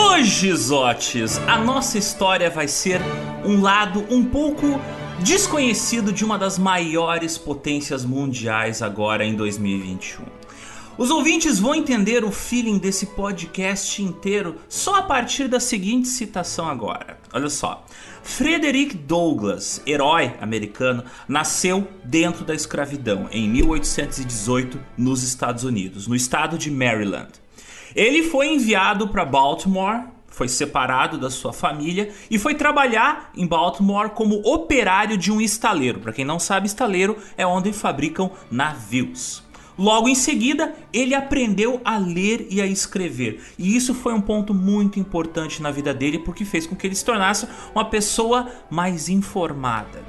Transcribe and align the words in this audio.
Hoje, 0.00 0.54
Zotes, 0.54 1.38
a 1.38 1.58
nossa 1.58 1.98
história 1.98 2.48
vai 2.48 2.68
ser 2.68 3.00
um 3.44 3.60
lado 3.60 4.06
um 4.08 4.24
pouco 4.24 4.80
desconhecido 5.24 6.12
de 6.12 6.24
uma 6.24 6.38
das 6.38 6.56
maiores 6.56 7.36
potências 7.36 8.04
mundiais 8.04 8.80
agora 8.80 9.24
em 9.24 9.34
2021. 9.34 10.24
Os 10.96 11.10
ouvintes 11.10 11.58
vão 11.58 11.74
entender 11.74 12.22
o 12.22 12.30
feeling 12.30 12.78
desse 12.78 13.06
podcast 13.06 14.00
inteiro 14.00 14.56
só 14.68 14.96
a 14.96 15.02
partir 15.02 15.48
da 15.48 15.58
seguinte 15.58 16.06
citação 16.06 16.68
agora. 16.68 17.18
Olha 17.32 17.50
só. 17.50 17.84
Frederick 18.22 18.96
Douglass, 18.96 19.82
herói 19.84 20.32
americano, 20.40 21.02
nasceu 21.26 21.88
dentro 22.04 22.44
da 22.44 22.54
escravidão 22.54 23.28
em 23.32 23.48
1818 23.48 24.78
nos 24.96 25.24
Estados 25.24 25.64
Unidos, 25.64 26.06
no 26.06 26.14
estado 26.14 26.56
de 26.56 26.70
Maryland. 26.70 27.30
Ele 27.98 28.22
foi 28.22 28.54
enviado 28.54 29.08
para 29.08 29.24
Baltimore, 29.24 30.04
foi 30.28 30.46
separado 30.46 31.18
da 31.18 31.28
sua 31.28 31.52
família 31.52 32.12
e 32.30 32.38
foi 32.38 32.54
trabalhar 32.54 33.32
em 33.36 33.44
Baltimore 33.44 34.10
como 34.10 34.36
operário 34.46 35.18
de 35.18 35.32
um 35.32 35.40
estaleiro. 35.40 35.98
Para 35.98 36.12
quem 36.12 36.24
não 36.24 36.38
sabe, 36.38 36.68
estaleiro 36.68 37.16
é 37.36 37.44
onde 37.44 37.72
fabricam 37.72 38.30
navios. 38.48 39.42
Logo 39.76 40.08
em 40.08 40.14
seguida, 40.14 40.76
ele 40.92 41.12
aprendeu 41.12 41.80
a 41.84 41.98
ler 41.98 42.46
e 42.48 42.62
a 42.62 42.66
escrever. 42.68 43.42
E 43.58 43.74
isso 43.74 43.92
foi 43.92 44.14
um 44.14 44.20
ponto 44.20 44.54
muito 44.54 45.00
importante 45.00 45.60
na 45.60 45.72
vida 45.72 45.92
dele 45.92 46.20
porque 46.20 46.44
fez 46.44 46.68
com 46.68 46.76
que 46.76 46.86
ele 46.86 46.94
se 46.94 47.04
tornasse 47.04 47.48
uma 47.74 47.84
pessoa 47.84 48.46
mais 48.70 49.08
informada. 49.08 50.04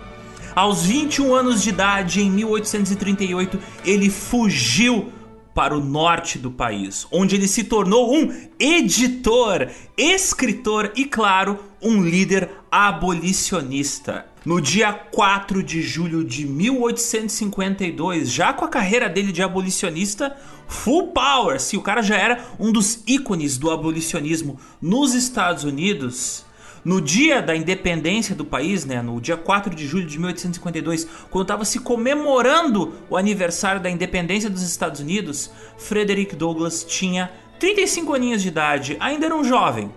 Aos 0.55 0.83
21 0.83 1.33
anos 1.33 1.63
de 1.63 1.69
idade, 1.69 2.21
em 2.21 2.29
1838, 2.29 3.59
ele 3.83 4.11
fugiu 4.11 5.11
para 5.59 5.75
o 5.75 5.83
norte 5.83 6.39
do 6.39 6.49
país, 6.49 7.05
onde 7.11 7.35
ele 7.35 7.45
se 7.45 7.65
tornou 7.65 8.15
um 8.15 8.33
editor, 8.57 9.67
escritor 9.97 10.93
e, 10.95 11.03
claro, 11.03 11.59
um 11.81 12.01
líder 12.01 12.49
abolicionista. 12.71 14.25
No 14.45 14.61
dia 14.61 14.93
4 14.93 15.61
de 15.61 15.81
julho 15.81 16.23
de 16.23 16.45
1852, 16.45 18.31
já 18.31 18.53
com 18.53 18.63
a 18.63 18.69
carreira 18.69 19.09
dele 19.09 19.33
de 19.33 19.43
abolicionista 19.43 20.33
full 20.65 21.07
power, 21.07 21.59
se 21.59 21.75
o 21.75 21.81
cara 21.81 22.01
já 22.01 22.15
era 22.15 22.41
um 22.57 22.71
dos 22.71 23.03
ícones 23.05 23.57
do 23.57 23.69
abolicionismo 23.69 24.57
nos 24.81 25.13
Estados 25.13 25.65
Unidos, 25.65 26.45
no 26.83 27.01
dia 27.01 27.41
da 27.41 27.55
independência 27.55 28.35
do 28.35 28.45
país, 28.45 28.85
né, 28.85 29.01
no 29.01 29.19
dia 29.19 29.37
4 29.37 29.73
de 29.73 29.85
julho 29.85 30.05
de 30.05 30.17
1852, 30.17 31.07
quando 31.29 31.43
estava 31.43 31.65
se 31.65 31.79
comemorando 31.79 32.93
o 33.09 33.17
aniversário 33.17 33.81
da 33.81 33.89
independência 33.89 34.49
dos 34.49 34.61
Estados 34.61 34.99
Unidos, 34.99 35.51
Frederick 35.77 36.35
Douglass 36.35 36.83
tinha 36.83 37.31
35 37.59 38.13
aninhos 38.13 38.41
de 38.41 38.47
idade, 38.47 38.97
ainda 38.99 39.25
era 39.25 39.35
um 39.35 39.43
jovem. 39.43 39.91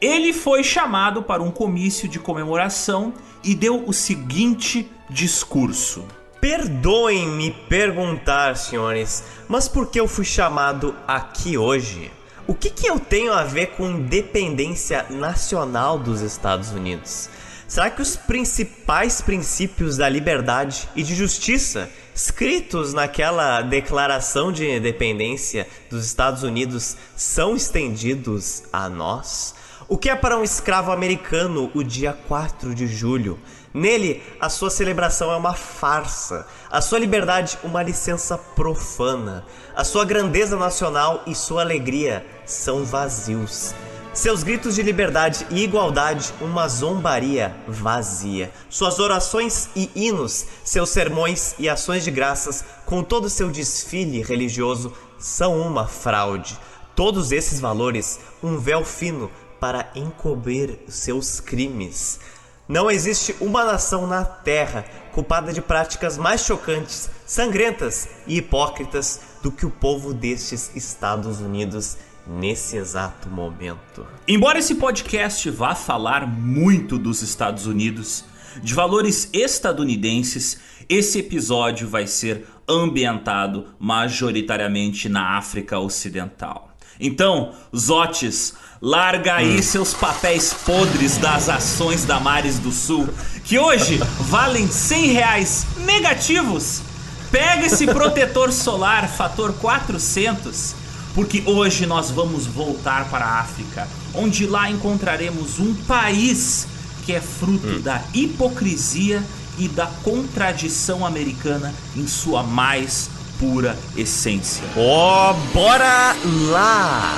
Ele 0.00 0.32
foi 0.32 0.62
chamado 0.62 1.22
para 1.22 1.42
um 1.42 1.50
comício 1.50 2.08
de 2.08 2.18
comemoração 2.18 3.14
e 3.42 3.54
deu 3.54 3.84
o 3.86 3.92
seguinte 3.92 4.90
discurso. 5.08 6.04
Perdoem-me 6.40 7.50
perguntar, 7.68 8.56
senhores, 8.56 9.24
mas 9.48 9.68
por 9.68 9.90
que 9.90 9.98
eu 9.98 10.06
fui 10.06 10.24
chamado 10.24 10.94
aqui 11.08 11.56
hoje? 11.56 12.10
O 12.48 12.54
que, 12.54 12.70
que 12.70 12.86
eu 12.86 13.00
tenho 13.00 13.32
a 13.32 13.42
ver 13.42 13.72
com 13.72 13.90
independência 13.90 15.04
nacional 15.10 15.98
dos 15.98 16.20
Estados 16.20 16.70
Unidos? 16.70 17.28
Será 17.66 17.90
que 17.90 18.00
os 18.00 18.14
principais 18.14 19.20
princípios 19.20 19.96
da 19.96 20.08
liberdade 20.08 20.88
e 20.94 21.02
de 21.02 21.12
justiça 21.16 21.90
escritos 22.14 22.94
naquela 22.94 23.62
declaração 23.62 24.52
de 24.52 24.64
independência 24.64 25.66
dos 25.90 26.06
Estados 26.06 26.44
Unidos 26.44 26.96
são 27.16 27.56
estendidos 27.56 28.62
a 28.72 28.88
nós? 28.88 29.52
O 29.88 29.98
que 29.98 30.08
é 30.08 30.14
para 30.14 30.38
um 30.38 30.44
escravo 30.44 30.92
americano 30.92 31.68
o 31.74 31.82
dia 31.82 32.12
4 32.12 32.76
de 32.76 32.86
julho? 32.86 33.40
Nele, 33.74 34.22
a 34.40 34.48
sua 34.48 34.70
celebração 34.70 35.32
é 35.32 35.36
uma 35.36 35.52
farsa, 35.52 36.46
a 36.70 36.80
sua 36.80 36.98
liberdade, 37.00 37.58
uma 37.62 37.82
licença 37.82 38.38
profana, 38.38 39.44
a 39.74 39.84
sua 39.84 40.04
grandeza 40.04 40.56
nacional 40.56 41.22
e 41.26 41.34
sua 41.34 41.60
alegria 41.60 42.24
são 42.46 42.84
vazios. 42.84 43.74
Seus 44.14 44.42
gritos 44.42 44.74
de 44.74 44.82
liberdade 44.82 45.46
e 45.50 45.62
igualdade, 45.62 46.32
uma 46.40 46.66
zombaria 46.68 47.54
vazia. 47.68 48.50
Suas 48.70 48.98
orações 48.98 49.68
e 49.76 49.90
hinos, 49.94 50.46
seus 50.64 50.88
sermões 50.88 51.54
e 51.58 51.68
ações 51.68 52.02
de 52.02 52.10
graças, 52.10 52.64
com 52.86 53.02
todo 53.02 53.28
seu 53.28 53.50
desfile 53.50 54.22
religioso, 54.22 54.90
são 55.18 55.60
uma 55.60 55.86
fraude. 55.86 56.58
Todos 56.94 57.30
esses 57.30 57.60
valores, 57.60 58.18
um 58.42 58.56
véu 58.56 58.86
fino 58.86 59.30
para 59.60 59.90
encobrir 59.94 60.78
seus 60.88 61.38
crimes. 61.38 62.18
Não 62.66 62.90
existe 62.90 63.36
uma 63.38 63.64
nação 63.64 64.06
na 64.06 64.24
Terra 64.24 64.86
culpada 65.12 65.52
de 65.52 65.60
práticas 65.60 66.16
mais 66.16 66.40
chocantes, 66.40 67.10
sangrentas 67.26 68.08
e 68.26 68.38
hipócritas 68.38 69.20
do 69.42 69.52
que 69.52 69.64
o 69.64 69.70
povo 69.70 70.12
destes 70.12 70.74
Estados 70.74 71.38
Unidos 71.38 71.96
nesse 72.26 72.76
exato 72.76 73.28
momento. 73.28 74.06
Embora 74.26 74.58
esse 74.58 74.74
podcast 74.74 75.48
vá 75.50 75.74
falar 75.74 76.26
muito 76.26 76.98
dos 76.98 77.22
Estados 77.22 77.66
Unidos, 77.66 78.24
de 78.62 78.74
valores 78.74 79.28
estadunidenses, 79.32 80.58
esse 80.88 81.18
episódio 81.18 81.88
vai 81.88 82.06
ser 82.06 82.46
ambientado 82.68 83.66
majoritariamente 83.78 85.08
na 85.08 85.36
África 85.36 85.78
Ocidental. 85.78 86.76
Então, 86.98 87.52
Zotes, 87.76 88.54
larga 88.80 89.34
aí 89.34 89.58
hum. 89.58 89.62
seus 89.62 89.92
papéis 89.92 90.54
podres 90.54 91.18
das 91.18 91.48
ações 91.48 92.04
da 92.04 92.18
Mares 92.18 92.58
do 92.58 92.72
Sul, 92.72 93.08
que 93.44 93.58
hoje 93.58 93.98
valem 94.20 94.66
100 94.66 95.06
reais 95.12 95.66
negativos. 95.78 96.82
Pega 97.30 97.66
esse 97.66 97.86
protetor 97.86 98.52
solar 98.52 99.08
fator 99.08 99.52
400, 99.54 100.74
porque 101.16 101.42
hoje 101.46 101.86
nós 101.86 102.10
vamos 102.10 102.46
voltar 102.46 103.08
para 103.08 103.24
a 103.24 103.40
África, 103.40 103.88
onde 104.14 104.46
lá 104.46 104.70
encontraremos 104.70 105.58
um 105.58 105.74
país 105.74 106.68
que 107.06 107.12
é 107.14 107.22
fruto 107.22 107.66
hum. 107.66 107.80
da 107.80 108.02
hipocrisia 108.12 109.24
e 109.58 109.66
da 109.66 109.86
contradição 109.86 111.06
americana 111.06 111.74
em 111.96 112.06
sua 112.06 112.42
mais 112.42 113.08
pura 113.38 113.78
essência. 113.96 114.62
Oh, 114.76 115.32
bora 115.54 116.14
lá! 116.50 117.14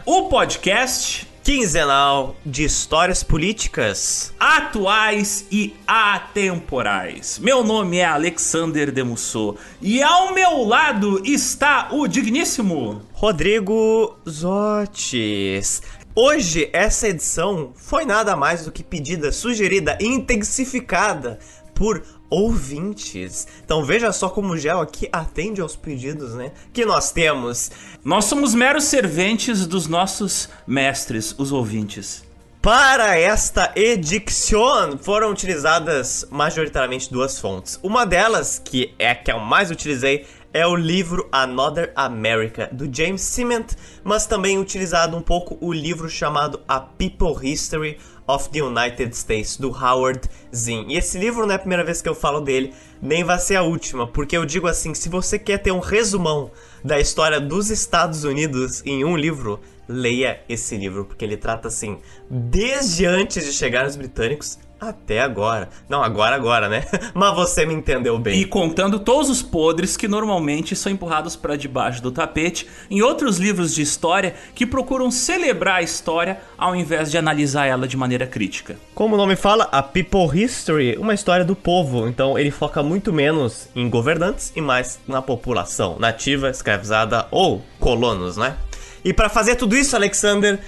o 0.07 0.29
podcast 0.29 1.27
quinzenal 1.43 2.37
de 2.47 2.63
histórias 2.63 3.25
políticas 3.25 4.33
atuais 4.39 5.47
e 5.51 5.75
atemporais. 5.87 7.41
Meu 7.41 7.65
nome 7.65 7.97
é 7.97 8.05
Alexander 8.05 8.93
Demusso 8.93 9.57
e 9.83 10.01
ao 10.03 10.33
meu 10.33 10.63
lado 10.63 11.21
está 11.25 11.89
o 11.91 12.07
digníssimo 12.07 13.03
Rodrigo 13.13 14.17
Zotes. 14.29 15.83
Hoje 16.15 16.71
essa 16.73 17.09
edição 17.09 17.73
foi 17.75 18.05
nada 18.05 18.37
mais 18.37 18.65
do 18.65 18.71
que 18.71 18.85
pedida, 18.85 19.33
sugerida 19.33 19.99
e 20.01 20.07
intensificada 20.07 21.41
por 21.75 22.05
ouvintes. 22.31 23.47
Então 23.65 23.85
veja 23.85 24.13
só 24.13 24.29
como 24.29 24.55
o 24.55 24.59
Gel 24.59 24.81
aqui 24.81 25.09
atende 25.13 25.61
aos 25.61 25.77
pedidos, 25.77 26.35
né? 26.35 26.53
Que 26.73 26.87
nós 26.87 27.11
temos. 27.11 27.71
Nós 28.05 28.25
somos 28.25 28.55
meros 28.55 28.85
serventes 28.85 29.67
dos 29.67 29.89
nossos 29.89 30.49
mestres, 30.67 31.35
os 31.37 31.51
ouvintes. 31.51 32.25
Para 32.63 33.19
esta 33.19 33.73
edição 33.75 34.99
foram 34.99 35.31
utilizadas 35.31 36.27
majoritariamente 36.31 37.11
duas 37.11 37.41
fontes. 37.41 37.81
Uma 37.83 38.05
delas, 38.05 38.61
que 38.63 38.95
é 38.99 39.11
a 39.11 39.15
que 39.15 39.33
eu 39.33 39.41
mais 39.41 39.71
utilizei, 39.71 40.27
é 40.53 40.67
o 40.67 40.75
livro 40.75 41.29
Another 41.33 41.93
America, 41.95 42.69
do 42.71 42.85
James 42.93 43.23
Cement, 43.23 43.67
mas 44.05 44.27
também 44.27 44.59
utilizado 44.59 45.17
um 45.17 45.23
pouco 45.23 45.57
o 45.61 45.73
livro 45.73 46.09
chamado 46.09 46.61
A 46.69 46.81
People 46.81 47.37
History 47.43 47.99
of 48.35 48.49
the 48.51 48.61
United 48.61 49.17
States, 49.17 49.57
do 49.57 49.71
Howard 49.71 50.29
Zinn. 50.55 50.87
E 50.89 50.97
esse 50.97 51.19
livro 51.19 51.47
não 51.47 51.53
é 51.53 51.57
a 51.57 51.59
primeira 51.59 51.85
vez 51.85 52.01
que 52.01 52.09
eu 52.09 52.15
falo 52.15 52.41
dele, 52.41 52.73
nem 53.03 53.25
vai 53.25 53.39
ser 53.39 53.57
a 53.57 53.63
última, 53.63 54.07
porque 54.07 54.37
eu 54.37 54.45
digo 54.45 54.67
assim, 54.67 54.95
se 54.95 55.09
você 55.09 55.39
quer 55.39 55.59
ter 55.59 55.73
um 55.73 55.81
resumão 55.81 56.51
da 56.85 57.01
história 57.01 57.41
dos 57.41 57.71
Estados 57.71 58.25
Unidos 58.25 58.83
em 58.87 59.05
um 59.05 59.17
livro, 59.17 59.61
leia 59.89 60.41
esse 60.49 60.77
livro, 60.77 61.05
porque 61.05 61.25
ele 61.25 61.37
trata 61.37 61.69
assim, 61.69 61.99
desde 62.31 63.05
antes 63.05 63.45
de 63.45 63.53
chegar 63.53 63.87
os 63.87 63.97
britânicos 63.97 64.59
até 64.81 65.21
agora. 65.21 65.69
Não, 65.89 66.03
agora, 66.03 66.35
agora, 66.35 66.69
né? 66.69 66.85
Mas 67.13 67.35
você 67.35 67.67
me 67.67 67.75
entendeu 67.75 68.19
bem. 68.19 68.41
E 68.41 68.45
contando 68.45 68.99
todos 68.99 69.29
os 69.29 69.43
podres 69.43 69.97
que 69.97 70.09
normalmente 70.09 70.75
são 70.75 70.91
empurrados 70.91 71.37
para 71.37 71.57
debaixo 71.57 72.03
do 72.03 72.11
tapete 72.11 72.67
em 72.91 73.03
outros 73.03 73.39
livros 73.39 73.75
de 73.75 73.83
história 73.83 74.35
que 74.55 74.67
procuram 74.67 75.11
celebrar 75.11 75.77
a 75.77 75.83
história 75.83 76.41
ao 76.57 76.75
invés 76.75 77.11
de 77.11 77.19
analisar 77.19 77.67
ela 77.67 77.87
de 77.87 77.97
maneira 77.97 78.27
crítica. 78.27 78.77
Como 78.95 79.15
o 79.15 79.19
nome 79.19 79.37
fala, 79.37 79.69
a 79.71 79.83
People 79.83 80.31
History, 80.33 80.97
uma 80.97 81.13
história 81.13 81.45
do 81.45 81.55
povo. 81.55 82.09
Então 82.09 82.39
ele 82.39 82.51
foca 82.51 82.83
muito 82.83 83.13
menos 83.13 83.69
em 83.75 83.89
governantes 83.91 84.53
e 84.57 84.61
mais 84.61 84.99
na 85.07 85.21
população 85.21 85.99
nativa, 85.99 86.49
escravizada 86.49 87.27
ou 87.31 87.63
colonos, 87.79 88.37
né? 88.37 88.57
E 89.05 89.13
para 89.13 89.29
fazer 89.29 89.57
tudo 89.57 89.77
isso, 89.77 89.97
Alexander, 89.97 90.61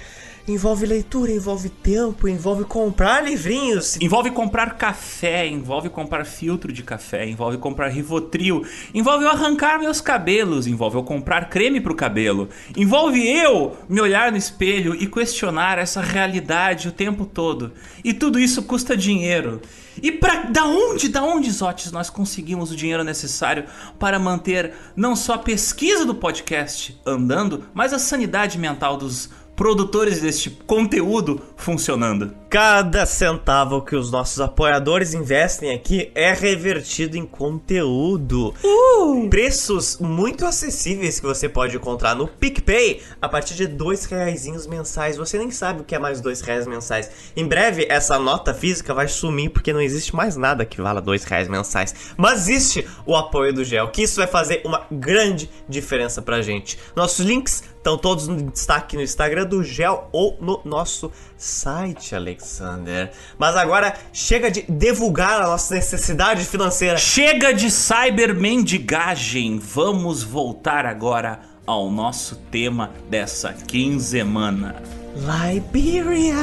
envolve 0.47 0.85
leitura, 0.85 1.31
envolve 1.31 1.69
tempo, 1.69 2.27
envolve 2.27 2.65
comprar 2.65 3.23
livrinhos. 3.23 3.97
Envolve 4.01 4.31
comprar 4.31 4.77
café, 4.77 5.47
envolve 5.47 5.89
comprar 5.89 6.25
filtro 6.25 6.71
de 6.71 6.83
café, 6.83 7.27
envolve 7.27 7.57
comprar 7.57 7.87
Rivotril, 7.87 8.65
envolve 8.93 9.23
eu 9.23 9.29
arrancar 9.29 9.79
meus 9.79 10.01
cabelos, 10.01 10.67
envolve 10.67 10.97
eu 10.97 11.03
comprar 11.03 11.49
creme 11.49 11.79
pro 11.79 11.95
cabelo, 11.95 12.49
envolve 12.75 13.25
eu 13.25 13.77
me 13.87 14.01
olhar 14.01 14.31
no 14.31 14.37
espelho 14.37 14.93
e 14.95 15.07
questionar 15.07 15.77
essa 15.77 16.01
realidade 16.01 16.89
o 16.89 16.91
tempo 16.91 17.25
todo. 17.25 17.71
E 18.03 18.13
tudo 18.13 18.37
isso 18.37 18.63
custa 18.63 18.97
dinheiro. 18.97 19.61
E 20.01 20.11
para 20.11 20.45
da 20.45 20.65
onde, 20.65 21.07
da 21.07 21.23
onde, 21.23 21.51
Zotes, 21.51 21.91
nós 21.91 22.09
conseguimos 22.09 22.71
o 22.71 22.75
dinheiro 22.75 23.03
necessário 23.03 23.65
para 23.99 24.17
manter 24.17 24.73
não 24.95 25.15
só 25.15 25.33
a 25.33 25.37
pesquisa 25.37 26.03
do 26.03 26.15
podcast 26.15 26.99
andando, 27.05 27.65
mas 27.73 27.93
a 27.93 27.99
sanidade 27.99 28.57
mental 28.57 28.97
dos 28.97 29.29
produtores 29.55 30.21
deste 30.21 30.49
conteúdo 30.65 31.41
funcionando. 31.55 32.42
Cada 32.53 33.03
centavo 33.07 33.81
que 33.81 33.95
os 33.95 34.11
nossos 34.11 34.39
apoiadores 34.39 35.15
investem 35.15 35.73
aqui 35.73 36.11
é 36.13 36.31
revertido 36.31 37.17
em 37.17 37.25
conteúdo. 37.25 38.53
Uh! 38.63 39.27
Preços 39.27 39.97
muito 39.97 40.45
acessíveis 40.45 41.19
que 41.19 41.25
você 41.25 41.49
pode 41.49 41.75
encontrar 41.75 42.13
no 42.13 42.27
PicPay 42.27 43.01
a 43.19 43.27
partir 43.27 43.55
de 43.55 43.65
dois 43.65 44.05
reais 44.05 44.45
mensais. 44.67 45.17
Você 45.17 45.39
nem 45.39 45.49
sabe 45.49 45.81
o 45.81 45.83
que 45.83 45.95
é 45.95 45.99
mais 45.99 46.21
dois 46.21 46.41
reais 46.41 46.67
mensais. 46.67 47.09
Em 47.35 47.47
breve, 47.47 47.87
essa 47.89 48.19
nota 48.19 48.53
física 48.53 48.93
vai 48.93 49.07
sumir 49.07 49.49
porque 49.49 49.73
não 49.73 49.81
existe 49.81 50.15
mais 50.15 50.35
nada 50.35 50.63
que 50.63 50.79
vala 50.79 51.01
dois 51.01 51.23
reais 51.23 51.47
mensais. 51.47 52.13
Mas 52.15 52.47
existe 52.47 52.87
o 53.03 53.15
apoio 53.15 53.51
do 53.51 53.63
GEL, 53.63 53.87
que 53.87 54.03
isso 54.03 54.17
vai 54.17 54.27
fazer 54.27 54.61
uma 54.63 54.85
grande 54.91 55.49
diferença 55.67 56.21
pra 56.21 56.43
gente. 56.43 56.77
Nossos 56.95 57.25
links 57.25 57.63
estão 57.83 57.97
todos 57.97 58.27
no 58.27 58.41
destaque 58.49 58.95
no 58.95 59.01
Instagram 59.01 59.45
do 59.45 59.61
GEL 59.61 60.07
ou 60.11 60.37
no 60.39 60.61
nosso 60.63 61.11
site, 61.43 62.15
Alexander. 62.15 63.11
Mas 63.37 63.55
agora 63.57 63.93
chega 64.13 64.49
de 64.49 64.61
divulgar 64.63 65.41
a 65.41 65.47
nossa 65.47 65.75
necessidade 65.75 66.45
financeira. 66.45 66.97
Chega 66.97 67.53
de 67.53 67.69
cybermendigagem. 67.69 69.59
Vamos 69.59 70.23
voltar 70.23 70.85
agora 70.85 71.41
ao 71.67 71.91
nosso 71.91 72.37
tema 72.49 72.91
dessa 73.09 73.51
quinzemana. 73.51 74.81
Liberia. 75.15 76.35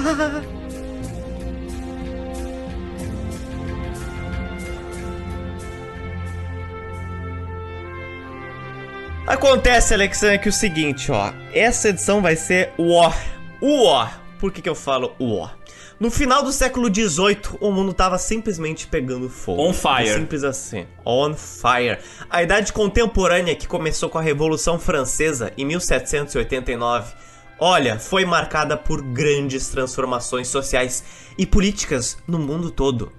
Acontece, 9.27 9.95
Alexander, 9.95 10.41
que 10.41 10.49
é 10.49 10.51
o 10.51 10.53
seguinte, 10.53 11.11
ó. 11.11 11.33
Essa 11.55 11.89
edição 11.89 12.21
vai 12.21 12.37
ser 12.37 12.73
o 12.77 12.93
ó. 12.93 13.13
O 13.61 13.87
ó. 13.87 14.21
Por 14.41 14.51
que, 14.51 14.63
que 14.63 14.69
eu 14.69 14.75
falo 14.75 15.15
o 15.19 15.37
ó? 15.37 15.51
No 16.01 16.11
final 16.11 16.43
do 16.43 16.51
século 16.51 16.89
XVIII, 16.89 17.59
o 17.61 17.71
mundo 17.71 17.93
tava 17.93 18.17
simplesmente 18.17 18.87
pegando 18.87 19.29
fogo. 19.29 19.61
On 19.61 19.75
fire. 19.75 20.15
Simples 20.15 20.43
assim. 20.45 20.87
On 21.05 21.35
fire. 21.35 21.99
A 22.31 22.43
idade 22.43 22.73
contemporânea 22.73 23.55
que 23.55 23.69
começou 23.69 24.09
com 24.09 24.17
a 24.17 24.23
Revolução 24.23 24.79
Francesa 24.79 25.53
em 25.59 25.67
1789, 25.67 27.13
olha, 27.59 27.99
foi 27.99 28.25
marcada 28.25 28.79
por 28.79 29.03
grandes 29.03 29.69
transformações 29.69 30.49
sociais 30.49 31.05
e 31.37 31.45
políticas 31.45 32.17
no 32.27 32.39
mundo 32.39 32.71
todo. 32.71 33.13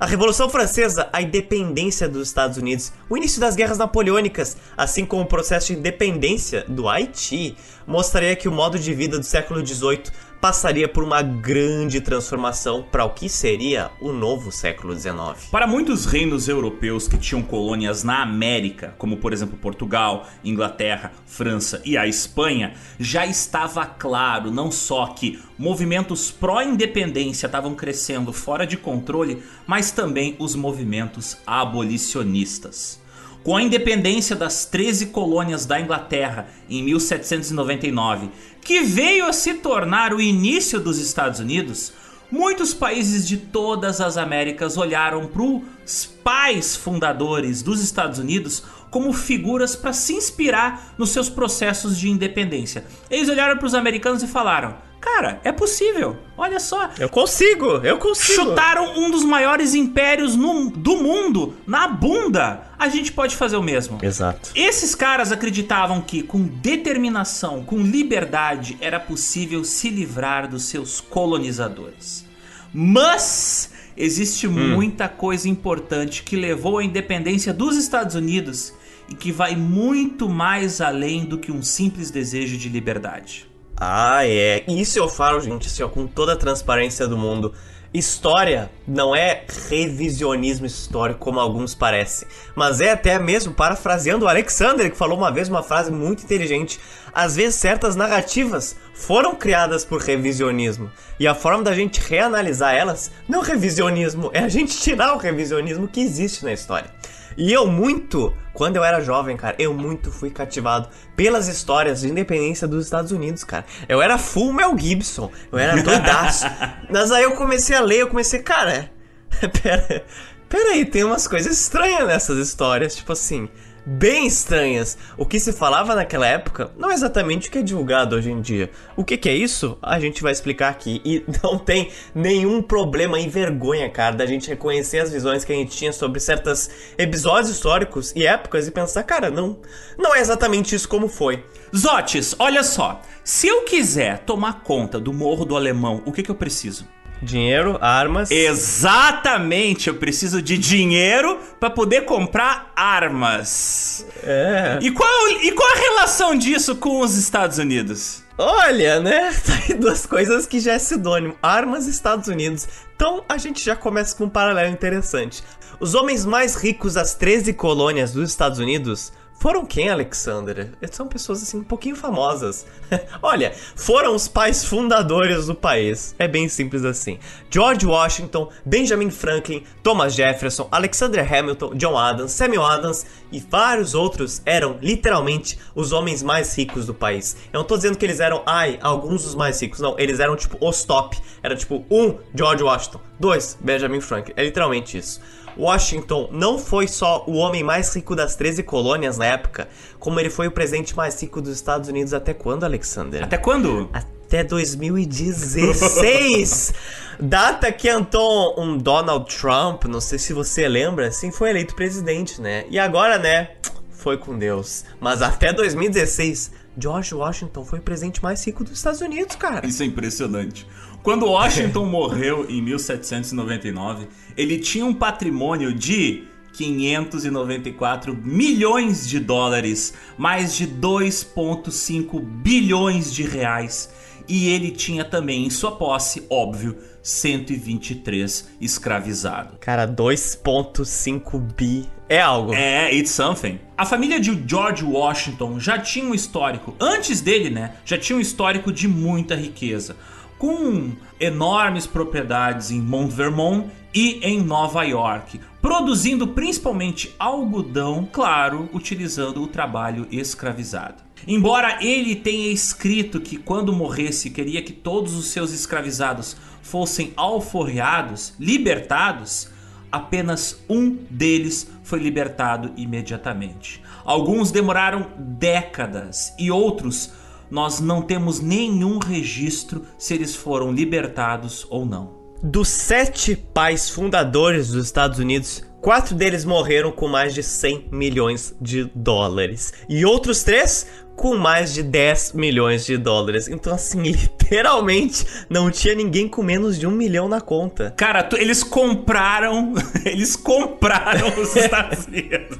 A 0.00 0.06
Revolução 0.06 0.48
Francesa, 0.48 1.08
a 1.12 1.20
independência 1.20 2.08
dos 2.08 2.28
Estados 2.28 2.56
Unidos, 2.56 2.92
o 3.10 3.16
início 3.16 3.40
das 3.40 3.56
guerras 3.56 3.78
napoleônicas, 3.78 4.56
assim 4.76 5.04
como 5.04 5.22
o 5.22 5.26
processo 5.26 5.72
de 5.72 5.78
independência 5.80 6.64
do 6.68 6.88
Haiti, 6.88 7.56
mostraria 7.84 8.36
que 8.36 8.48
o 8.48 8.52
modo 8.52 8.78
de 8.78 8.94
vida 8.94 9.18
do 9.18 9.24
século 9.24 9.66
XVIII 9.66 10.04
passaria 10.40 10.88
por 10.88 11.02
uma 11.02 11.20
grande 11.20 12.00
transformação 12.00 12.82
para 12.82 13.04
o 13.04 13.10
que 13.10 13.28
seria 13.28 13.90
o 14.00 14.12
novo 14.12 14.52
século 14.52 14.94
XIX. 14.94 15.50
Para 15.50 15.66
muitos 15.66 16.06
reinos 16.06 16.48
europeus 16.48 17.08
que 17.08 17.18
tinham 17.18 17.42
colônias 17.42 18.04
na 18.04 18.22
América, 18.22 18.94
como 18.98 19.16
por 19.16 19.32
exemplo 19.32 19.58
Portugal, 19.58 20.26
Inglaterra, 20.44 21.12
França 21.26 21.82
e 21.84 21.96
a 21.96 22.06
Espanha, 22.06 22.74
já 22.98 23.26
estava 23.26 23.84
claro 23.84 24.50
não 24.50 24.70
só 24.70 25.06
que 25.08 25.40
movimentos 25.58 26.30
pró-independência 26.30 27.46
estavam 27.46 27.74
crescendo 27.74 28.32
fora 28.32 28.66
de 28.66 28.76
controle, 28.76 29.42
mas 29.66 29.90
também 29.90 30.36
os 30.38 30.54
movimentos 30.54 31.36
abolicionistas. 31.46 33.00
Com 33.48 33.56
a 33.56 33.62
independência 33.62 34.36
das 34.36 34.66
13 34.66 35.06
colônias 35.06 35.64
da 35.64 35.80
Inglaterra 35.80 36.48
em 36.68 36.82
1799, 36.82 38.28
que 38.62 38.82
veio 38.82 39.26
a 39.26 39.32
se 39.32 39.54
tornar 39.54 40.12
o 40.12 40.20
início 40.20 40.78
dos 40.78 40.98
Estados 40.98 41.40
Unidos, 41.40 41.92
muitos 42.30 42.74
países 42.74 43.26
de 43.26 43.36
todas 43.36 44.00
as 44.00 44.16
Américas 44.16 44.76
olharam 44.76 45.26
para 45.26 45.42
os 45.42 46.06
pais 46.22 46.76
fundadores 46.76 47.62
dos 47.62 47.82
Estados 47.82 48.18
Unidos 48.18 48.62
como 48.90 49.12
figuras 49.12 49.76
para 49.76 49.92
se 49.92 50.14
inspirar 50.14 50.94
nos 50.98 51.10
seus 51.10 51.28
processos 51.28 51.98
de 51.98 52.08
independência. 52.08 52.84
Eles 53.10 53.28
olharam 53.28 53.56
para 53.56 53.66
os 53.66 53.74
americanos 53.74 54.22
e 54.22 54.26
falaram: 54.26 54.76
Cara, 55.14 55.40
é 55.42 55.50
possível. 55.50 56.16
Olha 56.36 56.60
só. 56.60 56.90
Eu 56.98 57.08
consigo, 57.08 57.78
eu 57.78 57.98
consigo. 57.98 58.50
Chutaram 58.50 58.96
um 58.96 59.10
dos 59.10 59.24
maiores 59.24 59.74
impérios 59.74 60.36
no, 60.36 60.70
do 60.70 60.96
mundo 60.96 61.54
na 61.66 61.88
bunda. 61.88 62.62
A 62.78 62.88
gente 62.88 63.10
pode 63.10 63.34
fazer 63.34 63.56
o 63.56 63.62
mesmo. 63.62 63.98
Exato. 64.02 64.50
Esses 64.54 64.94
caras 64.94 65.32
acreditavam 65.32 66.00
que 66.02 66.22
com 66.22 66.42
determinação, 66.42 67.64
com 67.64 67.78
liberdade, 67.78 68.76
era 68.80 69.00
possível 69.00 69.64
se 69.64 69.88
livrar 69.88 70.46
dos 70.46 70.64
seus 70.64 71.00
colonizadores. 71.00 72.24
Mas 72.72 73.72
existe 73.96 74.46
hum. 74.46 74.74
muita 74.74 75.08
coisa 75.08 75.48
importante 75.48 76.22
que 76.22 76.36
levou 76.36 76.78
à 76.78 76.84
independência 76.84 77.52
dos 77.52 77.76
Estados 77.76 78.14
Unidos 78.14 78.72
e 79.08 79.14
que 79.14 79.32
vai 79.32 79.56
muito 79.56 80.28
mais 80.28 80.80
além 80.80 81.24
do 81.24 81.38
que 81.38 81.50
um 81.50 81.62
simples 81.62 82.10
desejo 82.10 82.56
de 82.58 82.68
liberdade. 82.68 83.47
Ah, 83.80 84.26
é. 84.26 84.64
Isso 84.66 84.98
eu 84.98 85.08
falo, 85.08 85.40
gente, 85.40 85.68
assim, 85.68 85.82
ó, 85.82 85.88
com 85.88 86.06
toda 86.06 86.32
a 86.32 86.36
transparência 86.36 87.06
do 87.06 87.16
mundo. 87.16 87.54
História 87.94 88.70
não 88.86 89.16
é 89.16 89.44
revisionismo 89.70 90.66
histórico 90.66 91.20
como 91.20 91.40
alguns 91.40 91.74
parecem, 91.74 92.28
mas 92.54 92.82
é 92.82 92.90
até 92.90 93.18
mesmo 93.18 93.54
parafraseando 93.54 94.26
o 94.26 94.28
Alexander, 94.28 94.90
que 94.90 94.96
falou 94.96 95.16
uma 95.16 95.32
vez 95.32 95.48
uma 95.48 95.62
frase 95.62 95.90
muito 95.90 96.22
inteligente. 96.22 96.78
Às 97.14 97.36
vezes 97.36 97.54
certas 97.54 97.96
narrativas 97.96 98.76
foram 98.92 99.34
criadas 99.34 99.86
por 99.86 100.02
revisionismo, 100.02 100.90
e 101.18 101.26
a 101.26 101.34
forma 101.34 101.62
da 101.62 101.72
gente 101.72 101.98
reanalisar 101.98 102.74
elas 102.74 103.10
não 103.26 103.42
é 103.42 103.46
revisionismo, 103.46 104.30
é 104.34 104.40
a 104.40 104.48
gente 104.48 104.78
tirar 104.78 105.14
o 105.14 105.18
revisionismo 105.18 105.88
que 105.88 106.02
existe 106.02 106.44
na 106.44 106.52
história. 106.52 106.90
E 107.36 107.52
eu 107.52 107.66
muito, 107.66 108.34
quando 108.52 108.76
eu 108.76 108.84
era 108.84 109.00
jovem, 109.00 109.36
cara, 109.36 109.54
eu 109.58 109.74
muito 109.74 110.10
fui 110.10 110.30
cativado 110.30 110.88
pelas 111.14 111.48
histórias 111.48 112.00
de 112.00 112.08
independência 112.08 112.66
dos 112.66 112.84
Estados 112.84 113.12
Unidos, 113.12 113.44
cara. 113.44 113.64
Eu 113.88 114.02
era 114.02 114.18
full 114.18 114.52
Mel 114.52 114.76
Gibson, 114.78 115.30
eu 115.52 115.58
era 115.58 115.80
doidaço. 115.82 116.46
Mas 116.90 117.10
aí 117.10 117.24
eu 117.24 117.32
comecei 117.32 117.76
a 117.76 117.80
ler, 117.80 118.00
eu 118.00 118.08
comecei, 118.08 118.40
cara, 118.40 118.90
pera, 119.62 120.04
pera 120.48 120.70
aí, 120.70 120.84
tem 120.84 121.04
umas 121.04 121.26
coisas 121.28 121.60
estranhas 121.60 122.06
nessas 122.06 122.38
histórias, 122.38 122.96
tipo 122.96 123.12
assim, 123.12 123.48
bem 123.88 124.26
estranhas. 124.26 124.98
O 125.16 125.24
que 125.24 125.40
se 125.40 125.52
falava 125.52 125.94
naquela 125.94 126.26
época 126.26 126.70
não 126.76 126.90
é 126.90 126.94
exatamente 126.94 127.48
o 127.48 127.50
que 127.50 127.58
é 127.58 127.62
divulgado 127.62 128.16
hoje 128.16 128.30
em 128.30 128.40
dia. 128.40 128.70
O 128.94 129.02
que, 129.02 129.16
que 129.16 129.28
é 129.28 129.34
isso? 129.34 129.78
A 129.80 129.98
gente 129.98 130.22
vai 130.22 130.32
explicar 130.32 130.68
aqui. 130.68 131.00
E 131.04 131.24
não 131.42 131.58
tem 131.58 131.90
nenhum 132.14 132.60
problema 132.60 133.18
e 133.18 133.28
vergonha, 133.28 133.88
cara, 133.88 134.14
da 134.14 134.26
gente 134.26 134.48
reconhecer 134.48 134.98
as 134.98 135.10
visões 135.10 135.44
que 135.44 135.52
a 135.52 135.56
gente 135.56 135.74
tinha 135.74 135.92
sobre 135.92 136.20
certos 136.20 136.68
episódios 136.98 137.48
históricos 137.48 138.12
e 138.14 138.26
épocas 138.26 138.68
e 138.68 138.70
pensar, 138.70 139.02
cara, 139.04 139.30
não, 139.30 139.58
não 139.96 140.14
é 140.14 140.20
exatamente 140.20 140.74
isso 140.74 140.88
como 140.88 141.08
foi. 141.08 141.42
Zotes, 141.74 142.34
olha 142.38 142.62
só. 142.62 143.00
Se 143.24 143.46
eu 143.46 143.62
quiser 143.62 144.18
tomar 144.20 144.62
conta 144.62 145.00
do 145.00 145.12
Morro 145.12 145.44
do 145.44 145.56
Alemão, 145.56 146.02
o 146.04 146.12
que, 146.12 146.22
que 146.22 146.30
eu 146.30 146.34
preciso? 146.34 146.86
Dinheiro, 147.22 147.78
armas. 147.80 148.30
Exatamente, 148.30 149.88
eu 149.88 149.94
preciso 149.94 150.40
de 150.40 150.56
dinheiro 150.56 151.38
para 151.58 151.68
poder 151.68 152.02
comprar 152.02 152.72
armas. 152.76 154.06
É. 154.22 154.78
E 154.80 154.90
qual, 154.90 155.28
e 155.42 155.52
qual 155.52 155.70
a 155.70 155.76
relação 155.76 156.36
disso 156.36 156.76
com 156.76 157.00
os 157.00 157.16
Estados 157.16 157.58
Unidos? 157.58 158.22
Olha, 158.38 159.00
né? 159.00 159.32
Tá 159.44 159.52
aí 159.68 159.74
duas 159.74 160.06
coisas 160.06 160.46
que 160.46 160.60
já 160.60 160.74
é 160.74 160.78
sinônimo: 160.78 161.34
armas 161.42 161.86
e 161.86 161.90
Estados 161.90 162.28
Unidos. 162.28 162.68
Então 162.94 163.24
a 163.28 163.36
gente 163.36 163.64
já 163.64 163.74
começa 163.74 164.16
com 164.16 164.24
um 164.24 164.28
paralelo 164.28 164.72
interessante. 164.72 165.42
Os 165.80 165.94
homens 165.94 166.24
mais 166.24 166.54
ricos 166.54 166.94
das 166.94 167.14
13 167.14 167.52
colônias 167.52 168.12
dos 168.12 168.30
Estados 168.30 168.58
Unidos 168.58 169.12
foram 169.38 169.64
quem, 169.64 169.88
Alexander? 169.88 170.72
São 170.90 171.06
pessoas 171.06 171.42
assim 171.42 171.58
um 171.58 171.64
pouquinho 171.64 171.94
famosas. 171.94 172.66
Olha, 173.22 173.52
foram 173.76 174.14
os 174.14 174.26
pais 174.26 174.64
fundadores 174.64 175.46
do 175.46 175.54
país. 175.54 176.14
É 176.18 176.26
bem 176.26 176.48
simples 176.48 176.84
assim. 176.84 177.18
George 177.48 177.86
Washington, 177.86 178.50
Benjamin 178.66 179.10
Franklin, 179.10 179.62
Thomas 179.82 180.14
Jefferson, 180.14 180.66
Alexander 180.72 181.32
Hamilton, 181.32 181.74
John 181.76 181.96
Adams, 181.96 182.32
Samuel 182.32 182.64
Adams 182.64 183.06
e 183.30 183.38
vários 183.38 183.94
outros 183.94 184.42
eram 184.44 184.78
literalmente 184.82 185.58
os 185.74 185.92
homens 185.92 186.22
mais 186.22 186.56
ricos 186.56 186.86
do 186.86 186.94
país. 186.94 187.36
Eu 187.52 187.60
não 187.60 187.66
tô 187.66 187.76
dizendo 187.76 187.96
que 187.96 188.04
eles 188.04 188.20
eram, 188.20 188.42
ai, 188.44 188.78
alguns 188.82 189.22
dos 189.22 189.34
mais 189.34 189.60
ricos. 189.62 189.78
Não, 189.78 189.98
eles 189.98 190.18
eram 190.18 190.34
tipo 190.34 190.58
os 190.60 190.82
top. 190.82 191.16
Era 191.42 191.54
tipo 191.54 191.84
um 191.90 192.18
George 192.34 192.64
Washington, 192.64 193.00
dois 193.18 193.56
Benjamin 193.60 194.00
Franklin. 194.00 194.34
É 194.36 194.44
literalmente 194.44 194.98
isso. 194.98 195.20
Washington 195.58 196.28
não 196.30 196.56
foi 196.58 196.86
só 196.86 197.24
o 197.26 197.34
homem 197.34 197.64
mais 197.64 197.92
rico 197.94 198.14
das 198.14 198.36
13 198.36 198.62
colônias 198.62 199.18
na 199.18 199.26
época, 199.26 199.68
como 199.98 200.20
ele 200.20 200.30
foi 200.30 200.46
o 200.46 200.52
presidente 200.52 200.96
mais 200.96 201.20
rico 201.20 201.42
dos 201.42 201.54
Estados 201.54 201.88
Unidos 201.88 202.14
até 202.14 202.32
quando, 202.32 202.62
Alexander? 202.64 203.24
Até 203.24 203.36
quando? 203.36 203.90
Até 203.92 204.44
2016! 204.44 206.72
Data 207.18 207.72
que 207.72 207.88
Anton, 207.88 208.54
um 208.56 208.78
Donald 208.78 209.34
Trump, 209.34 209.86
não 209.86 210.00
sei 210.00 210.20
se 210.20 210.32
você 210.32 210.68
lembra, 210.68 211.10
sim, 211.10 211.32
foi 211.32 211.50
eleito 211.50 211.74
presidente, 211.74 212.40
né? 212.40 212.64
E 212.70 212.78
agora, 212.78 213.18
né, 213.18 213.50
foi 213.90 214.16
com 214.16 214.38
Deus. 214.38 214.84
Mas 215.00 215.22
até 215.22 215.52
2016, 215.52 216.52
George 216.78 217.12
Washington 217.12 217.64
foi 217.64 217.80
o 217.80 217.82
presidente 217.82 218.22
mais 218.22 218.46
rico 218.46 218.62
dos 218.62 218.74
Estados 218.74 219.00
Unidos, 219.00 219.34
cara. 219.34 219.66
Isso 219.66 219.82
é 219.82 219.86
impressionante. 219.86 220.64
Quando 221.02 221.26
Washington 221.26 221.86
morreu 221.86 222.46
em 222.48 222.60
1799, 222.60 224.08
ele 224.36 224.58
tinha 224.58 224.84
um 224.84 224.94
patrimônio 224.94 225.72
de 225.72 226.24
594 226.52 228.16
milhões 228.16 229.08
de 229.08 229.20
dólares, 229.20 229.94
mais 230.16 230.56
de 230.56 230.66
2,5 230.66 232.20
bilhões 232.20 233.12
de 233.12 233.22
reais. 233.22 233.90
E 234.28 234.48
ele 234.50 234.70
tinha 234.72 235.04
também 235.04 235.46
em 235.46 235.50
sua 235.50 235.72
posse, 235.72 236.26
óbvio, 236.28 236.76
123 237.02 238.48
escravizados. 238.60 239.54
Cara, 239.60 239.88
2,5 239.88 241.38
bi 241.56 241.88
é 242.08 242.20
algo. 242.20 242.52
É, 242.52 242.92
it's 242.94 243.12
something. 243.12 243.58
A 243.76 243.86
família 243.86 244.20
de 244.20 244.38
George 244.46 244.84
Washington 244.84 245.58
já 245.58 245.78
tinha 245.78 246.04
um 246.04 246.14
histórico, 246.14 246.74
antes 246.78 247.22
dele, 247.22 247.48
né? 247.48 247.76
Já 247.86 247.96
tinha 247.96 248.18
um 248.18 248.20
histórico 248.20 248.70
de 248.70 248.86
muita 248.86 249.34
riqueza 249.34 249.96
com 250.38 250.92
enormes 251.18 251.86
propriedades 251.86 252.70
em 252.70 252.80
Mont 252.80 253.12
Vermont 253.12 253.68
e 253.92 254.20
em 254.22 254.40
Nova 254.40 254.84
York, 254.84 255.40
produzindo 255.60 256.28
principalmente 256.28 257.14
algodão, 257.18 258.08
claro, 258.10 258.68
utilizando 258.72 259.42
o 259.42 259.48
trabalho 259.48 260.06
escravizado. 260.10 261.02
Embora 261.26 261.84
ele 261.84 262.14
tenha 262.14 262.52
escrito 262.52 263.20
que 263.20 263.36
quando 263.36 263.72
morresse 263.72 264.30
queria 264.30 264.62
que 264.62 264.72
todos 264.72 265.14
os 265.14 265.26
seus 265.26 265.52
escravizados 265.52 266.36
fossem 266.62 267.12
alforreados, 267.16 268.34
libertados, 268.38 269.50
apenas 269.90 270.62
um 270.68 270.96
deles 271.10 271.70
foi 271.82 271.98
libertado 271.98 272.72
imediatamente. 272.76 273.82
Alguns 274.04 274.50
demoraram 274.50 275.10
décadas 275.18 276.32
e 276.38 276.50
outros 276.50 277.12
nós 277.50 277.80
não 277.80 278.02
temos 278.02 278.40
nenhum 278.40 278.98
registro 278.98 279.82
se 279.96 280.14
eles 280.14 280.34
foram 280.34 280.72
libertados 280.72 281.66
ou 281.70 281.84
não. 281.84 282.16
Dos 282.42 282.68
sete 282.68 283.34
pais 283.34 283.90
fundadores 283.90 284.68
dos 284.68 284.86
Estados 284.86 285.18
Unidos, 285.18 285.64
quatro 285.80 286.14
deles 286.14 286.44
morreram 286.44 286.92
com 286.92 287.08
mais 287.08 287.34
de 287.34 287.42
100 287.42 287.88
milhões 287.90 288.54
de 288.60 288.84
dólares. 288.94 289.72
E 289.88 290.04
outros 290.04 290.44
três 290.44 290.86
com 291.18 291.36
mais 291.36 291.74
de 291.74 291.82
10 291.82 292.32
milhões 292.34 292.86
de 292.86 292.96
dólares. 292.96 293.48
Então, 293.48 293.74
assim, 293.74 294.00
literalmente 294.06 295.26
não 295.50 295.68
tinha 295.68 295.94
ninguém 295.94 296.28
com 296.28 296.44
menos 296.44 296.78
de 296.78 296.86
um 296.86 296.92
milhão 296.92 297.28
na 297.28 297.40
conta. 297.40 297.92
Cara, 297.96 298.22
tu, 298.22 298.36
eles 298.36 298.62
compraram. 298.62 299.74
Eles 300.06 300.36
compraram 300.36 301.28
os 301.40 301.54
Estados 301.56 302.06
Unidos. 302.06 302.56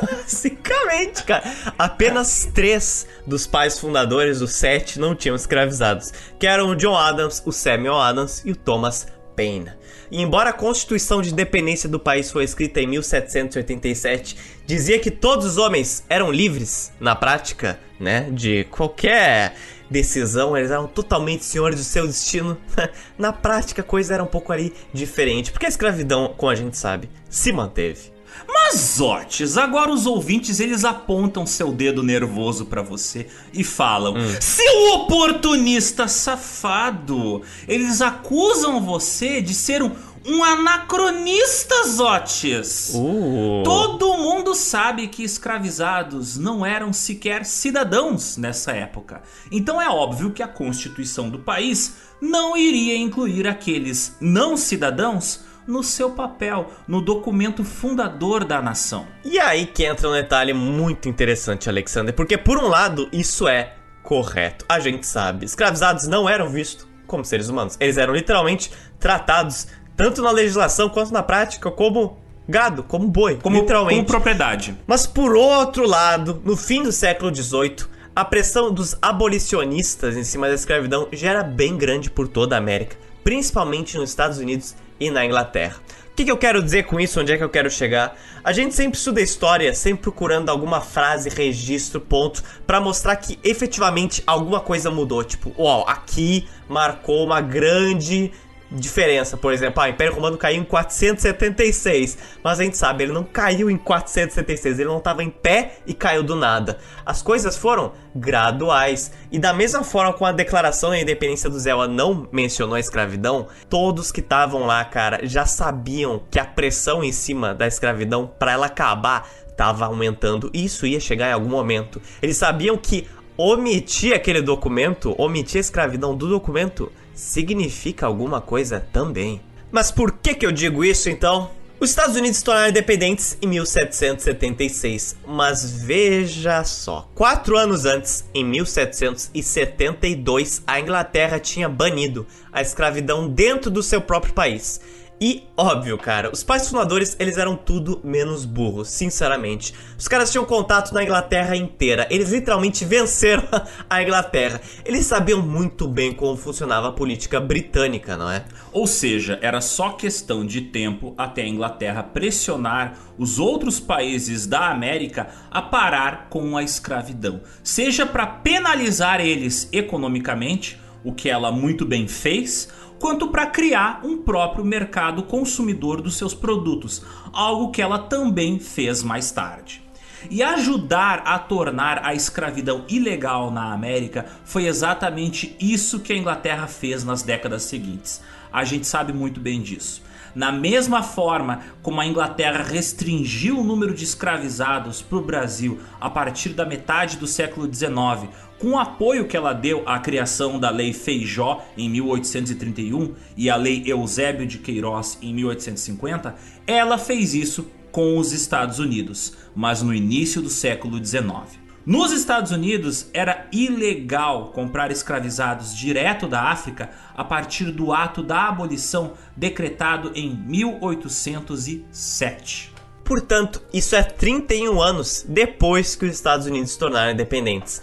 Basicamente, 0.00 1.24
cara. 1.24 1.42
Apenas 1.76 2.48
três 2.54 3.06
dos 3.26 3.46
pais 3.46 3.78
fundadores, 3.78 4.40
os 4.40 4.52
sete, 4.52 5.00
não 5.00 5.14
tinham 5.14 5.34
escravizados. 5.34 6.12
Que 6.38 6.46
eram 6.46 6.68
o 6.68 6.76
John 6.76 6.96
Adams, 6.96 7.42
o 7.44 7.50
Samuel 7.50 7.98
Adams 7.98 8.42
e 8.44 8.52
o 8.52 8.56
Thomas 8.56 9.08
Paine. 9.34 9.72
E 10.12 10.20
embora 10.20 10.50
a 10.50 10.52
Constituição 10.52 11.22
de 11.22 11.32
Independência 11.32 11.88
do 11.88 11.98
país 11.98 12.30
foi 12.30 12.44
escrita 12.44 12.82
em 12.82 12.86
1787, 12.86 14.36
dizia 14.66 14.98
que 14.98 15.10
todos 15.10 15.46
os 15.46 15.56
homens 15.56 16.04
eram 16.06 16.30
livres, 16.30 16.92
na 17.00 17.16
prática, 17.16 17.80
né, 17.98 18.28
de 18.30 18.64
qualquer 18.64 19.54
decisão, 19.88 20.54
eles 20.54 20.70
eram 20.70 20.86
totalmente 20.86 21.46
senhores 21.46 21.78
do 21.78 21.84
seu 21.84 22.06
destino. 22.06 22.58
na 23.16 23.32
prática, 23.32 23.80
a 23.80 23.84
coisa 23.84 24.12
era 24.12 24.22
um 24.22 24.26
pouco 24.26 24.52
ali 24.52 24.74
diferente, 24.92 25.50
porque 25.50 25.64
a 25.64 25.68
escravidão, 25.70 26.34
como 26.36 26.52
a 26.52 26.54
gente 26.54 26.76
sabe, 26.76 27.08
se 27.30 27.50
manteve. 27.50 28.11
Mas, 28.46 29.00
Otis, 29.00 29.56
agora 29.56 29.90
os 29.90 30.06
ouvintes 30.06 30.60
eles 30.60 30.84
apontam 30.84 31.46
seu 31.46 31.72
dedo 31.72 32.02
nervoso 32.02 32.66
para 32.66 32.82
você 32.82 33.26
e 33.52 33.62
falam: 33.62 34.14
hum. 34.14 34.36
Seu 34.40 34.94
oportunista 34.94 36.08
safado! 36.08 37.42
Eles 37.68 38.00
acusam 38.00 38.80
você 38.80 39.40
de 39.40 39.54
ser 39.54 39.82
um, 39.82 39.90
um 40.24 40.42
anacronista, 40.42 41.74
Otis! 41.98 42.92
Uh. 42.94 43.62
Todo 43.64 44.16
mundo 44.16 44.54
sabe 44.54 45.08
que 45.08 45.22
escravizados 45.22 46.36
não 46.36 46.64
eram 46.64 46.92
sequer 46.92 47.44
cidadãos 47.44 48.36
nessa 48.36 48.72
época. 48.72 49.22
Então 49.50 49.80
é 49.80 49.88
óbvio 49.88 50.30
que 50.30 50.42
a 50.42 50.48
Constituição 50.48 51.28
do 51.28 51.38
país 51.38 51.94
não 52.20 52.56
iria 52.56 52.96
incluir 52.96 53.48
aqueles 53.48 54.16
não 54.20 54.56
cidadãos 54.56 55.40
no 55.66 55.82
seu 55.82 56.10
papel, 56.10 56.70
no 56.86 57.00
documento 57.00 57.64
fundador 57.64 58.44
da 58.44 58.60
nação. 58.60 59.06
E 59.24 59.38
aí 59.38 59.66
que 59.66 59.84
entra 59.84 60.08
um 60.08 60.12
detalhe 60.12 60.52
muito 60.52 61.08
interessante, 61.08 61.68
Alexander, 61.68 62.14
porque 62.14 62.36
por 62.36 62.58
um 62.58 62.68
lado 62.68 63.08
isso 63.12 63.46
é 63.46 63.74
correto. 64.02 64.64
A 64.68 64.80
gente 64.80 65.06
sabe, 65.06 65.44
escravizados 65.44 66.06
não 66.06 66.28
eram 66.28 66.48
vistos 66.48 66.86
como 67.06 67.24
seres 67.24 67.48
humanos. 67.48 67.76
Eles 67.78 67.96
eram 67.96 68.14
literalmente 68.14 68.72
tratados 68.98 69.66
tanto 69.96 70.22
na 70.22 70.30
legislação 70.30 70.88
quanto 70.88 71.12
na 71.12 71.22
prática 71.22 71.70
como 71.70 72.18
gado, 72.48 72.82
como 72.82 73.06
boi, 73.06 73.36
como, 73.36 73.60
literalmente. 73.60 73.96
Como 73.96 74.08
propriedade. 74.08 74.76
Mas 74.86 75.06
por 75.06 75.36
outro 75.36 75.86
lado, 75.86 76.40
no 76.44 76.56
fim 76.56 76.82
do 76.82 76.90
século 76.90 77.34
XVIII, 77.34 77.86
a 78.14 78.24
pressão 78.24 78.72
dos 78.72 78.96
abolicionistas 79.00 80.16
em 80.16 80.24
cima 80.24 80.48
da 80.48 80.54
escravidão 80.54 81.08
já 81.12 81.30
era 81.30 81.42
bem 81.42 81.76
grande 81.76 82.10
por 82.10 82.28
toda 82.28 82.54
a 82.54 82.58
América, 82.58 82.96
principalmente 83.24 83.96
nos 83.96 84.10
Estados 84.10 84.38
Unidos 84.38 84.74
e 85.06 85.10
na 85.10 85.24
Inglaterra. 85.26 85.76
O 86.12 86.14
que, 86.14 86.24
que, 86.24 86.30
eu 86.30 86.36
quero 86.36 86.62
dizer 86.62 86.84
com 86.84 87.00
isso? 87.00 87.20
Onde 87.20 87.32
é 87.32 87.38
que 87.38 87.42
eu 87.42 87.48
quero 87.48 87.70
chegar? 87.70 88.16
A 88.44 88.52
gente 88.52 88.74
sempre 88.74 88.98
estuda 88.98 89.20
história, 89.20 89.72
sempre 89.74 90.02
procurando 90.02 90.50
alguma 90.50 90.80
frase, 90.80 91.30
registro, 91.30 92.00
ponto, 92.00 92.42
para 92.66 92.80
mostrar 92.80 93.16
que 93.16 93.38
efetivamente 93.42 94.22
alguma 94.26 94.60
coisa 94.60 94.90
mudou. 94.90 95.24
Tipo, 95.24 95.54
uau, 95.58 95.88
aqui 95.88 96.46
marcou 96.68 97.24
uma 97.24 97.40
grande 97.40 98.30
diferença. 98.72 99.36
Por 99.36 99.52
exemplo, 99.52 99.82
ah, 99.82 99.86
o 99.86 99.88
Império 99.88 100.14
Romano 100.14 100.36
caiu 100.36 100.60
em 100.60 100.64
476, 100.64 102.18
mas 102.42 102.60
a 102.60 102.64
gente 102.64 102.76
sabe, 102.76 103.04
ele 103.04 103.12
não 103.12 103.24
caiu 103.24 103.70
em 103.70 103.76
476, 103.76 104.78
ele 104.78 104.88
não 104.88 104.98
estava 104.98 105.22
em 105.22 105.30
pé 105.30 105.76
e 105.86 105.94
caiu 105.94 106.22
do 106.22 106.34
nada. 106.34 106.78
As 107.04 107.22
coisas 107.22 107.56
foram 107.56 107.92
graduais. 108.14 109.12
E 109.30 109.38
da 109.38 109.52
mesma 109.52 109.82
forma 109.84 110.12
com 110.12 110.24
a 110.24 110.32
declaração 110.32 110.90
da 110.90 110.98
independência 110.98 111.48
do 111.48 111.58
Zéu 111.58 111.86
não 111.88 112.28
mencionou 112.32 112.74
a 112.74 112.80
escravidão, 112.80 113.48
todos 113.68 114.12
que 114.12 114.20
estavam 114.20 114.66
lá, 114.66 114.84
cara, 114.84 115.20
já 115.22 115.46
sabiam 115.46 116.22
que 116.30 116.38
a 116.38 116.44
pressão 116.44 117.02
em 117.02 117.12
cima 117.12 117.54
da 117.54 117.66
escravidão 117.66 118.30
para 118.38 118.52
ela 118.52 118.66
acabar 118.66 119.28
estava 119.48 119.84
aumentando 119.86 120.50
e 120.52 120.64
isso 120.64 120.86
ia 120.86 120.98
chegar 120.98 121.28
em 121.28 121.32
algum 121.32 121.48
momento. 121.48 122.00
Eles 122.20 122.36
sabiam 122.36 122.76
que 122.76 123.06
omitir 123.36 124.14
aquele 124.14 124.42
documento, 124.42 125.14
omitir 125.18 125.58
a 125.58 125.60
escravidão 125.60 126.14
do 126.14 126.28
documento, 126.28 126.92
significa 127.14 128.06
alguma 128.06 128.40
coisa 128.40 128.80
também. 128.92 129.40
Mas 129.70 129.90
por 129.90 130.12
que, 130.12 130.34
que 130.34 130.46
eu 130.46 130.52
digo 130.52 130.84
isso 130.84 131.08
então? 131.08 131.50
Os 131.82 131.90
Estados 131.90 132.14
Unidos 132.14 132.38
se 132.38 132.44
tornaram 132.44 132.70
independentes 132.70 133.36
em 133.42 133.48
1776, 133.48 135.16
mas 135.26 135.82
veja 135.82 136.62
só: 136.62 137.10
quatro 137.12 137.56
anos 137.56 137.84
antes, 137.84 138.24
em 138.32 138.44
1772, 138.44 140.62
a 140.64 140.78
Inglaterra 140.78 141.40
tinha 141.40 141.68
banido 141.68 142.24
a 142.52 142.62
escravidão 142.62 143.28
dentro 143.28 143.68
do 143.68 143.82
seu 143.82 144.00
próprio 144.00 144.32
país. 144.32 144.80
E 145.24 145.44
óbvio, 145.56 145.96
cara, 145.96 146.32
os 146.32 146.42
pais 146.42 146.68
fundadores, 146.68 147.14
eles 147.16 147.38
eram 147.38 147.54
tudo 147.54 148.00
menos 148.02 148.44
burros, 148.44 148.88
sinceramente. 148.88 149.72
Os 149.96 150.08
caras 150.08 150.32
tinham 150.32 150.44
contato 150.44 150.92
na 150.92 151.04
Inglaterra 151.04 151.54
inteira. 151.54 152.08
Eles 152.10 152.32
literalmente 152.32 152.84
venceram 152.84 153.44
a 153.88 154.02
Inglaterra. 154.02 154.60
Eles 154.84 155.06
sabiam 155.06 155.40
muito 155.40 155.86
bem 155.86 156.12
como 156.12 156.36
funcionava 156.36 156.88
a 156.88 156.92
política 156.92 157.38
britânica, 157.38 158.16
não 158.16 158.28
é? 158.28 158.44
Ou 158.72 158.84
seja, 158.84 159.38
era 159.40 159.60
só 159.60 159.90
questão 159.90 160.44
de 160.44 160.60
tempo 160.60 161.14
até 161.16 161.42
a 161.42 161.48
Inglaterra 161.48 162.02
pressionar 162.02 162.98
os 163.16 163.38
outros 163.38 163.78
países 163.78 164.44
da 164.44 164.70
América 164.70 165.28
a 165.52 165.62
parar 165.62 166.26
com 166.30 166.56
a 166.56 166.64
escravidão, 166.64 167.42
seja 167.62 168.04
para 168.04 168.26
penalizar 168.26 169.20
eles 169.20 169.68
economicamente, 169.70 170.80
o 171.04 171.12
que 171.12 171.28
ela 171.28 171.52
muito 171.52 171.84
bem 171.84 172.08
fez, 172.08 172.68
quanto 173.02 173.26
para 173.26 173.46
criar 173.46 174.00
um 174.04 174.18
próprio 174.18 174.64
mercado 174.64 175.24
consumidor 175.24 176.00
dos 176.00 176.16
seus 176.16 176.34
produtos, 176.34 177.04
algo 177.32 177.72
que 177.72 177.82
ela 177.82 177.98
também 177.98 178.60
fez 178.60 179.02
mais 179.02 179.32
tarde. 179.32 179.82
E 180.30 180.40
ajudar 180.40 181.24
a 181.26 181.36
tornar 181.36 182.06
a 182.06 182.14
escravidão 182.14 182.84
ilegal 182.88 183.50
na 183.50 183.72
América 183.72 184.26
foi 184.44 184.66
exatamente 184.66 185.56
isso 185.58 185.98
que 185.98 186.12
a 186.12 186.16
Inglaterra 186.16 186.68
fez 186.68 187.02
nas 187.02 187.24
décadas 187.24 187.64
seguintes. 187.64 188.22
A 188.52 188.62
gente 188.62 188.86
sabe 188.86 189.12
muito 189.12 189.40
bem 189.40 189.60
disso. 189.60 190.00
Na 190.32 190.52
mesma 190.52 191.02
forma 191.02 191.60
como 191.82 192.00
a 192.00 192.06
Inglaterra 192.06 192.62
restringiu 192.62 193.58
o 193.58 193.64
número 193.64 193.92
de 193.92 194.04
escravizados 194.04 195.02
para 195.02 195.18
o 195.18 195.22
Brasil 195.22 195.80
a 196.00 196.08
partir 196.08 196.50
da 196.50 196.64
metade 196.64 197.16
do 197.16 197.26
século 197.26 197.66
XIX, 197.66 198.30
com 198.62 198.74
o 198.74 198.78
apoio 198.78 199.26
que 199.26 199.36
ela 199.36 199.52
deu 199.52 199.82
à 199.86 199.98
criação 199.98 200.56
da 200.56 200.70
Lei 200.70 200.92
Feijó 200.92 201.66
em 201.76 201.90
1831 201.90 203.12
e 203.36 203.50
a 203.50 203.56
Lei 203.56 203.82
Eusébio 203.84 204.46
de 204.46 204.58
Queiroz 204.58 205.18
em 205.20 205.34
1850, 205.34 206.36
ela 206.64 206.96
fez 206.96 207.34
isso 207.34 207.68
com 207.90 208.16
os 208.16 208.32
Estados 208.32 208.78
Unidos, 208.78 209.36
mas 209.52 209.82
no 209.82 209.92
início 209.92 210.40
do 210.40 210.48
século 210.48 211.04
XIX. 211.04 211.60
Nos 211.84 212.12
Estados 212.12 212.52
Unidos 212.52 213.10
era 213.12 213.48
ilegal 213.50 214.52
comprar 214.52 214.92
escravizados 214.92 215.76
direto 215.76 216.28
da 216.28 216.42
África 216.42 216.90
a 217.16 217.24
partir 217.24 217.72
do 217.72 217.92
ato 217.92 218.22
da 218.22 218.46
abolição 218.46 219.14
decretado 219.36 220.12
em 220.14 220.36
1807. 220.36 222.70
Portanto, 223.02 223.60
isso 223.74 223.96
é 223.96 224.04
31 224.04 224.80
anos 224.80 225.26
depois 225.28 225.96
que 225.96 226.04
os 226.04 226.12
Estados 226.12 226.46
Unidos 226.46 226.70
se 226.70 226.78
tornaram 226.78 227.10
independentes 227.10 227.82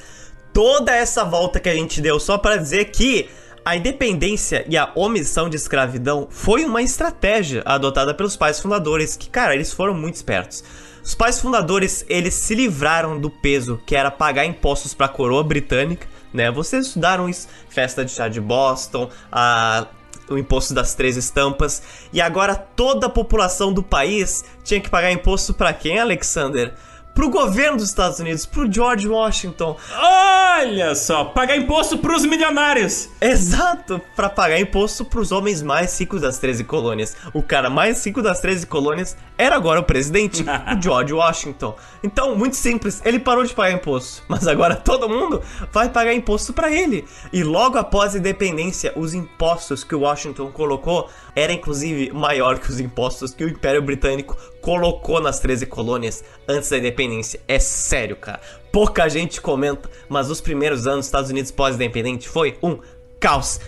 toda 0.59 0.93
essa 0.93 1.23
volta 1.23 1.57
que 1.57 1.69
a 1.69 1.73
gente 1.73 2.01
deu 2.01 2.19
só 2.19 2.37
para 2.37 2.57
dizer 2.57 2.91
que 2.91 3.29
a 3.63 3.77
independência 3.77 4.65
e 4.67 4.75
a 4.75 4.91
omissão 4.93 5.49
de 5.49 5.55
escravidão 5.55 6.27
foi 6.29 6.65
uma 6.65 6.81
estratégia 6.81 7.63
adotada 7.65 8.13
pelos 8.13 8.35
pais 8.35 8.59
fundadores, 8.59 9.15
que, 9.15 9.29
cara, 9.29 9.55
eles 9.55 9.71
foram 9.71 9.93
muito 9.93 10.15
espertos. 10.15 10.61
Os 11.01 11.15
pais 11.15 11.39
fundadores, 11.39 12.03
eles 12.09 12.33
se 12.33 12.55
livraram 12.55 13.17
do 13.17 13.29
peso 13.29 13.81
que 13.85 13.95
era 13.95 14.11
pagar 14.11 14.43
impostos 14.43 14.93
para 14.93 15.05
a 15.05 15.09
coroa 15.09 15.45
britânica, 15.45 16.05
né? 16.33 16.51
Vocês 16.51 16.87
estudaram 16.87 17.29
isso, 17.29 17.47
festa 17.69 18.03
de 18.03 18.11
chá 18.11 18.27
de 18.27 18.41
Boston, 18.41 19.09
a 19.31 19.87
o 20.29 20.37
imposto 20.37 20.73
das 20.73 20.93
três 20.93 21.15
estampas, 21.15 21.81
e 22.11 22.21
agora 22.21 22.53
toda 22.53 23.07
a 23.07 23.09
população 23.09 23.73
do 23.73 23.81
país 23.81 24.43
tinha 24.63 24.79
que 24.79 24.89
pagar 24.89 25.11
imposto 25.11 25.53
para 25.53 25.73
quem, 25.73 25.97
Alexander? 25.97 26.75
Pro 27.19 27.29
governo 27.29 27.75
dos 27.75 27.89
Estados 27.89 28.17
Unidos, 28.19 28.45
pro 28.45 28.71
George 28.71 29.05
Washington. 29.05 29.75
Olha 29.93 30.95
só, 30.95 31.25
pagar 31.25 31.57
imposto 31.57 31.97
pros 31.97 32.25
milionários. 32.25 33.09
Exato, 33.19 33.99
para 34.15 34.29
pagar 34.29 34.57
imposto 34.57 35.03
pros 35.03 35.29
homens 35.29 35.61
mais 35.61 35.99
ricos 35.99 36.21
das 36.21 36.39
13 36.39 36.63
colônias. 36.63 37.17
O 37.33 37.43
cara 37.43 37.69
mais 37.69 38.05
rico 38.05 38.21
das 38.21 38.39
13 38.39 38.65
colônias 38.67 39.17
era 39.37 39.53
agora 39.53 39.81
o 39.81 39.83
presidente, 39.83 40.43
o 40.43 40.45
George 40.81 41.11
Washington. 41.11 41.75
Então, 42.01 42.37
muito 42.37 42.55
simples, 42.55 43.01
ele 43.03 43.19
parou 43.19 43.43
de 43.43 43.53
pagar 43.53 43.75
imposto, 43.75 44.23
mas 44.29 44.47
agora 44.47 44.77
todo 44.77 45.09
mundo 45.09 45.41
vai 45.73 45.89
pagar 45.89 46.13
imposto 46.13 46.53
para 46.53 46.71
ele. 46.71 47.05
E 47.33 47.43
logo 47.43 47.77
após 47.77 48.15
a 48.15 48.17
independência, 48.17 48.93
os 48.95 49.13
impostos 49.13 49.83
que 49.83 49.93
o 49.93 49.99
Washington 50.01 50.51
colocou 50.51 51.09
era 51.35 51.51
inclusive 51.51 52.13
maior 52.13 52.59
que 52.59 52.69
os 52.69 52.79
impostos 52.79 53.33
que 53.33 53.43
o 53.43 53.49
Império 53.49 53.81
Britânico 53.81 54.37
colocou 54.61 55.21
nas 55.21 55.39
13 55.39 55.65
colônias 55.65 56.23
antes 56.47 56.69
da 56.69 56.77
independência. 56.77 57.39
É 57.47 57.59
sério, 57.59 58.15
cara. 58.15 58.39
Pouca 58.71 59.09
gente 59.09 59.41
comenta, 59.41 59.89
mas 60.07 60.29
os 60.29 60.41
primeiros 60.41 60.85
anos 60.85 60.99
dos 60.99 61.05
Estados 61.07 61.29
Unidos 61.29 61.51
pós-independente 61.51 62.27
foi 62.29 62.57
um 62.61 62.79
caos. 63.19 63.59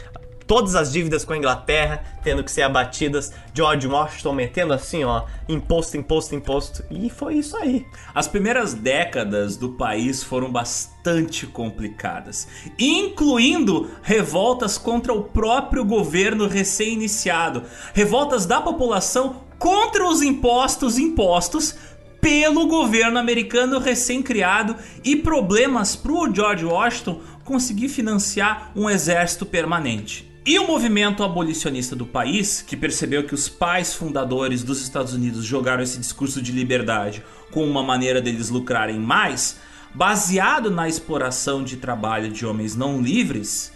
Todas 0.46 0.76
as 0.76 0.92
dívidas 0.92 1.24
com 1.24 1.34
a 1.34 1.38
Inglaterra 1.38 2.12
tendo 2.24 2.44
que 2.44 2.52
ser 2.52 2.64
abatidas, 2.64 3.32
George 3.54 3.88
Washington 3.88 4.34
metendo 4.34 4.74
assim, 4.74 5.04
ó, 5.04 5.24
imposto, 5.48 5.98
imposto, 5.98 6.36
imposto, 6.36 6.84
e 6.90 7.10
foi 7.10 7.36
isso 7.36 7.58
aí. 7.58 7.86
As 8.14 8.28
primeiras 8.28 8.74
décadas 8.74 9.58
do 9.58 9.70
país 9.70 10.24
foram 10.24 10.52
bastante 10.52 11.48
complicadas, 11.48 12.48
incluindo 12.78 13.90
revoltas 14.04 14.78
contra 14.78 15.14
o 15.14 15.24
próprio 15.24 15.84
governo 15.84 16.48
recém-iniciado, 16.48 17.64
revoltas 17.94 18.46
da 18.46 18.62
população 18.62 19.51
contra 19.62 20.10
os 20.10 20.24
impostos 20.24 20.98
impostos 20.98 21.76
pelo 22.20 22.66
governo 22.66 23.20
americano 23.20 23.78
recém-criado 23.78 24.76
e 25.04 25.16
problemas 25.16 25.96
para 25.96 26.12
o 26.12 26.34
George 26.34 26.66
Washington 26.66 27.22
conseguir 27.44 27.88
financiar 27.88 28.72
um 28.76 28.90
exército 28.90 29.46
permanente. 29.46 30.28
E 30.44 30.58
o 30.58 30.66
movimento 30.66 31.24
abolicionista 31.24 31.96
do 31.96 32.08
país, 32.08 32.64
que 32.64 32.76
percebeu 32.76 33.24
que 33.24 33.36
os 33.36 33.48
pais 33.48 33.94
fundadores 33.94 34.64
dos 34.64 34.82
Estados 34.82 35.14
Unidos 35.14 35.46
jogaram 35.46 35.84
esse 35.84 36.00
discurso 36.00 36.42
de 36.42 36.52
liberdade 36.52 37.24
como 37.52 37.68
uma 37.68 37.84
maneira 37.84 38.20
deles 38.20 38.50
lucrarem 38.50 39.00
mais, 39.00 39.60
baseado 39.94 40.72
na 40.72 40.90
exploração 40.90 41.64
de 41.64 41.78
trabalho 41.78 42.32
de 42.32 42.48
homens 42.48 42.76
não 42.76 43.00
livres, 43.00 43.72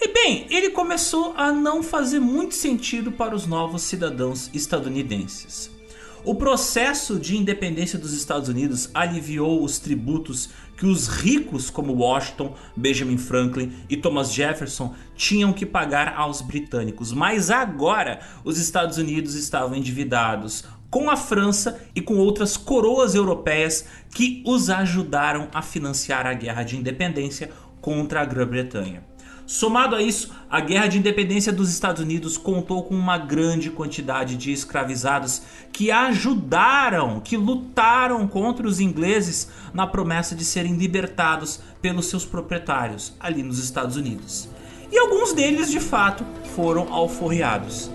e 0.00 0.08
bem, 0.12 0.46
ele 0.50 0.70
começou 0.70 1.32
a 1.36 1.52
não 1.52 1.82
fazer 1.82 2.20
muito 2.20 2.54
sentido 2.54 3.10
para 3.12 3.34
os 3.34 3.46
novos 3.46 3.82
cidadãos 3.82 4.50
estadunidenses. 4.52 5.70
O 6.24 6.34
processo 6.34 7.20
de 7.20 7.36
independência 7.36 7.98
dos 7.98 8.12
Estados 8.12 8.48
Unidos 8.48 8.90
aliviou 8.92 9.62
os 9.62 9.78
tributos 9.78 10.50
que 10.76 10.84
os 10.84 11.06
ricos 11.06 11.70
como 11.70 11.92
Washington, 11.94 12.54
Benjamin 12.76 13.16
Franklin 13.16 13.72
e 13.88 13.96
Thomas 13.96 14.32
Jefferson 14.32 14.94
tinham 15.14 15.52
que 15.52 15.64
pagar 15.64 16.14
aos 16.16 16.42
britânicos, 16.42 17.12
mas 17.12 17.50
agora 17.50 18.20
os 18.44 18.58
Estados 18.58 18.98
Unidos 18.98 19.34
estavam 19.34 19.76
endividados 19.76 20.64
com 20.90 21.08
a 21.08 21.16
França 21.16 21.80
e 21.94 22.00
com 22.00 22.16
outras 22.16 22.56
coroas 22.56 23.14
europeias 23.14 23.86
que 24.12 24.42
os 24.44 24.68
ajudaram 24.68 25.48
a 25.54 25.62
financiar 25.62 26.26
a 26.26 26.34
guerra 26.34 26.64
de 26.64 26.76
independência 26.76 27.50
contra 27.80 28.20
a 28.20 28.24
Grã-Bretanha. 28.24 29.15
Somado 29.46 29.94
a 29.94 30.02
isso, 30.02 30.32
a 30.50 30.60
Guerra 30.60 30.88
de 30.88 30.98
Independência 30.98 31.52
dos 31.52 31.70
Estados 31.70 32.02
Unidos 32.02 32.36
contou 32.36 32.82
com 32.82 32.96
uma 32.96 33.16
grande 33.16 33.70
quantidade 33.70 34.36
de 34.36 34.50
escravizados 34.50 35.42
que 35.72 35.92
ajudaram, 35.92 37.20
que 37.20 37.36
lutaram 37.36 38.26
contra 38.26 38.66
os 38.66 38.80
ingleses 38.80 39.48
na 39.72 39.86
promessa 39.86 40.34
de 40.34 40.44
serem 40.44 40.74
libertados 40.74 41.60
pelos 41.80 42.06
seus 42.06 42.24
proprietários 42.24 43.14
ali 43.20 43.44
nos 43.44 43.60
Estados 43.60 43.96
Unidos. 43.96 44.48
E 44.90 44.98
alguns 44.98 45.32
deles, 45.32 45.70
de 45.70 45.78
fato, 45.78 46.24
foram 46.56 46.92
alforriados. 46.92 47.88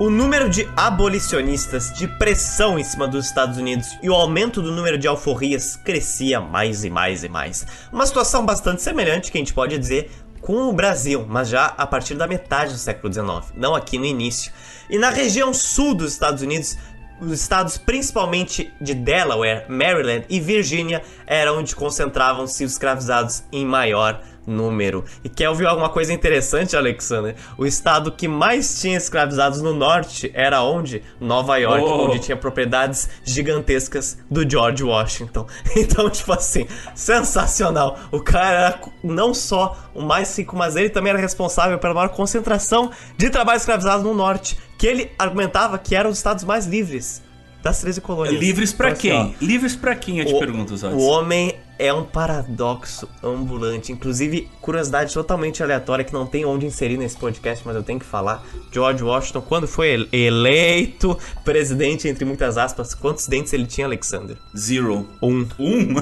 O 0.00 0.08
número 0.08 0.48
de 0.48 0.66
abolicionistas, 0.78 1.92
de 1.92 2.08
pressão 2.08 2.78
em 2.78 2.82
cima 2.82 3.06
dos 3.06 3.26
Estados 3.26 3.58
Unidos 3.58 3.98
e 4.02 4.08
o 4.08 4.14
aumento 4.14 4.62
do 4.62 4.72
número 4.72 4.96
de 4.96 5.06
alforrias 5.06 5.76
crescia 5.76 6.40
mais 6.40 6.86
e 6.86 6.88
mais 6.88 7.22
e 7.22 7.28
mais. 7.28 7.66
Uma 7.92 8.06
situação 8.06 8.46
bastante 8.46 8.80
semelhante 8.80 9.30
que 9.30 9.36
a 9.36 9.42
gente 9.42 9.52
pode 9.52 9.76
dizer 9.76 10.10
com 10.40 10.70
o 10.70 10.72
Brasil, 10.72 11.26
mas 11.28 11.50
já 11.50 11.66
a 11.66 11.86
partir 11.86 12.14
da 12.14 12.26
metade 12.26 12.72
do 12.72 12.78
século 12.78 13.12
XIX, 13.12 13.52
não 13.54 13.74
aqui 13.74 13.98
no 13.98 14.06
início. 14.06 14.50
E 14.88 14.96
na 14.96 15.10
região 15.10 15.52
sul 15.52 15.94
dos 15.94 16.14
Estados 16.14 16.42
Unidos, 16.42 16.78
os 17.20 17.32
estados 17.32 17.76
principalmente 17.76 18.72
de 18.80 18.94
Delaware, 18.94 19.66
Maryland 19.68 20.24
e 20.30 20.40
Virgínia 20.40 21.02
eram 21.26 21.58
onde 21.58 21.76
concentravam-se 21.76 22.64
os 22.64 22.72
escravizados 22.72 23.44
em 23.52 23.66
maior 23.66 24.22
número. 24.50 25.04
E 25.24 25.28
quer 25.28 25.48
ouvir 25.48 25.66
alguma 25.66 25.88
coisa 25.88 26.12
interessante, 26.12 26.76
Alexander? 26.76 27.34
O 27.56 27.64
estado 27.64 28.12
que 28.12 28.26
mais 28.28 28.80
tinha 28.80 28.96
escravizados 28.96 29.62
no 29.62 29.72
norte 29.72 30.30
era 30.34 30.62
onde? 30.62 31.02
Nova 31.20 31.56
York, 31.56 31.84
Oh. 31.84 32.06
onde 32.08 32.18
tinha 32.18 32.36
propriedades 32.36 33.08
gigantescas 33.24 34.18
do 34.30 34.48
George 34.48 34.82
Washington. 34.84 35.46
Então, 35.76 36.10
tipo 36.10 36.32
assim, 36.32 36.66
sensacional. 36.94 37.98
O 38.10 38.20
cara 38.20 38.56
era 38.56 38.80
não 39.02 39.32
só 39.32 39.76
o 39.94 40.02
mais 40.02 40.36
rico, 40.36 40.56
mas 40.56 40.76
ele 40.76 40.90
também 40.90 41.10
era 41.10 41.18
responsável 41.18 41.78
pela 41.78 41.94
maior 41.94 42.08
concentração 42.10 42.90
de 43.16 43.30
trabalho 43.30 43.56
escravizado 43.56 44.02
no 44.02 44.14
norte, 44.14 44.58
que 44.78 44.86
ele 44.86 45.10
argumentava 45.18 45.78
que 45.78 45.94
eram 45.94 46.10
os 46.10 46.18
estados 46.18 46.44
mais 46.44 46.66
livres 46.66 47.22
das 47.62 47.80
13 47.80 48.00
colônias. 48.00 48.40
Livres 48.40 48.72
pra 48.72 48.90
Então, 48.90 49.20
assim, 49.22 49.34
quem? 49.38 49.48
Livres 49.48 49.76
pra 49.76 49.94
quem, 49.94 50.18
eu 50.20 50.24
te 50.24 50.34
o, 50.34 50.38
pergunto, 50.38 50.76
Zotes. 50.76 50.96
o 50.96 51.00
homem 51.06 51.54
é 51.78 51.92
um 51.92 52.04
paradoxo 52.04 53.08
ambulante. 53.22 53.90
Inclusive, 53.90 54.48
curiosidade 54.60 55.12
totalmente 55.14 55.62
aleatória 55.62 56.04
que 56.04 56.12
não 56.12 56.26
tem 56.26 56.44
onde 56.44 56.66
inserir 56.66 56.98
nesse 56.98 57.16
podcast, 57.16 57.66
mas 57.66 57.74
eu 57.74 57.82
tenho 57.82 57.98
que 57.98 58.04
falar. 58.04 58.42
George 58.70 59.02
Washington, 59.02 59.40
quando 59.40 59.66
foi 59.66 59.88
ele- 59.88 60.08
eleito 60.12 61.18
presidente, 61.44 62.06
entre 62.06 62.24
muitas 62.26 62.58
aspas, 62.58 62.94
quantos 62.94 63.26
dentes 63.26 63.52
ele 63.54 63.66
tinha, 63.66 63.86
Alexander? 63.86 64.36
Zero. 64.56 65.06
Um. 65.22 65.46
Um? 65.58 65.94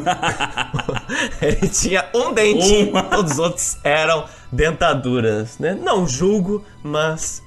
ele 1.40 1.68
tinha 1.68 2.08
um 2.14 2.32
dente. 2.32 2.90
Um. 2.92 2.92
Todos 3.10 3.32
os 3.32 3.38
outros 3.38 3.78
eram 3.84 4.24
dentaduras, 4.50 5.58
né? 5.58 5.74
Não 5.80 6.06
julgo, 6.08 6.64
mas 6.82 7.42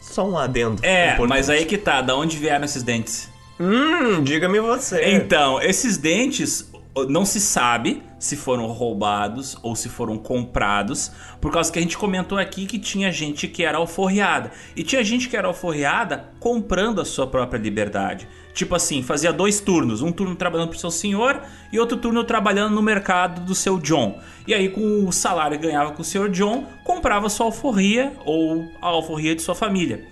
só 0.00 0.24
um 0.28 0.38
adendo. 0.38 0.78
é, 0.84 1.06
importante. 1.14 1.28
mas 1.28 1.50
aí 1.50 1.64
que 1.64 1.76
tá, 1.78 2.00
da 2.00 2.14
onde 2.14 2.36
vieram 2.36 2.64
esses 2.64 2.82
dentes? 2.84 3.28
Hum, 3.58 4.22
diga-me 4.22 4.60
você. 4.60 5.14
Então, 5.14 5.60
esses 5.62 5.96
dentes 5.96 6.72
não 7.08 7.24
se 7.24 7.40
sabe 7.40 8.02
se 8.18 8.36
foram 8.36 8.66
roubados 8.66 9.56
ou 9.62 9.74
se 9.74 9.88
foram 9.88 10.16
comprados, 10.16 11.10
por 11.40 11.52
causa 11.52 11.70
que 11.70 11.78
a 11.78 11.82
gente 11.82 11.98
comentou 11.98 12.38
aqui 12.38 12.66
que 12.66 12.78
tinha 12.78 13.12
gente 13.12 13.48
que 13.48 13.64
era 13.64 13.78
alforriada. 13.78 14.50
E 14.74 14.82
tinha 14.82 15.04
gente 15.04 15.28
que 15.28 15.36
era 15.36 15.48
alforriada 15.48 16.30
comprando 16.40 17.00
a 17.00 17.04
sua 17.04 17.26
própria 17.26 17.58
liberdade. 17.58 18.28
Tipo 18.54 18.76
assim, 18.76 19.02
fazia 19.02 19.32
dois 19.32 19.60
turnos, 19.60 20.00
um 20.00 20.12
turno 20.12 20.36
trabalhando 20.36 20.68
pro 20.70 20.78
seu 20.78 20.90
senhor 20.90 21.42
e 21.72 21.78
outro 21.78 21.98
turno 21.98 22.22
trabalhando 22.22 22.74
no 22.74 22.82
mercado 22.82 23.40
do 23.44 23.54
seu 23.54 23.78
John. 23.78 24.20
E 24.46 24.54
aí 24.54 24.68
com 24.68 25.04
o 25.04 25.12
salário 25.12 25.58
que 25.58 25.66
ganhava 25.66 25.90
com 25.90 26.02
o 26.02 26.04
senhor 26.04 26.30
John, 26.30 26.64
comprava 26.84 27.28
sua 27.28 27.46
alforria 27.46 28.12
ou 28.24 28.70
a 28.80 28.86
alforria 28.86 29.34
de 29.34 29.42
sua 29.42 29.56
família. 29.56 30.06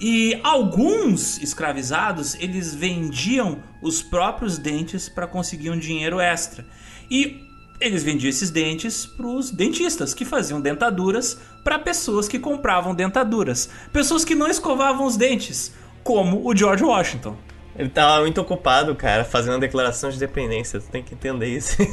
E 0.00 0.38
alguns 0.42 1.40
escravizados, 1.42 2.34
eles 2.34 2.74
vendiam 2.74 3.62
os 3.80 4.02
próprios 4.02 4.58
dentes 4.58 5.08
para 5.08 5.26
conseguir 5.26 5.70
um 5.70 5.78
dinheiro 5.78 6.20
extra. 6.20 6.66
E 7.10 7.42
eles 7.80 8.02
vendiam 8.02 8.28
esses 8.28 8.50
dentes 8.50 9.06
para 9.06 9.26
os 9.26 9.50
dentistas, 9.50 10.12
que 10.12 10.24
faziam 10.24 10.60
dentaduras 10.60 11.38
para 11.64 11.78
pessoas 11.78 12.28
que 12.28 12.38
compravam 12.38 12.94
dentaduras. 12.94 13.68
Pessoas 13.92 14.24
que 14.24 14.34
não 14.34 14.48
escovavam 14.48 15.06
os 15.06 15.16
dentes, 15.16 15.72
como 16.02 16.46
o 16.46 16.54
George 16.54 16.84
Washington. 16.84 17.36
Ele 17.78 17.88
tava 17.88 18.20
muito 18.20 18.40
ocupado, 18.40 18.94
cara, 18.94 19.24
fazendo 19.24 19.56
a 19.56 19.58
declaração 19.58 20.10
de 20.10 20.18
dependência. 20.18 20.80
Tu 20.80 20.88
tem 20.88 21.02
que 21.02 21.14
entender 21.14 21.48
isso. 21.48 21.76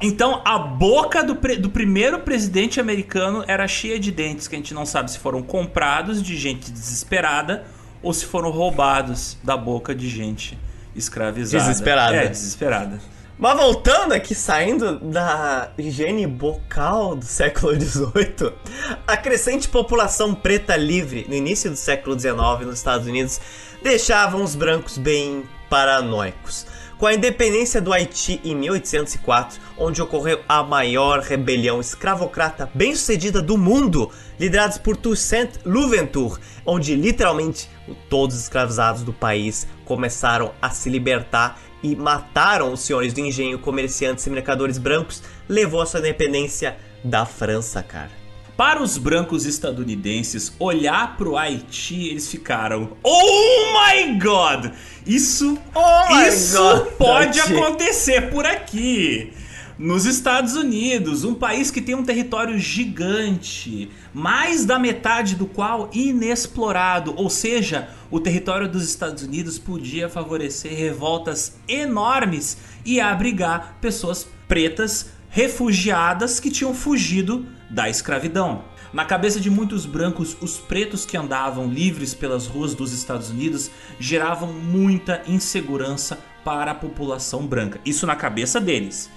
Então 0.00 0.42
a 0.44 0.58
boca 0.58 1.22
do, 1.22 1.34
do 1.34 1.70
primeiro 1.70 2.20
presidente 2.20 2.80
americano 2.80 3.44
era 3.46 3.66
cheia 3.66 3.98
de 3.98 4.10
dentes 4.10 4.46
que 4.46 4.54
a 4.54 4.58
gente 4.58 4.74
não 4.74 4.86
sabe 4.86 5.10
se 5.10 5.18
foram 5.18 5.42
comprados 5.42 6.22
de 6.22 6.36
gente 6.36 6.70
desesperada 6.70 7.64
ou 8.02 8.12
se 8.12 8.24
foram 8.24 8.50
roubados 8.50 9.36
da 9.42 9.56
boca 9.56 9.94
de 9.94 10.08
gente 10.08 10.58
escravizada. 10.94 11.64
Desesperada. 11.64 12.16
É, 12.16 12.28
desesperada. 12.28 13.00
Mas 13.38 13.56
voltando 13.56 14.14
aqui, 14.14 14.34
saindo 14.34 14.98
da 14.98 15.70
higiene 15.78 16.26
bucal 16.26 17.14
do 17.14 17.24
século 17.24 17.80
XVIII, 17.80 18.52
a 19.06 19.16
crescente 19.16 19.68
população 19.68 20.34
preta 20.34 20.76
livre 20.76 21.24
no 21.28 21.34
início 21.34 21.70
do 21.70 21.76
século 21.76 22.18
XIX 22.18 22.36
nos 22.66 22.78
Estados 22.78 23.06
Unidos 23.06 23.40
deixavam 23.82 24.42
os 24.42 24.54
brancos 24.54 24.98
bem 24.98 25.44
paranoicos. 25.68 26.66
Com 26.98 27.06
a 27.06 27.14
independência 27.14 27.80
do 27.80 27.92
Haiti 27.92 28.40
em 28.42 28.56
1804, 28.56 29.60
onde 29.78 30.02
ocorreu 30.02 30.40
a 30.48 30.64
maior 30.64 31.20
rebelião 31.20 31.80
escravocrata 31.80 32.68
bem-sucedida 32.74 33.40
do 33.40 33.56
mundo, 33.56 34.10
liderados 34.38 34.78
por 34.78 34.96
Toussaint 34.96 35.50
Louverture, 35.64 36.40
onde 36.66 36.96
literalmente 36.96 37.70
todos 38.10 38.34
os 38.34 38.42
escravizados 38.42 39.02
do 39.02 39.12
país 39.12 39.68
começaram 39.84 40.52
a 40.60 40.70
se 40.70 40.90
libertar 40.90 41.60
e 41.84 41.94
mataram 41.94 42.72
os 42.72 42.80
senhores 42.80 43.12
do 43.12 43.20
engenho, 43.20 43.60
comerciantes 43.60 44.26
e 44.26 44.30
mercadores 44.30 44.76
brancos, 44.76 45.22
levou 45.48 45.80
a 45.80 45.86
sua 45.86 46.00
independência 46.00 46.76
da 47.04 47.24
França, 47.24 47.80
cara. 47.80 48.27
Para 48.58 48.82
os 48.82 48.98
brancos 48.98 49.46
estadunidenses 49.46 50.52
olhar 50.58 51.16
pro 51.16 51.36
Haiti, 51.36 52.08
eles 52.08 52.28
ficaram: 52.28 52.96
Oh 53.04 53.66
my 53.72 54.18
god! 54.18 54.72
Isso, 55.06 55.56
Oh 55.72 56.26
isso 56.26 56.58
God, 56.58 56.88
pode 56.98 57.38
Haiti." 57.38 57.54
acontecer 57.54 58.30
por 58.30 58.44
aqui. 58.44 59.32
Nos 59.78 60.06
Estados 60.06 60.56
Unidos, 60.56 61.22
um 61.22 61.34
país 61.34 61.70
que 61.70 61.80
tem 61.80 61.94
um 61.94 62.02
território 62.02 62.58
gigante, 62.58 63.92
mais 64.12 64.64
da 64.64 64.76
metade 64.76 65.36
do 65.36 65.46
qual 65.46 65.88
inexplorado, 65.92 67.14
ou 67.16 67.30
seja, 67.30 67.88
o 68.10 68.18
território 68.18 68.68
dos 68.68 68.82
Estados 68.82 69.22
Unidos 69.22 69.56
podia 69.56 70.08
favorecer 70.08 70.76
revoltas 70.76 71.60
enormes 71.68 72.58
e 72.84 73.00
abrigar 73.00 73.78
pessoas 73.80 74.26
pretas 74.48 75.10
refugiadas 75.30 76.40
que 76.40 76.50
tinham 76.50 76.74
fugido 76.74 77.46
da 77.70 77.88
escravidão. 77.88 78.64
Na 78.92 79.04
cabeça 79.04 79.38
de 79.38 79.50
muitos 79.50 79.84
brancos, 79.84 80.36
os 80.40 80.58
pretos 80.58 81.04
que 81.04 81.16
andavam 81.16 81.68
livres 81.68 82.14
pelas 82.14 82.46
ruas 82.46 82.74
dos 82.74 82.92
Estados 82.92 83.30
Unidos 83.30 83.70
geravam 84.00 84.52
muita 84.52 85.22
insegurança 85.26 86.18
para 86.44 86.70
a 86.70 86.74
população 86.74 87.46
branca. 87.46 87.80
Isso 87.84 88.06
na 88.06 88.16
cabeça 88.16 88.58
deles. 88.60 89.10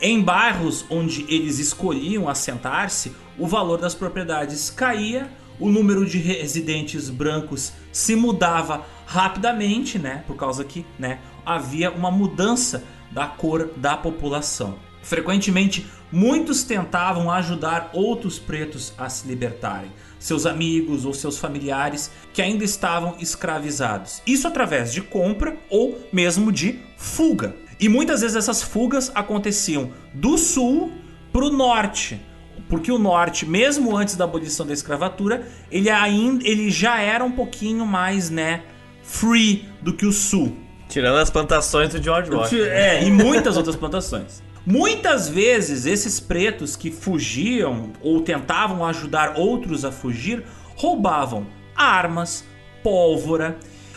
Em 0.00 0.22
bairros 0.22 0.86
onde 0.88 1.26
eles 1.28 1.58
escolhiam 1.58 2.28
assentar-se, 2.28 3.12
o 3.36 3.46
valor 3.46 3.78
das 3.78 3.94
propriedades 3.94 4.70
caía, 4.70 5.30
o 5.60 5.68
número 5.68 6.06
de 6.06 6.18
residentes 6.18 7.10
brancos 7.10 7.72
se 7.92 8.14
mudava 8.14 8.86
rapidamente, 9.04 9.98
né? 9.98 10.22
Por 10.26 10.36
causa 10.36 10.64
que, 10.64 10.86
né, 10.98 11.18
havia 11.44 11.90
uma 11.90 12.10
mudança 12.10 12.84
da 13.10 13.26
cor 13.26 13.70
da 13.76 13.96
população. 13.96 14.78
Frequentemente, 15.02 15.86
muitos 16.10 16.62
tentavam 16.62 17.30
ajudar 17.30 17.90
outros 17.92 18.38
pretos 18.38 18.92
a 18.98 19.08
se 19.08 19.26
libertarem, 19.26 19.90
seus 20.18 20.46
amigos 20.46 21.04
ou 21.04 21.14
seus 21.14 21.38
familiares 21.38 22.10
que 22.32 22.42
ainda 22.42 22.64
estavam 22.64 23.16
escravizados. 23.20 24.22
Isso 24.26 24.46
através 24.46 24.92
de 24.92 25.00
compra 25.00 25.56
ou 25.70 25.98
mesmo 26.12 26.52
de 26.52 26.80
fuga. 26.96 27.54
E 27.80 27.88
muitas 27.88 28.20
vezes 28.20 28.36
essas 28.36 28.62
fugas 28.62 29.12
aconteciam 29.14 29.92
do 30.12 30.36
sul 30.36 30.92
para 31.32 31.44
o 31.44 31.50
norte, 31.50 32.20
porque 32.68 32.90
o 32.90 32.98
norte, 32.98 33.46
mesmo 33.46 33.96
antes 33.96 34.16
da 34.16 34.24
abolição 34.24 34.66
da 34.66 34.72
escravatura, 34.72 35.46
ele 35.70 35.88
ainda 35.88 36.46
ele 36.46 36.70
já 36.70 37.00
era 37.00 37.24
um 37.24 37.30
pouquinho 37.30 37.86
mais, 37.86 38.30
né, 38.30 38.62
free 39.02 39.68
do 39.80 39.92
que 39.92 40.04
o 40.04 40.12
sul. 40.12 40.56
Tirando 40.88 41.18
as 41.18 41.30
plantações 41.30 41.90
do 41.90 42.02
George 42.02 42.30
Washington. 42.30 42.64
É, 42.64 43.04
e 43.04 43.10
muitas 43.10 43.56
outras 43.56 43.76
plantações. 43.76 44.42
Muitas 44.70 45.30
vezes 45.30 45.86
esses 45.86 46.20
pretos 46.20 46.76
que 46.76 46.90
fugiam 46.90 47.90
ou 48.02 48.20
tentavam 48.20 48.84
ajudar 48.84 49.38
outros 49.38 49.82
a 49.82 49.90
fugir 49.90 50.44
roubavam 50.76 51.46
armas, 51.74 52.44
pólvora, 52.82 53.56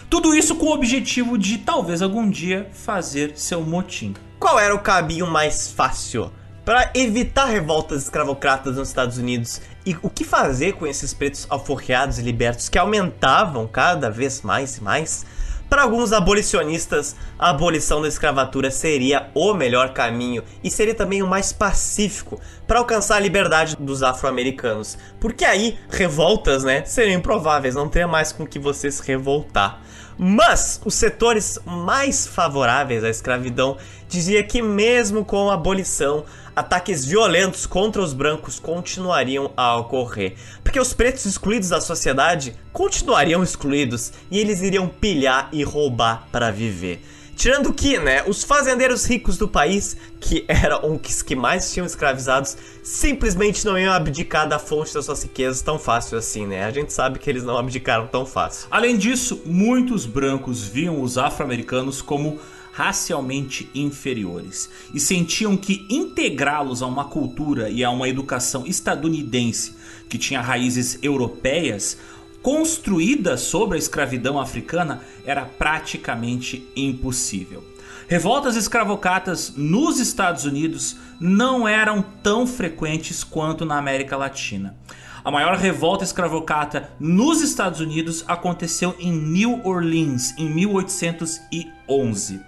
tudo 0.10 0.34
isso 0.34 0.56
com 0.56 0.68
o 0.68 0.74
objetivo 0.74 1.38
de 1.38 1.58
talvez 1.58 2.02
algum 2.02 2.30
dia 2.30 2.70
fazer 2.72 3.34
seu 3.36 3.60
motim. 3.60 4.14
Qual 4.40 4.58
era 4.58 4.74
o 4.74 4.80
caminho 4.80 5.28
mais 5.28 5.70
fácil 5.70 6.32
para 6.64 6.90
evitar 6.94 7.48
revoltas 7.48 8.04
escravocratas 8.04 8.78
nos 8.78 8.88
Estados 8.88 9.18
Unidos? 9.18 9.60
E 9.86 9.98
o 10.02 10.10
que 10.10 10.24
fazer 10.24 10.76
com 10.76 10.88
esses 10.88 11.14
pretos 11.14 11.46
alforreados 11.50 12.18
e 12.18 12.22
libertos 12.22 12.70
que 12.70 12.80
aumentavam 12.80 13.68
cada 13.68 14.10
vez 14.10 14.42
mais 14.42 14.78
e 14.78 14.84
mais? 14.84 15.26
Para 15.72 15.84
alguns 15.84 16.12
abolicionistas, 16.12 17.16
a 17.40 17.50
abolição 17.50 18.02
da 18.02 18.08
escravatura 18.10 18.70
seria 18.70 19.32
o 19.34 19.54
melhor 19.54 19.94
caminho 19.94 20.44
e 20.62 20.70
seria 20.70 20.94
também 20.94 21.24
o 21.24 21.28
mais 21.28 21.54
pacífico 21.54 22.42
para 22.68 22.80
alcançar 22.80 23.16
a 23.16 23.20
liberdade 23.22 23.78
dos 23.78 24.04
afro-americanos. 24.04 24.98
Porque 25.18 25.46
aí, 25.46 25.80
revoltas, 25.90 26.66
né, 26.66 26.84
seriam 26.84 27.18
improváveis, 27.18 27.74
não 27.74 27.88
teria 27.88 28.06
mais 28.06 28.34
com 28.34 28.46
que 28.46 28.60
você 28.60 28.92
se 28.92 29.02
revoltar. 29.08 29.82
Mas 30.18 30.82
os 30.84 30.94
setores 30.94 31.58
mais 31.66 32.28
favoráveis 32.28 33.02
à 33.06 33.10
escravidão 33.10 33.78
dizia 34.10 34.44
que 34.44 34.62
mesmo 34.62 35.24
com 35.24 35.50
a 35.50 35.54
abolição, 35.54 36.26
ataques 36.56 37.06
violentos 37.06 37.66
contra 37.66 38.02
os 38.02 38.14
brancos 38.14 38.60
continuariam 38.60 39.52
a 39.56 39.78
ocorrer, 39.78 40.36
porque 40.64 40.80
os 40.80 40.94
pretos 40.94 41.26
excluídos 41.26 41.70
da 41.70 41.82
sociedade 41.82 42.56
continuariam 42.72 43.44
excluídos 43.44 44.14
e 44.30 44.40
eles 44.40 44.62
iriam 44.62 44.88
pilhar 44.88 45.50
e 45.52 45.64
roubar 45.64 46.28
para 46.32 46.52
viver. 46.52 47.02
Tirando 47.42 47.74
que, 47.74 47.98
né, 47.98 48.24
os 48.28 48.44
fazendeiros 48.44 49.04
ricos 49.06 49.36
do 49.36 49.48
país, 49.48 49.98
que 50.20 50.46
eram 50.48 51.00
os 51.04 51.24
que 51.24 51.36
mais 51.36 51.74
tinham 51.74 51.88
escravizados, 51.88 52.56
simplesmente 52.84 53.66
não 53.66 53.80
iam 53.80 53.92
abdicar 53.92 54.48
da 54.48 54.60
fonte 54.60 54.94
das 54.94 55.06
suas 55.06 55.24
riquezas 55.24 55.60
tão 55.62 55.80
fácil 55.80 56.20
assim, 56.20 56.46
né? 56.46 56.64
A 56.66 56.70
gente 56.70 56.94
sabe 56.94 57.18
que 57.18 57.28
eles 57.28 57.44
não 57.44 57.58
abdicaram 57.58 58.06
tão 58.06 58.28
fácil. 58.28 58.68
Além 58.70 58.96
disso, 58.96 59.42
muitos 59.44 60.06
brancos 60.06 60.62
viam 60.62 61.02
os 61.02 61.18
afro-americanos 61.18 62.00
como 62.00 62.40
racialmente 62.72 63.70
inferiores 63.76 64.70
e 64.94 65.00
sentiam 65.00 65.58
que 65.58 65.86
integrá-los 65.90 66.82
a 66.82 66.88
uma 66.88 67.06
cultura 67.06 67.70
e 67.70 67.84
a 67.84 67.90
uma 67.90 68.08
educação 68.08 68.66
estadunidense 68.66 69.76
que 70.08 70.18
tinha 70.18 70.42
raízes 70.42 71.00
europeias 71.02 71.98
construída 72.42 73.38
sobre 73.38 73.76
a 73.76 73.80
escravidão 73.80 74.40
africana 74.40 75.02
era 75.26 75.46
praticamente 75.46 76.68
impossível. 76.76 77.64
Revoltas 78.08 78.56
escravocatas 78.56 79.54
nos 79.56 80.00
Estados 80.00 80.44
Unidos 80.44 80.98
não 81.20 81.68
eram 81.68 82.04
tão 82.24 82.46
frequentes 82.46 83.24
quanto 83.24 83.66
na 83.66 83.78
América 83.78 84.18
Latina. 84.18 84.76
A 85.24 85.30
maior 85.30 85.56
revolta 85.56 86.04
escravocata 86.04 86.90
nos 87.00 87.42
Estados 87.42 87.80
Unidos 87.80 88.26
aconteceu 88.28 88.96
em 89.00 89.12
New 89.12 89.62
Orleans 89.64 90.34
em 90.38 90.50
1811. 90.50 92.42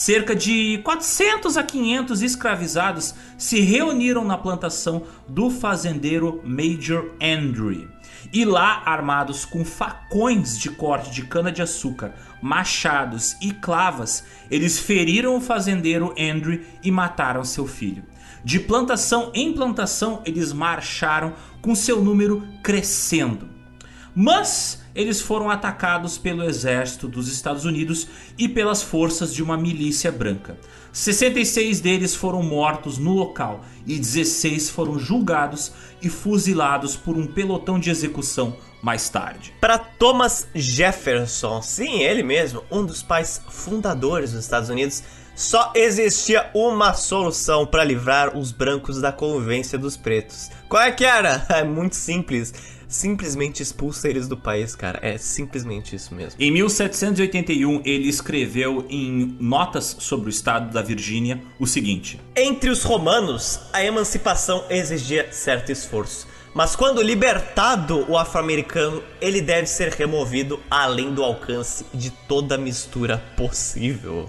Cerca 0.00 0.34
de 0.34 0.78
400 0.82 1.58
a 1.58 1.62
500 1.62 2.22
escravizados 2.22 3.14
se 3.36 3.60
reuniram 3.60 4.24
na 4.24 4.38
plantação 4.38 5.02
do 5.28 5.50
fazendeiro 5.50 6.40
Major 6.42 7.10
Andrew. 7.20 7.86
E 8.32 8.46
lá, 8.46 8.82
armados 8.86 9.44
com 9.44 9.62
facões 9.62 10.58
de 10.58 10.70
corte 10.70 11.10
de 11.10 11.26
cana-de-açúcar, 11.26 12.14
machados 12.40 13.36
e 13.42 13.52
clavas, 13.52 14.24
eles 14.50 14.78
feriram 14.78 15.36
o 15.36 15.40
fazendeiro 15.40 16.14
Andrew 16.18 16.62
e 16.82 16.90
mataram 16.90 17.44
seu 17.44 17.66
filho. 17.66 18.02
De 18.42 18.58
plantação 18.58 19.30
em 19.34 19.52
plantação, 19.52 20.22
eles 20.24 20.50
marcharam 20.50 21.34
com 21.60 21.74
seu 21.74 22.02
número 22.02 22.48
crescendo. 22.62 23.50
Mas 24.14 24.79
eles 24.94 25.20
foram 25.20 25.50
atacados 25.50 26.18
pelo 26.18 26.44
exército 26.44 27.08
dos 27.08 27.28
Estados 27.32 27.64
Unidos 27.64 28.08
e 28.36 28.48
pelas 28.48 28.82
forças 28.82 29.32
de 29.34 29.42
uma 29.42 29.56
milícia 29.56 30.10
branca. 30.10 30.58
66 30.92 31.80
deles 31.80 32.14
foram 32.14 32.42
mortos 32.42 32.98
no 32.98 33.12
local 33.12 33.64
e 33.86 33.96
16 33.98 34.70
foram 34.70 34.98
julgados 34.98 35.72
e 36.02 36.08
fuzilados 36.08 36.96
por 36.96 37.16
um 37.16 37.26
pelotão 37.26 37.78
de 37.78 37.90
execução 37.90 38.56
mais 38.82 39.08
tarde. 39.08 39.54
Para 39.60 39.78
Thomas 39.78 40.48
Jefferson, 40.54 41.62
sim, 41.62 42.00
ele 42.02 42.22
mesmo, 42.22 42.64
um 42.70 42.84
dos 42.84 43.02
pais 43.02 43.40
fundadores 43.48 44.32
dos 44.32 44.42
Estados 44.42 44.68
Unidos, 44.68 45.02
só 45.34 45.72
existia 45.74 46.50
uma 46.52 46.92
solução 46.92 47.66
para 47.66 47.84
livrar 47.84 48.36
os 48.36 48.52
brancos 48.52 49.00
da 49.00 49.12
convivência 49.12 49.78
dos 49.78 49.96
pretos. 49.96 50.50
Qual 50.68 50.82
é 50.82 50.90
que 50.90 51.04
era? 51.04 51.46
É 51.50 51.64
muito 51.64 51.96
simples 51.96 52.52
simplesmente 52.90 53.62
expulsa 53.62 54.08
eles 54.08 54.28
do 54.28 54.36
país, 54.36 54.74
cara. 54.74 54.98
É 55.00 55.16
simplesmente 55.16 55.96
isso 55.96 56.14
mesmo. 56.14 56.34
Em 56.38 56.50
1781, 56.50 57.80
ele 57.84 58.08
escreveu 58.08 58.84
em 58.90 59.36
Notas 59.40 59.96
sobre 60.00 60.26
o 60.26 60.30
Estado 60.30 60.72
da 60.72 60.82
Virgínia 60.82 61.40
o 61.58 61.66
seguinte: 61.66 62.20
Entre 62.36 62.68
os 62.68 62.82
romanos, 62.82 63.60
a 63.72 63.82
emancipação 63.82 64.64
exigia 64.68 65.32
certo 65.32 65.70
esforço. 65.70 66.28
Mas 66.52 66.74
quando 66.74 67.00
libertado 67.00 68.04
o 68.10 68.18
afro-americano, 68.18 69.00
ele 69.20 69.40
deve 69.40 69.68
ser 69.68 69.92
removido 69.92 70.58
além 70.68 71.14
do 71.14 71.22
alcance 71.22 71.86
de 71.94 72.10
toda 72.10 72.58
mistura 72.58 73.22
possível. 73.36 74.28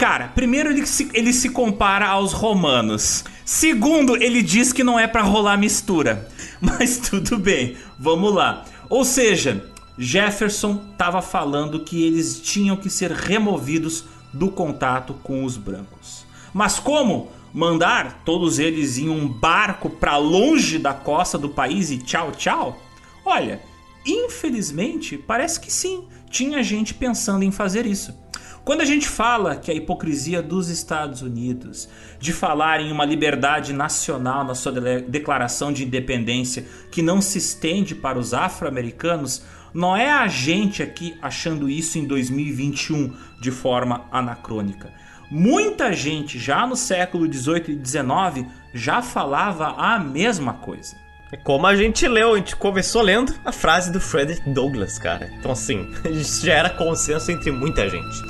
Cara, 0.00 0.28
primeiro 0.28 0.70
ele 0.70 0.86
se, 0.86 1.10
ele 1.12 1.30
se 1.30 1.50
compara 1.50 2.08
aos 2.08 2.32
romanos. 2.32 3.22
Segundo, 3.44 4.16
ele 4.16 4.40
diz 4.40 4.72
que 4.72 4.82
não 4.82 4.98
é 4.98 5.06
para 5.06 5.20
rolar 5.20 5.58
mistura. 5.58 6.26
Mas 6.58 6.96
tudo 6.96 7.38
bem, 7.38 7.76
vamos 7.98 8.32
lá. 8.32 8.64
Ou 8.88 9.04
seja, 9.04 9.62
Jefferson 9.98 10.82
estava 10.90 11.20
falando 11.20 11.80
que 11.80 12.02
eles 12.02 12.40
tinham 12.40 12.78
que 12.78 12.88
ser 12.88 13.10
removidos 13.10 14.06
do 14.32 14.50
contato 14.50 15.12
com 15.22 15.44
os 15.44 15.58
brancos. 15.58 16.24
Mas 16.54 16.78
como? 16.78 17.30
Mandar 17.52 18.22
todos 18.24 18.58
eles 18.58 18.96
em 18.96 19.10
um 19.10 19.28
barco 19.28 19.90
para 19.90 20.16
longe 20.16 20.78
da 20.78 20.94
costa 20.94 21.36
do 21.36 21.50
país 21.50 21.90
e 21.90 21.98
tchau, 21.98 22.32
tchau? 22.32 22.80
Olha, 23.22 23.60
infelizmente 24.04 25.18
parece 25.18 25.60
que 25.60 25.72
sim, 25.72 26.08
tinha 26.30 26.62
gente 26.62 26.94
pensando 26.94 27.44
em 27.44 27.50
fazer 27.50 27.86
isso. 27.86 28.18
Quando 28.64 28.82
a 28.82 28.84
gente 28.84 29.08
fala 29.08 29.56
que 29.56 29.70
a 29.70 29.74
hipocrisia 29.74 30.42
dos 30.42 30.68
Estados 30.68 31.22
Unidos 31.22 31.88
de 32.18 32.32
falar 32.32 32.80
em 32.80 32.92
uma 32.92 33.04
liberdade 33.04 33.72
nacional 33.72 34.44
na 34.44 34.54
sua 34.54 34.72
declaração 35.00 35.72
de 35.72 35.84
independência 35.84 36.66
que 36.92 37.02
não 37.02 37.22
se 37.22 37.38
estende 37.38 37.94
para 37.94 38.18
os 38.18 38.34
afro-americanos, 38.34 39.42
não 39.72 39.96
é 39.96 40.10
a 40.10 40.28
gente 40.28 40.82
aqui 40.82 41.16
achando 41.22 41.68
isso 41.68 41.98
em 41.98 42.04
2021 42.04 43.14
de 43.40 43.50
forma 43.50 44.04
anacrônica. 44.12 44.92
Muita 45.30 45.92
gente 45.92 46.38
já 46.38 46.66
no 46.66 46.76
século 46.76 47.26
18 47.26 47.70
e 47.70 47.76
19 47.76 48.46
já 48.74 49.00
falava 49.00 49.68
a 49.78 49.98
mesma 49.98 50.54
coisa. 50.54 50.96
Como 51.44 51.66
a 51.66 51.76
gente 51.76 52.06
leu, 52.08 52.34
a 52.34 52.36
gente 52.36 52.56
começou 52.56 53.02
lendo 53.02 53.34
a 53.44 53.52
frase 53.52 53.92
do 53.92 54.00
Frederick 54.00 54.48
Douglass, 54.50 54.98
cara. 54.98 55.30
Então, 55.38 55.52
assim, 55.52 55.88
isso 56.10 56.44
já 56.46 56.54
era 56.54 56.70
consenso 56.70 57.30
entre 57.30 57.50
muita 57.50 57.88
gente. 57.88 58.22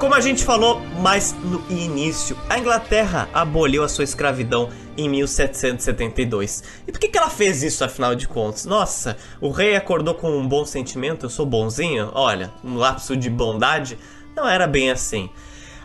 Como 0.00 0.14
a 0.14 0.20
gente 0.20 0.46
falou 0.46 0.80
mais 1.02 1.34
no 1.34 1.62
início, 1.68 2.34
a 2.48 2.58
Inglaterra 2.58 3.28
aboliu 3.34 3.84
a 3.84 3.88
sua 3.88 4.02
escravidão 4.02 4.70
em 4.96 5.10
1772. 5.10 6.64
E 6.88 6.90
por 6.90 6.98
que, 6.98 7.08
que 7.08 7.18
ela 7.18 7.28
fez 7.28 7.62
isso 7.62 7.84
afinal 7.84 8.14
de 8.14 8.26
contas? 8.26 8.64
Nossa, 8.64 9.18
o 9.42 9.50
rei 9.50 9.76
acordou 9.76 10.14
com 10.14 10.30
um 10.30 10.48
bom 10.48 10.64
sentimento, 10.64 11.26
eu 11.26 11.30
sou 11.30 11.44
bonzinho? 11.44 12.10
Olha, 12.14 12.50
um 12.64 12.76
lapso 12.76 13.14
de 13.14 13.28
bondade? 13.28 13.98
Não 14.34 14.48
era 14.48 14.66
bem 14.66 14.90
assim. 14.90 15.28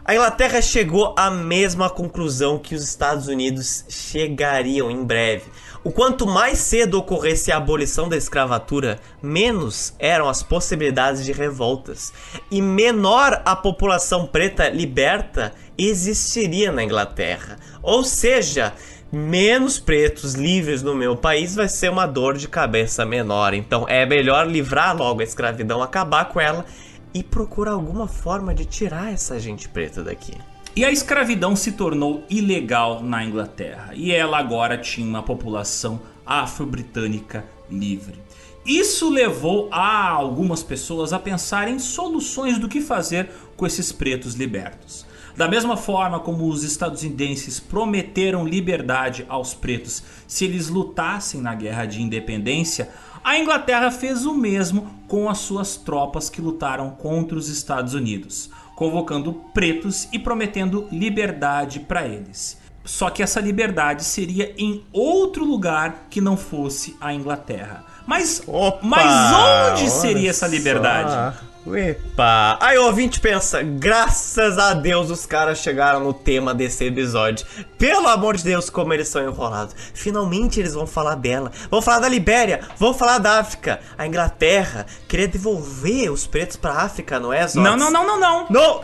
A 0.05 0.13
Inglaterra 0.13 0.61
chegou 0.61 1.13
à 1.17 1.29
mesma 1.29 1.89
conclusão 1.89 2.57
que 2.57 2.73
os 2.73 2.83
Estados 2.83 3.27
Unidos 3.27 3.83
chegariam 3.89 4.89
em 4.89 5.03
breve. 5.03 5.43
O 5.85 5.91
quanto 5.91 6.25
mais 6.25 6.57
cedo 6.57 6.97
ocorresse 6.97 7.51
a 7.51 7.57
abolição 7.57 8.09
da 8.09 8.17
escravatura, 8.17 8.99
menos 9.21 9.93
eram 9.99 10.27
as 10.27 10.41
possibilidades 10.41 11.23
de 11.23 11.31
revoltas 11.31 12.11
e 12.49 12.59
menor 12.59 13.39
a 13.45 13.55
população 13.55 14.25
preta 14.25 14.67
liberta 14.67 15.53
existiria 15.77 16.71
na 16.71 16.83
Inglaterra. 16.83 17.57
Ou 17.83 18.03
seja, 18.03 18.73
menos 19.11 19.77
pretos 19.77 20.33
livres 20.33 20.81
no 20.81 20.95
meu 20.95 21.15
país 21.15 21.53
vai 21.53 21.69
ser 21.69 21.91
uma 21.91 22.07
dor 22.07 22.35
de 22.35 22.47
cabeça 22.47 23.05
menor. 23.05 23.53
Então 23.53 23.85
é 23.87 24.07
melhor 24.07 24.47
livrar 24.47 24.97
logo 24.97 25.21
a 25.21 25.23
escravidão, 25.23 25.83
acabar 25.83 26.29
com 26.29 26.41
ela 26.41 26.65
e 27.13 27.21
procurar 27.21 27.73
alguma 27.73 28.07
forma 28.07 28.55
de 28.55 28.65
tirar 28.65 29.13
essa 29.13 29.39
gente 29.39 29.69
preta 29.69 30.03
daqui. 30.03 30.33
E 30.75 30.83
a 30.83 30.91
escravidão 30.91 31.55
se 31.55 31.71
tornou 31.71 32.25
ilegal 32.29 33.01
na 33.01 33.23
Inglaterra 33.23 33.91
e 33.93 34.11
ela 34.11 34.37
agora 34.37 34.77
tinha 34.77 35.07
uma 35.07 35.23
população 35.23 36.01
afro-britânica 36.25 37.45
livre. 37.71 38.21
Isso 38.65 39.09
levou 39.09 39.69
a 39.71 40.09
algumas 40.09 40.61
pessoas 40.63 41.13
a 41.13 41.19
pensar 41.19 41.69
em 41.69 41.79
soluções 41.79 42.57
do 42.57 42.67
que 42.67 42.81
fazer 42.81 43.29
com 43.55 43.65
esses 43.65 43.93
pretos 43.93 44.33
libertos. 44.33 45.05
Da 45.37 45.47
mesma 45.47 45.77
forma 45.77 46.19
como 46.19 46.45
os 46.49 46.65
estadunidenses 46.65 47.57
prometeram 47.57 48.45
liberdade 48.45 49.25
aos 49.29 49.53
pretos 49.53 50.03
se 50.27 50.43
eles 50.43 50.67
lutassem 50.67 51.39
na 51.39 51.55
guerra 51.55 51.85
de 51.85 52.01
independência, 52.01 52.89
a 53.23 53.39
Inglaterra 53.39 53.89
fez 53.91 54.25
o 54.25 54.33
mesmo 54.33 54.93
com 55.07 55.29
as 55.29 55.37
suas 55.37 55.77
tropas 55.77 56.29
que 56.29 56.41
lutaram 56.41 56.89
contra 56.89 57.37
os 57.37 57.47
Estados 57.47 57.93
Unidos 57.93 58.49
convocando 58.75 59.33
pretos 59.53 60.07
e 60.11 60.19
prometendo 60.19 60.87
liberdade 60.91 61.79
para 61.79 62.05
eles. 62.05 62.59
Só 62.83 63.09
que 63.09 63.23
essa 63.23 63.39
liberdade 63.39 64.03
seria 64.03 64.53
em 64.57 64.85
outro 64.93 65.43
lugar 65.43 66.05
que 66.09 66.21
não 66.21 66.37
fosse 66.37 66.95
a 67.01 67.13
Inglaterra. 67.13 67.83
Mas, 68.05 68.43
Opa, 68.45 68.79
mas 68.83 69.71
onde 69.73 69.89
seria 69.89 70.29
essa 70.29 70.45
liberdade? 70.45 71.39
Só. 71.39 71.54
Epa! 71.73 72.59
Aí 72.61 72.77
o 72.77 72.85
ouvinte 72.85 73.19
pensa, 73.19 73.63
graças 73.63 74.57
a 74.59 74.75
Deus 74.75 75.09
os 75.09 75.25
caras 75.25 75.57
chegaram 75.57 75.99
no 76.01 76.13
tema 76.13 76.53
desse 76.53 76.85
episódio. 76.85 77.45
Pelo 77.77 78.07
amor 78.07 78.35
de 78.37 78.43
Deus, 78.43 78.69
como 78.69 78.93
eles 78.93 79.07
são 79.07 79.23
enrolados. 79.23 79.75
Finalmente 79.93 80.59
eles 80.59 80.75
vão 80.75 80.85
falar 80.85 81.15
dela. 81.15 81.51
Vão 81.71 81.81
falar 81.81 81.99
da 81.99 82.09
Libéria, 82.09 82.61
vão 82.77 82.93
falar 82.93 83.17
da 83.17 83.39
África. 83.39 83.79
A 83.97 84.05
Inglaterra 84.05 84.85
queria 85.07 85.27
devolver 85.27 86.11
os 86.11 86.27
pretos 86.27 86.55
pra 86.55 86.73
África, 86.73 87.19
não 87.19 87.33
é, 87.33 87.47
Zots? 87.47 87.55
Não, 87.55 87.75
não, 87.75 87.89
não, 87.89 88.05
não, 88.05 88.19
não. 88.19 88.47
Não! 88.49 88.83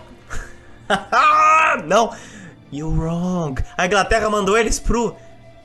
não! 1.86 2.12
You're 2.74 2.98
wrong. 2.98 3.62
A 3.78 3.86
Inglaterra 3.86 4.30
mandou 4.30 4.58
eles 4.58 4.80
pro 4.80 5.16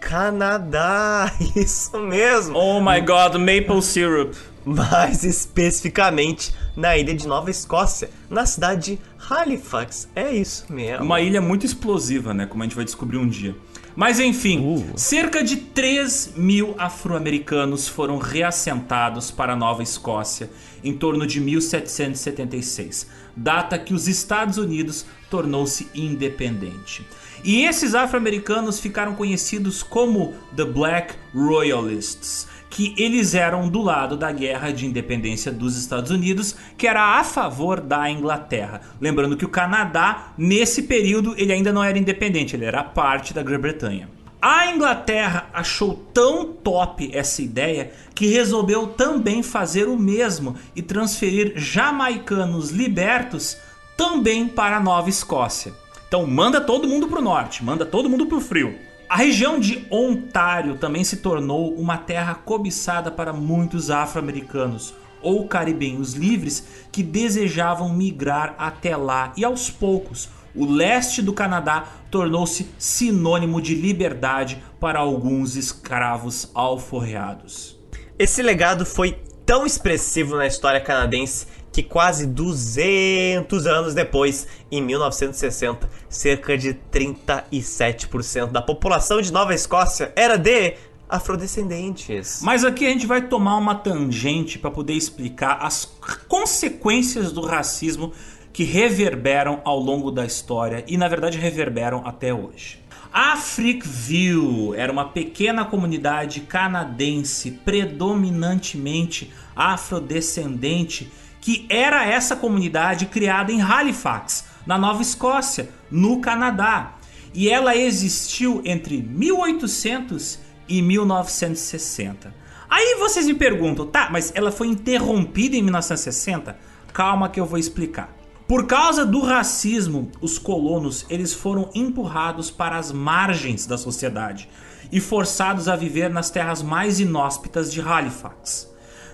Canadá, 0.01 1.33
isso 1.57 1.99
mesmo. 1.99 2.59
Oh 2.59 2.81
my 2.81 3.01
god, 3.01 3.37
maple 3.37 3.81
syrup. 3.81 4.35
Mais 4.67 5.23
especificamente 5.23 6.53
na 6.77 6.97
ilha 6.99 7.15
de 7.15 7.27
Nova 7.27 7.51
Escócia, 7.51 8.11
na 8.29 8.45
cidade 8.45 8.97
de 8.97 8.99
Halifax. 9.31 10.09
É 10.15 10.33
isso 10.33 10.67
mesmo. 10.69 11.05
Uma 11.05 11.21
ilha 11.21 11.41
muito 11.41 11.65
explosiva, 11.65 12.35
né? 12.35 12.47
Como 12.47 12.63
a 12.63 12.67
gente 12.67 12.75
vai 12.75 12.85
descobrir 12.85 13.17
um 13.19 13.29
dia. 13.29 13.55
Mas 13.95 14.21
enfim, 14.21 14.61
Uh. 14.61 14.93
cerca 14.95 15.43
de 15.43 15.57
3 15.57 16.35
mil 16.37 16.75
afro-americanos 16.77 17.89
foram 17.89 18.19
reassentados 18.19 19.31
para 19.31 19.55
a 19.55 19.57
Nova 19.57 19.83
Escócia 19.83 20.51
em 20.85 20.93
torno 20.93 21.27
de 21.27 21.41
1776, 21.41 23.07
data 23.35 23.79
que 23.79 23.95
os 23.95 24.07
Estados 24.07 24.59
Unidos 24.59 25.07
tornou-se 25.31 25.89
independente. 25.95 27.07
E 27.43 27.65
esses 27.65 27.95
afro-americanos 27.95 28.81
ficaram 28.81 29.15
conhecidos 29.15 29.83
como 29.83 30.35
The 30.55 30.65
Black 30.65 31.15
Royalists, 31.35 32.49
que 32.77 32.95
eles 32.99 33.35
eram 33.35 33.71
do 33.71 33.81
lado 33.81 34.19
da 34.19 34.31
guerra 34.31 34.71
de 34.71 34.85
independência 34.85 35.51
dos 35.51 35.79
Estados 35.79 36.11
Unidos, 36.11 36.55
que 36.77 36.87
era 36.87 37.19
a 37.19 37.25
favor 37.25 37.81
da 37.81 38.11
Inglaterra. 38.11 38.83
Lembrando 39.01 39.35
que 39.35 39.47
o 39.47 39.49
Canadá, 39.49 40.35
nesse 40.37 40.83
período, 40.83 41.35
ele 41.39 41.55
ainda 41.55 41.73
não 41.73 41.83
era 41.83 41.99
independente, 41.99 42.55
ele 42.55 42.67
era 42.67 42.85
parte 42.85 43.33
da 43.33 43.43
Grã-Bretanha. 43.43 44.11
A 44.43 44.67
Inglaterra 44.67 45.49
achou 45.55 45.95
tão 46.12 46.53
top 46.53 47.11
essa 47.15 47.41
ideia 47.41 47.93
que 48.15 48.27
resolveu 48.27 48.89
também 48.89 49.43
fazer 49.43 49.89
o 49.89 49.97
mesmo 49.97 50.55
e 50.77 50.83
transferir 50.83 51.55
jamaicanos 51.57 52.73
libertos 52.73 53.57
também 53.97 54.47
para 54.49 54.77
a 54.77 54.81
Nova 54.81 55.09
Escócia. 55.09 55.73
Então 56.07 56.27
manda 56.27 56.61
todo 56.61 56.87
mundo 56.87 57.09
pro 57.09 57.23
norte, 57.23 57.65
manda 57.65 57.87
todo 57.87 58.11
mundo 58.11 58.27
pro 58.27 58.39
frio. 58.39 58.77
A 59.09 59.14
região 59.14 59.61
de 59.61 59.87
Ontário 59.88 60.79
também 60.79 61.05
se 61.05 61.19
tornou 61.19 61.73
uma 61.75 61.97
terra 61.97 62.35
cobiçada 62.35 63.09
para 63.09 63.33
muitos 63.33 63.88
afro-americanos 63.88 64.95
ou 65.23 65.47
caribenhos 65.47 66.14
livres 66.14 66.66
que 66.90 67.05
desejavam 67.05 67.92
migrar 67.92 68.57
até 68.59 68.97
lá 68.97 69.33
e 69.37 69.45
aos 69.45 69.71
poucos 69.71 70.29
o 70.57 70.66
leste 70.66 71.23
do 71.23 71.33
Canadá 71.33 71.85
tornou-se 72.11 72.69
sinônimo 72.79 73.62
de 73.62 73.77
liberdade 73.77 74.61
para 74.81 74.99
alguns 74.99 75.55
escravos 75.55 76.51
alforreados. 76.53 77.79
Esse 78.19 78.42
legado 78.42 78.85
foi 78.85 79.21
tão 79.45 79.64
expressivo 79.64 80.35
na 80.35 80.49
história 80.49 80.81
canadense 80.81 81.47
que 81.77 81.83
quase 81.83 82.27
200 82.27 83.67
anos 83.67 83.93
depois, 83.93 84.47
em 84.73 84.81
1960, 84.81 85.91
cerca 86.09 86.57
de 86.57 86.73
37% 86.91 88.51
da 88.51 88.62
população 88.62 89.21
de 89.21 89.31
Nova 89.31 89.53
Escócia 89.55 90.11
era 90.17 90.39
de 90.39 90.73
afrodescendentes. 91.07 92.41
Mas 92.43 92.65
aqui 92.65 92.87
a 92.87 92.89
gente 92.89 93.07
vai 93.07 93.29
tomar 93.29 93.59
uma 93.59 93.75
tangente 93.75 94.59
para 94.59 94.71
poder 94.71 94.95
explicar 94.95 95.59
as 95.61 95.85
consequências 96.27 97.31
do 97.31 97.43
racismo 97.43 98.11
que 98.55 98.65
reverberam 98.65 99.61
ao 99.62 99.79
longo 99.79 100.11
da 100.11 100.25
história 100.25 100.83
e 100.89 100.97
na 100.97 101.09
verdade 101.09 101.37
reverberam 101.37 102.01
até 102.07 102.33
hoje. 102.33 102.83
Africville 103.12 104.75
era 104.77 104.91
uma 104.91 105.11
pequena 105.11 105.62
comunidade 105.67 106.41
canadense 106.41 107.51
predominantemente 107.51 109.31
afrodescendente 109.55 111.12
que 111.47 111.65
era 111.69 112.05
essa 112.05 112.35
comunidade 112.35 113.07
criada 113.07 113.53
em 113.53 113.63
Halifax, 113.63 114.47
na 114.67 114.77
Nova 114.77 115.01
Escócia, 115.01 115.71
no 115.89 116.21
Canadá. 116.21 116.97
E 117.33 117.49
ela 117.49 117.77
existiu 117.77 118.61
entre 118.65 119.01
1800 119.01 120.41
e 120.69 120.83
1960. 120.83 122.35
Aí 122.69 122.97
vocês 122.99 123.27
me 123.27 123.35
perguntam, 123.35 123.87
tá, 123.87 124.09
mas 124.11 124.33
ela 124.35 124.51
foi 124.51 124.67
interrompida 124.67 125.55
em 125.55 125.63
1960? 125.63 126.59
Calma 126.93 127.29
que 127.29 127.39
eu 127.39 127.47
vou 127.47 127.61
explicar. 127.61 128.13
Por 128.49 128.67
causa 128.67 129.07
do 129.07 129.21
racismo, 129.21 130.11
os 130.21 130.41
colonos 130.41 131.07
eles 131.09 131.33
foram 131.33 131.71
empurrados 131.77 132.51
para 132.51 132.77
as 132.77 132.91
margens 132.91 133.67
da 133.67 133.79
sociedade 133.79 134.49
e 134.91 135.01
forçados 135.01 135.69
a 135.69 135.77
viver 135.77 136.11
nas 136.11 136.29
terras 136.29 136.61
mais 136.61 136.99
inóspitas 136.99 137.73
de 137.73 137.81
Halifax, 137.81 138.69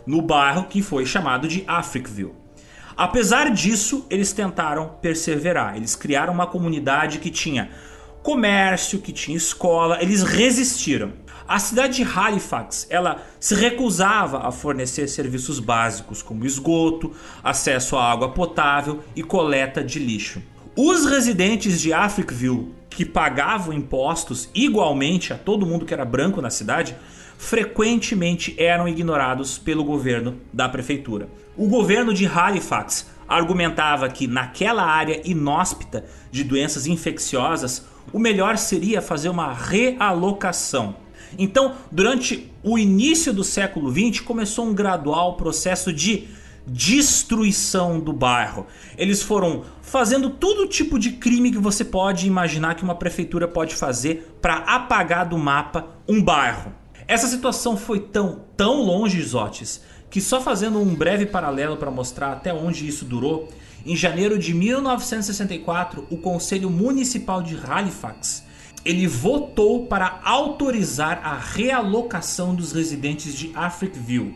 no 0.06 0.22
bairro 0.22 0.64
que 0.64 0.82
foi 0.82 1.06
chamado 1.06 1.46
de 1.48 1.64
Africville. 1.66 2.34
Apesar 2.96 3.50
disso, 3.50 4.06
eles 4.10 4.32
tentaram 4.32 4.96
perseverar. 5.00 5.76
Eles 5.76 5.96
criaram 5.96 6.32
uma 6.32 6.46
comunidade 6.46 7.18
que 7.18 7.30
tinha 7.30 7.70
comércio, 8.22 9.00
que 9.00 9.12
tinha 9.12 9.36
escola, 9.36 9.98
eles 10.00 10.22
resistiram. 10.22 11.12
A 11.48 11.58
cidade 11.58 11.96
de 11.96 12.18
Halifax, 12.18 12.86
ela 12.88 13.26
se 13.40 13.54
recusava 13.54 14.46
a 14.46 14.52
fornecer 14.52 15.08
serviços 15.08 15.58
básicos 15.58 16.22
como 16.22 16.46
esgoto, 16.46 17.12
acesso 17.42 17.96
à 17.96 18.10
água 18.10 18.30
potável 18.30 19.02
e 19.16 19.22
coleta 19.22 19.82
de 19.82 19.98
lixo. 19.98 20.40
Os 20.76 21.04
residentes 21.04 21.80
de 21.80 21.92
Africville, 21.92 22.72
que 22.88 23.04
pagavam 23.04 23.74
impostos 23.74 24.48
igualmente 24.54 25.32
a 25.32 25.36
todo 25.36 25.66
mundo 25.66 25.84
que 25.84 25.92
era 25.92 26.04
branco 26.04 26.40
na 26.40 26.48
cidade, 26.48 26.96
frequentemente 27.42 28.54
eram 28.56 28.86
ignorados 28.86 29.58
pelo 29.58 29.82
governo 29.82 30.36
da 30.52 30.68
prefeitura. 30.68 31.28
O 31.56 31.66
governo 31.66 32.14
de 32.14 32.24
Halifax 32.24 33.10
argumentava 33.26 34.08
que 34.08 34.28
naquela 34.28 34.84
área 34.84 35.20
inóspita 35.24 36.04
de 36.30 36.44
doenças 36.44 36.86
infecciosas, 36.86 37.84
o 38.12 38.18
melhor 38.20 38.56
seria 38.56 39.02
fazer 39.02 39.28
uma 39.28 39.52
realocação. 39.52 40.94
Então, 41.36 41.74
durante 41.90 42.48
o 42.62 42.78
início 42.78 43.32
do 43.32 43.42
século 43.42 43.90
XX, 43.90 44.20
começou 44.20 44.64
um 44.64 44.72
gradual 44.72 45.36
processo 45.36 45.92
de 45.92 46.28
destruição 46.64 47.98
do 47.98 48.12
bairro. 48.12 48.68
Eles 48.96 49.20
foram 49.20 49.64
fazendo 49.82 50.30
todo 50.30 50.68
tipo 50.68 50.96
de 50.96 51.10
crime 51.10 51.50
que 51.50 51.58
você 51.58 51.84
pode 51.84 52.24
imaginar 52.24 52.76
que 52.76 52.84
uma 52.84 52.94
prefeitura 52.94 53.48
pode 53.48 53.74
fazer 53.74 54.32
para 54.40 54.58
apagar 54.58 55.28
do 55.28 55.36
mapa 55.36 55.88
um 56.08 56.22
bairro. 56.22 56.81
Essa 57.06 57.26
situação 57.26 57.76
foi 57.76 58.00
tão, 58.00 58.44
tão 58.56 58.82
longe, 58.82 59.18
Isotes, 59.18 59.82
que 60.10 60.20
só 60.20 60.40
fazendo 60.40 60.78
um 60.78 60.94
breve 60.94 61.26
paralelo 61.26 61.76
para 61.76 61.90
mostrar 61.90 62.32
até 62.32 62.52
onde 62.52 62.86
isso 62.86 63.04
durou, 63.04 63.48
em 63.84 63.96
janeiro 63.96 64.38
de 64.38 64.54
1964, 64.54 66.06
o 66.10 66.16
Conselho 66.16 66.70
Municipal 66.70 67.42
de 67.42 67.58
Halifax 67.64 68.44
ele 68.84 69.06
votou 69.06 69.86
para 69.86 70.20
autorizar 70.24 71.20
a 71.24 71.36
realocação 71.36 72.54
dos 72.54 72.72
residentes 72.72 73.34
de 73.34 73.52
Africville. 73.54 74.34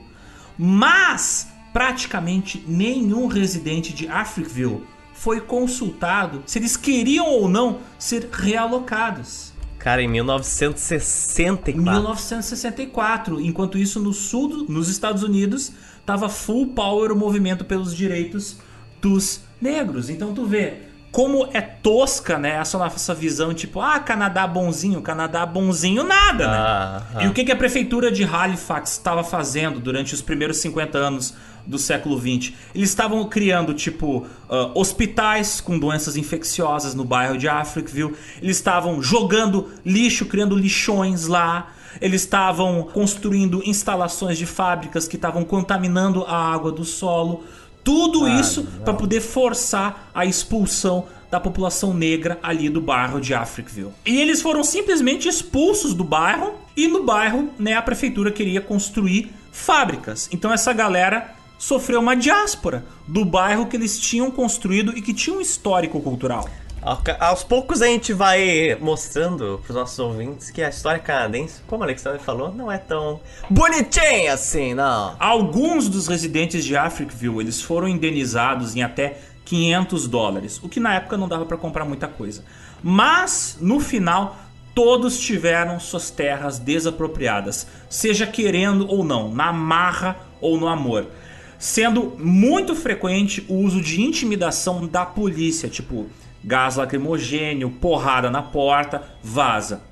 Mas 0.56 1.48
praticamente 1.72 2.64
nenhum 2.66 3.26
residente 3.26 3.92
de 3.92 4.08
Africville 4.08 4.84
foi 5.12 5.40
consultado 5.40 6.42
se 6.46 6.58
eles 6.58 6.76
queriam 6.76 7.26
ou 7.26 7.48
não 7.48 7.80
ser 7.98 8.28
realocados. 8.32 9.52
Cara, 9.86 10.02
em 10.02 10.08
1964. 10.08 11.80
1964. 11.80 13.40
Enquanto 13.40 13.78
isso, 13.78 14.00
no 14.00 14.12
sul, 14.12 14.66
nos 14.68 14.88
Estados 14.88 15.22
Unidos, 15.22 15.70
tava 16.04 16.28
full 16.28 16.66
power 16.74 17.12
o 17.12 17.16
movimento 17.16 17.64
pelos 17.64 17.94
direitos 17.94 18.56
dos 19.00 19.42
negros. 19.60 20.10
Então 20.10 20.34
tu 20.34 20.44
vê 20.44 20.85
como 21.16 21.48
é 21.54 21.62
tosca, 21.62 22.38
né? 22.38 22.56
Essa 22.56 22.76
nossa 22.76 23.14
visão, 23.14 23.54
tipo, 23.54 23.80
ah, 23.80 23.98
Canadá 23.98 24.46
bonzinho, 24.46 25.00
Canadá 25.00 25.46
bonzinho, 25.46 26.04
nada, 26.04 26.46
né? 26.46 27.24
E 27.24 27.26
o 27.26 27.32
que, 27.32 27.42
que 27.42 27.50
a 27.50 27.56
prefeitura 27.56 28.12
de 28.12 28.22
Halifax 28.22 28.92
estava 28.92 29.24
fazendo 29.24 29.80
durante 29.80 30.12
os 30.12 30.20
primeiros 30.20 30.58
50 30.58 30.98
anos 30.98 31.34
do 31.66 31.78
século 31.78 32.18
20? 32.18 32.54
Eles 32.74 32.90
estavam 32.90 33.24
criando, 33.30 33.72
tipo, 33.72 34.26
ah, 34.50 34.70
hospitais 34.74 35.58
com 35.58 35.78
doenças 35.78 36.18
infecciosas 36.18 36.94
no 36.94 37.02
bairro 37.02 37.38
de 37.38 37.48
Africville. 37.48 38.14
Eles 38.42 38.58
estavam 38.58 39.00
jogando 39.00 39.70
lixo, 39.86 40.26
criando 40.26 40.54
lixões 40.54 41.26
lá. 41.26 41.72
Eles 41.98 42.24
estavam 42.24 42.82
construindo 42.92 43.62
instalações 43.64 44.36
de 44.36 44.44
fábricas 44.44 45.08
que 45.08 45.16
estavam 45.16 45.44
contaminando 45.44 46.24
a 46.24 46.36
água 46.36 46.70
do 46.70 46.84
solo. 46.84 47.42
Tudo 47.86 48.26
isso 48.26 48.64
para 48.84 48.94
poder 48.94 49.20
forçar 49.20 50.10
a 50.12 50.26
expulsão 50.26 51.06
da 51.30 51.38
população 51.38 51.94
negra 51.94 52.36
ali 52.42 52.68
do 52.68 52.80
bairro 52.80 53.20
de 53.20 53.32
Africville. 53.32 53.92
E 54.04 54.20
eles 54.20 54.42
foram 54.42 54.64
simplesmente 54.64 55.28
expulsos 55.28 55.94
do 55.94 56.02
bairro 56.02 56.54
e 56.76 56.88
no 56.88 57.04
bairro, 57.04 57.48
né, 57.56 57.74
a 57.74 57.82
prefeitura 57.82 58.32
queria 58.32 58.60
construir 58.60 59.32
fábricas. 59.52 60.28
Então 60.32 60.52
essa 60.52 60.72
galera 60.72 61.32
sofreu 61.58 62.00
uma 62.00 62.16
diáspora 62.16 62.84
do 63.06 63.24
bairro 63.24 63.66
que 63.66 63.76
eles 63.76 64.00
tinham 64.00 64.32
construído 64.32 64.90
e 64.98 65.00
que 65.00 65.14
tinha 65.14 65.36
um 65.36 65.40
histórico 65.40 66.00
cultural. 66.00 66.48
Ao- 66.86 67.02
Aos 67.18 67.42
poucos 67.42 67.82
a 67.82 67.86
gente 67.86 68.12
vai 68.12 68.76
mostrando 68.80 69.60
pros 69.64 69.74
nossos 69.76 69.98
ouvintes 69.98 70.50
que 70.52 70.62
a 70.62 70.68
história 70.68 71.00
canadense, 71.00 71.60
como 71.66 71.80
o 71.80 71.84
Alexandre 71.84 72.20
falou, 72.22 72.52
não 72.54 72.70
é 72.70 72.78
tão 72.78 73.18
bonitinha 73.50 74.32
assim, 74.32 74.72
não. 74.72 75.16
Alguns 75.18 75.88
dos 75.88 76.06
residentes 76.06 76.64
de 76.64 76.76
Africville 76.76 77.40
eles 77.40 77.60
foram 77.60 77.88
indenizados 77.88 78.76
em 78.76 78.82
até 78.84 79.18
500 79.44 80.06
dólares, 80.06 80.60
o 80.62 80.68
que 80.68 80.78
na 80.78 80.94
época 80.94 81.16
não 81.16 81.26
dava 81.28 81.44
para 81.44 81.56
comprar 81.56 81.84
muita 81.84 82.06
coisa. 82.06 82.44
Mas 82.82 83.58
no 83.60 83.80
final 83.80 84.36
todos 84.72 85.18
tiveram 85.18 85.80
suas 85.80 86.10
terras 86.10 86.58
desapropriadas, 86.60 87.66
seja 87.90 88.26
querendo 88.28 88.88
ou 88.88 89.02
não, 89.02 89.28
na 89.32 89.52
marra 89.52 90.16
ou 90.40 90.56
no 90.56 90.68
amor. 90.68 91.06
Sendo 91.58 92.14
muito 92.18 92.76
frequente 92.76 93.44
o 93.48 93.54
uso 93.54 93.80
de 93.80 94.02
intimidação 94.02 94.86
da 94.86 95.04
polícia, 95.06 95.68
tipo 95.68 96.06
gás 96.46 96.76
lacrimogênio, 96.76 97.68
porrada 97.68 98.30
na 98.30 98.40
porta, 98.40 99.02
vaza. 99.22 99.82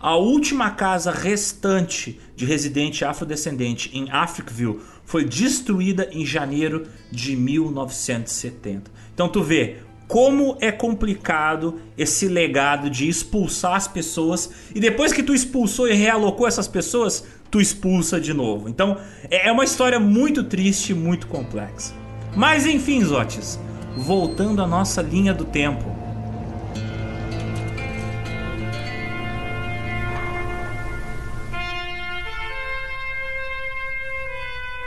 A 0.00 0.16
última 0.16 0.70
casa 0.70 1.10
restante 1.10 2.18
de 2.34 2.44
residente 2.44 3.04
afrodescendente 3.04 3.90
em 3.92 4.10
Africville 4.10 4.80
foi 5.04 5.24
destruída 5.24 6.08
em 6.10 6.24
janeiro 6.24 6.86
de 7.12 7.36
1970. 7.36 8.90
Então 9.12 9.28
tu 9.28 9.42
vê 9.42 9.76
como 10.08 10.56
é 10.60 10.72
complicado 10.72 11.80
esse 11.96 12.26
legado 12.26 12.90
de 12.90 13.08
expulsar 13.08 13.76
as 13.76 13.86
pessoas 13.86 14.50
e 14.74 14.80
depois 14.80 15.12
que 15.12 15.22
tu 15.22 15.34
expulsou 15.34 15.86
e 15.86 15.92
realocou 15.92 16.48
essas 16.48 16.66
pessoas, 16.66 17.24
tu 17.50 17.60
expulsa 17.60 18.18
de 18.18 18.32
novo. 18.32 18.68
Então 18.68 18.96
é, 19.30 19.48
é 19.48 19.52
uma 19.52 19.64
história 19.64 20.00
muito 20.00 20.42
triste, 20.42 20.94
muito 20.94 21.26
complexa. 21.26 21.94
Mas 22.34 22.66
enfim, 22.66 23.04
Zotes, 23.04 23.60
voltando 23.98 24.62
à 24.62 24.66
nossa 24.66 25.02
linha 25.02 25.34
do 25.34 25.44
tempo. 25.44 25.99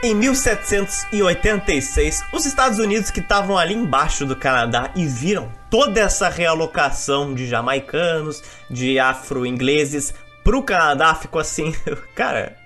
Em 0.04 0.14
1786, 0.14 2.24
os 2.34 2.46
Estados 2.46 2.78
Unidos 2.78 3.10
que 3.10 3.22
estavam 3.22 3.58
ali 3.58 3.74
embaixo 3.74 4.26
do 4.26 4.36
Canadá 4.36 4.92
e 4.98 5.06
viram 5.06 5.50
toda 5.70 6.02
essa 6.02 6.28
realocação 6.28 7.34
de 7.34 7.48
jamaicanos, 7.48 8.44
de 8.70 9.00
afro-ingleses 9.00 10.14
pro 10.44 10.62
Canadá, 10.62 11.16
ficou 11.16 11.40
assim, 11.40 11.74
cara, 12.14 12.58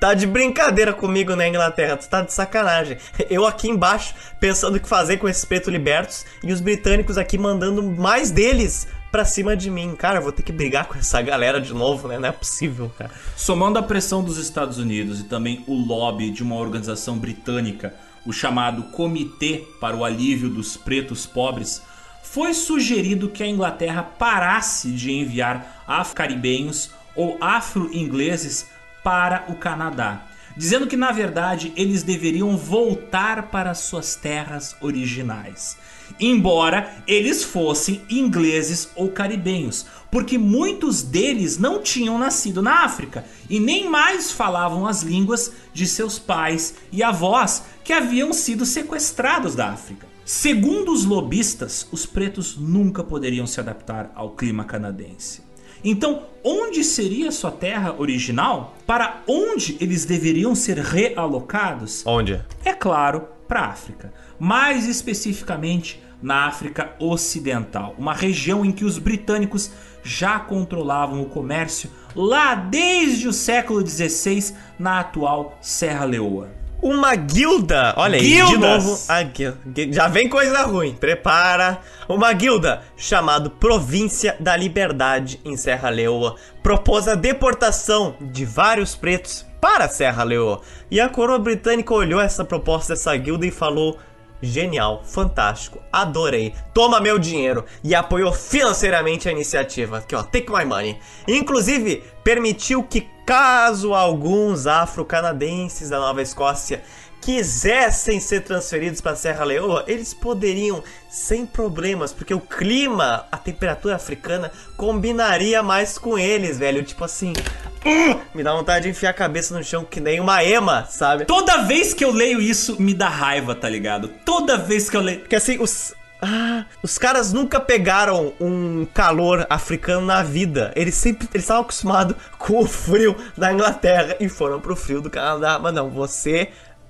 tá 0.00 0.14
de 0.14 0.24
brincadeira 0.24 0.92
comigo 0.92 1.34
na 1.34 1.48
Inglaterra, 1.48 1.96
tu 1.96 2.08
tá 2.08 2.22
de 2.22 2.32
sacanagem. 2.32 2.96
Eu 3.28 3.44
aqui 3.44 3.68
embaixo 3.68 4.14
pensando 4.38 4.76
o 4.76 4.80
que 4.80 4.88
fazer 4.88 5.16
com 5.16 5.28
esses 5.28 5.44
pretos 5.44 5.72
libertos 5.72 6.24
e 6.44 6.52
os 6.52 6.60
britânicos 6.60 7.18
aqui 7.18 7.36
mandando 7.36 7.82
mais 7.82 8.30
deles 8.30 8.86
pra 9.10 9.24
cima 9.24 9.56
de 9.56 9.70
mim. 9.70 9.94
Cara, 9.96 10.20
vou 10.20 10.32
ter 10.32 10.42
que 10.42 10.52
brigar 10.52 10.86
com 10.86 10.98
essa 10.98 11.20
galera 11.22 11.60
de 11.60 11.72
novo, 11.72 12.08
né? 12.08 12.18
Não 12.18 12.28
é 12.28 12.32
possível, 12.32 12.90
cara. 12.96 13.10
Somando 13.36 13.78
a 13.78 13.82
pressão 13.82 14.22
dos 14.22 14.38
Estados 14.38 14.78
Unidos 14.78 15.20
e 15.20 15.24
também 15.24 15.64
o 15.66 15.74
lobby 15.74 16.30
de 16.30 16.42
uma 16.42 16.56
organização 16.56 17.18
britânica, 17.18 17.94
o 18.26 18.32
chamado 18.32 18.84
Comitê 18.84 19.64
para 19.80 19.96
o 19.96 20.04
Alívio 20.04 20.48
dos 20.48 20.76
Pretos 20.76 21.26
Pobres, 21.26 21.82
foi 22.22 22.52
sugerido 22.52 23.28
que 23.28 23.42
a 23.42 23.46
Inglaterra 23.46 24.02
parasse 24.02 24.90
de 24.90 25.10
enviar 25.10 25.82
afro-caribenhos 25.86 26.90
ou 27.16 27.38
afro-ingleses 27.40 28.66
para 29.02 29.46
o 29.48 29.54
Canadá, 29.54 30.26
dizendo 30.56 30.86
que 30.86 30.96
na 30.96 31.10
verdade 31.10 31.72
eles 31.74 32.02
deveriam 32.02 32.56
voltar 32.56 33.44
para 33.44 33.74
suas 33.74 34.14
terras 34.14 34.76
originais 34.80 35.78
embora 36.20 37.02
eles 37.06 37.42
fossem 37.42 38.02
ingleses 38.08 38.88
ou 38.96 39.08
caribenhos, 39.10 39.86
porque 40.10 40.38
muitos 40.38 41.02
deles 41.02 41.58
não 41.58 41.82
tinham 41.82 42.18
nascido 42.18 42.62
na 42.62 42.84
África 42.84 43.24
e 43.48 43.60
nem 43.60 43.88
mais 43.88 44.32
falavam 44.32 44.86
as 44.86 45.02
línguas 45.02 45.52
de 45.72 45.86
seus 45.86 46.18
pais 46.18 46.74
e 46.90 47.02
avós 47.02 47.64
que 47.84 47.92
haviam 47.92 48.32
sido 48.32 48.64
sequestrados 48.64 49.54
da 49.54 49.70
África. 49.70 50.06
Segundo 50.24 50.92
os 50.92 51.04
lobistas, 51.04 51.88
os 51.90 52.04
pretos 52.04 52.56
nunca 52.58 53.02
poderiam 53.02 53.46
se 53.46 53.60
adaptar 53.60 54.12
ao 54.14 54.32
clima 54.32 54.64
canadense. 54.64 55.48
Então, 55.82 56.24
onde 56.44 56.82
seria 56.82 57.30
sua 57.30 57.50
terra 57.50 57.94
original? 57.98 58.76
Para 58.86 59.22
onde 59.26 59.76
eles 59.80 60.04
deveriam 60.04 60.54
ser 60.54 60.78
realocados? 60.78 62.04
Onde? 62.04 62.44
É 62.64 62.72
claro, 62.72 63.28
para 63.46 63.60
a 63.60 63.68
África. 63.68 64.12
Mais 64.38 64.86
especificamente 64.86 66.00
na 66.22 66.46
África 66.46 66.90
Ocidental, 66.98 67.94
uma 67.98 68.12
região 68.12 68.64
em 68.64 68.72
que 68.72 68.84
os 68.84 68.98
britânicos 68.98 69.70
já 70.02 70.38
controlavam 70.38 71.22
o 71.22 71.26
comércio 71.26 71.90
lá 72.14 72.54
desde 72.54 73.28
o 73.28 73.32
século 73.32 73.86
XVI 73.86 74.54
na 74.78 75.00
atual 75.00 75.56
Serra 75.60 76.04
Leoa. 76.04 76.58
Uma 76.80 77.16
guilda, 77.16 77.92
olha 77.96 78.18
aí, 78.18 78.40
de 78.46 78.56
novo, 78.56 78.96
a 79.08 79.20
guilda. 79.22 79.58
já 79.90 80.06
vem 80.06 80.28
coisa 80.28 80.62
ruim, 80.62 80.94
prepara. 80.94 81.80
Uma 82.08 82.32
guilda 82.32 82.82
chamada 82.96 83.50
Província 83.50 84.36
da 84.38 84.56
Liberdade 84.56 85.40
em 85.44 85.56
Serra 85.56 85.88
Leoa 85.88 86.36
propôs 86.62 87.08
a 87.08 87.16
deportação 87.16 88.14
de 88.20 88.44
vários 88.44 88.94
pretos 88.94 89.44
para 89.60 89.88
Serra 89.88 90.22
Leoa. 90.22 90.60
E 90.88 91.00
a 91.00 91.08
coroa 91.08 91.38
britânica 91.40 91.92
olhou 91.92 92.20
essa 92.20 92.44
proposta 92.44 92.94
dessa 92.94 93.16
guilda 93.16 93.44
e 93.44 93.50
falou: 93.50 93.98
Genial, 94.40 95.02
fantástico, 95.04 95.80
adorei. 95.92 96.54
Toma 96.72 97.00
meu 97.00 97.18
dinheiro 97.18 97.64
e 97.82 97.94
apoiou 97.94 98.32
financeiramente 98.32 99.28
a 99.28 99.32
iniciativa. 99.32 99.98
Aqui 99.98 100.14
ó, 100.14 100.22
take 100.22 100.50
my 100.52 100.64
money. 100.64 100.98
Inclusive, 101.26 102.04
permitiu 102.22 102.84
que 102.84 103.08
caso 103.26 103.92
alguns 103.94 104.66
afro-canadenses 104.66 105.90
da 105.90 105.98
Nova 105.98 106.22
Escócia 106.22 106.82
quisessem 107.28 108.18
ser 108.20 108.40
transferidos 108.40 109.02
para 109.02 109.14
Serra 109.14 109.44
Leoa, 109.44 109.84
eles 109.86 110.14
poderiam 110.14 110.82
sem 111.10 111.44
problemas, 111.44 112.10
porque 112.10 112.32
o 112.32 112.40
clima, 112.40 113.26
a 113.30 113.36
temperatura 113.36 113.96
africana 113.96 114.50
combinaria 114.78 115.62
mais 115.62 115.98
com 115.98 116.18
eles, 116.18 116.56
velho. 116.56 116.82
Tipo 116.82 117.04
assim, 117.04 117.34
uh, 117.34 118.20
me 118.34 118.42
dá 118.42 118.54
vontade 118.54 118.84
de 118.84 118.92
enfiar 118.92 119.10
a 119.10 119.12
cabeça 119.12 119.54
no 119.54 119.62
chão 119.62 119.84
que 119.84 120.00
nem 120.00 120.20
uma 120.20 120.42
ema, 120.42 120.86
sabe? 120.86 121.26
Toda 121.26 121.64
vez 121.64 121.92
que 121.92 122.02
eu 122.02 122.12
leio 122.12 122.40
isso, 122.40 122.80
me 122.80 122.94
dá 122.94 123.10
raiva, 123.10 123.54
tá 123.54 123.68
ligado? 123.68 124.08
Toda 124.24 124.56
vez 124.56 124.88
que 124.88 124.96
eu 124.96 125.02
leio. 125.02 125.20
Porque 125.20 125.36
assim, 125.36 125.58
os, 125.60 125.94
ah, 126.22 126.64
os 126.82 126.98
caras 126.98 127.32
nunca 127.32 127.60
pegaram 127.60 128.32
um 128.40 128.86
calor 128.92 129.46
africano 129.50 130.06
na 130.06 130.22
vida. 130.22 130.72
Eles 130.74 130.94
sempre 130.94 131.28
eles 131.32 131.44
estavam 131.44 131.62
acostumados 131.62 132.16
com 132.38 132.60
o 132.60 132.66
frio 132.66 133.14
da 133.36 133.52
Inglaterra 133.52 134.16
e 134.18 134.28
foram 134.28 134.60
pro 134.60 134.74
frio 134.74 135.00
do 135.00 135.10
Canadá. 135.10 135.58
Mas 135.58 135.74
não, 135.74 135.90
você 135.90 136.48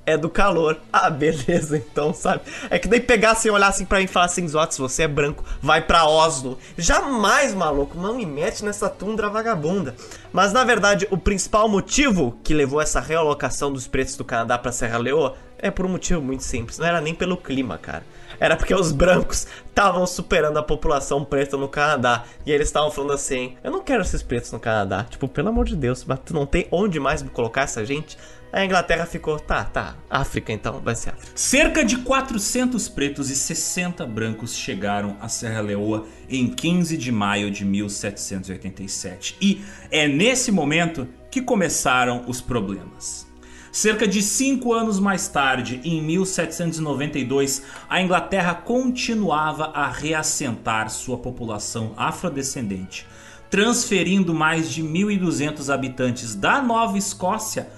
é 0.08 0.16
do 0.16 0.30
calor. 0.30 0.78
Ah, 0.90 1.10
beleza, 1.10 1.76
então, 1.76 2.14
sabe? 2.14 2.40
É 2.70 2.78
que 2.78 2.88
nem 2.88 3.00
pegar 3.00 3.32
assim, 3.32 3.50
olhar 3.50 3.68
assim 3.68 3.84
pra 3.84 3.98
mim 3.98 4.04
e 4.04 4.08
falar 4.08 4.24
assim, 4.24 4.48
Zotes, 4.48 4.78
você 4.78 5.02
é 5.02 5.08
branco, 5.08 5.44
vai 5.60 5.82
pra 5.82 6.06
Oslo. 6.06 6.58
Jamais, 6.78 7.52
maluco, 7.52 7.98
não 7.98 8.14
me 8.14 8.24
mete 8.24 8.64
nessa 8.64 8.88
tundra 8.88 9.28
vagabunda. 9.28 9.94
Mas 10.32 10.52
na 10.52 10.64
verdade, 10.64 11.06
o 11.10 11.18
principal 11.18 11.68
motivo 11.68 12.38
que 12.42 12.54
levou 12.54 12.80
essa 12.80 13.00
realocação 13.00 13.70
dos 13.70 13.86
pretos 13.86 14.16
do 14.16 14.24
Canadá 14.24 14.56
pra 14.56 14.72
Serra 14.72 14.98
Leoa 14.98 15.36
é 15.58 15.70
por 15.70 15.84
um 15.84 15.90
motivo 15.90 16.22
muito 16.22 16.42
simples. 16.42 16.78
Não 16.78 16.86
era 16.86 17.00
nem 17.00 17.14
pelo 17.14 17.36
clima, 17.36 17.76
cara 17.76 18.04
era 18.40 18.56
porque 18.56 18.74
os 18.74 18.92
brancos 18.92 19.46
estavam 19.66 20.06
superando 20.06 20.58
a 20.58 20.62
população 20.62 21.24
preta 21.24 21.56
no 21.56 21.68
Canadá. 21.68 22.24
E 22.46 22.52
eles 22.52 22.68
estavam 22.68 22.90
falando 22.90 23.12
assim: 23.12 23.56
eu 23.62 23.70
não 23.70 23.82
quero 23.82 24.02
esses 24.02 24.22
pretos 24.22 24.52
no 24.52 24.60
Canadá. 24.60 25.04
Tipo, 25.04 25.28
pelo 25.28 25.48
amor 25.48 25.66
de 25.66 25.76
Deus, 25.76 26.04
mas 26.04 26.20
tu 26.24 26.34
não 26.34 26.46
tem 26.46 26.66
onde 26.70 27.00
mais 27.00 27.22
colocar 27.22 27.62
essa 27.62 27.84
gente? 27.84 28.16
A 28.50 28.64
Inglaterra 28.64 29.04
ficou, 29.04 29.38
tá, 29.38 29.62
tá, 29.62 29.96
África 30.08 30.52
então, 30.52 30.80
vai 30.80 30.94
ser 30.94 31.10
África. 31.10 31.32
Cerca 31.34 31.84
de 31.84 31.98
400 31.98 32.88
pretos 32.88 33.30
e 33.30 33.36
60 33.36 34.06
brancos 34.06 34.56
chegaram 34.56 35.18
à 35.20 35.28
Serra 35.28 35.60
Leoa 35.60 36.06
em 36.30 36.48
15 36.48 36.96
de 36.96 37.12
maio 37.12 37.50
de 37.50 37.64
1787. 37.64 39.36
E 39.40 39.62
é 39.90 40.08
nesse 40.08 40.50
momento 40.50 41.06
que 41.30 41.42
começaram 41.42 42.24
os 42.26 42.40
problemas. 42.40 43.28
Cerca 43.70 44.08
de 44.08 44.22
cinco 44.22 44.72
anos 44.72 44.98
mais 44.98 45.28
tarde, 45.28 45.78
em 45.84 46.00
1792, 46.02 47.62
a 47.86 48.00
Inglaterra 48.00 48.54
continuava 48.54 49.66
a 49.74 49.90
reassentar 49.90 50.88
sua 50.88 51.18
população 51.18 51.92
afrodescendente, 51.98 53.06
transferindo 53.50 54.32
mais 54.32 54.70
de 54.70 54.82
1.200 54.82 55.72
habitantes 55.72 56.34
da 56.34 56.62
Nova 56.62 56.96
Escócia 56.96 57.68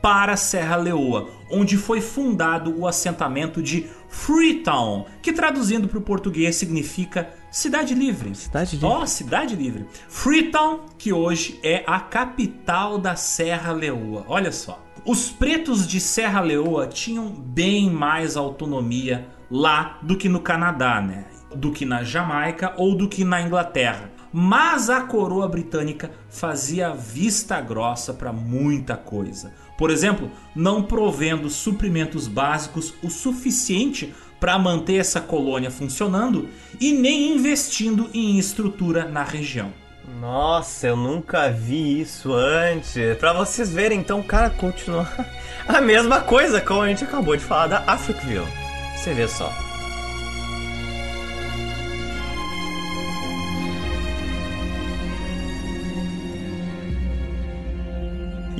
para 0.00 0.36
Serra 0.36 0.76
Leoa, 0.76 1.28
onde 1.50 1.76
foi 1.76 2.00
fundado 2.00 2.78
o 2.78 2.86
assentamento 2.86 3.62
de 3.62 3.86
Freetown, 4.08 5.06
que 5.22 5.32
traduzindo 5.32 5.86
para 5.86 5.98
o 5.98 6.02
português 6.02 6.56
significa 6.56 7.30
cidade 7.50 7.94
livre. 7.94 8.34
Cidade 8.34 8.76
livre. 8.76 8.86
Ó, 8.88 9.02
oh, 9.02 9.06
cidade 9.06 9.54
livre. 9.54 9.86
Freetown, 10.08 10.80
que 10.98 11.12
hoje 11.12 11.60
é 11.62 11.84
a 11.86 12.00
capital 12.00 12.98
da 12.98 13.14
Serra 13.14 13.72
Leoa. 13.72 14.24
Olha 14.26 14.50
só. 14.50 14.84
Os 15.04 15.30
pretos 15.30 15.86
de 15.86 16.00
Serra 16.00 16.40
Leoa 16.40 16.86
tinham 16.86 17.30
bem 17.30 17.88
mais 17.88 18.36
autonomia 18.36 19.28
lá 19.50 19.98
do 20.02 20.16
que 20.16 20.28
no 20.28 20.40
Canadá, 20.40 21.00
né? 21.00 21.24
Do 21.54 21.72
que 21.72 21.84
na 21.84 22.04
Jamaica 22.04 22.74
ou 22.76 22.94
do 22.94 23.08
que 23.08 23.24
na 23.24 23.40
Inglaterra. 23.40 24.10
Mas 24.32 24.88
a 24.88 25.00
coroa 25.00 25.48
britânica 25.48 26.10
fazia 26.28 26.94
vista 26.94 27.60
grossa 27.60 28.14
para 28.14 28.32
muita 28.32 28.96
coisa. 28.96 29.52
Por 29.80 29.90
exemplo, 29.90 30.30
não 30.54 30.82
provendo 30.82 31.48
suprimentos 31.48 32.28
básicos 32.28 32.92
o 33.02 33.08
suficiente 33.08 34.12
para 34.38 34.58
manter 34.58 34.96
essa 34.96 35.22
colônia 35.22 35.70
funcionando 35.70 36.50
e 36.78 36.92
nem 36.92 37.34
investindo 37.34 38.10
em 38.12 38.38
estrutura 38.38 39.06
na 39.06 39.24
região. 39.24 39.72
Nossa, 40.20 40.88
eu 40.88 40.96
nunca 40.98 41.48
vi 41.48 41.98
isso 41.98 42.34
antes. 42.34 42.94
Pra 43.18 43.32
vocês 43.32 43.72
verem, 43.72 44.00
então, 44.00 44.22
cara, 44.22 44.50
continua 44.50 45.08
a 45.66 45.80
mesma 45.80 46.20
coisa 46.20 46.60
como 46.60 46.82
a 46.82 46.88
gente 46.88 47.04
acabou 47.04 47.34
de 47.34 47.42
falar 47.42 47.68
da 47.68 47.78
Africville. 47.86 48.46
Você 48.94 49.14
vê 49.14 49.26
só. 49.26 49.50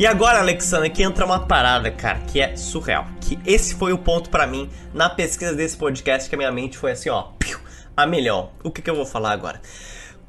E 0.01 0.07
agora, 0.07 0.39
Alexandre, 0.39 0.87
aqui 0.87 1.03
entra 1.03 1.27
uma 1.27 1.47
parada, 1.47 1.91
cara, 1.91 2.21
que 2.21 2.41
é 2.41 2.57
surreal. 2.57 3.07
Que 3.21 3.39
esse 3.45 3.75
foi 3.75 3.93
o 3.93 3.99
ponto 3.99 4.31
para 4.31 4.47
mim 4.47 4.71
na 4.95 5.11
pesquisa 5.11 5.55
desse 5.55 5.77
podcast 5.77 6.27
que 6.27 6.35
a 6.35 6.39
minha 6.39 6.51
mente 6.51 6.79
foi 6.79 6.93
assim, 6.93 7.11
ó, 7.11 7.25
piu, 7.39 7.59
a 7.95 8.07
melhor. 8.07 8.51
O 8.65 8.71
que, 8.71 8.81
que 8.81 8.89
eu 8.89 8.97
vou 8.97 9.05
falar 9.05 9.33
agora? 9.33 9.61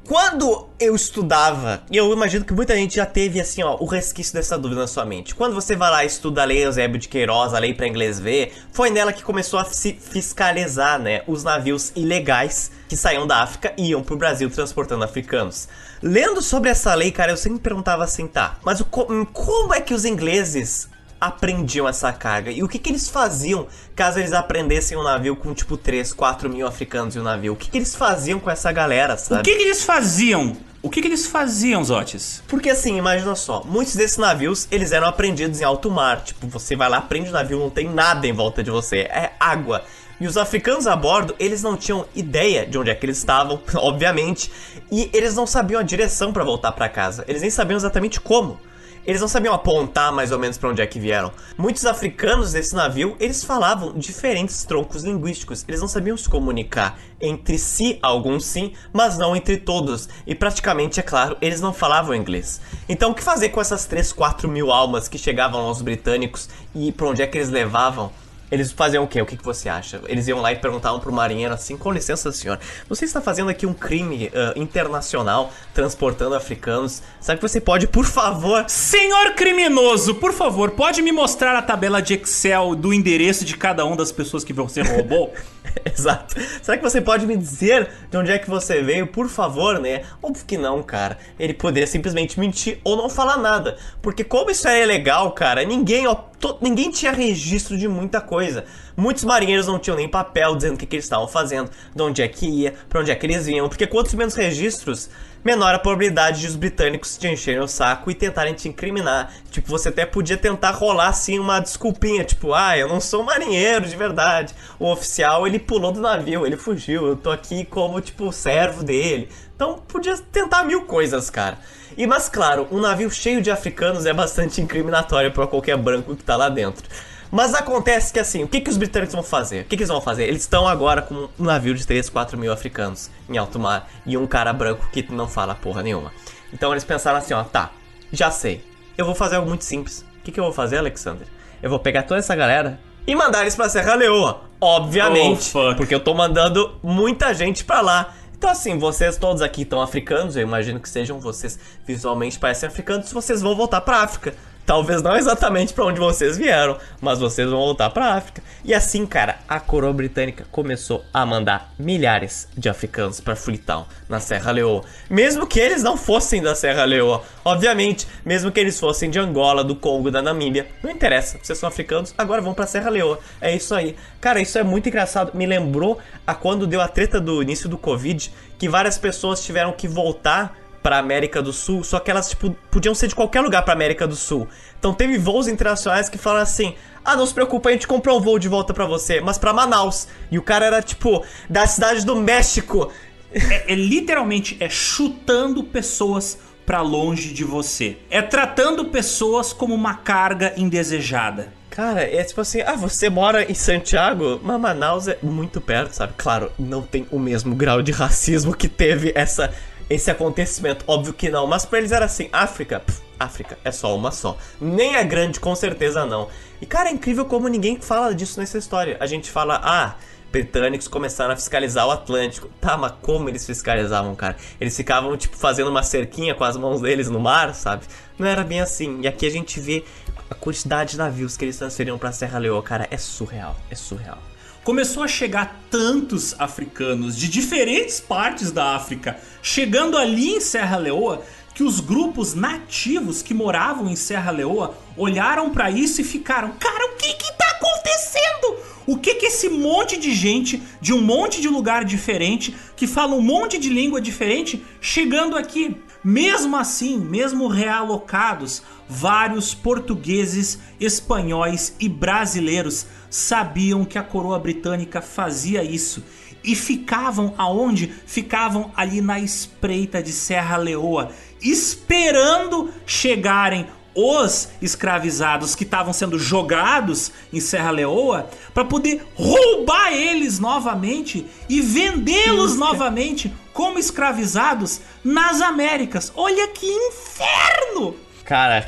Quando 0.06 0.68
eu 0.80 0.96
estudava, 0.96 1.84
e 1.88 1.96
eu 1.96 2.12
imagino 2.12 2.44
que 2.44 2.52
muita 2.52 2.74
gente 2.74 2.96
já 2.96 3.06
teve 3.06 3.40
assim, 3.40 3.62
ó, 3.62 3.76
o 3.78 3.86
resquício 3.86 4.34
dessa 4.34 4.58
dúvida 4.58 4.80
na 4.80 4.86
sua 4.88 5.04
mente. 5.04 5.32
Quando 5.32 5.54
você 5.54 5.76
vai 5.76 5.90
lá 5.90 6.02
e 6.02 6.08
estuda 6.08 6.42
a 6.42 6.44
lei 6.44 6.64
Eusébio 6.64 6.98
de 6.98 7.08
Queiroz, 7.08 7.54
a 7.54 7.58
lei 7.60 7.72
para 7.72 7.86
inglês 7.86 8.18
ver, 8.18 8.52
foi 8.72 8.90
nela 8.90 9.12
que 9.12 9.22
começou 9.22 9.60
a 9.60 9.64
se 9.64 9.92
fiscalizar, 9.92 10.98
né, 10.98 11.22
os 11.28 11.44
navios 11.44 11.92
ilegais 11.94 12.72
que 12.88 12.96
saíam 12.96 13.28
da 13.28 13.42
África 13.42 13.72
e 13.76 13.90
iam 13.90 14.02
pro 14.02 14.16
Brasil 14.16 14.50
transportando 14.50 15.04
africanos. 15.04 15.68
Lendo 16.02 16.42
sobre 16.42 16.68
essa 16.68 16.92
lei, 16.94 17.12
cara, 17.12 17.30
eu 17.30 17.36
sempre 17.36 17.60
perguntava 17.60 18.02
assim, 18.02 18.26
tá, 18.26 18.58
mas 18.64 18.80
o, 18.80 18.84
como 18.84 19.72
é 19.72 19.80
que 19.80 19.94
os 19.94 20.04
ingleses 20.04 20.88
aprendiam 21.22 21.88
essa 21.88 22.12
carga? 22.12 22.50
E 22.50 22.64
o 22.64 22.68
que, 22.68 22.80
que 22.80 22.90
eles 22.90 23.08
faziam 23.08 23.68
caso 23.94 24.18
eles 24.18 24.32
aprendessem 24.32 24.98
um 24.98 25.04
navio 25.04 25.36
com 25.36 25.54
tipo 25.54 25.76
3, 25.76 26.12
4 26.12 26.50
mil 26.50 26.66
africanos 26.66 27.14
em 27.14 27.20
um 27.20 27.22
navio? 27.22 27.52
O 27.52 27.56
que, 27.56 27.70
que 27.70 27.78
eles 27.78 27.94
faziam 27.94 28.40
com 28.40 28.50
essa 28.50 28.72
galera, 28.72 29.16
sabe? 29.16 29.40
O 29.40 29.44
que, 29.44 29.54
que 29.54 29.62
eles 29.62 29.84
faziam? 29.84 30.56
O 30.82 30.90
que, 30.90 31.00
que 31.00 31.06
eles 31.06 31.24
faziam, 31.26 31.84
Zotes? 31.84 32.42
Porque 32.48 32.68
assim, 32.68 32.98
imagina 32.98 33.36
só, 33.36 33.62
muitos 33.62 33.94
desses 33.94 34.18
navios, 34.18 34.66
eles 34.68 34.90
eram 34.90 35.06
aprendidos 35.06 35.60
em 35.60 35.64
alto 35.64 35.88
mar. 35.88 36.24
Tipo, 36.24 36.48
você 36.48 36.74
vai 36.74 36.88
lá, 36.88 36.96
aprende 36.96 37.30
o 37.30 37.32
navio, 37.32 37.60
não 37.60 37.70
tem 37.70 37.88
nada 37.88 38.26
em 38.26 38.32
volta 38.32 38.64
de 38.64 38.70
você, 38.72 39.02
é 39.02 39.32
água. 39.38 39.84
E 40.20 40.26
os 40.26 40.36
africanos 40.36 40.88
a 40.88 40.96
bordo, 40.96 41.36
eles 41.38 41.62
não 41.62 41.76
tinham 41.76 42.04
ideia 42.16 42.66
de 42.66 42.76
onde 42.76 42.90
é 42.90 42.96
que 42.96 43.06
eles 43.06 43.18
estavam, 43.18 43.60
obviamente, 43.76 44.50
e 44.90 45.08
eles 45.12 45.36
não 45.36 45.46
sabiam 45.46 45.80
a 45.80 45.84
direção 45.84 46.32
para 46.32 46.42
voltar 46.42 46.72
para 46.72 46.88
casa. 46.88 47.24
Eles 47.28 47.42
nem 47.42 47.50
sabiam 47.50 47.76
exatamente 47.76 48.20
como. 48.20 48.58
Eles 49.04 49.20
não 49.20 49.26
sabiam 49.26 49.52
apontar 49.52 50.12
mais 50.12 50.30
ou 50.30 50.38
menos 50.38 50.56
para 50.56 50.68
onde 50.68 50.80
é 50.80 50.86
que 50.86 51.00
vieram. 51.00 51.32
Muitos 51.58 51.84
africanos 51.84 52.52
desse 52.52 52.74
navio, 52.74 53.16
eles 53.18 53.42
falavam 53.42 53.92
diferentes 53.92 54.64
troncos 54.64 55.02
linguísticos. 55.02 55.64
Eles 55.66 55.80
não 55.80 55.88
sabiam 55.88 56.16
se 56.16 56.28
comunicar 56.28 56.98
entre 57.20 57.58
si, 57.58 57.98
alguns 58.00 58.44
sim, 58.44 58.72
mas 58.92 59.18
não 59.18 59.34
entre 59.34 59.56
todos. 59.56 60.08
E 60.24 60.34
praticamente, 60.34 61.00
é 61.00 61.02
claro, 61.02 61.36
eles 61.40 61.60
não 61.60 61.72
falavam 61.72 62.14
inglês. 62.14 62.60
Então, 62.88 63.10
o 63.10 63.14
que 63.14 63.22
fazer 63.22 63.48
com 63.48 63.60
essas 63.60 63.86
3, 63.86 64.12
4 64.12 64.48
mil 64.48 64.70
almas 64.70 65.08
que 65.08 65.18
chegavam 65.18 65.60
aos 65.62 65.82
britânicos 65.82 66.48
e 66.72 66.92
para 66.92 67.06
onde 67.08 67.22
é 67.22 67.26
que 67.26 67.38
eles 67.38 67.50
levavam? 67.50 68.12
Eles 68.52 68.70
faziam 68.70 69.02
o 69.02 69.08
quê? 69.08 69.22
O 69.22 69.24
que, 69.24 69.34
que 69.34 69.44
você 69.44 69.66
acha? 69.70 69.98
Eles 70.06 70.28
iam 70.28 70.38
lá 70.38 70.52
e 70.52 70.56
perguntavam 70.56 71.00
pro 71.00 71.10
marinheiro 71.10 71.54
assim: 71.54 71.74
com 71.74 71.90
licença, 71.90 72.30
senhor, 72.30 72.60
você 72.86 73.06
está 73.06 73.18
fazendo 73.18 73.48
aqui 73.48 73.64
um 73.64 73.72
crime 73.72 74.26
uh, 74.26 74.60
internacional 74.60 75.50
transportando 75.72 76.34
africanos. 76.34 77.02
Sabe 77.18 77.40
que 77.40 77.48
você 77.48 77.62
pode, 77.62 77.86
por 77.86 78.04
favor. 78.04 78.66
Senhor 78.68 79.32
criminoso, 79.32 80.16
por 80.16 80.34
favor, 80.34 80.72
pode 80.72 81.00
me 81.00 81.10
mostrar 81.10 81.56
a 81.56 81.62
tabela 81.62 82.02
de 82.02 82.12
Excel 82.12 82.74
do 82.74 82.92
endereço 82.92 83.42
de 83.42 83.56
cada 83.56 83.86
uma 83.86 83.96
das 83.96 84.12
pessoas 84.12 84.44
que 84.44 84.52
você 84.52 84.82
roubou? 84.82 85.32
Exato. 85.84 86.36
Será 86.62 86.76
que 86.76 86.82
você 86.82 87.00
pode 87.00 87.26
me 87.26 87.36
dizer 87.36 87.88
de 88.10 88.16
onde 88.16 88.30
é 88.30 88.38
que 88.38 88.48
você 88.48 88.82
veio, 88.82 89.06
por 89.06 89.28
favor, 89.28 89.78
né? 89.78 90.02
Óbvio 90.22 90.44
que 90.44 90.56
não, 90.56 90.82
cara. 90.82 91.18
Ele 91.38 91.54
poderia 91.54 91.86
simplesmente 91.86 92.38
mentir 92.38 92.80
ou 92.84 92.96
não 92.96 93.08
falar 93.08 93.36
nada. 93.36 93.76
Porque 94.00 94.24
como 94.24 94.50
isso 94.50 94.66
é 94.68 94.82
ilegal, 94.82 95.32
cara, 95.32 95.64
ninguém, 95.64 96.06
ó, 96.06 96.14
to, 96.14 96.58
ninguém 96.60 96.90
tinha 96.90 97.12
registro 97.12 97.76
de 97.76 97.88
muita 97.88 98.20
coisa. 98.20 98.64
Muitos 98.96 99.24
marinheiros 99.24 99.66
não 99.66 99.78
tinham 99.78 99.96
nem 99.96 100.08
papel 100.08 100.54
dizendo 100.54 100.74
o 100.74 100.78
que, 100.78 100.86
que 100.86 100.96
eles 100.96 101.04
estavam 101.04 101.26
fazendo, 101.26 101.70
de 101.94 102.02
onde 102.02 102.22
é 102.22 102.28
que 102.28 102.46
ia, 102.46 102.74
para 102.88 103.00
onde 103.00 103.10
é 103.10 103.14
que 103.14 103.24
eles 103.24 103.46
vinham. 103.46 103.68
Porque 103.68 103.86
quantos 103.86 104.12
menos 104.14 104.34
registros, 104.34 105.08
menor 105.44 105.74
a 105.74 105.78
probabilidade 105.78 106.40
de 106.40 106.46
os 106.46 106.56
britânicos 106.56 107.16
te 107.16 107.28
encherem 107.28 107.60
o 107.60 107.66
saco 107.66 108.10
e 108.10 108.14
tentarem 108.14 108.54
te 108.54 108.68
incriminar. 108.68 109.32
Tipo, 109.50 109.68
você 109.68 109.88
até 109.88 110.06
podia 110.06 110.36
tentar 110.36 110.70
rolar 110.70 111.08
assim 111.08 111.38
uma 111.38 111.60
desculpinha, 111.60 112.24
tipo, 112.24 112.54
ah, 112.54 112.76
eu 112.76 112.88
não 112.88 113.00
sou 113.00 113.22
marinheiro 113.22 113.86
de 113.86 113.96
verdade. 113.96 114.54
O 114.78 114.90
oficial, 114.90 115.46
ele 115.46 115.58
pulou 115.58 115.92
do 115.92 116.00
navio, 116.00 116.46
ele 116.46 116.56
fugiu, 116.56 117.06
eu 117.06 117.16
tô 117.16 117.30
aqui 117.30 117.64
como, 117.64 118.00
tipo, 118.00 118.32
servo 118.32 118.82
dele. 118.82 119.28
Então, 119.54 119.78
podia 119.86 120.16
tentar 120.16 120.64
mil 120.64 120.82
coisas, 120.84 121.30
cara. 121.30 121.58
E, 121.96 122.06
mas 122.06 122.28
claro, 122.28 122.66
um 122.70 122.80
navio 122.80 123.10
cheio 123.10 123.42
de 123.42 123.50
africanos 123.50 124.06
é 124.06 124.12
bastante 124.12 124.60
incriminatório 124.60 125.30
para 125.30 125.46
qualquer 125.46 125.76
branco 125.76 126.16
que 126.16 126.24
tá 126.24 126.36
lá 126.36 126.48
dentro. 126.48 126.84
Mas 127.32 127.54
acontece 127.54 128.12
que 128.12 128.18
assim, 128.18 128.44
o 128.44 128.48
que, 128.48 128.60
que 128.60 128.68
os 128.68 128.76
britânicos 128.76 129.14
vão 129.14 129.22
fazer? 129.22 129.62
O 129.62 129.64
que, 129.64 129.70
que 129.70 129.82
eles 129.82 129.88
vão 129.88 130.02
fazer? 130.02 130.24
Eles 130.24 130.42
estão 130.42 130.68
agora 130.68 131.00
com 131.00 131.30
um 131.38 131.44
navio 131.44 131.74
de 131.74 131.86
3, 131.86 132.10
4 132.10 132.36
mil 132.36 132.52
africanos 132.52 133.10
em 133.26 133.38
alto 133.38 133.58
mar 133.58 133.88
e 134.04 134.18
um 134.18 134.26
cara 134.26 134.52
branco 134.52 134.86
que 134.92 135.10
não 135.10 135.26
fala 135.26 135.54
porra 135.54 135.82
nenhuma. 135.82 136.12
Então 136.52 136.70
eles 136.72 136.84
pensaram 136.84 137.16
assim, 137.16 137.32
ó, 137.32 137.42
tá, 137.42 137.70
já 138.12 138.30
sei. 138.30 138.62
Eu 138.98 139.06
vou 139.06 139.14
fazer 139.14 139.36
algo 139.36 139.48
muito 139.48 139.64
simples. 139.64 140.04
O 140.20 140.22
que, 140.22 140.30
que 140.30 140.38
eu 140.38 140.44
vou 140.44 140.52
fazer, 140.52 140.76
Alexander? 140.76 141.26
Eu 141.62 141.70
vou 141.70 141.78
pegar 141.78 142.02
toda 142.02 142.20
essa 142.20 142.36
galera 142.36 142.78
e 143.06 143.14
mandar 143.14 143.40
eles 143.40 143.56
pra 143.56 143.66
Serra 143.70 143.94
Leoa. 143.94 144.42
Obviamente. 144.60 145.50
Oh, 145.56 145.74
porque 145.74 145.94
eu 145.94 146.00
tô 146.00 146.12
mandando 146.12 146.78
muita 146.82 147.32
gente 147.32 147.64
pra 147.64 147.80
lá. 147.80 148.14
Então, 148.36 148.50
assim, 148.50 148.78
vocês 148.78 149.16
todos 149.16 149.40
aqui 149.40 149.62
estão 149.62 149.80
africanos, 149.80 150.36
eu 150.36 150.42
imagino 150.42 150.80
que 150.80 150.88
sejam 150.88 151.18
vocês 151.18 151.58
visualmente 151.86 152.38
parecem 152.38 152.68
africanos, 152.68 153.10
vocês 153.10 153.40
vão 153.40 153.56
voltar 153.56 153.80
pra 153.80 154.02
África. 154.02 154.34
Talvez 154.64 155.02
não 155.02 155.16
exatamente 155.16 155.72
para 155.72 155.84
onde 155.84 155.98
vocês 155.98 156.38
vieram, 156.38 156.78
mas 157.00 157.18
vocês 157.18 157.50
vão 157.50 157.58
voltar 157.58 157.90
para 157.90 158.14
África. 158.14 158.42
E 158.64 158.72
assim, 158.72 159.04
cara, 159.04 159.38
a 159.48 159.58
coroa 159.58 159.92
britânica 159.92 160.46
começou 160.52 161.04
a 161.12 161.26
mandar 161.26 161.72
milhares 161.76 162.48
de 162.56 162.68
africanos 162.68 163.20
para 163.20 163.34
Freetown, 163.34 163.86
na 164.08 164.20
Serra 164.20 164.52
Leoa. 164.52 164.84
Mesmo 165.10 165.46
que 165.46 165.58
eles 165.58 165.82
não 165.82 165.96
fossem 165.96 166.40
da 166.40 166.54
Serra 166.54 166.84
Leoa, 166.84 167.22
obviamente, 167.44 168.06
mesmo 168.24 168.52
que 168.52 168.60
eles 168.60 168.78
fossem 168.78 169.10
de 169.10 169.18
Angola, 169.18 169.64
do 169.64 169.74
Congo, 169.74 170.10
da 170.10 170.22
Namíbia, 170.22 170.68
não 170.82 170.90
interessa. 170.90 171.38
Vocês 171.42 171.58
são 171.58 171.68
africanos, 171.68 172.14
agora 172.16 172.40
vão 172.40 172.54
para 172.54 172.66
Serra 172.66 172.88
Leoa. 172.88 173.18
É 173.40 173.54
isso 173.54 173.74
aí. 173.74 173.96
Cara, 174.20 174.40
isso 174.40 174.58
é 174.58 174.62
muito 174.62 174.88
engraçado. 174.88 175.36
Me 175.36 175.44
lembrou 175.44 175.98
a 176.24 176.34
quando 176.34 176.68
deu 176.68 176.80
a 176.80 176.86
treta 176.86 177.20
do 177.20 177.42
início 177.42 177.68
do 177.68 177.76
Covid, 177.76 178.32
que 178.58 178.68
várias 178.68 178.96
pessoas 178.96 179.44
tiveram 179.44 179.72
que 179.72 179.88
voltar 179.88 180.61
para 180.82 180.98
América 180.98 181.40
do 181.40 181.52
Sul, 181.52 181.84
só 181.84 182.00
que 182.00 182.10
elas 182.10 182.28
tipo 182.28 182.50
podiam 182.70 182.94
ser 182.94 183.08
de 183.08 183.14
qualquer 183.14 183.40
lugar 183.40 183.62
para 183.62 183.72
América 183.72 184.06
do 184.06 184.16
Sul. 184.16 184.48
Então 184.78 184.92
teve 184.92 185.16
voos 185.16 185.46
internacionais 185.46 186.08
que 186.08 186.18
falaram 186.18 186.42
assim: 186.42 186.74
"Ah, 187.04 187.16
não 187.16 187.26
se 187.26 187.32
preocupa, 187.32 187.68
a 187.68 187.72
gente 187.72 187.86
comprou 187.86 188.18
um 188.18 188.20
voo 188.20 188.38
de 188.38 188.48
volta 188.48 188.74
para 188.74 188.84
você, 188.84 189.20
mas 189.20 189.38
para 189.38 189.52
Manaus". 189.52 190.08
E 190.30 190.38
o 190.38 190.42
cara 190.42 190.66
era 190.66 190.82
tipo 190.82 191.24
da 191.48 191.66
cidade 191.66 192.04
do 192.04 192.16
México. 192.16 192.90
É, 193.32 193.72
é 193.72 193.74
literalmente 193.74 194.56
é 194.60 194.68
chutando 194.68 195.64
pessoas 195.64 196.38
para 196.66 196.80
longe 196.80 197.32
de 197.32 197.44
você. 197.44 197.96
É 198.10 198.20
tratando 198.22 198.86
pessoas 198.86 199.52
como 199.52 199.74
uma 199.74 199.94
carga 199.94 200.52
indesejada. 200.56 201.52
Cara, 201.70 202.02
é 202.02 202.22
tipo 202.22 202.38
assim, 202.40 202.60
ah, 202.60 202.76
você 202.76 203.08
mora 203.08 203.50
em 203.50 203.54
Santiago, 203.54 204.38
mas 204.42 204.60
Manaus 204.60 205.08
é 205.08 205.16
muito 205.22 205.58
perto, 205.58 205.92
sabe? 205.94 206.12
Claro, 206.18 206.52
não 206.58 206.82
tem 206.82 207.06
o 207.10 207.18
mesmo 207.18 207.54
grau 207.54 207.80
de 207.80 207.90
racismo 207.90 208.54
que 208.54 208.68
teve 208.68 209.10
essa 209.14 209.50
esse 209.94 210.10
acontecimento. 210.10 210.84
Óbvio 210.86 211.12
que 211.12 211.28
não, 211.28 211.46
mas 211.46 211.64
pra 211.64 211.78
eles 211.78 211.92
era 211.92 212.06
assim: 212.06 212.28
África, 212.32 212.80
pff, 212.80 213.00
África 213.18 213.58
é 213.64 213.70
só 213.70 213.94
uma 213.94 214.10
só. 214.10 214.36
Nem 214.60 214.96
é 214.96 215.04
grande, 215.04 215.38
com 215.38 215.54
certeza 215.54 216.06
não. 216.06 216.28
E 216.60 216.66
cara, 216.66 216.88
é 216.88 216.92
incrível 216.92 217.24
como 217.24 217.48
ninguém 217.48 217.80
fala 217.80 218.14
disso 218.14 218.40
nessa 218.40 218.58
história. 218.58 218.96
A 219.00 219.06
gente 219.06 219.30
fala, 219.30 219.60
ah, 219.62 219.94
britânicos 220.30 220.88
começaram 220.88 221.32
a 221.32 221.36
fiscalizar 221.36 221.86
o 221.86 221.90
Atlântico. 221.90 222.48
Tá, 222.60 222.76
mas 222.76 222.92
como 223.02 223.28
eles 223.28 223.44
fiscalizavam, 223.44 224.14
cara? 224.14 224.36
Eles 224.60 224.76
ficavam, 224.76 225.16
tipo, 225.16 225.36
fazendo 225.36 225.70
uma 225.70 225.82
cerquinha 225.82 226.34
com 226.34 226.44
as 226.44 226.56
mãos 226.56 226.80
deles 226.80 227.10
no 227.10 227.20
mar, 227.20 227.54
sabe? 227.54 227.84
Não 228.18 228.26
era 228.26 228.42
bem 228.42 228.60
assim. 228.60 229.00
E 229.02 229.08
aqui 229.08 229.26
a 229.26 229.30
gente 229.30 229.60
vê 229.60 229.84
a 230.30 230.34
quantidade 230.34 230.92
de 230.92 230.98
navios 230.98 231.36
que 231.36 231.44
eles 231.44 231.56
transferiam 231.58 231.98
pra 231.98 232.12
Serra 232.12 232.38
Leoa, 232.38 232.62
cara. 232.62 232.88
É 232.90 232.96
surreal, 232.96 233.56
é 233.70 233.74
surreal 233.74 234.18
começou 234.64 235.02
a 235.02 235.08
chegar 235.08 235.60
tantos 235.70 236.34
africanos 236.38 237.16
de 237.16 237.28
diferentes 237.28 238.00
partes 238.00 238.52
da 238.52 238.76
África, 238.76 239.18
chegando 239.42 239.96
ali 239.96 240.30
em 240.30 240.40
Serra 240.40 240.76
Leoa, 240.76 241.22
que 241.54 241.62
os 241.62 241.80
grupos 241.80 242.34
nativos 242.34 243.22
que 243.22 243.34
moravam 243.34 243.88
em 243.88 243.96
Serra 243.96 244.30
Leoa 244.30 244.76
olharam 244.96 245.50
para 245.50 245.70
isso 245.70 246.00
e 246.00 246.04
ficaram: 246.04 246.52
"Cara, 246.58 246.92
o 246.92 246.96
que 246.96 247.12
que 247.14 247.32
tá 247.36 247.46
acontecendo? 247.50 248.56
O 248.86 248.96
que 248.96 249.14
que 249.14 249.26
esse 249.26 249.48
monte 249.48 249.96
de 249.96 250.14
gente 250.14 250.62
de 250.80 250.92
um 250.92 251.00
monte 251.00 251.40
de 251.40 251.48
lugar 251.48 251.84
diferente, 251.84 252.54
que 252.74 252.86
fala 252.86 253.14
um 253.14 253.20
monte 253.20 253.58
de 253.58 253.68
língua 253.68 254.00
diferente, 254.00 254.64
chegando 254.80 255.36
aqui?" 255.36 255.76
Mesmo 256.04 256.56
assim, 256.56 256.98
mesmo 256.98 257.46
realocados, 257.46 258.62
vários 258.88 259.54
portugueses, 259.54 260.58
espanhóis 260.80 261.76
e 261.78 261.88
brasileiros 261.88 262.86
sabiam 263.08 263.84
que 263.84 263.98
a 263.98 264.02
coroa 264.02 264.38
britânica 264.38 265.00
fazia 265.00 265.62
isso 265.62 266.02
e 266.42 266.56
ficavam 266.56 267.34
aonde? 267.38 267.86
Ficavam 268.06 268.72
ali 268.76 269.00
na 269.00 269.20
espreita 269.20 270.02
de 270.02 270.12
Serra 270.12 270.56
Leoa, 270.56 271.10
esperando 271.40 272.70
chegarem 272.84 273.66
os 273.94 274.48
escravizados 274.60 275.54
que 275.54 275.64
estavam 275.64 275.92
sendo 275.92 276.18
jogados 276.18 277.12
em 277.32 277.40
Serra 277.40 277.70
Leoa 277.70 278.28
para 278.54 278.64
poder 278.64 279.04
roubar 279.14 279.92
eles 279.92 280.38
novamente 280.38 281.26
e 281.48 281.60
vendê-los 281.60 282.56
novamente 282.56 283.32
como 283.52 283.78
escravizados 283.78 284.80
nas 285.04 285.40
Américas. 285.40 286.12
Olha 286.16 286.48
que 286.48 286.66
inferno! 286.66 287.94
Cara, 288.24 288.66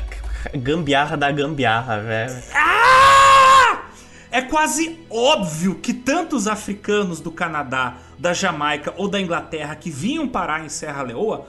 gambiarra 0.53 1.17
da 1.17 1.31
gambiarra, 1.31 1.99
velho. 2.01 2.43
Ah! 2.53 3.85
É 4.31 4.41
quase 4.41 4.99
óbvio 5.09 5.75
que 5.75 5.93
tantos 5.93 6.45
africanos 6.45 7.21
do 7.21 7.31
Canadá, 7.31 7.97
da 8.19 8.33
Jamaica 8.33 8.93
ou 8.97 9.07
da 9.07 9.19
Inglaterra 9.19 9.75
que 9.75 9.89
vinham 9.89 10.27
parar 10.27 10.65
em 10.65 10.69
Serra 10.69 11.03
Leoa, 11.03 11.47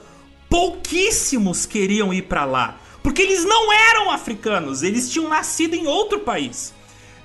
pouquíssimos 0.48 1.66
queriam 1.66 2.14
ir 2.14 2.22
para 2.22 2.44
lá 2.44 2.76
porque 3.06 3.22
eles 3.22 3.44
não 3.44 3.72
eram 3.72 4.10
africanos, 4.10 4.82
eles 4.82 5.08
tinham 5.08 5.28
nascido 5.28 5.74
em 5.74 5.86
outro 5.86 6.18
país. 6.18 6.74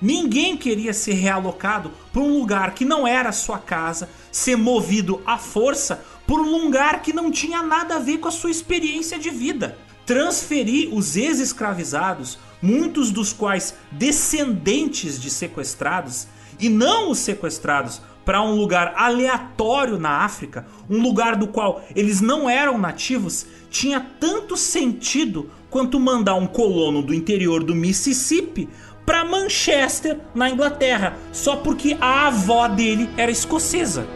Ninguém 0.00 0.56
queria 0.56 0.94
ser 0.94 1.14
realocado 1.14 1.90
para 2.12 2.22
um 2.22 2.38
lugar 2.38 2.72
que 2.72 2.84
não 2.84 3.04
era 3.04 3.32
sua 3.32 3.58
casa, 3.58 4.08
ser 4.30 4.54
movido 4.54 5.20
à 5.26 5.38
força 5.38 6.04
por 6.24 6.38
um 6.38 6.62
lugar 6.62 7.02
que 7.02 7.12
não 7.12 7.32
tinha 7.32 7.64
nada 7.64 7.96
a 7.96 7.98
ver 7.98 8.18
com 8.18 8.28
a 8.28 8.30
sua 8.30 8.52
experiência 8.52 9.18
de 9.18 9.28
vida. 9.28 9.76
Transferir 10.06 10.94
os 10.94 11.16
ex-escravizados, 11.16 12.38
muitos 12.62 13.10
dos 13.10 13.32
quais 13.32 13.74
descendentes 13.90 15.20
de 15.20 15.30
sequestrados, 15.30 16.28
e 16.60 16.68
não 16.68 17.10
os 17.10 17.18
sequestrados, 17.18 18.00
para 18.24 18.40
um 18.40 18.54
lugar 18.54 18.94
aleatório 18.96 19.98
na 19.98 20.18
África, 20.18 20.64
um 20.88 21.02
lugar 21.02 21.34
do 21.34 21.48
qual 21.48 21.84
eles 21.96 22.20
não 22.20 22.48
eram 22.48 22.78
nativos, 22.78 23.46
tinha 23.68 23.98
tanto 24.20 24.56
sentido 24.56 25.50
quanto 25.72 25.98
mandar 25.98 26.34
um 26.34 26.46
colono 26.46 27.00
do 27.02 27.14
interior 27.14 27.64
do 27.64 27.74
Mississippi 27.74 28.68
para 29.06 29.24
Manchester, 29.24 30.18
na 30.34 30.50
Inglaterra, 30.50 31.16
só 31.32 31.56
porque 31.56 31.96
a 31.98 32.26
avó 32.26 32.68
dele 32.68 33.08
era 33.16 33.30
escocesa. 33.30 34.06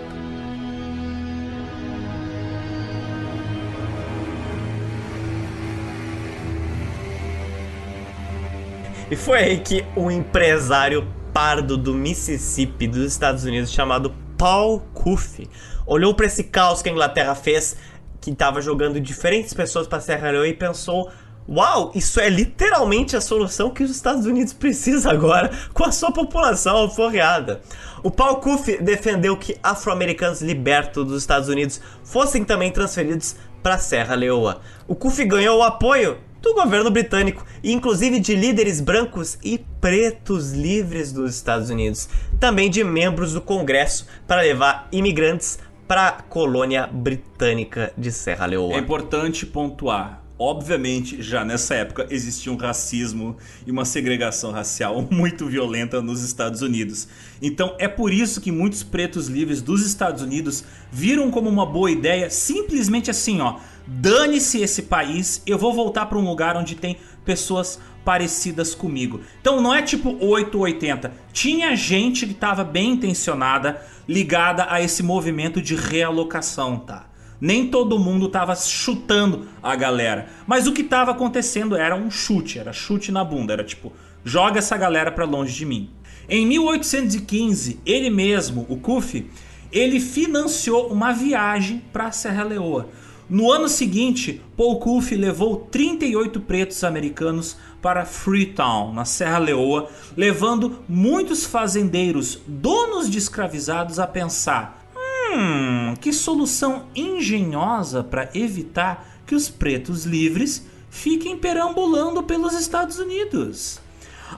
E 9.10 9.16
foi 9.16 9.38
aí 9.38 9.58
que 9.58 9.82
um 9.96 10.10
empresário 10.10 11.08
pardo 11.32 11.78
do 11.78 11.94
Mississippi 11.94 12.86
dos 12.86 13.06
Estados 13.06 13.44
Unidos 13.44 13.72
chamado 13.72 14.14
Paul 14.36 14.80
Cuffey 14.92 15.48
olhou 15.86 16.12
para 16.12 16.26
esse 16.26 16.44
caos 16.44 16.82
que 16.82 16.90
a 16.90 16.92
Inglaterra 16.92 17.34
fez, 17.34 17.76
que 18.20 18.30
estava 18.30 18.60
jogando 18.60 19.00
diferentes 19.00 19.54
pessoas 19.54 19.86
para 19.86 20.00
Serra 20.00 20.30
Leoa 20.32 20.48
e 20.48 20.52
pensou: 20.52 21.10
Uau, 21.48 21.92
isso 21.94 22.18
é 22.18 22.28
literalmente 22.28 23.16
a 23.16 23.20
solução 23.20 23.70
que 23.70 23.84
os 23.84 23.90
Estados 23.90 24.26
Unidos 24.26 24.52
precisam 24.52 25.12
agora 25.12 25.50
com 25.72 25.84
a 25.84 25.92
sua 25.92 26.10
população 26.10 26.76
alforreada. 26.76 27.60
O 28.02 28.10
Paul 28.10 28.36
Kuff 28.36 28.82
defendeu 28.82 29.36
que 29.36 29.56
afro-americanos 29.62 30.42
libertos 30.42 31.06
dos 31.06 31.22
Estados 31.22 31.48
Unidos 31.48 31.80
fossem 32.02 32.44
também 32.44 32.72
transferidos 32.72 33.36
para 33.62 33.78
Serra 33.78 34.14
Leoa. 34.14 34.60
O 34.88 34.94
Kuff 34.94 35.24
ganhou 35.24 35.58
o 35.58 35.62
apoio 35.62 36.18
do 36.42 36.54
governo 36.54 36.90
britânico 36.90 37.44
inclusive 37.62 38.20
de 38.20 38.34
líderes 38.34 38.80
brancos 38.80 39.38
e 39.42 39.58
pretos 39.80 40.52
livres 40.52 41.12
dos 41.12 41.34
Estados 41.34 41.70
Unidos, 41.70 42.08
também 42.38 42.70
de 42.70 42.84
membros 42.84 43.32
do 43.32 43.40
Congresso 43.40 44.06
para 44.26 44.42
levar 44.42 44.88
imigrantes 44.92 45.58
para 45.86 46.08
a 46.08 46.12
colônia 46.12 46.86
britânica 46.86 47.92
de 47.96 48.10
Serra 48.10 48.46
Leoa. 48.46 48.74
É 48.74 48.78
importante 48.78 49.46
pontuar 49.46 50.25
Obviamente, 50.38 51.22
já 51.22 51.46
nessa 51.46 51.74
época 51.74 52.06
existia 52.10 52.52
um 52.52 52.56
racismo 52.56 53.38
e 53.66 53.70
uma 53.70 53.86
segregação 53.86 54.52
racial 54.52 55.00
muito 55.10 55.46
violenta 55.46 56.02
nos 56.02 56.22
Estados 56.22 56.60
Unidos. 56.60 57.08
Então 57.40 57.74
é 57.78 57.88
por 57.88 58.12
isso 58.12 58.40
que 58.40 58.52
muitos 58.52 58.82
pretos 58.82 59.28
livres 59.28 59.62
dos 59.62 59.84
Estados 59.86 60.20
Unidos 60.20 60.62
viram 60.92 61.30
como 61.30 61.48
uma 61.48 61.64
boa 61.64 61.90
ideia 61.90 62.28
simplesmente 62.28 63.10
assim, 63.10 63.40
ó, 63.40 63.56
dane-se 63.86 64.60
esse 64.60 64.82
país, 64.82 65.42
eu 65.46 65.56
vou 65.56 65.72
voltar 65.72 66.04
para 66.04 66.18
um 66.18 66.28
lugar 66.28 66.54
onde 66.54 66.74
tem 66.74 66.98
pessoas 67.24 67.78
parecidas 68.04 68.74
comigo. 68.74 69.22
Então 69.40 69.62
não 69.62 69.74
é 69.74 69.80
tipo 69.80 70.10
880. 70.20 71.12
Tinha 71.32 71.74
gente 71.74 72.26
que 72.26 72.32
estava 72.32 72.62
bem 72.62 72.90
intencionada 72.92 73.82
ligada 74.06 74.66
a 74.68 74.82
esse 74.82 75.02
movimento 75.02 75.62
de 75.62 75.74
realocação, 75.74 76.78
tá? 76.78 77.05
Nem 77.40 77.68
todo 77.68 77.98
mundo 77.98 78.26
estava 78.26 78.54
chutando 78.54 79.46
a 79.62 79.76
galera. 79.76 80.28
Mas 80.46 80.66
o 80.66 80.72
que 80.72 80.82
estava 80.82 81.10
acontecendo 81.10 81.76
era 81.76 81.94
um 81.94 82.10
chute, 82.10 82.58
era 82.58 82.72
chute 82.72 83.12
na 83.12 83.22
bunda, 83.22 83.52
era 83.52 83.64
tipo, 83.64 83.92
joga 84.24 84.58
essa 84.58 84.76
galera 84.76 85.10
para 85.12 85.24
longe 85.24 85.54
de 85.54 85.66
mim. 85.66 85.90
Em 86.28 86.44
1815, 86.46 87.80
ele 87.86 88.10
mesmo, 88.10 88.66
o 88.68 88.76
Kufi, 88.76 89.30
ele 89.70 90.00
financiou 90.00 90.88
uma 90.88 91.12
viagem 91.12 91.82
para 91.92 92.10
Serra 92.10 92.42
Leoa. 92.42 92.88
No 93.28 93.50
ano 93.50 93.68
seguinte, 93.68 94.40
Paul 94.56 94.78
Kufi 94.78 95.16
levou 95.16 95.56
38 95.56 96.40
pretos 96.40 96.84
americanos 96.84 97.56
para 97.82 98.04
Freetown, 98.04 98.92
na 98.92 99.04
Serra 99.04 99.38
Leoa, 99.38 99.88
levando 100.16 100.80
muitos 100.88 101.44
fazendeiros, 101.44 102.40
donos 102.46 103.10
de 103.10 103.18
escravizados, 103.18 103.98
a 103.98 104.06
pensar: 104.06 104.85
Hum, 105.32 105.94
que 106.00 106.12
solução 106.12 106.86
engenhosa 106.94 108.02
para 108.04 108.30
evitar 108.34 109.22
que 109.26 109.34
os 109.34 109.48
pretos 109.48 110.04
livres 110.04 110.66
fiquem 110.90 111.36
perambulando 111.36 112.22
pelos 112.22 112.54
Estados 112.54 112.98
Unidos. 112.98 113.80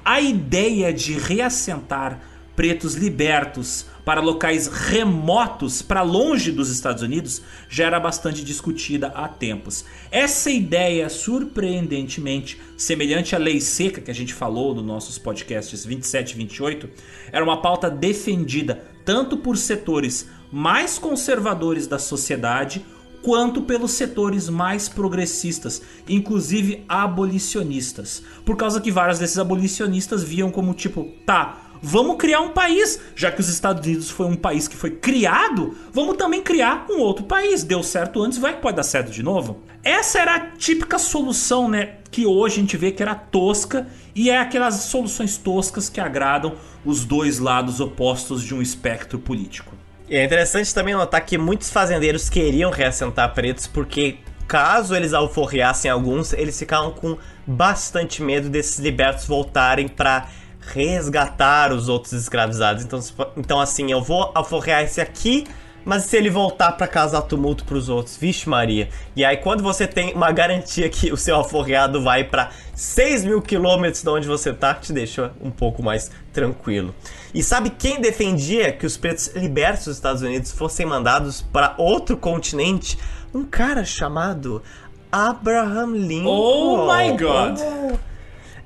A 0.04 0.20
ideia 0.20 0.92
de 0.92 1.14
reassentar 1.14 2.20
pretos 2.58 2.94
libertos 2.94 3.86
para 4.04 4.20
locais 4.20 4.66
remotos, 4.66 5.80
para 5.80 6.02
longe 6.02 6.50
dos 6.50 6.70
Estados 6.70 7.04
Unidos, 7.04 7.40
já 7.68 7.86
era 7.86 8.00
bastante 8.00 8.42
discutida 8.42 9.12
há 9.14 9.28
tempos. 9.28 9.84
Essa 10.10 10.50
ideia, 10.50 11.08
surpreendentemente, 11.08 12.60
semelhante 12.76 13.36
à 13.36 13.38
lei 13.38 13.60
seca 13.60 14.00
que 14.00 14.10
a 14.10 14.14
gente 14.14 14.34
falou 14.34 14.74
nos 14.74 14.84
nossos 14.84 15.18
podcasts 15.18 15.84
27 15.84 16.32
e 16.32 16.36
28, 16.36 16.90
era 17.30 17.44
uma 17.44 17.62
pauta 17.62 17.88
defendida 17.88 18.82
tanto 19.04 19.36
por 19.36 19.56
setores 19.56 20.28
mais 20.50 20.98
conservadores 20.98 21.86
da 21.86 21.98
sociedade 21.98 22.84
quanto 23.22 23.62
pelos 23.62 23.92
setores 23.92 24.48
mais 24.48 24.88
progressistas, 24.88 25.82
inclusive 26.08 26.84
abolicionistas. 26.88 28.22
Por 28.44 28.56
causa 28.56 28.80
que 28.80 28.90
vários 28.90 29.18
desses 29.18 29.38
abolicionistas 29.38 30.22
viam 30.22 30.50
como 30.50 30.72
tipo, 30.74 31.12
tá, 31.26 31.58
vamos 31.82 32.16
criar 32.16 32.40
um 32.40 32.50
país, 32.50 33.00
já 33.14 33.30
que 33.30 33.40
os 33.40 33.48
Estados 33.48 33.84
Unidos 33.84 34.10
foi 34.10 34.26
um 34.26 34.36
país 34.36 34.68
que 34.68 34.76
foi 34.76 34.92
criado, 34.92 35.76
vamos 35.92 36.16
também 36.16 36.42
criar 36.42 36.86
um 36.88 37.00
outro 37.00 37.24
país. 37.24 37.62
Deu 37.62 37.82
certo 37.82 38.22
antes, 38.22 38.38
vai 38.38 38.54
que 38.54 38.62
pode 38.62 38.76
dar 38.76 38.82
certo 38.82 39.10
de 39.10 39.22
novo. 39.22 39.60
Essa 39.82 40.20
era 40.20 40.34
a 40.34 40.40
típica 40.56 40.98
solução, 40.98 41.68
né, 41.68 41.96
que 42.10 42.26
hoje 42.26 42.56
a 42.56 42.60
gente 42.60 42.76
vê 42.76 42.90
que 42.90 43.02
era 43.02 43.14
tosca 43.14 43.86
e 44.14 44.30
é 44.30 44.38
aquelas 44.38 44.74
soluções 44.74 45.36
toscas 45.36 45.88
que 45.88 46.00
agradam 46.00 46.54
os 46.84 47.04
dois 47.04 47.38
lados 47.38 47.80
opostos 47.80 48.42
de 48.42 48.54
um 48.54 48.62
espectro 48.62 49.18
político. 49.18 49.77
E 50.08 50.16
é 50.16 50.24
interessante 50.24 50.72
também 50.72 50.94
notar 50.94 51.24
que 51.24 51.36
muitos 51.36 51.70
fazendeiros 51.70 52.30
queriam 52.30 52.70
reassentar 52.70 53.34
pretos 53.34 53.66
porque 53.66 54.18
caso 54.46 54.96
eles 54.96 55.12
alforreassem 55.12 55.90
alguns, 55.90 56.32
eles 56.32 56.58
ficavam 56.58 56.90
com 56.90 57.18
bastante 57.46 58.22
medo 58.22 58.48
desses 58.48 58.78
libertos 58.78 59.26
voltarem 59.26 59.86
para 59.86 60.26
resgatar 60.72 61.72
os 61.72 61.88
outros 61.90 62.14
escravizados. 62.14 62.84
Então, 62.84 63.00
então 63.36 63.60
assim, 63.60 63.92
eu 63.92 64.02
vou 64.02 64.32
alforrear 64.34 64.82
esse 64.82 65.00
aqui, 65.00 65.46
mas 65.88 66.04
se 66.04 66.18
ele 66.18 66.28
voltar 66.28 66.72
para 66.72 66.86
causar 66.86 67.22
tumulto 67.22 67.64
para 67.64 67.74
os 67.74 67.88
outros? 67.88 68.14
Vixe 68.18 68.46
Maria. 68.46 68.90
E 69.16 69.24
aí 69.24 69.38
quando 69.38 69.62
você 69.62 69.86
tem 69.86 70.12
uma 70.12 70.30
garantia 70.30 70.86
que 70.90 71.10
o 71.10 71.16
seu 71.16 71.34
alforreado 71.34 72.02
vai 72.02 72.24
para 72.24 72.50
6 72.74 73.24
mil 73.24 73.40
quilômetros 73.40 74.02
de 74.02 74.10
onde 74.10 74.28
você 74.28 74.52
tá, 74.52 74.74
te 74.74 74.92
deixa 74.92 75.32
um 75.40 75.50
pouco 75.50 75.82
mais 75.82 76.10
tranquilo. 76.30 76.94
E 77.32 77.42
sabe 77.42 77.70
quem 77.70 78.02
defendia 78.02 78.70
que 78.70 78.84
os 78.84 78.98
pretos 78.98 79.28
libertos 79.34 79.86
dos 79.86 79.96
Estados 79.96 80.20
Unidos 80.20 80.52
fossem 80.52 80.84
mandados 80.84 81.40
para 81.40 81.74
outro 81.78 82.18
continente? 82.18 82.98
Um 83.32 83.46
cara 83.46 83.82
chamado 83.82 84.62
Abraham 85.10 85.92
Lincoln. 85.94 86.28
Oh 86.28 86.86
my 86.86 87.16
god! 87.16 87.98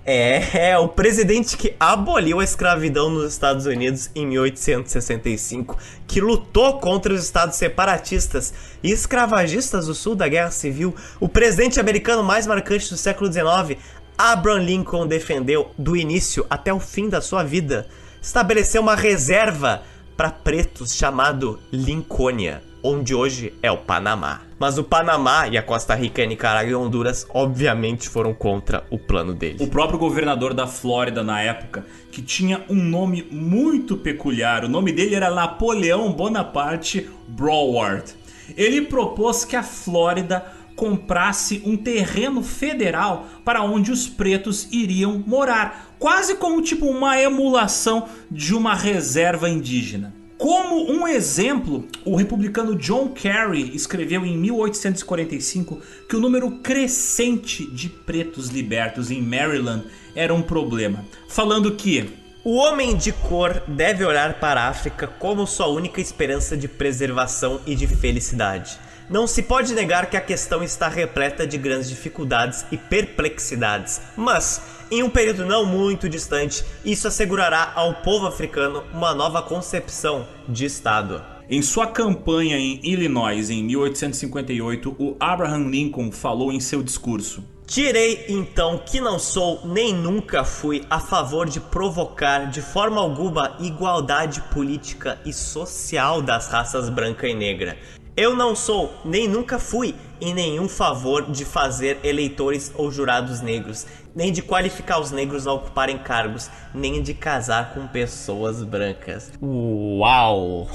É, 0.04 0.70
é, 0.70 0.78
o 0.78 0.88
presidente 0.88 1.56
que 1.56 1.76
aboliu 1.78 2.40
a 2.40 2.44
escravidão 2.44 3.08
nos 3.08 3.32
Estados 3.32 3.66
Unidos 3.66 4.10
em 4.16 4.26
1865, 4.26 5.78
que 6.08 6.20
lutou 6.20 6.80
contra 6.80 7.14
os 7.14 7.22
estados 7.22 7.54
separatistas 7.54 8.52
e 8.82 8.90
escravagistas 8.90 9.86
do 9.86 9.94
sul 9.94 10.16
da 10.16 10.26
Guerra 10.26 10.50
Civil, 10.50 10.92
o 11.20 11.28
presidente 11.28 11.78
americano 11.78 12.24
mais 12.24 12.48
marcante 12.48 12.90
do 12.90 12.96
século 12.96 13.32
XIX, 13.32 13.78
Abraham 14.18 14.64
Lincoln 14.64 15.06
defendeu 15.06 15.70
do 15.78 15.96
início 15.96 16.44
até 16.50 16.74
o 16.74 16.80
fim 16.80 17.08
da 17.08 17.20
sua 17.20 17.44
vida. 17.44 17.86
Estabeleceu 18.20 18.82
uma 18.82 18.96
reserva 18.96 19.82
para 20.16 20.30
pretos 20.30 20.94
chamado 20.94 21.60
Lincolnia, 21.72 22.60
onde 22.82 23.14
hoje 23.14 23.54
é 23.62 23.70
o 23.70 23.78
Panamá. 23.78 24.42
Mas 24.58 24.78
o 24.78 24.84
Panamá 24.84 25.48
e 25.48 25.56
a 25.56 25.62
Costa 25.62 25.94
Rica, 25.94 26.24
Nicarágua 26.24 26.70
e 26.70 26.74
Honduras 26.74 27.26
obviamente 27.30 28.08
foram 28.08 28.34
contra 28.34 28.84
o 28.90 28.98
plano 28.98 29.32
dele. 29.34 29.62
O 29.62 29.68
próprio 29.68 29.98
governador 29.98 30.54
da 30.54 30.66
Flórida 30.66 31.22
na 31.22 31.40
época, 31.40 31.84
que 32.10 32.22
tinha 32.22 32.64
um 32.68 32.76
nome 32.76 33.26
muito 33.30 33.96
peculiar, 33.96 34.64
o 34.64 34.68
nome 34.68 34.92
dele 34.92 35.14
era 35.14 35.30
Napoleão 35.30 36.12
Bonaparte 36.12 37.08
Broward. 37.28 38.14
Ele 38.56 38.82
propôs 38.82 39.44
que 39.44 39.56
a 39.56 39.62
Flórida 39.62 40.44
comprasse 40.74 41.62
um 41.64 41.76
terreno 41.76 42.42
federal 42.42 43.26
para 43.44 43.62
onde 43.62 43.92
os 43.92 44.08
pretos 44.08 44.68
iriam 44.72 45.22
morar, 45.26 45.94
quase 45.98 46.36
como 46.36 46.62
tipo 46.62 46.86
uma 46.86 47.20
emulação 47.20 48.08
de 48.30 48.54
uma 48.54 48.74
reserva 48.74 49.48
indígena. 49.48 50.21
Como 50.42 50.90
um 50.90 51.06
exemplo, 51.06 51.86
o 52.04 52.16
republicano 52.16 52.74
John 52.74 53.10
Kerry 53.10 53.76
escreveu 53.76 54.26
em 54.26 54.36
1845 54.36 55.80
que 56.08 56.16
o 56.16 56.20
número 56.20 56.50
crescente 56.58 57.64
de 57.64 57.88
pretos 57.88 58.48
libertos 58.48 59.08
em 59.12 59.22
Maryland 59.22 59.84
era 60.16 60.34
um 60.34 60.42
problema, 60.42 61.04
falando 61.28 61.76
que 61.76 62.10
o 62.42 62.56
homem 62.56 62.96
de 62.96 63.12
cor 63.12 63.62
deve 63.68 64.04
olhar 64.04 64.40
para 64.40 64.62
a 64.62 64.68
África 64.68 65.06
como 65.06 65.46
sua 65.46 65.68
única 65.68 66.00
esperança 66.00 66.56
de 66.56 66.66
preservação 66.66 67.60
e 67.64 67.76
de 67.76 67.86
felicidade. 67.86 68.80
Não 69.08 69.28
se 69.28 69.42
pode 69.42 69.72
negar 69.74 70.10
que 70.10 70.16
a 70.16 70.20
questão 70.20 70.60
está 70.64 70.88
repleta 70.88 71.46
de 71.46 71.56
grandes 71.56 71.88
dificuldades 71.88 72.64
e 72.72 72.76
perplexidades, 72.76 74.00
mas, 74.16 74.60
em 74.92 75.02
um 75.02 75.08
período 75.08 75.46
não 75.46 75.64
muito 75.64 76.06
distante, 76.06 76.62
isso 76.84 77.08
assegurará 77.08 77.72
ao 77.74 77.94
povo 77.94 78.26
africano 78.26 78.84
uma 78.92 79.14
nova 79.14 79.40
concepção 79.40 80.28
de 80.46 80.66
Estado. 80.66 81.24
Em 81.48 81.62
sua 81.62 81.86
campanha 81.86 82.58
em 82.58 82.78
Illinois 82.82 83.48
em 83.48 83.64
1858, 83.64 84.94
o 84.98 85.16
Abraham 85.18 85.70
Lincoln 85.70 86.12
falou 86.12 86.52
em 86.52 86.60
seu 86.60 86.82
discurso: 86.82 87.42
Direi 87.66 88.26
então 88.28 88.76
que 88.84 89.00
não 89.00 89.18
sou 89.18 89.66
nem 89.66 89.94
nunca 89.94 90.44
fui 90.44 90.84
a 90.90 91.00
favor 91.00 91.48
de 91.48 91.58
provocar 91.58 92.50
de 92.50 92.60
forma 92.60 93.00
alguma 93.00 93.56
igualdade 93.60 94.42
política 94.52 95.18
e 95.24 95.32
social 95.32 96.20
das 96.20 96.48
raças 96.48 96.90
branca 96.90 97.26
e 97.26 97.34
negra. 97.34 97.78
Eu 98.14 98.36
não 98.36 98.54
sou, 98.54 98.92
nem 99.06 99.26
nunca 99.26 99.58
fui, 99.58 99.94
em 100.20 100.34
nenhum 100.34 100.68
favor 100.68 101.30
de 101.30 101.46
fazer 101.46 101.98
eleitores 102.04 102.70
ou 102.74 102.92
jurados 102.92 103.40
negros, 103.40 103.86
nem 104.14 104.32
de 104.32 104.42
qualificar 104.42 105.00
os 105.00 105.10
negros 105.10 105.46
a 105.46 105.52
ocuparem 105.52 105.98
cargos, 105.98 106.50
nem 106.74 107.02
de 107.02 107.14
casar 107.14 107.74
com 107.74 107.86
pessoas 107.86 108.62
brancas. 108.62 109.32
Uau! 109.42 110.68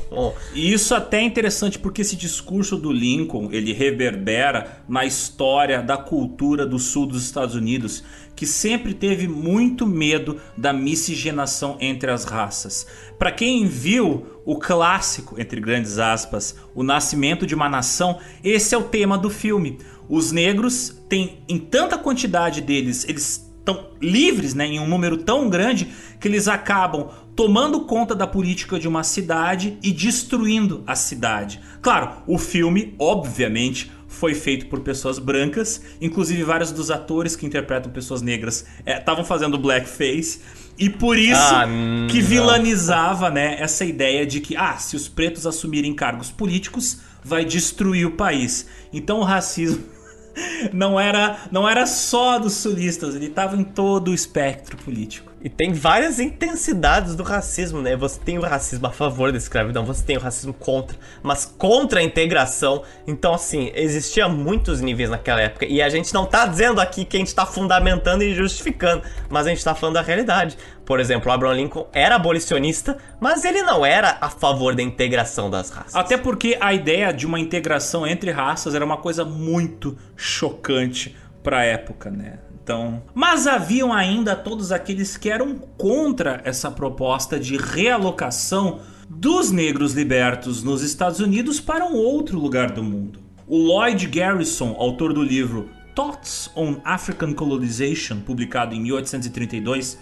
e 0.54 0.72
isso 0.72 0.94
até 0.94 1.18
é 1.18 1.22
interessante 1.22 1.78
porque 1.78 2.02
esse 2.02 2.16
discurso 2.16 2.76
do 2.76 2.92
Lincoln, 2.92 3.48
ele 3.52 3.72
reverbera 3.72 4.82
na 4.88 5.04
história 5.04 5.82
da 5.82 5.96
cultura 5.96 6.66
do 6.66 6.78
sul 6.78 7.06
dos 7.06 7.24
Estados 7.24 7.54
Unidos, 7.54 8.02
que 8.34 8.46
sempre 8.46 8.94
teve 8.94 9.26
muito 9.26 9.86
medo 9.86 10.40
da 10.56 10.72
miscigenação 10.72 11.76
entre 11.80 12.10
as 12.10 12.24
raças. 12.24 12.86
Para 13.18 13.32
quem 13.32 13.66
viu 13.66 14.38
o 14.44 14.58
clássico, 14.58 15.38
entre 15.40 15.60
grandes 15.60 15.98
aspas, 15.98 16.56
O 16.74 16.82
Nascimento 16.82 17.46
de 17.46 17.54
uma 17.54 17.68
Nação, 17.68 18.18
esse 18.42 18.74
é 18.74 18.78
o 18.78 18.84
tema 18.84 19.18
do 19.18 19.28
filme. 19.28 19.78
Os 20.08 20.32
negros 20.32 20.96
têm, 21.08 21.38
em 21.48 21.58
tanta 21.58 21.98
quantidade 21.98 22.60
deles, 22.60 23.04
eles 23.08 23.48
estão 23.58 23.90
livres, 24.00 24.54
né, 24.54 24.66
em 24.66 24.80
um 24.80 24.88
número 24.88 25.18
tão 25.18 25.48
grande, 25.48 25.88
que 26.18 26.26
eles 26.26 26.48
acabam 26.48 27.08
tomando 27.36 27.80
conta 27.80 28.14
da 28.14 28.26
política 28.26 28.78
de 28.78 28.88
uma 28.88 29.04
cidade 29.04 29.78
e 29.82 29.92
destruindo 29.92 30.82
a 30.86 30.96
cidade. 30.96 31.60
Claro, 31.82 32.22
o 32.26 32.38
filme, 32.38 32.94
obviamente, 32.98 33.92
foi 34.08 34.34
feito 34.34 34.66
por 34.66 34.80
pessoas 34.80 35.18
brancas, 35.18 35.82
inclusive 36.00 36.42
vários 36.42 36.72
dos 36.72 36.90
atores 36.90 37.36
que 37.36 37.46
interpretam 37.46 37.92
pessoas 37.92 38.22
negras 38.22 38.64
estavam 38.84 39.22
é, 39.22 39.26
fazendo 39.26 39.58
blackface. 39.58 40.40
E 40.78 40.88
por 40.88 41.18
isso 41.18 41.54
ah, 41.54 41.66
que 42.08 42.20
vilanizava 42.20 43.30
né, 43.30 43.60
essa 43.60 43.84
ideia 43.84 44.24
de 44.24 44.40
que 44.40 44.56
ah, 44.56 44.76
se 44.78 44.96
os 44.96 45.08
pretos 45.08 45.46
assumirem 45.46 45.92
cargos 45.92 46.30
políticos, 46.30 47.00
vai 47.22 47.44
destruir 47.44 48.06
o 48.06 48.12
país. 48.12 48.66
Então 48.92 49.18
o 49.18 49.24
racismo 49.24 49.82
não 50.72 50.98
era, 50.98 51.38
não 51.50 51.68
era 51.68 51.86
só 51.86 52.38
dos 52.38 52.54
sulistas, 52.54 53.14
ele 53.14 53.26
estava 53.26 53.56
em 53.56 53.64
todo 53.64 54.10
o 54.10 54.14
espectro 54.14 54.76
político. 54.78 55.27
E 55.40 55.48
tem 55.48 55.72
várias 55.72 56.18
intensidades 56.18 57.14
do 57.14 57.22
racismo, 57.22 57.80
né? 57.80 57.96
Você 57.96 58.18
tem 58.18 58.38
o 58.38 58.42
racismo 58.42 58.86
a 58.88 58.90
favor 58.90 59.30
da 59.30 59.38
escravidão, 59.38 59.84
você 59.84 60.04
tem 60.04 60.16
o 60.16 60.20
racismo 60.20 60.52
contra, 60.52 60.98
mas 61.22 61.44
contra 61.44 62.00
a 62.00 62.02
integração. 62.02 62.82
Então, 63.06 63.32
assim, 63.32 63.70
existia 63.74 64.28
muitos 64.28 64.80
níveis 64.80 65.10
naquela 65.10 65.40
época. 65.40 65.64
E 65.64 65.80
a 65.80 65.88
gente 65.88 66.12
não 66.12 66.26
tá 66.26 66.44
dizendo 66.44 66.80
aqui 66.80 67.04
que 67.04 67.16
a 67.16 67.20
gente 67.20 67.32
tá 67.32 67.46
fundamentando 67.46 68.22
e 68.22 68.34
justificando, 68.34 69.02
mas 69.30 69.46
a 69.46 69.50
gente 69.50 69.62
tá 69.62 69.74
falando 69.74 69.94
da 69.94 70.02
realidade. 70.02 70.58
Por 70.84 70.98
exemplo, 70.98 71.30
Abraham 71.30 71.54
Lincoln 71.54 71.86
era 71.92 72.16
abolicionista, 72.16 72.96
mas 73.20 73.44
ele 73.44 73.62
não 73.62 73.86
era 73.86 74.18
a 74.20 74.30
favor 74.30 74.74
da 74.74 74.82
integração 74.82 75.48
das 75.48 75.70
raças. 75.70 75.94
Até 75.94 76.16
porque 76.16 76.56
a 76.60 76.74
ideia 76.74 77.12
de 77.12 77.26
uma 77.26 77.38
integração 77.38 78.04
entre 78.04 78.32
raças 78.32 78.74
era 78.74 78.84
uma 78.84 78.96
coisa 78.96 79.24
muito 79.24 79.96
chocante 80.16 81.14
para 81.44 81.64
época, 81.64 82.10
né? 82.10 82.38
Então, 82.68 83.02
mas 83.14 83.46
haviam 83.46 83.94
ainda 83.94 84.36
todos 84.36 84.72
aqueles 84.72 85.16
que 85.16 85.30
eram 85.30 85.56
contra 85.56 86.42
essa 86.44 86.70
proposta 86.70 87.40
de 87.40 87.56
realocação 87.56 88.80
dos 89.08 89.50
negros 89.50 89.94
libertos 89.94 90.62
nos 90.62 90.82
Estados 90.82 91.18
Unidos 91.18 91.60
para 91.60 91.86
um 91.86 91.94
outro 91.94 92.38
lugar 92.38 92.70
do 92.70 92.84
mundo. 92.84 93.20
O 93.46 93.56
Lloyd 93.56 94.06
Garrison, 94.08 94.76
autor 94.78 95.14
do 95.14 95.22
livro 95.22 95.70
Thoughts 95.94 96.50
on 96.54 96.76
African 96.84 97.32
Colonization, 97.32 98.20
publicado 98.20 98.74
em 98.74 98.82
1832, 98.82 99.98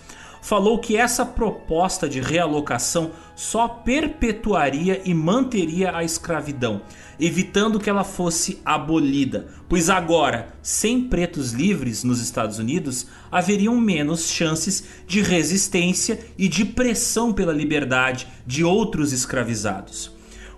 falou 0.46 0.78
que 0.78 0.96
essa 0.96 1.26
proposta 1.26 2.08
de 2.08 2.20
realocação 2.20 3.10
só 3.34 3.66
perpetuaria 3.66 5.02
e 5.04 5.12
manteria 5.12 5.96
a 5.96 6.04
escravidão, 6.04 6.82
evitando 7.18 7.80
que 7.80 7.90
ela 7.90 8.04
fosse 8.04 8.60
abolida, 8.64 9.48
pois 9.68 9.90
agora, 9.90 10.54
sem 10.62 11.02
pretos 11.08 11.50
livres 11.50 12.04
nos 12.04 12.20
Estados 12.20 12.60
Unidos, 12.60 13.08
haveriam 13.28 13.74
menos 13.80 14.28
chances 14.28 14.84
de 15.04 15.20
resistência 15.20 16.20
e 16.38 16.46
de 16.46 16.64
pressão 16.64 17.32
pela 17.32 17.52
liberdade 17.52 18.28
de 18.46 18.62
outros 18.62 19.12
escravizados. 19.12 20.14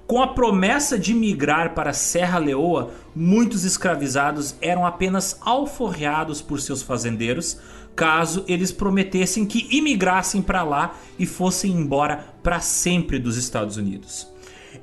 Com 0.09 0.23
a 0.23 0.29
promessa 0.29 0.99
de 0.99 1.13
migrar 1.13 1.75
para 1.75 1.93
Serra 1.93 2.39
Leoa, 2.39 2.91
muitos 3.15 3.65
escravizados 3.65 4.55
eram 4.59 4.87
apenas 4.87 5.39
alforreados 5.43 6.41
por 6.41 6.63
seus 6.63 6.81
fazendeiros, 6.81 7.59
caso 7.99 8.45
eles 8.47 8.71
prometessem 8.71 9.45
que 9.45 9.67
imigrassem 9.77 10.41
para 10.41 10.63
lá 10.63 10.97
e 11.19 11.27
fossem 11.27 11.73
embora 11.73 12.33
para 12.45 12.61
sempre 12.61 13.19
dos 13.19 13.37
Estados 13.37 13.77
Unidos. 13.77 14.29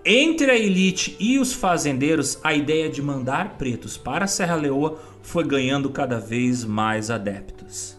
Entre 0.03 0.51
a 0.51 0.55
elite 0.57 1.16
e 1.18 1.39
os 1.39 1.53
fazendeiros, 1.53 2.38
a 2.43 2.53
ideia 2.53 2.89
de 2.89 3.01
mandar 3.01 3.57
pretos 3.57 3.95
para 3.95 4.26
a 4.26 4.28
Serra 4.28 4.55
Leoa 4.55 4.99
foi 5.24 5.45
ganhando 5.45 5.89
cada 5.89 6.20
vez 6.20 6.66
mais 6.66 7.09
adeptos. 7.09 7.97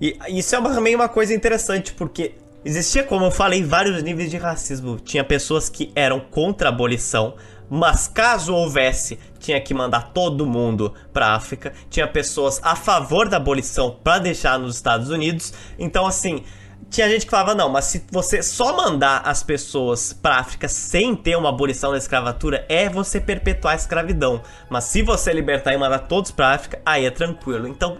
E 0.00 0.16
isso 0.28 0.54
é 0.54 0.62
também 0.62 0.94
uma 0.94 1.08
coisa 1.08 1.34
interessante, 1.34 1.92
porque 1.92 2.36
existia, 2.64 3.02
como 3.02 3.24
eu 3.24 3.32
falei, 3.32 3.64
vários 3.64 4.00
níveis 4.04 4.30
de 4.30 4.36
racismo. 4.36 4.96
Tinha 5.00 5.24
pessoas 5.24 5.68
que 5.68 5.90
eram 5.96 6.20
contra 6.20 6.68
a 6.68 6.72
abolição, 6.72 7.34
mas 7.74 8.06
caso 8.06 8.54
houvesse, 8.54 9.18
tinha 9.38 9.58
que 9.58 9.72
mandar 9.72 10.10
todo 10.12 10.44
mundo 10.44 10.92
para 11.10 11.34
África. 11.34 11.72
Tinha 11.88 12.06
pessoas 12.06 12.60
a 12.62 12.76
favor 12.76 13.30
da 13.30 13.38
abolição 13.38 13.96
para 14.04 14.18
deixar 14.18 14.58
nos 14.58 14.76
Estados 14.76 15.08
Unidos. 15.08 15.54
Então, 15.78 16.04
assim, 16.06 16.44
tinha 16.90 17.08
gente 17.08 17.24
que 17.24 17.30
falava: 17.30 17.54
não, 17.54 17.70
mas 17.70 17.86
se 17.86 18.04
você 18.10 18.42
só 18.42 18.76
mandar 18.76 19.22
as 19.24 19.42
pessoas 19.42 20.12
para 20.12 20.36
África 20.36 20.68
sem 20.68 21.16
ter 21.16 21.34
uma 21.34 21.48
abolição 21.48 21.92
da 21.92 21.96
escravatura, 21.96 22.66
é 22.68 22.90
você 22.90 23.18
perpetuar 23.18 23.72
a 23.72 23.76
escravidão. 23.76 24.42
Mas 24.68 24.84
se 24.84 25.00
você 25.00 25.32
libertar 25.32 25.72
e 25.72 25.78
mandar 25.78 26.00
todos 26.00 26.30
para 26.30 26.52
África, 26.52 26.78
aí 26.84 27.06
é 27.06 27.10
tranquilo. 27.10 27.66
Então, 27.66 27.96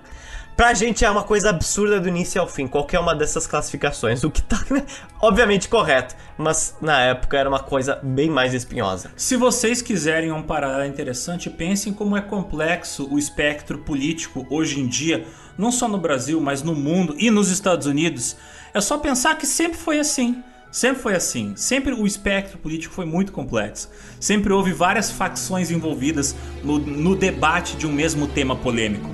Pra 0.63 0.75
gente 0.75 1.05
é 1.05 1.11
uma 1.11 1.25
coisa 1.25 1.51
absurda 1.51 1.99
do 1.99 2.07
início 2.07 2.41
ao 2.41 2.47
fim, 2.47 2.69
qualquer 2.69 3.01
uma 3.01 3.17
dessas 3.17 3.49
classificações, 3.49 4.23
o 4.23 4.31
que 4.31 4.41
tá 4.41 4.65
né, 4.71 4.85
obviamente 5.21 5.69
correto, 5.69 6.15
mas 6.39 6.77
na 6.81 7.01
época 7.01 7.37
era 7.37 7.49
uma 7.49 7.59
coisa 7.59 7.99
bem 8.01 8.31
mais 8.31 8.55
espinhosa. 8.55 9.11
Se 9.17 9.35
vocês 9.35 9.83
quiserem 9.83 10.31
um 10.31 10.41
paralelo 10.41 10.89
interessante, 10.89 11.51
pensem 11.51 11.93
como 11.93 12.17
é 12.17 12.21
complexo 12.21 13.13
o 13.13 13.19
espectro 13.19 13.79
político 13.79 14.47
hoje 14.49 14.79
em 14.79 14.87
dia, 14.87 15.27
não 15.59 15.73
só 15.73 15.89
no 15.89 15.99
Brasil, 15.99 16.41
mas 16.41 16.63
no 16.63 16.77
mundo 16.77 17.17
e 17.19 17.29
nos 17.29 17.51
Estados 17.51 17.89
Unidos. 17.89 18.37
É 18.73 18.81
só 18.81 18.97
pensar 18.99 19.37
que 19.37 19.47
sempre 19.49 19.79
foi 19.79 19.99
assim. 19.99 20.45
Sempre 20.71 21.03
foi 21.03 21.17
assim. 21.17 21.55
Sempre 21.57 21.93
o 21.93 22.07
espectro 22.07 22.57
político 22.57 22.95
foi 22.95 23.05
muito 23.05 23.33
complexo. 23.33 23.91
Sempre 24.21 24.53
houve 24.53 24.73
várias 24.73 25.11
facções 25.11 25.73
envolvidas 25.73 26.37
no, 26.63 26.79
no 26.79 27.17
debate 27.17 27.77
de 27.77 27.85
um 27.85 27.93
mesmo 27.93 28.29
tema 28.29 28.55
polêmico. 28.55 29.11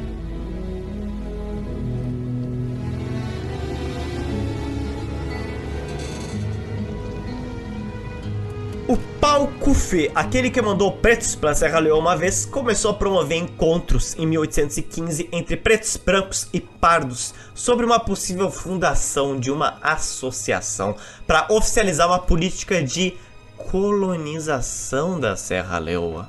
O 9.38 9.46
Kufe, 9.46 10.10
aquele 10.16 10.50
que 10.50 10.60
mandou 10.60 10.90
pretos 10.90 11.36
para 11.36 11.54
Serra 11.54 11.78
Leoa 11.78 12.00
uma 12.00 12.16
vez, 12.16 12.44
começou 12.44 12.90
a 12.90 12.94
promover 12.94 13.38
encontros 13.38 14.16
em 14.18 14.26
1815 14.26 15.28
entre 15.30 15.56
pretos, 15.56 15.96
brancos 15.96 16.48
e 16.52 16.60
pardos 16.60 17.32
sobre 17.54 17.86
uma 17.86 18.00
possível 18.00 18.50
fundação 18.50 19.38
de 19.38 19.52
uma 19.52 19.78
associação 19.80 20.96
para 21.24 21.46
oficializar 21.50 22.08
uma 22.08 22.18
política 22.18 22.82
de 22.82 23.16
colonização 23.56 25.20
da 25.20 25.36
Serra 25.36 25.78
Leoa. 25.78 26.28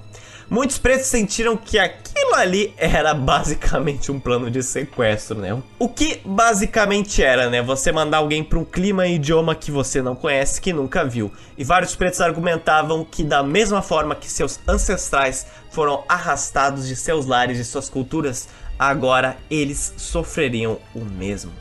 Muitos 0.50 0.80
pretos 0.80 1.06
sentiram 1.06 1.56
que 1.56 1.78
aquilo 1.78 2.34
ali 2.34 2.74
era 2.76 3.14
basicamente 3.14 4.12
um 4.12 4.20
plano 4.20 4.50
de 4.50 4.64
sequestro, 4.64 5.38
né? 5.38 5.62
O 5.78 5.88
que 5.88 6.22
basicamente 6.26 7.22
era, 7.22 7.52
né? 7.52 7.62
Você 7.62 7.92
mandar 7.92 8.18
alguém 8.18 8.44
para 8.44 8.58
um 8.58 8.66
clima 8.66 9.06
e 9.06 9.16
idioma 9.16 9.54
que 9.54 9.70
você 9.70 10.02
não 10.02 10.16
conhece, 10.16 10.60
que 10.60 10.74
nunca 10.74 11.06
viu. 11.06 11.32
E 11.56 11.64
vários 11.64 11.96
pretos 11.96 12.20
argumentavam 12.20 13.06
que 13.06 13.24
da 13.24 13.44
mesma 13.44 13.84
forma 13.84 14.16
que 14.16 14.28
seus 14.28 14.60
ancestrais 14.68 15.46
foram 15.70 16.04
arrastados 16.10 16.88
de 16.88 16.96
seus 16.96 17.28
lares 17.28 17.60
e 17.60 17.64
suas 17.64 17.88
culturas, 17.88 18.50
agora 18.80 19.38
eles 19.52 19.94
sofreriam 19.98 20.80
o 20.96 21.06
mesmo. 21.06 21.52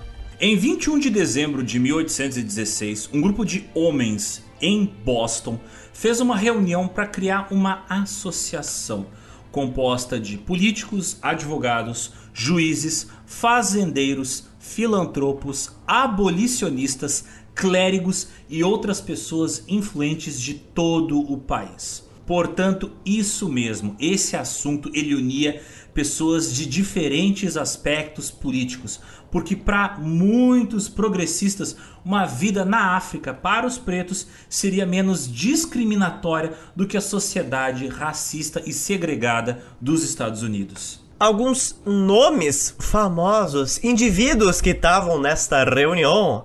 Em 0.40 0.56
21 0.56 0.98
de 0.98 1.10
dezembro 1.10 1.62
de 1.62 1.78
1816, 1.78 3.10
um 3.12 3.20
grupo 3.20 3.44
de 3.44 3.68
homens 3.74 4.42
em 4.62 4.86
Boston 5.04 5.58
fez 5.98 6.20
uma 6.20 6.36
reunião 6.36 6.86
para 6.86 7.08
criar 7.08 7.48
uma 7.50 7.84
associação 7.88 9.08
composta 9.50 10.20
de 10.20 10.38
políticos, 10.38 11.18
advogados, 11.20 12.12
juízes, 12.32 13.08
fazendeiros, 13.26 14.46
filantropos, 14.60 15.72
abolicionistas, 15.84 17.24
clérigos 17.52 18.28
e 18.48 18.62
outras 18.62 19.00
pessoas 19.00 19.64
influentes 19.66 20.40
de 20.40 20.54
todo 20.54 21.18
o 21.18 21.36
país. 21.36 22.06
Portanto, 22.24 22.92
isso 23.04 23.48
mesmo, 23.48 23.96
esse 23.98 24.36
assunto 24.36 24.92
ele 24.94 25.16
unia 25.16 25.60
pessoas 25.92 26.54
de 26.54 26.64
diferentes 26.64 27.56
aspectos 27.56 28.30
políticos, 28.30 29.00
porque 29.30 29.54
para 29.54 29.98
muitos 29.98 30.88
progressistas, 30.88 31.76
uma 32.04 32.24
vida 32.24 32.64
na 32.64 32.96
África 32.96 33.34
para 33.34 33.66
os 33.66 33.78
pretos 33.78 34.26
seria 34.48 34.86
menos 34.86 35.30
discriminatória 35.30 36.52
do 36.74 36.86
que 36.86 36.96
a 36.96 37.00
sociedade 37.00 37.86
racista 37.86 38.62
e 38.64 38.72
segregada 38.72 39.62
dos 39.80 40.02
Estados 40.02 40.42
Unidos. 40.42 41.06
Alguns 41.18 41.80
nomes 41.84 42.74
famosos, 42.78 43.82
indivíduos 43.82 44.60
que 44.60 44.70
estavam 44.70 45.20
nesta 45.20 45.64
reunião. 45.64 46.44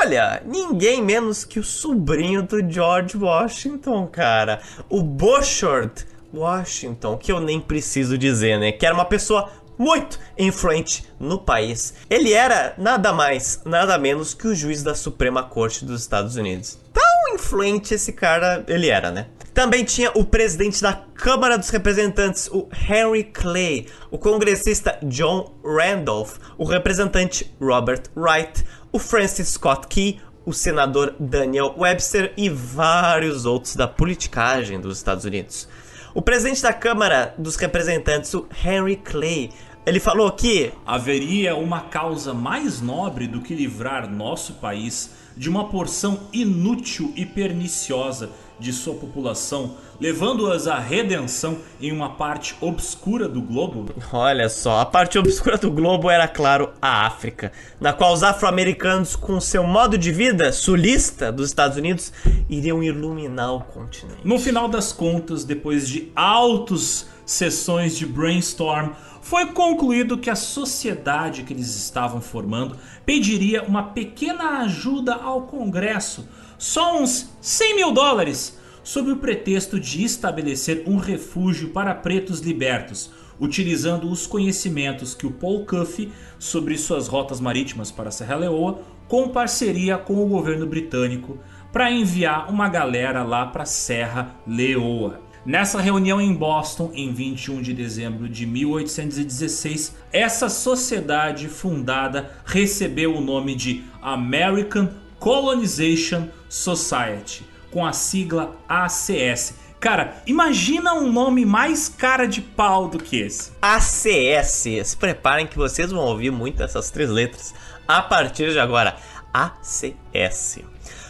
Olha, 0.00 0.42
ninguém 0.46 1.02
menos 1.02 1.44
que 1.44 1.58
o 1.58 1.64
sobrinho 1.64 2.42
do 2.42 2.58
George 2.72 3.16
Washington, 3.16 4.06
cara. 4.06 4.60
O 4.88 5.02
Bushard 5.02 6.06
Washington, 6.32 7.18
que 7.18 7.30
eu 7.30 7.38
nem 7.38 7.60
preciso 7.60 8.16
dizer, 8.16 8.58
né? 8.58 8.72
Que 8.72 8.86
era 8.86 8.94
uma 8.94 9.04
pessoa 9.04 9.50
muito 9.82 10.16
influente 10.38 11.04
no 11.18 11.40
país. 11.40 11.94
Ele 12.08 12.32
era 12.32 12.72
nada 12.78 13.12
mais, 13.12 13.60
nada 13.64 13.98
menos 13.98 14.32
que 14.32 14.46
o 14.46 14.54
juiz 14.54 14.80
da 14.80 14.94
Suprema 14.94 15.42
Corte 15.42 15.84
dos 15.84 16.02
Estados 16.02 16.36
Unidos. 16.36 16.78
Tão 16.92 17.34
influente 17.34 17.92
esse 17.92 18.12
cara 18.12 18.64
ele 18.68 18.88
era, 18.88 19.10
né? 19.10 19.26
Também 19.52 19.84
tinha 19.84 20.12
o 20.14 20.24
presidente 20.24 20.80
da 20.80 20.92
Câmara 20.92 21.58
dos 21.58 21.68
Representantes, 21.68 22.48
o 22.52 22.68
Henry 22.88 23.24
Clay, 23.24 23.88
o 24.08 24.16
congressista 24.16 24.98
John 25.02 25.52
Randolph, 25.64 26.36
o 26.56 26.64
representante 26.64 27.52
Robert 27.60 28.04
Wright, 28.16 28.64
o 28.92 29.00
Francis 29.00 29.48
Scott 29.48 29.88
Key, 29.88 30.20
o 30.46 30.52
senador 30.52 31.14
Daniel 31.18 31.74
Webster 31.76 32.32
e 32.36 32.48
vários 32.48 33.44
outros 33.44 33.74
da 33.74 33.88
politicagem 33.88 34.80
dos 34.80 34.96
Estados 34.96 35.24
Unidos. 35.24 35.68
O 36.14 36.20
presidente 36.20 36.60
da 36.60 36.74
Câmara 36.74 37.34
dos 37.38 37.56
Representantes, 37.56 38.34
o 38.34 38.46
Henry 38.62 38.96
Clay, 38.96 39.50
ele 39.84 39.98
falou 39.98 40.30
que 40.30 40.72
haveria 40.86 41.56
uma 41.56 41.80
causa 41.80 42.32
mais 42.32 42.80
nobre 42.80 43.26
do 43.26 43.40
que 43.40 43.54
livrar 43.54 44.08
nosso 44.08 44.54
país 44.54 45.10
de 45.36 45.48
uma 45.48 45.68
porção 45.68 46.20
inútil 46.32 47.12
e 47.16 47.26
perniciosa 47.26 48.30
de 48.60 48.72
sua 48.72 48.94
população, 48.94 49.74
levando-as 49.98 50.68
à 50.68 50.78
redenção 50.78 51.58
em 51.80 51.90
uma 51.90 52.10
parte 52.10 52.54
obscura 52.60 53.28
do 53.28 53.42
globo? 53.42 53.92
Olha 54.12 54.48
só, 54.48 54.80
a 54.80 54.86
parte 54.86 55.18
obscura 55.18 55.58
do 55.58 55.70
globo 55.70 56.08
era, 56.08 56.28
claro, 56.28 56.70
a 56.80 57.04
África, 57.04 57.50
na 57.80 57.92
qual 57.92 58.12
os 58.12 58.22
afro-americanos, 58.22 59.16
com 59.16 59.40
seu 59.40 59.64
modo 59.64 59.98
de 59.98 60.12
vida 60.12 60.52
sulista 60.52 61.32
dos 61.32 61.48
Estados 61.48 61.76
Unidos, 61.76 62.12
iriam 62.48 62.82
iluminar 62.82 63.52
o 63.54 63.60
continente. 63.60 64.20
No 64.22 64.38
final 64.38 64.68
das 64.68 64.92
contas, 64.92 65.44
depois 65.44 65.88
de 65.88 66.12
altos 66.14 67.06
sessões 67.26 67.96
de 67.96 68.06
brainstorm, 68.06 68.90
foi 69.22 69.46
concluído 69.46 70.18
que 70.18 70.28
a 70.28 70.34
sociedade 70.34 71.44
que 71.44 71.52
eles 71.54 71.76
estavam 71.76 72.20
formando 72.20 72.76
pediria 73.06 73.62
uma 73.62 73.84
pequena 73.84 74.58
ajuda 74.58 75.14
ao 75.14 75.42
Congresso, 75.42 76.28
só 76.58 77.00
uns 77.00 77.30
100 77.40 77.76
mil 77.76 77.92
dólares, 77.92 78.58
sob 78.82 79.12
o 79.12 79.16
pretexto 79.16 79.78
de 79.78 80.02
estabelecer 80.02 80.82
um 80.88 80.96
refúgio 80.96 81.68
para 81.68 81.94
pretos 81.94 82.40
libertos, 82.40 83.12
utilizando 83.40 84.10
os 84.10 84.26
conhecimentos 84.26 85.14
que 85.14 85.26
o 85.26 85.30
Paul 85.30 85.64
Cuffy 85.64 86.12
sobre 86.36 86.76
suas 86.76 87.06
rotas 87.06 87.40
marítimas 87.40 87.92
para 87.92 88.10
Serra 88.10 88.36
Leoa, 88.36 88.80
com 89.06 89.28
parceria 89.28 89.96
com 89.96 90.14
o 90.14 90.28
governo 90.28 90.66
britânico, 90.66 91.38
para 91.72 91.90
enviar 91.92 92.50
uma 92.50 92.68
galera 92.68 93.22
lá 93.22 93.46
para 93.46 93.64
Serra 93.64 94.34
Leoa. 94.44 95.31
Nessa 95.44 95.80
reunião 95.80 96.20
em 96.20 96.32
Boston, 96.32 96.92
em 96.94 97.12
21 97.12 97.62
de 97.62 97.74
dezembro 97.74 98.28
de 98.28 98.46
1816, 98.46 99.96
essa 100.12 100.48
sociedade 100.48 101.48
fundada 101.48 102.30
recebeu 102.44 103.16
o 103.16 103.20
nome 103.20 103.56
de 103.56 103.82
American 104.00 104.88
Colonization 105.18 106.28
Society, 106.48 107.44
com 107.72 107.84
a 107.84 107.92
sigla 107.92 108.56
ACS. 108.68 109.54
Cara, 109.80 110.22
imagina 110.28 110.94
um 110.94 111.10
nome 111.10 111.44
mais 111.44 111.88
cara 111.88 112.28
de 112.28 112.40
pau 112.40 112.86
do 112.86 113.00
que 113.00 113.16
esse. 113.16 113.50
ACS. 113.60 114.68
Se 114.84 114.96
preparem 114.96 115.48
que 115.48 115.56
vocês 115.56 115.90
vão 115.90 116.04
ouvir 116.04 116.30
muito 116.30 116.62
essas 116.62 116.88
três 116.88 117.10
letras 117.10 117.52
a 117.88 118.00
partir 118.00 118.52
de 118.52 118.60
agora. 118.60 118.94
ACS. 119.34 120.60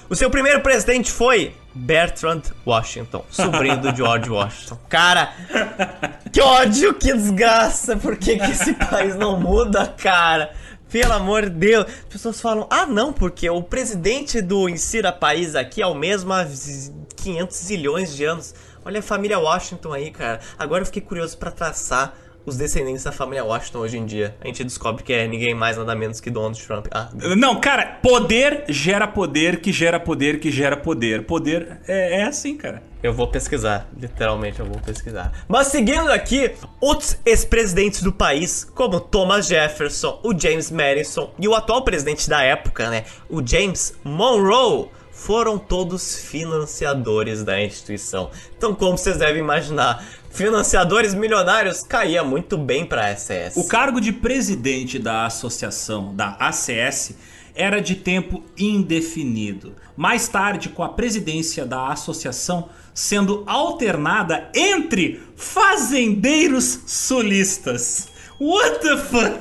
O 0.09 0.17
seu 0.17 0.31
primeiro 0.31 0.63
presidente 0.63 1.11
foi 1.13 1.55
Bertrand 1.75 2.43
Washington, 2.67 3.25
sobrinho 3.31 3.81
do 3.81 3.95
George 3.95 4.29
Washington. 4.31 4.79
Cara, 4.89 5.33
que 6.33 6.41
ódio, 6.41 6.95
que 6.95 7.13
desgraça. 7.13 7.97
Por 7.97 8.17
que, 8.17 8.39
que 8.39 8.51
esse 8.51 8.75
país 8.75 9.17
não 9.17 9.39
muda, 9.39 9.87
cara? 9.87 10.53
Pelo 10.91 11.13
amor 11.15 11.45
de 11.45 11.51
Deus. 11.51 11.87
As 11.87 12.05
pessoas 12.05 12.41
falam, 12.41 12.67
ah 12.71 12.85
não, 12.85 13.13
porque 13.13 13.49
o 13.49 13.63
presidente 13.63 14.43
do 14.43 14.69
Insira 14.69 15.11
País 15.11 15.55
aqui 15.55 15.81
é 15.81 15.87
o 15.87 15.95
mesmo 15.95 16.33
há 16.33 16.47
500 17.17 17.57
zilhões 17.57 18.15
de 18.15 18.25
anos. 18.25 18.55
Olha 18.85 19.01
a 19.01 19.03
família 19.03 19.39
Washington 19.39 19.93
aí, 19.93 20.11
cara. 20.11 20.41
Agora 20.59 20.83
eu 20.83 20.87
fiquei 20.87 21.03
curioso 21.03 21.39
para 21.39 21.51
traçar 21.51 22.15
os 22.45 22.57
descendentes 22.57 23.05
da 23.05 23.13
família 23.13 23.45
Washington 23.45 23.79
hoje 23.79 23.99
em 23.99 24.07
dia. 24.07 24.37
A 24.41 24.47
gente 24.47 24.65
descobre 24.65 25.03
que 25.03 25.13
é 25.13 25.27
ninguém 25.27 25.55
mais, 25.55 25.77
nada 25.77 25.95
menos 25.95 26.21
que 26.21 26.31
Donald 26.31 26.61
Trump. 26.67 26.87
Ah, 26.91 27.09
não, 27.37 27.61
cara, 27.61 27.99
poder 28.03 28.65
gera 28.69 29.07
poder, 29.07 29.61
que 29.61 29.73
gera 29.73 29.99
poder, 30.01 30.41
que 30.41 30.51
gera 30.51 30.77
poder. 30.77 31.25
Poder 31.27 31.79
é, 31.87 32.21
é 32.21 32.25
assim, 32.25 32.57
cara. 32.57 32.83
Eu 33.03 33.13
vou 33.13 33.27
pesquisar, 33.27 33.89
literalmente 33.99 34.61
eu 34.61 34.67
vou 34.67 34.79
pesquisar. 34.81 35.33
Mas 35.49 35.67
seguindo 35.67 36.09
aqui, 36.13 36.53
outros 36.81 37.19
ex-presidentes 37.27 38.01
do 38.01 38.13
país, 38.13 38.63
como 38.63 39.01
Thomas 39.01 39.49
Jefferson, 39.49 40.21
o 40.23 40.39
James 40.39 40.71
Madison 40.71 41.33
e 41.37 41.49
o 41.49 41.55
atual 41.55 41.83
presidente 41.83 42.31
da 42.31 42.43
época, 42.43 42.89
né, 42.91 43.05
o 43.29 43.45
James 43.45 43.95
Monroe, 44.05 44.89
foram 45.25 45.57
todos 45.57 46.17
financiadores 46.17 47.45
da 47.45 47.63
instituição. 47.63 48.31
Então, 48.57 48.75
como 48.75 48.99
vocês 48.99 49.19
devem 49.19 49.41
imaginar, 49.41 50.05
financiadores 50.31 51.15
milionários 51.15 51.83
caía 51.83 52.25
muito 52.25 52.59
bem 52.59 52.85
para 52.85 53.07
a 53.07 53.11
ACS. 53.11 53.57
O 53.57 53.69
cargo 53.69 54.01
de 54.01 54.13
presidente 54.13 54.99
da 54.99 55.25
associação 55.25 56.13
da 56.17 56.31
ACS 56.41 57.15
era 57.55 57.81
de 57.81 57.95
tempo 57.95 58.43
indefinido. 58.59 59.77
Mais 59.97 60.27
tarde, 60.27 60.71
com 60.71 60.83
a 60.83 60.89
presidência 60.89 61.65
da 61.65 61.87
associação 61.89 62.69
sendo 62.93 63.45
alternada 63.47 64.51
entre 64.53 65.23
fazendeiros 65.37 66.81
sulistas. 66.85 68.09
What 68.41 68.81
the 68.81 68.97
fuck? 68.97 69.39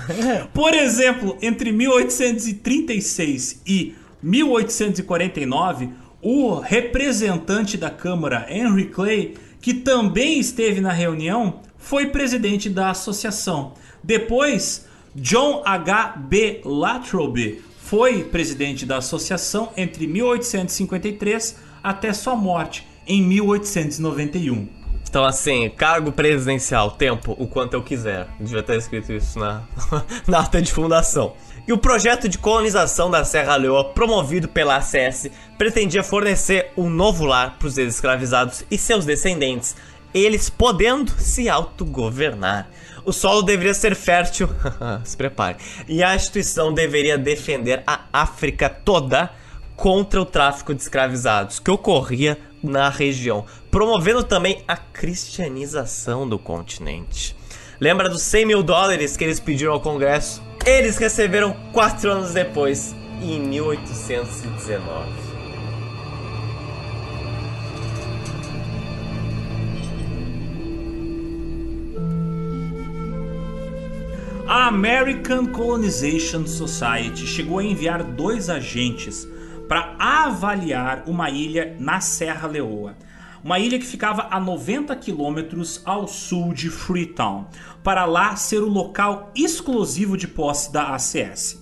Por 0.54 0.72
exemplo, 0.72 1.36
entre 1.42 1.70
1836 1.70 3.60
e 3.66 3.94
1849, 4.22 5.90
o 6.20 6.54
representante 6.54 7.76
da 7.76 7.90
Câmara 7.90 8.46
Henry 8.48 8.86
Clay, 8.86 9.34
que 9.60 9.74
também 9.74 10.38
esteve 10.38 10.80
na 10.80 10.92
reunião, 10.92 11.60
foi 11.76 12.06
presidente 12.06 12.68
da 12.68 12.90
associação. 12.90 13.74
Depois, 14.02 14.86
John 15.14 15.62
H. 15.64 16.16
B. 16.28 16.60
Latrobe 16.64 17.62
foi 17.78 18.24
presidente 18.24 18.84
da 18.84 18.98
associação 18.98 19.72
entre 19.76 20.06
1853 20.06 21.56
até 21.82 22.12
sua 22.12 22.36
morte 22.36 22.86
em 23.06 23.22
1891. 23.22 24.68
Então, 25.08 25.24
assim, 25.24 25.70
cargo 25.70 26.12
presidencial, 26.12 26.90
tempo, 26.90 27.34
o 27.38 27.46
quanto 27.46 27.72
eu 27.72 27.82
quiser. 27.82 28.28
Devia 28.38 28.62
ter 28.62 28.76
escrito 28.76 29.10
isso 29.10 29.38
na, 29.38 29.62
na 30.28 30.40
ata 30.40 30.60
de 30.60 30.70
fundação. 30.70 31.34
E 31.68 31.72
o 31.72 31.76
projeto 31.76 32.30
de 32.30 32.38
colonização 32.38 33.10
da 33.10 33.26
Serra 33.26 33.54
Leoa, 33.56 33.84
promovido 33.84 34.48
pela 34.48 34.76
ACS, 34.76 35.30
pretendia 35.58 36.02
fornecer 36.02 36.72
um 36.74 36.88
novo 36.88 37.26
lar 37.26 37.58
para 37.58 37.68
os 37.68 37.76
ex-escravizados 37.76 38.64
e 38.70 38.78
seus 38.78 39.04
descendentes, 39.04 39.76
eles 40.14 40.48
podendo 40.48 41.12
se 41.18 41.46
autogovernar. 41.46 42.70
O 43.04 43.12
solo 43.12 43.42
deveria 43.42 43.74
ser 43.74 43.94
fértil, 43.94 44.48
se 45.04 45.14
prepare, 45.14 45.58
e 45.86 46.02
a 46.02 46.16
instituição 46.16 46.72
deveria 46.72 47.18
defender 47.18 47.82
a 47.86 48.00
África 48.14 48.70
toda 48.70 49.30
contra 49.76 50.22
o 50.22 50.24
tráfico 50.24 50.74
de 50.74 50.80
escravizados 50.80 51.58
que 51.58 51.70
ocorria 51.70 52.38
na 52.62 52.88
região, 52.88 53.44
promovendo 53.70 54.24
também 54.24 54.64
a 54.66 54.74
cristianização 54.74 56.26
do 56.26 56.38
continente. 56.38 57.36
Lembra 57.78 58.08
dos 58.08 58.22
100 58.22 58.46
mil 58.46 58.62
dólares 58.62 59.18
que 59.18 59.24
eles 59.24 59.38
pediram 59.38 59.74
ao 59.74 59.80
Congresso? 59.80 60.47
Eles 60.66 60.98
receberam 60.98 61.56
quatro 61.72 62.10
anos 62.10 62.34
depois, 62.34 62.94
em 63.22 63.40
1819. 63.40 65.28
A 74.46 74.66
American 74.66 75.46
Colonization 75.46 76.46
Society 76.46 77.26
chegou 77.26 77.58
a 77.58 77.64
enviar 77.64 78.02
dois 78.02 78.48
agentes 78.48 79.28
para 79.68 79.94
avaliar 79.98 81.04
uma 81.06 81.28
ilha 81.28 81.76
na 81.78 82.00
Serra 82.00 82.48
Leoa. 82.48 82.96
Uma 83.48 83.58
ilha 83.58 83.78
que 83.78 83.86
ficava 83.86 84.28
a 84.30 84.38
90 84.38 84.94
quilômetros 84.96 85.80
ao 85.86 86.06
sul 86.06 86.52
de 86.52 86.68
Freetown, 86.68 87.46
para 87.82 88.04
lá 88.04 88.36
ser 88.36 88.62
o 88.62 88.68
local 88.68 89.32
exclusivo 89.34 90.18
de 90.18 90.28
posse 90.28 90.70
da 90.70 90.94
ACS. 90.94 91.58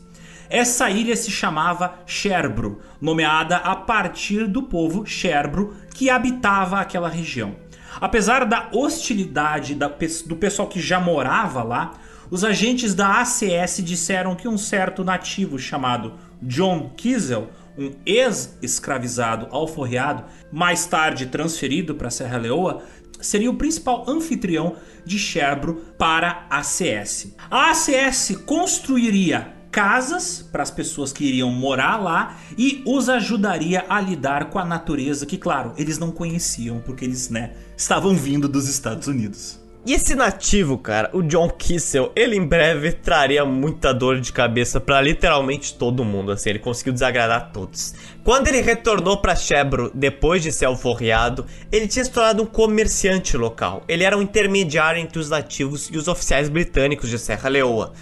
Essa 0.50 0.90
ilha 0.90 1.14
se 1.14 1.30
chamava 1.30 1.94
Sherbro, 2.04 2.80
nomeada 3.00 3.58
a 3.58 3.76
partir 3.76 4.48
do 4.48 4.64
povo 4.64 5.06
Sherbro 5.06 5.76
que 5.94 6.10
habitava 6.10 6.80
aquela 6.80 7.08
região. 7.08 7.54
Apesar 8.00 8.44
da 8.44 8.68
hostilidade 8.72 9.76
do 9.76 10.34
pessoal 10.34 10.66
que 10.66 10.80
já 10.80 10.98
morava 10.98 11.62
lá, 11.62 11.92
os 12.28 12.42
agentes 12.42 12.96
da 12.96 13.20
ACS 13.20 13.80
disseram 13.84 14.34
que 14.34 14.48
um 14.48 14.58
certo 14.58 15.04
nativo 15.04 15.56
chamado 15.56 16.14
John 16.42 16.90
Kiesel 16.96 17.48
um 17.78 17.92
ex-escravizado 18.04 19.48
alforreado, 19.50 20.24
mais 20.52 20.86
tarde 20.86 21.26
transferido 21.26 21.94
para 21.94 22.10
Serra 22.10 22.38
Leoa, 22.38 22.82
seria 23.20 23.50
o 23.50 23.56
principal 23.56 24.04
anfitrião 24.08 24.76
de 25.04 25.18
Sherbro 25.18 25.82
para 25.98 26.46
a 26.50 26.58
ACS. 26.58 27.34
A 27.50 27.70
ACS 27.70 28.36
construiria 28.44 29.54
casas 29.70 30.40
para 30.50 30.62
as 30.62 30.70
pessoas 30.70 31.12
que 31.12 31.24
iriam 31.24 31.50
morar 31.50 31.98
lá 31.98 32.38
e 32.56 32.82
os 32.86 33.10
ajudaria 33.10 33.84
a 33.88 34.00
lidar 34.00 34.48
com 34.48 34.58
a 34.58 34.64
natureza 34.64 35.26
que, 35.26 35.36
claro, 35.36 35.74
eles 35.76 35.98
não 35.98 36.10
conheciam 36.10 36.80
porque 36.80 37.04
eles, 37.04 37.28
né, 37.28 37.52
estavam 37.76 38.14
vindo 38.14 38.48
dos 38.48 38.68
Estados 38.68 39.06
Unidos. 39.06 39.65
E 39.86 39.92
esse 39.92 40.16
nativo, 40.16 40.76
cara, 40.76 41.08
o 41.12 41.22
John 41.22 41.48
Kissel, 41.48 42.10
ele 42.16 42.34
em 42.34 42.44
breve 42.44 42.90
traria 42.90 43.44
muita 43.44 43.94
dor 43.94 44.20
de 44.20 44.32
cabeça 44.32 44.80
para 44.80 45.00
literalmente 45.00 45.74
todo 45.74 46.04
mundo, 46.04 46.32
assim, 46.32 46.50
ele 46.50 46.58
conseguiu 46.58 46.92
desagradar 46.92 47.52
todos. 47.52 47.94
Quando 48.24 48.48
ele 48.48 48.60
retornou 48.60 49.18
para 49.18 49.36
Chebro 49.36 49.92
depois 49.94 50.42
de 50.42 50.50
ser 50.50 50.64
alforriado, 50.64 51.46
ele 51.70 51.86
tinha 51.86 52.04
se 52.04 52.10
tornado 52.10 52.42
um 52.42 52.46
comerciante 52.46 53.36
local. 53.36 53.84
Ele 53.86 54.02
era 54.02 54.18
um 54.18 54.22
intermediário 54.22 55.00
entre 55.00 55.20
os 55.20 55.30
nativos 55.30 55.88
e 55.92 55.96
os 55.96 56.08
oficiais 56.08 56.48
britânicos 56.48 57.08
de 57.08 57.16
Serra 57.16 57.48
Leoa. 57.48 57.92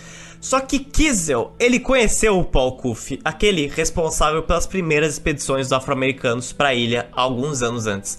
Só 0.40 0.60
que 0.60 0.78
Kissel, 0.78 1.54
ele 1.58 1.78
conheceu 1.78 2.38
o 2.38 2.44
Paul 2.44 2.78
Cuff, 2.78 3.20
aquele 3.22 3.66
responsável 3.66 4.42
pelas 4.42 4.66
primeiras 4.66 5.12
expedições 5.12 5.66
dos 5.66 5.72
afro-americanos 5.74 6.50
para 6.50 6.68
a 6.68 6.74
ilha 6.74 7.08
alguns 7.12 7.62
anos 7.62 7.86
antes. 7.86 8.18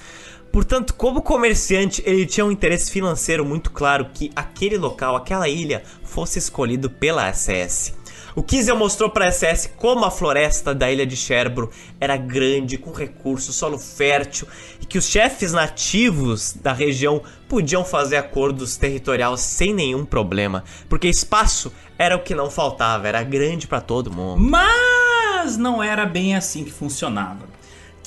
Portanto, 0.56 0.94
como 0.94 1.22
comerciante, 1.22 2.02
ele 2.06 2.26
tinha 2.26 2.46
um 2.46 2.50
interesse 2.50 2.90
financeiro 2.90 3.44
muito 3.44 3.70
claro 3.70 4.08
que 4.14 4.32
aquele 4.34 4.78
local, 4.78 5.14
aquela 5.18 5.50
ilha, 5.50 5.84
fosse 6.02 6.40
escolhido 6.40 6.90
pela 6.90 7.30
SS. 7.30 7.94
O 8.34 8.42
Kiesel 8.42 8.78
mostrou 8.78 9.10
para 9.10 9.26
a 9.26 9.32
SS 9.34 9.72
como 9.76 10.06
a 10.06 10.10
floresta 10.10 10.74
da 10.74 10.90
ilha 10.90 11.06
de 11.06 11.18
Sherbro 11.18 11.70
era 12.00 12.16
grande, 12.16 12.78
com 12.78 12.94
recursos, 12.94 13.54
solo 13.54 13.78
fértil 13.78 14.48
e 14.82 14.86
que 14.86 14.98
os 14.98 15.10
chefes 15.10 15.52
nativos 15.52 16.54
da 16.54 16.72
região 16.72 17.22
podiam 17.50 17.84
fazer 17.84 18.16
acordos 18.16 18.78
territoriais 18.78 19.42
sem 19.42 19.74
nenhum 19.74 20.06
problema, 20.06 20.64
porque 20.88 21.10
espaço 21.10 21.70
era 22.00 22.16
o 22.16 22.24
que 22.24 22.34
não 22.34 22.50
faltava, 22.50 23.10
era 23.10 23.22
grande 23.24 23.68
para 23.68 23.82
todo 23.82 24.10
mundo. 24.10 24.42
Mas 24.42 25.58
não 25.58 25.84
era 25.84 26.06
bem 26.06 26.34
assim 26.34 26.64
que 26.64 26.72
funcionava. 26.72 27.55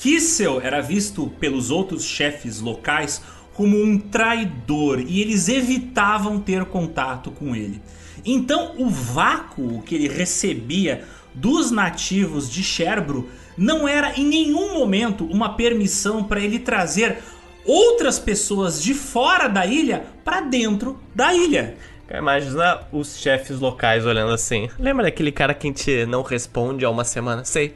Kissel 0.01 0.61
era 0.61 0.81
visto 0.81 1.27
pelos 1.39 1.69
outros 1.71 2.05
chefes 2.05 2.61
locais 2.61 3.21
como 3.53 3.77
um 3.77 3.99
traidor 3.99 5.01
e 5.01 5.19
eles 5.19 5.49
evitavam 5.49 6.39
ter 6.39 6.63
contato 6.65 7.31
com 7.31 7.53
ele. 7.53 7.81
Então, 8.25 8.75
o 8.77 8.89
vácuo 8.89 9.81
que 9.81 9.95
ele 9.95 10.07
recebia 10.07 11.03
dos 11.33 11.69
nativos 11.69 12.49
de 12.49 12.63
Sherbro 12.63 13.29
não 13.57 13.85
era 13.85 14.17
em 14.17 14.25
nenhum 14.25 14.73
momento 14.73 15.25
uma 15.25 15.55
permissão 15.55 16.23
para 16.23 16.39
ele 16.39 16.59
trazer 16.59 17.17
outras 17.65 18.17
pessoas 18.17 18.81
de 18.81 18.93
fora 18.93 19.49
da 19.49 19.65
ilha 19.65 20.05
para 20.23 20.41
dentro 20.41 20.97
da 21.13 21.33
ilha. 21.33 21.75
Imagina 22.09 22.87
os 22.91 23.17
chefes 23.17 23.59
locais 23.59 24.05
olhando 24.05 24.31
assim. 24.31 24.69
Lembra 24.79 25.03
daquele 25.03 25.31
cara 25.31 25.53
que 25.53 25.67
a 25.67 25.69
gente 25.69 26.05
não 26.05 26.23
responde 26.23 26.85
há 26.85 26.89
uma 26.89 27.03
semana? 27.03 27.43
Sei. 27.43 27.75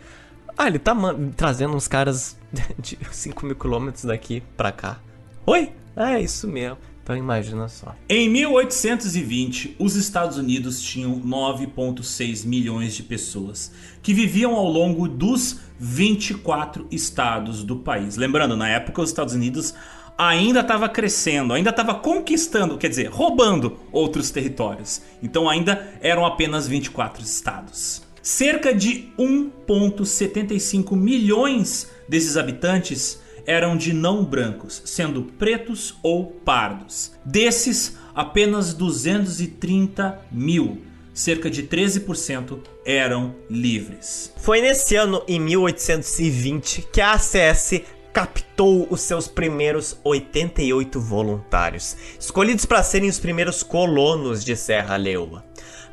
Ah, 0.57 0.67
ele 0.67 0.79
tá 0.79 0.95
trazendo 1.35 1.75
uns 1.75 1.87
caras 1.87 2.37
de 2.79 2.97
5 3.11 3.45
mil 3.45 3.55
quilômetros 3.55 4.05
daqui 4.05 4.41
pra 4.55 4.71
cá. 4.71 4.99
Oi? 5.45 5.71
É 5.95 6.19
isso 6.19 6.47
mesmo. 6.47 6.77
Então 7.03 7.17
imagina 7.17 7.67
só. 7.67 7.93
Em 8.07 8.29
1820, 8.29 9.75
os 9.77 9.97
Estados 9.97 10.37
Unidos 10.37 10.81
tinham 10.81 11.19
9,6 11.19 12.45
milhões 12.45 12.95
de 12.95 13.03
pessoas 13.03 13.73
que 14.01 14.13
viviam 14.13 14.55
ao 14.55 14.67
longo 14.67 15.07
dos 15.07 15.59
24 15.77 16.87
estados 16.89 17.61
do 17.61 17.75
país. 17.75 18.15
Lembrando, 18.15 18.55
na 18.55 18.69
época 18.69 19.01
os 19.01 19.09
Estados 19.09 19.33
Unidos 19.33 19.73
ainda 20.17 20.61
estava 20.61 20.87
crescendo, 20.87 21.53
ainda 21.53 21.71
estava 21.71 21.95
conquistando, 21.95 22.77
quer 22.77 22.87
dizer, 22.87 23.09
roubando 23.09 23.77
outros 23.91 24.31
territórios. 24.31 25.01
Então 25.21 25.49
ainda 25.49 25.93
eram 26.01 26.25
apenas 26.25 26.69
24 26.69 27.21
estados. 27.21 28.01
Cerca 28.23 28.73
de 28.73 29.09
1,75 29.19 30.95
milhões 30.95 31.89
desses 32.07 32.37
habitantes 32.37 33.19
eram 33.45 33.75
de 33.75 33.91
não 33.91 34.23
brancos, 34.23 34.81
sendo 34.85 35.23
pretos 35.23 35.95
ou 36.01 36.27
pardos. 36.27 37.11
Desses, 37.25 37.97
apenas 38.15 38.73
230 38.73 40.21
mil, 40.31 40.81
cerca 41.13 41.49
de 41.49 41.63
13%, 41.63 42.59
eram 42.85 43.35
livres. 43.49 44.31
Foi 44.37 44.61
nesse 44.61 44.95
ano, 44.95 45.21
em 45.27 45.37
1820, 45.41 46.87
que 46.93 47.01
a 47.01 47.15
ACS 47.15 47.81
captou 48.13 48.87
os 48.89 49.01
seus 49.01 49.27
primeiros 49.27 49.97
88 50.01 50.97
voluntários, 51.01 51.97
escolhidos 52.17 52.65
para 52.65 52.83
serem 52.83 53.09
os 53.09 53.19
primeiros 53.19 53.63
colonos 53.63 54.45
de 54.45 54.55
Serra 54.55 54.95
Leoa. 54.95 55.43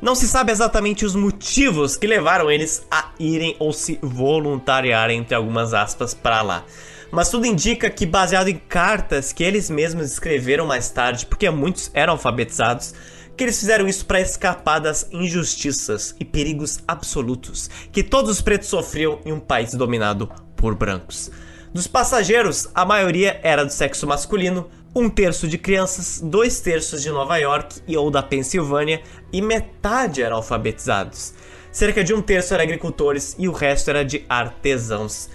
Não 0.01 0.15
se 0.15 0.27
sabe 0.27 0.51
exatamente 0.51 1.05
os 1.05 1.15
motivos 1.15 1.95
que 1.95 2.07
levaram 2.07 2.49
eles 2.49 2.83
a 2.89 3.11
irem 3.19 3.55
ou 3.59 3.71
se 3.71 3.99
voluntariarem, 4.01 5.19
entre 5.19 5.35
algumas 5.35 5.75
aspas, 5.75 6.15
para 6.15 6.41
lá. 6.41 6.65
Mas 7.11 7.29
tudo 7.29 7.45
indica 7.45 7.87
que, 7.87 8.05
baseado 8.05 8.47
em 8.47 8.57
cartas 8.57 9.31
que 9.31 9.43
eles 9.43 9.69
mesmos 9.69 10.11
escreveram 10.11 10.65
mais 10.65 10.89
tarde, 10.89 11.27
porque 11.27 11.47
muitos 11.51 11.91
eram 11.93 12.13
alfabetizados, 12.13 12.95
que 13.37 13.43
eles 13.43 13.59
fizeram 13.59 13.87
isso 13.87 14.03
para 14.07 14.19
escapar 14.19 14.79
das 14.79 15.07
injustiças 15.11 16.15
e 16.19 16.25
perigos 16.25 16.79
absolutos 16.87 17.69
que 17.91 18.03
todos 18.03 18.31
os 18.31 18.41
pretos 18.41 18.69
sofriam 18.69 19.19
em 19.23 19.31
um 19.31 19.39
país 19.39 19.73
dominado 19.75 20.31
por 20.55 20.73
brancos. 20.73 21.29
Dos 21.73 21.87
passageiros, 21.87 22.67
a 22.75 22.83
maioria 22.83 23.39
era 23.41 23.63
do 23.63 23.71
sexo 23.71 24.05
masculino, 24.05 24.69
um 24.93 25.09
terço 25.09 25.47
de 25.47 25.57
crianças, 25.57 26.19
dois 26.21 26.59
terços 26.59 27.01
de 27.01 27.09
Nova 27.09 27.37
York 27.37 27.81
e 27.87 27.95
ou 27.95 28.11
da 28.11 28.21
Pensilvânia 28.21 29.01
e 29.31 29.41
metade 29.41 30.21
eram 30.21 30.35
alfabetizados. 30.35 31.33
Cerca 31.71 32.03
de 32.03 32.13
um 32.13 32.21
terço 32.21 32.53
eram 32.53 32.65
agricultores 32.65 33.37
e 33.39 33.47
o 33.47 33.53
resto 33.53 33.89
era 33.89 34.03
de 34.03 34.25
artesãos. 34.27 35.29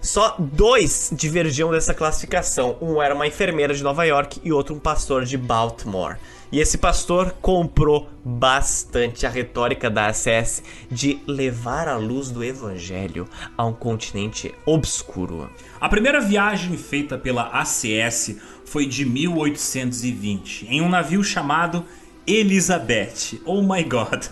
Só 0.00 0.34
dois 0.38 1.10
divergiam 1.12 1.70
dessa 1.70 1.92
classificação. 1.92 2.76
Um 2.80 3.00
era 3.00 3.14
uma 3.14 3.26
enfermeira 3.26 3.74
de 3.74 3.82
Nova 3.84 4.04
York 4.04 4.40
e 4.42 4.50
outro 4.50 4.74
um 4.74 4.80
pastor 4.80 5.26
de 5.26 5.36
Baltimore. 5.36 6.16
E 6.50 6.58
esse 6.58 6.76
pastor 6.76 7.34
comprou 7.40 8.08
bastante 8.24 9.26
a 9.26 9.30
retórica 9.30 9.88
da 9.88 10.08
ACS 10.08 10.62
de 10.90 11.20
levar 11.26 11.86
a 11.86 11.96
luz 11.96 12.30
do 12.30 12.42
evangelho 12.42 13.28
a 13.56 13.64
um 13.64 13.72
continente 13.72 14.54
obscuro. 14.66 15.48
A 15.82 15.88
primeira 15.88 16.20
viagem 16.20 16.76
feita 16.76 17.18
pela 17.18 17.60
ACS 17.60 18.36
foi 18.64 18.86
de 18.86 19.04
1820, 19.04 20.68
em 20.70 20.80
um 20.80 20.88
navio 20.88 21.24
chamado 21.24 21.84
Elizabeth. 22.24 23.40
Oh 23.44 23.62
my 23.62 23.82
god. 23.82 24.26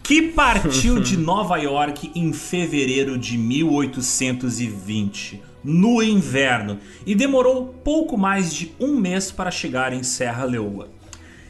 Que 0.00 0.22
partiu 0.22 1.00
de 1.00 1.16
Nova 1.18 1.56
York 1.56 2.12
em 2.14 2.32
fevereiro 2.32 3.18
de 3.18 3.36
1820, 3.36 5.42
no 5.64 6.00
inverno, 6.00 6.78
e 7.04 7.16
demorou 7.16 7.74
pouco 7.82 8.16
mais 8.16 8.54
de 8.54 8.70
um 8.78 8.96
mês 8.96 9.32
para 9.32 9.50
chegar 9.50 9.92
em 9.92 10.04
Serra 10.04 10.44
Leoa. 10.44 10.88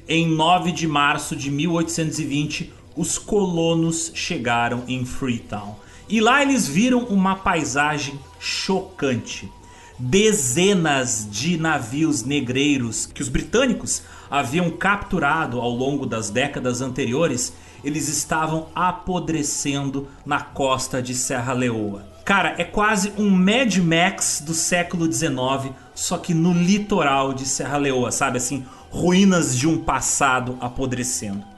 Em 0.09 0.26
9 0.26 0.72
de 0.72 0.89
março 0.89 1.37
de 1.37 1.51
1820, 1.51 2.72
os 2.97 3.18
colonos 3.18 4.12
chegaram 4.14 4.84
em 4.89 5.05
Freetown. 5.05 5.76
E 6.09 6.20
lá 6.20 6.42
eles 6.42 6.68
viram 6.68 7.00
uma 7.00 7.34
paisagem 7.34 8.18
chocante. 8.38 9.50
Dezenas 9.98 11.26
de 11.30 11.57
navios 11.57 12.22
negreiros 12.22 13.07
que 13.07 13.22
os 13.22 13.28
britânicos 13.28 14.02
haviam 14.30 14.70
capturado 14.70 15.61
ao 15.61 15.70
longo 15.70 16.07
das 16.07 16.30
décadas 16.30 16.80
anteriores, 16.80 17.52
eles 17.82 18.09
estavam 18.09 18.68
apodrecendo 18.74 20.07
na 20.24 20.40
costa 20.40 21.02
de 21.02 21.14
Serra 21.14 21.52
Leoa. 21.52 22.04
Cara, 22.24 22.54
é 22.59 22.64
quase 22.64 23.12
um 23.16 23.30
Mad 23.30 23.76
Max 23.78 24.42
do 24.44 24.52
século 24.52 25.11
XIX, 25.11 25.72
só 25.94 26.18
que 26.18 26.34
no 26.34 26.52
litoral 26.52 27.32
de 27.32 27.46
Serra 27.46 27.78
Leoa, 27.78 28.11
sabe 28.11 28.36
assim, 28.38 28.66
ruínas 28.90 29.57
de 29.57 29.68
um 29.68 29.78
passado 29.78 30.57
apodrecendo. 30.61 31.55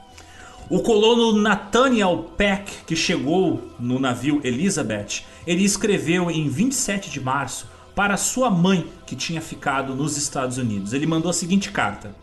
O 0.71 0.81
colono 0.81 1.33
Nathaniel 1.33 2.31
Peck, 2.37 2.85
que 2.87 2.95
chegou 2.95 3.71
no 3.81 3.99
navio 3.99 4.39
Elizabeth, 4.45 5.23
ele 5.47 5.65
escreveu 5.65 6.31
em 6.31 6.47
27 6.47 7.09
de 7.09 7.23
março 7.23 7.67
para 7.95 8.19
sua 8.19 8.51
mãe, 8.51 8.87
que 9.07 9.17
tinha 9.17 9.41
ficado 9.41 9.95
nos 9.95 10.19
Estados 10.19 10.59
Unidos. 10.59 10.93
Ele 10.93 11.07
mandou 11.07 11.31
a 11.31 11.33
seguinte 11.33 11.73
carta: 11.73 12.15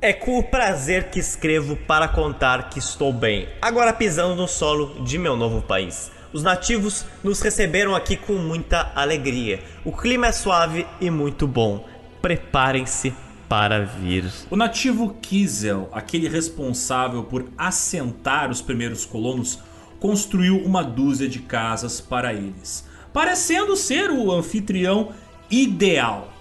é 0.00 0.14
com 0.14 0.38
o 0.38 0.42
prazer 0.42 1.10
que 1.10 1.18
escrevo 1.18 1.76
para 1.76 2.08
contar 2.08 2.70
que 2.70 2.78
estou 2.78 3.12
bem, 3.12 3.46
agora 3.60 3.92
pisando 3.92 4.34
no 4.34 4.48
solo 4.48 5.04
de 5.04 5.18
meu 5.18 5.36
novo 5.36 5.60
país. 5.60 6.10
Os 6.32 6.42
nativos 6.42 7.04
nos 7.22 7.42
receberam 7.42 7.94
aqui 7.94 8.16
com 8.16 8.32
muita 8.32 8.92
alegria. 8.94 9.62
O 9.84 9.92
clima 9.92 10.28
é 10.28 10.32
suave 10.32 10.86
e 11.02 11.10
muito 11.10 11.46
bom. 11.46 11.86
Preparem-se 12.22 13.12
para 13.50 13.84
vir. 13.84 14.30
O 14.48 14.54
nativo 14.54 15.16
Kiesel, 15.20 15.88
aquele 15.90 16.28
responsável 16.28 17.24
por 17.24 17.46
assentar 17.58 18.48
os 18.48 18.62
primeiros 18.62 19.04
colonos, 19.04 19.58
construiu 19.98 20.58
uma 20.58 20.84
dúzia 20.84 21.28
de 21.28 21.40
casas 21.40 22.00
para 22.00 22.32
eles, 22.32 22.86
parecendo 23.12 23.74
ser 23.74 24.08
o 24.08 24.30
anfitrião 24.30 25.08
ideal. 25.50 26.32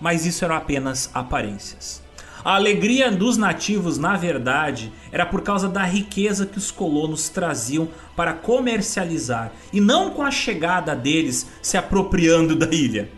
Mas 0.00 0.24
isso 0.24 0.44
eram 0.44 0.54
apenas 0.54 1.10
aparências. 1.12 2.00
A 2.44 2.54
alegria 2.54 3.10
dos 3.10 3.36
nativos, 3.36 3.98
na 3.98 4.16
verdade, 4.16 4.92
era 5.10 5.26
por 5.26 5.42
causa 5.42 5.68
da 5.68 5.82
riqueza 5.82 6.46
que 6.46 6.58
os 6.58 6.70
colonos 6.70 7.28
traziam 7.28 7.88
para 8.14 8.34
comercializar 8.34 9.52
e 9.72 9.80
não 9.80 10.10
com 10.10 10.22
a 10.22 10.30
chegada 10.30 10.94
deles 10.94 11.44
se 11.60 11.76
apropriando 11.76 12.54
da 12.54 12.66
ilha. 12.72 13.10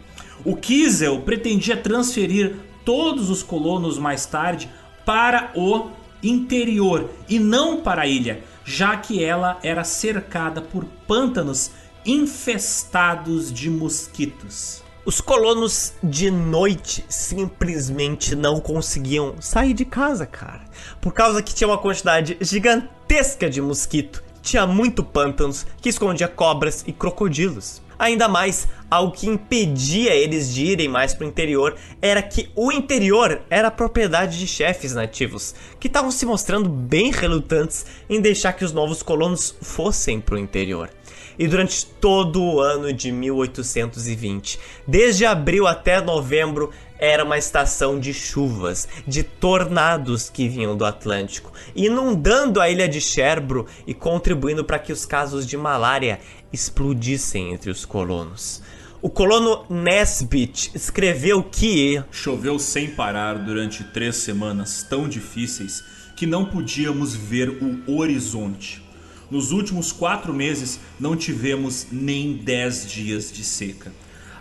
O 0.47 0.57
Kiesel 0.57 1.21
pretendia 1.21 1.77
transferir 1.77 2.57
todos 2.85 3.31
os 3.31 3.43
colonos 3.43 3.99
mais 3.99 4.27
tarde 4.27 4.71
para 5.05 5.51
o 5.55 5.91
interior 6.23 7.11
e 7.29 7.39
não 7.39 7.81
para 7.81 8.03
a 8.03 8.07
ilha, 8.07 8.43
já 8.65 8.97
que 8.97 9.23
ela 9.23 9.59
era 9.63 9.85
cercada 9.85 10.61
por 10.61 10.85
pântanos 11.07 11.71
infestados 12.05 13.53
de 13.53 13.71
mosquitos. 13.71 14.83
Os 15.07 15.21
colonos 15.21 15.93
de 16.03 16.31
noite 16.31 17.05
simplesmente 17.11 18.35
não 18.35 18.59
conseguiam 18.59 19.35
sair 19.39 19.75
de 19.75 19.85
casa, 19.85 20.25
cara. 20.25 20.65
Por 20.99 21.13
causa 21.13 21.43
que 21.43 21.55
tinha 21.55 21.69
uma 21.69 21.77
quantidade 21.77 22.39
gigantesca 22.41 23.51
de 23.51 23.61
mosquito, 23.61 24.25
tinha 24.41 24.67
muito 24.67 25.05
pântanos 25.05 25.67
que 25.81 25.91
escondia 25.91 26.27
cobras 26.27 26.85
e 26.87 26.93
crocodilos. 26.93 27.83
Ainda 27.99 28.29
mais, 28.29 28.69
algo 28.91 29.13
que 29.13 29.29
impedia 29.29 30.15
eles 30.15 30.53
de 30.53 30.65
irem 30.65 30.89
mais 30.89 31.15
para 31.15 31.25
o 31.25 31.29
interior 31.29 31.77
era 32.01 32.23
que 32.23 32.51
o 32.55 32.73
interior 32.73 33.43
era 33.49 33.71
propriedade 33.71 34.39
de 34.39 34.47
chefes 34.47 34.95
nativos, 34.95 35.55
que 35.79 35.87
estavam 35.87 36.11
se 36.11 36.27
mostrando 36.27 36.69
bem 36.69 37.11
relutantes 37.11 37.87
em 38.09 38.21
deixar 38.21 38.53
que 38.53 38.65
os 38.65 38.73
novos 38.73 39.03
colonos 39.03 39.57
fossem 39.61 40.21
para 40.21 40.37
o 40.37 40.39
interior 40.39 40.91
e 41.39 41.47
durante 41.49 41.87
todo 41.87 42.43
o 42.43 42.61
ano 42.61 42.93
de 42.93 43.11
1820. 43.11 44.59
Desde 44.87 45.27
abril 45.27 45.67
até 45.67 46.01
novembro 46.01 46.71
era 47.05 47.25
uma 47.25 47.37
estação 47.37 48.01
de 48.01 48.15
chuvas, 48.15 48.89
de 49.07 49.23
tornados 49.23 50.31
que 50.31 50.49
vinham 50.49 50.77
do 50.77 50.85
Atlântico, 50.85 51.53
inundando 51.77 52.61
a 52.61 52.71
ilha 52.71 52.89
de 52.89 53.01
Sherbro 53.01 53.67
e 53.87 53.93
contribuindo 53.93 54.65
para 54.65 54.79
que 54.79 54.93
os 54.93 55.05
casos 55.05 55.47
de 55.47 55.57
malária 55.57 56.19
explodissem 56.53 57.53
entre 57.53 57.71
os 57.71 57.85
colonos. 57.85 58.63
O 59.03 59.11
colono 59.11 59.67
Nesbit 59.69 60.71
escreveu 60.75 61.43
que 61.43 62.03
choveu 62.11 62.59
sem 62.59 62.89
parar 62.89 63.35
durante 63.35 63.85
três 63.85 64.17
semanas 64.17 64.83
tão 64.83 65.07
difíceis 65.07 65.85
que 66.17 66.27
não 66.27 66.47
podíamos 66.47 67.15
ver 67.15 67.51
o 67.87 67.99
horizonte. 67.99 68.83
Nos 69.31 69.53
últimos 69.53 69.93
quatro 69.93 70.33
meses 70.33 70.81
não 70.99 71.17
tivemos 71.17 71.89
nem 71.93 72.35
dez 72.37 72.91
dias 72.91 73.31
de 73.31 73.45
seca. 73.45 73.93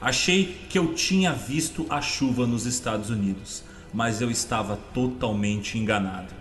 Achei 0.03 0.57
que 0.67 0.77
eu 0.77 0.93
tinha 0.93 1.31
visto 1.31 1.85
a 1.89 2.01
chuva 2.01 2.45
nos 2.45 2.65
Estados 2.65 3.09
Unidos, 3.09 3.63
mas 3.93 4.19
eu 4.19 4.29
estava 4.29 4.77
totalmente 4.93 5.77
enganado. 5.77 6.33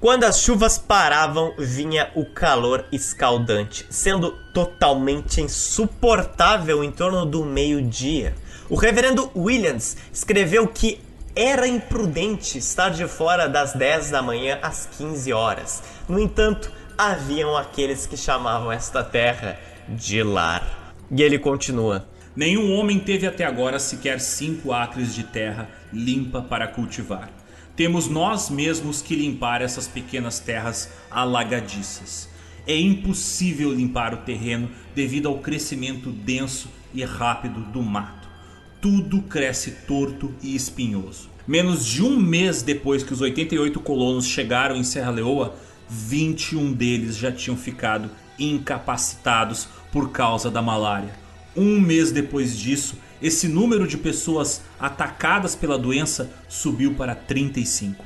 Quando 0.00 0.24
as 0.24 0.40
chuvas 0.40 0.78
paravam, 0.78 1.52
vinha 1.58 2.10
o 2.14 2.24
calor 2.24 2.86
escaldante, 2.90 3.84
sendo 3.90 4.32
totalmente 4.54 5.42
insuportável 5.42 6.82
em 6.82 6.90
torno 6.90 7.26
do 7.26 7.44
meio-dia. 7.44 8.34
O 8.70 8.76
reverendo 8.76 9.30
Williams 9.36 9.94
escreveu 10.10 10.66
que 10.66 10.98
era 11.36 11.68
imprudente 11.68 12.56
estar 12.56 12.88
de 12.88 13.06
fora 13.06 13.46
das 13.46 13.74
10 13.74 14.10
da 14.10 14.22
manhã 14.22 14.58
às 14.62 14.86
15 14.86 15.30
horas. 15.34 15.82
No 16.08 16.18
entanto, 16.18 16.72
haviam 16.96 17.58
aqueles 17.58 18.06
que 18.06 18.16
chamavam 18.16 18.72
esta 18.72 19.04
terra 19.04 19.58
de 19.86 20.22
lar. 20.22 20.94
E 21.10 21.22
ele 21.22 21.38
continua: 21.38 22.08
Nenhum 22.34 22.72
homem 22.72 22.98
teve 22.98 23.26
até 23.26 23.44
agora 23.44 23.78
sequer 23.78 24.18
cinco 24.18 24.72
acres 24.72 25.14
de 25.14 25.22
terra 25.22 25.68
limpa 25.92 26.40
para 26.40 26.66
cultivar. 26.66 27.30
Temos 27.76 28.08
nós 28.08 28.48
mesmos 28.48 29.02
que 29.02 29.14
limpar 29.14 29.60
essas 29.60 29.86
pequenas 29.86 30.38
terras 30.38 30.90
alagadiças. 31.10 32.30
É 32.66 32.78
impossível 32.78 33.72
limpar 33.72 34.14
o 34.14 34.18
terreno 34.18 34.70
devido 34.94 35.28
ao 35.28 35.40
crescimento 35.40 36.10
denso 36.10 36.70
e 36.94 37.04
rápido 37.04 37.60
do 37.60 37.82
mato. 37.82 38.28
Tudo 38.80 39.20
cresce 39.22 39.72
torto 39.86 40.34
e 40.42 40.54
espinhoso. 40.56 41.28
Menos 41.46 41.84
de 41.84 42.02
um 42.02 42.18
mês 42.18 42.62
depois 42.62 43.02
que 43.02 43.12
os 43.12 43.20
88 43.20 43.78
colonos 43.80 44.26
chegaram 44.26 44.74
em 44.76 44.84
Serra 44.84 45.10
Leoa, 45.10 45.54
21 45.88 46.72
deles 46.72 47.16
já 47.16 47.30
tinham 47.30 47.56
ficado 47.56 48.10
incapacitados 48.38 49.68
por 49.90 50.10
causa 50.10 50.50
da 50.50 50.62
malária. 50.62 51.21
Um 51.56 51.80
mês 51.80 52.10
depois 52.10 52.58
disso, 52.58 52.96
esse 53.20 53.46
número 53.46 53.86
de 53.86 53.96
pessoas 53.96 54.62
atacadas 54.80 55.54
pela 55.54 55.78
doença 55.78 56.30
subiu 56.48 56.94
para 56.94 57.14
35. 57.14 58.04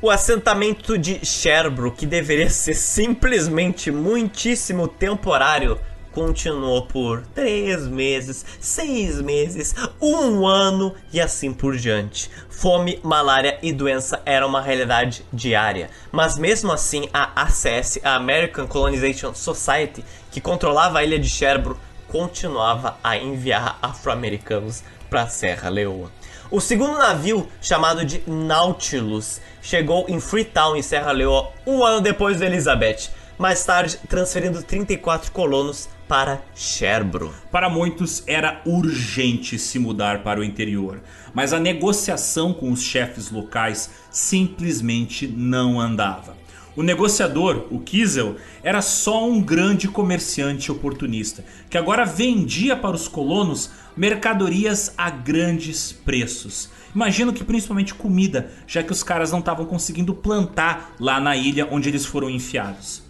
O 0.00 0.10
assentamento 0.10 0.98
de 0.98 1.24
Sherbro, 1.24 1.92
que 1.92 2.04
deveria 2.04 2.50
ser 2.50 2.74
simplesmente 2.74 3.90
muitíssimo 3.90 4.88
temporário, 4.88 5.78
continuou 6.10 6.86
por 6.86 7.22
três 7.34 7.86
meses, 7.88 8.44
seis 8.60 9.20
meses, 9.20 9.74
um 10.00 10.46
ano 10.46 10.94
e 11.12 11.20
assim 11.20 11.52
por 11.52 11.76
diante. 11.76 12.30
Fome, 12.50 13.00
malária 13.02 13.58
e 13.62 13.72
doença 13.72 14.20
eram 14.26 14.48
uma 14.48 14.60
realidade 14.60 15.24
diária, 15.32 15.88
mas 16.12 16.36
mesmo 16.36 16.70
assim 16.70 17.08
a 17.12 17.42
ACS, 17.42 17.98
a 18.04 18.14
American 18.14 18.66
Colonization 18.66 19.34
Society, 19.34 20.04
que 20.30 20.40
controlava 20.40 20.98
a 20.98 21.04
ilha 21.04 21.18
de 21.18 21.30
Cherbourg, 21.30 21.78
continuava 22.12 22.98
a 23.02 23.16
enviar 23.16 23.78
afro-americanos 23.82 24.84
para 25.10 25.26
Serra 25.26 25.68
Leoa. 25.70 26.12
O 26.50 26.60
segundo 26.60 26.98
navio, 26.98 27.48
chamado 27.60 28.04
de 28.04 28.22
Nautilus, 28.26 29.40
chegou 29.62 30.04
em 30.08 30.20
Freetown, 30.20 30.76
em 30.76 30.82
Serra 30.82 31.10
Leoa, 31.10 31.50
um 31.66 31.82
ano 31.82 32.00
depois 32.00 32.38
do 32.38 32.44
Elizabeth 32.44 33.10
mais 33.38 33.64
tarde 33.64 33.98
transferindo 34.08 34.62
34 34.62 35.32
colonos 35.32 35.88
para 36.06 36.42
Sherbro. 36.54 37.34
Para 37.50 37.68
muitos 37.68 38.22
era 38.26 38.60
urgente 38.64 39.58
se 39.58 39.78
mudar 39.80 40.22
para 40.22 40.38
o 40.38 40.44
interior, 40.44 41.02
mas 41.34 41.52
a 41.52 41.58
negociação 41.58 42.52
com 42.52 42.70
os 42.70 42.82
chefes 42.82 43.30
locais 43.30 43.90
simplesmente 44.10 45.26
não 45.26 45.80
andava. 45.80 46.41
O 46.74 46.82
negociador, 46.82 47.66
o 47.70 47.78
Kiesel, 47.80 48.36
era 48.62 48.80
só 48.80 49.28
um 49.28 49.42
grande 49.42 49.88
comerciante 49.88 50.72
oportunista 50.72 51.44
que 51.68 51.76
agora 51.76 52.06
vendia 52.06 52.74
para 52.74 52.96
os 52.96 53.06
colonos 53.06 53.70
mercadorias 53.94 54.94
a 54.96 55.10
grandes 55.10 55.92
preços. 55.92 56.70
Imagino 56.94 57.30
que 57.30 57.44
principalmente 57.44 57.92
comida, 57.92 58.50
já 58.66 58.82
que 58.82 58.90
os 58.90 59.02
caras 59.02 59.30
não 59.30 59.40
estavam 59.40 59.66
conseguindo 59.66 60.14
plantar 60.14 60.94
lá 60.98 61.20
na 61.20 61.36
ilha 61.36 61.68
onde 61.70 61.90
eles 61.90 62.06
foram 62.06 62.30
enfiados. 62.30 63.02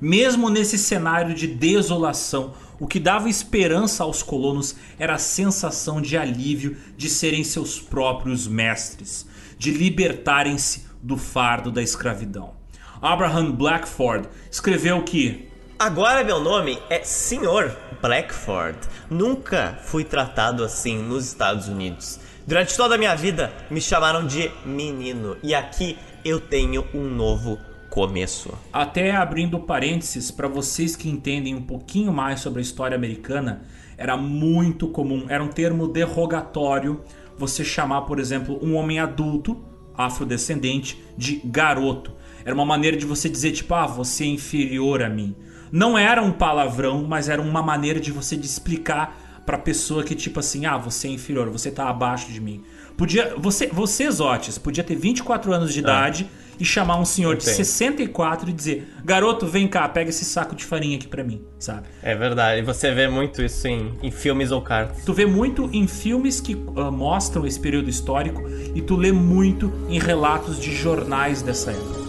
Mesmo 0.00 0.50
nesse 0.50 0.76
cenário 0.76 1.36
de 1.36 1.46
desolação, 1.46 2.52
o 2.80 2.86
que 2.88 2.98
dava 2.98 3.28
esperança 3.28 4.02
aos 4.02 4.24
colonos 4.24 4.74
era 4.98 5.14
a 5.14 5.18
sensação 5.18 6.00
de 6.00 6.16
alívio 6.16 6.76
de 6.96 7.08
serem 7.08 7.44
seus 7.44 7.78
próprios 7.78 8.48
mestres, 8.48 9.24
de 9.56 9.70
libertarem-se 9.70 10.84
do 11.00 11.16
fardo 11.16 11.70
da 11.70 11.80
escravidão. 11.80 12.63
Abraham 13.04 13.52
Blackford 13.52 14.26
escreveu 14.50 15.02
que 15.02 15.46
Agora 15.78 16.24
meu 16.24 16.40
nome 16.40 16.78
é 16.88 17.04
Sr. 17.04 17.76
Blackford. 18.00 18.78
Nunca 19.10 19.78
fui 19.82 20.04
tratado 20.04 20.64
assim 20.64 21.02
nos 21.02 21.26
Estados 21.26 21.68
Unidos. 21.68 22.18
Durante 22.46 22.74
toda 22.74 22.94
a 22.94 22.98
minha 22.98 23.14
vida 23.14 23.52
me 23.70 23.78
chamaram 23.78 24.26
de 24.26 24.50
menino 24.64 25.36
e 25.42 25.54
aqui 25.54 25.98
eu 26.24 26.40
tenho 26.40 26.86
um 26.94 27.04
novo 27.04 27.58
começo. 27.90 28.54
Até 28.72 29.14
abrindo 29.14 29.60
parênteses 29.60 30.30
para 30.30 30.48
vocês 30.48 30.96
que 30.96 31.10
entendem 31.10 31.54
um 31.54 31.62
pouquinho 31.62 32.10
mais 32.10 32.40
sobre 32.40 32.60
a 32.60 32.62
história 32.62 32.94
americana, 32.94 33.64
era 33.98 34.16
muito 34.16 34.88
comum, 34.88 35.26
era 35.28 35.44
um 35.44 35.48
termo 35.48 35.88
derrogatório 35.88 37.02
você 37.36 37.62
chamar, 37.62 38.02
por 38.02 38.18
exemplo, 38.18 38.58
um 38.62 38.74
homem 38.76 38.98
adulto, 38.98 39.62
afrodescendente, 39.94 41.04
de 41.18 41.42
garoto. 41.44 42.23
Era 42.44 42.54
uma 42.54 42.64
maneira 42.64 42.96
de 42.96 43.06
você 43.06 43.28
dizer, 43.28 43.52
tipo, 43.52 43.74
ah, 43.74 43.86
você 43.86 44.24
é 44.24 44.28
inferior 44.28 45.02
a 45.02 45.08
mim. 45.08 45.34
Não 45.72 45.98
era 45.98 46.22
um 46.22 46.30
palavrão, 46.30 47.04
mas 47.04 47.28
era 47.28 47.40
uma 47.40 47.62
maneira 47.62 47.98
de 47.98 48.12
você 48.12 48.36
de 48.36 48.46
explicar 48.46 49.42
pra 49.44 49.58
pessoa 49.58 50.04
que, 50.04 50.14
tipo 50.14 50.40
assim, 50.40 50.66
ah, 50.66 50.76
você 50.76 51.08
é 51.08 51.10
inferior, 51.10 51.50
você 51.50 51.70
tá 51.70 51.88
abaixo 51.88 52.30
de 52.30 52.40
mim. 52.40 52.62
Podia. 52.96 53.34
Você, 53.36 53.66
você 53.66 54.10
Zotes, 54.10 54.58
podia 54.58 54.84
ter 54.84 54.94
24 54.94 55.52
anos 55.52 55.72
de 55.72 55.80
ah. 55.80 55.82
idade 55.82 56.30
e 56.58 56.64
chamar 56.64 56.98
um 56.98 57.04
senhor 57.04 57.36
de 57.36 57.44
64 57.44 58.48
e 58.48 58.52
dizer: 58.52 58.88
Garoto, 59.04 59.46
vem 59.46 59.66
cá, 59.66 59.88
pega 59.88 60.10
esse 60.10 60.24
saco 60.24 60.54
de 60.54 60.64
farinha 60.64 60.96
aqui 60.96 61.08
para 61.08 61.24
mim, 61.24 61.42
sabe? 61.58 61.88
É 62.02 62.14
verdade. 62.14 62.60
E 62.60 62.62
você 62.62 62.92
vê 62.92 63.08
muito 63.08 63.42
isso 63.42 63.66
em, 63.66 63.92
em 64.02 64.10
filmes 64.10 64.50
ou 64.50 64.62
cartas. 64.62 65.04
Tu 65.04 65.12
vê 65.12 65.26
muito 65.26 65.68
em 65.72 65.86
filmes 65.86 66.40
que 66.40 66.54
uh, 66.54 66.92
mostram 66.92 67.46
esse 67.46 67.58
período 67.58 67.90
histórico 67.90 68.42
e 68.74 68.80
tu 68.80 68.96
lê 68.96 69.12
muito 69.12 69.72
em 69.88 69.98
relatos 69.98 70.60
de 70.60 70.72
jornais 70.74 71.42
dessa 71.42 71.72
época. 71.72 72.03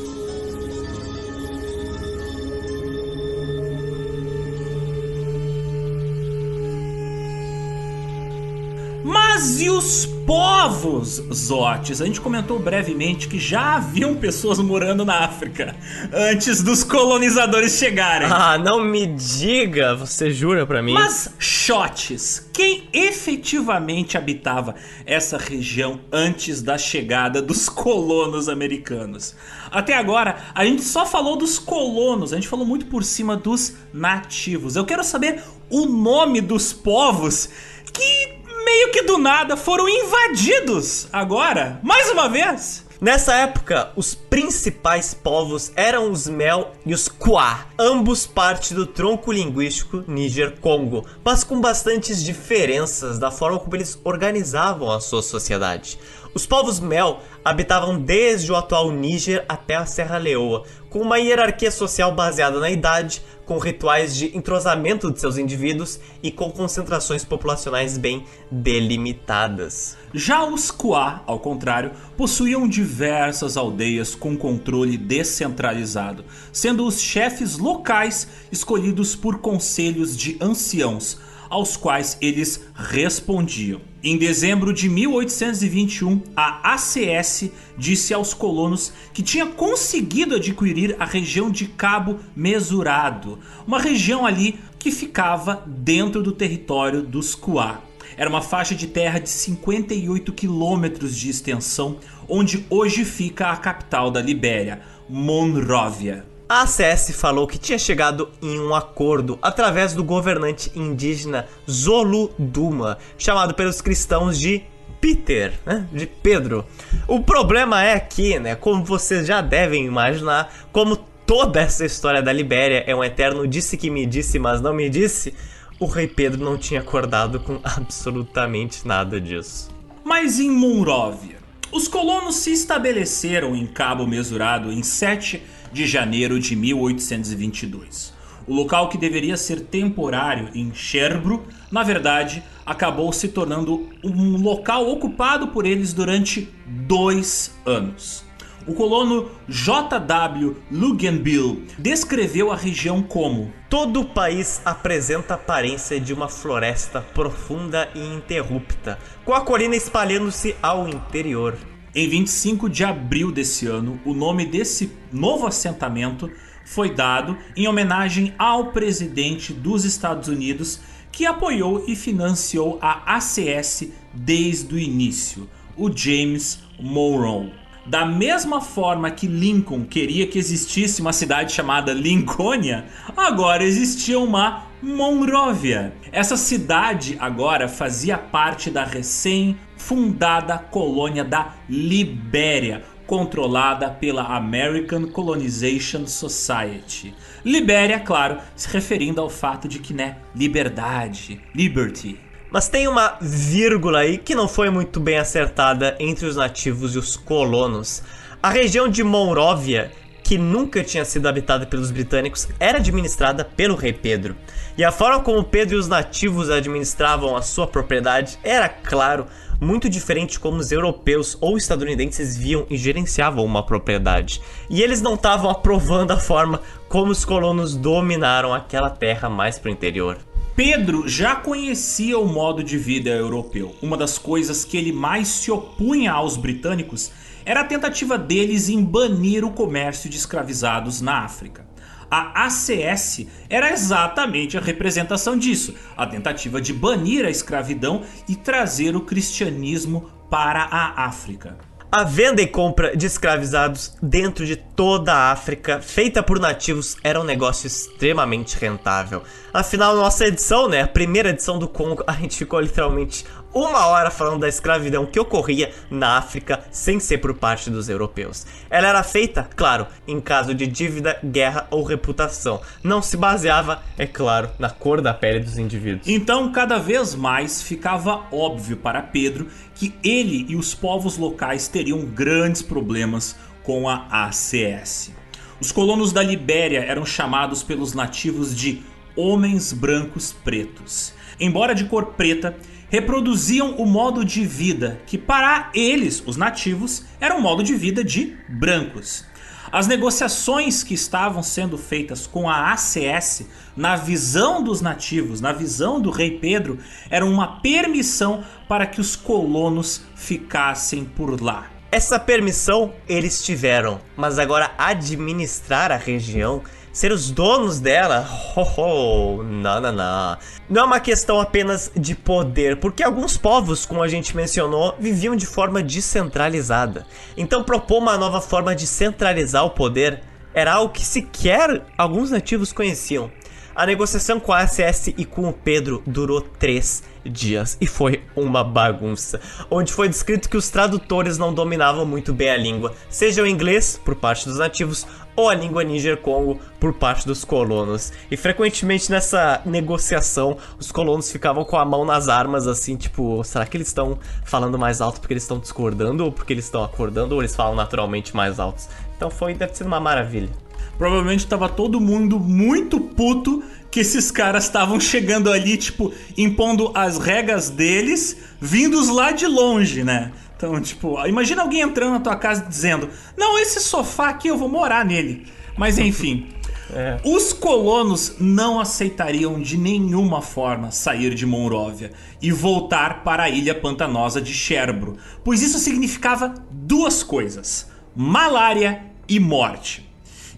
E 9.57 9.69
os 9.69 10.05
povos 10.05 11.23
zotes? 11.33 12.01
A 12.01 12.05
gente 12.05 12.19
comentou 12.19 12.59
brevemente 12.59 13.27
que 13.27 13.39
já 13.39 13.75
haviam 13.75 14.13
pessoas 14.15 14.59
morando 14.59 15.05
na 15.05 15.19
África 15.19 15.75
antes 16.11 16.61
dos 16.61 16.83
colonizadores 16.83 17.77
chegarem. 17.77 18.27
Ah, 18.29 18.57
não 18.57 18.83
me 18.83 19.07
diga, 19.07 19.95
você 19.95 20.29
jura 20.29 20.65
para 20.65 20.81
mim? 20.81 20.93
Mas 20.93 21.29
Xotes, 21.39 22.49
quem 22.51 22.89
efetivamente 22.91 24.17
habitava 24.17 24.75
essa 25.05 25.37
região 25.37 26.01
antes 26.11 26.61
da 26.61 26.77
chegada 26.77 27.41
dos 27.41 27.69
colonos 27.69 28.49
americanos? 28.49 29.35
Até 29.71 29.93
agora, 29.95 30.37
a 30.53 30.65
gente 30.65 30.83
só 30.83 31.05
falou 31.05 31.37
dos 31.37 31.57
colonos, 31.57 32.33
a 32.33 32.35
gente 32.35 32.47
falou 32.47 32.65
muito 32.65 32.87
por 32.87 33.03
cima 33.03 33.37
dos 33.37 33.73
nativos. 33.93 34.75
Eu 34.75 34.85
quero 34.85 35.03
saber 35.03 35.41
o 35.69 35.85
nome 35.85 36.41
dos 36.41 36.73
povos 36.73 37.49
que 37.93 38.44
meio 38.65 38.91
que 38.91 39.03
do 39.03 39.19
nada 39.19 39.55
foram 39.55 39.87
invadidos 39.87 41.07
agora, 41.13 41.79
mais 41.83 42.09
uma 42.09 42.27
vez. 42.27 42.83
Nessa 42.99 43.33
época, 43.35 43.91
os 43.95 44.15
principais 44.15 45.13
povos 45.13 45.71
eram 45.75 46.11
os 46.11 46.27
Mel 46.27 46.71
e 46.85 46.93
os 46.93 47.07
Kwa, 47.07 47.67
ambos 47.77 48.25
parte 48.25 48.73
do 48.73 48.87
tronco 48.87 49.31
linguístico 49.31 50.03
Níger-Congo, 50.07 51.05
mas 51.23 51.43
com 51.43 51.61
bastantes 51.61 52.23
diferenças 52.23 53.19
da 53.19 53.29
forma 53.29 53.59
como 53.59 53.75
eles 53.75 53.99
organizavam 54.03 54.89
a 54.89 54.99
sua 54.99 55.21
sociedade. 55.21 55.99
Os 56.35 56.45
povos 56.45 56.81
Mel 56.81 57.21
habitavam 57.45 57.97
desde 57.97 58.51
o 58.51 58.57
atual 58.57 58.91
Níger 58.91 59.45
até 59.47 59.75
a 59.75 59.85
Serra 59.85 60.17
Leoa, 60.17 60.63
com 60.89 60.99
uma 60.99 61.17
hierarquia 61.17 61.71
social 61.71 62.13
baseada 62.13 62.59
na 62.59 62.69
idade, 62.69 63.21
com 63.45 63.57
rituais 63.57 64.13
de 64.13 64.37
entrosamento 64.37 65.09
de 65.09 65.17
seus 65.17 65.37
indivíduos 65.37 65.97
e 66.21 66.29
com 66.29 66.51
concentrações 66.51 67.23
populacionais 67.23 67.97
bem 67.97 68.25
delimitadas. 68.51 69.95
Já 70.13 70.43
os 70.45 70.69
Kwa, 70.71 71.23
ao 71.25 71.39
contrário, 71.39 71.91
possuíam 72.17 72.67
diversas 72.67 73.55
aldeias 73.55 74.13
com 74.13 74.35
controle 74.35 74.97
descentralizado, 74.97 76.25
sendo 76.51 76.85
os 76.85 76.99
chefes 76.99 77.57
locais 77.57 78.27
escolhidos 78.51 79.15
por 79.15 79.39
conselhos 79.39 80.17
de 80.17 80.37
anciãos, 80.41 81.17
aos 81.49 81.77
quais 81.77 82.17
eles 82.21 82.65
respondiam. 82.73 83.81
Em 84.03 84.17
dezembro 84.17 84.71
de 84.71 84.87
1821, 84.87 86.21
a 86.35 86.73
ACS 86.73 87.49
disse 87.77 88.13
aos 88.13 88.33
colonos 88.33 88.93
que 89.13 89.23
tinha 89.23 89.47
conseguido 89.47 90.35
adquirir 90.35 90.95
a 90.99 91.05
região 91.05 91.49
de 91.49 91.65
Cabo 91.65 92.19
Mesurado, 92.35 93.39
uma 93.65 93.79
região 93.79 94.25
ali 94.25 94.59
que 94.77 94.91
ficava 94.91 95.63
dentro 95.65 96.21
do 96.21 96.31
território 96.31 97.01
dos 97.01 97.33
Kuá. 97.33 97.81
Era 98.15 98.29
uma 98.29 98.41
faixa 98.41 98.75
de 98.75 98.87
terra 98.87 99.19
de 99.19 99.29
58 99.29 100.31
quilômetros 100.33 101.17
de 101.17 101.29
extensão, 101.29 101.97
onde 102.29 102.65
hoje 102.69 103.03
fica 103.03 103.49
a 103.49 103.57
capital 103.57 104.11
da 104.11 104.21
Libéria, 104.21 104.81
Monróvia. 105.09 106.34
A 106.47 106.61
ACS 106.61 107.09
falou 107.15 107.47
que 107.47 107.57
tinha 107.57 107.79
chegado 107.79 108.29
em 108.39 108.59
um 108.59 108.75
acordo 108.75 109.39
através 109.41 109.93
do 109.93 110.03
governante 110.03 110.71
indígena 110.75 111.47
Zolu 111.69 112.31
Duma, 112.37 112.99
chamado 113.17 113.55
pelos 113.55 113.81
cristãos 113.81 114.37
de 114.37 114.63
Peter, 115.01 115.53
né? 115.65 115.87
de 115.91 116.05
Pedro. 116.05 116.63
O 117.07 117.21
problema 117.21 117.83
é 117.83 117.99
que, 117.99 118.37
né, 118.37 118.53
como 118.53 118.85
vocês 118.85 119.25
já 119.25 119.41
devem 119.41 119.85
imaginar, 119.85 120.53
como 120.71 120.95
toda 121.25 121.59
essa 121.59 121.83
história 121.83 122.21
da 122.21 122.31
Libéria 122.31 122.83
é 122.85 122.95
um 122.95 123.03
eterno 123.03 123.47
disse 123.47 123.75
que 123.75 123.89
me 123.89 124.05
disse, 124.05 124.37
mas 124.37 124.61
não 124.61 124.71
me 124.73 124.87
disse, 124.87 125.33
o 125.79 125.87
rei 125.87 126.07
Pedro 126.07 126.43
não 126.43 126.59
tinha 126.59 126.81
acordado 126.81 127.39
com 127.39 127.59
absolutamente 127.63 128.87
nada 128.87 129.19
disso. 129.19 129.71
Mas 130.03 130.39
em 130.39 130.51
Monróvia, 130.51 131.37
os 131.71 131.87
colonos 131.87 132.35
se 132.35 132.53
estabeleceram 132.53 133.55
em 133.55 133.65
Cabo 133.65 134.05
Mesurado 134.05 134.71
em 134.71 134.83
7 134.83 135.41
de 135.75 135.85
janeiro 135.85 136.39
de 136.39 136.55
1822. 136.55 138.13
O 138.47 138.53
local 138.53 138.87
que 138.87 138.97
deveria 138.97 139.35
ser 139.35 139.59
temporário 139.59 140.49
em 140.55 140.73
Sherbro, 140.73 141.43
na 141.69 141.83
verdade, 141.83 142.41
acabou 142.65 143.11
se 143.11 143.27
tornando 143.27 143.89
um 144.01 144.41
local 144.41 144.89
ocupado 144.89 145.49
por 145.49 145.65
eles 145.65 145.91
durante 145.91 146.47
dois 146.65 147.53
anos. 147.65 148.23
O 148.65 148.73
colono 148.73 149.29
J.W. 149.49 150.55
Luganville 150.71 151.67
descreveu 151.77 152.51
a 152.51 152.55
região 152.55 153.03
como 153.03 153.53
Todo 153.69 153.99
o 153.99 154.05
país 154.05 154.61
apresenta 154.63 155.33
a 155.33 155.35
aparência 155.35 155.99
de 155.99 156.13
uma 156.13 156.29
floresta 156.29 157.01
profunda 157.01 157.89
e 157.93 157.99
interrupta, 157.99 158.97
com 159.25 159.33
a 159.33 159.41
colina 159.41 159.75
espalhando-se 159.75 160.55
ao 160.63 160.87
interior. 160.87 161.57
Em 161.97 162.09
25 162.09 162.69
de 162.69 162.83
abril 162.83 163.31
desse 163.31 163.67
ano, 163.67 163.97
o 164.03 164.13
nome 164.13 164.45
desse 164.45 164.91
novo 165.13 165.47
assentamento 165.47 166.29
foi 166.65 166.93
dado 166.93 167.37
em 167.55 167.69
homenagem 167.69 168.33
ao 168.37 168.73
presidente 168.73 169.53
dos 169.53 169.85
Estados 169.85 170.27
Unidos 170.27 170.81
que 171.09 171.25
apoiou 171.25 171.85
e 171.87 171.95
financiou 171.95 172.77
a 172.81 173.15
ACS 173.15 173.87
desde 174.13 174.75
o 174.75 174.77
início, 174.77 175.49
o 175.77 175.89
James 175.89 176.59
Monroe. 176.77 177.53
Da 177.85 178.05
mesma 178.05 178.59
forma 178.59 179.09
que 179.09 179.25
Lincoln 179.25 179.85
queria 179.85 180.27
que 180.27 180.37
existisse 180.37 180.99
uma 180.99 181.13
cidade 181.13 181.53
chamada 181.53 181.93
Lincolnia, 181.93 182.87
agora 183.15 183.63
existia 183.63 184.19
uma 184.19 184.65
Monróvia. 184.85 185.95
Essa 186.11 186.37
cidade 186.37 187.17
agora 187.19 187.67
fazia 187.67 188.19
parte 188.19 188.69
da 188.69 188.83
recém 188.83 189.57
fundada 189.75 190.59
colônia 190.59 191.23
da 191.23 191.55
Libéria, 191.67 192.83
controlada 193.07 193.89
pela 193.89 194.21
American 194.37 195.07
Colonization 195.07 196.05
Society. 196.05 197.15
Libéria, 197.43 197.99
claro, 197.99 198.37
se 198.55 198.69
referindo 198.69 199.19
ao 199.19 199.27
fato 199.27 199.67
de 199.67 199.79
que, 199.79 199.91
né, 199.91 200.17
liberdade, 200.35 201.41
liberty. 201.55 202.19
Mas 202.51 202.67
tem 202.67 202.87
uma 202.87 203.17
vírgula 203.19 204.01
aí 204.01 204.19
que 204.19 204.35
não 204.35 204.47
foi 204.47 204.69
muito 204.69 204.99
bem 204.99 205.17
acertada 205.17 205.95
entre 205.99 206.27
os 206.27 206.35
nativos 206.35 206.93
e 206.93 206.99
os 206.99 207.17
colonos. 207.17 208.03
A 208.41 208.51
região 208.51 208.87
de 208.87 209.03
Monróvia, 209.03 209.91
que 210.25 210.39
nunca 210.39 210.83
tinha 210.83 211.05
sido 211.05 211.27
habitada 211.27 211.67
pelos 211.67 211.91
britânicos, 211.91 212.47
era 212.59 212.79
administrada 212.79 213.45
pelo 213.45 213.75
rei 213.75 213.93
Pedro. 213.93 214.35
E 214.75 214.83
a 214.83 214.91
forma 214.91 215.19
como 215.21 215.43
Pedro 215.43 215.75
e 215.75 215.79
os 215.79 215.87
nativos 215.87 216.49
administravam 216.49 217.37
a 217.37 217.43
sua 217.43 217.67
propriedade 217.67 218.39
era, 218.43 218.67
claro, 218.67 219.27
muito 219.61 219.87
diferente 219.87 220.39
como 220.39 220.57
os 220.57 220.71
europeus 220.71 221.37
ou 221.39 221.55
estadunidenses 221.55 222.35
viam 222.35 222.65
e 222.71 222.75
gerenciavam 222.75 223.45
uma 223.45 223.63
propriedade. 223.63 224.41
E 224.67 224.81
eles 224.81 224.99
não 224.99 225.13
estavam 225.13 225.47
aprovando 225.47 226.09
a 226.09 226.17
forma 226.17 226.59
como 226.89 227.11
os 227.11 227.23
colonos 227.23 227.75
dominaram 227.75 228.51
aquela 228.51 228.89
terra 228.89 229.29
mais 229.29 229.59
para 229.59 229.69
o 229.69 229.73
interior. 229.73 230.17
Pedro 230.55 231.07
já 231.07 231.35
conhecia 231.35 232.17
o 232.17 232.25
modo 232.25 232.63
de 232.63 232.79
vida 232.79 233.11
europeu. 233.11 233.75
Uma 233.79 233.95
das 233.95 234.17
coisas 234.17 234.65
que 234.65 234.75
ele 234.75 234.91
mais 234.91 235.27
se 235.27 235.51
opunha 235.51 236.13
aos 236.13 236.35
britânicos 236.35 237.11
era 237.45 237.61
a 237.61 237.65
tentativa 237.65 238.17
deles 238.17 238.67
em 238.67 238.83
banir 238.83 239.45
o 239.45 239.51
comércio 239.51 240.09
de 240.09 240.17
escravizados 240.17 240.99
na 240.99 241.19
África. 241.23 241.65
A 242.09 242.45
ACS 242.45 243.25
era 243.49 243.71
exatamente 243.71 244.57
a 244.57 244.61
representação 244.61 245.37
disso, 245.37 245.73
a 245.97 246.05
tentativa 246.05 246.61
de 246.61 246.73
banir 246.73 247.25
a 247.25 247.29
escravidão 247.29 248.03
e 248.27 248.35
trazer 248.35 248.95
o 248.95 249.01
cristianismo 249.01 250.09
para 250.29 250.63
a 250.63 251.05
África. 251.05 251.57
A 251.91 252.03
venda 252.03 252.41
e 252.41 252.47
compra 252.47 252.95
de 252.95 253.05
escravizados 253.05 253.95
dentro 254.01 254.45
de 254.45 254.57
toda 254.57 255.13
a 255.13 255.31
África, 255.31 255.79
feita 255.81 256.21
por 256.21 256.39
nativos, 256.39 256.97
era 257.01 257.21
um 257.21 257.23
negócio 257.23 257.67
extremamente 257.67 258.57
rentável. 258.57 259.23
Afinal, 259.53 259.95
nossa 259.95 260.27
edição, 260.27 260.67
né, 260.67 260.81
a 260.81 260.87
primeira 260.87 261.29
edição 261.29 261.57
do 261.57 261.69
Congo, 261.69 262.03
a 262.07 262.11
gente 262.13 262.35
ficou 262.35 262.59
literalmente 262.59 263.23
uma 263.55 263.87
hora 263.87 264.11
falando 264.11 264.41
da 264.41 264.49
escravidão 264.49 265.05
que 265.05 265.17
ocorria 265.17 265.73
na 265.89 266.17
África 266.17 266.65
sem 266.71 266.99
ser 266.99 267.19
por 267.19 267.33
parte 267.33 267.69
dos 267.69 267.87
europeus. 267.87 268.45
Ela 268.69 268.89
era 268.89 269.01
feita, 269.01 269.49
claro, 269.55 269.87
em 270.05 270.19
caso 270.19 270.53
de 270.53 270.67
dívida, 270.67 271.17
guerra 271.23 271.65
ou 271.71 271.81
reputação. 271.81 272.59
Não 272.83 273.01
se 273.01 273.15
baseava, 273.15 273.81
é 273.97 274.05
claro, 274.05 274.49
na 274.59 274.69
cor 274.69 274.99
da 274.99 275.13
pele 275.13 275.39
dos 275.39 275.57
indivíduos. 275.57 276.05
Então, 276.05 276.51
cada 276.51 276.77
vez 276.77 277.15
mais 277.15 277.61
ficava 277.61 278.25
óbvio 278.29 278.75
para 278.75 279.01
Pedro 279.01 279.47
que 279.73 279.95
ele 280.03 280.45
e 280.49 280.57
os 280.57 280.75
povos 280.75 281.17
locais 281.17 281.69
teriam 281.69 282.01
grandes 282.05 282.61
problemas 282.61 283.37
com 283.63 283.87
a 283.87 284.05
ACS. 284.09 285.13
Os 285.61 285.71
colonos 285.71 286.11
da 286.11 286.21
Libéria 286.21 286.79
eram 286.79 287.05
chamados 287.05 287.63
pelos 287.63 287.93
nativos 287.93 288.53
de 288.53 288.83
homens 289.15 289.71
brancos 289.71 290.33
pretos. 290.43 291.13
Embora 291.39 291.73
de 291.73 291.85
cor 291.85 292.07
preta, 292.07 292.55
reproduziam 292.95 293.71
o 293.71 293.85
modo 293.85 294.23
de 294.23 294.45
vida 294.45 295.01
que 295.05 295.17
para 295.17 295.69
eles, 295.73 296.23
os 296.25 296.37
nativos, 296.37 297.03
era 297.19 297.35
um 297.35 297.41
modo 297.41 297.61
de 297.61 297.75
vida 297.75 298.01
de 298.01 298.37
brancos. 298.47 299.25
As 299.69 299.85
negociações 299.85 300.81
que 300.81 300.93
estavam 300.93 301.43
sendo 301.43 301.77
feitas 301.77 302.25
com 302.25 302.49
a 302.49 302.71
ACS, 302.71 303.47
na 303.75 303.97
visão 303.97 304.63
dos 304.63 304.79
nativos, 304.79 305.41
na 305.41 305.51
visão 305.51 305.99
do 305.99 306.09
rei 306.09 306.39
Pedro, 306.39 306.79
eram 307.09 307.29
uma 307.29 307.59
permissão 307.59 308.45
para 308.65 308.85
que 308.85 309.01
os 309.01 309.13
colonos 309.17 310.03
ficassem 310.15 311.03
por 311.03 311.41
lá. 311.41 311.67
Essa 311.91 312.17
permissão 312.17 312.93
eles 313.09 313.43
tiveram, 313.43 313.99
mas 314.15 314.39
agora 314.39 314.71
administrar 314.77 315.91
a 315.91 315.97
região 315.97 316.61
ser 316.95 317.11
os 317.11 317.29
donos 317.29 317.81
dela, 317.81 318.25
oh, 318.55 318.63
oh, 318.77 319.43
não, 319.43 319.81
não, 319.81 319.91
não. 319.91 320.37
Não 320.69 320.81
é 320.81 320.85
uma 320.85 320.99
questão 321.01 321.41
apenas 321.41 321.91
de 321.93 322.15
poder, 322.15 322.77
porque 322.77 323.03
alguns 323.03 323.35
povos, 323.35 323.85
como 323.85 324.01
a 324.01 324.07
gente 324.07 324.33
mencionou, 324.33 324.95
viviam 324.97 325.35
de 325.35 325.45
forma 325.45 325.83
descentralizada. 325.83 327.05
Então 327.35 327.65
propor 327.65 327.97
uma 327.97 328.17
nova 328.17 328.39
forma 328.39 328.73
de 328.73 328.87
centralizar 328.87 329.65
o 329.65 329.71
poder 329.71 330.21
era 330.53 330.75
algo 330.75 330.93
que 330.93 331.03
sequer 331.03 331.81
alguns 331.97 332.31
nativos 332.31 332.71
conheciam. 332.71 333.29
A 333.75 333.85
negociação 333.85 334.39
com 334.39 334.53
a 334.53 334.61
ACS 334.61 335.07
e 335.17 335.25
com 335.25 335.49
o 335.49 335.51
Pedro 335.53 336.01
durou 336.07 336.39
três 336.39 337.03
dias 337.25 337.77
e 337.81 337.87
foi 337.87 338.23
uma 338.33 338.63
bagunça, 338.63 339.41
onde 339.69 339.91
foi 339.91 340.07
descrito 340.07 340.47
que 340.47 340.55
os 340.55 340.69
tradutores 340.69 341.37
não 341.37 341.53
dominavam 341.53 342.05
muito 342.05 342.33
bem 342.33 342.49
a 342.51 342.55
língua, 342.55 342.93
seja 343.09 343.43
o 343.43 343.47
inglês 343.47 343.99
por 344.05 344.15
parte 344.15 344.47
dos 344.47 344.59
nativos 344.59 345.05
ou 345.35 345.49
a 345.49 345.53
língua 345.53 345.83
Níger-Congo 345.83 346.59
por 346.79 346.93
parte 346.93 347.25
dos 347.25 347.43
colonos. 347.43 348.13
E 348.29 348.37
frequentemente 348.37 349.11
nessa 349.11 349.61
negociação, 349.65 350.57
os 350.79 350.91
colonos 350.91 351.31
ficavam 351.31 351.65
com 351.65 351.77
a 351.77 351.85
mão 351.85 352.05
nas 352.05 352.27
armas, 352.27 352.67
assim, 352.67 352.95
tipo, 352.95 353.43
será 353.43 353.65
que 353.65 353.77
eles 353.77 353.87
estão 353.87 354.17
falando 354.43 354.77
mais 354.77 355.01
alto 355.01 355.19
porque 355.19 355.33
eles 355.33 355.43
estão 355.43 355.59
discordando 355.59 356.25
ou 356.25 356.31
porque 356.31 356.53
eles 356.53 356.65
estão 356.65 356.83
acordando 356.83 357.35
ou 357.35 357.41
eles 357.41 357.55
falam 357.55 357.75
naturalmente 357.75 358.35
mais 358.35 358.59
altos? 358.59 358.87
Então 359.17 359.29
foi, 359.29 359.53
deve 359.53 359.75
ser 359.75 359.85
uma 359.85 359.99
maravilha. 359.99 360.49
Provavelmente 360.97 361.45
tava 361.45 361.67
todo 361.67 361.99
mundo 361.99 362.39
muito 362.39 362.99
puto 362.99 363.61
que 363.91 363.99
esses 363.99 364.31
caras 364.31 364.65
estavam 364.65 364.99
chegando 364.99 365.51
ali, 365.51 365.77
tipo, 365.77 366.13
impondo 366.37 366.91
as 366.93 367.17
regras 367.17 367.69
deles, 367.69 368.37
vindos 368.59 369.09
lá 369.09 369.31
de 369.31 369.47
longe, 369.47 370.03
né? 370.03 370.31
Então, 370.55 370.79
tipo, 370.81 371.25
imagina 371.27 371.61
alguém 371.61 371.81
entrando 371.81 372.13
na 372.13 372.19
tua 372.19 372.35
casa 372.35 372.65
dizendo: 372.65 373.09
Não, 373.37 373.59
esse 373.59 373.79
sofá 373.79 374.29
aqui 374.29 374.47
eu 374.47 374.57
vou 374.57 374.69
morar 374.69 375.05
nele. 375.05 375.45
Mas 375.77 375.97
enfim. 375.97 376.47
É. 376.93 377.19
Os 377.23 377.51
colonos 377.51 378.35
não 378.39 378.79
aceitariam 378.79 379.59
de 379.59 379.75
nenhuma 379.75 380.39
forma 380.39 380.91
sair 380.91 381.33
de 381.33 381.43
Monróvia 381.43 382.11
e 382.39 382.51
voltar 382.51 383.23
para 383.23 383.43
a 383.43 383.49
ilha 383.49 383.73
pantanosa 383.73 384.39
de 384.39 384.53
Sherbro, 384.53 385.17
pois 385.43 385.63
isso 385.63 385.79
significava 385.79 386.53
duas 386.71 387.23
coisas: 387.23 387.89
malária 388.15 389.03
e 389.27 389.39
morte. 389.39 390.07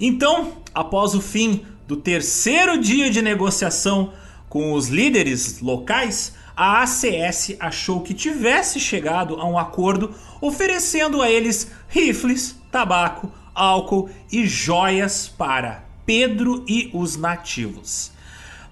Então, 0.02 0.52
após 0.74 1.16
o 1.16 1.22
fim 1.22 1.66
do 1.88 1.96
terceiro 1.96 2.78
dia 2.78 3.10
de 3.10 3.22
negociação 3.22 4.12
com 4.50 4.74
os 4.74 4.90
líderes 4.90 5.62
locais, 5.62 6.34
a 6.58 6.82
ACS 6.82 7.56
achou 7.60 8.02
que 8.02 8.16
tivesse 8.16 8.80
chegado 8.80 9.36
a 9.40 9.46
um 9.48 9.60
acordo 9.60 10.16
oferecendo 10.42 11.22
a 11.22 11.30
eles 11.30 11.72
rifles, 11.88 12.60
tabaco, 12.72 13.32
álcool 13.54 14.10
e 14.32 14.48
joias 14.48 15.28
para 15.28 15.84
Pedro 16.04 16.66
e 16.68 16.90
os 16.96 17.16
nativos. 17.16 18.12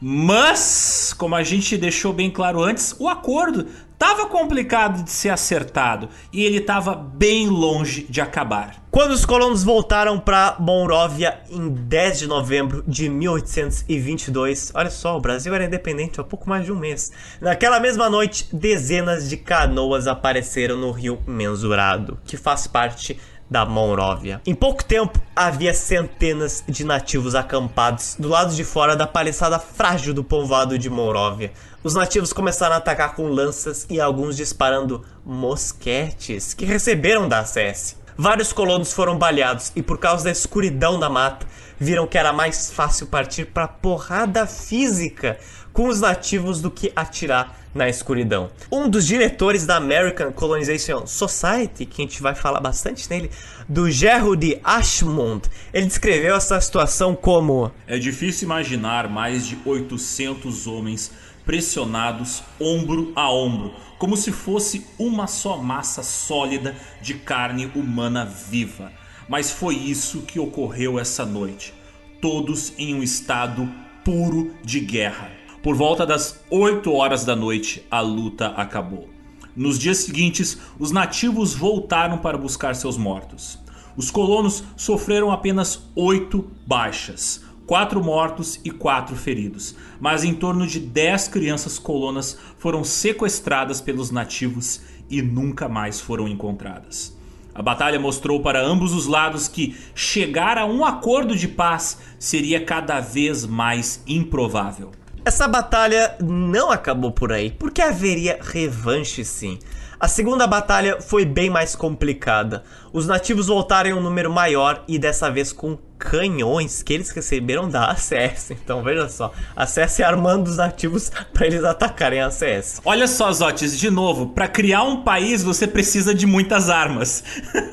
Mas, 0.02 1.14
como 1.16 1.36
a 1.36 1.44
gente 1.44 1.78
deixou 1.78 2.12
bem 2.12 2.32
claro 2.32 2.62
antes, 2.62 2.96
o 2.98 3.08
acordo 3.08 3.68
estava 3.96 4.26
complicado 4.28 5.04
de 5.04 5.10
ser 5.10 5.30
acertado 5.30 6.10
e 6.32 6.44
ele 6.44 6.58
estava 6.58 6.94
bem 6.94 7.48
longe 7.48 8.06
de 8.10 8.20
acabar. 8.20 8.76
Quando 8.92 9.12
os 9.12 9.26
colonos 9.26 9.64
voltaram 9.64 10.20
para 10.20 10.58
Monróvia 10.60 11.40
em 11.50 11.70
10 11.70 12.20
de 12.20 12.28
novembro 12.28 12.84
de 12.86 13.10
1822, 13.10 14.72
olha 14.74 14.90
só, 14.90 15.18
o 15.18 15.22
Brasil 15.22 15.54
era 15.56 15.66
independente 15.66 16.20
há 16.20 16.24
pouco 16.24 16.48
mais 16.48 16.66
de 16.66 16.72
um 16.72 16.78
mês. 16.78 17.12
Naquela 17.40 17.80
mesma 17.80 18.10
noite, 18.10 18.48
dezenas 18.54 19.30
de 19.30 19.38
canoas 19.38 20.08
apareceram 20.08 20.78
no 20.78 20.92
rio 20.92 21.20
Mensurado, 21.26 22.20
que 22.26 22.38
faz 22.38 22.68
parte 22.68 23.18
da 23.50 23.66
Monróvia. 23.66 24.42
Em 24.46 24.56
pouco 24.56 24.84
tempo, 24.84 25.20
havia 25.36 25.74
centenas 25.74 26.64
de 26.68 26.84
nativos 26.84 27.36
acampados 27.36 28.16
do 28.18 28.28
lado 28.28 28.56
de 28.56 28.64
fora 28.64 28.96
da 28.96 29.06
paliçada 29.06 29.60
frágil 29.60 30.14
do 30.14 30.24
povoado 30.24 30.78
de 30.78 30.90
Monróvia. 30.90 31.52
Os 31.86 31.94
nativos 31.94 32.34
começaram 32.34 32.74
a 32.74 32.78
atacar 32.80 33.14
com 33.14 33.28
lanças 33.28 33.86
e 33.92 34.02
alguns 34.02 34.36
disparando 34.36 35.06
mosquetes 35.24 36.52
que 36.52 36.66
receberam 36.66 37.30
da 37.30 37.46
SS. 37.46 37.98
Vários 38.18 38.52
colonos 38.52 38.92
foram 38.92 39.20
baleados 39.20 39.72
e 39.76 39.84
por 39.84 40.00
causa 40.00 40.24
da 40.24 40.32
escuridão 40.32 41.00
da 41.00 41.12
mata, 41.12 41.46
viram 41.80 42.08
que 42.08 42.18
era 42.18 42.34
mais 42.34 42.72
fácil 42.72 43.06
partir 43.06 43.46
para 43.46 43.68
porrada 43.68 44.48
física 44.48 45.38
com 45.72 45.88
os 45.88 46.02
nativos 46.02 46.60
do 46.60 46.72
que 46.72 46.92
atirar 46.96 47.56
na 47.76 47.90
escuridão. 47.90 48.50
Um 48.72 48.90
dos 48.90 49.06
diretores 49.06 49.68
da 49.68 49.76
American 49.76 50.32
Colonization 50.32 51.06
Society, 51.06 51.86
que 51.86 52.02
a 52.02 52.06
gente 52.06 52.22
vai 52.22 52.34
falar 52.34 52.62
bastante 52.62 53.08
nele, 53.10 53.30
do 53.68 53.92
Gerald 53.92 54.60
Ashmond, 54.64 55.48
ele 55.74 55.86
descreveu 55.86 56.36
essa 56.36 56.60
situação 56.62 57.14
como: 57.14 57.70
É 57.86 58.00
difícil 58.00 58.46
imaginar 58.46 59.10
mais 59.10 59.46
de 59.46 59.58
800 59.66 60.66
homens 60.66 61.12
pressionados 61.46 62.44
ombro 62.60 63.14
a 63.16 63.32
ombro, 63.32 63.74
como 63.98 64.18
se 64.18 64.32
fosse 64.32 64.86
uma 64.98 65.28
só 65.28 65.58
massa 65.58 66.04
sólida 66.04 66.76
de 67.02 67.14
carne 67.14 67.72
humana 67.76 68.26
viva. 68.26 68.92
Mas 69.30 69.52
foi 69.52 69.76
isso 69.76 70.24
que 70.24 70.40
ocorreu 70.40 71.00
essa 71.00 71.26
noite. 71.26 71.74
Todos 72.22 72.74
em 72.78 72.94
um 72.96 73.04
estado 73.04 73.72
puro 74.04 74.56
de 74.64 74.80
guerra. 74.80 75.32
Por 75.64 75.76
volta 75.76 76.06
das 76.06 76.44
8 76.50 76.92
horas 76.92 77.26
da 77.26 77.36
noite, 77.36 77.86
a 77.90 78.00
luta 78.02 78.48
acabou. 78.50 79.10
Nos 79.56 79.80
dias 79.80 80.00
seguintes, 80.00 80.58
os 80.78 80.92
nativos 80.92 81.56
voltaram 81.56 82.18
para 82.18 82.38
buscar 82.38 82.76
seus 82.76 82.98
mortos. 82.98 83.58
Os 83.96 84.12
colonos 84.12 84.64
sofreram 84.76 85.32
apenas 85.32 85.88
oito 85.96 86.52
baixas, 86.68 87.42
quatro 87.66 88.04
mortos 88.04 88.60
e 88.64 88.72
quatro 88.72 89.16
feridos, 89.16 89.76
mas 90.00 90.24
em 90.24 90.34
torno 90.34 90.68
de 90.68 90.80
dez 90.80 91.28
crianças 91.28 91.80
colonas 91.80 92.38
foram 92.58 92.84
sequestradas 92.84 93.82
pelos 93.82 94.12
nativos 94.12 94.82
e 95.10 95.22
nunca 95.22 95.68
mais 95.68 96.00
foram 96.00 96.28
encontradas. 96.28 97.16
A 97.54 97.62
batalha 97.62 98.00
mostrou 98.00 98.42
para 98.42 98.62
ambos 98.62 98.94
os 98.94 99.08
lados 99.08 99.48
que 99.48 99.78
chegar 99.96 100.58
a 100.58 100.66
um 100.66 100.84
acordo 100.84 101.36
de 101.36 101.48
paz 101.48 101.98
seria 102.20 102.64
cada 102.64 103.00
vez 103.00 103.46
mais 103.46 104.04
improvável. 104.06 104.92
Essa 105.24 105.48
batalha 105.48 106.18
não 106.22 106.70
acabou 106.70 107.12
por 107.12 107.32
aí, 107.32 107.50
porque 107.50 107.82
haveria 107.82 108.38
revanche 108.42 109.24
sim. 109.24 109.58
A 110.06 110.08
segunda 110.08 110.46
batalha 110.46 111.02
foi 111.02 111.26
bem 111.26 111.50
mais 111.50 111.76
complicada. 111.76 112.64
Os 112.94 113.08
nativos 113.08 113.48
voltaram 113.48 113.90
em 113.90 113.94
um 113.94 114.00
número 114.00 114.32
maior 114.32 114.84
e 114.88 115.00
dessa 115.00 115.32
vez 115.32 115.52
com 115.52 115.80
canhões 115.98 116.84
que 116.84 116.94
eles 116.94 117.10
receberam 117.10 117.68
da 117.68 117.86
ACS. 117.86 118.52
Então 118.64 118.84
veja 118.84 119.10
só, 119.10 119.34
a 119.56 119.64
ACS 119.64 120.02
armando 120.02 120.48
os 120.48 120.58
nativos 120.58 121.12
para 121.34 121.48
eles 121.48 121.64
atacarem 121.64 122.22
a 122.22 122.28
ACS. 122.28 122.82
Olha 122.86 123.08
só, 123.08 123.32
Zotes, 123.32 123.80
de 123.80 123.90
novo, 123.90 124.28
para 124.28 124.48
criar 124.48 124.84
um 124.84 125.02
país 125.02 125.42
você 125.42 125.66
precisa 125.66 126.14
de 126.14 126.28
muitas 126.28 126.70
armas. 126.70 127.24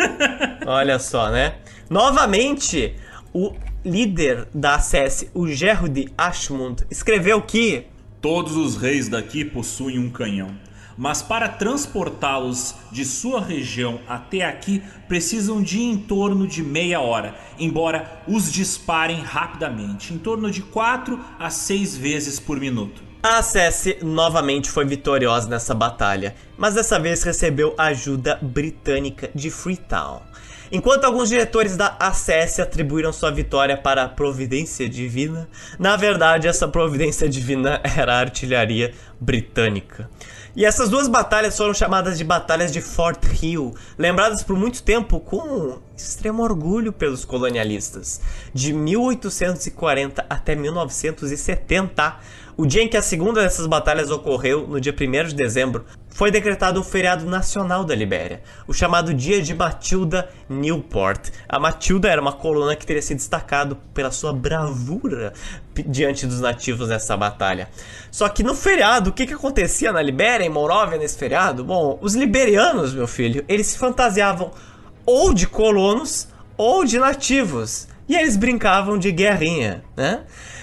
Olha 0.64 0.98
só, 0.98 1.28
né? 1.28 1.56
Novamente, 1.90 2.96
o 3.34 3.52
líder 3.84 4.48
da 4.54 4.76
ACS, 4.76 5.26
o 5.34 5.46
Gerrud 5.48 6.10
Ashmund, 6.16 6.86
escreveu 6.90 7.42
que 7.42 7.88
todos 8.22 8.56
os 8.56 8.78
reis 8.78 9.06
daqui 9.06 9.44
possuem 9.44 9.98
um 9.98 10.08
canhão 10.08 10.71
mas 11.02 11.20
para 11.20 11.48
transportá-los 11.48 12.76
de 12.92 13.04
sua 13.04 13.40
região 13.40 13.98
até 14.06 14.44
aqui 14.44 14.80
precisam 15.08 15.60
de 15.60 15.82
em 15.82 15.98
torno 15.98 16.46
de 16.46 16.62
meia 16.62 17.00
hora, 17.00 17.34
embora 17.58 18.22
os 18.28 18.52
disparem 18.52 19.20
rapidamente, 19.20 20.14
em 20.14 20.18
torno 20.18 20.48
de 20.48 20.62
4 20.62 21.18
a 21.40 21.50
6 21.50 21.96
vezes 21.96 22.38
por 22.38 22.60
minuto. 22.60 23.02
A 23.20 23.38
Acesse 23.38 23.98
novamente 24.00 24.70
foi 24.70 24.84
vitoriosa 24.84 25.48
nessa 25.48 25.74
batalha, 25.74 26.36
mas 26.56 26.74
dessa 26.74 27.00
vez 27.00 27.24
recebeu 27.24 27.74
ajuda 27.76 28.38
britânica 28.40 29.28
de 29.34 29.50
Freetown. 29.50 30.22
Enquanto 30.74 31.04
alguns 31.04 31.28
diretores 31.28 31.76
da 31.76 31.96
ACS 32.00 32.58
atribuíram 32.58 33.12
sua 33.12 33.30
vitória 33.30 33.76
para 33.76 34.04
a 34.04 34.08
providência 34.08 34.88
divina, 34.88 35.46
na 35.78 35.96
verdade 35.96 36.48
essa 36.48 36.66
providência 36.66 37.28
divina 37.28 37.78
era 37.94 38.14
a 38.14 38.20
artilharia 38.20 38.94
britânica. 39.20 40.08
E 40.54 40.66
essas 40.66 40.90
duas 40.90 41.08
batalhas 41.08 41.56
foram 41.56 41.72
chamadas 41.72 42.18
de 42.18 42.24
batalhas 42.24 42.70
de 42.70 42.82
Fort 42.82 43.24
Hill, 43.42 43.74
lembradas 43.96 44.42
por 44.42 44.54
muito 44.54 44.82
tempo 44.82 45.18
com 45.18 45.78
extremo 45.96 46.42
orgulho 46.42 46.92
pelos 46.92 47.24
colonialistas. 47.24 48.20
De 48.52 48.70
1840 48.70 50.26
até 50.28 50.54
1970, 50.54 52.16
o 52.56 52.66
dia 52.66 52.82
em 52.82 52.88
que 52.88 52.96
a 52.96 53.02
segunda 53.02 53.42
dessas 53.42 53.66
batalhas 53.66 54.10
ocorreu, 54.10 54.66
no 54.66 54.80
dia 54.80 54.94
1 54.94 55.28
de 55.28 55.34
dezembro, 55.34 55.84
foi 56.10 56.30
decretado 56.30 56.78
um 56.78 56.84
feriado 56.84 57.24
nacional 57.24 57.84
da 57.84 57.94
Libéria, 57.94 58.42
o 58.66 58.74
chamado 58.74 59.14
Dia 59.14 59.40
de 59.40 59.54
Matilda 59.54 60.28
Newport. 60.48 61.30
A 61.48 61.58
Matilda 61.58 62.08
era 62.08 62.20
uma 62.20 62.32
coluna 62.32 62.76
que 62.76 62.84
teria 62.84 63.00
se 63.00 63.14
destacado 63.14 63.76
pela 63.94 64.10
sua 64.10 64.32
bravura 64.32 65.32
diante 65.86 66.26
dos 66.26 66.40
nativos 66.40 66.88
nessa 66.88 67.16
batalha. 67.16 67.68
Só 68.10 68.28
que 68.28 68.42
no 68.42 68.54
feriado, 68.54 69.10
o 69.10 69.12
que, 69.12 69.26
que 69.26 69.34
acontecia 69.34 69.90
na 69.90 70.02
Libéria, 70.02 70.44
em 70.44 70.50
Moróvia, 70.50 70.98
nesse 70.98 71.16
feriado? 71.16 71.64
Bom, 71.64 71.98
os 72.02 72.14
liberianos, 72.14 72.92
meu 72.92 73.08
filho, 73.08 73.44
eles 73.48 73.68
se 73.68 73.78
fantasiavam 73.78 74.50
ou 75.06 75.32
de 75.32 75.46
colonos 75.46 76.28
ou 76.56 76.84
de 76.84 76.98
nativos. 76.98 77.88
E 78.12 78.14
eles 78.14 78.36
brincavam 78.36 78.96
de 78.98 79.10
guerrinha, 79.10 79.82
né? 79.96 80.20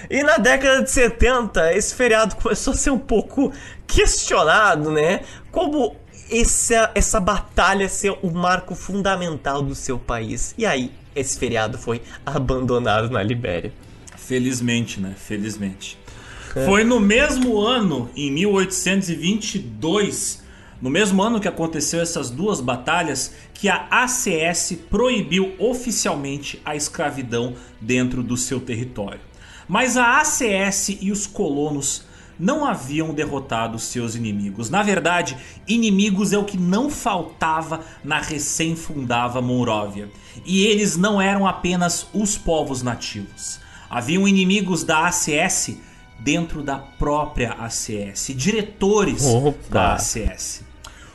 E 0.08 0.22
na 0.22 0.38
década 0.38 0.84
de 0.84 0.90
70, 0.92 1.74
esse 1.74 1.96
feriado 1.96 2.36
começou 2.36 2.72
a 2.72 2.76
ser 2.76 2.90
um 2.90 2.98
pouco 2.98 3.52
questionado, 3.88 4.92
né? 4.92 5.22
Como 5.50 5.96
essa, 6.30 6.92
essa 6.94 7.18
batalha 7.18 7.88
ser 7.88 8.16
um 8.22 8.30
marco 8.30 8.76
fundamental 8.76 9.62
do 9.62 9.74
seu 9.74 9.98
país. 9.98 10.54
E 10.56 10.64
aí, 10.64 10.92
esse 11.12 11.36
feriado 11.36 11.76
foi 11.76 12.00
abandonado 12.24 13.10
na 13.10 13.20
Libéria. 13.20 13.72
Felizmente, 14.16 15.00
né? 15.00 15.16
Felizmente. 15.18 15.98
É. 16.54 16.64
Foi 16.64 16.84
no 16.84 17.00
mesmo 17.00 17.60
ano, 17.60 18.08
em 18.14 18.30
1822, 18.30 20.44
no 20.80 20.88
mesmo 20.88 21.22
ano 21.22 21.40
que 21.40 21.48
aconteceu 21.48 22.00
essas 22.00 22.30
duas 22.30 22.60
batalhas, 22.60 23.32
que 23.52 23.68
a 23.68 23.86
ACS 23.90 24.78
proibiu 24.88 25.54
oficialmente 25.58 26.60
a 26.64 26.74
escravidão 26.74 27.54
dentro 27.80 28.22
do 28.22 28.36
seu 28.36 28.60
território. 28.60 29.20
Mas 29.68 29.96
a 29.96 30.18
ACS 30.18 30.96
e 31.00 31.12
os 31.12 31.26
colonos 31.26 32.04
não 32.40 32.64
haviam 32.64 33.12
derrotado 33.12 33.78
seus 33.78 34.14
inimigos. 34.14 34.70
Na 34.70 34.82
verdade, 34.82 35.36
inimigos 35.68 36.32
é 36.32 36.38
o 36.38 36.44
que 36.44 36.56
não 36.56 36.88
faltava 36.88 37.80
na 38.02 38.18
recém-fundada 38.18 39.40
Monróvia. 39.42 40.08
E 40.46 40.64
eles 40.64 40.96
não 40.96 41.20
eram 41.20 41.46
apenas 41.46 42.06
os 42.14 42.38
povos 42.38 42.82
nativos. 42.82 43.60
Haviam 43.90 44.26
inimigos 44.26 44.82
da 44.82 45.06
ACS 45.06 45.76
dentro 46.18 46.62
da 46.62 46.78
própria 46.78 47.52
ACS, 47.52 48.32
diretores 48.34 49.24
Opa. 49.24 49.58
da 49.68 49.94
ACS. 49.94 50.69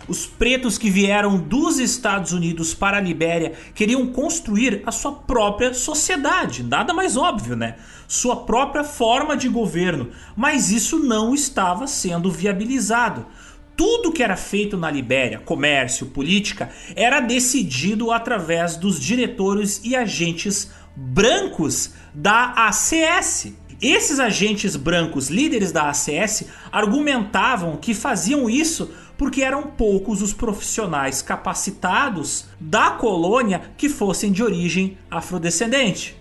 Os 0.07 0.27
pretos 0.27 0.77
que 0.77 0.90
vieram 0.90 1.38
dos 1.38 1.80
Estados 1.80 2.32
Unidos 2.32 2.76
para 2.76 2.98
a 2.98 3.02
Libéria 3.02 3.53
queriam 3.73 4.06
construir 4.07 4.84
a 4.86 4.91
sua 4.91 5.11
própria 5.11 5.73
sociedade, 5.73 6.61
nada 6.61 6.94
mais 6.94 7.18
óbvio, 7.18 7.56
né? 7.56 7.76
Sua 8.07 8.36
própria 8.36 8.84
forma 8.84 9.36
de 9.36 9.49
governo, 9.49 10.11
mas 10.36 10.72
isso 10.72 10.99
não 10.99 11.34
estava 11.34 11.88
sendo 11.88 12.32
viabilizado. 12.32 13.26
Tudo 13.76 14.11
que 14.11 14.22
era 14.22 14.38
feito 14.38 14.77
na 14.77 14.91
Libéria, 14.91 15.40
comércio, 15.40 16.06
política, 16.06 16.69
era 16.95 17.19
decidido 17.19 18.11
através 18.11 18.77
dos 18.77 18.99
diretores 18.99 19.82
e 19.84 19.95
agentes 19.95 20.72
brancos 20.95 21.91
da 22.14 22.53
ACS. 22.68 23.53
Esses 23.81 24.19
agentes 24.19 24.76
brancos, 24.76 25.30
líderes 25.30 25.72
da 25.72 25.89
ACS, 25.89 26.45
argumentavam 26.72 27.77
que 27.77 27.93
faziam 27.93 28.49
isso 28.49 28.91
porque 29.18 29.41
eram 29.41 29.64
poucos 29.64 30.22
os 30.22 30.34
profissionais 30.34 31.22
capacitados 31.22 32.45
da 32.60 32.91
colônia 32.91 33.61
que 33.77 33.89
fossem 33.89 34.31
de 34.31 34.43
origem 34.43 34.97
afrodescendente. 35.10 36.15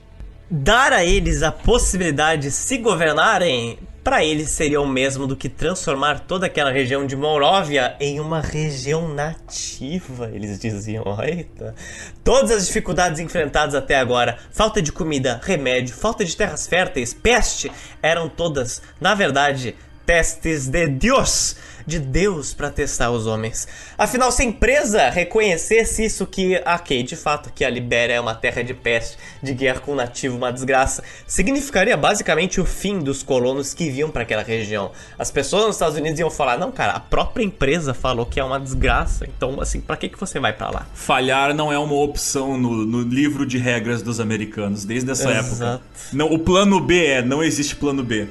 Dar 0.51 0.93
a 0.93 1.05
eles 1.05 1.43
a 1.43 1.51
possibilidade 1.51 2.43
de 2.43 2.51
se 2.51 2.79
governarem 2.79 3.79
para 4.05 4.23
eles 4.23 4.51
seria 4.51 4.83
o 4.83 4.87
mesmo 4.87 5.27
do 5.27 5.35
que 5.35 5.49
transformar 5.49 6.21
toda 6.21 6.45
aquela 6.45 6.71
região 6.71 7.07
de 7.07 7.17
Moróvia 7.17 7.97
em 7.99 8.21
uma 8.21 8.39
região 8.39 9.09
nativa, 9.09 10.31
eles 10.31 10.61
diziam. 10.61 11.05
Eita. 11.25 11.75
Todas 12.23 12.51
as 12.51 12.67
dificuldades 12.67 13.19
enfrentadas 13.19 13.75
até 13.75 13.97
agora, 13.97 14.37
falta 14.53 14.83
de 14.83 14.93
comida, 14.93 15.41
remédio, 15.43 15.95
falta 15.95 16.23
de 16.23 16.37
terras 16.37 16.67
férteis, 16.67 17.15
peste, 17.15 17.73
eram 18.03 18.29
todas, 18.29 18.83
na 19.01 19.15
verdade, 19.15 19.75
testes 20.05 20.69
de 20.69 20.87
Deus 20.87 21.57
de 21.87 21.99
Deus 21.99 22.55
para 22.55 22.71
testar 22.71 23.11
os 23.11 23.27
homens. 23.27 23.69
Afinal, 23.97 24.33
se 24.33 24.43
a 24.43 24.45
empresa 24.45 25.11
reconhecesse 25.11 26.05
isso 26.05 26.27
que, 26.27 26.61
ok, 26.65 27.03
de 27.03 27.17
fato, 27.17 27.53
que 27.55 27.65
a 27.65 27.71
Libéria 27.71 28.15
é 28.15 28.21
uma 28.21 28.35
terra 28.35 28.63
de 28.63 28.75
peste, 28.75 29.19
de 29.43 29.53
guerra 29.53 29.81
com 29.81 29.95
nativo, 29.95 30.37
uma 30.37 30.53
desgraça, 30.53 31.03
significaria 31.27 31.97
basicamente 31.97 32.61
o 32.61 32.65
fim 32.65 32.99
dos 32.99 33.23
colonos 33.23 33.75
que 33.75 33.91
vinham 33.91 34.11
para 34.11 34.23
aquela 34.23 34.43
região. 34.43 34.93
As 35.19 35.31
pessoas 35.31 35.67
nos 35.67 35.77
Estados 35.77 35.97
Unidos 35.97 36.19
iam 36.19 36.31
falar, 36.31 36.59
não, 36.59 36.73
cara, 36.73 36.93
a 36.93 37.01
própria 37.01 37.45
empresa 37.45 37.93
falou 37.95 38.27
que 38.27 38.41
é 38.41 38.45
uma 38.45 38.59
desgraça, 38.59 39.27
então, 39.27 39.61
assim, 39.61 39.81
para 39.81 39.97
que, 39.97 40.09
que 40.09 40.19
você 40.19 40.39
vai 40.39 40.53
para 40.53 40.71
lá? 40.71 40.87
Falhar 40.95 41.55
não 41.55 41.73
é 41.73 41.79
uma 41.79 41.95
opção 41.95 42.57
no, 42.57 42.85
no, 42.85 43.03
livro 43.03 43.47
de 43.47 43.59
regras 43.59 44.03
dos 44.03 44.21
americanos, 44.21 44.85
desde 44.85 45.11
essa 45.11 45.31
Exato. 45.31 45.47
época. 45.47 45.81
Não, 46.13 46.33
o 46.33 46.39
plano 46.39 46.81
B 46.81 47.07
é, 47.07 47.23
não 47.23 47.43
existe 47.43 47.77
plano 47.77 48.03
B. 48.03 48.27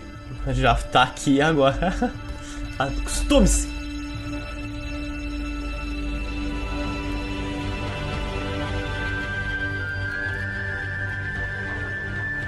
Já 0.50 0.76
tá 0.76 1.04
aqui 1.04 1.40
agora. 1.40 2.12
Acostume-se. 2.84 3.74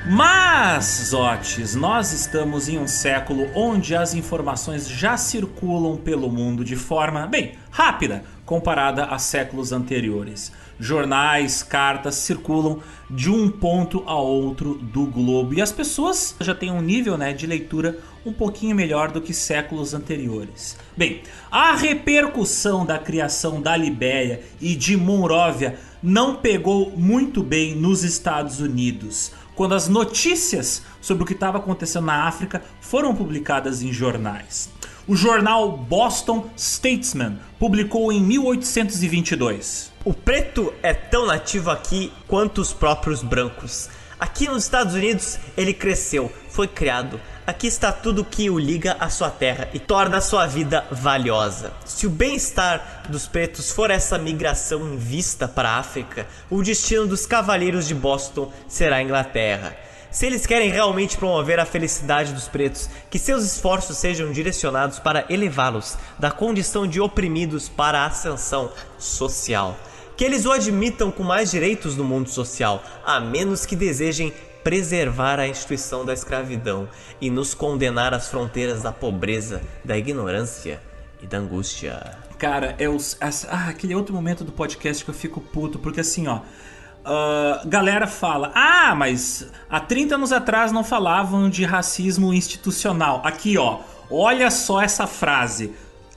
Mas, 0.07 1.07
Zotes, 1.09 1.73
nós 1.73 2.11
estamos 2.11 2.69
em 2.69 2.77
um 2.77 2.87
século 2.87 3.49
onde 3.55 3.95
as 3.95 4.13
informações 4.13 4.87
já 4.87 5.17
circulam 5.17 5.97
pelo 5.97 6.29
mundo 6.29 6.63
de 6.63 6.75
forma, 6.75 7.25
bem, 7.25 7.53
rápida 7.71 8.23
comparada 8.45 9.05
a 9.05 9.17
séculos 9.17 9.71
anteriores. 9.71 10.51
Jornais, 10.79 11.63
cartas 11.63 12.15
circulam 12.15 12.81
de 13.09 13.31
um 13.31 13.49
ponto 13.49 14.03
a 14.05 14.15
outro 14.15 14.75
do 14.75 15.05
globo 15.07 15.55
e 15.55 15.61
as 15.61 15.71
pessoas 15.71 16.35
já 16.39 16.53
têm 16.53 16.69
um 16.69 16.81
nível 16.81 17.17
né, 17.17 17.33
de 17.33 17.47
leitura 17.47 17.97
um 18.25 18.33
pouquinho 18.33 18.75
melhor 18.75 19.11
do 19.11 19.21
que 19.21 19.33
séculos 19.33 19.93
anteriores. 19.93 20.75
Bem, 20.97 21.21
a 21.51 21.75
repercussão 21.75 22.85
da 22.85 22.97
criação 22.97 23.61
da 23.61 23.77
Libéria 23.77 24.41
e 24.59 24.75
de 24.75 24.97
Monróvia 24.97 25.77
não 26.01 26.35
pegou 26.35 26.91
muito 26.97 27.43
bem 27.43 27.75
nos 27.75 28.03
Estados 28.03 28.59
Unidos 28.59 29.31
quando 29.55 29.73
as 29.73 29.87
notícias 29.87 30.83
sobre 30.99 31.23
o 31.23 31.25
que 31.25 31.33
estava 31.33 31.57
acontecendo 31.57 32.05
na 32.05 32.27
África 32.27 32.61
foram 32.81 33.15
publicadas 33.15 33.81
em 33.81 33.91
jornais. 33.91 34.69
O 35.07 35.15
jornal 35.15 35.77
Boston 35.77 36.49
Statesman 36.57 37.39
publicou 37.59 38.11
em 38.11 38.19
1822. 38.21 39.91
O 40.03 40.13
preto 40.13 40.73
é 40.83 40.93
tão 40.93 41.27
nativo 41.27 41.69
aqui 41.69 42.11
quanto 42.27 42.59
os 42.59 42.73
próprios 42.73 43.23
brancos. 43.23 43.87
Aqui 44.19 44.47
nos 44.47 44.63
Estados 44.63 44.93
Unidos 44.93 45.37
ele 45.55 45.73
cresceu, 45.73 46.31
foi 46.49 46.67
criado, 46.67 47.19
Aqui 47.47 47.67
está 47.67 47.91
tudo 47.91 48.25
que 48.25 48.49
o 48.49 48.57
liga 48.57 48.97
à 48.99 49.07
sua 49.07 49.29
terra 49.29 49.69
e 49.71 49.77
torna 49.77 50.17
a 50.17 50.21
sua 50.21 50.47
vida 50.47 50.83
valiosa. 50.89 51.71
Se 51.85 52.07
o 52.07 52.09
bem-estar 52.09 53.03
dos 53.07 53.27
pretos 53.27 53.69
for 53.69 53.91
essa 53.91 54.17
migração 54.17 54.91
em 54.91 54.97
vista 54.97 55.47
para 55.47 55.69
a 55.69 55.77
África, 55.77 56.25
o 56.49 56.63
destino 56.63 57.05
dos 57.05 57.27
cavaleiros 57.27 57.87
de 57.87 57.93
Boston 57.93 58.51
será 58.67 58.95
a 58.95 59.03
Inglaterra. 59.03 59.77
Se 60.09 60.25
eles 60.25 60.47
querem 60.47 60.71
realmente 60.71 61.17
promover 61.17 61.59
a 61.59 61.67
felicidade 61.67 62.33
dos 62.33 62.47
pretos, 62.47 62.89
que 63.11 63.19
seus 63.19 63.43
esforços 63.43 63.97
sejam 63.97 64.31
direcionados 64.31 64.97
para 64.97 65.25
elevá-los 65.29 65.99
da 66.17 66.31
condição 66.31 66.87
de 66.87 66.99
oprimidos 66.99 67.69
para 67.69 67.99
a 67.99 68.05
ascensão 68.07 68.71
social. 68.97 69.77
Que 70.17 70.23
eles 70.23 70.45
o 70.45 70.51
admitam 70.51 71.11
com 71.11 71.21
mais 71.21 71.51
direitos 71.51 71.95
no 71.95 72.05
mundo 72.05 72.29
social, 72.29 72.81
a 73.05 73.19
menos 73.19 73.65
que 73.67 73.75
desejem 73.75 74.33
preservar 74.65 75.39
a 75.39 75.47
instituição 75.47 76.03
da 76.03 76.11
escravidão 76.11 76.89
e 77.21 77.29
nos 77.29 77.53
condenar 77.53 78.15
às 78.15 78.29
fronteiras 78.29 78.81
da 78.81 78.91
pobreza, 78.91 79.61
da 79.83 79.95
ignorância 79.95 80.81
e 81.21 81.27
da 81.27 81.37
angústia. 81.37 82.17
Cara, 82.39 82.75
é 82.79 82.89
os, 82.89 83.15
ah, 83.21 83.69
aquele 83.69 83.93
outro 83.93 84.15
momento 84.15 84.43
do 84.43 84.51
podcast 84.51 85.05
que 85.05 85.11
eu 85.11 85.13
fico 85.13 85.39
puto, 85.39 85.77
porque 85.77 85.99
assim, 85.99 86.27
ó. 86.27 86.37
Uh, 86.37 87.69
galera 87.69 88.07
fala, 88.07 88.51
ah, 88.55 88.95
mas 88.95 89.47
há 89.69 89.79
30 89.79 90.15
anos 90.15 90.31
atrás 90.31 90.71
não 90.71 90.83
falavam 90.83 91.47
de 91.47 91.63
racismo 91.63 92.33
institucional. 92.33 93.21
Aqui, 93.23 93.59
ó, 93.59 93.81
olha 94.09 94.49
só 94.49 94.81
essa 94.81 95.05
frase 95.05 95.75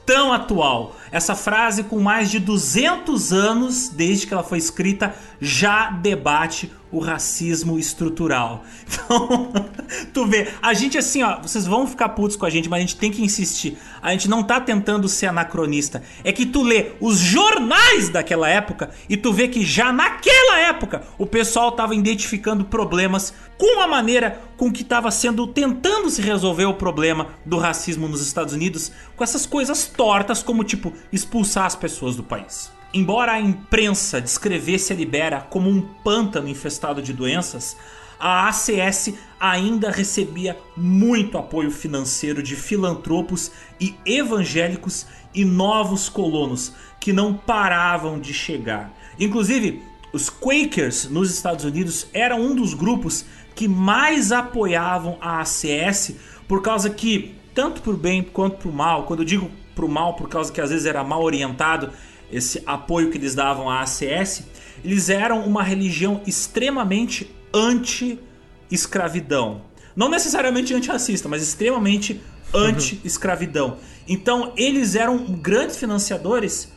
tão 0.09 0.33
atual. 0.33 0.95
Essa 1.11 1.35
frase, 1.35 1.83
com 1.83 1.99
mais 1.99 2.31
de 2.31 2.39
200 2.39 3.31
anos 3.31 3.89
desde 3.89 4.25
que 4.25 4.33
ela 4.33 4.41
foi 4.41 4.57
escrita, 4.57 5.13
já 5.39 5.91
debate 5.91 6.71
o 6.91 6.99
racismo 6.99 7.77
estrutural. 7.77 8.63
Então, 9.09 9.51
tu 10.13 10.25
vê, 10.25 10.47
a 10.61 10.73
gente 10.73 10.97
assim, 10.97 11.23
ó, 11.23 11.41
vocês 11.41 11.65
vão 11.65 11.87
ficar 11.87 12.09
putos 12.09 12.35
com 12.35 12.45
a 12.45 12.49
gente, 12.49 12.69
mas 12.69 12.77
a 12.77 12.81
gente 12.81 12.97
tem 12.97 13.11
que 13.11 13.23
insistir. 13.23 13.77
A 14.01 14.11
gente 14.11 14.29
não 14.29 14.43
tá 14.43 14.59
tentando 14.59 15.07
ser 15.07 15.27
anacronista. 15.27 16.03
É 16.23 16.31
que 16.31 16.45
tu 16.45 16.61
lê 16.61 16.91
os 16.99 17.17
jornais 17.17 18.09
daquela 18.09 18.47
época 18.47 18.91
e 19.07 19.17
tu 19.17 19.31
vê 19.33 19.47
que 19.47 19.65
já 19.65 19.91
naquela 19.91 20.59
época 20.59 21.03
o 21.17 21.25
pessoal 21.25 21.71
tava 21.71 21.95
identificando 21.95 22.65
problemas 22.65 23.33
com 23.57 23.81
a 23.81 23.87
maneira 23.87 24.41
com 24.57 24.71
que 24.71 24.81
estava 24.81 25.11
sendo 25.11 25.47
tentando 25.47 26.09
se 26.09 26.21
resolver 26.21 26.65
o 26.65 26.73
problema 26.73 27.27
do 27.45 27.57
racismo 27.57 28.07
nos 28.07 28.25
Estados 28.25 28.53
Unidos, 28.53 28.91
com 29.15 29.23
essas 29.23 29.45
coisas 29.45 29.85
tortas 29.87 30.43
como 30.43 30.63
tipo 30.63 30.93
expulsar 31.11 31.65
as 31.65 31.75
pessoas 31.75 32.15
do 32.15 32.23
país. 32.23 32.78
Embora 32.93 33.33
a 33.33 33.39
imprensa 33.39 34.19
descrevesse 34.19 34.91
a 34.91 34.95
Libera 34.95 35.41
como 35.41 35.69
um 35.69 35.81
pântano 36.03 36.49
infestado 36.49 37.01
de 37.01 37.13
doenças, 37.13 37.77
a 38.19 38.49
ACS 38.49 39.13
ainda 39.39 39.91
recebia 39.91 40.57
muito 40.75 41.37
apoio 41.37 41.71
financeiro 41.71 42.41
de 42.41 42.55
filantropos 42.55 43.51
e 43.79 43.95
evangélicos 44.05 45.05
e 45.33 45.45
novos 45.45 46.09
colonos 46.09 46.73
que 46.99 47.13
não 47.13 47.33
paravam 47.33 48.19
de 48.19 48.33
chegar. 48.33 48.91
Inclusive, 49.19 49.81
os 50.11 50.29
Quakers 50.29 51.07
nos 51.09 51.31
Estados 51.31 51.63
Unidos 51.63 52.07
eram 52.11 52.41
um 52.41 52.55
dos 52.55 52.73
grupos 52.73 53.23
que 53.55 53.67
mais 53.67 54.31
apoiavam 54.31 55.17
a 55.21 55.39
ACS 55.41 56.15
por 56.47 56.63
causa 56.63 56.89
que, 56.89 57.35
tanto 57.53 57.81
por 57.81 57.95
bem 57.95 58.23
quanto 58.23 58.57
por 58.57 58.73
mal, 58.73 59.03
quando 59.03 59.19
eu 59.19 59.25
digo 59.25 59.51
pro 59.75 59.87
mal 59.87 60.15
por 60.15 60.27
causa 60.27 60.51
que 60.51 60.59
às 60.59 60.71
vezes 60.71 60.85
era 60.85 61.03
mal 61.03 61.23
orientado, 61.23 61.91
esse 62.31 62.61
apoio 62.65 63.09
que 63.09 63.17
eles 63.17 63.35
davam 63.35 63.69
à 63.69 63.81
ACS, 63.81 64.43
eles 64.83 65.09
eram 65.09 65.45
uma 65.45 65.63
religião 65.63 66.21
extremamente 66.25 67.29
anti-escravidão. 67.53 69.61
Não 69.95 70.09
necessariamente 70.09 70.73
antirracista, 70.73 71.27
mas 71.27 71.43
extremamente 71.43 72.21
anti-escravidão. 72.53 73.77
Então, 74.07 74.53
eles 74.55 74.95
eram 74.95 75.25
grandes 75.25 75.77
financiadores 75.77 76.71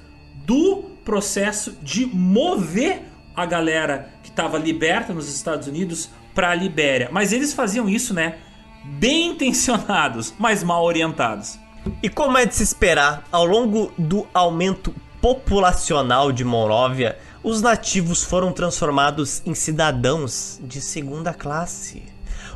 do 0.44 0.90
processo 1.04 1.76
de 1.82 2.06
mover 2.06 3.02
a 3.34 3.46
galera 3.46 4.10
que 4.22 4.30
estava 4.30 4.58
liberta 4.58 5.12
nos 5.12 5.32
Estados 5.32 5.68
Unidos 5.68 6.10
para 6.34 6.50
a 6.50 6.54
Libéria. 6.54 7.08
Mas 7.12 7.32
eles 7.32 7.52
faziam 7.52 7.88
isso, 7.88 8.12
né? 8.12 8.38
Bem 8.84 9.30
intencionados, 9.30 10.34
mas 10.38 10.62
mal 10.62 10.84
orientados. 10.84 11.58
E 12.02 12.08
como 12.08 12.38
é 12.38 12.46
de 12.46 12.54
se 12.54 12.62
esperar, 12.62 13.26
ao 13.30 13.44
longo 13.44 13.92
do 13.98 14.26
aumento 14.32 14.94
populacional 15.22 16.30
de 16.32 16.44
Monróvia, 16.44 17.16
os 17.44 17.62
nativos 17.62 18.24
foram 18.24 18.52
transformados 18.52 19.40
em 19.46 19.54
cidadãos 19.54 20.60
de 20.64 20.80
segunda 20.80 21.32
classe. 21.32 22.02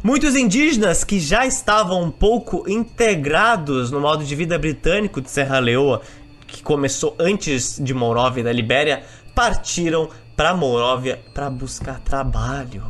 Muitos 0.02 0.34
indígenas 0.34 1.04
que 1.04 1.20
já 1.20 1.46
estavam 1.46 2.02
um 2.02 2.10
pouco 2.10 2.68
integrados 2.68 3.92
no 3.92 4.00
modo 4.00 4.24
de 4.24 4.34
vida 4.34 4.58
britânico 4.58 5.20
de 5.20 5.30
Serra 5.30 5.60
Leoa, 5.60 6.02
que 6.46 6.60
começou 6.60 7.14
antes 7.20 7.78
de 7.80 7.94
Monróvia 7.94 8.40
e 8.40 8.44
da 8.44 8.52
Libéria, 8.52 9.04
partiram 9.32 10.10
para 10.36 10.52
Monróvia 10.52 11.20
para 11.32 11.48
buscar 11.48 12.00
trabalho. 12.00 12.82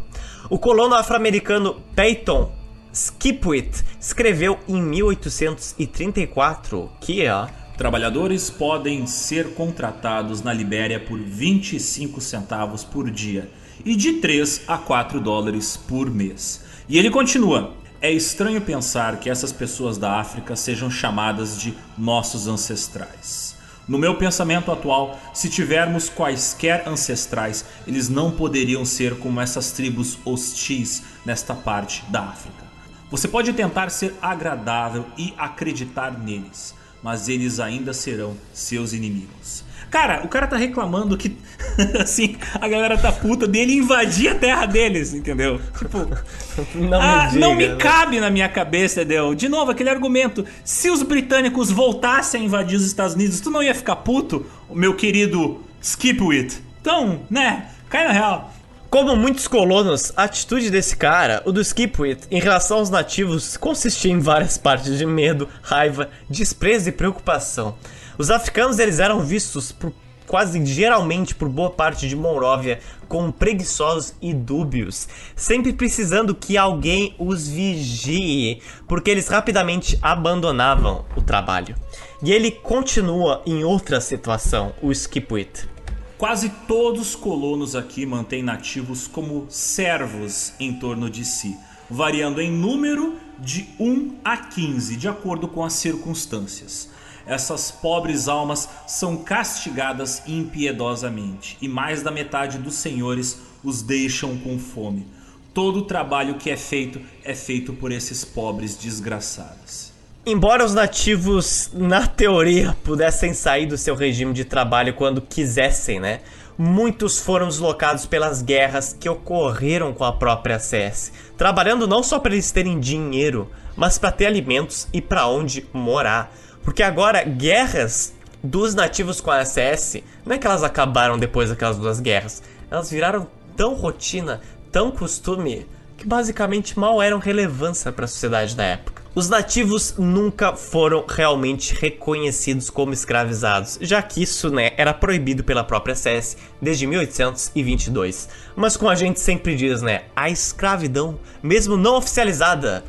O 0.48 0.58
colono 0.58 0.94
afro-americano 0.94 1.82
Peyton 1.94 2.50
Skipwith 2.92 3.84
escreveu 4.00 4.58
em 4.66 4.80
1834 4.80 6.90
que 6.98 7.28
ó, 7.28 7.46
Trabalhadores 7.76 8.48
podem 8.48 9.06
ser 9.06 9.52
contratados 9.52 10.40
na 10.40 10.50
Libéria 10.50 10.98
por 10.98 11.20
25 11.20 12.22
centavos 12.22 12.82
por 12.82 13.10
dia 13.10 13.50
e 13.84 13.94
de 13.94 14.14
3 14.14 14.62
a 14.66 14.78
4 14.78 15.20
dólares 15.20 15.76
por 15.76 16.10
mês. 16.10 16.64
E 16.88 16.98
ele 16.98 17.10
continua: 17.10 17.74
É 18.00 18.10
estranho 18.10 18.62
pensar 18.62 19.20
que 19.20 19.28
essas 19.28 19.52
pessoas 19.52 19.98
da 19.98 20.18
África 20.18 20.56
sejam 20.56 20.90
chamadas 20.90 21.60
de 21.60 21.74
nossos 21.98 22.48
ancestrais. 22.48 23.54
No 23.86 23.98
meu 23.98 24.16
pensamento 24.16 24.72
atual, 24.72 25.20
se 25.34 25.50
tivermos 25.50 26.08
quaisquer 26.08 26.88
ancestrais, 26.88 27.64
eles 27.86 28.08
não 28.08 28.30
poderiam 28.30 28.86
ser 28.86 29.18
como 29.18 29.38
essas 29.38 29.70
tribos 29.70 30.18
hostis 30.24 31.02
nesta 31.26 31.54
parte 31.54 32.02
da 32.08 32.22
África. 32.22 32.64
Você 33.10 33.28
pode 33.28 33.52
tentar 33.52 33.90
ser 33.90 34.14
agradável 34.20 35.04
e 35.16 35.32
acreditar 35.38 36.18
neles, 36.18 36.74
mas 37.06 37.28
eles 37.28 37.60
ainda 37.60 37.94
serão 37.94 38.36
seus 38.52 38.92
inimigos. 38.92 39.62
Cara, 39.88 40.24
o 40.24 40.28
cara 40.28 40.48
tá 40.48 40.56
reclamando 40.56 41.16
que, 41.16 41.36
assim, 42.02 42.34
a 42.54 42.66
galera 42.66 42.98
tá 42.98 43.12
puta 43.12 43.46
dele 43.46 43.74
invadir 43.74 44.30
a 44.30 44.34
terra 44.34 44.66
deles, 44.66 45.14
entendeu? 45.14 45.60
Tipo, 45.78 45.98
não, 46.74 47.00
ah, 47.00 47.26
me, 47.26 47.30
diga, 47.30 47.40
não 47.40 47.54
me 47.54 47.68
né? 47.68 47.76
cabe 47.76 48.18
na 48.18 48.28
minha 48.28 48.48
cabeça, 48.48 49.02
entendeu? 49.02 49.36
De 49.36 49.48
novo, 49.48 49.70
aquele 49.70 49.88
argumento: 49.88 50.44
se 50.64 50.90
os 50.90 51.04
britânicos 51.04 51.70
voltassem 51.70 52.42
a 52.42 52.44
invadir 52.44 52.76
os 52.76 52.84
Estados 52.84 53.14
Unidos, 53.14 53.38
tu 53.38 53.52
não 53.52 53.62
ia 53.62 53.72
ficar 53.72 53.94
puto, 53.94 54.44
meu 54.68 54.96
querido 54.96 55.60
Skipwith? 55.80 56.60
Então, 56.80 57.20
né, 57.30 57.68
cai 57.88 58.04
na 58.04 58.12
real. 58.12 58.52
Como 58.88 59.16
muitos 59.16 59.48
colonos, 59.48 60.12
a 60.16 60.24
atitude 60.24 60.70
desse 60.70 60.96
cara, 60.96 61.42
o 61.44 61.50
do 61.50 61.60
Skipwith, 61.60 62.28
em 62.30 62.40
relação 62.40 62.78
aos 62.78 62.88
nativos, 62.88 63.56
consistia 63.56 64.12
em 64.12 64.20
várias 64.20 64.56
partes 64.58 64.96
de 64.96 65.04
medo, 65.04 65.48
raiva, 65.60 66.08
desprezo 66.30 66.88
e 66.88 66.92
preocupação. 66.92 67.76
Os 68.16 68.30
africanos 68.30 68.78
eles 68.78 69.00
eram 69.00 69.20
vistos 69.20 69.72
por 69.72 69.92
quase 70.26 70.64
geralmente 70.64 71.34
por 71.34 71.48
boa 71.48 71.70
parte 71.70 72.08
de 72.08 72.16
Monróvia 72.16 72.80
como 73.08 73.32
preguiçosos 73.32 74.14
e 74.20 74.32
dúbios, 74.32 75.08
sempre 75.34 75.72
precisando 75.72 76.34
que 76.34 76.56
alguém 76.56 77.14
os 77.18 77.48
vigie, 77.48 78.60
porque 78.88 79.10
eles 79.10 79.28
rapidamente 79.28 79.98
abandonavam 80.00 81.04
o 81.16 81.22
trabalho. 81.22 81.76
E 82.22 82.32
ele 82.32 82.50
continua 82.50 83.42
em 83.46 83.62
outra 83.64 84.00
situação, 84.00 84.72
o 84.80 84.90
Skipwith. 84.90 85.75
Quase 86.18 86.48
todos 86.66 87.08
os 87.08 87.14
colonos 87.14 87.76
aqui 87.76 88.06
mantêm 88.06 88.42
nativos 88.42 89.06
como 89.06 89.46
servos 89.50 90.54
em 90.58 90.72
torno 90.72 91.10
de 91.10 91.26
si, 91.26 91.54
variando 91.90 92.40
em 92.40 92.50
número 92.50 93.16
de 93.38 93.68
1 93.78 94.20
a 94.24 94.34
15, 94.38 94.96
de 94.96 95.08
acordo 95.08 95.46
com 95.46 95.62
as 95.62 95.74
circunstâncias. 95.74 96.88
Essas 97.26 97.70
pobres 97.70 98.28
almas 98.28 98.66
são 98.86 99.18
castigadas 99.18 100.22
impiedosamente, 100.26 101.58
e 101.60 101.68
mais 101.68 102.02
da 102.02 102.10
metade 102.10 102.56
dos 102.56 102.76
senhores 102.76 103.38
os 103.62 103.82
deixam 103.82 104.38
com 104.38 104.58
fome. 104.58 105.06
Todo 105.52 105.80
o 105.80 105.84
trabalho 105.84 106.38
que 106.38 106.48
é 106.48 106.56
feito 106.56 106.98
é 107.24 107.34
feito 107.34 107.74
por 107.74 107.92
esses 107.92 108.24
pobres 108.24 108.74
desgraçados. 108.74 109.85
Embora 110.28 110.64
os 110.64 110.74
nativos, 110.74 111.70
na 111.72 112.04
teoria, 112.04 112.76
pudessem 112.82 113.32
sair 113.32 113.64
do 113.64 113.78
seu 113.78 113.94
regime 113.94 114.32
de 114.32 114.44
trabalho 114.44 114.92
quando 114.92 115.20
quisessem, 115.20 116.00
né? 116.00 116.18
Muitos 116.58 117.20
foram 117.20 117.46
deslocados 117.46 118.06
pelas 118.06 118.42
guerras 118.42 118.92
que 118.92 119.08
ocorreram 119.08 119.94
com 119.94 120.02
a 120.02 120.12
própria 120.12 120.58
CS, 120.58 121.12
trabalhando 121.36 121.86
não 121.86 122.02
só 122.02 122.18
para 122.18 122.32
eles 122.32 122.50
terem 122.50 122.80
dinheiro, 122.80 123.48
mas 123.76 123.98
para 123.98 124.10
ter 124.10 124.26
alimentos 124.26 124.88
e 124.92 125.00
para 125.00 125.28
onde 125.28 125.64
morar. 125.72 126.34
Porque 126.64 126.82
agora 126.82 127.22
guerras 127.22 128.12
dos 128.42 128.74
nativos 128.74 129.20
com 129.20 129.30
a 129.30 129.44
CS, 129.44 130.02
não 130.24 130.34
é 130.34 130.38
que 130.38 130.46
elas 130.48 130.64
acabaram 130.64 131.16
depois 131.16 131.50
daquelas 131.50 131.78
duas 131.78 132.00
guerras, 132.00 132.42
elas 132.68 132.90
viraram 132.90 133.28
tão 133.56 133.74
rotina, 133.74 134.40
tão 134.72 134.90
costume, 134.90 135.68
que 135.96 136.04
basicamente 136.04 136.76
mal 136.76 137.00
eram 137.00 137.20
relevância 137.20 137.92
para 137.92 138.06
a 138.06 138.08
sociedade 138.08 138.56
da 138.56 138.64
época. 138.64 139.05
Os 139.16 139.30
nativos 139.30 139.94
nunca 139.96 140.54
foram 140.54 141.02
realmente 141.08 141.74
reconhecidos 141.74 142.68
como 142.68 142.92
escravizados, 142.92 143.78
já 143.80 144.02
que 144.02 144.22
isso 144.22 144.50
né, 144.50 144.72
era 144.76 144.92
proibido 144.92 145.42
pela 145.42 145.64
própria 145.64 145.94
SES 145.94 146.36
desde 146.60 146.86
1822. 146.86 148.28
Mas 148.54 148.76
como 148.76 148.90
a 148.90 148.94
gente 148.94 149.18
sempre 149.18 149.56
diz, 149.56 149.80
né, 149.80 150.02
a 150.14 150.28
escravidão, 150.28 151.18
mesmo 151.42 151.78
não 151.78 151.96
oficializada, 151.96 152.84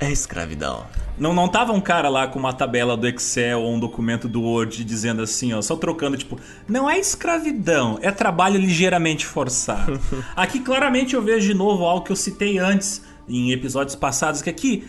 é 0.00 0.10
escravidão. 0.10 0.86
Não, 1.18 1.34
não 1.34 1.46
tava 1.46 1.74
um 1.74 1.82
cara 1.82 2.08
lá 2.08 2.26
com 2.26 2.38
uma 2.38 2.54
tabela 2.54 2.96
do 2.96 3.06
Excel 3.06 3.60
ou 3.60 3.74
um 3.74 3.78
documento 3.78 4.26
do 4.26 4.40
Word 4.40 4.82
dizendo 4.82 5.20
assim, 5.20 5.52
ó, 5.52 5.60
só 5.60 5.76
trocando, 5.76 6.16
tipo, 6.16 6.40
não 6.66 6.88
é 6.88 6.98
escravidão, 6.98 7.98
é 8.00 8.10
trabalho 8.10 8.58
ligeiramente 8.58 9.26
forçado. 9.26 10.00
aqui 10.34 10.60
claramente 10.60 11.14
eu 11.14 11.20
vejo 11.20 11.46
de 11.46 11.52
novo 11.52 11.84
algo 11.84 12.06
que 12.06 12.12
eu 12.12 12.16
citei 12.16 12.56
antes 12.56 13.02
em 13.28 13.52
episódios 13.52 13.94
passados, 13.94 14.40
que 14.40 14.48
aqui 14.48 14.88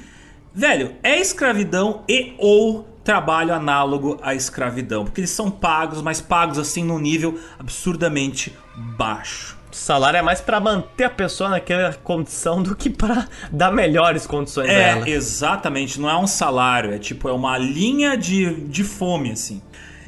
Velho, 0.54 0.96
é 1.04 1.20
escravidão 1.20 2.04
e 2.08 2.34
ou 2.38 2.88
trabalho 3.04 3.54
análogo 3.54 4.20
à 4.22 4.36
escravidão, 4.36 5.06
porque 5.06 5.22
eles 5.22 5.30
são 5.30 5.50
pagos, 5.50 6.02
mas 6.02 6.22
pagos 6.22 6.58
assim 6.58 6.84
num 6.84 7.00
nível 7.00 7.40
absurdamente 7.58 8.56
baixo. 8.76 9.58
O 9.72 9.76
salário 9.76 10.18
é 10.18 10.22
mais 10.22 10.42
para 10.42 10.60
manter 10.60 11.04
a 11.04 11.10
pessoa 11.10 11.52
naquela 11.52 11.94
condição 11.94 12.62
do 12.62 12.76
que 12.76 12.90
para 12.90 13.28
dar 13.52 13.72
melhores 13.72 14.26
condições 14.26 14.70
é, 14.70 14.76
a 14.76 14.88
ela. 14.88 15.10
Exatamente, 15.10 16.00
não 16.00 16.10
é 16.10 16.18
um 16.18 16.26
salário, 16.26 16.94
é 16.94 16.98
tipo 16.98 17.30
é 17.30 17.34
uma 17.34 17.58
linha 17.58 18.18
de, 18.18 18.62
de 18.66 18.84
fome 18.84 19.32
assim. 19.32 19.62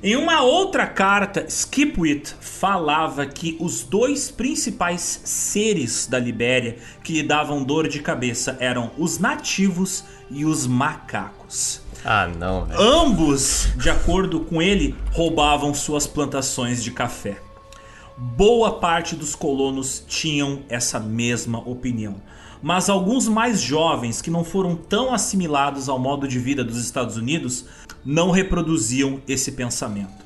Em 0.03 0.15
uma 0.15 0.41
outra 0.41 0.87
carta, 0.87 1.45
Skipwith 1.47 2.35
falava 2.41 3.23
que 3.27 3.55
os 3.59 3.83
dois 3.83 4.31
principais 4.31 5.21
seres 5.23 6.07
da 6.07 6.17
Libéria 6.17 6.77
que 7.03 7.13
lhe 7.13 7.21
davam 7.21 7.63
dor 7.63 7.87
de 7.87 7.99
cabeça 7.99 8.57
eram 8.59 8.89
os 8.97 9.19
nativos 9.19 10.03
e 10.31 10.45
os 10.45 10.65
macacos. 10.65 11.81
Ah, 12.03 12.27
não, 12.27 12.65
velho. 12.65 12.81
Ambos, 12.81 13.69
de 13.75 13.89
acordo 13.89 14.39
com 14.39 14.61
ele, 14.61 14.95
roubavam 15.11 15.73
suas 15.73 16.07
plantações 16.07 16.83
de 16.83 16.91
café. 16.91 17.37
Boa 18.17 18.79
parte 18.79 19.15
dos 19.15 19.35
colonos 19.35 20.03
tinham 20.07 20.61
essa 20.69 20.99
mesma 20.99 21.59
opinião. 21.59 22.15
Mas 22.61 22.89
alguns 22.89 23.27
mais 23.27 23.59
jovens 23.59 24.21
que 24.21 24.29
não 24.29 24.43
foram 24.43 24.75
tão 24.75 25.13
assimilados 25.13 25.89
ao 25.89 25.97
modo 25.97 26.27
de 26.27 26.37
vida 26.37 26.63
dos 26.63 26.77
Estados 26.77 27.17
Unidos 27.17 27.65
não 28.05 28.31
reproduziam 28.31 29.21
esse 29.27 29.51
pensamento. 29.51 30.21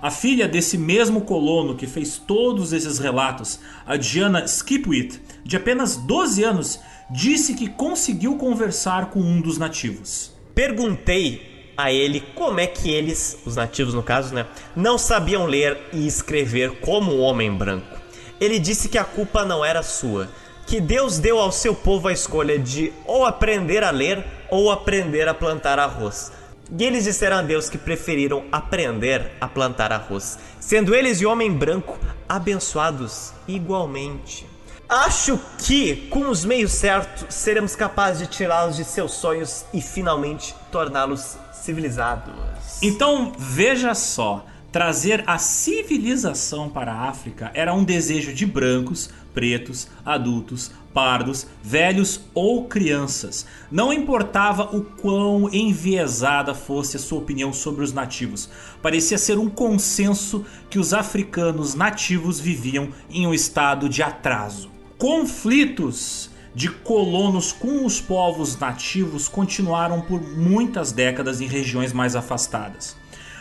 A 0.00 0.10
filha 0.10 0.46
desse 0.46 0.76
mesmo 0.76 1.22
colono 1.22 1.74
que 1.74 1.86
fez 1.86 2.18
todos 2.18 2.72
esses 2.72 2.98
relatos, 2.98 3.60
a 3.86 3.96
Diana 3.96 4.44
Skipwith, 4.44 5.20
de 5.44 5.56
apenas 5.56 5.96
12 5.96 6.44
anos, 6.44 6.80
disse 7.10 7.54
que 7.54 7.68
conseguiu 7.68 8.36
conversar 8.36 9.10
com 9.10 9.20
um 9.20 9.40
dos 9.40 9.58
nativos. 9.58 10.32
Perguntei 10.54 11.72
a 11.76 11.92
ele 11.92 12.20
como 12.34 12.58
é 12.58 12.66
que 12.66 12.90
eles, 12.90 13.38
os 13.44 13.56
nativos 13.56 13.94
no 13.94 14.02
caso, 14.02 14.34
né, 14.34 14.46
não 14.74 14.96
sabiam 14.96 15.44
ler 15.46 15.78
e 15.92 16.06
escrever 16.06 16.80
como 16.80 17.14
um 17.14 17.20
homem 17.20 17.52
branco. 17.52 17.96
Ele 18.40 18.58
disse 18.58 18.88
que 18.88 18.98
a 18.98 19.04
culpa 19.04 19.44
não 19.44 19.64
era 19.64 19.82
sua, 19.82 20.28
que 20.66 20.80
Deus 20.80 21.18
deu 21.18 21.38
ao 21.38 21.52
seu 21.52 21.74
povo 21.74 22.08
a 22.08 22.12
escolha 22.12 22.58
de 22.58 22.92
ou 23.06 23.24
aprender 23.24 23.84
a 23.84 23.90
ler 23.90 24.24
ou 24.50 24.70
aprender 24.70 25.28
a 25.28 25.34
plantar 25.34 25.78
arroz. 25.78 26.32
E 26.76 26.82
eles 26.82 27.04
disseram 27.04 27.36
a 27.36 27.42
Deus 27.42 27.70
que 27.70 27.78
preferiram 27.78 28.44
aprender 28.50 29.30
a 29.40 29.46
plantar 29.46 29.92
arroz, 29.92 30.38
sendo 30.58 30.94
eles 30.94 31.20
e 31.20 31.26
o 31.26 31.30
homem 31.30 31.52
branco 31.52 31.96
abençoados 32.28 33.32
igualmente. 33.46 34.55
Acho 34.88 35.40
que, 35.58 35.96
com 36.10 36.30
os 36.30 36.44
meios 36.44 36.70
certos, 36.70 37.34
seremos 37.34 37.74
capazes 37.74 38.20
de 38.20 38.28
tirá-los 38.28 38.76
de 38.76 38.84
seus 38.84 39.12
sonhos 39.12 39.64
e 39.74 39.82
finalmente 39.82 40.54
torná-los 40.70 41.36
civilizados. 41.52 42.32
Então, 42.80 43.32
veja 43.36 43.94
só. 43.94 44.44
Trazer 44.70 45.24
a 45.26 45.38
civilização 45.38 46.68
para 46.68 46.92
a 46.92 47.08
África 47.08 47.50
era 47.54 47.72
um 47.72 47.82
desejo 47.82 48.34
de 48.34 48.44
brancos, 48.44 49.08
pretos, 49.32 49.88
adultos, 50.04 50.70
pardos, 50.92 51.46
velhos 51.62 52.20
ou 52.34 52.66
crianças. 52.66 53.46
Não 53.70 53.90
importava 53.90 54.76
o 54.76 54.82
quão 54.82 55.48
enviesada 55.50 56.54
fosse 56.54 56.96
a 56.96 57.00
sua 57.00 57.18
opinião 57.18 57.54
sobre 57.54 57.82
os 57.82 57.92
nativos, 57.92 58.50
parecia 58.82 59.16
ser 59.16 59.38
um 59.38 59.48
consenso 59.48 60.44
que 60.68 60.78
os 60.78 60.92
africanos 60.92 61.74
nativos 61.74 62.38
viviam 62.38 62.90
em 63.08 63.26
um 63.26 63.32
estado 63.32 63.88
de 63.88 64.02
atraso. 64.02 64.75
Conflitos 64.98 66.30
de 66.54 66.70
colonos 66.70 67.52
com 67.52 67.84
os 67.84 68.00
povos 68.00 68.58
nativos 68.58 69.28
continuaram 69.28 70.00
por 70.00 70.22
muitas 70.22 70.90
décadas 70.90 71.42
em 71.42 71.46
regiões 71.46 71.92
mais 71.92 72.16
afastadas. 72.16 72.96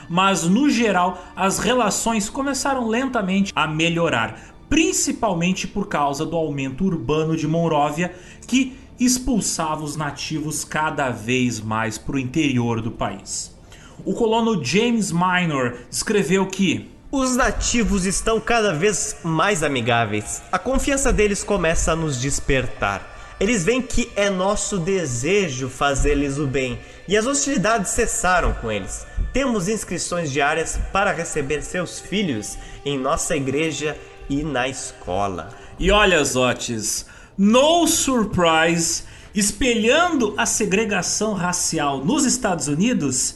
Mas 0.10 0.44
no 0.44 0.69
geral, 0.69 1.26
as 1.34 1.57
relações 1.57 2.30
começaram 2.30 2.86
lentamente 2.90 3.53
a 3.56 3.65
melhorar, 3.65 4.53
principalmente 4.68 5.65
por 5.65 5.88
causa 5.88 6.26
do 6.26 6.36
aumento 6.36 6.84
urbano 6.84 7.38
de 7.38 7.48
Monróvia, 7.48 8.14
que 8.45 8.76
expulsava 8.99 9.82
os 9.82 9.95
nativos 9.95 10.65
cada 10.65 11.10
vez 11.10 11.61
mais 11.61 11.98
para 11.98 12.18
o 12.18 12.19
interior 12.19 12.82
do 12.82 12.91
país. 12.91 13.56
O 14.03 14.14
colono 14.14 14.61
James 14.61 15.10
Minor 15.10 15.77
escreveu 15.90 16.45
que 16.48 16.94
os 17.17 17.35
nativos 17.35 18.05
estão 18.05 18.39
cada 18.41 18.73
vez 18.73 19.17
mais 19.23 19.63
amigáveis. 19.63 20.41
A 20.51 20.59
confiança 20.59 21.13
deles 21.13 21.43
começa 21.43 21.93
a 21.93 21.95
nos 21.95 22.19
despertar. 22.19 23.35
Eles 23.39 23.63
veem 23.63 23.81
que 23.81 24.11
é 24.15 24.29
nosso 24.29 24.77
desejo 24.77 25.69
fazer-lhes 25.69 26.37
o 26.37 26.45
bem 26.45 26.79
e 27.07 27.15
as 27.15 27.25
hostilidades 27.25 27.91
cessaram 27.91 28.53
com 28.53 28.71
eles. 28.71 29.05
Temos 29.31 29.67
inscrições 29.67 30.31
diárias 30.31 30.79
para 30.91 31.11
receber 31.11 31.61
seus 31.61 31.99
filhos 31.99 32.57
em 32.85 32.97
nossa 32.97 33.35
igreja 33.35 33.97
e 34.29 34.43
na 34.43 34.67
escola. 34.67 35.49
E 35.79 35.91
olha, 35.91 36.23
Zotes, 36.23 37.05
no 37.37 37.87
surprise, 37.87 39.03
espelhando 39.33 40.33
a 40.37 40.45
segregação 40.45 41.33
racial 41.33 42.03
nos 42.03 42.25
Estados 42.25 42.67
Unidos, 42.67 43.35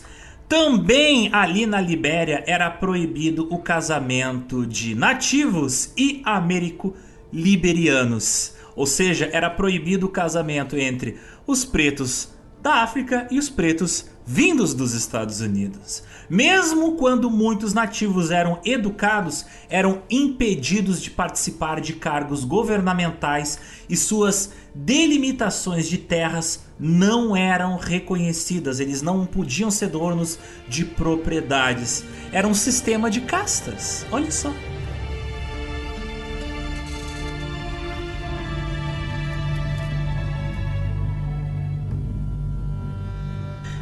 também 0.50 1.30
ali 1.32 1.66
na 1.68 1.80
Libéria 1.80 2.44
era 2.48 2.72
proibido 2.72 3.48
o 3.52 3.60
casamento 3.60 4.66
de 4.66 4.96
nativos 4.96 5.94
e 5.96 6.24
américo-liberianos. 6.26 8.56
Ou 8.76 8.88
seja, 8.88 9.30
era 9.32 9.48
proibido 9.48 10.08
o 10.08 10.10
casamento 10.10 10.76
entre 10.76 11.20
os 11.46 11.64
pretos 11.64 12.30
da 12.60 12.82
África 12.82 13.28
e 13.30 13.38
os 13.38 13.48
pretos 13.48 14.10
vindos 14.26 14.74
dos 14.74 14.96
Estados 14.96 15.40
Unidos. 15.40 16.04
Mesmo 16.30 16.92
quando 16.92 17.30
muitos 17.30 17.74
nativos 17.74 18.30
eram 18.30 18.60
educados, 18.64 19.46
eram 19.68 20.04
impedidos 20.10 21.02
de 21.02 21.10
participar 21.10 21.82
de 21.82 21.94
cargos 21.94 22.44
governamentais 22.44 23.60
e 23.90 23.98
suas 23.98 24.52
delimitações 24.76 25.90
de 25.90 25.98
terras 25.98 26.64
não 26.80 27.36
eram 27.36 27.78
reconhecidas, 27.78 28.80
eles 28.80 29.02
não 29.02 29.26
podiam 29.26 29.72
ser 29.72 29.88
donos 29.88 30.40
de 30.68 30.86
propriedades. 30.86 32.06
Era 32.32 32.48
um 32.48 32.54
sistema 32.54 33.10
de 33.10 33.22
castas. 33.22 34.06
Olha 34.12 34.32
só. 34.32 34.54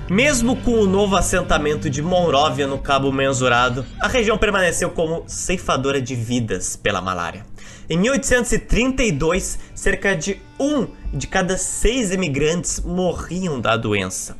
Mesmo 0.09 0.55
com 0.55 0.71
o 0.71 0.87
novo 0.87 1.17
assentamento 1.17 1.89
de 1.89 2.01
Monróvia 2.01 2.65
no 2.65 2.79
Cabo 2.79 3.11
Mensurado, 3.11 3.85
a 3.99 4.07
região 4.07 4.37
permaneceu 4.37 4.89
como 4.89 5.25
ceifadora 5.27 6.01
de 6.01 6.15
vidas 6.15 6.77
pela 6.77 7.01
malária. 7.01 7.45
Em 7.89 7.97
1832, 7.97 9.59
cerca 9.75 10.15
de 10.15 10.41
um 10.57 10.87
de 11.13 11.27
cada 11.27 11.57
seis 11.57 12.13
imigrantes 12.13 12.79
morriam 12.79 13.59
da 13.59 13.75
doença. 13.75 14.37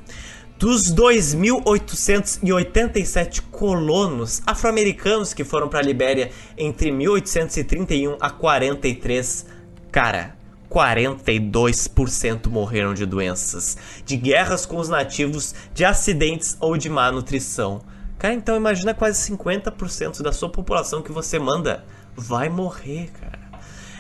Dos 0.58 0.86
2.887 0.96 3.42
colonos 3.52 4.42
afro-americanos 4.46 5.34
que 5.34 5.44
foram 5.44 5.68
para 5.68 5.80
a 5.80 5.84
Libéria 5.84 6.32
entre 6.58 6.94
1831 6.94 8.16
a 8.22 8.30
43, 8.30 9.46
cara, 9.92 10.37
42% 10.70 12.48
morreram 12.48 12.94
de 12.94 13.06
doenças, 13.06 13.78
de 14.06 14.18
guerras 14.18 14.66
com 14.66 14.78
os 14.78 14.90
nativos, 14.90 15.56
de 15.74 15.86
acidentes 15.86 16.58
ou 16.60 16.78
de 16.78 16.90
má 16.90 17.12
nutrição. 17.12 17.82
Cara, 18.18 18.34
então 18.34 18.56
imagina 18.56 18.94
quase 18.94 19.32
50% 19.32 20.22
da 20.22 20.32
sua 20.32 20.50
população 20.50 21.02
que 21.02 21.12
você 21.12 21.38
manda 21.38 21.86
vai 22.16 22.50
morrer, 22.50 23.12
cara. 23.12 23.40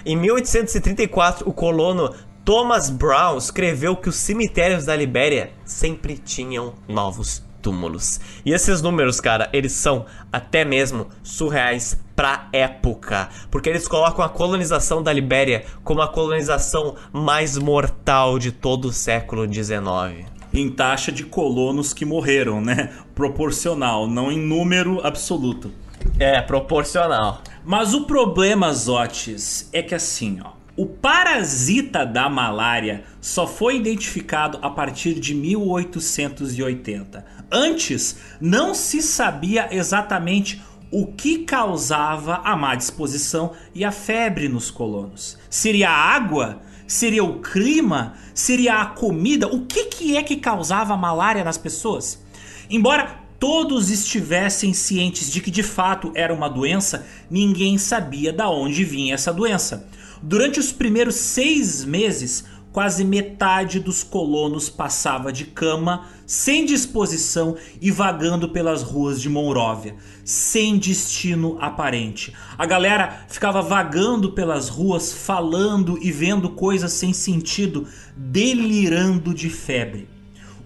Em 0.05 0.15
1834, 0.15 1.47
o 1.47 1.53
colono 1.53 2.13
Thomas 2.43 2.89
Brown 2.89 3.37
escreveu 3.37 3.95
que 3.95 4.09
os 4.09 4.15
cemitérios 4.15 4.85
da 4.85 4.95
Libéria 4.95 5.51
sempre 5.65 6.17
tinham 6.17 6.73
novos 6.87 7.43
túmulos. 7.67 8.21
E 8.45 8.53
esses 8.53 8.81
números, 8.81 9.19
cara, 9.19 9.49
eles 9.51 9.73
são 9.73 10.05
até 10.31 10.63
mesmo 10.63 11.07
surreais 11.21 11.99
pra 12.15 12.47
época, 12.53 13.27
porque 13.51 13.67
eles 13.67 13.89
colocam 13.89 14.23
a 14.23 14.29
colonização 14.29 15.03
da 15.03 15.11
Libéria 15.11 15.65
como 15.83 16.01
a 16.01 16.07
colonização 16.07 16.95
mais 17.11 17.57
mortal 17.57 18.39
de 18.39 18.53
todo 18.53 18.85
o 18.85 18.93
século 18.93 19.45
XIX. 19.51 20.25
Em 20.53 20.69
taxa 20.69 21.11
de 21.11 21.25
colonos 21.25 21.93
que 21.93 22.05
morreram, 22.05 22.61
né? 22.61 22.93
Proporcional, 23.13 24.07
não 24.07 24.31
em 24.31 24.39
número 24.39 25.05
absoluto. 25.05 25.69
É, 26.17 26.41
proporcional. 26.41 27.41
Mas 27.65 27.93
o 27.93 28.05
problema, 28.05 28.71
Zotes, 28.71 29.69
é 29.73 29.83
que 29.83 29.93
assim, 29.93 30.39
ó. 30.41 30.57
O 30.77 30.85
parasita 30.85 32.05
da 32.05 32.29
malária 32.29 33.03
só 33.19 33.47
foi 33.47 33.77
identificado 33.77 34.59
a 34.61 34.69
partir 34.69 35.19
de 35.19 35.33
1880. 35.33 37.25
Antes, 37.51 38.17
não 38.41 38.73
se 38.73 39.01
sabia 39.01 39.67
exatamente 39.71 40.61
o 40.91 41.07
que 41.07 41.39
causava 41.39 42.41
a 42.43 42.55
má 42.55 42.75
disposição 42.75 43.53
e 43.73 43.83
a 43.83 43.91
febre 43.91 44.47
nos 44.47 44.71
colonos. 44.71 45.37
Seria 45.49 45.89
a 45.89 46.15
água? 46.15 46.61
Seria 46.85 47.23
o 47.23 47.41
clima? 47.41 48.13
Seria 48.33 48.75
a 48.75 48.85
comida? 48.85 49.47
O 49.47 49.65
que, 49.65 49.85
que 49.85 50.17
é 50.17 50.23
que 50.23 50.37
causava 50.37 50.93
a 50.93 50.97
malária 50.97 51.43
nas 51.43 51.57
pessoas? 51.57 52.23
Embora 52.69 53.19
todos 53.39 53.89
estivessem 53.89 54.73
cientes 54.73 55.31
de 55.31 55.41
que 55.41 55.51
de 55.51 55.63
fato 55.63 56.11
era 56.15 56.33
uma 56.33 56.49
doença, 56.49 57.05
ninguém 57.29 57.77
sabia 57.77 58.33
da 58.33 58.49
onde 58.49 58.83
vinha 58.83 59.13
essa 59.13 59.33
doença. 59.33 59.87
Durante 60.21 60.59
os 60.59 60.71
primeiros 60.71 61.15
seis 61.15 61.85
meses, 61.85 62.45
quase 62.71 63.03
metade 63.03 63.79
dos 63.79 64.03
colonos 64.03 64.69
passava 64.69 65.31
de 65.31 65.45
cama, 65.45 66.05
sem 66.27 66.65
disposição 66.65 67.55
e 67.81 67.89
vagando 67.89 68.49
pelas 68.49 68.83
ruas 68.83 69.21
de 69.21 69.29
Monróvia, 69.29 69.95
sem 70.25 70.77
destino 70.77 71.57
aparente. 71.61 72.33
A 72.57 72.65
galera 72.65 73.25
ficava 73.29 73.61
vagando 73.61 74.33
pelas 74.33 74.67
ruas, 74.67 75.13
falando 75.13 75.97
e 76.01 76.11
vendo 76.11 76.49
coisas 76.49 76.91
sem 76.91 77.13
sentido, 77.13 77.87
delirando 78.15 79.33
de 79.33 79.49
febre. 79.49 80.16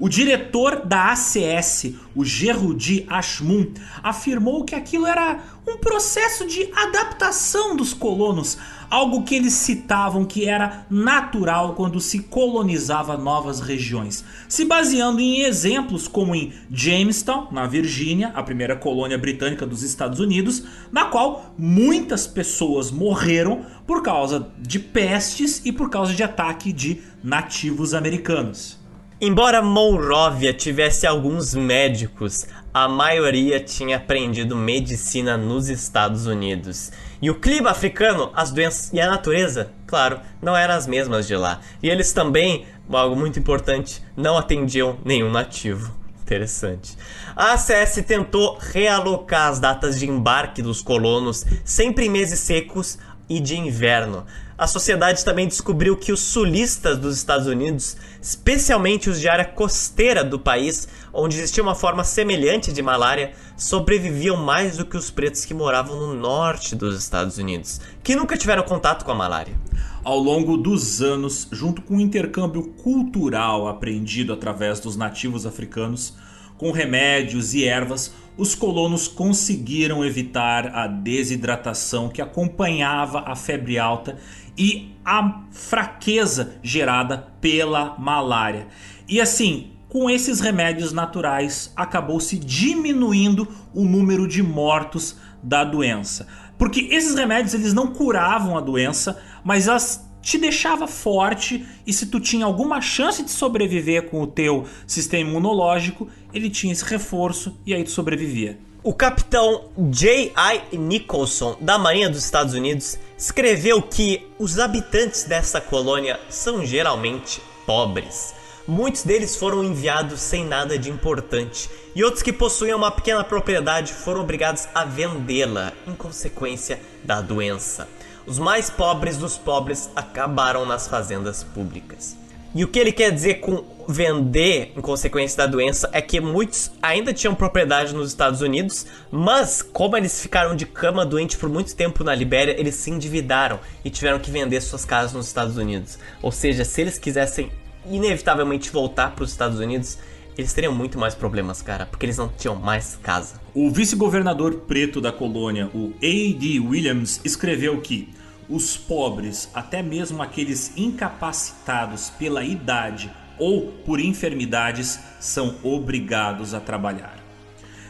O 0.01 0.09
diretor 0.09 0.83
da 0.83 1.11
ACS, 1.11 1.93
o 2.15 2.25
Gerudi 2.25 3.05
Ashmun, 3.07 3.67
afirmou 4.01 4.65
que 4.65 4.73
aquilo 4.73 5.05
era 5.05 5.43
um 5.67 5.77
processo 5.77 6.47
de 6.47 6.67
adaptação 6.73 7.75
dos 7.75 7.93
colonos, 7.93 8.57
algo 8.89 9.21
que 9.21 9.35
eles 9.35 9.53
citavam 9.53 10.25
que 10.25 10.49
era 10.49 10.87
natural 10.89 11.75
quando 11.75 12.01
se 12.01 12.17
colonizava 12.17 13.15
novas 13.15 13.59
regiões, 13.59 14.25
se 14.49 14.65
baseando 14.65 15.19
em 15.19 15.43
exemplos 15.43 16.07
como 16.07 16.33
em 16.33 16.51
Jamestown, 16.71 17.49
na 17.51 17.67
Virgínia, 17.67 18.31
a 18.33 18.41
primeira 18.41 18.75
colônia 18.75 19.19
britânica 19.19 19.67
dos 19.67 19.83
Estados 19.83 20.19
Unidos, 20.19 20.63
na 20.91 21.05
qual 21.05 21.53
muitas 21.55 22.25
pessoas 22.25 22.89
morreram 22.89 23.63
por 23.85 24.01
causa 24.01 24.51
de 24.57 24.79
pestes 24.79 25.61
e 25.63 25.71
por 25.71 25.91
causa 25.91 26.11
de 26.11 26.23
ataque 26.23 26.73
de 26.73 27.03
nativos 27.23 27.93
americanos. 27.93 28.80
Embora 29.23 29.61
Monróvia 29.61 30.51
tivesse 30.51 31.05
alguns 31.05 31.53
médicos, 31.53 32.47
a 32.73 32.89
maioria 32.89 33.59
tinha 33.59 33.97
aprendido 33.97 34.55
medicina 34.55 35.37
nos 35.37 35.69
Estados 35.69 36.25
Unidos. 36.25 36.91
E 37.21 37.29
o 37.29 37.35
clima 37.35 37.69
africano, 37.69 38.31
as 38.35 38.49
doenças 38.49 38.91
e 38.91 38.99
a 38.99 39.07
natureza, 39.07 39.71
claro, 39.85 40.19
não 40.41 40.57
eram 40.57 40.73
as 40.73 40.87
mesmas 40.87 41.27
de 41.27 41.35
lá. 41.35 41.59
E 41.83 41.87
eles 41.87 42.11
também, 42.11 42.65
algo 42.91 43.15
muito 43.15 43.37
importante, 43.37 44.01
não 44.17 44.39
atendiam 44.39 44.97
nenhum 45.05 45.29
nativo. 45.29 45.93
Interessante. 46.23 46.97
A 47.35 47.53
ACS 47.53 48.03
tentou 48.07 48.57
realocar 48.59 49.49
as 49.49 49.59
datas 49.59 49.99
de 49.99 50.09
embarque 50.09 50.63
dos 50.63 50.81
colonos 50.81 51.45
sempre 51.63 52.07
em 52.07 52.09
meses 52.09 52.39
secos 52.39 52.97
e 53.29 53.39
de 53.39 53.55
inverno. 53.55 54.25
A 54.61 54.67
sociedade 54.67 55.25
também 55.25 55.47
descobriu 55.47 55.97
que 55.97 56.11
os 56.11 56.19
sulistas 56.19 56.99
dos 56.99 57.17
Estados 57.17 57.47
Unidos, 57.47 57.97
especialmente 58.21 59.09
os 59.09 59.19
de 59.19 59.27
área 59.27 59.43
costeira 59.43 60.23
do 60.23 60.37
país, 60.37 60.87
onde 61.11 61.35
existia 61.35 61.63
uma 61.63 61.73
forma 61.73 62.03
semelhante 62.03 62.71
de 62.71 62.79
malária, 62.79 63.31
sobreviviam 63.57 64.37
mais 64.37 64.77
do 64.77 64.85
que 64.85 64.95
os 64.95 65.09
pretos 65.09 65.45
que 65.45 65.53
moravam 65.55 65.99
no 65.99 66.13
norte 66.13 66.75
dos 66.75 66.95
Estados 66.95 67.39
Unidos, 67.39 67.81
que 68.03 68.15
nunca 68.15 68.37
tiveram 68.37 68.61
contato 68.61 69.03
com 69.03 69.11
a 69.11 69.15
malária. 69.15 69.55
Ao 70.03 70.19
longo 70.19 70.55
dos 70.55 71.01
anos, 71.01 71.47
junto 71.51 71.81
com 71.81 71.97
o 71.97 71.99
intercâmbio 71.99 72.61
cultural 72.83 73.67
aprendido 73.67 74.31
através 74.31 74.79
dos 74.79 74.95
nativos 74.95 75.47
africanos, 75.47 76.13
com 76.55 76.71
remédios 76.71 77.55
e 77.55 77.65
ervas, 77.65 78.13
os 78.37 78.55
colonos 78.55 79.07
conseguiram 79.07 80.05
evitar 80.05 80.67
a 80.75 80.85
desidratação 80.85 82.07
que 82.07 82.21
acompanhava 82.21 83.23
a 83.25 83.35
febre 83.35 83.79
alta 83.79 84.17
e 84.61 84.91
a 85.03 85.41
fraqueza 85.49 86.53
gerada 86.61 87.33
pela 87.41 87.95
malária. 87.97 88.67
E 89.09 89.19
assim, 89.19 89.71
com 89.89 90.07
esses 90.07 90.39
remédios 90.39 90.93
naturais, 90.93 91.73
acabou 91.75 92.19
se 92.19 92.37
diminuindo 92.37 93.47
o 93.73 93.83
número 93.83 94.27
de 94.27 94.43
mortos 94.43 95.17
da 95.41 95.63
doença. 95.63 96.27
Porque 96.59 96.81
esses 96.91 97.15
remédios 97.15 97.55
eles 97.55 97.73
não 97.73 97.87
curavam 97.87 98.55
a 98.55 98.61
doença, 98.61 99.19
mas 99.43 99.67
elas 99.67 100.07
te 100.21 100.37
deixava 100.37 100.85
forte 100.85 101.65
e 101.87 101.91
se 101.91 102.05
tu 102.05 102.19
tinha 102.19 102.45
alguma 102.45 102.79
chance 102.79 103.23
de 103.23 103.31
sobreviver 103.31 104.11
com 104.11 104.21
o 104.21 104.27
teu 104.27 104.67
sistema 104.85 105.27
imunológico, 105.27 106.07
ele 106.31 106.51
tinha 106.51 106.71
esse 106.71 106.85
reforço 106.85 107.59
e 107.65 107.73
aí 107.73 107.83
tu 107.83 107.89
sobrevivia. 107.89 108.59
O 108.83 108.95
capitão 108.95 109.65
J.I. 109.77 110.75
Nicholson, 110.75 111.55
da 111.61 111.77
Marinha 111.77 112.09
dos 112.09 112.25
Estados 112.25 112.55
Unidos, 112.55 112.97
escreveu 113.15 113.79
que 113.79 114.27
os 114.39 114.57
habitantes 114.57 115.23
dessa 115.23 115.61
colônia 115.61 116.19
são 116.31 116.65
geralmente 116.65 117.39
pobres. 117.63 118.33
Muitos 118.67 119.03
deles 119.03 119.35
foram 119.35 119.63
enviados 119.63 120.19
sem 120.19 120.43
nada 120.43 120.79
de 120.79 120.89
importante, 120.89 121.69
e 121.93 122.03
outros 122.03 122.23
que 122.23 122.33
possuíam 122.33 122.79
uma 122.79 122.89
pequena 122.89 123.23
propriedade 123.23 123.93
foram 123.93 124.21
obrigados 124.21 124.67
a 124.73 124.83
vendê-la 124.83 125.73
em 125.85 125.93
consequência 125.93 126.81
da 127.03 127.21
doença. 127.21 127.87
Os 128.25 128.39
mais 128.39 128.71
pobres 128.71 129.15
dos 129.15 129.37
pobres 129.37 129.91
acabaram 129.95 130.65
nas 130.65 130.87
fazendas 130.87 131.43
públicas. 131.43 132.17
E 132.53 132.63
o 132.63 132.67
que 132.67 132.79
ele 132.79 132.91
quer 132.91 133.11
dizer 133.11 133.35
com 133.35 133.63
vender 133.87 134.73
em 134.75 134.81
consequência 134.81 135.37
da 135.37 135.45
doença 135.45 135.89
é 135.91 136.01
que 136.01 136.19
muitos 136.19 136.71
ainda 136.81 137.13
tinham 137.13 137.35
propriedade 137.35 137.93
nos 137.93 138.09
Estados 138.09 138.41
Unidos, 138.41 138.85
mas 139.09 139.61
como 139.61 139.97
eles 139.97 140.21
ficaram 140.21 140.55
de 140.55 140.65
cama 140.65 141.05
doente 141.05 141.37
por 141.37 141.49
muito 141.49 141.75
tempo 141.75 142.03
na 142.03 142.13
Libéria, 142.13 142.59
eles 142.59 142.75
se 142.75 142.91
endividaram 142.91 143.59
e 143.83 143.89
tiveram 143.89 144.19
que 144.19 144.31
vender 144.31 144.61
suas 144.61 144.85
casas 144.85 145.13
nos 145.13 145.27
Estados 145.27 145.57
Unidos. 145.57 145.97
Ou 146.21 146.31
seja, 146.31 146.65
se 146.65 146.81
eles 146.81 146.97
quisessem 146.97 147.51
inevitavelmente 147.85 148.69
voltar 148.69 149.15
para 149.15 149.23
os 149.23 149.31
Estados 149.31 149.59
Unidos, 149.59 149.97
eles 150.37 150.53
teriam 150.53 150.73
muito 150.73 150.97
mais 150.97 151.13
problemas, 151.13 151.61
cara, 151.61 151.85
porque 151.85 152.05
eles 152.05 152.17
não 152.17 152.29
tinham 152.29 152.55
mais 152.55 152.97
casa. 153.01 153.41
O 153.53 153.69
vice-governador 153.69 154.55
preto 154.67 155.01
da 155.01 155.11
colônia, 155.11 155.69
o 155.73 155.93
A.D. 155.97 156.59
Williams, 156.59 157.19
escreveu 157.23 157.79
que 157.81 158.09
os 158.51 158.75
pobres, 158.75 159.49
até 159.53 159.81
mesmo 159.81 160.21
aqueles 160.21 160.73
incapacitados 160.75 162.09
pela 162.09 162.43
idade 162.43 163.09
ou 163.39 163.71
por 163.85 163.99
enfermidades, 163.99 164.99
são 165.19 165.55
obrigados 165.63 166.53
a 166.53 166.59
trabalhar. 166.59 167.17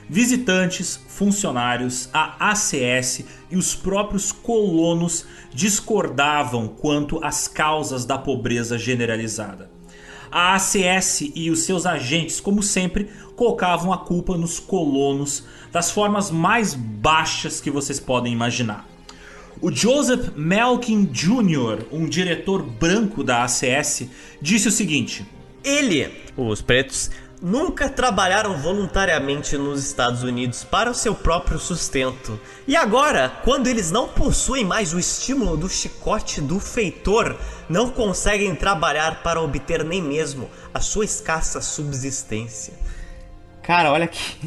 Visitantes, 0.07 0.99
funcionários, 1.07 2.09
a 2.13 2.51
ACS 2.51 3.25
e 3.49 3.55
os 3.57 3.73
próprios 3.73 4.31
colonos 4.31 5.25
discordavam 5.53 6.67
quanto 6.67 7.23
às 7.23 7.47
causas 7.47 8.05
da 8.05 8.17
pobreza 8.17 8.77
generalizada. 8.77 9.69
a 10.31 10.55
ACS 10.55 11.29
e 11.35 11.49
os 11.49 11.63
seus 11.63 11.85
agentes, 11.85 12.39
como 12.39 12.63
sempre, 12.63 13.09
colocavam 13.35 13.91
a 13.91 13.97
culpa 13.97 14.37
nos 14.37 14.59
colonos 14.59 15.43
das 15.73 15.91
formas 15.91 16.31
mais 16.31 16.73
baixas 16.73 17.59
que 17.59 17.69
vocês 17.69 17.99
podem 17.99 18.31
imaginar. 18.31 18.87
O 19.61 19.71
Joseph 19.71 20.31
Melkin 20.35 21.05
Jr., 21.05 21.85
um 21.91 22.09
diretor 22.09 22.63
branco 22.63 23.23
da 23.23 23.43
ACS, 23.43 24.07
disse 24.41 24.67
o 24.67 24.71
seguinte: 24.71 25.23
Ele, 25.63 26.11
os 26.35 26.63
pretos, 26.63 27.11
nunca 27.39 27.87
trabalharam 27.87 28.57
voluntariamente 28.57 29.55
nos 29.57 29.85
Estados 29.85 30.23
Unidos 30.23 30.63
para 30.63 30.89
o 30.89 30.95
seu 30.95 31.13
próprio 31.13 31.59
sustento. 31.59 32.39
E 32.67 32.75
agora, 32.75 33.31
quando 33.43 33.67
eles 33.67 33.91
não 33.91 34.07
possuem 34.07 34.65
mais 34.65 34.95
o 34.95 34.99
estímulo 34.99 35.55
do 35.55 35.69
chicote 35.69 36.41
do 36.41 36.59
feitor, 36.59 37.39
não 37.69 37.91
conseguem 37.91 38.55
trabalhar 38.55 39.21
para 39.21 39.39
obter 39.39 39.83
nem 39.83 40.01
mesmo 40.01 40.49
a 40.73 40.79
sua 40.79 41.05
escassa 41.05 41.61
subsistência. 41.61 42.73
Cara, 43.63 43.91
olha 43.91 44.07
que. 44.07 44.37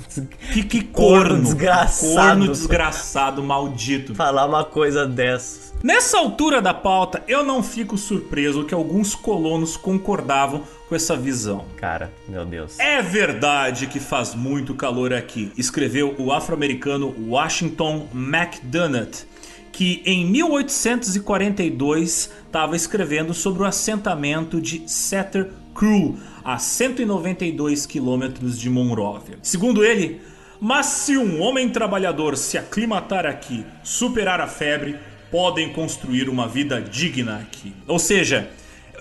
Que, 0.52 0.62
que 0.62 0.82
corno, 0.82 1.30
corno 1.30 1.42
desgraçado. 1.42 2.14
Corno 2.14 2.48
desgraçado, 2.48 3.42
maldito. 3.42 4.14
Falar 4.14 4.46
uma 4.46 4.64
coisa 4.64 5.06
dessa. 5.06 5.74
Nessa 5.82 6.18
altura 6.18 6.62
da 6.62 6.72
pauta, 6.72 7.22
eu 7.28 7.44
não 7.44 7.62
fico 7.62 7.98
surpreso 7.98 8.64
que 8.64 8.72
alguns 8.72 9.14
colonos 9.14 9.76
concordavam 9.76 10.62
com 10.88 10.94
essa 10.94 11.14
visão. 11.14 11.66
Cara, 11.76 12.10
meu 12.26 12.42
Deus. 12.44 12.80
É 12.80 13.02
verdade 13.02 13.86
que 13.86 14.00
faz 14.00 14.34
muito 14.34 14.74
calor 14.74 15.12
aqui, 15.12 15.52
escreveu 15.58 16.14
o 16.18 16.32
afro-americano 16.32 17.14
Washington 17.28 18.08
McDonough, 18.14 19.26
que 19.72 20.00
em 20.06 20.24
1842 20.24 22.30
estava 22.46 22.76
escrevendo 22.76 23.34
sobre 23.34 23.62
o 23.62 23.66
assentamento 23.66 24.62
de 24.62 24.90
Setter 24.90 25.50
Crew, 25.74 26.16
a 26.44 26.58
192 26.58 27.86
quilômetros 27.86 28.58
de 28.58 28.68
Monróvia. 28.68 29.38
Segundo 29.42 29.84
ele, 29.84 30.20
mas 30.60 30.86
se 30.86 31.16
um 31.16 31.40
homem 31.40 31.68
trabalhador 31.68 32.36
se 32.36 32.58
aclimatar 32.58 33.26
aqui, 33.26 33.64
superar 33.82 34.40
a 34.40 34.46
febre, 34.46 34.96
podem 35.30 35.72
construir 35.72 36.28
uma 36.28 36.46
vida 36.46 36.80
digna 36.80 37.38
aqui. 37.38 37.74
Ou 37.88 37.98
seja, 37.98 38.50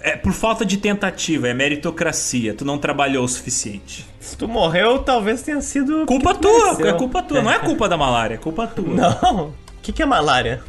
é 0.01 0.15
por 0.15 0.33
falta 0.33 0.65
de 0.65 0.77
tentativa, 0.77 1.47
é 1.47 1.53
meritocracia. 1.53 2.53
Tu 2.53 2.65
não 2.65 2.77
trabalhou 2.77 3.23
o 3.23 3.27
suficiente. 3.27 4.05
Se 4.19 4.35
tu 4.35 4.47
morreu, 4.47 4.99
talvez 4.99 5.41
tenha 5.41 5.61
sido. 5.61 6.05
Culpa 6.05 6.33
tua, 6.33 6.87
é 6.87 6.93
culpa 6.93 7.21
tua. 7.21 7.41
Não 7.41 7.51
é 7.51 7.59
culpa 7.59 7.87
da 7.87 7.97
malária, 7.97 8.35
é 8.35 8.37
culpa 8.37 8.67
tua. 8.67 8.87
Não. 8.93 9.47
O 9.47 9.81
que, 9.81 9.91
que 9.91 10.01
é 10.01 10.05
malária? 10.05 10.61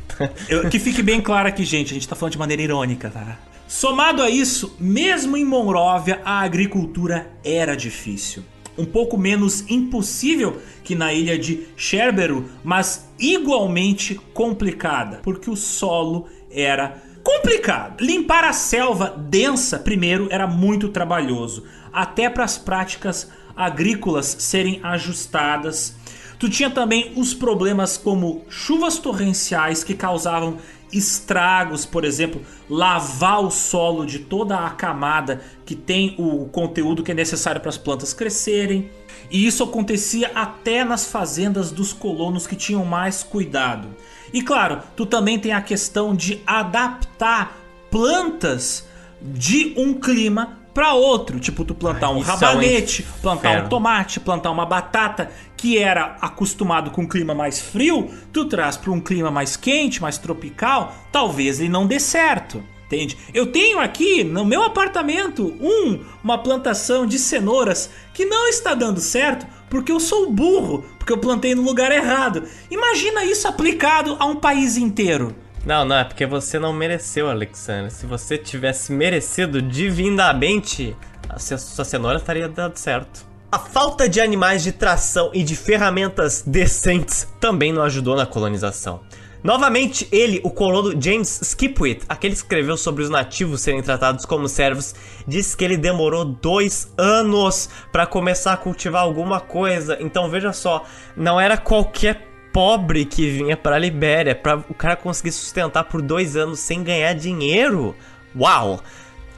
Eu, 0.49 0.69
que 0.69 0.79
fique 0.79 1.03
bem 1.03 1.21
claro 1.21 1.49
aqui, 1.49 1.65
gente. 1.65 1.91
A 1.91 1.95
gente 1.95 2.09
tá 2.09 2.17
falando 2.17 2.33
de 2.33 2.39
maneira 2.39 2.63
irônica, 2.63 3.11
tá? 3.11 3.39
Somado 3.67 4.23
a 4.23 4.31
isso, 4.31 4.77
mesmo 4.79 5.37
em 5.37 5.45
Monróvia, 5.45 6.21
a 6.25 6.41
agricultura 6.41 7.31
era 7.43 7.77
difícil 7.77 8.45
um 8.77 8.85
pouco 8.85 9.17
menos 9.17 9.65
impossível 9.69 10.61
que 10.83 10.95
na 10.95 11.13
ilha 11.13 11.39
de 11.39 11.67
Sherbero, 11.77 12.49
mas 12.63 13.09
igualmente 13.19 14.17
complicada, 14.33 15.21
porque 15.23 15.51
o 15.51 15.57
solo 15.57 16.27
era 16.51 17.03
complicado. 17.23 18.03
Limpar 18.03 18.45
a 18.45 18.53
selva 18.53 19.15
densa 19.17 19.79
primeiro 19.79 20.29
era 20.31 20.47
muito 20.47 20.89
trabalhoso, 20.89 21.65
até 21.93 22.29
para 22.29 22.45
as 22.45 22.59
práticas 22.59 23.31
agrícolas 23.57 24.37
serem 24.41 24.81
ajustadas. 24.83 25.95
Tu 26.39 26.51
tinha 26.51 26.69
também 26.69 27.13
os 27.17 27.33
problemas 27.33 27.97
como 27.97 28.45
chuvas 28.51 28.99
torrenciais 28.99 29.85
que 29.85 29.95
causavam 29.95 30.59
estragos, 30.95 31.85
por 31.85 32.05
exemplo, 32.05 32.43
lavar 32.69 33.45
o 33.45 33.51
solo 33.51 34.07
de 34.07 34.19
toda 34.19 34.59
a 34.59 34.71
camada 34.71 35.43
que 35.65 35.75
tem 35.75 36.15
o 36.19 36.47
conteúdo 36.47 37.03
que 37.03 37.13
é 37.13 37.15
necessário 37.15 37.61
para 37.61 37.71
as 37.71 37.79
plantas 37.79 38.13
crescerem. 38.13 38.91
E 39.31 39.47
isso 39.47 39.63
acontecia 39.65 40.31
até 40.35 40.85
nas 40.85 41.07
fazendas 41.07 41.71
dos 41.71 41.93
colonos 41.93 42.47
que 42.47 42.57
tinham 42.57 42.85
mais 42.85 43.23
cuidado. 43.23 43.89
E 44.33 44.43
claro, 44.43 44.81
tu 44.97 45.07
também 45.07 45.39
tem 45.39 45.53
a 45.53 45.61
questão 45.61 46.15
de 46.15 46.41
adaptar 46.47 47.57
plantas 47.91 48.87
de 49.23 49.75
um 49.77 49.95
clima 49.95 50.59
para 50.75 50.93
outro, 50.93 51.39
tipo 51.39 51.65
tu 51.65 51.73
plantar 51.73 52.11
um 52.11 52.19
é 52.19 52.25
rabanete, 52.25 53.03
é 53.03 53.17
um 53.17 53.21
plantar 53.21 53.65
um 53.65 53.69
tomate, 53.69 54.19
plantar 54.19 54.51
uma 54.51 54.67
batata 54.67 55.31
que 55.65 55.79
era 55.79 56.19
acostumado 56.21 56.91
com 56.91 57.01
um 57.01 57.09
clima 57.09 57.35
mais 57.35 57.59
frio, 57.59 58.11
tu 58.31 58.45
traz 58.45 58.77
para 58.77 58.91
um 58.91 59.01
clima 59.01 59.31
mais 59.31 59.57
quente, 59.57 60.03
mais 60.03 60.19
tropical, 60.19 60.95
talvez 61.11 61.59
ele 61.59 61.71
não 61.71 61.87
dê 61.87 61.99
certo. 61.99 62.63
Entende? 62.85 63.17
Eu 63.33 63.47
tenho 63.47 63.81
aqui 63.81 64.23
no 64.23 64.45
meu 64.45 64.63
apartamento 64.63 65.57
um 65.59 66.05
uma 66.23 66.37
plantação 66.37 67.07
de 67.07 67.19
cenouras 67.19 67.89
que 68.13 68.27
não 68.27 68.47
está 68.47 68.75
dando 68.75 69.01
certo 69.01 69.47
porque 69.71 69.91
eu 69.91 69.99
sou 69.99 70.31
burro, 70.31 70.85
porque 70.99 71.15
eu 71.15 71.17
plantei 71.17 71.55
no 71.55 71.63
lugar 71.63 71.91
errado. 71.91 72.47
Imagina 72.71 73.25
isso 73.25 73.49
aplicado 73.49 74.19
a 74.21 74.27
um 74.27 74.37
país 74.37 74.77
inteiro. 74.77 75.35
Não, 75.65 75.83
não, 75.83 75.97
é 75.97 76.05
porque 76.05 76.27
você 76.27 76.59
não 76.59 76.75
mereceu, 76.75 77.31
Alexandre. 77.31 77.91
Se 77.91 78.05
você 78.05 78.37
tivesse 78.37 78.93
merecido 78.93 79.63
divinamente, 79.63 80.95
a 81.27 81.39
sua 81.39 81.87
cenoura 81.87 82.19
estaria 82.19 82.51
dando 82.51 82.77
certo. 82.77 83.33
A 83.55 83.59
falta 83.61 84.09
de 84.09 84.21
animais 84.21 84.65
de 84.65 84.73
tração 84.73 85.31
e 85.33 85.45
de 85.45 85.55
ferramentas 85.55 86.43
decentes 86.45 87.29
também 87.39 87.73
não 87.73 87.83
ajudou 87.83 88.17
na 88.17 88.27
colonização. 88.27 89.03
Novamente, 89.45 90.09
ele, 90.11 90.41
o 90.43 90.51
colono 90.51 91.01
James 91.01 91.41
Skipwith, 91.41 92.03
aquele 92.09 92.33
que 92.35 92.41
escreveu 92.41 92.77
sobre 92.77 93.05
os 93.05 93.09
nativos 93.09 93.61
serem 93.61 93.81
tratados 93.81 94.25
como 94.27 94.49
servos, 94.49 94.93
disse 95.25 95.57
que 95.57 95.65
ele 95.65 95.77
demorou 95.77 96.25
dois 96.25 96.93
anos 96.99 97.71
para 97.93 98.07
começar 98.07 98.55
a 98.55 98.57
cultivar 98.57 99.03
alguma 99.03 99.39
coisa. 99.41 99.99
Então 100.01 100.29
veja 100.29 100.53
só, 100.53 100.85
não 101.17 101.41
era 101.41 101.57
qualquer 101.57 102.27
pobre 102.53 103.05
que 103.05 103.31
vinha 103.31 103.57
para 103.57 103.77
a 103.77 103.79
Libéria, 103.79 104.35
para 104.35 104.57
o 104.69 104.75
cara 104.75 104.97
conseguir 104.97 105.31
sustentar 105.31 105.85
por 105.85 106.03
dois 106.03 106.35
anos 106.35 106.59
sem 106.59 106.83
ganhar 106.83 107.15
dinheiro. 107.15 107.95
Uau! 108.37 108.81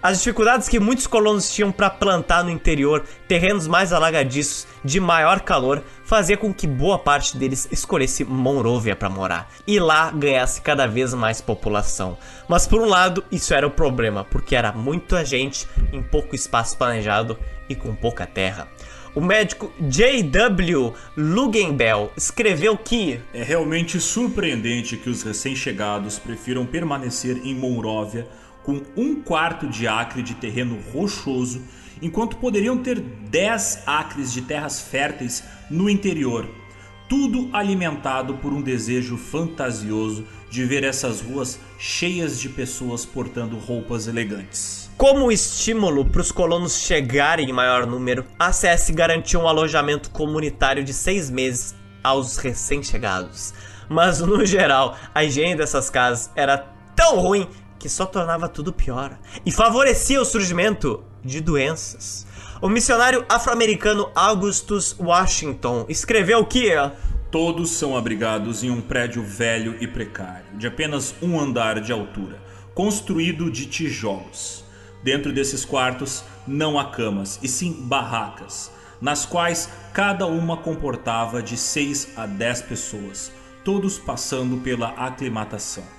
As 0.06 0.18
dificuldades 0.18 0.68
que 0.68 0.78
muitos 0.78 1.08
colonos 1.08 1.52
tinham 1.52 1.72
para 1.72 1.90
plantar 1.90 2.44
no 2.44 2.50
interior, 2.50 3.04
terrenos 3.26 3.66
mais 3.66 3.92
alagadiços, 3.92 4.64
de 4.84 5.00
maior 5.00 5.40
calor, 5.40 5.82
fazia 6.04 6.36
com 6.36 6.54
que 6.54 6.64
boa 6.64 6.96
parte 6.96 7.36
deles 7.36 7.66
escolhesse 7.72 8.24
Monrovia 8.24 8.94
para 8.94 9.10
morar 9.10 9.50
e 9.66 9.80
lá 9.80 10.12
ganhasse 10.12 10.60
cada 10.60 10.86
vez 10.86 11.12
mais 11.12 11.40
população. 11.40 12.16
Mas 12.48 12.68
por 12.68 12.80
um 12.80 12.84
lado, 12.84 13.24
isso 13.32 13.52
era 13.52 13.66
o 13.66 13.70
problema, 13.70 14.22
porque 14.22 14.54
era 14.54 14.70
muita 14.70 15.24
gente 15.24 15.66
em 15.92 16.00
pouco 16.00 16.36
espaço 16.36 16.78
planejado 16.78 17.36
e 17.68 17.74
com 17.74 17.92
pouca 17.92 18.24
terra. 18.26 18.68
O 19.12 19.20
médico 19.20 19.72
J.W. 19.80 20.94
Lugenbell 21.16 22.12
escreveu 22.16 22.76
que 22.76 23.18
é 23.34 23.42
realmente 23.42 23.98
surpreendente 23.98 24.96
que 24.96 25.10
os 25.10 25.24
recém-chegados 25.24 26.16
prefiram 26.16 26.64
permanecer 26.64 27.40
em 27.44 27.56
Monróvia 27.56 28.28
com 28.66 28.82
um 28.96 29.22
quarto 29.22 29.68
de 29.68 29.86
acre 29.86 30.22
de 30.22 30.34
terreno 30.34 30.76
rochoso, 30.92 31.62
enquanto 32.02 32.36
poderiam 32.38 32.76
ter 32.76 32.98
10 32.98 33.84
acres 33.86 34.32
de 34.32 34.42
terras 34.42 34.80
férteis 34.82 35.44
no 35.70 35.88
interior. 35.88 36.48
Tudo 37.08 37.48
alimentado 37.52 38.34
por 38.38 38.52
um 38.52 38.60
desejo 38.60 39.16
fantasioso 39.16 40.26
de 40.50 40.64
ver 40.64 40.82
essas 40.82 41.20
ruas 41.20 41.60
cheias 41.78 42.40
de 42.40 42.48
pessoas 42.48 43.06
portando 43.06 43.56
roupas 43.56 44.08
elegantes. 44.08 44.90
Como 44.96 45.30
estímulo 45.30 46.04
para 46.04 46.22
os 46.22 46.32
colonos 46.32 46.80
chegarem 46.80 47.48
em 47.48 47.52
maior 47.52 47.86
número, 47.86 48.24
a 48.36 48.52
CS 48.52 48.90
garantiu 48.90 49.42
um 49.42 49.48
alojamento 49.48 50.10
comunitário 50.10 50.82
de 50.82 50.92
seis 50.92 51.30
meses 51.30 51.72
aos 52.02 52.36
recém-chegados. 52.38 53.54
Mas 53.88 54.20
no 54.20 54.44
geral, 54.44 54.96
a 55.14 55.22
higiene 55.22 55.54
dessas 55.54 55.88
casas 55.88 56.32
era 56.34 56.58
tão 56.96 57.20
ruim 57.20 57.46
que 57.78 57.88
só 57.88 58.06
tornava 58.06 58.48
tudo 58.48 58.72
pior 58.72 59.18
e 59.44 59.52
favorecia 59.52 60.20
o 60.20 60.24
surgimento 60.24 61.02
de 61.24 61.40
doenças. 61.40 62.26
O 62.60 62.68
missionário 62.68 63.24
afro-americano 63.28 64.10
Augustus 64.14 64.96
Washington 64.98 65.84
escreveu 65.88 66.44
que 66.46 66.70
todos 67.30 67.70
são 67.70 67.96
abrigados 67.96 68.64
em 68.64 68.70
um 68.70 68.80
prédio 68.80 69.22
velho 69.22 69.76
e 69.80 69.86
precário, 69.86 70.46
de 70.54 70.66
apenas 70.66 71.14
um 71.20 71.38
andar 71.38 71.80
de 71.80 71.92
altura, 71.92 72.40
construído 72.74 73.50
de 73.50 73.66
tijolos. 73.66 74.64
Dentro 75.02 75.32
desses 75.32 75.64
quartos 75.64 76.24
não 76.46 76.78
há 76.78 76.86
camas, 76.86 77.38
e 77.42 77.48
sim 77.48 77.72
barracas, 77.72 78.70
nas 79.00 79.26
quais 79.26 79.68
cada 79.92 80.26
uma 80.26 80.56
comportava 80.56 81.42
de 81.42 81.56
6 81.56 82.14
a 82.16 82.26
10 82.26 82.62
pessoas, 82.62 83.30
todos 83.62 83.98
passando 83.98 84.56
pela 84.58 84.88
aclimatação. 84.90 85.95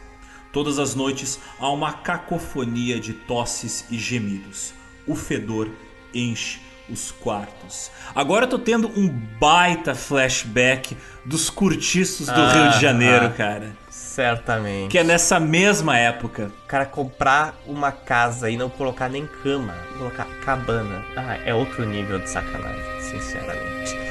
Todas 0.58 0.80
as 0.80 0.96
noites 0.96 1.40
há 1.60 1.70
uma 1.70 1.94
cacofonia 1.94 3.00
de 3.00 3.14
tosses 3.14 3.86
e 3.92 4.00
gemidos. 4.00 4.74
O 5.06 5.14
fedor 5.14 5.70
enche 6.12 6.60
os 6.90 7.12
quartos. 7.12 7.92
Agora 8.16 8.46
eu 8.46 8.50
tô 8.50 8.58
tendo 8.58 8.88
um 8.88 9.08
baita 9.08 9.94
flashback 9.94 10.98
dos 11.24 11.52
curtiços 11.52 12.26
do 12.26 12.42
ah, 12.42 12.52
Rio 12.52 12.72
de 12.72 12.82
Janeiro, 12.82 13.28
ah. 13.28 13.30
cara. 13.30 13.78
Certamente. 13.88 14.90
Que 14.90 14.98
é 14.98 15.04
nessa 15.04 15.40
mesma 15.40 15.96
época. 15.96 16.52
Cara 16.68 16.88
comprar 16.88 17.56
uma 17.68 17.92
casa 17.92 18.50
e 18.50 18.58
não 18.58 18.68
colocar 18.68 19.10
nem 19.10 19.28
cama, 19.28 19.76
colocar 19.96 20.26
cabana. 20.44 21.06
Ah, 21.16 21.38
é 21.46 21.54
outro 21.54 21.86
nível 21.86 22.18
de 22.18 22.32
sacanagem, 22.32 23.00
sinceramente. 23.00 24.07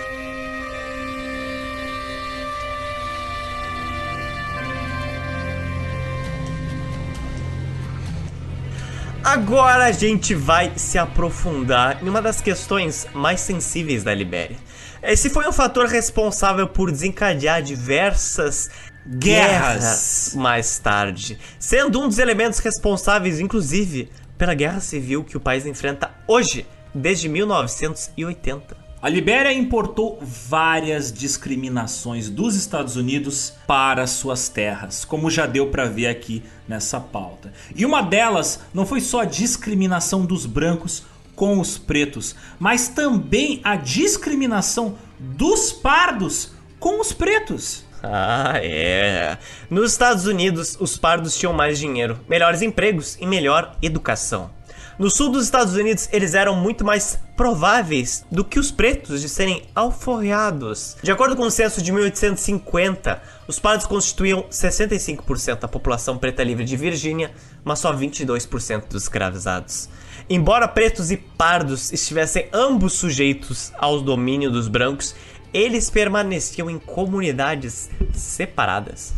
Agora 9.27 9.86
a 9.86 9.90
gente 9.90 10.36
vai 10.36 10.73
se 10.77 10.97
aprofundar 10.97 12.01
em 12.01 12.09
uma 12.09 12.23
das 12.23 12.40
questões 12.40 13.09
mais 13.12 13.40
sensíveis 13.40 14.05
da 14.05 14.15
Libéria. 14.15 14.57
Esse 15.03 15.28
foi 15.28 15.48
um 15.48 15.53
fator 15.53 15.86
responsável 15.86 16.69
por 16.69 16.93
desencadear 16.93 17.61
diversas 17.61 18.70
guerras, 19.05 19.81
guerras 19.81 20.32
mais 20.36 20.78
tarde, 20.78 21.40
sendo 21.59 22.01
um 22.01 22.07
dos 22.07 22.20
elementos 22.20 22.61
responsáveis, 22.61 23.40
inclusive, 23.40 24.09
pela 24.39 24.55
guerra 24.55 24.78
civil 24.78 25.24
que 25.24 25.36
o 25.36 25.40
país 25.40 25.66
enfrenta 25.66 26.09
hoje, 26.28 26.65
desde 26.94 27.28
1980. 27.28 28.85
A 29.06 29.08
Libéria 29.08 29.52
importou 29.52 30.18
várias 30.20 31.12
discriminações 31.12 32.28
dos 32.28 32.56
Estados 32.56 32.96
Unidos 32.96 33.52
para 33.64 34.04
suas 34.04 34.48
terras, 34.48 35.04
como 35.04 35.30
já 35.30 35.46
deu 35.46 35.68
para 35.68 35.84
ver 35.84 36.08
aqui 36.08 36.42
nessa 36.66 36.98
pauta. 36.98 37.52
E 37.76 37.86
uma 37.86 38.02
delas 38.02 38.58
não 38.74 38.84
foi 38.84 39.00
só 39.00 39.20
a 39.20 39.24
discriminação 39.24 40.26
dos 40.26 40.44
brancos 40.44 41.04
com 41.36 41.60
os 41.60 41.78
pretos, 41.78 42.34
mas 42.58 42.88
também 42.88 43.60
a 43.62 43.76
discriminação 43.76 44.98
dos 45.20 45.70
pardos 45.72 46.50
com 46.80 47.00
os 47.00 47.12
pretos. 47.12 47.84
Ah, 48.02 48.54
é. 48.56 49.38
Nos 49.70 49.92
Estados 49.92 50.26
Unidos, 50.26 50.76
os 50.80 50.96
pardos 50.96 51.36
tinham 51.38 51.52
mais 51.52 51.78
dinheiro, 51.78 52.18
melhores 52.28 52.60
empregos 52.60 53.16
e 53.20 53.24
melhor 53.24 53.76
educação. 53.80 54.55
No 54.98 55.10
sul 55.10 55.28
dos 55.28 55.44
Estados 55.44 55.74
Unidos, 55.74 56.09
eles 56.10 56.32
eram 56.32 56.56
muito 56.56 56.82
mais 56.82 57.18
prováveis 57.36 58.24
do 58.32 58.43
que 58.43 58.59
os 58.59 58.70
pretos 58.70 59.20
de 59.20 59.28
serem 59.28 59.62
alforreados. 59.74 60.97
De 61.02 61.12
acordo 61.12 61.36
com 61.36 61.43
o 61.43 61.51
censo 61.51 61.82
de 61.82 61.93
1850, 61.93 63.23
os 63.47 63.59
pardos 63.59 63.85
constituíam 63.85 64.44
65% 64.51 65.60
da 65.60 65.68
população 65.68 66.16
preta 66.16 66.43
livre 66.43 66.64
de 66.64 66.78
Virgínia, 66.78 67.31
mas 67.62 67.78
só 67.78 67.94
22% 67.94 68.89
dos 68.89 69.02
escravizados. 69.02 69.90
Embora 70.31 70.66
pretos 70.66 71.10
e 71.10 71.18
pardos 71.18 71.93
estivessem 71.93 72.48
ambos 72.51 72.94
sujeitos 72.94 73.73
ao 73.77 74.01
domínio 74.01 74.51
dos 74.51 74.66
brancos, 74.66 75.14
eles 75.52 75.90
permaneciam 75.90 76.70
em 76.70 76.78
comunidades 76.78 77.90
separadas. 78.14 79.12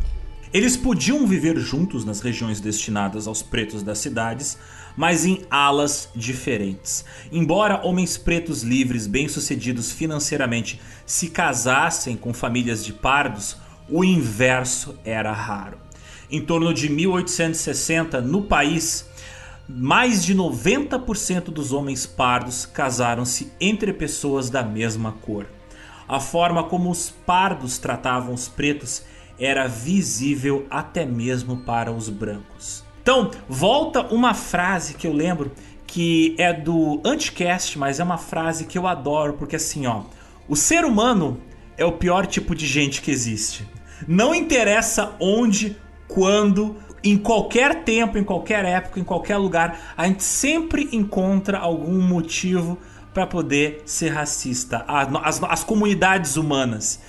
Eles 0.52 0.76
podiam 0.76 1.26
viver 1.26 1.56
juntos 1.58 2.04
nas 2.04 2.20
regiões 2.20 2.58
destinadas 2.58 3.26
aos 3.26 3.42
pretos 3.42 3.82
das 3.82 3.98
cidades, 3.98 4.56
mas 4.98 5.24
em 5.24 5.42
alas 5.48 6.10
diferentes. 6.12 7.04
Embora 7.30 7.86
homens 7.86 8.18
pretos 8.18 8.64
livres, 8.64 9.06
bem-sucedidos 9.06 9.92
financeiramente, 9.92 10.80
se 11.06 11.28
casassem 11.28 12.16
com 12.16 12.34
famílias 12.34 12.84
de 12.84 12.92
pardos, 12.92 13.56
o 13.88 14.02
inverso 14.02 14.98
era 15.04 15.32
raro. 15.32 15.78
Em 16.28 16.40
torno 16.40 16.74
de 16.74 16.88
1860, 16.88 18.20
no 18.20 18.42
país, 18.42 19.08
mais 19.68 20.24
de 20.24 20.34
90% 20.34 21.44
dos 21.44 21.72
homens 21.72 22.04
pardos 22.04 22.66
casaram-se 22.66 23.52
entre 23.60 23.92
pessoas 23.92 24.50
da 24.50 24.64
mesma 24.64 25.12
cor. 25.12 25.46
A 26.08 26.18
forma 26.18 26.64
como 26.64 26.90
os 26.90 27.08
pardos 27.08 27.78
tratavam 27.78 28.34
os 28.34 28.48
pretos 28.48 29.04
era 29.38 29.68
visível 29.68 30.66
até 30.68 31.06
mesmo 31.06 31.58
para 31.58 31.92
os 31.92 32.08
brancos. 32.08 32.87
Então, 33.08 33.30
volta 33.48 34.02
uma 34.02 34.34
frase 34.34 34.92
que 34.92 35.06
eu 35.06 35.14
lembro 35.14 35.50
que 35.86 36.34
é 36.36 36.52
do 36.52 37.00
Anticast, 37.02 37.78
mas 37.78 37.98
é 37.98 38.04
uma 38.04 38.18
frase 38.18 38.66
que 38.66 38.76
eu 38.76 38.86
adoro, 38.86 39.32
porque 39.32 39.56
assim, 39.56 39.86
ó, 39.86 40.02
o 40.46 40.54
ser 40.54 40.84
humano 40.84 41.40
é 41.78 41.86
o 41.86 41.92
pior 41.92 42.26
tipo 42.26 42.54
de 42.54 42.66
gente 42.66 43.00
que 43.00 43.10
existe. 43.10 43.66
Não 44.06 44.34
interessa 44.34 45.14
onde, 45.18 45.74
quando, 46.06 46.76
em 47.02 47.16
qualquer 47.16 47.82
tempo, 47.82 48.18
em 48.18 48.24
qualquer 48.24 48.66
época, 48.66 49.00
em 49.00 49.04
qualquer 49.04 49.38
lugar, 49.38 49.94
a 49.96 50.06
gente 50.06 50.22
sempre 50.22 50.90
encontra 50.92 51.56
algum 51.56 52.02
motivo 52.02 52.76
para 53.14 53.26
poder 53.26 53.84
ser 53.86 54.10
racista. 54.10 54.84
As, 54.86 55.42
as, 55.42 55.64
comunidades 55.64 56.36
humanas. 56.36 57.00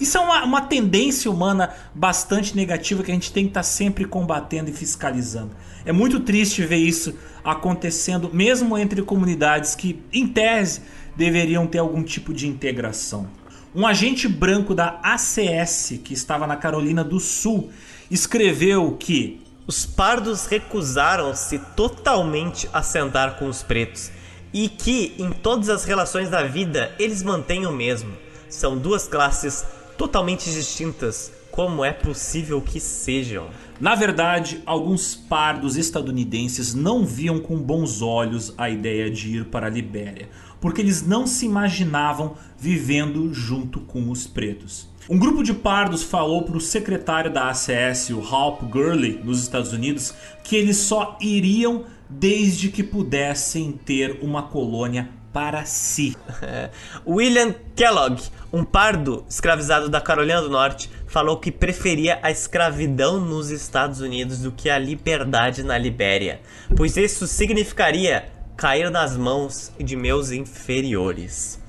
Isso 0.00 0.18
é 0.18 0.20
uma, 0.20 0.44
uma, 0.44 0.60
tendência 0.62 1.30
humana 1.30 1.72
bastante 1.94 2.56
negativa 2.56 3.02
que 3.02 3.10
a 3.10 3.14
gente 3.14 3.32
tem 3.32 3.44
que 3.44 3.50
estar 3.50 3.60
tá 3.60 3.64
sempre 3.64 4.04
combatendo 4.04 4.70
e 4.70 4.72
fiscalizando. 4.72 5.50
É 5.84 5.92
muito 5.92 6.20
triste 6.20 6.64
ver 6.64 6.76
isso 6.76 7.14
acontecendo, 7.44 8.30
mesmo 8.32 8.76
entre 8.76 9.00
comunidades 9.02 9.74
que, 9.74 10.02
em 10.12 10.26
tese, 10.26 10.82
deveriam 11.16 11.66
ter 11.66 11.78
algum 11.78 12.02
tipo 12.02 12.34
de 12.34 12.48
integração. 12.48 13.28
Um 13.74 13.86
agente 13.86 14.26
branco 14.26 14.74
da 14.74 14.98
ACS, 15.02 16.00
que 16.02 16.12
estava 16.12 16.46
na 16.46 16.56
Carolina 16.56 17.04
do 17.04 17.20
Sul, 17.20 17.70
escreveu 18.10 18.96
que 18.98 19.40
os 19.66 19.86
pardos 19.86 20.46
recusaram-se 20.46 21.60
totalmente 21.76 22.68
a 22.72 22.82
sentar 22.82 23.38
com 23.38 23.46
os 23.46 23.62
pretos 23.62 24.10
e 24.52 24.68
que 24.68 25.14
em 25.16 25.30
todas 25.30 25.68
as 25.68 25.84
relações 25.84 26.28
da 26.28 26.42
vida 26.42 26.92
eles 26.98 27.22
mantêm 27.22 27.66
o 27.66 27.72
mesmo. 27.72 28.12
São 28.50 28.76
duas 28.76 29.06
classes 29.06 29.64
totalmente 29.96 30.50
distintas, 30.50 31.32
como 31.52 31.84
é 31.84 31.92
possível 31.92 32.60
que 32.60 32.80
sejam? 32.80 33.48
Na 33.80 33.94
verdade, 33.94 34.60
alguns 34.66 35.14
pardos 35.14 35.76
estadunidenses 35.76 36.74
não 36.74 37.06
viam 37.06 37.38
com 37.38 37.56
bons 37.56 38.02
olhos 38.02 38.52
a 38.58 38.68
ideia 38.68 39.08
de 39.08 39.36
ir 39.36 39.44
para 39.44 39.68
a 39.68 39.70
Libéria, 39.70 40.28
porque 40.60 40.80
eles 40.80 41.06
não 41.06 41.28
se 41.28 41.46
imaginavam 41.46 42.34
vivendo 42.58 43.32
junto 43.32 43.78
com 43.80 44.10
os 44.10 44.26
pretos. 44.26 44.88
Um 45.08 45.18
grupo 45.18 45.44
de 45.44 45.54
pardos 45.54 46.02
falou 46.02 46.42
para 46.42 46.56
o 46.56 46.60
secretário 46.60 47.32
da 47.32 47.50
ACS, 47.50 48.10
o 48.10 48.20
Halp 48.20 48.62
Gurley, 48.64 49.20
nos 49.22 49.40
Estados 49.40 49.72
Unidos, 49.72 50.12
que 50.42 50.56
eles 50.56 50.76
só 50.76 51.16
iriam 51.20 51.84
desde 52.08 52.68
que 52.68 52.82
pudessem 52.82 53.70
ter 53.72 54.18
uma 54.20 54.42
colônia 54.42 55.08
para 55.32 55.64
si. 55.64 56.16
William 57.06 57.54
Kellogg, 57.76 58.20
um 58.52 58.64
pardo 58.64 59.24
escravizado 59.28 59.88
da 59.88 60.00
Carolina 60.00 60.42
do 60.42 60.50
Norte, 60.50 60.90
falou 61.06 61.38
que 61.38 61.50
preferia 61.50 62.18
a 62.22 62.30
escravidão 62.30 63.20
nos 63.20 63.50
Estados 63.50 64.00
Unidos 64.00 64.40
do 64.40 64.52
que 64.52 64.68
a 64.68 64.78
liberdade 64.78 65.62
na 65.62 65.76
Libéria, 65.76 66.40
pois 66.76 66.96
isso 66.96 67.26
significaria 67.26 68.28
cair 68.56 68.90
nas 68.90 69.16
mãos 69.16 69.72
de 69.78 69.96
meus 69.96 70.30
inferiores. 70.30 71.60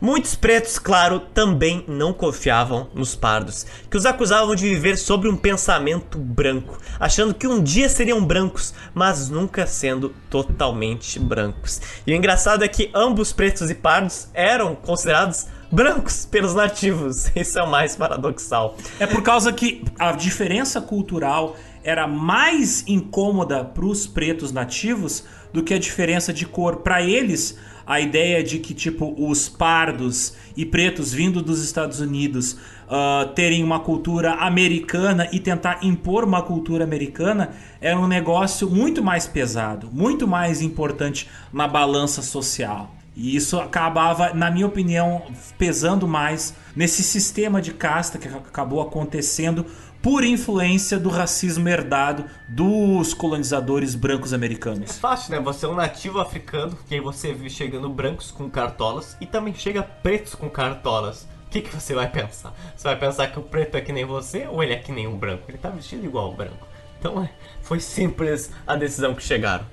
Muitos 0.00 0.34
pretos, 0.34 0.78
claro, 0.78 1.20
também 1.20 1.84
não 1.88 2.12
confiavam 2.12 2.88
nos 2.94 3.14
pardos, 3.14 3.66
que 3.90 3.96
os 3.96 4.04
acusavam 4.04 4.54
de 4.54 4.68
viver 4.68 4.96
sobre 4.96 5.28
um 5.28 5.36
pensamento 5.36 6.18
branco, 6.18 6.78
achando 7.00 7.34
que 7.34 7.46
um 7.46 7.62
dia 7.62 7.88
seriam 7.88 8.24
brancos, 8.24 8.74
mas 8.94 9.30
nunca 9.30 9.66
sendo 9.66 10.14
totalmente 10.28 11.18
brancos. 11.18 11.80
E 12.06 12.12
o 12.12 12.14
engraçado 12.14 12.62
é 12.62 12.68
que 12.68 12.90
ambos 12.94 13.32
pretos 13.32 13.70
e 13.70 13.74
pardos 13.74 14.28
eram 14.34 14.74
considerados 14.74 15.46
brancos 15.70 16.26
pelos 16.26 16.54
nativos. 16.54 17.30
Isso 17.34 17.58
é 17.58 17.62
o 17.62 17.70
mais 17.70 17.96
paradoxal. 17.96 18.76
É 19.00 19.06
por 19.06 19.22
causa 19.22 19.52
que 19.52 19.84
a 19.98 20.12
diferença 20.12 20.80
cultural 20.80 21.56
era 21.82 22.06
mais 22.06 22.84
incômoda 22.86 23.64
para 23.64 23.84
os 23.84 24.06
pretos 24.06 24.50
nativos 24.50 25.24
do 25.52 25.62
que 25.62 25.72
a 25.72 25.78
diferença 25.78 26.32
de 26.32 26.44
cor. 26.44 26.78
Para 26.78 27.00
eles, 27.00 27.56
a 27.86 28.00
ideia 28.00 28.42
de 28.42 28.58
que 28.58 28.74
tipo 28.74 29.14
os 29.16 29.48
pardos 29.48 30.34
e 30.56 30.66
pretos 30.66 31.12
vindo 31.12 31.40
dos 31.40 31.62
Estados 31.62 32.00
Unidos 32.00 32.52
uh, 32.52 33.28
terem 33.34 33.62
uma 33.62 33.78
cultura 33.78 34.32
americana 34.34 35.28
e 35.30 35.38
tentar 35.38 35.78
impor 35.82 36.24
uma 36.24 36.42
cultura 36.42 36.82
americana 36.82 37.50
era 37.80 37.98
um 37.98 38.08
negócio 38.08 38.68
muito 38.68 39.02
mais 39.04 39.26
pesado, 39.26 39.88
muito 39.92 40.26
mais 40.26 40.60
importante 40.60 41.28
na 41.52 41.68
balança 41.68 42.22
social. 42.22 42.95
E 43.16 43.34
isso 43.34 43.58
acabava, 43.58 44.34
na 44.34 44.50
minha 44.50 44.66
opinião, 44.66 45.22
pesando 45.56 46.06
mais 46.06 46.54
nesse 46.76 47.02
sistema 47.02 47.62
de 47.62 47.72
casta 47.72 48.18
que 48.18 48.28
acabou 48.28 48.82
acontecendo 48.82 49.64
por 50.02 50.22
influência 50.22 50.98
do 50.98 51.08
racismo 51.08 51.66
herdado 51.66 52.26
dos 52.46 53.14
colonizadores 53.14 53.94
brancos 53.94 54.34
americanos. 54.34 54.90
É 54.90 54.92
fácil, 54.92 55.32
né? 55.32 55.40
Você 55.40 55.64
é 55.64 55.68
um 55.68 55.74
nativo 55.74 56.20
africano, 56.20 56.78
que 56.86 56.94
aí 56.94 57.00
você 57.00 57.32
vê 57.32 57.48
chegando 57.48 57.88
brancos 57.88 58.30
com 58.30 58.50
cartolas 58.50 59.16
e 59.18 59.24
também 59.24 59.54
chega 59.54 59.82
pretos 59.82 60.34
com 60.34 60.50
cartolas. 60.50 61.26
O 61.46 61.50
que, 61.50 61.62
que 61.62 61.74
você 61.74 61.94
vai 61.94 62.10
pensar? 62.10 62.54
Você 62.76 62.86
vai 62.86 62.98
pensar 62.98 63.28
que 63.28 63.38
o 63.38 63.42
preto 63.42 63.76
é 63.76 63.80
que 63.80 63.92
nem 63.92 64.04
você 64.04 64.46
ou 64.46 64.62
ele 64.62 64.74
é 64.74 64.76
que 64.76 64.92
nem 64.92 65.06
um 65.06 65.16
branco? 65.16 65.44
Ele 65.48 65.56
tá 65.56 65.70
vestido 65.70 66.04
igual 66.04 66.26
ao 66.26 66.34
branco. 66.34 66.68
Então 66.98 67.22
é, 67.22 67.30
foi 67.62 67.80
simples 67.80 68.50
a 68.66 68.76
decisão 68.76 69.14
que 69.14 69.22
chegaram. 69.22 69.64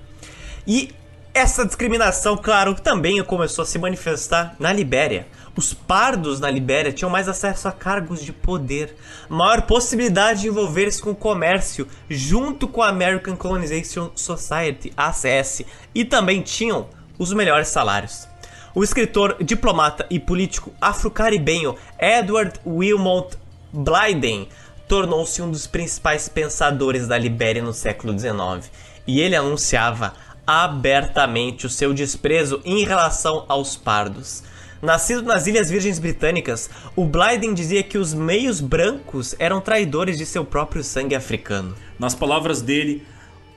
E 0.66 0.94
Essa 1.36 1.66
discriminação, 1.66 2.38
claro, 2.38 2.76
também 2.76 3.24
começou 3.24 3.64
a 3.64 3.66
se 3.66 3.80
manifestar 3.80 4.56
na 4.60 4.72
Libéria. 4.72 5.26
Os 5.56 5.74
pardos 5.74 6.40
na 6.40 6.48
Libéria 6.48 6.94
tinham 6.94 7.10
mais 7.10 7.28
acesso 7.28 7.68
a 7.68 7.72
cargos 7.72 8.22
de 8.22 8.32
poder, 8.32 8.96
maior 9.28 9.64
possibilidade 9.64 10.42
de 10.42 10.50
envolver-se 10.50 11.02
com 11.02 11.10
o 11.10 11.16
comércio, 11.16 11.88
junto 12.08 12.68
com 12.68 12.84
a 12.84 12.90
American 12.90 13.36
Colonization 13.36 14.12
Society, 14.14 14.94
ACS, 14.96 15.64
e 15.96 16.06
também 16.06 16.40
tinham 16.44 16.88
os 17.18 17.34
melhores 17.34 17.70
salários. 17.70 18.28
O 18.76 18.84
escritor, 18.84 19.38
diplomata 19.42 20.06
e 20.12 20.20
político 20.20 20.72
afro-caribenho 20.80 21.76
Edward 22.00 22.60
Wilmot 22.64 23.36
Blyden 23.72 24.48
tornou-se 24.88 25.42
um 25.42 25.50
dos 25.50 25.66
principais 25.66 26.30
pensadores 26.30 27.08
da 27.08 27.18
Libéria 27.18 27.64
no 27.64 27.74
século 27.74 28.18
XIX, 28.18 28.72
e 29.08 29.20
ele 29.20 29.36
anunciava 29.36 30.14
abertamente 30.46 31.66
o 31.66 31.70
seu 31.70 31.94
desprezo 31.94 32.62
em 32.66 32.84
relação 32.84 33.46
aos 33.48 33.76
pardos. 33.76 34.44
Nascido 34.82 35.22
nas 35.22 35.48
Ilhas 35.48 35.70
Virgens 35.70 35.98
Britânicas, 35.98 36.70
o 36.94 37.06
Blyden 37.06 37.54
dizia 37.54 37.82
que 37.82 37.98
os 37.98 38.14
meios 38.14 38.60
brancos 38.60 39.34
eram 39.40 39.62
traidores 39.62 40.18
de 40.18 40.26
seu 40.26 40.44
próprio 40.44 40.84
sangue 40.84 41.16
africano. 41.16 41.74
Nas 41.98 42.14
palavras 42.14 42.62
dele, 42.62 43.08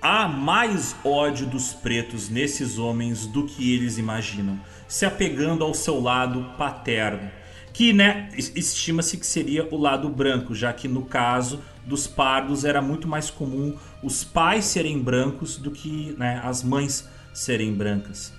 há 0.00 0.28
mais 0.28 0.94
ódio 1.04 1.44
dos 1.44 1.72
pretos 1.72 2.30
nesses 2.30 2.78
homens 2.78 3.26
do 3.26 3.44
que 3.44 3.74
eles 3.74 3.98
imaginam, 3.98 4.60
se 4.86 5.04
apegando 5.04 5.64
ao 5.64 5.74
seu 5.74 6.00
lado 6.00 6.46
paterno, 6.56 7.28
que 7.72 7.92
né, 7.92 8.28
estima-se 8.36 9.16
que 9.16 9.26
seria 9.26 9.66
o 9.72 9.76
lado 9.76 10.08
branco, 10.08 10.54
já 10.54 10.72
que 10.72 10.86
no 10.86 11.02
caso 11.02 11.60
dos 11.86 12.06
pardos 12.06 12.64
era 12.64 12.82
muito 12.82 13.06
mais 13.06 13.30
comum 13.30 13.76
os 14.02 14.24
pais 14.24 14.64
serem 14.64 14.98
brancos 14.98 15.56
do 15.56 15.70
que 15.70 16.14
né, 16.18 16.40
as 16.44 16.62
mães 16.62 17.08
serem 17.32 17.72
brancas. 17.72 18.32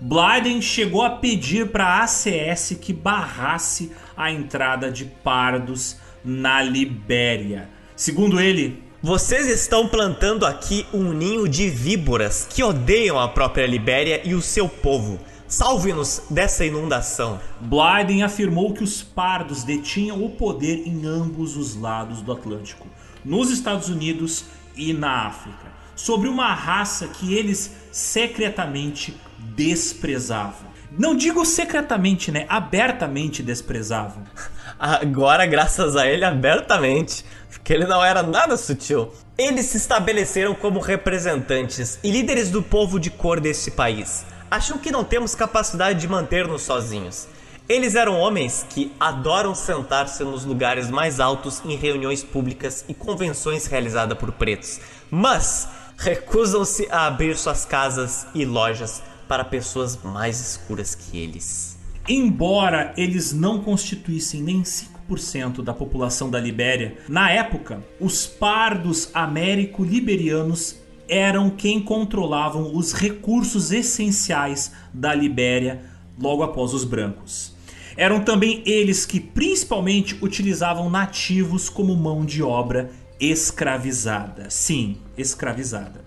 Blyden 0.00 0.60
chegou 0.60 1.02
a 1.02 1.10
pedir 1.10 1.68
para 1.68 1.86
a 1.86 2.02
ACS 2.02 2.76
que 2.80 2.92
barrasse 2.92 3.92
a 4.16 4.30
entrada 4.30 4.90
de 4.90 5.04
pardos 5.04 5.96
na 6.24 6.60
Libéria. 6.60 7.68
Segundo 7.94 8.40
ele, 8.40 8.82
vocês 9.00 9.48
estão 9.48 9.88
plantando 9.88 10.44
aqui 10.44 10.86
um 10.92 11.12
ninho 11.12 11.48
de 11.48 11.68
víboras 11.68 12.46
que 12.48 12.62
odeiam 12.62 13.18
a 13.18 13.28
própria 13.28 13.66
Libéria 13.66 14.20
e 14.24 14.34
o 14.34 14.42
seu 14.42 14.68
povo. 14.68 15.20
Salve-nos 15.52 16.22
dessa 16.30 16.64
inundação. 16.64 17.38
Blyden 17.60 18.22
afirmou 18.22 18.72
que 18.72 18.82
os 18.82 19.02
pardos 19.02 19.64
detinham 19.64 20.24
o 20.24 20.30
poder 20.30 20.88
em 20.88 21.04
ambos 21.04 21.58
os 21.58 21.76
lados 21.76 22.22
do 22.22 22.32
Atlântico, 22.32 22.88
nos 23.22 23.50
Estados 23.50 23.90
Unidos 23.90 24.46
e 24.74 24.94
na 24.94 25.26
África, 25.26 25.70
sobre 25.94 26.26
uma 26.26 26.54
raça 26.54 27.06
que 27.06 27.34
eles 27.34 27.70
secretamente 27.92 29.14
desprezavam. 29.54 30.72
Não 30.98 31.14
digo 31.14 31.44
secretamente, 31.44 32.32
né? 32.32 32.46
Abertamente 32.48 33.42
desprezavam. 33.42 34.22
Agora, 34.80 35.44
graças 35.44 35.96
a 35.96 36.06
ele, 36.06 36.24
abertamente. 36.24 37.26
Porque 37.50 37.74
ele 37.74 37.84
não 37.84 38.02
era 38.02 38.22
nada 38.22 38.56
sutil. 38.56 39.12
Eles 39.36 39.66
se 39.66 39.76
estabeleceram 39.76 40.54
como 40.54 40.80
representantes 40.80 41.98
e 42.02 42.10
líderes 42.10 42.48
do 42.48 42.62
povo 42.62 42.98
de 42.98 43.10
cor 43.10 43.38
desse 43.38 43.72
país. 43.72 44.24
Acham 44.52 44.76
que 44.76 44.92
não 44.92 45.02
temos 45.02 45.34
capacidade 45.34 45.98
de 45.98 46.06
manter-nos 46.06 46.60
sozinhos. 46.60 47.26
Eles 47.66 47.94
eram 47.94 48.20
homens 48.20 48.66
que 48.68 48.92
adoram 49.00 49.54
sentar-se 49.54 50.22
nos 50.24 50.44
lugares 50.44 50.90
mais 50.90 51.20
altos 51.20 51.62
em 51.64 51.74
reuniões 51.74 52.22
públicas 52.22 52.84
e 52.86 52.92
convenções 52.92 53.64
realizadas 53.64 54.18
por 54.18 54.30
pretos, 54.32 54.78
mas 55.10 55.66
recusam-se 55.96 56.86
a 56.90 57.06
abrir 57.06 57.34
suas 57.38 57.64
casas 57.64 58.26
e 58.34 58.44
lojas 58.44 59.02
para 59.26 59.42
pessoas 59.42 59.96
mais 59.96 60.38
escuras 60.38 60.94
que 60.94 61.16
eles. 61.16 61.78
Embora 62.06 62.92
eles 62.94 63.32
não 63.32 63.62
constituíssem 63.62 64.42
nem 64.42 64.62
5% 64.62 65.62
da 65.62 65.72
população 65.72 66.28
da 66.28 66.38
Libéria, 66.38 66.98
na 67.08 67.30
época, 67.30 67.82
os 67.98 68.26
pardos 68.26 69.08
américo-liberianos 69.14 70.81
eram 71.12 71.50
quem 71.50 71.78
controlavam 71.78 72.74
os 72.74 72.94
recursos 72.94 73.70
essenciais 73.70 74.72
da 74.94 75.14
Libéria 75.14 75.82
logo 76.18 76.42
após 76.42 76.72
os 76.72 76.84
brancos. 76.84 77.54
Eram 77.98 78.24
também 78.24 78.62
eles 78.64 79.04
que 79.04 79.20
principalmente 79.20 80.16
utilizavam 80.22 80.88
nativos 80.88 81.68
como 81.68 81.94
mão 81.94 82.24
de 82.24 82.42
obra 82.42 82.90
escravizada. 83.20 84.48
Sim, 84.48 84.96
escravizada. 85.14 86.02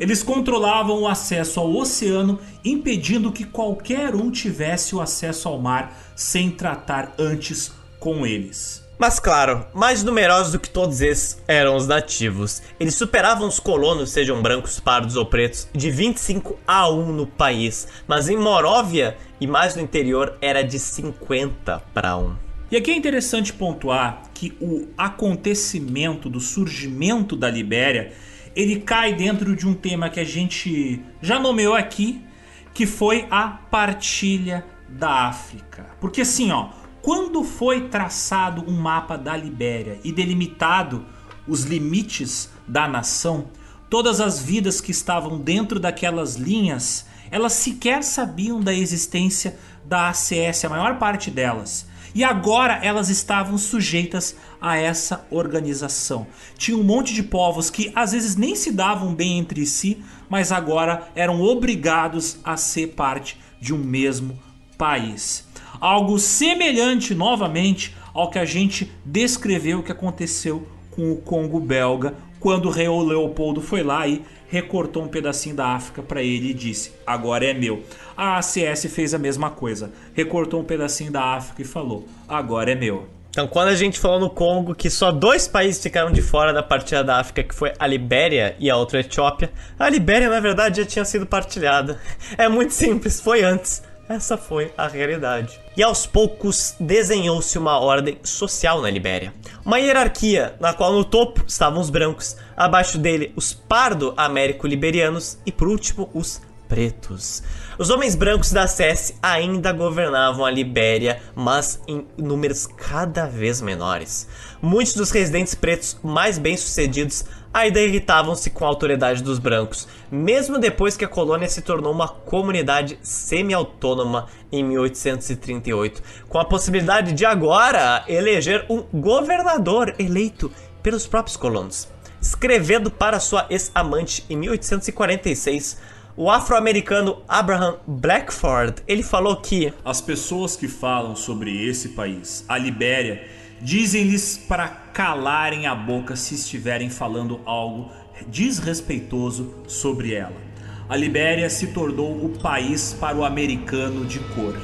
Eles 0.00 0.22
controlavam 0.22 1.02
o 1.02 1.08
acesso 1.08 1.60
ao 1.60 1.74
oceano, 1.76 2.38
impedindo 2.64 3.30
que 3.30 3.44
qualquer 3.44 4.14
um 4.14 4.30
tivesse 4.30 4.94
o 4.94 5.02
acesso 5.02 5.48
ao 5.48 5.58
mar 5.58 5.94
sem 6.16 6.50
tratar 6.50 7.14
antes 7.18 7.72
com 8.00 8.26
eles. 8.26 8.85
Mas 8.98 9.20
claro, 9.20 9.66
mais 9.74 10.02
numerosos 10.02 10.52
do 10.52 10.58
que 10.58 10.70
todos 10.70 11.02
esses 11.02 11.42
eram 11.46 11.76
os 11.76 11.86
nativos. 11.86 12.62
Eles 12.80 12.94
superavam 12.94 13.46
os 13.46 13.60
colonos, 13.60 14.10
sejam 14.10 14.40
brancos, 14.40 14.80
pardos 14.80 15.16
ou 15.16 15.26
pretos, 15.26 15.68
de 15.74 15.90
25 15.90 16.58
a 16.66 16.88
1 16.88 17.12
no 17.12 17.26
país, 17.26 17.86
mas 18.08 18.30
em 18.30 18.38
Moróvia 18.38 19.18
e 19.38 19.46
mais 19.46 19.76
no 19.76 19.82
interior 19.82 20.38
era 20.40 20.62
de 20.62 20.78
50 20.78 21.82
para 21.92 22.16
1. 22.16 22.36
E 22.70 22.76
aqui 22.76 22.90
é 22.90 22.96
interessante 22.96 23.52
pontuar 23.52 24.22
que 24.32 24.56
o 24.60 24.88
acontecimento 24.96 26.30
do 26.30 26.40
surgimento 26.40 27.36
da 27.36 27.50
Libéria 27.50 28.12
ele 28.56 28.80
cai 28.80 29.12
dentro 29.12 29.54
de 29.54 29.68
um 29.68 29.74
tema 29.74 30.08
que 30.08 30.18
a 30.18 30.24
gente 30.24 31.02
já 31.20 31.38
nomeou 31.38 31.74
aqui, 31.74 32.24
que 32.72 32.86
foi 32.86 33.26
a 33.30 33.48
partilha 33.48 34.64
da 34.88 35.26
África. 35.26 35.86
Porque 36.00 36.22
assim, 36.22 36.50
ó, 36.50 36.70
quando 37.06 37.44
foi 37.44 37.82
traçado 37.82 38.68
um 38.68 38.72
mapa 38.72 39.16
da 39.16 39.36
Libéria 39.36 40.00
e 40.02 40.10
delimitado 40.10 41.06
os 41.46 41.62
limites 41.62 42.50
da 42.66 42.88
nação, 42.88 43.46
todas 43.88 44.20
as 44.20 44.40
vidas 44.40 44.80
que 44.80 44.90
estavam 44.90 45.38
dentro 45.38 45.78
daquelas 45.78 46.34
linhas, 46.34 47.06
elas 47.30 47.52
sequer 47.52 48.02
sabiam 48.02 48.60
da 48.60 48.74
existência 48.74 49.56
da 49.84 50.08
ACS, 50.08 50.64
a 50.64 50.68
maior 50.68 50.98
parte 50.98 51.30
delas. 51.30 51.86
E 52.12 52.24
agora 52.24 52.80
elas 52.82 53.08
estavam 53.08 53.56
sujeitas 53.56 54.34
a 54.60 54.76
essa 54.76 55.24
organização. 55.30 56.26
Tinha 56.58 56.76
um 56.76 56.82
monte 56.82 57.14
de 57.14 57.22
povos 57.22 57.70
que 57.70 57.92
às 57.94 58.10
vezes 58.10 58.34
nem 58.34 58.56
se 58.56 58.72
davam 58.72 59.14
bem 59.14 59.38
entre 59.38 59.64
si, 59.64 60.02
mas 60.28 60.50
agora 60.50 61.08
eram 61.14 61.40
obrigados 61.40 62.38
a 62.42 62.56
ser 62.56 62.94
parte 62.94 63.38
de 63.60 63.72
um 63.72 63.78
mesmo 63.78 64.36
país. 64.76 65.45
Algo 65.86 66.18
semelhante 66.18 67.14
novamente 67.14 67.94
ao 68.12 68.28
que 68.28 68.40
a 68.40 68.44
gente 68.44 68.90
descreveu 69.04 69.84
que 69.84 69.92
aconteceu 69.92 70.66
com 70.90 71.12
o 71.12 71.16
Congo 71.16 71.60
belga, 71.60 72.14
quando 72.40 72.66
o 72.66 72.72
rei 72.72 72.88
Leopoldo 72.88 73.62
foi 73.62 73.84
lá 73.84 74.04
e 74.08 74.20
recortou 74.48 75.04
um 75.04 75.06
pedacinho 75.06 75.54
da 75.54 75.68
África 75.68 76.02
para 76.02 76.20
ele 76.20 76.50
e 76.50 76.54
disse: 76.54 76.90
Agora 77.06 77.46
é 77.46 77.54
meu. 77.54 77.84
A 78.16 78.36
ACS 78.36 78.86
fez 78.92 79.14
a 79.14 79.18
mesma 79.18 79.48
coisa, 79.48 79.92
recortou 80.12 80.60
um 80.60 80.64
pedacinho 80.64 81.12
da 81.12 81.22
África 81.22 81.62
e 81.62 81.64
falou: 81.64 82.04
Agora 82.26 82.72
é 82.72 82.74
meu. 82.74 83.06
Então, 83.30 83.46
quando 83.46 83.68
a 83.68 83.76
gente 83.76 84.00
falou 84.00 84.18
no 84.18 84.28
Congo 84.28 84.74
que 84.74 84.90
só 84.90 85.12
dois 85.12 85.46
países 85.46 85.80
ficaram 85.80 86.10
de 86.10 86.20
fora 86.20 86.52
da 86.52 86.64
partilha 86.64 87.04
da 87.04 87.20
África, 87.20 87.44
que 87.44 87.54
foi 87.54 87.72
a 87.78 87.86
Libéria 87.86 88.56
e 88.58 88.68
a 88.68 88.76
outra 88.76 88.98
a 88.98 89.02
Etiópia, 89.02 89.52
a 89.78 89.88
Libéria 89.88 90.28
na 90.28 90.40
verdade 90.40 90.78
já 90.80 90.84
tinha 90.84 91.04
sido 91.04 91.26
partilhada. 91.26 92.00
É 92.36 92.48
muito 92.48 92.74
simples, 92.74 93.20
foi 93.20 93.44
antes. 93.44 93.84
Essa 94.08 94.36
foi 94.36 94.72
a 94.78 94.86
realidade. 94.86 95.60
E 95.76 95.82
aos 95.82 96.06
poucos 96.06 96.76
desenhou-se 96.78 97.58
uma 97.58 97.80
ordem 97.80 98.18
social 98.22 98.80
na 98.80 98.88
Libéria. 98.88 99.34
Uma 99.64 99.80
hierarquia 99.80 100.54
na 100.60 100.72
qual 100.72 100.92
no 100.92 101.04
topo 101.04 101.42
estavam 101.46 101.80
os 101.80 101.90
brancos, 101.90 102.36
abaixo 102.56 102.98
dele 102.98 103.32
os 103.34 103.52
pardo-américo-liberianos 103.52 105.38
e 105.44 105.50
por 105.50 105.66
último 105.66 106.08
os 106.14 106.40
pretos. 106.68 107.42
Os 107.78 107.90
homens 107.90 108.14
brancos 108.14 108.52
da 108.52 108.66
SES 108.66 109.14
ainda 109.22 109.72
governavam 109.72 110.44
a 110.44 110.50
Libéria, 110.50 111.20
mas 111.34 111.80
em 111.86 112.06
números 112.16 112.66
cada 112.66 113.26
vez 113.26 113.60
menores. 113.60 114.28
Muitos 114.62 114.94
dos 114.94 115.10
residentes 115.10 115.54
pretos 115.54 115.98
mais 116.02 116.38
bem-sucedidos 116.38 117.24
ainda 117.56 117.80
irritavam-se 117.80 118.50
com 118.50 118.66
a 118.66 118.68
autoridade 118.68 119.22
dos 119.22 119.38
brancos, 119.38 119.88
mesmo 120.10 120.58
depois 120.58 120.94
que 120.94 121.06
a 121.06 121.08
colônia 121.08 121.48
se 121.48 121.62
tornou 121.62 121.90
uma 121.90 122.06
comunidade 122.06 122.98
semi-autônoma 123.00 124.26
em 124.52 124.62
1838, 124.62 126.02
com 126.28 126.38
a 126.38 126.44
possibilidade 126.44 127.14
de 127.14 127.24
agora 127.24 128.04
eleger 128.06 128.66
um 128.68 128.82
governador 128.92 129.94
eleito 129.98 130.52
pelos 130.82 131.06
próprios 131.06 131.38
colonos. 131.38 131.88
Escrevendo 132.20 132.90
para 132.90 133.18
sua 133.18 133.46
ex-amante 133.48 134.22
em 134.28 134.36
1846, 134.36 135.78
o 136.14 136.30
afro-americano 136.30 137.22
Abraham 137.26 137.78
Blackford, 137.86 138.82
ele 138.86 139.02
falou 139.02 139.36
que 139.36 139.72
as 139.82 140.02
pessoas 140.02 140.56
que 140.56 140.68
falam 140.68 141.16
sobre 141.16 141.66
esse 141.66 141.90
país, 141.90 142.44
a 142.48 142.58
Libéria, 142.58 143.26
dizem-lhes 143.60 144.36
para 144.36 144.68
calarem 144.68 145.66
a 145.66 145.74
boca 145.74 146.16
se 146.16 146.34
estiverem 146.34 146.90
falando 146.90 147.40
algo 147.44 147.90
desrespeitoso 148.28 149.54
sobre 149.66 150.14
ela. 150.14 150.46
a 150.88 150.96
Libéria 150.96 151.50
se 151.50 151.68
tornou 151.68 152.24
o 152.24 152.38
país 152.38 152.96
para 152.98 153.16
o 153.16 153.24
americano 153.24 154.04
de 154.04 154.20
cor. 154.20 154.54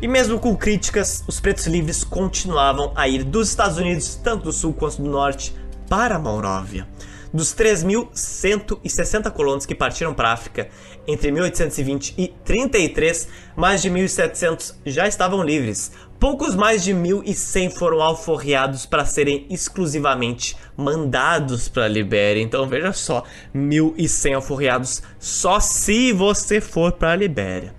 E 0.00 0.08
mesmo 0.08 0.38
com 0.38 0.54
críticas, 0.54 1.24
os 1.26 1.40
pretos 1.40 1.66
livres 1.66 2.04
continuavam 2.04 2.92
a 2.94 3.08
ir 3.08 3.24
dos 3.24 3.48
Estados 3.48 3.78
Unidos, 3.78 4.16
tanto 4.16 4.44
do 4.44 4.52
sul 4.52 4.74
quanto 4.74 5.00
do 5.00 5.10
norte, 5.10 5.54
para 5.88 6.18
a. 6.18 6.86
Dos 7.34 7.52
3.160 7.52 9.28
colonos 9.32 9.66
que 9.66 9.74
partiram 9.74 10.14
para 10.14 10.28
a 10.28 10.32
África 10.34 10.68
entre 11.04 11.32
1820 11.32 12.14
e 12.16 12.28
33, 12.44 13.26
mais 13.56 13.82
de 13.82 13.90
1.700 13.90 14.76
já 14.86 15.08
estavam 15.08 15.42
livres. 15.42 15.90
Poucos 16.20 16.54
mais 16.54 16.84
de 16.84 16.94
1.100 16.94 17.72
foram 17.72 18.00
alforriados 18.00 18.86
para 18.86 19.04
serem 19.04 19.48
exclusivamente 19.50 20.56
mandados 20.76 21.68
para 21.68 21.86
a 21.86 21.88
Libéria. 21.88 22.40
Então 22.40 22.68
veja 22.68 22.92
só, 22.92 23.24
1.100 23.52 24.36
alforriados 24.36 25.02
só 25.18 25.58
se 25.58 26.12
você 26.12 26.60
for 26.60 26.92
para 26.92 27.10
a 27.10 27.16
Libéria. 27.16 27.74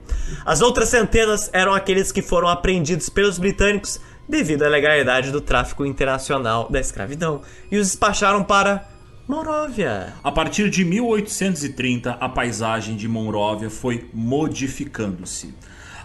As 0.46 0.60
outras 0.60 0.90
centenas 0.90 1.50
eram 1.54 1.74
aqueles 1.74 2.12
que 2.12 2.22
foram 2.22 2.50
apreendidos 2.50 3.08
pelos 3.08 3.38
britânicos 3.38 4.02
devido 4.28 4.64
à 4.64 4.68
legalidade 4.68 5.32
do 5.32 5.40
tráfico 5.40 5.86
internacional 5.86 6.70
da 6.70 6.82
escravidão 6.82 7.42
e 7.72 7.78
os 7.78 7.88
despacharam 7.88 8.44
para 8.44 8.95
Monróvia. 9.28 10.14
A 10.24 10.32
partir 10.32 10.70
de 10.70 10.86
1830, 10.86 12.12
a 12.12 12.30
paisagem 12.30 12.96
de 12.96 13.08
Monróvia 13.08 13.72
foi 13.72 14.08
modificando-se. 14.14 15.52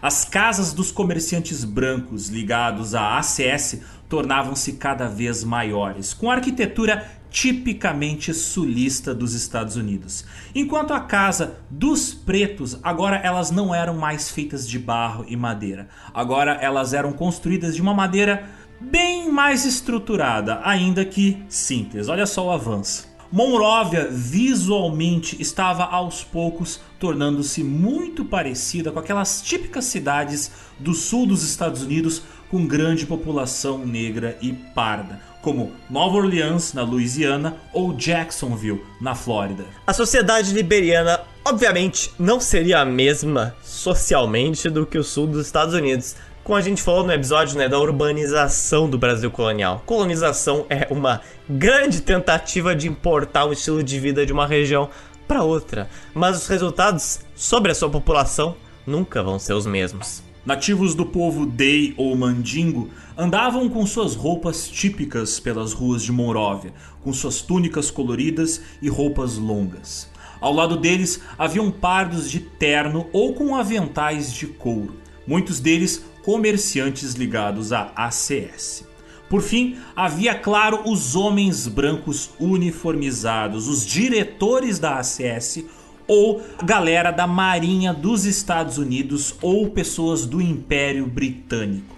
As 0.01 0.25
casas 0.25 0.73
dos 0.73 0.91
comerciantes 0.91 1.63
brancos 1.63 2.31
ligados 2.31 2.95
à 2.95 3.19
ACS 3.19 3.83
tornavam-se 4.09 4.73
cada 4.73 5.07
vez 5.07 5.45
maiores, 5.45 6.15
com 6.15 6.31
arquitetura 6.31 7.07
tipicamente 7.31 8.33
sulista 8.33 9.15
dos 9.15 9.35
Estados 9.35 9.77
Unidos. 9.77 10.25
Enquanto 10.55 10.95
a 10.95 11.01
casa 11.01 11.59
dos 11.69 12.15
pretos, 12.15 12.79
agora 12.83 13.17
elas 13.17 13.51
não 13.51 13.75
eram 13.75 13.99
mais 13.99 14.31
feitas 14.31 14.67
de 14.67 14.79
barro 14.79 15.27
e 15.29 15.37
madeira. 15.37 15.91
Agora 16.15 16.53
elas 16.53 16.95
eram 16.95 17.13
construídas 17.13 17.77
de 17.77 17.83
uma 17.83 17.93
madeira 17.93 18.49
bem 18.81 19.31
mais 19.31 19.67
estruturada, 19.67 20.59
ainda 20.65 21.05
que 21.05 21.45
simples. 21.51 22.09
Olha 22.09 22.25
só 22.25 22.47
o 22.47 22.51
avanço. 22.51 23.10
Monróvia 23.33 24.09
visualmente 24.11 25.41
estava 25.41 25.85
aos 25.85 26.25
poucos 26.25 26.81
tornando-se 26.99 27.63
muito 27.63 28.25
parecida 28.25 28.91
com 28.91 28.99
aquelas 28.99 29.41
típicas 29.41 29.85
cidades 29.85 30.51
do 30.81 30.93
sul 30.95 31.27
dos 31.27 31.45
Estados 31.45 31.83
Unidos 31.83 32.25
com 32.51 32.67
grande 32.67 33.07
população 33.07 33.79
negra 33.79 34.37
e 34.43 34.53
parda, 34.53 35.21
como 35.43 35.71
Nova 35.89 36.17
Orleans, 36.17 36.73
na 36.73 36.83
Louisiana, 36.83 37.57
ou 37.73 37.93
Jacksonville, 37.93 38.83
na 39.01 39.15
Flórida. 39.15 39.65
A 39.87 39.93
sociedade 39.93 40.53
liberiana, 40.53 41.21
obviamente, 41.45 42.11
não 42.19 42.41
seria 42.41 42.81
a 42.81 42.85
mesma 42.85 43.55
socialmente 43.63 44.69
do 44.69 44.85
que 44.85 44.99
o 44.99 45.05
sul 45.05 45.29
dos 45.29 45.47
Estados 45.47 45.75
Unidos, 45.75 46.17
como 46.51 46.59
a 46.59 46.63
gente 46.63 46.83
falou 46.83 47.05
no 47.05 47.13
episódio 47.13 47.57
né, 47.57 47.69
da 47.69 47.79
urbanização 47.79 48.91
do 48.91 48.99
Brasil 48.99 49.31
colonial. 49.31 49.85
Colonização 49.87 50.67
é 50.69 50.89
uma 50.91 51.21
grande 51.49 52.01
tentativa 52.01 52.75
de 52.75 52.89
importar 52.89 53.45
o 53.45 53.53
estilo 53.53 53.85
de 53.85 54.01
vida 54.01 54.27
de 54.27 54.33
uma 54.33 54.49
região 54.49 54.89
para 55.29 55.45
outra, 55.45 55.89
mas 56.13 56.39
os 56.39 56.49
resultados 56.49 57.21
sobre 57.37 57.71
a 57.71 57.75
sua 57.75 57.89
população 57.89 58.57
nunca 58.85 59.23
vão 59.23 59.39
ser 59.39 59.53
os 59.53 59.65
mesmos. 59.65 60.25
Nativos 60.45 60.93
do 60.93 61.07
povo 61.07 61.47
Dei 61.47 61.95
ou 61.97 62.17
Mandingo 62.17 62.91
andavam 63.17 63.69
com 63.69 63.87
suas 63.87 64.17
roupas 64.17 64.69
típicas 64.69 65.39
pelas 65.39 65.73
ruas 65.73 66.03
de 66.03 66.11
Monróvia, 66.11 66.73
com 67.05 67.13
suas 67.13 67.41
túnicas 67.41 67.93
coloridas 67.93 68.61
e 68.83 68.89
roupas 68.89 69.37
longas. 69.37 70.11
Ao 70.41 70.53
lado 70.53 70.77
deles 70.77 71.21
haviam 71.39 71.71
pardos 71.71 72.29
de 72.29 72.41
terno 72.41 73.07
ou 73.13 73.35
com 73.35 73.55
aventais 73.55 74.33
de 74.33 74.49
couro, 74.49 74.97
muitos 75.25 75.61
deles 75.61 76.10
comerciantes 76.25 77.15
ligados 77.15 77.73
à 77.73 77.93
ACS. 77.97 78.85
Por 79.29 79.43
fim, 79.43 79.77
havia, 79.95 80.35
claro, 80.35 80.83
os 80.91 81.15
homens 81.15 81.69
brancos 81.69 82.31
uniformizados, 82.41 83.69
os 83.69 83.87
diretores 83.87 84.79
da 84.79 84.99
ACS 84.99 85.65
ou 86.09 86.43
galera 86.65 87.13
da 87.13 87.29
Marinha 87.29 87.95
dos 87.95 88.25
Estados 88.25 88.77
Unidos 88.77 89.37
ou 89.41 89.71
pessoas 89.71 90.27
do 90.27 90.41
Império 90.41 91.07
Britânico. 91.07 91.97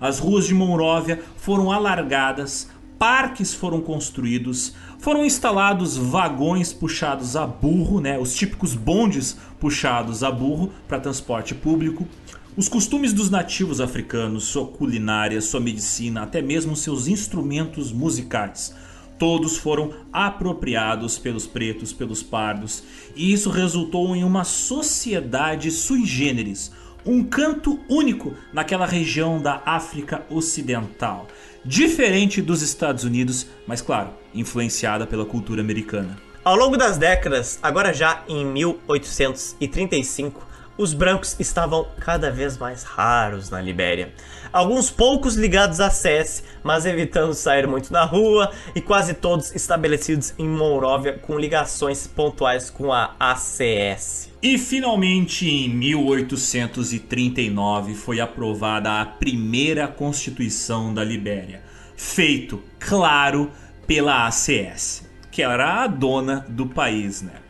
As 0.00 0.18
ruas 0.18 0.46
de 0.46 0.54
Monróvia 0.54 1.22
foram 1.36 1.70
alargadas, 1.70 2.70
parques 2.98 3.52
foram 3.52 3.82
construídos, 3.82 4.74
foram 4.98 5.24
instalados 5.24 5.96
vagões 5.96 6.72
puxados 6.72 7.36
a 7.36 7.46
burro, 7.46 8.00
né, 8.00 8.18
os 8.18 8.32
típicos 8.32 8.74
bondes 8.74 9.36
puxados 9.60 10.24
a 10.24 10.30
burro 10.30 10.72
para 10.88 10.98
transporte 10.98 11.54
público. 11.54 12.08
Os 12.54 12.68
costumes 12.68 13.14
dos 13.14 13.30
nativos 13.30 13.80
africanos, 13.80 14.44
sua 14.44 14.66
culinária, 14.66 15.40
sua 15.40 15.58
medicina, 15.58 16.22
até 16.22 16.42
mesmo 16.42 16.76
seus 16.76 17.08
instrumentos 17.08 17.90
musicais, 17.90 18.74
todos 19.18 19.56
foram 19.56 19.94
apropriados 20.12 21.18
pelos 21.18 21.46
pretos, 21.46 21.94
pelos 21.94 22.22
pardos, 22.22 22.82
e 23.16 23.32
isso 23.32 23.48
resultou 23.48 24.14
em 24.14 24.22
uma 24.22 24.44
sociedade 24.44 25.70
sui 25.70 26.04
generis, 26.04 26.70
um 27.06 27.24
canto 27.24 27.80
único 27.88 28.34
naquela 28.52 28.84
região 28.84 29.40
da 29.40 29.62
África 29.64 30.22
Ocidental, 30.28 31.28
diferente 31.64 32.42
dos 32.42 32.60
Estados 32.60 33.02
Unidos, 33.02 33.46
mas 33.66 33.80
claro, 33.80 34.10
influenciada 34.34 35.06
pela 35.06 35.24
cultura 35.24 35.62
americana. 35.62 36.18
Ao 36.44 36.54
longo 36.54 36.76
das 36.76 36.98
décadas, 36.98 37.58
agora 37.62 37.94
já 37.94 38.22
em 38.28 38.44
1835, 38.44 40.51
os 40.82 40.92
brancos 40.92 41.36
estavam 41.38 41.86
cada 42.00 42.30
vez 42.30 42.58
mais 42.58 42.82
raros 42.82 43.48
na 43.48 43.60
Libéria. 43.60 44.12
Alguns 44.52 44.90
poucos 44.90 45.36
ligados 45.36 45.78
à 45.80 45.88
SES, 45.88 46.42
mas 46.62 46.84
evitando 46.84 47.32
sair 47.32 47.66
muito 47.66 47.90
na 47.92 48.04
rua, 48.04 48.52
e 48.74 48.80
quase 48.80 49.14
todos 49.14 49.54
estabelecidos 49.54 50.34
em 50.36 50.48
Monróvia 50.48 51.16
com 51.16 51.38
ligações 51.38 52.06
pontuais 52.06 52.68
com 52.68 52.92
a 52.92 53.14
ACS. 53.18 54.30
E 54.42 54.58
finalmente 54.58 55.48
em 55.48 55.68
1839 55.68 57.94
foi 57.94 58.20
aprovada 58.20 59.00
a 59.00 59.06
primeira 59.06 59.86
Constituição 59.86 60.92
da 60.92 61.04
Libéria, 61.04 61.62
feito, 61.96 62.60
claro, 62.80 63.52
pela 63.86 64.26
ACS, 64.26 65.08
que 65.30 65.42
era 65.42 65.84
a 65.84 65.86
dona 65.86 66.44
do 66.48 66.66
país, 66.66 67.22
né? 67.22 67.41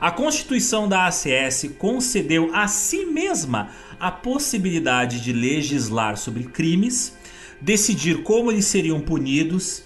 A 0.00 0.10
Constituição 0.10 0.88
da 0.88 1.06
ACS 1.06 1.72
concedeu 1.78 2.50
a 2.54 2.66
si 2.66 3.04
mesma 3.04 3.68
a 4.00 4.10
possibilidade 4.10 5.20
de 5.20 5.30
legislar 5.30 6.16
sobre 6.16 6.44
crimes, 6.44 7.14
decidir 7.60 8.22
como 8.22 8.50
eles 8.50 8.64
seriam 8.64 8.98
punidos 8.98 9.82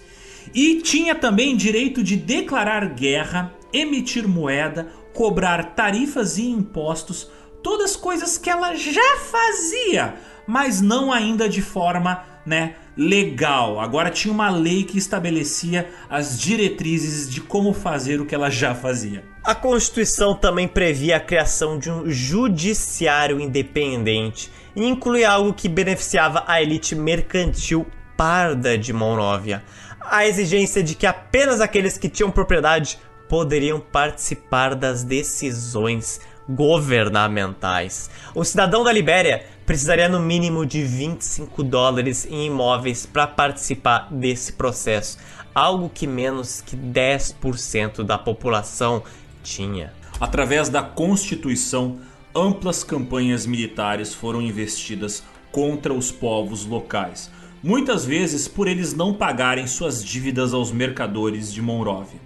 e 0.53 0.81
tinha 0.81 1.13
também 1.15 1.57
direito 1.57 2.01
de 2.01 2.15
declarar 2.15 2.93
guerra, 2.93 3.53
emitir 3.73 4.25
moeda, 4.25 4.89
cobrar 5.13 5.75
tarifas 5.75 6.37
e 6.37 6.45
impostos, 6.45 7.29
todas 7.61 7.97
coisas 7.97 8.37
que 8.37 8.49
ela 8.49 8.73
já 8.73 9.17
fazia, 9.17 10.15
mas 10.47 10.79
não 10.79 11.11
ainda 11.11 11.49
de 11.49 11.61
forma, 11.61 12.23
né, 12.45 12.75
legal. 12.95 13.81
Agora 13.81 14.09
tinha 14.09 14.33
uma 14.33 14.49
lei 14.49 14.85
que 14.85 14.97
estabelecia 14.97 15.89
as 16.09 16.39
diretrizes 16.39 17.29
de 17.29 17.41
como 17.41 17.73
fazer 17.73 18.21
o 18.21 18.25
que 18.25 18.33
ela 18.33 18.49
já 18.49 18.73
fazia. 18.73 19.34
A 19.45 19.53
Constituição 19.53 20.33
também 20.33 20.67
previa 20.67 21.17
a 21.17 21.19
criação 21.19 21.77
de 21.77 21.91
um 21.91 22.09
judiciário 22.09 23.39
independente 23.39 24.51
e 24.75 24.83
incluía 24.83 25.29
algo 25.29 25.53
que 25.53 25.69
beneficiava 25.69 26.43
a 26.47 26.59
elite 26.63 26.95
mercantil 26.95 27.85
parda 28.17 28.75
de 28.75 28.91
Monróvia. 28.91 29.63
A 30.01 30.25
exigência 30.25 30.81
de 30.81 30.95
que 30.95 31.05
apenas 31.05 31.61
aqueles 31.61 31.95
que 31.95 32.09
tinham 32.09 32.31
propriedade 32.31 32.97
poderiam 33.29 33.79
participar 33.79 34.73
das 34.73 35.03
decisões 35.03 36.19
governamentais. 36.49 38.09
O 38.33 38.43
cidadão 38.43 38.83
da 38.83 38.91
Libéria 38.91 39.45
precisaria 39.63 40.09
no 40.09 40.19
mínimo 40.19 40.65
de 40.65 40.81
25 40.81 41.61
dólares 41.61 42.25
em 42.25 42.47
imóveis 42.47 43.05
para 43.05 43.27
participar 43.27 44.07
desse 44.09 44.53
processo, 44.53 45.19
algo 45.53 45.87
que 45.87 46.07
menos 46.07 46.61
que 46.61 46.75
10% 46.75 48.03
da 48.03 48.17
população 48.17 49.03
tinha. 49.45 49.93
Através 50.19 50.67
da 50.67 50.81
Constituição, 50.81 51.99
amplas 52.33 52.83
campanhas 52.83 53.45
militares 53.45 54.13
foram 54.13 54.41
investidas 54.41 55.23
contra 55.51 55.93
os 55.93 56.11
povos 56.11 56.65
locais, 56.65 57.31
muitas 57.63 58.05
vezes 58.05 58.47
por 58.47 58.67
eles 58.67 58.93
não 58.93 59.13
pagarem 59.13 59.67
suas 59.67 60.03
dívidas 60.03 60.53
aos 60.53 60.71
mercadores 60.71 61.53
de 61.53 61.61
Monróvia 61.61 62.25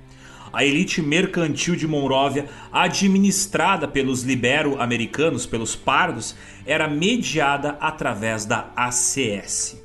a 0.52 0.66
elite 0.66 1.02
mercantil 1.02 1.76
de 1.76 1.88
Monróvia, 1.88 2.46
administrada 2.72 3.88
pelos 3.88 4.24
libero-americanos, 4.24 5.46
pelos 5.46 5.76
pardos, 5.76 6.36
era 6.66 6.88
mediada 6.88 7.78
através 7.80 8.46
da 8.46 8.72
ACS. 8.76 9.80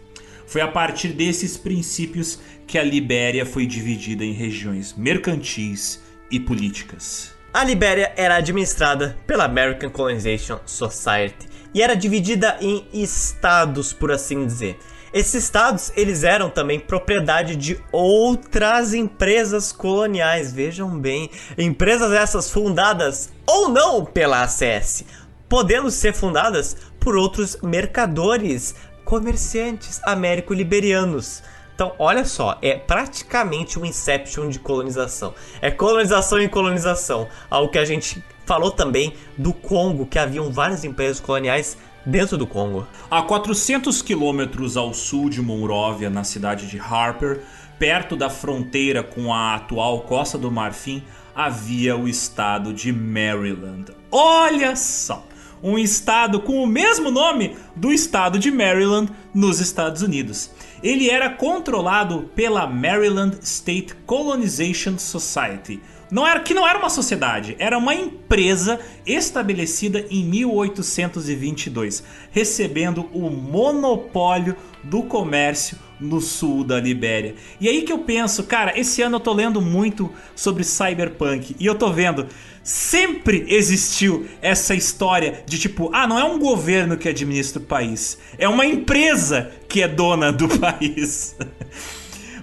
Foi 0.47 0.61
a 0.61 0.69
partir 0.69 1.09
desses 1.09 1.56
princípios 1.56 2.39
que 2.66 2.78
a 2.78 2.82
Libéria 2.82 3.44
foi 3.44 3.66
dividida 3.66 4.24
em 4.24 4.32
regiões 4.32 4.94
mercantis 4.97 6.02
e 6.30 6.40
políticas. 6.40 7.34
A 7.52 7.62
Libéria 7.62 8.12
era 8.16 8.36
administrada 8.36 9.16
pela 9.26 9.44
American 9.44 9.90
Colonization 9.90 10.59
Society 10.66 11.48
e 11.72 11.82
era 11.82 11.94
dividida 11.94 12.56
em 12.60 12.86
estados, 12.92 13.92
por 13.92 14.10
assim 14.10 14.46
dizer. 14.46 14.78
Esses 15.12 15.44
estados, 15.44 15.92
eles 15.96 16.24
eram 16.24 16.51
também 16.51 16.80
propriedade 16.80 17.55
de 17.55 17.80
outras 17.92 18.92
empresas 18.94 19.70
coloniais, 19.70 20.52
vejam 20.52 20.98
bem, 20.98 21.30
empresas 21.56 22.12
essas 22.12 22.51
fundadas 22.51 23.30
ou 23.46 23.68
não 23.68 24.05
pela 24.05 24.42
ACS, 24.42 25.05
podendo 25.48 25.88
ser 25.88 26.12
fundadas 26.12 26.76
por 26.98 27.14
outros 27.14 27.56
mercadores, 27.62 28.74
comerciantes 29.05 30.01
américo-liberianos. 30.02 31.44
Então, 31.74 31.92
olha 31.98 32.24
só, 32.24 32.56
é 32.62 32.76
praticamente 32.76 33.78
um 33.80 33.84
inception 33.84 34.48
de 34.48 34.60
colonização. 34.60 35.34
É 35.60 35.72
colonização 35.72 36.38
em 36.38 36.48
colonização. 36.48 37.26
Algo 37.51 37.72
que 37.72 37.78
a 37.78 37.84
gente 37.84 38.22
falou 38.46 38.70
também 38.70 39.14
do 39.36 39.52
Congo, 39.52 40.06
que 40.06 40.18
haviam 40.18 40.52
várias 40.52 40.84
empresas 40.84 41.18
coloniais 41.18 41.76
dentro 42.06 42.38
do 42.38 42.46
Congo. 42.46 42.86
A 43.10 43.22
400 43.22 44.02
quilômetros 44.02 44.76
ao 44.76 44.94
sul 44.94 45.28
de 45.28 45.42
Monróvia, 45.42 46.09
na 46.09 46.22
cidade 46.22 46.68
de 46.68 46.78
Harper, 46.78 47.42
perto 47.76 48.14
da 48.14 48.30
fronteira 48.30 49.02
com 49.02 49.34
a 49.34 49.56
atual 49.56 50.02
Costa 50.02 50.38
do 50.38 50.52
Marfim, 50.52 51.02
havia 51.34 51.96
o 51.96 52.06
estado 52.06 52.72
de 52.72 52.92
Maryland. 52.92 53.86
Olha 54.12 54.76
só! 54.76 55.26
Um 55.60 55.78
estado 55.78 56.40
com 56.40 56.62
o 56.62 56.66
mesmo 56.66 57.10
nome 57.10 57.56
do 57.74 57.90
estado 57.90 58.38
de 58.38 58.51
Maryland 58.51 59.10
nos 59.34 59.60
Estados 59.60 60.02
Unidos 60.02 60.51
ele 60.85 61.09
era 61.09 61.31
controlado 61.31 62.31
pela 62.36 62.66
Maryland 62.66 63.39
State 63.43 63.94
Colonization 64.05 64.98
Society. 64.98 65.81
Não 66.10 66.26
era, 66.26 66.40
que 66.40 66.55
não 66.55 66.68
era 66.68 66.78
uma 66.78 66.90
sociedade, 66.90 67.56
era 67.59 67.78
uma 67.78 67.94
empresa 67.94 68.78
estabelecida 69.06 70.05
em 70.10 70.24
1822, 70.24 72.05
recebendo 72.31 73.09
o 73.12 73.31
monopólio 73.31 74.56
do 74.82 75.02
comércio 75.02 75.78
no 75.98 76.20
sul 76.20 76.64
da 76.64 76.81
Libéria. 76.81 77.35
E 77.60 77.68
aí 77.68 77.82
que 77.82 77.93
eu 77.93 78.01
penso, 78.01 78.44
cara, 78.44 78.78
esse 78.78 79.01
ano 79.02 79.16
eu 79.16 79.20
tô 79.20 79.32
lendo 79.32 79.60
muito 79.60 80.10
sobre 80.35 80.62
cyberpunk 80.62 81.56
e 81.59 81.66
eu 81.66 81.74
tô 81.74 81.90
vendo 81.90 82.26
sempre 82.62 83.44
existiu 83.48 84.26
essa 84.40 84.74
história 84.74 85.44
de 85.47 85.59
tipo, 85.59 85.90
ah, 85.93 86.06
não 86.06 86.18
é 86.18 86.24
um 86.24 86.39
governo 86.39 86.97
que 86.97 87.09
administra 87.09 87.60
o 87.60 87.64
país, 87.64 88.18
é 88.39 88.48
uma 88.48 88.64
empresa 88.64 89.51
que 89.68 89.82
é 89.82 89.89
dona 89.89 90.32
do 90.32 90.48
país. 90.59 91.36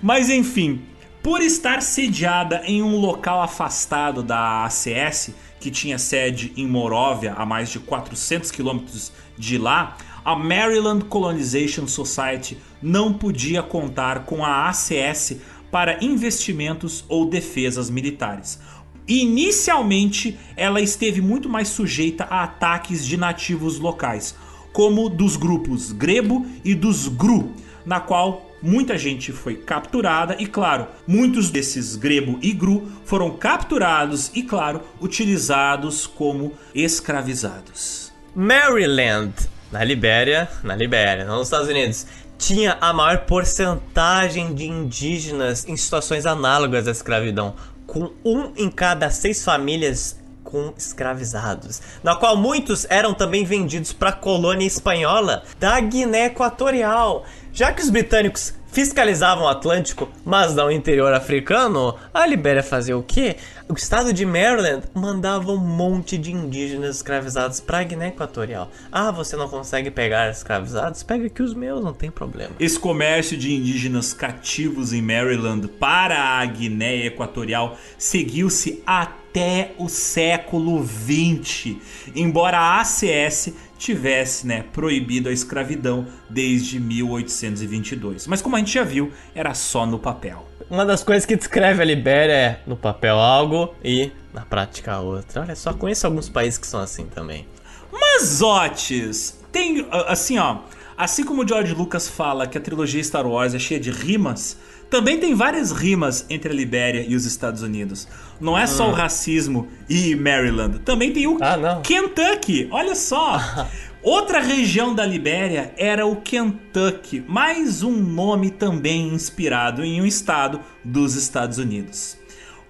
Mas 0.01 0.29
enfim, 0.29 0.81
por 1.23 1.41
estar 1.41 1.81
sediada 1.81 2.63
em 2.65 2.81
um 2.81 2.97
local 2.97 3.41
afastado 3.41 4.23
da 4.23 4.65
ACS, 4.65 5.31
que 5.59 5.69
tinha 5.69 5.99
sede 5.99 6.51
em 6.57 6.65
Moróvia, 6.65 7.33
a 7.33 7.45
mais 7.45 7.69
de 7.69 7.79
400 7.79 8.49
quilômetros 8.49 9.11
de 9.37 9.57
lá, 9.57 9.97
a 10.25 10.35
Maryland 10.35 11.05
Colonization 11.05 11.87
Society 11.87 12.57
não 12.81 13.13
podia 13.13 13.61
contar 13.61 14.25
com 14.25 14.43
a 14.43 14.69
ACS 14.69 15.37
para 15.71 16.03
investimentos 16.03 17.05
ou 17.07 17.25
defesas 17.25 17.89
militares. 17.89 18.59
Inicialmente, 19.07 20.37
ela 20.55 20.81
esteve 20.81 21.21
muito 21.21 21.49
mais 21.49 21.67
sujeita 21.67 22.25
a 22.25 22.43
ataques 22.43 23.05
de 23.05 23.17
nativos 23.17 23.79
locais, 23.79 24.35
como 24.73 25.09
dos 25.09 25.35
grupos 25.35 25.91
Grebo 25.91 26.45
e 26.63 26.73
dos 26.73 27.07
Gru, 27.07 27.51
na 27.85 27.99
qual 27.99 28.50
muita 28.61 28.97
gente 28.97 29.31
foi 29.31 29.55
capturada 29.55 30.35
e, 30.39 30.45
claro, 30.45 30.87
muitos 31.07 31.49
desses 31.49 31.95
Grebo 31.95 32.37
e 32.41 32.51
Gru 32.51 32.91
foram 33.05 33.31
capturados 33.31 34.31
e, 34.33 34.43
claro, 34.43 34.81
utilizados 34.99 36.05
como 36.05 36.53
escravizados. 36.73 38.11
Maryland, 38.35 39.33
na 39.71 39.83
Libéria, 39.83 40.49
na 40.63 40.75
Libéria, 40.75 41.25
não 41.25 41.37
nos 41.37 41.47
Estados 41.47 41.67
Unidos, 41.67 42.05
tinha 42.37 42.77
a 42.81 42.91
maior 42.91 43.19
porcentagem 43.25 44.53
de 44.53 44.65
indígenas 44.65 45.67
em 45.67 45.77
situações 45.77 46.25
análogas 46.25 46.87
à 46.87 46.91
escravidão, 46.91 47.55
com 47.85 48.11
um 48.23 48.53
em 48.55 48.69
cada 48.69 49.09
seis 49.09 49.43
famílias 49.43 50.19
com 50.43 50.73
escravizados, 50.77 51.81
na 52.03 52.15
qual 52.15 52.35
muitos 52.35 52.85
eram 52.89 53.13
também 53.13 53.45
vendidos 53.45 53.93
para 53.93 54.09
a 54.09 54.13
colônia 54.13 54.65
espanhola 54.65 55.43
da 55.59 55.79
Guiné 55.79 56.25
Equatorial, 56.25 57.25
já 57.53 57.71
que 57.71 57.81
os 57.81 57.89
britânicos 57.89 58.53
fiscalizavam 58.71 59.43
o 59.43 59.47
Atlântico, 59.47 60.09
mas 60.23 60.55
não 60.55 60.67
o 60.67 60.71
interior 60.71 61.13
africano, 61.13 61.95
a 62.13 62.25
Libéria 62.25 62.63
fazia 62.63 62.97
o 62.97 63.03
quê? 63.03 63.35
O 63.67 63.73
estado 63.73 64.13
de 64.13 64.25
Maryland 64.25 64.83
mandava 64.93 65.51
um 65.51 65.57
monte 65.57 66.17
de 66.17 66.31
indígenas 66.31 66.97
escravizados 66.97 67.59
para 67.59 67.79
a 67.79 67.83
Guiné 67.83 68.07
Equatorial. 68.09 68.71
Ah, 68.91 69.11
você 69.11 69.35
não 69.35 69.49
consegue 69.49 69.91
pegar 69.91 70.29
escravizados? 70.31 71.03
Pega 71.03 71.27
aqui 71.27 71.43
os 71.43 71.53
meus, 71.53 71.83
não 71.83 71.93
tem 71.93 72.09
problema. 72.09 72.53
Esse 72.59 72.79
comércio 72.79 73.37
de 73.37 73.53
indígenas 73.53 74.13
cativos 74.13 74.93
em 74.93 75.01
Maryland 75.01 75.67
para 75.67 76.17
a 76.17 76.45
Guiné 76.45 77.05
Equatorial 77.07 77.77
seguiu-se 77.97 78.81
até 78.85 79.71
o 79.77 79.87
século 79.87 80.83
XX, 80.85 81.75
embora 82.15 82.57
a 82.57 82.81
ACS 82.81 83.53
tivesse 83.81 84.45
né, 84.45 84.63
proibido 84.71 85.27
a 85.27 85.31
escravidão 85.31 86.05
desde 86.29 86.79
1822. 86.79 88.27
Mas 88.27 88.39
como 88.39 88.55
a 88.55 88.59
gente 88.59 88.71
já 88.71 88.83
viu, 88.83 89.11
era 89.33 89.55
só 89.55 89.87
no 89.87 89.97
papel. 89.97 90.47
Uma 90.69 90.85
das 90.85 91.03
coisas 91.03 91.25
que 91.25 91.35
descreve 91.35 91.81
a 91.81 91.85
Libéria 91.85 92.33
é 92.33 92.61
no 92.67 92.77
papel 92.77 93.17
algo 93.19 93.73
e 93.83 94.11
na 94.31 94.41
prática 94.41 94.99
outra. 94.99 95.41
Olha 95.41 95.55
só, 95.55 95.73
conheço 95.73 96.05
alguns 96.05 96.29
países 96.29 96.59
que 96.59 96.67
são 96.67 96.79
assim 96.79 97.07
também. 97.07 97.47
Mas, 97.91 98.39
Otis, 98.39 99.39
tem 99.51 99.87
assim 100.07 100.37
ó, 100.37 100.59
assim 100.95 101.25
como 101.25 101.43
o 101.43 101.47
George 101.47 101.73
Lucas 101.73 102.07
fala 102.07 102.45
que 102.45 102.59
a 102.59 102.61
trilogia 102.61 103.03
Star 103.03 103.25
Wars 103.25 103.55
é 103.55 103.59
cheia 103.59 103.79
de 103.79 103.89
rimas, 103.89 104.57
também 104.91 105.19
tem 105.19 105.33
várias 105.33 105.71
rimas 105.71 106.25
entre 106.29 106.51
a 106.51 106.55
Libéria 106.55 107.03
e 107.07 107.15
os 107.15 107.25
Estados 107.25 107.63
Unidos. 107.63 108.07
Não 108.41 108.57
é 108.57 108.65
só 108.65 108.87
hum. 108.87 108.91
o 108.91 108.93
racismo 108.93 109.67
e 109.87 110.15
Maryland. 110.15 110.79
Também 110.79 111.13
tem 111.13 111.27
o 111.27 111.37
ah, 111.41 111.79
Kentucky. 111.83 112.67
Olha 112.71 112.95
só. 112.95 113.39
Outra 114.01 114.39
região 114.39 114.95
da 114.95 115.05
Libéria 115.05 115.75
era 115.77 116.07
o 116.07 116.15
Kentucky, 116.15 117.23
mais 117.27 117.83
um 117.83 117.91
nome 117.91 118.49
também 118.49 119.09
inspirado 119.09 119.83
em 119.85 120.01
um 120.01 120.05
estado 120.07 120.59
dos 120.83 121.13
Estados 121.15 121.59
Unidos. 121.59 122.17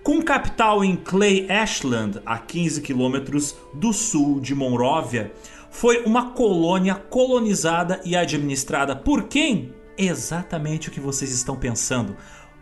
Com 0.03 0.21
capital 0.21 0.83
em 0.83 0.97
Clay 0.97 1.49
Ashland, 1.49 2.19
a 2.25 2.37
15 2.37 2.81
quilômetros 2.81 3.55
do 3.73 3.93
sul 3.93 4.41
de 4.41 4.53
Monróvia, 4.53 5.31
foi 5.69 6.03
uma 6.03 6.31
colônia 6.31 6.95
colonizada 6.95 8.01
e 8.03 8.13
administrada 8.13 8.93
por 8.93 9.23
quem? 9.29 9.73
exatamente 9.97 10.89
o 10.89 10.91
que 10.91 10.99
vocês 10.99 11.31
estão 11.31 11.55
pensando, 11.55 12.15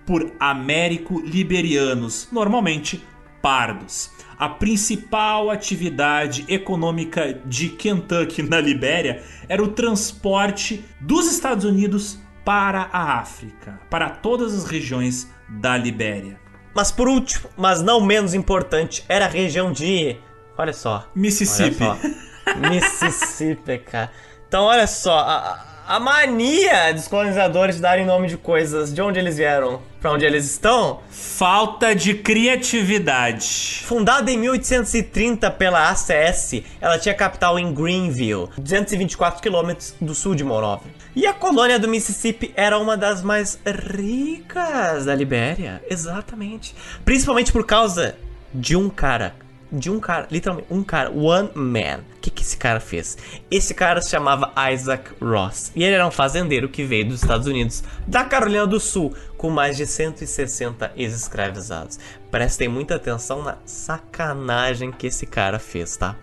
por 0.10 0.34
américo-liberianos, 0.40 2.30
normalmente 2.32 3.06
pardos. 3.44 4.10
A 4.40 4.50
principal 4.50 5.52
atividade 5.52 6.46
econômica 6.48 7.40
de 7.46 7.70
Kentucky 7.70 8.42
na 8.42 8.60
Libéria 8.60 9.22
era 9.48 9.62
o 9.62 9.68
transporte 9.68 10.84
dos 11.00 11.32
Estados 11.32 11.64
Unidos 11.64 12.18
para 12.44 12.90
a 12.92 13.20
África, 13.20 13.80
para 13.88 14.10
todas 14.10 14.56
as 14.56 14.66
regiões 14.66 15.30
da 15.48 15.78
Libéria. 15.78 16.40
Mas 16.74 16.92
por 16.92 17.08
último, 17.08 17.48
mas 17.56 17.84
não 17.84 18.02
menos 18.02 18.34
importante, 18.34 19.06
era 19.08 19.26
a 19.26 19.30
região 19.30 19.72
de. 19.72 20.18
Olha 20.58 20.74
só. 20.74 21.08
Mississippi. 21.14 21.84
Olha 21.84 22.00
só. 22.00 22.70
Mississippi, 22.72 23.78
cara. 23.78 24.12
Então, 24.48 24.64
olha 24.64 24.88
só. 24.88 25.20
A, 25.20 25.66
a 25.88 26.00
mania 26.00 26.92
dos 26.94 27.08
colonizadores 27.08 27.80
darem 27.80 28.08
nome 28.08 28.28
de 28.28 28.38
coisas 28.38 28.92
de 28.92 29.04
onde 29.04 29.20
eles 29.20 29.38
vieram 29.38 29.88
para 30.00 30.12
onde 30.12 30.26
eles 30.26 30.46
estão. 30.46 31.02
Falta 31.10 31.94
de 31.94 32.14
criatividade. 32.14 33.84
Fundada 33.86 34.32
em 34.32 34.38
1830 34.38 35.52
pela 35.52 35.90
ACS, 35.90 36.62
ela 36.80 36.98
tinha 36.98 37.14
capital 37.14 37.60
em 37.60 37.74
Greenville, 37.74 38.50
224 38.58 39.42
quilômetros 39.42 39.96
do 40.00 40.16
sul 40.16 40.36
de 40.36 40.44
Monrovia. 40.44 40.92
E 41.16 41.26
a 41.26 41.34
colônia 41.34 41.80
do 41.80 41.88
Mississippi 41.88 42.54
era 42.56 42.78
uma 42.78 42.96
das 42.96 43.22
mais 43.22 43.60
ricas 43.66 45.06
da 45.06 45.16
Libéria, 45.16 45.84
exatamente. 45.90 46.76
Principalmente 47.04 47.52
por 47.52 47.66
causa 47.66 48.16
de 48.54 48.76
um 48.76 48.90
cara 48.90 49.36
de 49.72 49.90
um 49.90 50.00
cara, 50.00 50.28
literalmente, 50.32 50.68
um 50.72 50.84
cara, 50.84 51.12
one 51.12 51.50
man. 51.54 52.00
O 52.18 52.22
que, 52.22 52.30
que 52.30 52.42
esse 52.42 52.58
cara 52.58 52.80
fez? 52.80 53.18
Esse 53.50 53.74
cara 53.74 54.02
se 54.02 54.10
chamava 54.10 54.52
Isaac 54.72 55.12
Ross. 55.22 55.72
E 55.76 55.84
ele 55.84 55.96
era 55.96 56.06
um 56.06 56.12
fazendeiro 56.12 56.68
que 56.68 56.84
veio 56.84 57.08
dos 57.08 57.22
Estados 57.22 57.48
Unidos, 57.48 57.84
da 58.06 58.24
Carolina 58.26 58.68
do 58.68 58.80
Sul, 58.80 59.14
com 59.38 59.50
mais 59.50 59.78
de 59.78 59.86
160 59.86 60.92
ex-escravizados. 60.98 61.98
Prestem 62.30 62.68
muita 62.68 62.96
atenção 62.96 63.42
na 63.42 63.58
sacanagem 63.66 64.92
que 64.92 65.08
esse 65.08 65.26
cara 65.26 65.60
fez, 65.60 65.96
tá? 65.96 66.16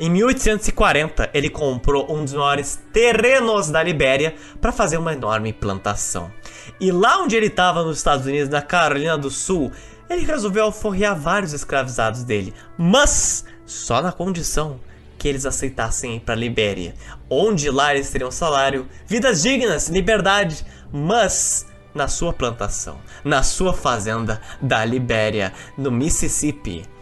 Em 0.00 0.10
1840, 0.10 1.30
ele 1.32 1.48
comprou 1.48 2.12
um 2.12 2.24
dos 2.24 2.34
maiores 2.34 2.82
terrenos 2.92 3.70
da 3.70 3.82
Libéria 3.82 4.34
para 4.60 4.72
fazer 4.72 4.96
uma 4.96 5.12
enorme 5.12 5.52
plantação. 5.52 6.32
E 6.80 6.90
lá 6.90 7.22
onde 7.22 7.36
ele 7.36 7.46
estava 7.46 7.84
nos 7.84 7.98
Estados 7.98 8.26
Unidos, 8.26 8.48
na 8.48 8.60
Carolina 8.60 9.16
do 9.16 9.30
Sul, 9.30 9.70
ele 10.08 10.24
resolveu 10.24 10.64
alforrear 10.64 11.14
vários 11.14 11.52
escravizados 11.52 12.24
dele, 12.24 12.54
mas 12.76 13.44
só 13.66 14.02
na 14.02 14.12
condição 14.12 14.80
que 15.18 15.28
eles 15.28 15.46
aceitassem 15.46 16.16
ir 16.16 16.20
para 16.20 16.34
Libéria, 16.34 16.94
onde 17.30 17.70
lá 17.70 17.94
eles 17.94 18.10
teriam 18.10 18.30
salário, 18.30 18.86
vidas 19.06 19.42
dignas, 19.42 19.88
liberdade, 19.88 20.64
mas 20.92 21.66
na 21.94 22.08
sua 22.08 22.32
plantação, 22.32 22.98
na 23.24 23.42
sua 23.42 23.72
fazenda 23.72 24.40
da 24.60 24.84
Libéria, 24.84 25.52
no 25.78 25.90
Mississippi. 25.90 26.93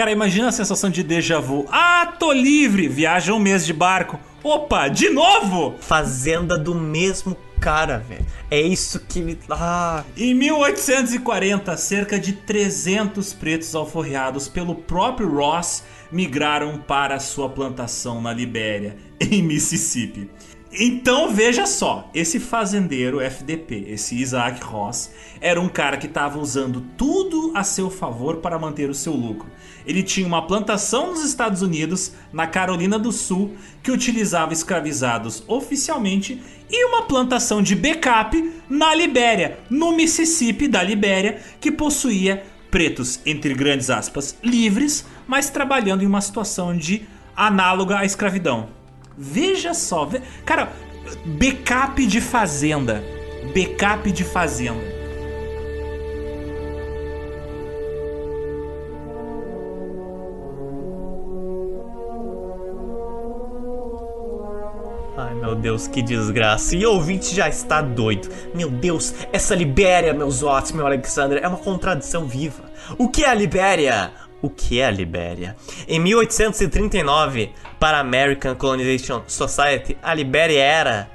Cara, 0.00 0.12
imagina 0.12 0.48
a 0.48 0.52
sensação 0.52 0.88
de 0.88 1.02
déjà 1.02 1.38
vu. 1.38 1.66
Ah, 1.70 2.14
tô 2.18 2.32
livre! 2.32 2.88
Viaja 2.88 3.34
um 3.34 3.38
mês 3.38 3.66
de 3.66 3.74
barco. 3.74 4.18
Opa, 4.42 4.88
de 4.88 5.10
novo! 5.10 5.74
Fazenda 5.78 6.56
do 6.56 6.74
mesmo 6.74 7.36
cara, 7.60 7.98
velho. 7.98 8.24
É 8.50 8.58
isso 8.58 8.98
que 9.00 9.20
me. 9.20 9.38
Ah. 9.50 10.02
Em 10.16 10.32
1840, 10.32 11.76
cerca 11.76 12.18
de 12.18 12.32
300 12.32 13.34
pretos 13.34 13.74
alforreados 13.74 14.48
pelo 14.48 14.74
próprio 14.74 15.30
Ross 15.30 15.84
migraram 16.10 16.78
para 16.78 17.20
sua 17.20 17.50
plantação 17.50 18.22
na 18.22 18.32
Libéria, 18.32 18.96
em 19.20 19.42
Mississippi. 19.42 20.30
Então 20.72 21.34
veja 21.34 21.66
só, 21.66 22.08
esse 22.14 22.38
fazendeiro 22.38 23.20
FDP, 23.20 23.86
esse 23.88 24.14
Isaac 24.14 24.62
Ross, 24.62 25.10
era 25.40 25.60
um 25.60 25.68
cara 25.68 25.96
que 25.96 26.06
estava 26.06 26.38
usando 26.38 26.80
tudo 26.96 27.50
a 27.56 27.64
seu 27.64 27.90
favor 27.90 28.36
para 28.36 28.56
manter 28.56 28.88
o 28.88 28.94
seu 28.94 29.12
lucro. 29.12 29.50
Ele 29.84 30.00
tinha 30.00 30.24
uma 30.24 30.46
plantação 30.46 31.08
nos 31.08 31.24
Estados 31.24 31.60
Unidos, 31.60 32.12
na 32.32 32.46
Carolina 32.46 33.00
do 33.00 33.10
Sul, 33.10 33.56
que 33.82 33.90
utilizava 33.90 34.52
escravizados 34.52 35.42
oficialmente, 35.48 36.40
e 36.70 36.84
uma 36.86 37.02
plantação 37.02 37.60
de 37.60 37.74
backup 37.74 38.54
na 38.68 38.94
Libéria, 38.94 39.58
no 39.68 39.90
Mississippi 39.90 40.68
da 40.68 40.84
Libéria, 40.84 41.40
que 41.60 41.72
possuía 41.72 42.44
pretos, 42.70 43.18
entre 43.26 43.54
grandes 43.54 43.90
aspas, 43.90 44.38
livres, 44.40 45.04
mas 45.26 45.50
trabalhando 45.50 46.04
em 46.04 46.06
uma 46.06 46.20
situação 46.20 46.76
de 46.76 47.02
análoga 47.34 47.98
à 47.98 48.04
escravidão. 48.04 48.79
Veja 49.22 49.74
só, 49.74 50.06
ve... 50.06 50.22
cara, 50.46 50.72
backup 51.26 52.06
de 52.06 52.22
fazenda. 52.22 53.04
Backup 53.54 54.10
de 54.10 54.24
fazenda. 54.24 54.80
Ai 65.18 65.34
meu 65.34 65.54
Deus, 65.54 65.86
que 65.86 66.00
desgraça. 66.00 66.74
E 66.74 66.86
o 66.86 66.92
ouvinte 66.94 67.34
já 67.34 67.46
está 67.46 67.82
doido. 67.82 68.30
Meu 68.54 68.70
Deus, 68.70 69.14
essa 69.30 69.54
Libéria, 69.54 70.14
meus 70.14 70.42
ótimos, 70.42 70.72
meu 70.72 70.86
Alexander, 70.86 71.40
é 71.42 71.46
uma 71.46 71.58
contradição 71.58 72.24
viva. 72.24 72.64
O 72.96 73.06
que 73.06 73.22
é 73.22 73.28
a 73.28 73.34
Libéria? 73.34 74.29
O 74.42 74.48
que 74.48 74.80
é 74.80 74.86
a 74.86 74.90
Libéria. 74.90 75.56
Em 75.86 75.98
1839, 75.98 77.52
para 77.78 77.98
a 77.98 78.00
American 78.00 78.54
Colonization 78.54 79.22
Society, 79.26 79.96
a 80.02 80.14
Libéria 80.14 80.62
era 80.62 81.10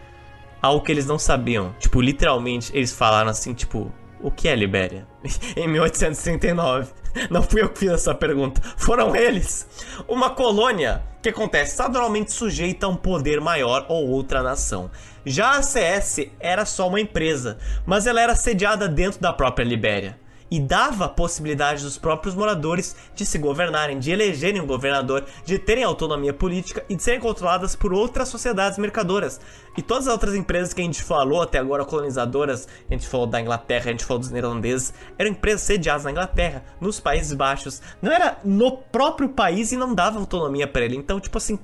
algo 0.61 0.83
que 0.83 0.91
eles 0.91 1.05
não 1.05 1.19
sabiam. 1.19 1.75
Tipo, 1.79 2.01
literalmente, 2.01 2.71
eles 2.75 2.91
falaram 2.91 3.29
assim, 3.29 3.53
tipo, 3.53 3.91
o 4.21 4.31
que 4.31 4.47
é 4.47 4.55
Libéria? 4.55 5.07
em 5.55 5.67
1839. 5.67 6.91
Não 7.29 7.41
fui 7.41 7.61
eu 7.61 7.69
que 7.69 7.79
fiz 7.79 7.91
essa 7.91 8.13
pergunta, 8.13 8.61
foram 8.75 9.15
eles. 9.15 9.65
Uma 10.05 10.31
colônia 10.31 11.01
que 11.21 11.29
acontece 11.29 11.71
estadualmente 11.71 12.33
sujeita 12.33 12.87
a 12.87 12.89
um 12.89 12.95
poder 12.95 13.39
maior 13.39 13.85
ou 13.87 14.09
outra 14.09 14.43
nação. 14.43 14.91
Já 15.25 15.51
a 15.51 15.61
CS 15.61 16.27
era 16.39 16.65
só 16.65 16.89
uma 16.89 16.99
empresa, 16.99 17.57
mas 17.85 18.05
ela 18.05 18.19
era 18.19 18.35
sediada 18.35 18.87
dentro 18.89 19.21
da 19.21 19.31
própria 19.31 19.63
Libéria 19.63 20.19
e 20.55 20.59
dava 20.61 21.03
a 21.03 21.09
possibilidade 21.09 21.83
dos 21.83 21.97
próprios 21.97 22.33
moradores 22.33 22.95
de 23.13 23.25
se 23.25 23.37
governarem, 23.37 23.99
de 23.99 24.09
elegerem 24.09 24.61
um 24.61 24.65
governador, 24.65 25.25
de 25.43 25.59
terem 25.59 25.83
autonomia 25.83 26.33
política 26.33 26.81
e 26.87 26.95
de 26.95 27.03
serem 27.03 27.19
controladas 27.19 27.75
por 27.75 27.91
outras 27.91 28.29
sociedades 28.29 28.79
mercadoras. 28.79 29.41
E 29.77 29.81
todas 29.81 30.07
as 30.07 30.13
outras 30.13 30.33
empresas 30.33 30.73
que 30.73 30.79
a 30.79 30.83
gente 30.85 31.03
falou 31.03 31.41
até 31.41 31.57
agora, 31.57 31.83
colonizadoras, 31.83 32.69
a 32.89 32.93
gente 32.93 33.05
falou 33.05 33.27
da 33.27 33.41
Inglaterra, 33.41 33.89
a 33.89 33.91
gente 33.91 34.05
falou 34.05 34.21
dos 34.21 34.31
neerlandeses, 34.31 34.93
eram 35.17 35.31
empresas 35.31 35.63
sediadas 35.63 36.05
na 36.05 36.11
Inglaterra, 36.11 36.63
nos 36.79 37.01
Países 37.01 37.33
Baixos. 37.33 37.81
Não 38.01 38.09
era 38.09 38.39
no 38.45 38.77
próprio 38.77 39.27
país 39.27 39.73
e 39.73 39.75
não 39.75 39.93
dava 39.93 40.19
autonomia 40.19 40.65
para 40.65 40.85
ele. 40.85 40.95
Então, 40.95 41.19
tipo 41.19 41.37
assim, 41.37 41.59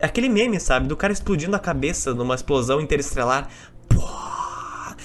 aquele 0.00 0.28
meme, 0.28 0.60
sabe, 0.60 0.86
do 0.86 0.96
cara 0.96 1.12
explodindo 1.12 1.56
a 1.56 1.58
cabeça 1.58 2.14
numa 2.14 2.36
explosão 2.36 2.80
interestelar. 2.80 3.48
Pô, 3.88 4.06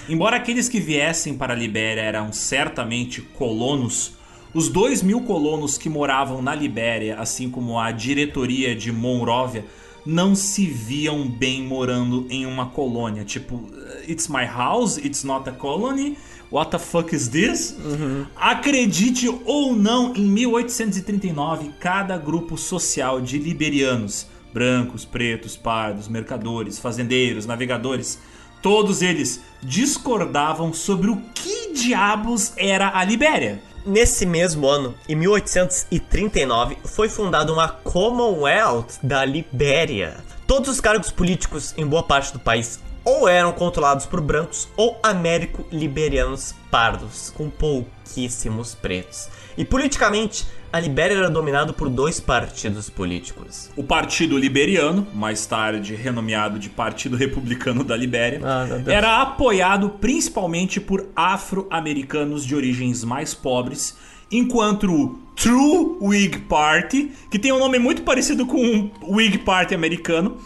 Embora 0.10 0.36
aqueles 0.36 0.68
que 0.68 0.80
viessem 0.80 1.36
para 1.36 1.54
a 1.54 1.56
Libéria 1.56 2.02
eram 2.02 2.34
certamente 2.34 3.22
colonos, 3.22 4.14
os 4.54 4.70
dois 4.70 5.02
mil 5.02 5.22
colonos 5.22 5.78
que 5.78 5.90
moravam 5.90 6.42
na 6.42 6.54
Libéria, 6.54 7.18
assim 7.20 7.50
como 7.50 7.80
a 7.80 7.92
diretoria 7.92 8.76
de 8.76 8.92
Monróvia, 8.92 9.66
não 10.06 10.36
se 10.36 10.66
viam 10.66 11.28
bem 11.28 11.64
morando 11.64 12.28
em 12.30 12.46
uma 12.46 12.66
colônia. 12.68 13.24
Tipo, 13.24 13.70
it's 14.08 14.28
my 14.28 14.46
house, 14.46 14.98
it's 14.98 15.24
not 15.24 15.50
a 15.50 15.54
colony. 15.54 16.18
What 16.52 16.72
the 16.72 16.80
fuck 16.80 17.16
is 17.16 17.30
this? 17.30 17.76
Uhum. 17.84 18.26
Acredite 18.36 19.28
ou 19.46 19.76
não, 19.76 20.14
em 20.16 20.26
1839, 20.26 21.72
cada 21.80 22.18
grupo 22.18 22.58
social 22.58 23.20
de 23.22 23.40
liberianos, 23.40 24.28
brancos, 24.54 25.04
pretos, 25.04 25.58
pardos, 25.58 26.08
mercadores, 26.08 26.78
fazendeiros, 26.78 27.48
navegadores, 27.48 28.20
Todos 28.64 29.02
eles 29.02 29.42
discordavam 29.62 30.72
sobre 30.72 31.10
o 31.10 31.18
que 31.36 31.74
diabos 31.74 32.54
era 32.56 32.98
a 32.98 33.04
Libéria. 33.04 33.62
Nesse 33.86 34.26
mesmo 34.26 34.66
ano, 34.66 34.96
em 35.10 35.18
1839, 35.18 36.78
foi 36.86 37.10
fundada 37.10 37.52
uma 37.52 37.68
Commonwealth 37.68 39.00
da 39.04 39.26
Libéria. 39.26 40.16
Todos 40.48 40.70
os 40.70 40.80
cargos 40.80 41.12
políticos 41.12 41.74
em 41.76 41.86
boa 41.86 42.04
parte 42.04 42.32
do 42.32 42.40
país 42.40 42.80
ou 43.04 43.28
eram 43.28 43.52
controlados 43.52 44.06
por 44.06 44.22
brancos 44.22 44.70
ou 44.78 44.98
américo-liberianos 45.04 46.56
pardos, 46.72 47.34
com 47.36 47.50
pouquíssimos 47.50 48.74
pretos. 48.76 49.28
E 49.58 49.66
politicamente, 49.66 50.48
a 50.74 50.80
Libéria 50.80 51.14
era 51.14 51.30
dominada 51.30 51.72
por 51.72 51.88
dois 51.88 52.20
partidos 52.20 52.90
políticos. 52.90 53.70
O 53.78 53.84
Partido 53.84 54.36
Liberiano, 54.36 55.06
mais 55.14 55.46
tarde 55.46 55.94
renomeado 55.94 56.58
de 56.58 56.68
Partido 56.68 57.16
Republicano 57.16 57.84
da 57.84 57.96
Libéria, 57.96 58.42
ah, 58.44 58.66
era 58.88 59.22
apoiado 59.22 59.88
principalmente 60.02 60.82
por 60.82 61.10
afro-americanos 61.16 62.44
de 62.44 62.56
origens 62.56 63.04
mais 63.04 63.36
pobres, 63.36 63.96
enquanto 64.32 64.92
o 64.92 65.10
True 65.36 65.98
Whig 66.02 66.40
Party, 66.40 67.12
que 67.30 67.38
tem 67.38 67.52
um 67.52 67.60
nome 67.60 67.78
muito 67.78 68.02
parecido 68.02 68.44
com 68.48 68.90
o 69.04 69.18
Whig 69.18 69.38
Party 69.40 69.76
americano, 69.76 70.38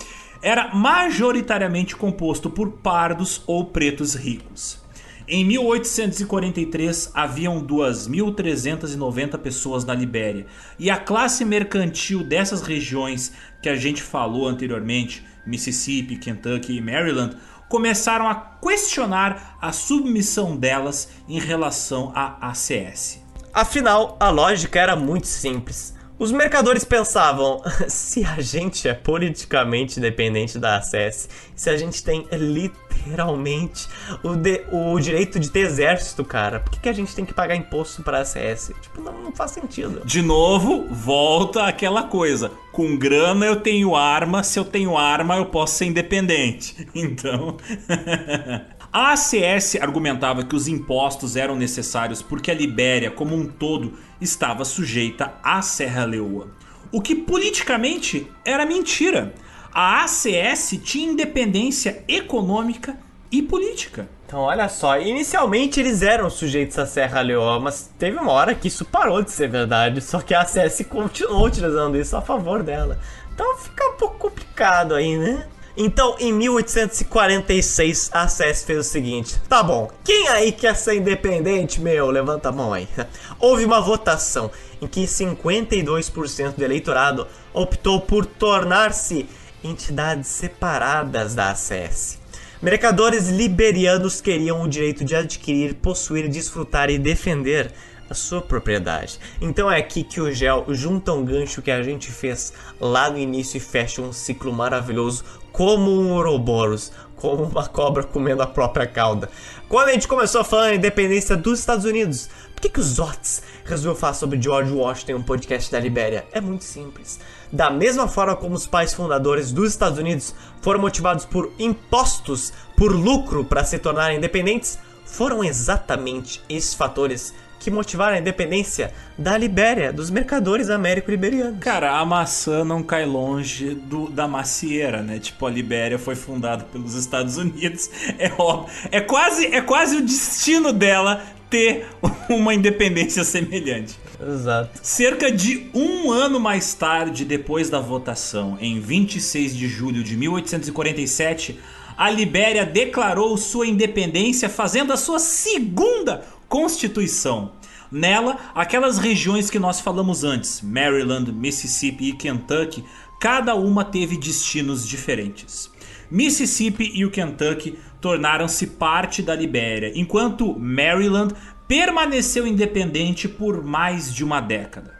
era 0.41 0.75
majoritariamente 0.75 1.95
composto 1.95 2.49
por 2.49 2.69
pardos 2.69 3.41
ou 3.47 3.63
pretos 3.63 4.13
ricos. 4.13 4.85
Em 5.29 5.43
1843 5.43 7.11
haviam 7.13 7.61
2.390 7.61 9.37
pessoas 9.37 9.83
na 9.83 9.93
Libéria 9.93 10.45
e 10.79 10.89
a 10.89 10.95
classe 10.95 11.43
mercantil 11.43 12.23
dessas 12.23 12.61
regiões 12.61 13.33
que 13.61 13.67
a 13.67 13.75
gente 13.75 14.01
falou 14.01 14.47
anteriormente, 14.47 15.25
Mississippi, 15.45 16.15
Kentucky 16.15 16.77
e 16.77 16.81
Maryland, 16.81 17.35
começaram 17.67 18.25
a 18.25 18.35
questionar 18.35 19.57
a 19.59 19.73
submissão 19.73 20.55
delas 20.55 21.09
em 21.27 21.41
relação 21.41 22.13
à 22.15 22.49
ACS. 22.49 23.21
Afinal, 23.53 24.15
a 24.21 24.29
lógica 24.29 24.79
era 24.79 24.95
muito 24.95 25.27
simples. 25.27 25.96
Os 26.19 26.31
mercadores 26.31 26.83
pensavam: 26.83 27.61
se 27.87 28.23
a 28.23 28.41
gente 28.41 28.87
é 28.87 28.93
politicamente 28.93 29.99
dependente 29.99 30.57
da 30.57 30.77
ACS, 30.77 31.29
se 31.55 31.69
a 31.69 31.77
gente 31.77 32.03
tem 32.03 32.27
literalmente 32.31 33.87
o, 34.23 34.35
de, 34.35 34.65
o 34.71 34.99
direito 34.99 35.39
de 35.39 35.51
ter 35.51 35.59
exército, 35.59 36.25
cara, 36.25 36.59
por 36.59 36.71
que, 36.71 36.79
que 36.79 36.89
a 36.89 36.93
gente 36.93 37.15
tem 37.15 37.25
que 37.25 37.33
pagar 37.33 37.55
imposto 37.55 38.01
pra 38.01 38.21
ACS? 38.21 38.71
Tipo, 38.81 39.01
não, 39.01 39.21
não 39.21 39.31
faz 39.31 39.51
sentido. 39.51 40.01
De 40.05 40.21
novo, 40.21 40.87
volta 40.89 41.65
aquela 41.65 42.03
coisa: 42.03 42.51
com 42.71 42.97
grana 42.97 43.45
eu 43.45 43.57
tenho 43.57 43.95
arma, 43.95 44.43
se 44.43 44.57
eu 44.57 44.65
tenho 44.65 44.97
arma 44.97 45.37
eu 45.37 45.45
posso 45.45 45.75
ser 45.75 45.85
independente. 45.85 46.87
Então. 46.97 47.57
A 48.99 49.11
ACS 49.11 49.75
argumentava 49.79 50.43
que 50.43 50.55
os 50.55 50.67
impostos 50.67 51.35
eram 51.35 51.55
necessários 51.55 52.23
porque 52.23 52.49
a 52.49 52.53
Libéria, 52.55 53.11
como 53.11 53.35
um 53.35 53.45
todo, 53.45 53.93
estava 54.19 54.65
sujeita 54.65 55.35
à 55.43 55.61
Serra 55.61 56.03
Leoa. 56.03 56.47
o 56.91 56.99
que 56.99 57.13
politicamente 57.13 58.27
era 58.43 58.65
mentira. 58.65 59.35
A 59.71 60.03
ACS 60.03 60.79
tinha 60.83 61.11
independência 61.11 62.03
econômica 62.07 62.97
e 63.31 63.43
política. 63.43 64.09
Então, 64.25 64.39
olha 64.39 64.67
só, 64.67 64.99
inicialmente 64.99 65.79
eles 65.79 66.01
eram 66.01 66.27
sujeitos 66.27 66.79
à 66.79 66.87
Serra 66.87 67.21
Leoa, 67.21 67.59
mas 67.59 67.91
teve 67.99 68.17
uma 68.17 68.31
hora 68.31 68.55
que 68.55 68.67
isso 68.67 68.83
parou 68.83 69.21
de 69.21 69.29
ser 69.29 69.47
verdade, 69.47 70.01
só 70.01 70.21
que 70.21 70.33
a 70.33 70.41
ACS 70.41 70.83
continuou 70.89 71.45
utilizando 71.45 71.99
isso 71.99 72.17
a 72.17 72.21
favor 72.23 72.63
dela. 72.63 72.99
Então 73.31 73.57
fica 73.57 73.91
um 73.91 73.95
pouco 73.95 74.17
complicado 74.17 74.95
aí, 74.95 75.15
né? 75.19 75.47
Então, 75.79 76.15
em 76.19 76.33
1846, 76.33 78.09
a 78.11 78.23
ACS 78.23 78.63
fez 78.63 78.79
o 78.79 78.83
seguinte: 78.83 79.39
tá 79.47 79.61
bom, 79.61 79.91
quem 80.03 80.27
aí 80.27 80.51
quer 80.51 80.75
ser 80.75 80.95
independente, 80.95 81.79
meu? 81.79 82.09
Levanta 82.09 82.49
a 82.49 82.51
mão 82.51 82.73
aí. 82.73 82.87
Houve 83.39 83.63
uma 83.63 83.79
votação 83.79 84.49
em 84.81 84.87
que 84.87 85.03
52% 85.03 86.55
do 86.55 86.63
eleitorado 86.63 87.27
optou 87.53 88.01
por 88.01 88.25
tornar-se 88.25 89.29
entidades 89.63 90.27
separadas 90.29 91.35
da 91.35 91.51
ACS. 91.51 92.19
Mercadores 92.59 93.29
liberianos 93.29 94.19
queriam 94.19 94.63
o 94.63 94.67
direito 94.67 95.05
de 95.05 95.15
adquirir, 95.15 95.75
possuir, 95.75 96.27
desfrutar 96.27 96.89
e 96.89 96.97
defender 96.97 97.71
a 98.09 98.13
sua 98.13 98.41
propriedade. 98.41 99.19
Então 99.39 99.69
é 99.71 99.77
aqui 99.77 100.03
que 100.03 100.19
o 100.19 100.31
gel 100.31 100.65
junta 100.69 101.13
um 101.13 101.23
gancho 101.23 101.61
que 101.61 101.71
a 101.71 101.83
gente 101.83 102.11
fez 102.11 102.53
lá 102.79 103.09
no 103.09 103.17
início 103.17 103.57
e 103.57 103.59
fecha 103.59 104.01
um 104.01 104.13
ciclo 104.13 104.51
maravilhoso, 104.51 105.23
como 105.57 105.89
um 105.89 106.13
Ouroboros, 106.13 106.91
como 107.15 107.43
uma 107.43 107.67
cobra 107.67 108.03
comendo 108.03 108.43
a 108.43 108.47
própria 108.47 108.85
cauda. 108.85 109.27
Quando 109.67 109.89
a 109.89 109.93
gente 109.93 110.07
começou 110.07 110.41
a 110.41 110.43
falar 110.43 110.67
da 110.67 110.75
independência 110.75 111.35
dos 111.35 111.57
Estados 111.57 111.83
Unidos, 111.83 112.29
por 112.53 112.61
que, 112.61 112.69
que 112.69 112.79
os 112.79 112.99
Ots 112.99 113.41
resolveu 113.65 113.99
falar 113.99 114.13
sobre 114.13 114.39
George 114.39 114.71
Washington 114.71 115.13
em 115.13 115.15
um 115.15 115.23
podcast 115.23 115.71
da 115.71 115.79
Libéria? 115.79 116.27
É 116.31 116.39
muito 116.39 116.63
simples. 116.63 117.19
Da 117.51 117.71
mesma 117.71 118.07
forma 118.07 118.35
como 118.35 118.53
os 118.53 118.67
pais 118.67 118.93
fundadores 118.93 119.51
dos 119.51 119.71
Estados 119.71 119.97
Unidos 119.97 120.35
foram 120.61 120.79
motivados 120.79 121.25
por 121.25 121.51
impostos, 121.57 122.53
por 122.77 122.91
lucro 122.95 123.43
para 123.43 123.63
se 123.63 123.79
tornarem 123.79 124.17
independentes, 124.17 124.77
foram 125.07 125.43
exatamente 125.43 126.39
esses 126.47 126.75
fatores 126.75 127.33
que 127.67 127.71
motivaram 127.71 128.15
a 128.15 128.19
independência 128.19 128.93
da 129.17 129.37
Libéria, 129.37 129.91
dos 129.91 130.09
mercadores 130.09 130.69
américo-liberianos. 130.69 131.59
Cara, 131.59 131.99
a 131.99 132.05
maçã 132.05 132.63
não 132.63 132.81
cai 132.81 133.05
longe 133.05 133.75
do, 133.75 134.09
da 134.09 134.25
macieira, 134.25 135.03
né? 135.03 135.19
Tipo, 135.19 135.47
a 135.47 135.49
Libéria 135.49 135.99
foi 135.99 136.15
fundada 136.15 136.63
pelos 136.63 136.95
Estados 136.95 137.35
Unidos. 137.35 137.89
É 138.17 138.31
óbvio. 138.37 138.73
É 138.89 139.01
quase, 139.01 139.47
é 139.47 139.61
quase 139.61 139.97
o 139.97 140.01
destino 140.01 140.71
dela 140.71 141.21
ter 141.49 141.87
uma 142.29 142.53
independência 142.53 143.23
semelhante. 143.23 143.99
Exato. 144.19 144.79
Cerca 144.81 145.29
de 145.29 145.69
um 145.73 146.09
ano 146.09 146.39
mais 146.39 146.73
tarde, 146.73 147.25
depois 147.25 147.69
da 147.69 147.79
votação, 147.79 148.57
em 148.61 148.79
26 148.79 149.53
de 149.53 149.67
julho 149.67 150.03
de 150.03 150.15
1847, 150.15 151.59
a 151.97 152.09
Libéria 152.09 152.65
declarou 152.65 153.35
sua 153.35 153.67
independência 153.67 154.47
fazendo 154.47 154.93
a 154.93 154.97
sua 154.97 155.19
segunda 155.19 156.23
constituição. 156.47 157.51
Nela, 157.91 158.37
aquelas 158.53 158.97
regiões 158.97 159.49
que 159.49 159.59
nós 159.59 159.79
falamos 159.79 160.23
antes, 160.23 160.61
Maryland, 160.61 161.31
Mississippi 161.31 162.09
e 162.09 162.13
Kentucky, 162.13 162.83
cada 163.19 163.55
uma 163.55 163.85
teve 163.85 164.17
destinos 164.17 164.87
diferentes. 164.87 165.71
Mississippi 166.09 166.91
e 166.93 167.05
o 167.05 167.11
Kentucky 167.11 167.77
tornaram-se 167.99 168.67
parte 168.67 169.21
da 169.21 169.35
Libéria, 169.35 169.91
enquanto 169.95 170.57
Maryland 170.57 171.33
permaneceu 171.67 172.47
independente 172.47 173.27
por 173.27 173.63
mais 173.63 174.13
de 174.13 174.23
uma 174.23 174.39
década. 174.39 174.95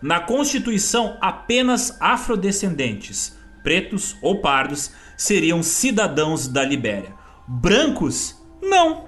Na 0.00 0.20
Constituição, 0.20 1.16
apenas 1.20 1.96
afrodescendentes, 2.00 3.36
pretos 3.62 4.16
ou 4.22 4.40
pardos, 4.40 4.92
seriam 5.16 5.62
cidadãos 5.62 6.46
da 6.46 6.64
Libéria. 6.64 7.12
Brancos, 7.48 8.36
não. 8.62 9.05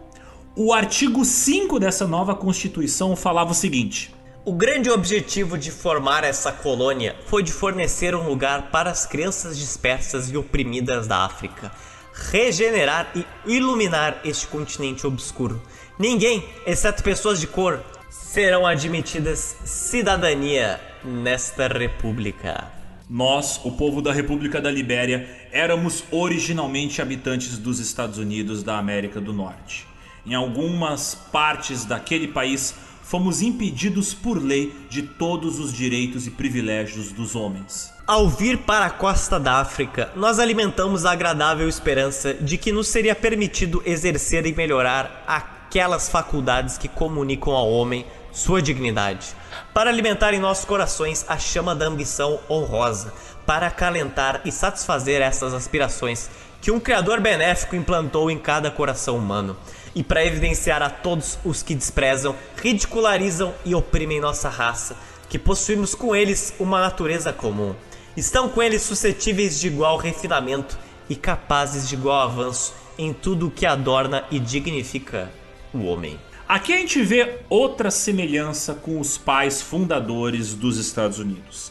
O 0.60 0.72
artigo 0.72 1.24
5 1.24 1.78
dessa 1.78 2.04
nova 2.04 2.34
Constituição 2.34 3.14
falava 3.14 3.52
o 3.52 3.54
seguinte: 3.54 4.12
o 4.44 4.52
grande 4.52 4.90
objetivo 4.90 5.56
de 5.56 5.70
formar 5.70 6.24
essa 6.24 6.50
colônia 6.50 7.14
foi 7.26 7.44
de 7.44 7.52
fornecer 7.52 8.12
um 8.12 8.26
lugar 8.28 8.68
para 8.72 8.90
as 8.90 9.06
crianças 9.06 9.56
dispersas 9.56 10.28
e 10.32 10.36
oprimidas 10.36 11.06
da 11.06 11.18
África, 11.18 11.70
regenerar 12.12 13.08
e 13.14 13.24
iluminar 13.46 14.20
este 14.24 14.48
continente 14.48 15.06
obscuro. 15.06 15.62
Ninguém, 15.96 16.44
exceto 16.66 17.04
pessoas 17.04 17.38
de 17.38 17.46
cor, 17.46 17.80
serão 18.10 18.66
admitidas 18.66 19.58
cidadania 19.64 20.80
nesta 21.04 21.68
república. 21.68 22.66
Nós, 23.08 23.60
o 23.64 23.70
povo 23.70 24.02
da 24.02 24.12
República 24.12 24.60
da 24.60 24.72
Libéria, 24.72 25.24
éramos 25.52 26.02
originalmente 26.10 27.00
habitantes 27.00 27.58
dos 27.58 27.78
Estados 27.78 28.18
Unidos 28.18 28.64
da 28.64 28.76
América 28.76 29.20
do 29.20 29.32
Norte. 29.32 29.86
Em 30.28 30.34
algumas 30.34 31.14
partes 31.32 31.86
daquele 31.86 32.28
país, 32.28 32.74
fomos 33.02 33.40
impedidos 33.40 34.12
por 34.12 34.36
lei 34.36 34.76
de 34.90 35.00
todos 35.00 35.58
os 35.58 35.72
direitos 35.72 36.26
e 36.26 36.30
privilégios 36.30 37.10
dos 37.12 37.34
homens. 37.34 37.90
Ao 38.06 38.28
vir 38.28 38.58
para 38.58 38.84
a 38.84 38.90
costa 38.90 39.40
da 39.40 39.54
África, 39.54 40.12
nós 40.14 40.38
alimentamos 40.38 41.06
a 41.06 41.12
agradável 41.12 41.66
esperança 41.66 42.34
de 42.34 42.58
que 42.58 42.70
nos 42.70 42.88
seria 42.88 43.14
permitido 43.14 43.82
exercer 43.86 44.44
e 44.44 44.54
melhorar 44.54 45.24
aquelas 45.26 46.10
faculdades 46.10 46.76
que 46.76 46.88
comunicam 46.88 47.54
ao 47.54 47.72
homem 47.72 48.04
sua 48.30 48.60
dignidade, 48.60 49.28
para 49.72 49.88
alimentar 49.88 50.34
em 50.34 50.38
nossos 50.38 50.66
corações 50.66 51.24
a 51.26 51.38
chama 51.38 51.74
da 51.74 51.86
ambição 51.86 52.38
honrosa, 52.50 53.14
para 53.46 53.68
acalentar 53.68 54.42
e 54.44 54.52
satisfazer 54.52 55.22
essas 55.22 55.54
aspirações 55.54 56.28
que 56.60 56.70
um 56.70 56.78
Criador 56.78 57.18
benéfico 57.18 57.74
implantou 57.74 58.30
em 58.30 58.38
cada 58.38 58.70
coração 58.70 59.16
humano 59.16 59.56
e 59.94 60.02
para 60.02 60.24
evidenciar 60.24 60.82
a 60.82 60.90
todos 60.90 61.38
os 61.44 61.62
que 61.62 61.74
desprezam, 61.74 62.34
ridicularizam 62.62 63.54
e 63.64 63.74
oprimem 63.74 64.20
nossa 64.20 64.48
raça, 64.48 64.96
que 65.28 65.38
possuímos 65.38 65.94
com 65.94 66.14
eles 66.14 66.54
uma 66.58 66.80
natureza 66.80 67.32
comum. 67.32 67.74
Estão 68.16 68.48
com 68.48 68.62
eles 68.62 68.82
suscetíveis 68.82 69.60
de 69.60 69.68
igual 69.68 69.96
refinamento 69.96 70.78
e 71.08 71.14
capazes 71.14 71.88
de 71.88 71.94
igual 71.94 72.22
avanço 72.22 72.74
em 72.98 73.12
tudo 73.12 73.46
o 73.46 73.50
que 73.50 73.64
adorna 73.64 74.24
e 74.30 74.38
dignifica 74.38 75.30
o 75.72 75.84
homem. 75.84 76.18
Aqui 76.48 76.72
a 76.72 76.78
gente 76.78 77.02
vê 77.02 77.40
outra 77.48 77.90
semelhança 77.90 78.74
com 78.74 78.98
os 78.98 79.18
pais 79.18 79.60
fundadores 79.60 80.54
dos 80.54 80.78
Estados 80.78 81.18
Unidos. 81.18 81.70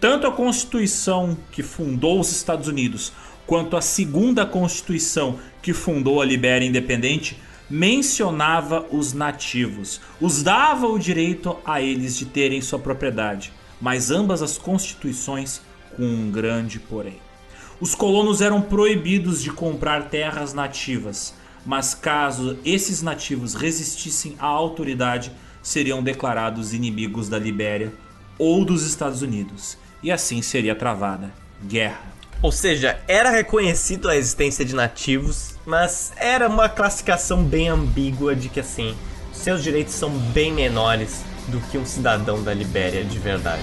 Tanto 0.00 0.26
a 0.26 0.32
Constituição 0.32 1.38
que 1.50 1.62
fundou 1.62 2.20
os 2.20 2.30
Estados 2.30 2.68
Unidos, 2.68 3.12
quanto 3.46 3.76
a 3.76 3.80
segunda 3.80 4.44
Constituição 4.44 5.38
que 5.62 5.72
fundou 5.72 6.20
a 6.20 6.24
Libéria 6.24 6.66
Independente 6.66 7.36
mencionava 7.68 8.86
os 8.90 9.12
nativos, 9.12 10.00
os 10.20 10.42
dava 10.42 10.86
o 10.86 10.98
direito 10.98 11.56
a 11.64 11.80
eles 11.80 12.16
de 12.16 12.26
terem 12.26 12.60
sua 12.60 12.78
propriedade, 12.78 13.52
mas 13.80 14.10
ambas 14.10 14.42
as 14.42 14.56
constituições 14.56 15.60
com 15.96 16.04
um 16.04 16.30
grande 16.30 16.78
porém. 16.78 17.18
Os 17.80 17.94
colonos 17.94 18.40
eram 18.40 18.62
proibidos 18.62 19.42
de 19.42 19.50
comprar 19.50 20.08
terras 20.08 20.54
nativas, 20.54 21.34
mas 21.64 21.94
caso 21.94 22.58
esses 22.64 23.02
nativos 23.02 23.54
resistissem 23.54 24.36
à 24.38 24.46
autoridade, 24.46 25.32
seriam 25.62 26.02
declarados 26.02 26.72
inimigos 26.72 27.28
da 27.28 27.38
Libéria 27.38 27.92
ou 28.38 28.64
dos 28.64 28.86
Estados 28.86 29.20
Unidos, 29.20 29.76
e 30.02 30.12
assim 30.12 30.40
seria 30.40 30.74
travada 30.74 31.32
guerra. 31.64 32.14
Ou 32.40 32.52
seja, 32.52 33.00
era 33.08 33.30
reconhecido 33.30 34.08
a 34.08 34.16
existência 34.16 34.64
de 34.64 34.74
nativos, 34.74 35.55
mas 35.66 36.12
era 36.16 36.48
uma 36.48 36.68
classificação 36.68 37.42
bem 37.42 37.68
ambígua 37.68 38.36
de 38.36 38.48
que 38.48 38.60
assim, 38.60 38.96
seus 39.32 39.62
direitos 39.64 39.94
são 39.94 40.10
bem 40.10 40.52
menores 40.52 41.24
do 41.48 41.60
que 41.60 41.76
um 41.76 41.84
cidadão 41.84 42.42
da 42.42 42.54
Libéria 42.54 43.04
de 43.04 43.18
verdade. 43.18 43.62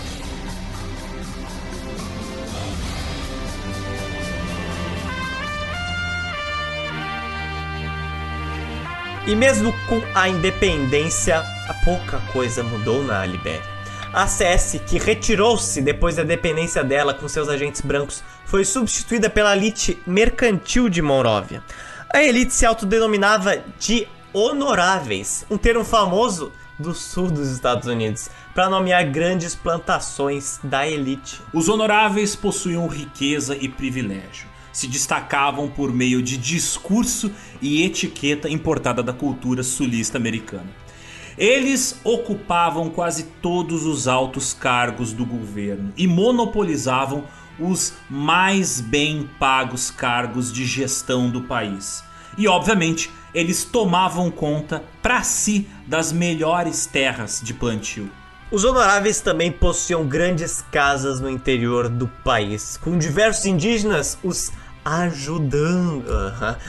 E 9.26 9.36
mesmo 9.38 9.74
com 9.88 10.02
a 10.14 10.28
independência, 10.28 11.42
pouca 11.86 12.20
coisa 12.34 12.62
mudou 12.62 13.04
na 13.04 13.26
Libéria. 13.26 13.74
A 14.14 14.28
CS, 14.28 14.80
que 14.86 15.00
retirou-se 15.00 15.82
depois 15.82 16.18
da 16.18 16.24
dependência 16.24 16.84
dela 16.84 17.14
com 17.14 17.28
seus 17.28 17.50
agentes 17.50 17.82
brancos, 17.82 18.24
foi 18.46 18.64
substituída 18.64 19.30
pela 19.30 19.56
elite 19.56 19.98
mercantil 20.06 20.88
de 20.88 21.02
Monróvia. 21.02 21.64
A 22.16 22.22
elite 22.22 22.54
se 22.54 22.64
autodenominava 22.64 23.64
de 23.80 24.08
honoráveis, 24.32 25.48
um 25.50 25.58
termo 25.58 25.84
famoso 25.84 26.52
do 26.78 26.94
sul 26.94 27.32
dos 27.32 27.50
Estados 27.50 27.88
Unidos, 27.88 28.30
para 28.54 28.70
nomear 28.70 29.10
grandes 29.10 29.56
plantações 29.56 30.60
da 30.64 30.88
elite. 30.88 31.42
Os 31.52 31.68
honoráveis 31.68 32.36
possuíam 32.36 32.88
riqueza 32.88 33.58
e 33.60 33.68
privilégio. 33.68 34.48
Se 34.72 34.86
destacavam 34.86 35.68
por 35.68 35.92
meio 35.92 36.22
de 36.22 36.38
discurso 36.38 37.32
e 37.60 37.84
etiqueta 37.84 38.48
importada 38.48 39.02
da 39.02 39.12
cultura 39.12 39.64
sulista 39.64 40.16
americana. 40.16 40.70
Eles 41.36 42.00
ocupavam 42.04 42.92
quase 42.92 43.24
todos 43.42 43.88
os 43.88 44.08
altos 44.08 44.54
cargos 44.54 45.14
do 45.14 45.26
governo 45.26 45.92
e 45.98 46.06
monopolizavam 46.06 47.24
os 47.64 47.94
mais 48.10 48.82
bem 48.82 49.30
pagos 49.40 49.90
cargos 49.90 50.52
de 50.52 50.66
gestão 50.66 51.30
do 51.30 51.42
país. 51.42 52.04
E 52.38 52.48
obviamente, 52.48 53.10
eles 53.34 53.64
tomavam 53.64 54.30
conta 54.30 54.84
para 55.02 55.24
si 55.24 55.68
das 55.88 56.12
melhores 56.12 56.86
terras 56.86 57.42
de 57.44 57.54
plantio. 57.54 58.10
Os 58.52 58.64
honoráveis 58.64 59.20
também 59.20 59.52
possuíam 59.52 60.06
grandes 60.06 60.64
casas 60.72 61.20
no 61.20 61.30
interior 61.30 61.90
do 61.90 62.08
país, 62.08 62.78
com 62.78 62.98
diversos 62.98 63.46
indígenas 63.46 64.18
os 64.24 64.52
ajudando 64.86 66.06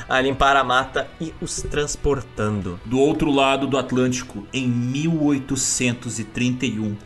a 0.09 0.21
limpar 0.21 0.57
a 0.57 0.65
mata 0.65 1.07
e 1.21 1.35
os 1.41 1.63
transportando. 1.63 2.81
Do 2.85 2.99
outro 2.99 3.31
lado 3.31 3.67
do 3.67 3.77
Atlântico, 3.77 4.47
em 4.53 4.69
1831, 4.69 6.97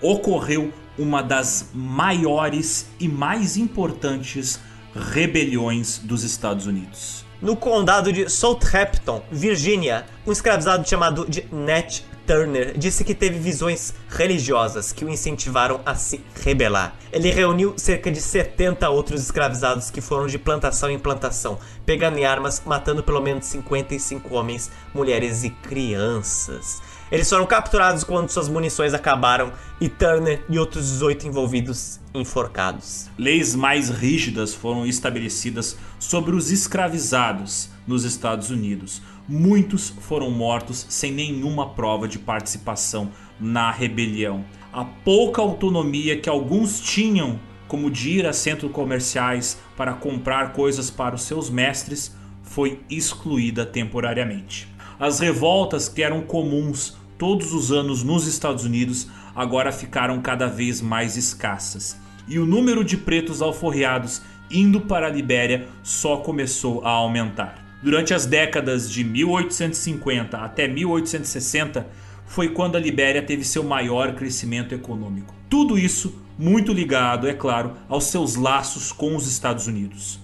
ocorreu 0.00 0.72
uma 0.98 1.22
das 1.22 1.70
maiores 1.72 2.86
e 2.98 3.08
mais 3.08 3.56
importantes 3.56 4.60
rebeliões 4.94 5.98
dos 5.98 6.24
Estados 6.24 6.66
Unidos. 6.66 7.24
No 7.40 7.54
condado 7.54 8.12
de 8.12 8.28
Southampton, 8.28 9.22
Virgínia, 9.30 10.04
um 10.26 10.32
escravizado 10.32 10.88
chamado 10.88 11.24
de 11.28 11.46
Nat 11.52 12.02
Turner 12.26 12.76
disse 12.76 13.04
que 13.04 13.14
teve 13.14 13.38
visões 13.38 13.94
religiosas 14.10 14.92
que 14.92 15.02
o 15.02 15.08
incentivaram 15.08 15.80
a 15.86 15.94
se 15.94 16.20
rebelar. 16.44 16.94
Ele 17.10 17.30
reuniu 17.30 17.72
cerca 17.78 18.10
de 18.10 18.20
70 18.20 18.90
outros 18.90 19.22
escravizados 19.22 19.90
que 19.90 20.02
foram 20.02 20.26
de 20.26 20.38
plantação 20.38 20.90
em 20.90 20.98
plantação, 20.98 21.58
pegando 21.86 22.18
em 22.18 22.26
armas, 22.26 22.60
matando 22.66 23.02
pelo 23.02 23.22
menos 23.22 23.46
55 23.46 24.34
homens, 24.34 24.70
mulheres 24.92 25.42
e 25.42 25.48
crianças. 25.48 26.82
Eles 27.10 27.28
foram 27.28 27.46
capturados 27.46 28.04
quando 28.04 28.28
suas 28.28 28.48
munições 28.48 28.94
acabaram 28.94 29.52
e 29.80 29.88
Turner 29.88 30.42
e 30.48 30.58
outros 30.58 30.86
18 30.90 31.26
envolvidos 31.26 31.98
enforcados. 32.14 33.08
Leis 33.18 33.54
mais 33.54 33.88
rígidas 33.88 34.54
foram 34.54 34.86
estabelecidas 34.86 35.76
sobre 35.98 36.34
os 36.34 36.50
escravizados 36.50 37.70
nos 37.86 38.04
Estados 38.04 38.50
Unidos 38.50 39.00
muitos 39.28 39.90
foram 40.00 40.30
mortos 40.30 40.86
sem 40.88 41.12
nenhuma 41.12 41.68
prova 41.68 42.08
de 42.08 42.18
participação 42.18 43.10
na 43.38 43.70
rebelião. 43.70 44.44
A 44.72 44.84
pouca 44.84 45.42
autonomia 45.42 46.18
que 46.18 46.28
alguns 46.28 46.80
tinham, 46.80 47.38
como 47.66 47.90
de 47.90 48.10
ir 48.10 48.26
a 48.26 48.32
centros 48.32 48.72
comerciais 48.72 49.58
para 49.76 49.92
comprar 49.92 50.52
coisas 50.52 50.90
para 50.90 51.14
os 51.14 51.22
seus 51.22 51.50
mestres, 51.50 52.16
foi 52.42 52.80
excluída 52.88 53.66
temporariamente. 53.66 54.66
As 55.00 55.20
revoltas 55.20 55.88
que 55.88 56.02
eram 56.02 56.22
comuns 56.22 56.96
todos 57.16 57.52
os 57.52 57.70
anos 57.70 58.02
nos 58.02 58.26
Estados 58.26 58.64
Unidos 58.64 59.08
agora 59.34 59.70
ficaram 59.70 60.20
cada 60.20 60.46
vez 60.48 60.80
mais 60.80 61.16
escassas. 61.16 61.96
E 62.26 62.38
o 62.38 62.44
número 62.44 62.82
de 62.82 62.96
pretos 62.96 63.40
alforriados 63.40 64.20
indo 64.50 64.80
para 64.80 65.06
a 65.06 65.10
Libéria 65.10 65.68
só 65.84 66.16
começou 66.16 66.84
a 66.84 66.90
aumentar. 66.90 67.64
Durante 67.80 68.12
as 68.12 68.26
décadas 68.26 68.90
de 68.90 69.04
1850 69.04 70.36
até 70.36 70.66
1860 70.66 71.86
foi 72.26 72.48
quando 72.48 72.76
a 72.76 72.80
Libéria 72.80 73.22
teve 73.22 73.44
seu 73.44 73.62
maior 73.62 74.14
crescimento 74.14 74.74
econômico. 74.74 75.32
Tudo 75.48 75.78
isso 75.78 76.20
muito 76.36 76.72
ligado, 76.72 77.28
é 77.28 77.34
claro, 77.34 77.74
aos 77.88 78.04
seus 78.04 78.34
laços 78.34 78.92
com 78.92 79.14
os 79.14 79.28
Estados 79.28 79.68
Unidos. 79.68 80.18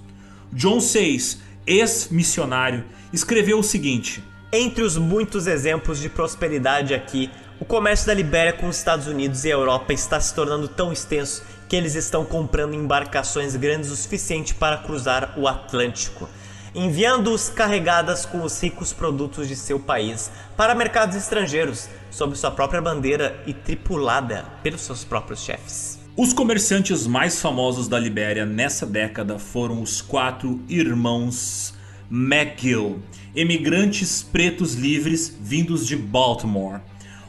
John 0.52 0.80
Sayce, 0.80 1.38
ex-missionário, 1.66 2.84
escreveu 3.12 3.58
o 3.58 3.62
seguinte: 3.62 4.22
Entre 4.56 4.84
os 4.84 4.96
muitos 4.96 5.48
exemplos 5.48 5.98
de 5.98 6.08
prosperidade 6.08 6.94
aqui, 6.94 7.28
o 7.58 7.64
comércio 7.64 8.06
da 8.06 8.14
Libéria 8.14 8.52
com 8.52 8.68
os 8.68 8.76
Estados 8.76 9.08
Unidos 9.08 9.44
e 9.44 9.48
a 9.48 9.54
Europa 9.54 9.92
está 9.92 10.20
se 10.20 10.32
tornando 10.32 10.68
tão 10.68 10.92
extenso 10.92 11.42
que 11.68 11.74
eles 11.74 11.96
estão 11.96 12.24
comprando 12.24 12.72
embarcações 12.72 13.56
grandes 13.56 13.90
o 13.90 13.96
suficiente 13.96 14.54
para 14.54 14.76
cruzar 14.76 15.34
o 15.36 15.48
Atlântico 15.48 16.28
enviando-os 16.72 17.48
carregadas 17.48 18.26
com 18.26 18.42
os 18.42 18.60
ricos 18.60 18.92
produtos 18.92 19.46
de 19.46 19.54
seu 19.54 19.78
país 19.78 20.30
para 20.56 20.74
mercados 20.74 21.16
estrangeiros, 21.16 21.88
sob 22.10 22.36
sua 22.36 22.50
própria 22.50 22.82
bandeira 22.82 23.40
e 23.46 23.52
tripulada 23.52 24.44
pelos 24.62 24.80
seus 24.80 25.04
próprios 25.04 25.40
chefes. 25.40 26.00
Os 26.16 26.32
comerciantes 26.32 27.06
mais 27.06 27.40
famosos 27.40 27.86
da 27.86 27.98
Libéria 27.98 28.44
nessa 28.44 28.86
década 28.86 29.38
foram 29.38 29.80
os 29.80 30.00
quatro 30.02 30.60
irmãos 30.68 31.74
McGill, 32.10 33.02
emigrantes 33.34 34.22
pretos 34.22 34.74
livres 34.74 35.36
vindos 35.40 35.86
de 35.86 35.96
Baltimore. 35.96 36.80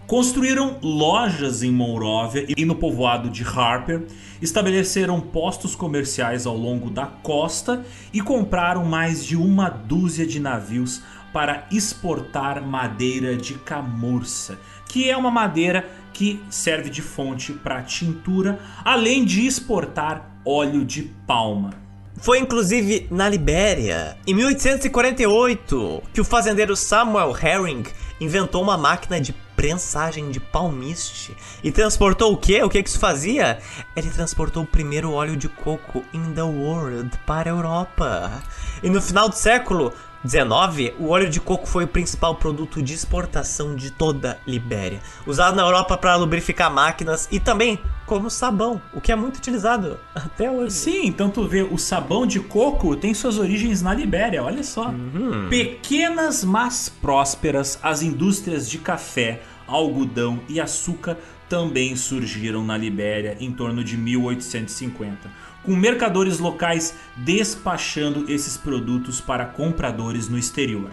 Construíram 0.05 0.77
lojas 0.83 1.63
em 1.63 1.71
Monrovia 1.71 2.45
e 2.55 2.63
no 2.63 2.75
povoado 2.75 3.27
de 3.27 3.43
Harper, 3.43 4.03
estabeleceram 4.39 5.19
postos 5.19 5.75
comerciais 5.75 6.45
ao 6.45 6.55
longo 6.55 6.91
da 6.91 7.07
costa 7.07 7.83
e 8.13 8.21
compraram 8.21 8.85
mais 8.85 9.25
de 9.25 9.35
uma 9.35 9.67
dúzia 9.67 10.25
de 10.25 10.39
navios 10.39 11.01
para 11.33 11.67
exportar 11.71 12.61
madeira 12.61 13.35
de 13.35 13.55
camurça, 13.55 14.59
que 14.87 15.09
é 15.09 15.17
uma 15.17 15.31
madeira 15.31 15.89
que 16.13 16.39
serve 16.49 16.89
de 16.89 17.01
fonte 17.01 17.51
para 17.51 17.81
tintura, 17.81 18.59
além 18.85 19.25
de 19.25 19.45
exportar 19.45 20.39
óleo 20.45 20.85
de 20.85 21.03
palma. 21.25 21.84
Foi 22.17 22.39
inclusive 22.39 23.07
na 23.11 23.27
Libéria, 23.29 24.17
em 24.25 24.33
1848, 24.33 26.03
que 26.13 26.21
o 26.21 26.25
fazendeiro 26.25 26.75
Samuel 26.75 27.35
Herring 27.35 27.83
inventou 28.19 28.63
uma 28.63 28.77
máquina 28.77 29.19
de 29.19 29.33
prensagem 29.55 30.31
de 30.31 30.39
palmiste. 30.39 31.35
E 31.63 31.71
transportou 31.71 32.33
o 32.33 32.37
quê? 32.37 32.61
O 32.63 32.69
que, 32.69 32.81
que 32.81 32.89
isso 32.89 32.99
fazia? 32.99 33.59
Ele 33.95 34.09
transportou 34.09 34.63
o 34.63 34.67
primeiro 34.67 35.11
óleo 35.11 35.35
de 35.35 35.49
coco 35.49 36.03
in 36.13 36.33
the 36.33 36.43
world 36.43 37.11
para 37.25 37.49
a 37.49 37.53
Europa. 37.53 38.43
E 38.81 38.89
no 38.89 39.01
final 39.01 39.29
do 39.29 39.35
século, 39.35 39.93
19, 40.25 40.95
o 40.99 41.09
óleo 41.09 41.29
de 41.29 41.39
coco 41.39 41.67
foi 41.67 41.83
o 41.83 41.87
principal 41.87 42.35
produto 42.35 42.81
de 42.81 42.93
exportação 42.93 43.75
de 43.75 43.91
toda 43.91 44.33
a 44.33 44.49
Libéria, 44.49 44.99
usado 45.25 45.55
na 45.55 45.61
Europa 45.61 45.95
para 45.95 46.15
lubrificar 46.15 46.73
máquinas 46.73 47.27
e 47.31 47.39
também 47.39 47.79
como 48.05 48.29
sabão, 48.29 48.81
o 48.93 48.99
que 48.99 49.11
é 49.11 49.15
muito 49.15 49.37
utilizado 49.37 49.99
até 50.13 50.49
hoje. 50.49 50.75
Sim, 50.75 51.05
então 51.05 51.29
tu 51.29 51.47
vê, 51.47 51.61
o 51.61 51.77
sabão 51.77 52.25
de 52.25 52.39
coco 52.39 52.95
tem 52.95 53.13
suas 53.13 53.37
origens 53.37 53.81
na 53.81 53.93
Libéria, 53.93 54.43
olha 54.43 54.63
só. 54.63 54.89
Uhum. 54.89 55.47
Pequenas 55.49 56.43
mas 56.43 56.89
prósperas, 56.89 57.79
as 57.81 58.01
indústrias 58.01 58.69
de 58.69 58.77
café, 58.77 59.41
algodão 59.67 60.39
e 60.47 60.59
açúcar 60.59 61.17
também 61.47 61.95
surgiram 61.95 62.63
na 62.63 62.77
Libéria 62.77 63.37
em 63.39 63.51
torno 63.51 63.83
de 63.83 63.95
1850 63.97 65.44
com 65.65 65.75
mercadores 65.75 66.39
locais 66.39 66.95
despachando 67.17 68.31
esses 68.31 68.55
produtos 68.55 69.19
para 69.19 69.45
compradores 69.45 70.29
no 70.29 70.37
exterior. 70.37 70.91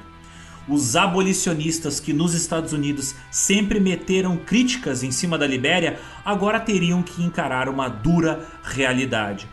Os 0.69 0.95
abolicionistas 0.95 1.99
que 1.99 2.13
nos 2.13 2.35
Estados 2.35 2.73
Unidos 2.73 3.15
sempre 3.31 3.81
meteram 3.81 4.37
críticas 4.37 5.03
em 5.03 5.11
cima 5.11 5.37
da 5.37 5.47
Libéria 5.47 5.99
agora 6.25 6.61
teriam 6.61 7.03
que 7.03 7.23
encarar 7.23 7.69
uma 7.69 7.89
dura 7.89 8.47
realidade. 8.63 9.49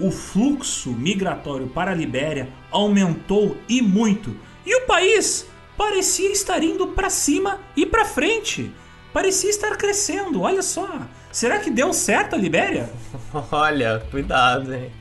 O 0.00 0.10
fluxo 0.10 0.90
migratório 0.92 1.68
para 1.68 1.92
a 1.92 1.94
Libéria 1.94 2.48
aumentou 2.70 3.56
e 3.68 3.80
muito, 3.80 4.36
e 4.66 4.74
o 4.76 4.86
país 4.86 5.46
parecia 5.76 6.30
estar 6.32 6.62
indo 6.62 6.88
para 6.88 7.08
cima 7.08 7.60
e 7.76 7.86
para 7.86 8.04
frente. 8.04 8.72
Parecia 9.18 9.50
estar 9.50 9.76
crescendo, 9.76 10.42
olha 10.42 10.62
só. 10.62 10.88
Será 11.32 11.58
que 11.58 11.72
deu 11.72 11.92
certo 11.92 12.36
a 12.36 12.38
Libéria? 12.38 12.88
Olha, 13.50 14.00
cuidado, 14.12 14.72
hein? 14.72 14.92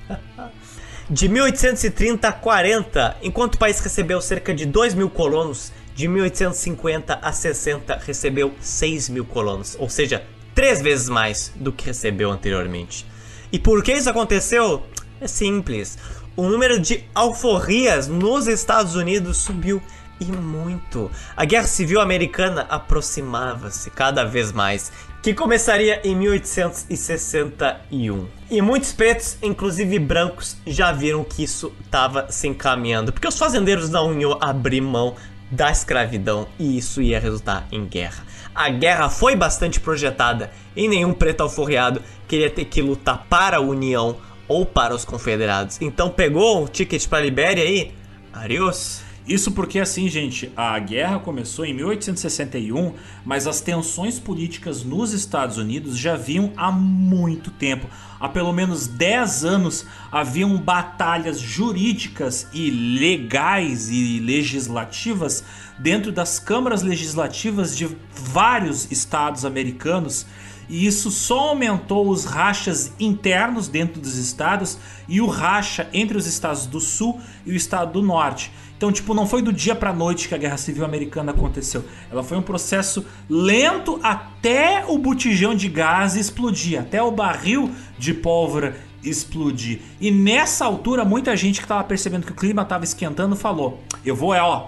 De 1.07 1.29
1830 1.29 2.27
a 2.27 2.31
40, 2.31 3.17
enquanto 3.21 3.53
o 3.53 3.57
país 3.59 3.79
recebeu 3.79 4.19
cerca 4.19 4.55
de 4.55 4.65
2 4.65 4.95
mil 4.95 5.07
colonos, 5.07 5.71
de 5.93 6.07
1850 6.07 7.19
a 7.21 7.31
60 7.31 7.95
recebeu 8.03 8.55
6 8.59 9.09
mil 9.09 9.23
colonos, 9.23 9.77
ou 9.79 9.87
seja, 9.87 10.23
três 10.55 10.81
vezes 10.81 11.07
mais 11.09 11.51
do 11.55 11.71
que 11.71 11.85
recebeu 11.85 12.31
anteriormente. 12.31 13.05
E 13.51 13.59
por 13.59 13.83
que 13.83 13.93
isso 13.93 14.09
aconteceu? 14.09 14.81
É 15.21 15.27
simples. 15.27 15.95
O 16.35 16.49
número 16.49 16.79
de 16.79 17.03
alforrias 17.13 18.07
nos 18.07 18.47
Estados 18.47 18.95
Unidos 18.95 19.37
subiu 19.37 19.79
e 20.19 20.25
muito. 20.25 21.11
A 21.35 21.45
Guerra 21.45 21.67
Civil 21.67 22.01
Americana 22.01 22.65
aproximava-se 22.69 23.91
cada 23.91 24.23
vez 24.23 24.51
mais, 24.51 24.91
que 25.21 25.33
começaria 25.33 26.01
em 26.03 26.15
1861. 26.15 28.27
E 28.49 28.61
muitos 28.61 28.93
pretos, 28.93 29.37
inclusive 29.41 29.99
brancos, 29.99 30.55
já 30.65 30.91
viram 30.91 31.23
que 31.23 31.43
isso 31.43 31.73
estava 31.83 32.31
se 32.31 32.47
encaminhando, 32.47 33.11
porque 33.11 33.27
os 33.27 33.37
fazendeiros 33.37 33.89
não 33.89 34.17
iam 34.19 34.37
abrir 34.39 34.81
mão 34.81 35.15
da 35.49 35.71
escravidão 35.71 36.45
e 36.59 36.77
isso 36.77 37.01
ia 37.01 37.19
resultar 37.19 37.67
em 37.71 37.85
guerra. 37.85 38.25
A 38.53 38.69
guerra 38.69 39.09
foi 39.09 39.35
bastante 39.35 39.79
projetada 39.79 40.51
e 40.75 40.87
nenhum 40.87 41.13
preto 41.13 41.41
alforreado 41.41 42.01
queria 42.27 42.49
ter 42.49 42.65
que 42.65 42.81
lutar 42.81 43.25
para 43.29 43.57
a 43.57 43.61
União 43.61 44.17
ou 44.47 44.65
para 44.65 44.95
os 44.95 45.05
confederados. 45.05 45.79
Então 45.81 46.09
pegou 46.09 46.63
um 46.63 46.67
ticket 46.67 47.07
para 47.07 47.19
a 47.19 47.21
Libéria 47.21 47.63
e 47.63 47.91
adiós. 48.33 49.06
Isso 49.27 49.51
porque, 49.51 49.79
assim, 49.79 50.07
gente, 50.07 50.49
a 50.55 50.79
guerra 50.79 51.19
começou 51.19 51.65
em 51.65 51.73
1861, 51.73 52.93
mas 53.25 53.45
as 53.45 53.59
tensões 53.59 54.19
políticas 54.19 54.85
nos 54.85 55.11
Estados 55.11 55.57
Unidos 55.57 55.97
já 55.97 56.15
vinham 56.15 56.53
há 56.55 56.71
muito 56.71 57.51
tempo. 57.51 57.87
Há 58.21 58.29
pelo 58.29 58.53
menos 58.53 58.87
10 58.87 59.43
anos 59.43 59.85
haviam 60.09 60.55
batalhas 60.57 61.41
jurídicas 61.41 62.47
e 62.53 62.71
legais 62.71 63.89
e 63.89 64.19
legislativas 64.19 65.43
dentro 65.77 66.11
das 66.11 66.39
câmaras 66.39 66.81
legislativas 66.81 67.75
de 67.75 67.89
vários 68.15 68.89
estados 68.89 69.43
americanos 69.43 70.25
e 70.69 70.85
isso 70.85 71.09
só 71.09 71.49
aumentou 71.49 72.09
os 72.09 72.25
rachas 72.25 72.91
internos 72.99 73.67
dentro 73.67 74.01
dos 74.01 74.17
estados 74.17 74.77
e 75.07 75.21
o 75.21 75.27
racha 75.27 75.87
entre 75.93 76.17
os 76.17 76.25
estados 76.25 76.65
do 76.65 76.79
sul 76.79 77.19
e 77.45 77.51
o 77.51 77.55
estado 77.55 77.93
do 77.93 78.01
norte. 78.01 78.51
Então, 78.77 78.91
tipo, 78.91 79.15
não 79.15 79.25
foi 79.25 79.41
do 79.41 79.51
dia 79.51 79.73
para 79.73 79.91
noite 79.91 80.27
que 80.27 80.35
a 80.35 80.37
Guerra 80.37 80.55
Civil 80.55 80.85
Americana 80.85 81.31
aconteceu. 81.31 81.83
Ela 82.11 82.23
foi 82.23 82.37
um 82.37 82.43
processo 82.43 83.03
lento 83.27 83.99
até 84.03 84.85
o 84.87 84.99
botijão 84.99 85.55
de 85.55 85.67
gás 85.67 86.15
explodir, 86.15 86.79
até 86.79 87.01
o 87.01 87.09
barril 87.09 87.71
de 87.97 88.13
pólvora 88.13 88.77
explodir. 89.03 89.79
E 89.99 90.11
nessa 90.11 90.63
altura, 90.63 91.03
muita 91.03 91.35
gente 91.35 91.59
que 91.59 91.65
estava 91.65 91.83
percebendo 91.83 92.25
que 92.25 92.31
o 92.31 92.35
clima 92.35 92.61
estava 92.61 92.83
esquentando 92.83 93.35
falou: 93.35 93.81
"Eu 94.05 94.15
vou 94.15 94.33
é, 94.33 94.41
ó, 94.41 94.67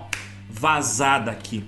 vazar 0.50 1.24
daqui". 1.24 1.64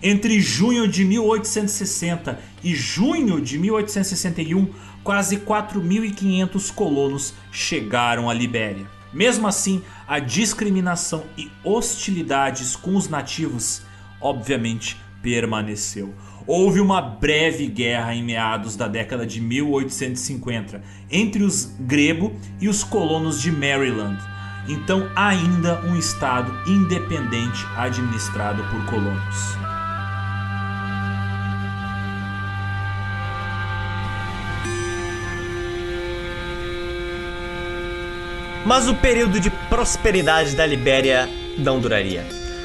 Entre 0.00 0.40
junho 0.40 0.86
de 0.86 1.04
1860 1.04 2.38
e 2.62 2.74
junho 2.74 3.40
de 3.40 3.58
1861, 3.58 4.68
quase 5.02 5.38
4.500 5.38 6.72
colonos 6.72 7.34
chegaram 7.50 8.30
à 8.30 8.32
Libéria. 8.32 8.99
Mesmo 9.12 9.48
assim, 9.48 9.82
a 10.06 10.18
discriminação 10.18 11.24
e 11.36 11.50
hostilidades 11.64 12.76
com 12.76 12.96
os 12.96 13.08
nativos, 13.08 13.82
obviamente, 14.20 14.96
permaneceu. 15.22 16.14
Houve 16.46 16.80
uma 16.80 17.00
breve 17.00 17.66
guerra 17.66 18.14
em 18.14 18.24
meados 18.24 18.76
da 18.76 18.88
década 18.88 19.26
de 19.26 19.40
1850 19.40 20.82
entre 21.10 21.42
os 21.42 21.66
grebo 21.80 22.34
e 22.60 22.68
os 22.68 22.82
colonos 22.82 23.40
de 23.40 23.52
Maryland. 23.52 24.18
Então, 24.68 25.10
ainda 25.16 25.80
um 25.82 25.96
estado 25.96 26.52
independente 26.68 27.64
administrado 27.76 28.62
por 28.64 28.86
colonos. 28.86 29.69
Mas 38.64 38.88
o 38.88 38.94
período 38.94 39.40
de 39.40 39.50
prosperidade 39.50 40.54
da 40.54 40.66
Libéria 40.66 41.26
não 41.56 41.80
duraria. 41.80 42.24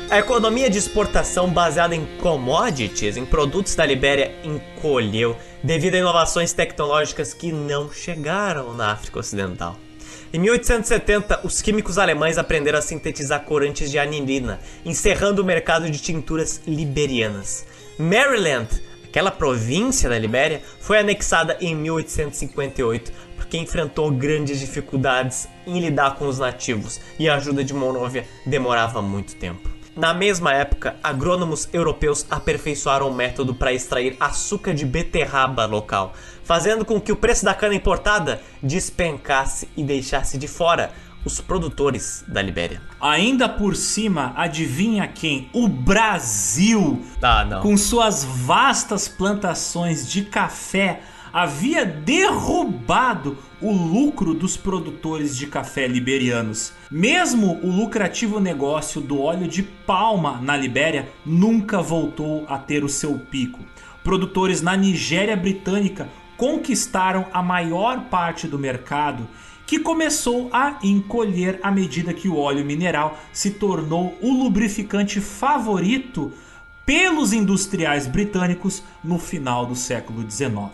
A 0.10 0.20
economia 0.20 0.70
de 0.70 0.78
exportação 0.78 1.50
baseada 1.50 1.96
em 1.96 2.06
commodities, 2.22 3.18
em 3.18 3.26
produtos 3.26 3.76
da 3.76 3.86
Libéria, 3.86 4.36
encolheu 4.44 5.36
devido 5.64 5.96
a 5.96 6.00
inovações 6.00 6.54
tecnológicas 6.54 7.34
que 7.34 7.52
não 7.52 7.92
chegaram 7.92 8.74
na 8.74 8.92
África 8.92 9.20
Ocidental. 9.20 9.78
Em 10.34 10.38
1870, 10.38 11.42
os 11.46 11.62
químicos 11.62 11.98
alemães 11.98 12.38
aprenderam 12.38 12.78
a 12.78 12.82
sintetizar 12.82 13.46
corantes 13.46 13.90
de 13.90 13.98
anilina, 13.98 14.60
encerrando 14.84 15.42
o 15.42 15.46
mercado 15.46 15.90
de 15.90 15.98
tinturas 15.98 16.62
liberianas. 16.68 17.66
Maryland, 17.98 18.68
aquela 19.16 19.32
província 19.32 20.10
da 20.10 20.20
Libéria, 20.20 20.62
foi 20.82 21.00
anexada 21.00 21.56
em 21.62 21.74
1858 21.74 23.14
porque 23.38 23.58
enfrentou 23.58 24.12
grandes 24.12 24.60
dificuldades 24.60 25.48
em 25.66 25.80
lidar 25.80 26.16
com 26.16 26.28
os 26.28 26.38
nativos 26.38 27.00
e 27.18 27.30
a 27.30 27.36
ajuda 27.36 27.64
de 27.64 27.74
Monóvia 27.74 28.28
demorava 28.46 29.02
muito 29.02 29.38
tempo. 29.38 29.70
Na 29.96 30.14
mesma 30.14 30.52
época, 30.54 30.98
agrônomos 31.02 31.70
europeus 31.72 32.26
aperfeiçoaram 32.30 33.08
o 33.08 33.16
método 33.16 33.56
para 33.56 33.72
extrair 33.72 34.18
açúcar 34.20 34.74
de 34.74 34.86
beterraba 34.86 35.66
local, 35.66 36.14
fazendo 36.44 36.84
com 36.84 37.00
que 37.00 37.14
o 37.14 37.16
preço 37.16 37.46
da 37.46 37.54
cana 37.54 37.74
importada 37.74 38.42
despencasse 38.62 39.70
e 39.78 39.84
deixasse 39.86 40.38
de 40.38 40.50
fora 40.50 40.92
os 41.26 41.42
produtores 41.42 42.24
da 42.28 42.42
Libéria. 42.42 42.82
Ainda 43.02 43.50
por 43.50 43.76
cima, 43.76 44.32
adivinha 44.38 45.08
quem? 45.08 45.50
O 45.52 45.68
Brasil! 45.68 47.04
Ah, 47.22 47.60
com 47.62 47.76
suas 47.76 48.24
vastas 48.24 49.08
plantações 49.08 50.08
de 50.08 50.24
café 50.24 51.02
havia 51.34 51.86
derrubado 51.86 53.38
o 53.60 53.70
lucro 53.70 54.34
dos 54.34 54.56
produtores 54.56 55.36
de 55.36 55.48
café 55.48 55.86
liberianos. 55.86 56.72
Mesmo 56.90 57.60
o 57.62 57.70
lucrativo 57.70 58.40
negócio 58.40 59.02
do 59.02 59.22
óleo 59.22 59.46
de 59.46 59.62
palma 59.62 60.40
na 60.42 60.56
Libéria 60.56 61.10
nunca 61.26 61.82
voltou 61.82 62.46
a 62.48 62.58
ter 62.58 62.86
o 62.86 62.90
seu 62.90 63.20
pico. 63.20 63.60
Produtores 64.02 64.62
na 64.62 64.78
Nigéria 64.78 65.36
Britânica 65.36 66.08
conquistaram 66.38 67.26
a 67.34 67.42
maior 67.42 68.06
parte 68.06 68.48
do 68.48 68.58
mercado 68.58 69.28
que 69.66 69.80
começou 69.80 70.50
a 70.52 70.78
encolher 70.84 71.60
à 71.64 71.72
medida 71.72 72.14
que 72.14 72.28
o 72.28 72.38
óleo 72.38 72.64
mineral 72.64 73.18
se 73.34 73.52
tornou 73.52 74.18
o 74.22 74.32
lubrificante 74.32 75.20
favorito 75.20 76.32
pelos 76.86 77.34
industriais 77.34 78.06
britânicos 78.06 78.84
no 79.04 79.18
final 79.18 79.66
do 79.66 79.76
século 79.76 80.30
XIX. 80.30 80.72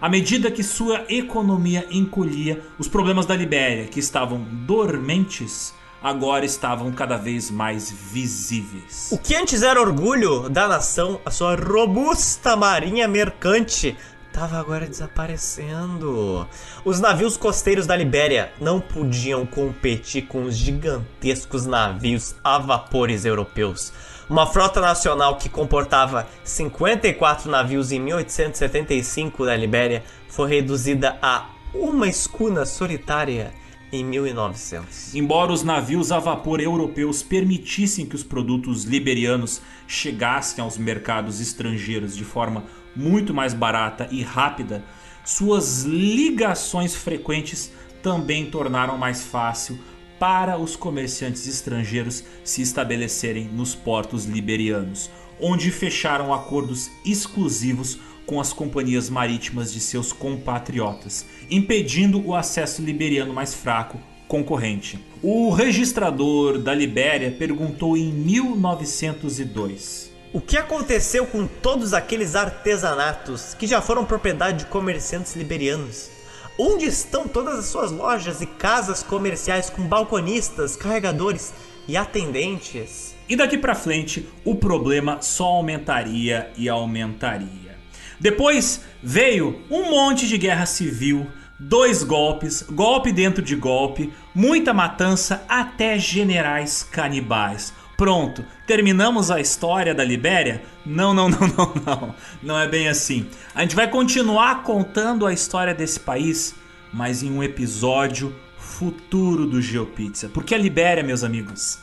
À 0.00 0.08
medida 0.08 0.50
que 0.50 0.62
sua 0.62 1.04
economia 1.08 1.86
encolhia, 1.90 2.60
os 2.78 2.88
problemas 2.88 3.26
da 3.26 3.36
Libéria, 3.36 3.86
que 3.86 4.00
estavam 4.00 4.44
dormentes, 4.66 5.72
agora 6.02 6.44
estavam 6.44 6.92
cada 6.92 7.16
vez 7.16 7.50
mais 7.50 7.90
visíveis. 7.90 9.08
O 9.12 9.16
que 9.16 9.34
antes 9.34 9.62
era 9.62 9.80
orgulho 9.80 10.50
da 10.50 10.68
nação, 10.68 11.20
a 11.24 11.30
sua 11.30 11.54
robusta 11.54 12.56
marinha 12.56 13.06
mercante, 13.06 13.96
estava 14.34 14.58
agora 14.58 14.84
desaparecendo. 14.84 16.44
Os 16.84 16.98
navios 16.98 17.36
costeiros 17.36 17.86
da 17.86 17.94
Libéria 17.94 18.52
não 18.60 18.80
podiam 18.80 19.46
competir 19.46 20.26
com 20.26 20.42
os 20.42 20.56
gigantescos 20.56 21.64
navios 21.66 22.34
a 22.42 22.58
vapores 22.58 23.24
europeus. 23.24 23.92
Uma 24.28 24.44
frota 24.44 24.80
nacional 24.80 25.36
que 25.36 25.48
comportava 25.48 26.26
54 26.42 27.48
navios 27.48 27.92
em 27.92 28.00
1875 28.00 29.44
na 29.44 29.54
Libéria 29.54 30.02
foi 30.28 30.50
reduzida 30.50 31.16
a 31.22 31.50
uma 31.72 32.08
escuna 32.08 32.66
solitária 32.66 33.54
em 33.92 34.04
1900. 34.04 35.14
Embora 35.14 35.52
os 35.52 35.62
navios 35.62 36.10
a 36.10 36.18
vapor 36.18 36.60
europeus 36.60 37.22
permitissem 37.22 38.04
que 38.04 38.16
os 38.16 38.24
produtos 38.24 38.82
liberianos 38.82 39.62
chegassem 39.86 40.64
aos 40.64 40.76
mercados 40.76 41.40
estrangeiros 41.40 42.16
de 42.16 42.24
forma 42.24 42.64
muito 42.94 43.34
mais 43.34 43.54
barata 43.54 44.08
e 44.10 44.22
rápida, 44.22 44.84
suas 45.24 45.84
ligações 45.84 46.94
frequentes 46.94 47.72
também 48.02 48.50
tornaram 48.50 48.98
mais 48.98 49.24
fácil 49.24 49.78
para 50.18 50.58
os 50.58 50.76
comerciantes 50.76 51.46
estrangeiros 51.46 52.24
se 52.44 52.62
estabelecerem 52.62 53.48
nos 53.48 53.74
portos 53.74 54.26
liberianos, 54.26 55.10
onde 55.40 55.70
fecharam 55.70 56.32
acordos 56.32 56.90
exclusivos 57.04 57.98
com 58.26 58.40
as 58.40 58.52
companhias 58.52 59.10
marítimas 59.10 59.72
de 59.72 59.80
seus 59.80 60.12
compatriotas, 60.12 61.26
impedindo 61.50 62.24
o 62.26 62.34
acesso 62.34 62.82
liberiano 62.82 63.32
mais 63.32 63.54
fraco 63.54 63.98
concorrente. 64.28 64.98
O 65.22 65.50
registrador 65.50 66.58
da 66.58 66.74
Libéria 66.74 67.30
perguntou 67.30 67.96
em 67.96 68.12
1902: 68.12 70.03
O 70.34 70.40
que 70.40 70.56
aconteceu 70.56 71.24
com 71.28 71.46
todos 71.46 71.94
aqueles 71.94 72.34
artesanatos 72.34 73.54
que 73.54 73.68
já 73.68 73.80
foram 73.80 74.04
propriedade 74.04 74.64
de 74.64 74.66
comerciantes 74.66 75.36
liberianos? 75.36 76.10
Onde 76.58 76.86
estão 76.86 77.28
todas 77.28 77.56
as 77.56 77.66
suas 77.66 77.92
lojas 77.92 78.40
e 78.40 78.46
casas 78.46 79.00
comerciais 79.00 79.70
com 79.70 79.86
balconistas, 79.86 80.74
carregadores 80.74 81.54
e 81.86 81.96
atendentes? 81.96 83.14
E 83.28 83.36
daqui 83.36 83.56
para 83.56 83.76
frente, 83.76 84.28
o 84.44 84.56
problema 84.56 85.22
só 85.22 85.44
aumentaria 85.44 86.50
e 86.56 86.68
aumentaria. 86.68 87.78
Depois 88.18 88.80
veio 89.00 89.62
um 89.70 89.88
monte 89.88 90.26
de 90.26 90.36
guerra 90.36 90.66
civil, 90.66 91.28
dois 91.60 92.02
golpes, 92.02 92.60
golpe 92.62 93.12
dentro 93.12 93.40
de 93.40 93.54
golpe, 93.54 94.12
muita 94.34 94.74
matança, 94.74 95.44
até 95.48 95.96
generais 95.96 96.82
canibais. 96.82 97.72
Pronto, 97.96 98.44
terminamos 98.66 99.30
a 99.30 99.40
história 99.40 99.94
da 99.94 100.02
Libéria? 100.02 100.62
Não, 100.84 101.14
não, 101.14 101.28
não, 101.28 101.46
não, 101.46 101.72
não. 101.86 102.14
Não 102.42 102.58
é 102.58 102.68
bem 102.68 102.88
assim. 102.88 103.28
A 103.54 103.62
gente 103.62 103.76
vai 103.76 103.88
continuar 103.88 104.62
contando 104.62 105.26
a 105.26 105.32
história 105.32 105.74
desse 105.74 106.00
país, 106.00 106.54
mas 106.92 107.22
em 107.22 107.30
um 107.30 107.42
episódio 107.42 108.34
futuro 108.58 109.46
do 109.46 109.62
GeoPizza. 109.62 110.28
Porque 110.28 110.54
a 110.54 110.58
Libéria, 110.58 111.04
meus 111.04 111.22
amigos, 111.22 111.78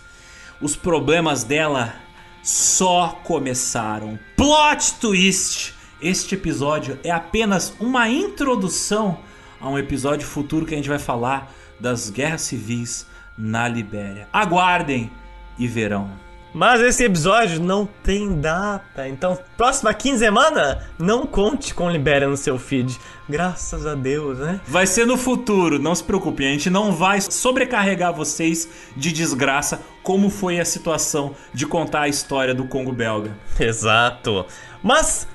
os 0.59 0.75
problemas 0.75 1.43
dela 1.43 1.95
só 2.43 3.19
começaram. 3.23 4.19
Plot 4.35 4.95
twist! 4.99 5.73
Este 6.01 6.35
episódio 6.35 6.99
é 7.03 7.11
apenas 7.11 7.73
uma 7.80 8.09
introdução 8.09 9.19
a 9.59 9.69
um 9.69 9.77
episódio 9.77 10.27
futuro 10.27 10.65
que 10.65 10.73
a 10.73 10.77
gente 10.77 10.90
vai 10.90 10.99
falar 10.99 11.53
das 11.80 12.09
guerras 12.09 12.41
civis 12.41 13.06
na 13.38 13.67
Libéria. 13.67 14.27
Aguardem! 14.33 15.11
E 15.61 15.67
verão. 15.67 16.09
Mas 16.53 16.81
esse 16.81 17.06
episódio 17.06 17.61
não 17.61 17.88
tem 18.03 18.41
data, 18.41 19.07
então 19.07 19.40
próxima 19.56 19.93
quinzena 19.93 20.85
não 20.99 21.25
conte 21.25 21.73
com 21.73 21.90
Libéria 21.90 22.27
no 22.27 22.35
seu 22.35 22.57
feed. 22.57 22.99
Graças 23.30 23.85
a 23.85 23.95
Deus, 23.95 24.40
né? 24.40 24.59
Vai 24.67 24.85
ser 24.85 25.07
no 25.07 25.15
futuro, 25.15 25.80
não 25.80 25.95
se 25.95 26.03
preocupe, 26.03 26.43
a 26.45 26.49
gente 26.49 26.69
não 26.69 26.91
vai 26.91 27.22
sobrecarregar 27.22 28.14
vocês 28.14 28.67
de 28.98 29.14
desgraça 29.14 29.80
como 30.03 30.30
foi 30.30 30.59
a 30.59 30.65
situação 30.65 31.33
de 31.53 31.65
contar 31.65 32.01
a 32.01 32.09
história 32.09 32.53
do 32.53 32.65
Congo 32.65 32.91
belga. 32.91 33.38
Exato. 33.57 34.45
Mas 34.83 35.25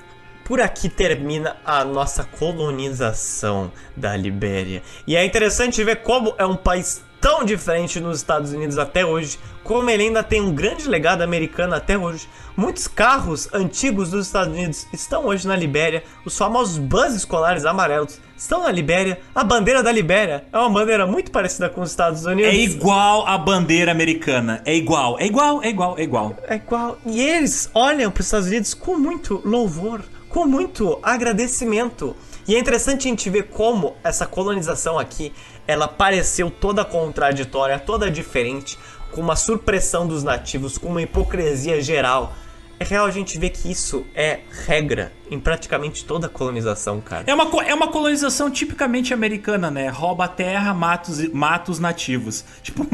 por 0.43 0.61
aqui 0.61 0.87
termina 0.87 1.57
a 1.65 1.83
nossa 1.83 2.23
colonização 2.23 3.71
da 3.95 4.15
Libéria. 4.15 4.83
E 5.07 5.15
é 5.15 5.25
interessante 5.25 5.83
ver 5.83 6.03
como 6.03 6.35
é 6.37 6.45
um 6.45 6.55
país 6.55 7.03
tão 7.19 7.43
diferente 7.43 7.99
nos 7.99 8.17
Estados 8.17 8.51
Unidos 8.51 8.77
até 8.77 9.05
hoje, 9.05 9.37
como 9.63 9.89
ele 9.89 10.03
ainda 10.03 10.23
tem 10.23 10.41
um 10.41 10.53
grande 10.53 10.87
legado 10.87 11.21
americano 11.21 11.75
até 11.75 11.97
hoje. 11.97 12.27
Muitos 12.55 12.87
carros 12.87 13.49
antigos 13.53 14.11
dos 14.11 14.27
Estados 14.27 14.53
Unidos 14.53 14.87
estão 14.93 15.25
hoje 15.25 15.47
na 15.47 15.55
Libéria, 15.55 16.03
os 16.25 16.37
famosos 16.37 16.77
bus 16.77 17.13
escolares 17.13 17.65
amarelos 17.65 18.19
estão 18.37 18.63
na 18.63 18.71
Libéria. 18.71 19.19
A 19.35 19.43
bandeira 19.43 19.83
da 19.83 19.91
Libéria 19.91 20.45
é 20.51 20.57
uma 20.57 20.69
bandeira 20.69 21.05
muito 21.05 21.31
parecida 21.31 21.69
com 21.69 21.81
os 21.81 21.89
Estados 21.89 22.25
Unidos. 22.25 22.51
É 22.51 22.55
igual 22.55 23.27
à 23.27 23.37
bandeira 23.37 23.91
americana, 23.91 24.61
é 24.65 24.75
igual, 24.75 25.19
é 25.19 25.25
igual, 25.25 25.61
é 25.63 25.69
igual, 25.69 25.97
é 25.97 26.03
igual. 26.03 26.35
É 26.47 26.55
igual. 26.55 26.97
E 27.05 27.21
eles 27.21 27.69
olham 27.73 28.09
para 28.09 28.21
os 28.21 28.27
Estados 28.27 28.47
Unidos 28.47 28.73
com 28.73 28.97
muito 28.97 29.41
louvor, 29.43 30.01
com 30.29 30.45
muito 30.45 30.99
agradecimento. 31.03 32.15
E 32.47 32.55
é 32.55 32.59
interessante 32.59 33.07
a 33.07 33.09
gente 33.09 33.29
ver 33.29 33.49
como 33.49 33.97
essa 34.03 34.25
colonização 34.25 34.97
aqui, 34.97 35.33
ela 35.67 35.87
pareceu 35.87 36.49
toda 36.49 36.85
contraditória, 36.85 37.77
toda 37.77 38.09
diferente, 38.09 38.77
com 39.11 39.21
uma 39.21 39.35
supressão 39.35 40.07
dos 40.07 40.23
nativos, 40.23 40.77
com 40.77 40.87
uma 40.87 41.01
hipocrisia 41.01 41.81
geral. 41.81 42.33
É 42.79 42.83
real 42.83 43.07
a 43.07 43.11
gente 43.11 43.39
ver 43.39 43.49
que 43.49 43.71
isso 43.71 44.05
é 44.13 44.41
regra 44.67 45.11
em 45.31 45.39
praticamente 45.39 46.05
toda 46.05 46.29
colonização, 46.29 47.01
cara. 47.01 47.23
É 47.25 47.33
uma, 47.33 47.65
é 47.65 47.73
uma 47.73 47.87
colonização 47.87 48.51
tipicamente 48.51 49.15
americana, 49.15 49.71
né? 49.71 49.89
Rouba 49.89 50.27
terra, 50.27 50.75
mata 50.75 51.09
os, 51.09 51.27
mata 51.29 51.71
os 51.71 51.79
nativos. 51.79 52.45
Tipo, 52.61 52.87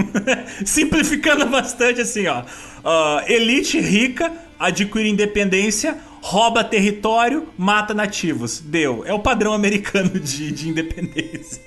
simplificando 0.65 1.45
bastante 1.47 1.99
assim, 1.99 2.27
ó. 2.27 2.41
Uh, 2.41 3.29
elite 3.29 3.79
rica 3.79 4.31
adquire 4.57 5.09
independência, 5.09 5.97
rouba 6.23 6.63
território, 6.63 7.49
mata 7.57 7.93
nativos. 7.93 8.61
Deu. 8.61 9.03
É 9.05 9.13
o 9.13 9.19
padrão 9.19 9.51
americano 9.51 10.17
de, 10.17 10.53
de 10.53 10.69
independência. 10.69 11.61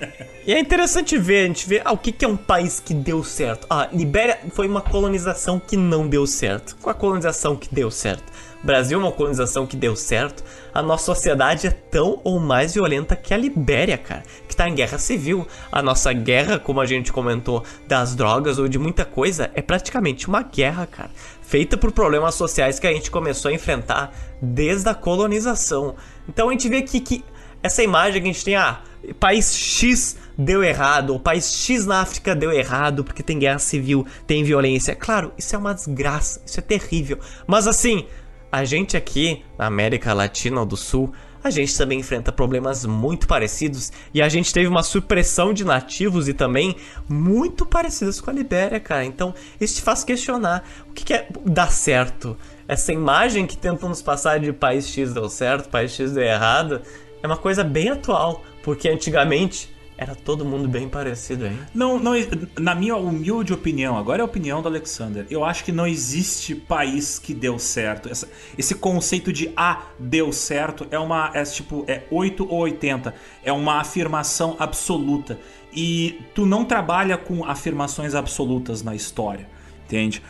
E 0.46 0.52
é 0.54 0.58
interessante 0.58 1.18
ver, 1.18 1.44
a 1.44 1.46
gente 1.46 1.68
vê 1.68 1.82
ah, 1.84 1.92
o 1.92 1.98
que, 1.98 2.10
que 2.10 2.24
é 2.24 2.28
um 2.28 2.38
país 2.38 2.80
que 2.80 2.94
deu 2.94 3.22
certo. 3.22 3.66
Ah, 3.68 3.86
Libéria 3.92 4.38
foi 4.52 4.66
uma 4.66 4.80
colonização 4.80 5.60
que 5.60 5.76
não 5.76 6.08
deu 6.08 6.26
certo. 6.26 6.74
Qual 6.80 6.90
a 6.90 6.98
colonização 6.98 7.54
que 7.54 7.72
deu 7.72 7.90
certo? 7.90 8.32
Brasil 8.64 8.98
é 8.98 9.02
uma 9.02 9.12
colonização 9.12 9.66
que 9.66 9.76
deu 9.76 9.94
certo. 9.94 10.42
A 10.72 10.82
nossa 10.82 11.04
sociedade 11.04 11.66
é 11.66 11.70
tão 11.70 12.20
ou 12.24 12.40
mais 12.40 12.72
violenta 12.72 13.14
que 13.14 13.34
a 13.34 13.36
Libéria, 13.36 13.98
cara, 13.98 14.22
que 14.48 14.56
tá 14.56 14.66
em 14.68 14.74
guerra 14.74 14.98
civil. 14.98 15.46
A 15.70 15.82
nossa 15.82 16.12
guerra, 16.14 16.58
como 16.58 16.80
a 16.80 16.86
gente 16.86 17.12
comentou, 17.12 17.62
das 17.86 18.16
drogas 18.16 18.58
ou 18.58 18.66
de 18.66 18.78
muita 18.78 19.04
coisa, 19.04 19.50
é 19.54 19.60
praticamente 19.60 20.26
uma 20.26 20.42
guerra, 20.42 20.86
cara 20.86 21.10
feita 21.46 21.76
por 21.76 21.92
problemas 21.92 22.34
sociais 22.34 22.78
que 22.78 22.86
a 22.86 22.92
gente 22.92 23.10
começou 23.10 23.50
a 23.50 23.54
enfrentar 23.54 24.12
desde 24.42 24.88
a 24.88 24.94
colonização. 24.94 25.94
Então 26.28 26.48
a 26.48 26.52
gente 26.52 26.68
vê 26.68 26.78
aqui 26.78 27.00
que 27.00 27.24
essa 27.62 27.82
imagem 27.82 28.20
que 28.20 28.28
a 28.28 28.32
gente 28.32 28.44
tem, 28.44 28.56
ah, 28.56 28.80
país 29.18 29.54
X 29.54 30.16
deu 30.36 30.62
errado, 30.62 31.14
o 31.14 31.20
país 31.20 31.52
X 31.52 31.86
na 31.86 32.00
África 32.00 32.34
deu 32.34 32.52
errado 32.52 33.04
porque 33.04 33.22
tem 33.22 33.38
guerra 33.38 33.58
civil, 33.58 34.04
tem 34.26 34.42
violência. 34.42 34.94
Claro, 34.94 35.32
isso 35.38 35.54
é 35.54 35.58
uma 35.58 35.72
desgraça, 35.72 36.42
isso 36.44 36.58
é 36.58 36.62
terrível. 36.62 37.18
Mas 37.46 37.66
assim, 37.66 38.06
a 38.50 38.64
gente 38.64 38.96
aqui 38.96 39.44
na 39.56 39.66
América 39.66 40.12
Latina 40.12 40.60
ou 40.60 40.66
do 40.66 40.76
Sul, 40.76 41.12
a 41.46 41.50
gente 41.50 41.76
também 41.78 42.00
enfrenta 42.00 42.32
problemas 42.32 42.84
muito 42.84 43.28
parecidos 43.28 43.92
e 44.12 44.20
a 44.20 44.28
gente 44.28 44.52
teve 44.52 44.66
uma 44.66 44.82
supressão 44.82 45.54
de 45.54 45.64
nativos 45.64 46.28
e 46.28 46.34
também 46.34 46.74
muito 47.08 47.64
parecidas 47.64 48.20
com 48.20 48.30
a 48.30 48.32
Libéria, 48.32 48.80
cara. 48.80 49.04
Então, 49.04 49.32
isso 49.60 49.76
te 49.76 49.82
faz 49.82 50.02
questionar 50.02 50.68
o 50.90 50.92
que, 50.92 51.04
que 51.04 51.14
é 51.14 51.28
dar 51.44 51.70
certo. 51.70 52.36
Essa 52.66 52.92
imagem 52.92 53.46
que 53.46 53.56
tentam 53.56 53.88
nos 53.88 54.02
passar 54.02 54.40
de 54.40 54.52
país 54.52 54.88
X 54.88 55.14
deu 55.14 55.28
certo, 55.28 55.68
país 55.68 55.92
X 55.92 56.12
deu 56.12 56.24
errado, 56.24 56.82
é 57.22 57.26
uma 57.26 57.36
coisa 57.36 57.62
bem 57.62 57.90
atual, 57.90 58.42
porque 58.64 58.88
antigamente 58.88 59.70
era 59.98 60.14
todo 60.14 60.44
mundo 60.44 60.68
bem 60.68 60.88
parecido, 60.88 61.46
hein? 61.46 61.58
Não, 61.74 61.98
não, 61.98 62.12
na 62.58 62.74
minha 62.74 62.96
humilde 62.96 63.52
opinião, 63.52 63.96
agora 63.96 64.20
é 64.20 64.22
a 64.22 64.24
opinião 64.24 64.60
do 64.60 64.68
Alexander, 64.68 65.26
eu 65.30 65.44
acho 65.44 65.64
que 65.64 65.72
não 65.72 65.86
existe 65.86 66.54
país 66.54 67.18
que 67.18 67.32
deu 67.32 67.58
certo. 67.58 68.08
Essa, 68.08 68.28
esse 68.58 68.74
conceito 68.74 69.32
de 69.32 69.50
ah, 69.56 69.82
deu 69.98 70.32
certo 70.32 70.86
é 70.90 70.98
uma. 70.98 71.30
É 71.34 71.42
tipo, 71.44 71.84
é 71.88 72.02
8 72.10 72.46
ou 72.48 72.60
80. 72.60 73.14
É 73.42 73.52
uma 73.52 73.80
afirmação 73.80 74.56
absoluta. 74.58 75.38
E 75.72 76.20
tu 76.34 76.46
não 76.46 76.64
trabalha 76.64 77.16
com 77.16 77.44
afirmações 77.44 78.14
absolutas 78.14 78.82
na 78.82 78.94
história. 78.94 79.48
Entende? 79.84 80.22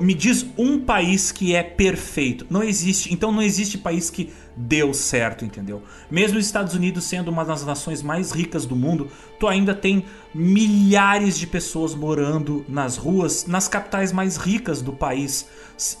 Me 0.00 0.14
diz 0.14 0.46
um 0.56 0.78
país 0.78 1.32
que 1.32 1.54
é 1.54 1.62
perfeito. 1.62 2.46
Não 2.48 2.62
existe. 2.62 3.12
Então 3.12 3.32
não 3.32 3.42
existe 3.42 3.76
país 3.76 4.08
que 4.08 4.32
deu 4.56 4.94
certo, 4.94 5.44
entendeu? 5.44 5.82
Mesmo 6.10 6.38
os 6.38 6.46
Estados 6.46 6.74
Unidos 6.74 7.04
sendo 7.04 7.28
uma 7.28 7.44
das 7.44 7.64
nações 7.64 8.02
mais 8.02 8.30
ricas 8.30 8.64
do 8.66 8.76
mundo, 8.76 9.08
tu 9.38 9.48
ainda 9.48 9.74
tem 9.74 10.04
milhares 10.32 11.36
de 11.36 11.46
pessoas 11.46 11.94
morando 11.94 12.64
nas 12.68 12.96
ruas, 12.96 13.46
nas 13.46 13.66
capitais 13.66 14.12
mais 14.12 14.36
ricas 14.36 14.80
do 14.80 14.92
país, 14.92 15.48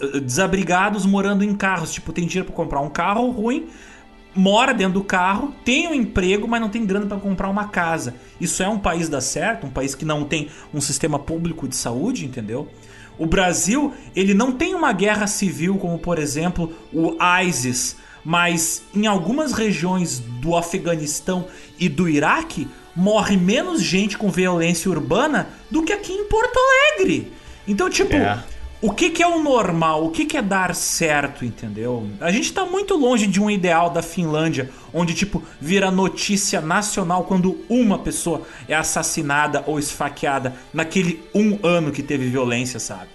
eh, 0.00 0.20
desabrigados 0.20 1.04
morando 1.04 1.42
em 1.42 1.54
carros. 1.54 1.92
Tipo, 1.92 2.12
tem 2.12 2.26
dinheiro 2.26 2.46
para 2.46 2.54
comprar 2.54 2.80
um 2.80 2.90
carro 2.90 3.30
ruim, 3.30 3.66
mora 4.34 4.72
dentro 4.72 4.94
do 4.94 5.04
carro, 5.04 5.52
tem 5.64 5.88
um 5.88 5.94
emprego, 5.94 6.46
mas 6.48 6.60
não 6.60 6.68
tem 6.68 6.84
grana 6.84 7.06
para 7.06 7.18
comprar 7.18 7.48
uma 7.48 7.68
casa. 7.68 8.14
Isso 8.40 8.62
é 8.62 8.68
um 8.68 8.78
país 8.78 9.08
da 9.08 9.20
certo, 9.20 9.66
um 9.66 9.70
país 9.70 9.94
que 9.94 10.04
não 10.04 10.24
tem 10.24 10.48
um 10.72 10.80
sistema 10.80 11.18
público 11.18 11.68
de 11.68 11.76
saúde, 11.76 12.24
entendeu? 12.24 12.68
O 13.18 13.26
Brasil, 13.26 13.92
ele 14.14 14.34
não 14.34 14.52
tem 14.52 14.74
uma 14.74 14.92
guerra 14.92 15.26
civil 15.26 15.76
como, 15.76 15.98
por 15.98 16.18
exemplo, 16.18 16.72
o 16.92 17.16
ISIS, 17.42 17.96
mas 18.24 18.82
em 18.94 19.06
algumas 19.06 19.52
regiões 19.52 20.18
do 20.18 20.56
Afeganistão 20.56 21.46
e 21.78 21.88
do 21.88 22.08
Iraque 22.08 22.68
morre 22.96 23.36
menos 23.36 23.82
gente 23.82 24.16
com 24.16 24.30
violência 24.30 24.90
urbana 24.90 25.48
do 25.70 25.82
que 25.82 25.92
aqui 25.92 26.12
em 26.12 26.24
Porto 26.24 26.58
Alegre. 26.58 27.32
Então, 27.66 27.90
tipo, 27.90 28.14
é. 28.14 28.42
O 28.84 28.90
que, 28.90 29.08
que 29.08 29.22
é 29.22 29.26
o 29.26 29.42
normal? 29.42 30.04
O 30.04 30.10
que, 30.10 30.26
que 30.26 30.36
é 30.36 30.42
dar 30.42 30.74
certo, 30.74 31.42
entendeu? 31.42 32.06
A 32.20 32.30
gente 32.30 32.52
tá 32.52 32.66
muito 32.66 32.94
longe 32.94 33.26
de 33.26 33.40
um 33.40 33.50
ideal 33.50 33.88
da 33.88 34.02
Finlândia, 34.02 34.68
onde, 34.92 35.14
tipo, 35.14 35.42
vira 35.58 35.90
notícia 35.90 36.60
nacional 36.60 37.24
quando 37.24 37.64
uma 37.66 37.98
pessoa 37.98 38.42
é 38.68 38.74
assassinada 38.74 39.64
ou 39.66 39.78
esfaqueada 39.78 40.54
naquele 40.70 41.22
um 41.34 41.58
ano 41.62 41.90
que 41.90 42.02
teve 42.02 42.28
violência, 42.28 42.78
sabe? 42.78 43.08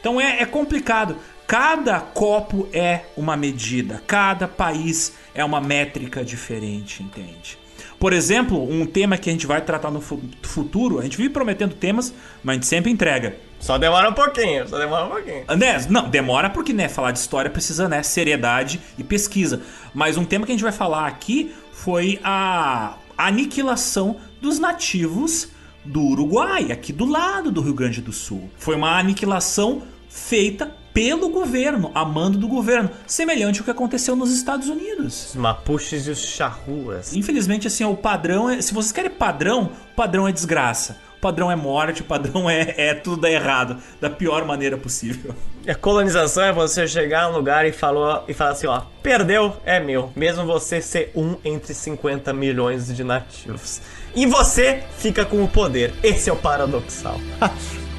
Então 0.00 0.18
é, 0.18 0.40
é 0.40 0.46
complicado. 0.46 1.18
Cada 1.46 2.00
copo 2.00 2.66
é 2.72 3.02
uma 3.14 3.36
medida, 3.36 4.02
cada 4.06 4.48
país 4.48 5.12
é 5.34 5.44
uma 5.44 5.60
métrica 5.60 6.24
diferente, 6.24 7.02
entende? 7.02 7.58
Por 7.98 8.14
exemplo, 8.14 8.58
um 8.58 8.86
tema 8.86 9.18
que 9.18 9.28
a 9.28 9.32
gente 9.34 9.46
vai 9.46 9.60
tratar 9.60 9.90
no 9.90 10.00
futuro, 10.00 10.98
a 10.98 11.02
gente 11.02 11.18
vive 11.18 11.28
prometendo 11.28 11.74
temas, 11.74 12.14
mas 12.42 12.52
a 12.52 12.54
gente 12.54 12.66
sempre 12.66 12.90
entrega. 12.90 13.49
Só 13.60 13.76
demora 13.76 14.08
um 14.08 14.14
pouquinho, 14.14 14.66
só 14.66 14.78
demora 14.78 15.04
um 15.04 15.10
pouquinho. 15.10 15.44
Né? 15.56 15.86
Não, 15.88 16.08
demora 16.08 16.48
porque, 16.48 16.72
né, 16.72 16.88
falar 16.88 17.12
de 17.12 17.18
história 17.18 17.50
precisa, 17.50 17.88
né, 17.88 18.02
seriedade 18.02 18.80
e 18.98 19.04
pesquisa. 19.04 19.60
Mas 19.94 20.16
um 20.16 20.24
tema 20.24 20.46
que 20.46 20.52
a 20.52 20.54
gente 20.54 20.64
vai 20.64 20.72
falar 20.72 21.06
aqui 21.06 21.54
foi 21.72 22.18
a 22.24 22.94
aniquilação 23.16 24.16
dos 24.40 24.58
nativos 24.58 25.48
do 25.84 26.00
Uruguai, 26.00 26.72
aqui 26.72 26.92
do 26.92 27.04
lado 27.04 27.50
do 27.50 27.60
Rio 27.60 27.74
Grande 27.74 28.00
do 28.00 28.12
Sul. 28.12 28.50
Foi 28.56 28.74
uma 28.74 28.98
aniquilação 28.98 29.82
feita 30.08 30.74
pelo 30.92 31.28
governo, 31.28 31.90
a 31.94 32.04
mando 32.04 32.36
do 32.36 32.48
governo, 32.48 32.90
semelhante 33.06 33.60
ao 33.60 33.64
que 33.64 33.70
aconteceu 33.70 34.16
nos 34.16 34.32
Estados 34.32 34.68
Unidos. 34.68 35.30
Os 35.30 35.36
mapuches 35.36 36.06
e 36.06 36.10
os 36.10 36.18
charruas. 36.18 37.14
Infelizmente, 37.14 37.66
assim, 37.66 37.84
o 37.84 37.96
padrão 37.96 38.50
é. 38.50 38.60
Se 38.60 38.74
vocês 38.74 38.90
querem 38.90 39.10
padrão, 39.10 39.70
o 39.92 39.94
padrão 39.94 40.26
é 40.26 40.32
desgraça. 40.32 40.98
O 41.20 41.28
padrão 41.30 41.52
é 41.52 41.56
morte, 41.56 42.00
o 42.00 42.04
padrão 42.06 42.48
é, 42.48 42.74
é 42.78 42.94
tudo 42.94 43.20
dar 43.20 43.30
errado, 43.30 43.76
da 44.00 44.08
pior 44.08 44.46
maneira 44.46 44.78
possível. 44.78 45.34
A 45.68 45.74
colonização 45.74 46.42
é 46.42 46.50
você 46.50 46.88
chegar 46.88 47.28
num 47.28 47.36
lugar 47.36 47.66
e, 47.66 47.72
falou, 47.72 48.24
e 48.26 48.32
falar 48.32 48.52
assim: 48.52 48.66
ó, 48.66 48.80
perdeu, 49.02 49.54
é 49.66 49.78
meu. 49.78 50.10
Mesmo 50.16 50.46
você 50.46 50.80
ser 50.80 51.12
um 51.14 51.36
entre 51.44 51.74
50 51.74 52.32
milhões 52.32 52.86
de 52.96 53.04
nativos. 53.04 53.82
E 54.14 54.24
você 54.24 54.82
fica 54.96 55.26
com 55.26 55.44
o 55.44 55.48
poder. 55.48 55.92
Esse 56.02 56.30
é 56.30 56.32
o 56.32 56.36
paradoxal. 56.36 57.20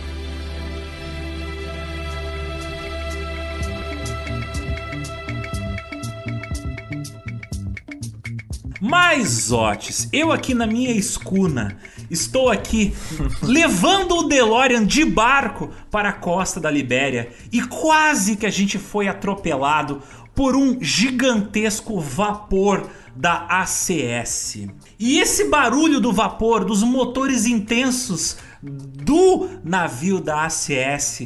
Mas, 8.81 9.51
Otis, 9.51 10.09
eu 10.11 10.31
aqui 10.31 10.55
na 10.55 10.65
minha 10.65 10.89
escuna, 10.89 11.77
estou 12.11 12.49
aqui 12.49 12.93
levando 13.41 14.17
o 14.17 14.23
DeLorean 14.23 14.85
de 14.85 15.05
barco 15.05 15.69
para 15.89 16.09
a 16.09 16.13
costa 16.13 16.59
da 16.59 16.69
Libéria 16.69 17.31
e 17.51 17.61
quase 17.61 18.35
que 18.35 18.45
a 18.45 18.49
gente 18.49 18.77
foi 18.77 19.07
atropelado 19.07 20.01
por 20.35 20.55
um 20.55 20.77
gigantesco 20.81 21.99
vapor 21.99 22.89
da 23.15 23.45
ACS. 23.49 24.67
E 24.99 25.19
esse 25.19 25.49
barulho 25.49 25.99
do 25.99 26.11
vapor, 26.11 26.65
dos 26.65 26.83
motores 26.83 27.45
intensos 27.45 28.37
do 28.61 29.49
navio 29.63 30.19
da 30.21 30.45
ACS, 30.45 31.25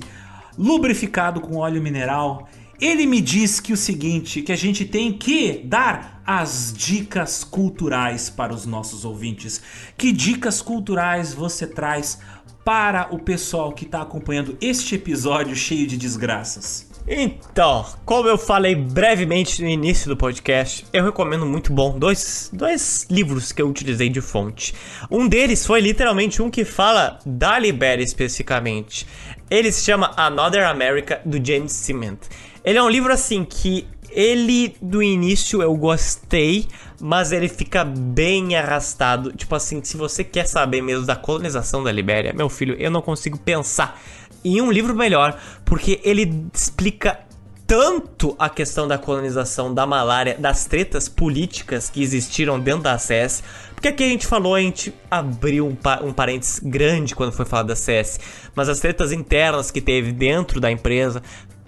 lubrificado 0.58 1.42
com 1.42 1.58
óleo 1.58 1.82
mineral, 1.82 2.48
ele 2.80 3.06
me 3.06 3.22
diz 3.22 3.60
que 3.60 3.74
o 3.74 3.78
seguinte, 3.78 4.42
que 4.42 4.52
a 4.52 4.56
gente 4.56 4.86
tem 4.86 5.14
que 5.14 5.60
dar 5.64 6.22
as 6.26 6.74
dicas 6.76 7.44
culturais 7.44 8.30
para 8.30 8.54
os 8.54 8.66
nossos 8.66 9.06
ouvintes. 9.06 9.62
Que 9.98 10.12
dicas 10.12 10.62
culturais 10.62 11.34
você 11.34 11.68
traz 11.68 12.20
para 12.64 13.14
o 13.14 13.20
pessoal 13.20 13.72
que 13.72 13.86
está 13.86 14.02
acompanhando 14.02 14.58
este 14.60 14.96
episódio 14.96 15.56
cheio 15.56 15.86
de 15.86 15.98
desgraças? 15.98 16.90
Então, 17.08 17.86
como 18.04 18.28
eu 18.28 18.36
falei 18.36 18.74
brevemente 18.74 19.62
no 19.62 19.70
início 19.70 20.10
do 20.10 20.18
podcast, 20.18 20.84
eu 20.92 21.04
recomendo 21.06 21.46
muito 21.46 21.72
bom 21.72 22.00
dois, 22.00 22.50
dois 22.52 23.06
livros 23.12 23.52
que 23.52 23.62
eu 23.62 23.70
utilizei 23.70 24.10
de 24.10 24.22
fonte. 24.22 24.74
Um 25.12 25.28
deles 25.28 25.64
foi 25.64 25.82
literalmente 25.82 26.42
um 26.42 26.50
que 26.50 26.66
fala 26.66 27.20
da 27.24 27.60
Libéria 27.60 28.04
especificamente. 28.04 29.06
Ele 29.52 29.72
se 29.72 29.86
chama 29.86 30.14
Another 30.18 30.66
America, 30.66 31.22
do 31.24 31.38
James 31.46 31.74
Cement. 31.74 32.18
Ele 32.66 32.80
é 32.80 32.84
um 32.84 32.90
livro 32.90 33.14
assim 33.14 33.46
que 33.46 33.88
ele 34.10 34.76
do 34.82 35.04
início 35.04 35.62
eu 35.62 35.76
gostei, 35.76 36.68
mas 37.00 37.32
ele 37.32 37.48
fica 37.48 37.86
bem 37.86 38.56
arrastado. 38.56 39.32
Tipo 39.34 39.54
assim, 39.54 39.84
se 39.84 39.96
você 39.96 40.24
quer 40.24 40.48
saber 40.48 40.82
mesmo 40.82 41.06
da 41.06 41.16
colonização 41.16 41.84
da 41.84 41.92
Libéria, 41.92 42.34
meu 42.34 42.50
filho, 42.50 42.76
eu 42.80 42.90
não 42.90 43.02
consigo 43.02 43.38
pensar 43.38 44.02
em 44.44 44.62
um 44.62 44.72
livro 44.72 44.96
melhor, 44.96 45.40
porque 45.64 46.00
ele 46.04 46.48
explica 46.54 47.20
tanto 47.68 48.36
a 48.38 48.48
questão 48.48 48.88
da 48.88 48.98
colonização 48.98 49.74
da 49.74 49.86
malária, 49.86 50.36
das 50.38 50.66
tretas 50.66 51.10
políticas 51.10 51.90
que 51.90 52.02
existiram 52.02 52.60
dentro 52.60 52.84
da 52.84 52.98
CS. 52.98 53.44
Porque 53.74 53.88
aqui 53.90 54.04
a 54.04 54.08
gente 54.08 54.26
falou, 54.26 54.56
a 54.56 54.62
gente 54.62 54.94
abriu 55.10 55.68
um, 55.68 55.76
pa 55.76 56.00
um 56.04 56.14
parênteses 56.14 56.60
grande 56.60 57.16
quando 57.16 57.32
foi 57.32 57.46
falar 57.46 57.64
da 57.64 57.76
CS, 57.76 58.20
mas 58.56 58.70
as 58.70 58.80
tretas 58.80 59.12
internas 59.12 59.72
que 59.72 59.82
teve 59.82 60.12
dentro 60.12 60.60
da 60.60 60.72
empresa, 60.72 61.22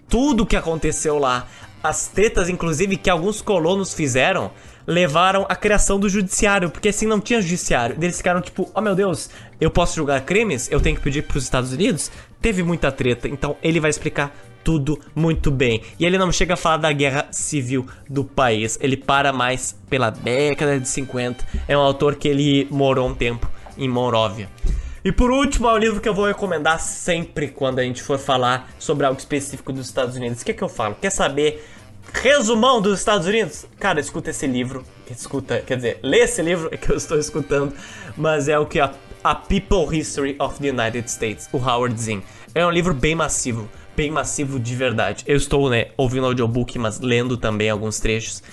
tudo 0.10 0.46
que 0.46 0.56
aconteceu 0.56 1.18
lá, 1.18 1.48
as 1.84 2.08
tretas, 2.08 2.50
inclusive, 2.50 2.98
que 2.98 3.10
alguns 3.10 3.42
colonos 3.42 3.94
fizeram, 3.94 4.52
levaram 4.86 5.46
à 5.50 5.56
criação 5.56 6.00
do 6.00 6.10
judiciário, 6.10 6.70
porque 6.70 6.90
assim 6.90 7.06
não 7.06 7.20
tinha 7.20 7.42
judiciário. 7.42 7.96
Eles 8.02 8.18
ficaram 8.18 8.42
tipo, 8.42 8.70
oh 8.74 8.82
meu 8.82 8.96
Deus, 8.96 9.30
eu 9.60 9.70
posso 9.70 9.96
julgar 9.96 10.22
crimes? 10.22 10.70
Eu 10.72 10.80
tenho 10.80 10.96
que 10.96 11.02
pedir 11.02 11.24
para 11.24 11.38
os 11.38 11.44
Estados 11.44 11.74
Unidos? 11.74 12.12
Teve 12.42 12.64
muita 12.64 12.92
treta, 12.92 13.28
então 13.28 13.56
ele 13.62 13.80
vai 13.80 13.90
explicar 13.90 14.36
tudo 14.64 15.00
muito 15.16 15.50
bem. 15.50 15.82
E 16.00 16.06
ele 16.06 16.18
não 16.18 16.32
chega 16.32 16.56
a 16.56 16.58
falar 16.58 16.78
da 16.78 16.92
guerra 16.92 17.28
civil 17.32 17.86
do 18.10 18.24
país, 18.24 18.78
ele 18.82 18.98
para 18.98 19.32
mais 19.32 19.78
pela 19.90 20.10
década 20.10 20.80
de 20.80 20.88
50. 20.88 21.46
É 21.68 21.78
um 21.78 21.82
autor 21.82 22.16
que 22.16 22.28
ele 22.28 22.68
morou 22.70 23.08
um 23.08 23.16
tempo 23.16 23.50
em 23.78 23.88
Monróvia. 23.88 24.50
E 25.08 25.12
por 25.14 25.32
último, 25.32 25.70
é 25.70 25.74
um 25.74 25.78
livro 25.78 26.02
que 26.02 26.10
eu 26.10 26.14
vou 26.14 26.26
recomendar 26.26 26.82
sempre 26.82 27.48
quando 27.48 27.80
a 27.80 27.82
gente 27.82 28.04
for 28.04 28.20
falar 28.20 28.70
sobre 28.78 29.06
algo 29.06 29.18
específico 29.18 29.72
dos 29.72 29.86
Estados 29.86 30.18
Unidos. 30.18 30.42
O 30.42 30.46
que 30.46 30.52
é 30.52 30.54
que 30.54 30.62
eu 30.62 30.68
falo? 30.68 30.96
Quer 30.96 31.12
saber 31.12 31.66
resumão 32.12 32.82
dos 32.82 33.00
Estados 33.00 33.26
Unidos? 33.26 33.66
Cara, 33.80 34.02
escuta 34.02 34.32
esse 34.32 34.46
livro. 34.46 34.84
Escuta, 35.10 35.64
quer 35.66 35.78
dizer, 35.78 36.00
lê 36.04 36.18
esse 36.24 36.42
livro 36.42 36.70
que 36.78 36.90
eu 36.90 36.98
estou 36.98 37.18
escutando, 37.18 37.74
mas 38.18 38.50
é 38.50 38.60
o 38.60 38.66
que 38.66 38.82
a, 38.82 38.94
a 39.24 39.34
People 39.34 39.98
History 39.98 40.36
of 40.40 40.60
the 40.60 40.72
United 40.72 41.10
States, 41.10 41.48
o 41.54 41.58
Howard 41.58 41.98
Zinn. 41.98 42.20
É 42.54 42.66
um 42.66 42.70
livro 42.70 42.94
bem 42.94 43.16
massivo, 43.16 43.70
bem 43.96 44.12
massivo 44.12 44.60
de 44.60 44.76
verdade. 44.76 45.24
Eu 45.26 45.38
estou, 45.38 45.70
né, 45.70 45.86
ouvindo 45.96 46.26
audiobook, 46.26 46.78
mas 46.78 47.00
lendo 47.00 47.38
também 47.38 47.70
alguns 47.70 48.02
trechos. 48.02 48.44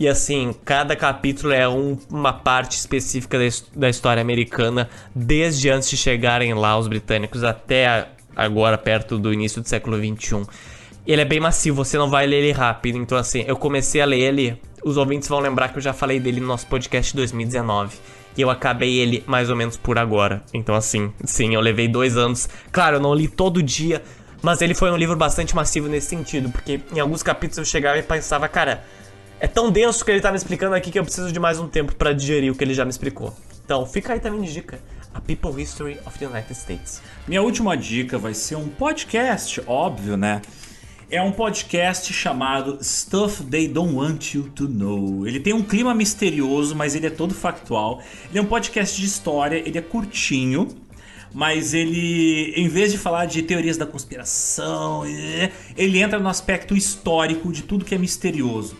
E 0.00 0.06
assim, 0.06 0.54
cada 0.64 0.94
capítulo 0.94 1.52
é 1.52 1.68
um, 1.68 1.98
uma 2.08 2.32
parte 2.32 2.76
específica 2.78 3.36
da, 3.74 3.88
história 3.88 4.20
americana, 4.20 4.88
desde 5.12 5.68
antes 5.70 5.90
de 5.90 5.96
chegarem 5.96 6.54
lá 6.54 6.78
os 6.78 6.86
britânicos 6.86 7.42
até 7.42 8.08
agora, 8.36 8.78
perto 8.78 9.18
do 9.18 9.32
início 9.32 9.60
do 9.60 9.68
século 9.68 9.96
XXI. 9.96 10.46
Ele 11.04 11.20
é 11.20 11.24
bem 11.24 11.40
massivo, 11.40 11.84
você 11.84 11.98
não 11.98 12.08
vai 12.08 12.26
ler 12.28 12.44
ele 12.44 12.52
rápido. 12.52 12.96
Então, 12.96 13.18
assim, 13.18 13.44
eu 13.48 13.56
comecei 13.56 14.00
a 14.00 14.04
ler 14.04 14.20
ele. 14.20 14.60
Os 14.84 14.96
ouvintes 14.96 15.28
vão 15.28 15.40
lembrar 15.40 15.70
que 15.70 15.78
eu 15.78 15.82
já 15.82 15.92
falei 15.92 16.20
dele 16.20 16.38
no 16.38 16.46
nosso 16.46 16.68
podcast 16.68 17.10
de 17.10 17.16
2019. 17.16 17.96
E 18.36 18.40
eu 18.40 18.50
acabei 18.50 18.98
ele 18.98 19.24
mais 19.26 19.50
ou 19.50 19.56
menos 19.56 19.76
por 19.76 19.98
agora. 19.98 20.44
Então, 20.54 20.76
assim, 20.76 21.12
sim, 21.24 21.54
eu 21.54 21.60
levei 21.60 21.88
dois 21.88 22.16
anos. 22.16 22.48
Claro, 22.70 22.98
eu 22.98 23.00
não 23.00 23.12
li 23.12 23.26
todo 23.26 23.60
dia, 23.60 24.00
mas 24.42 24.62
ele 24.62 24.74
foi 24.74 24.92
um 24.92 24.96
livro 24.96 25.16
bastante 25.16 25.56
massivo 25.56 25.88
nesse 25.88 26.08
sentido, 26.08 26.50
porque 26.50 26.80
em 26.92 27.00
alguns 27.00 27.22
capítulos 27.22 27.58
eu 27.58 27.64
chegava 27.64 27.98
e 27.98 28.02
pensava, 28.02 28.46
cara, 28.46 28.84
é 29.40 29.46
tão 29.46 29.70
denso 29.70 30.04
que 30.04 30.10
ele 30.10 30.20
tá 30.20 30.30
me 30.30 30.36
explicando 30.36 30.74
aqui 30.74 30.90
que 30.90 30.98
eu 30.98 31.04
preciso 31.04 31.32
de 31.32 31.38
mais 31.38 31.58
um 31.58 31.68
tempo 31.68 31.94
para 31.94 32.12
digerir 32.12 32.52
o 32.52 32.56
que 32.56 32.64
ele 32.64 32.74
já 32.74 32.84
me 32.84 32.90
explicou. 32.90 33.34
Então, 33.64 33.86
fica 33.86 34.12
aí 34.12 34.20
também 34.20 34.40
de 34.40 34.52
dica. 34.52 34.80
A 35.14 35.20
People 35.20 35.60
History 35.60 35.98
of 36.04 36.18
the 36.18 36.26
United 36.26 36.54
States. 36.54 37.00
Minha 37.26 37.42
última 37.42 37.76
dica 37.76 38.18
vai 38.18 38.34
ser 38.34 38.56
um 38.56 38.68
podcast, 38.68 39.62
óbvio, 39.66 40.16
né? 40.16 40.42
É 41.10 41.22
um 41.22 41.32
podcast 41.32 42.12
chamado 42.12 42.78
Stuff 42.82 43.44
They 43.44 43.68
Don't 43.68 43.94
Want 43.94 44.34
You 44.34 44.50
to 44.50 44.68
Know. 44.68 45.26
Ele 45.26 45.40
tem 45.40 45.54
um 45.54 45.62
clima 45.62 45.94
misterioso, 45.94 46.74
mas 46.76 46.94
ele 46.94 47.06
é 47.06 47.10
todo 47.10 47.32
factual. 47.32 48.02
Ele 48.28 48.38
é 48.38 48.42
um 48.42 48.46
podcast 48.46 49.00
de 49.00 49.06
história, 49.06 49.56
ele 49.56 49.78
é 49.78 49.80
curtinho, 49.80 50.68
mas 51.32 51.72
ele, 51.74 52.52
em 52.56 52.68
vez 52.68 52.92
de 52.92 52.98
falar 52.98 53.26
de 53.26 53.42
teorias 53.42 53.76
da 53.76 53.86
conspiração, 53.86 55.04
ele 55.76 55.98
entra 56.00 56.18
no 56.18 56.28
aspecto 56.28 56.76
histórico 56.76 57.52
de 57.52 57.62
tudo 57.62 57.84
que 57.84 57.94
é 57.94 57.98
misterioso. 57.98 58.76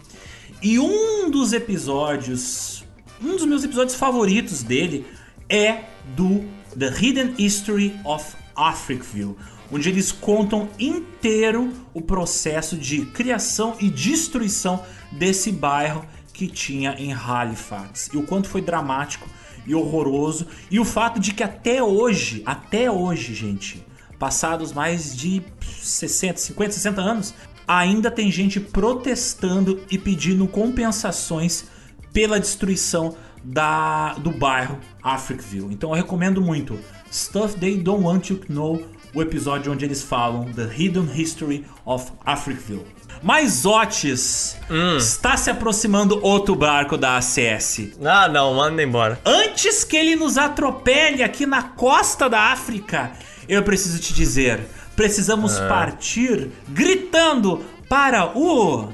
E 0.61 0.77
um 0.77 1.31
dos 1.31 1.53
episódios, 1.53 2.85
um 3.23 3.37
dos 3.37 3.47
meus 3.47 3.62
episódios 3.62 3.95
favoritos 3.95 4.65
dele 4.65 5.07
é 5.49 5.85
do 6.17 6.45
The 6.77 6.89
Hidden 6.89 7.35
History 7.39 7.95
of 8.05 8.35
Africville, 8.57 9.37
onde 9.70 9.89
eles 9.89 10.11
contam 10.11 10.69
inteiro 10.77 11.73
o 11.95 12.03
processo 12.03 12.77
de 12.77 13.07
criação 13.07 13.77
e 13.78 13.89
destruição 13.89 14.85
desse 15.12 15.53
bairro 15.53 16.05
que 16.33 16.49
tinha 16.49 16.97
em 16.99 17.12
Halifax. 17.12 18.11
E 18.12 18.17
o 18.17 18.25
quanto 18.25 18.49
foi 18.49 18.61
dramático 18.61 19.28
e 19.65 19.77
horroroso. 19.77 20.49
E 20.69 20.81
o 20.81 20.85
fato 20.85 21.20
de 21.20 21.35
que 21.35 21.45
até 21.45 21.81
hoje, 21.81 22.43
até 22.45 22.91
hoje, 22.91 23.33
gente, 23.33 23.87
passados 24.19 24.73
mais 24.73 25.17
de 25.17 25.41
60, 25.61 26.41
50, 26.41 26.73
60 26.73 27.01
anos, 27.01 27.35
ainda 27.69 28.11
tem 28.11 28.33
gente 28.33 28.59
protestando 28.59 29.81
e 29.91 29.99
pedindo 29.99 30.49
compensações 30.49 31.67
pela 32.13 32.41
destruição 32.41 33.15
da, 33.45 34.15
do 34.15 34.31
bairro 34.31 34.81
Africville. 35.03 35.73
Então 35.73 35.91
eu 35.91 35.97
recomendo 35.97 36.41
muito 36.41 36.79
Stuff 37.13 37.59
They 37.61 37.77
Don't 37.77 38.03
Want 38.03 38.31
You 38.31 38.39
to 38.39 38.53
Know, 38.53 38.83
o 39.15 39.23
episódio 39.23 39.71
onde 39.71 39.85
eles 39.85 40.03
falam 40.03 40.51
The 40.53 40.69
Hidden 40.75 41.11
History 41.15 41.67
of 41.85 42.11
Africville. 42.25 42.87
Mas 43.23 43.67
Otis, 43.67 44.57
hum. 44.71 44.97
está 44.97 45.37
se 45.37 45.51
aproximando 45.51 46.21
outro 46.23 46.55
barco 46.55 46.97
da 46.97 47.17
ACS. 47.17 47.91
Ah, 48.05 48.29
não, 48.29 48.55
manda 48.55 48.83
embora. 48.83 49.21
Antes 49.25 49.83
que 49.83 49.97
ele 49.97 50.15
nos 50.15 50.39
atropele 50.39 51.23
aqui 51.23 51.45
na 51.45 51.63
costa 51.63 52.29
da 52.29 52.53
África, 52.53 53.13
eu 53.49 53.63
preciso 53.63 53.99
te 53.99 54.15
dizer, 54.15 54.61
precisamos 54.99 55.59
ah. 55.60 55.68
partir 55.68 56.51
gritando 56.70 57.65
para 57.89 58.36
o. 58.36 58.89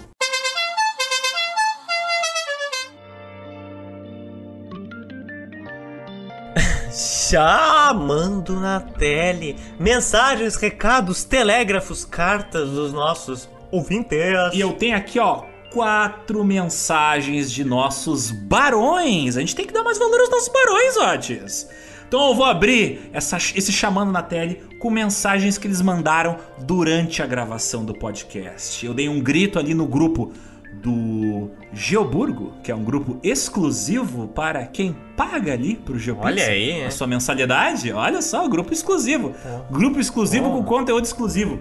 Chamando 6.93 8.61
na 8.61 8.81
tele 8.81 9.57
mensagens, 9.81 10.57
recados, 10.57 11.25
telégrafos, 11.25 12.05
cartas 12.05 12.69
dos 12.69 12.93
nossos 12.93 13.49
ouvintes. 13.73 14.19
E 14.53 14.61
eu 14.61 14.75
tenho 14.75 14.99
aqui, 14.99 15.19
ó, 15.19 15.45
quatro 15.73 16.45
mensagens 16.45 17.51
de 17.51 17.65
nossos 17.65 18.31
barões. 18.31 19.39
A 19.39 19.41
gente 19.41 19.57
tem 19.57 19.67
que 19.67 19.73
dar 19.73 19.83
mais 19.83 19.97
valor 19.97 20.21
aos 20.21 20.29
nossos 20.29 20.49
barões, 20.49 20.99
Otis. 20.99 21.67
Então 22.07 22.29
eu 22.29 22.35
vou 22.35 22.45
abrir 22.45 23.11
essa, 23.13 23.39
esse 23.39 23.73
chamando 23.73 24.13
na 24.13 24.23
tele 24.23 24.63
com 24.85 24.91
mensagens 24.91 25.57
que 25.57 25.67
eles 25.67 25.81
mandaram 25.81 26.37
durante 26.59 27.23
a 27.23 27.27
gravação 27.27 27.87
do 27.87 27.95
podcast. 27.95 28.85
Eu 28.85 28.93
dei 28.93 29.09
um 29.09 29.19
grito 29.19 29.59
ali 29.59 29.73
no 29.73 29.87
grupo 29.87 30.31
do 30.75 31.51
Geoburgo, 31.73 32.53
que 32.63 32.71
é 32.71 32.75
um 32.75 32.85
grupo 32.85 33.19
exclusivo 33.23 34.29
para 34.29 34.67
quem 34.67 34.95
paga 35.17 35.55
ali 35.55 35.75
pro 35.75 35.99
Geopix. 35.99 36.27
Olha 36.27 36.45
aí, 36.45 36.85
a 36.85 36.91
sua 36.91 37.07
mensalidade. 37.07 37.91
Olha 37.93 38.21
só, 38.21 38.47
grupo 38.47 38.75
exclusivo. 38.75 39.33
É. 39.43 39.73
Grupo 39.73 39.99
exclusivo 39.99 40.51
com 40.51 40.63
conteúdo 40.63 41.07
exclusivo. 41.07 41.61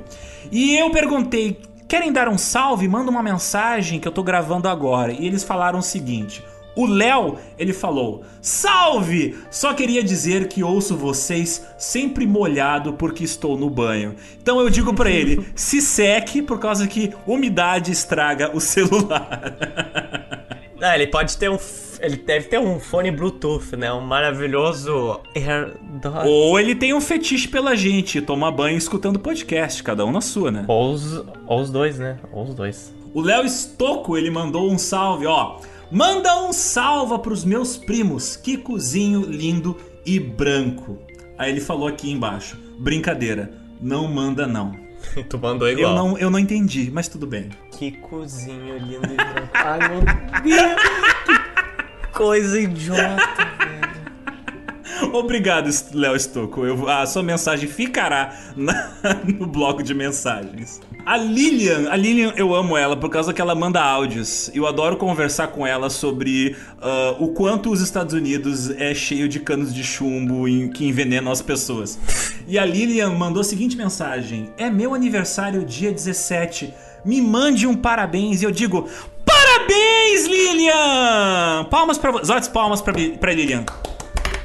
E 0.52 0.76
eu 0.76 0.92
perguntei, 0.92 1.62
querem 1.88 2.12
dar 2.12 2.28
um 2.28 2.38
salve? 2.38 2.90
Manda 2.90 3.10
uma 3.10 3.24
mensagem 3.24 4.02
que 4.02 4.08
eu 4.08 4.12
tô 4.12 4.22
gravando 4.22 4.68
agora. 4.68 5.14
E 5.14 5.26
eles 5.26 5.46
falaram 5.46 5.80
o 5.80 5.82
seguinte: 5.82 6.44
O 6.76 6.86
Léo, 6.86 7.38
ele 7.58 7.74
falou: 7.74 8.24
Salve! 8.42 9.38
Só 9.52 9.74
queria 9.74 10.04
dizer 10.04 10.48
que 10.48 10.64
ouço 10.64 10.96
vocês 10.96 11.66
sempre 11.78 12.26
molhado 12.26 12.94
porque 12.94 13.24
estou 13.24 13.58
no 13.58 13.70
banho. 13.70 14.16
Então 14.42 14.60
eu 14.60 14.70
digo 14.70 14.94
para 14.94 15.10
ele: 15.10 15.46
se 15.56 15.82
seque 15.82 16.42
por 16.42 16.60
causa 16.60 16.88
que 16.88 17.14
umidade 17.28 17.92
estraga 17.92 18.52
o 18.56 18.60
celular. 18.60 19.54
Ah, 20.82 20.96
ele 20.96 21.08
pode 21.08 21.38
ter 21.38 21.50
um. 21.50 21.58
Ele 22.02 22.18
deve 22.18 22.50
ter 22.50 22.60
um 22.60 22.78
fone 22.78 23.10
Bluetooth, 23.10 23.78
né? 23.78 23.94
Um 23.94 24.02
maravilhoso 24.02 25.22
AirDots. 25.34 26.26
Ou 26.26 26.60
ele 26.60 26.76
tem 26.76 26.94
um 26.94 27.00
fetiche 27.00 27.48
pela 27.48 27.74
gente, 27.74 28.20
tomar 28.20 28.52
banho 28.52 28.78
escutando 28.78 29.18
podcast, 29.18 29.82
cada 29.82 30.06
um 30.06 30.12
na 30.12 30.20
sua, 30.20 30.52
né? 30.52 30.66
Ou 30.68 30.92
os, 30.92 31.24
ou 31.48 31.62
os 31.62 31.70
dois, 31.70 31.98
né? 32.00 32.18
Ou 32.34 32.44
os 32.44 32.54
dois. 32.54 32.94
O 33.14 33.22
Léo 33.22 33.46
Estocco, 33.46 34.18
ele 34.18 34.30
mandou 34.30 34.70
um 34.70 34.78
salve, 34.78 35.26
ó. 35.26 35.60
Manda 35.94 36.36
um 36.44 36.52
salva 36.52 37.20
pros 37.20 37.46
meus 37.46 37.78
primos, 37.78 38.36
Kikozinho 38.36 39.22
lindo 39.22 39.78
e 40.04 40.20
branco. 40.20 40.98
Aí 41.38 41.52
ele 41.52 41.62
falou 41.62 41.88
aqui 41.88 42.12
embaixo: 42.12 42.58
brincadeira, 42.80 43.54
não 43.80 44.08
manda 44.08 44.48
não. 44.48 44.74
tu 45.30 45.38
mandou 45.38 45.70
igual. 45.70 45.92
Eu 45.92 45.96
não, 45.96 46.18
eu 46.18 46.30
não 46.32 46.40
entendi, 46.40 46.90
mas 46.92 47.08
tudo 47.08 47.28
bem. 47.28 47.50
Kikozinho 47.78 48.78
lindo 48.80 49.06
e 49.14 49.16
branco. 49.16 49.50
Ai 49.54 49.80
meu 49.90 50.02
Deus, 50.42 50.82
que 51.26 52.08
coisa 52.18 52.60
idiota, 52.60 53.46
velho. 53.60 55.14
Obrigado, 55.16 55.70
Léo 55.94 56.16
Stocco. 56.20 56.66
Eu, 56.66 56.90
a 56.90 57.06
sua 57.06 57.22
mensagem 57.22 57.70
ficará 57.70 58.34
na- 58.56 58.94
no 59.38 59.46
bloco 59.46 59.84
de 59.84 59.94
mensagens. 59.94 60.82
A 61.06 61.18
Lilian, 61.18 61.90
a 61.92 61.98
Lilian, 61.98 62.34
eu 62.38 62.56
amo 62.56 62.78
ela 62.78 62.96
por 62.96 63.10
causa 63.10 63.34
que 63.34 63.42
ela 63.42 63.54
manda 63.54 63.82
áudios. 63.84 64.50
Eu 64.54 64.66
adoro 64.66 64.96
conversar 64.96 65.48
com 65.48 65.68
ela 65.68 65.90
sobre 65.90 66.56
ah, 66.82 67.16
o 67.20 67.28
quanto 67.30 67.70
os 67.72 67.82
Estados 67.82 68.14
Unidos 68.14 68.70
é 68.72 68.94
cheio 68.94 69.28
de 69.28 69.42
canos 69.42 69.74
de 69.74 69.84
chumbo 69.84 70.48
em- 70.48 70.70
que 70.70 70.86
envenenam 70.88 71.30
as 71.30 71.42
pessoas. 71.42 72.00
E 72.48 72.58
a 72.58 72.64
Lilian 72.66 73.10
mandou 73.12 73.42
a 73.42 73.44
seguinte 73.44 73.76
mensagem: 73.76 74.50
É 74.58 74.70
meu 74.70 74.94
aniversário 74.94 75.66
dia 75.66 75.92
17. 75.92 76.74
Me 77.04 77.22
mande 77.22 77.68
um 77.68 77.76
parabéns. 77.76 78.42
E 78.42 78.46
eu 78.46 78.52
digo: 78.52 78.88
Parabéns, 79.26 80.26
Lilian! 80.26 81.66
Palmas 81.70 81.98
pra 81.98 82.12
você. 82.12 82.26
Zotes, 82.26 82.48
palmas 82.48 82.82
pra 82.82 83.34
Lilian. 83.34 83.66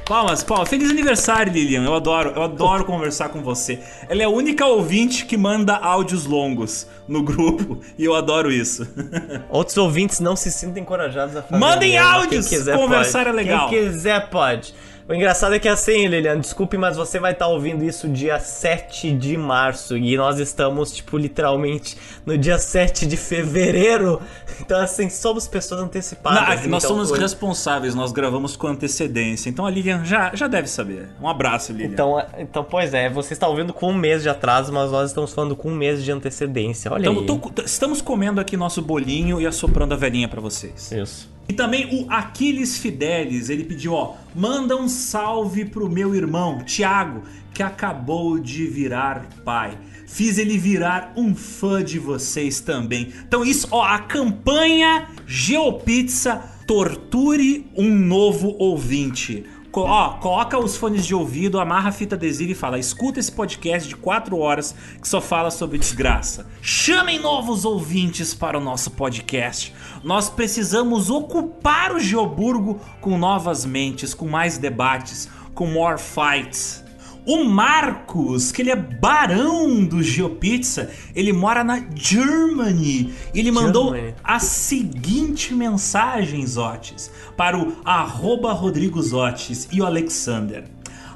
Palmas, 0.09 0.43
palmas. 0.43 0.67
Feliz 0.67 0.89
aniversário, 0.89 1.53
Lilian. 1.53 1.83
Eu 1.83 1.93
adoro, 1.93 2.31
eu 2.35 2.41
adoro 2.41 2.83
conversar 2.83 3.29
com 3.29 3.43
você. 3.43 3.77
Ela 4.09 4.23
é 4.23 4.25
a 4.25 4.29
única 4.29 4.65
ouvinte 4.65 5.23
que 5.23 5.37
manda 5.37 5.75
áudios 5.75 6.25
longos 6.25 6.87
no 7.07 7.21
grupo 7.21 7.77
e 7.95 8.05
eu 8.05 8.15
adoro 8.15 8.51
isso. 8.51 8.87
Outros 9.49 9.77
ouvintes 9.77 10.19
não 10.19 10.35
se 10.35 10.51
sintam 10.51 10.81
encorajados 10.81 11.35
a 11.35 11.43
fazer. 11.43 11.59
Mandem 11.59 11.99
áudios! 11.99 12.47
Quem 12.47 12.57
quiser 12.57 12.75
Conversar 12.75 13.25
pode. 13.25 13.29
é 13.29 13.31
legal. 13.33 13.69
Quem 13.69 13.87
quiser 13.87 14.29
pode. 14.31 14.73
O 15.09 15.13
engraçado 15.15 15.55
é 15.55 15.59
que 15.59 15.67
assim, 15.67 16.05
Lilian, 16.05 16.39
desculpe, 16.39 16.77
mas 16.77 16.95
você 16.95 17.19
vai 17.19 17.31
estar 17.31 17.47
ouvindo 17.47 17.83
isso 17.83 18.07
dia 18.07 18.39
7 18.39 19.11
de 19.11 19.35
março 19.35 19.97
e 19.97 20.15
nós 20.15 20.37
estamos, 20.37 20.91
tipo, 20.91 21.17
literalmente 21.17 21.97
no 22.23 22.37
dia 22.37 22.59
7 22.59 23.07
de 23.07 23.17
fevereiro. 23.17 24.21
Então, 24.61 24.79
assim, 24.79 25.09
somos 25.09 25.47
pessoas 25.47 25.81
antecipadas. 25.81 26.41
Na- 26.47 26.55
então, 26.55 26.69
nós 26.69 26.83
somos 26.83 27.09
hoje- 27.11 27.21
responsáveis, 27.21 27.95
nós 27.95 28.11
gravamos 28.11 28.55
com 28.55 28.67
antecedência. 28.67 29.49
Então 29.49 29.65
a 29.65 29.71
Lilian 29.71 30.05
já, 30.05 30.35
já 30.35 30.47
deve 30.47 30.67
saber. 30.67 31.09
Um 31.19 31.27
abraço, 31.27 31.71
Lilian. 31.73 31.87
Então, 31.91 32.23
então, 32.37 32.63
pois 32.63 32.93
é, 32.93 33.09
você 33.09 33.33
está 33.33 33.47
ouvindo 33.47 33.73
com 33.73 33.89
um 33.89 33.95
mês 33.97 34.21
de 34.21 34.29
atraso, 34.29 34.71
mas 34.71 34.91
nós 34.91 35.09
estamos 35.09 35.33
falando 35.33 35.55
com 35.55 35.69
um 35.71 35.75
mês 35.75 36.03
de 36.03 36.11
antecedência. 36.11 36.91
Olha 36.93 37.05
Tamo- 37.05 37.21
aí. 37.21 37.25
tô- 37.25 37.61
estamos 37.63 37.99
comendo 37.99 38.39
aqui 38.39 38.55
nosso 38.55 38.79
bolinho 38.79 39.41
e 39.41 39.47
assoprando 39.47 39.91
a 39.95 39.97
velhinha 39.97 40.27
pra 40.27 40.39
vocês. 40.39 40.91
Isso. 40.91 41.38
E 41.49 41.53
também 41.53 41.87
o 41.91 42.05
Aquiles 42.11 42.77
Fidelis, 42.77 43.49
ele 43.49 43.63
pediu, 43.63 43.93
ó, 43.93 44.17
manda 44.35 44.77
um 44.77 44.87
salve 44.87 45.65
pro 45.65 45.89
meu 45.89 46.13
irmão, 46.13 46.59
Thiago, 46.59 47.23
que 47.51 47.63
acabou 47.63 48.37
de 48.37 48.67
virar 48.67 49.27
pai. 49.43 49.75
Fiz 50.05 50.37
ele 50.37 50.59
virar 50.59 51.11
um 51.17 51.33
fã 51.33 51.83
de 51.83 51.97
vocês 51.97 52.61
também. 52.61 53.11
Então 53.27 53.43
isso, 53.43 53.67
ó, 53.71 53.83
a 53.83 53.97
campanha 53.97 55.07
Geopizza 55.25 56.43
torture 56.67 57.65
um 57.75 57.95
novo 57.95 58.55
ouvinte. 58.59 59.43
Ó, 59.73 60.09
coloca 60.17 60.57
os 60.57 60.75
fones 60.75 61.05
de 61.05 61.13
ouvido, 61.13 61.59
amarra 61.59 61.89
a 61.89 61.91
fita 61.91 62.15
adesiva 62.15 62.51
e 62.51 62.55
fala: 62.55 62.79
escuta 62.79 63.19
esse 63.19 63.31
podcast 63.31 63.87
de 63.87 63.95
4 63.95 64.37
horas 64.37 64.75
que 64.99 65.07
só 65.07 65.21
fala 65.21 65.51
sobre 65.51 65.77
desgraça. 65.77 66.47
Chamem 66.61 67.19
novos 67.19 67.65
ouvintes 67.65 68.33
para 68.33 68.57
o 68.57 68.61
nosso 68.61 68.91
podcast. 68.91 69.73
Nós 70.03 70.29
precisamos 70.29 71.09
ocupar 71.09 71.93
o 71.93 71.99
Geoburgo 71.99 72.79
com 72.99 73.17
novas 73.17 73.65
mentes, 73.65 74.13
com 74.13 74.27
mais 74.27 74.57
debates, 74.57 75.29
com 75.53 75.67
more 75.67 75.99
fights. 75.99 76.88
O 77.29 77.43
Marcos, 77.43 78.51
que 78.51 78.63
ele 78.63 78.71
é 78.71 78.75
barão 78.75 79.85
do 79.85 80.01
Geopizza, 80.01 80.89
ele 81.13 81.31
mora 81.31 81.63
na 81.63 81.79
Germany. 81.93 83.13
Ele 83.35 83.51
mandou 83.51 83.93
Germany. 83.93 84.15
a 84.23 84.39
seguinte 84.39 85.53
mensagem, 85.53 86.43
Zotes, 86.47 87.11
para 87.37 87.55
o 87.55 87.77
arroba 87.85 88.51
Rodrigo 88.51 88.99
Zotes 88.99 89.67
e 89.71 89.79
o 89.79 89.85
Alexander. 89.85 90.63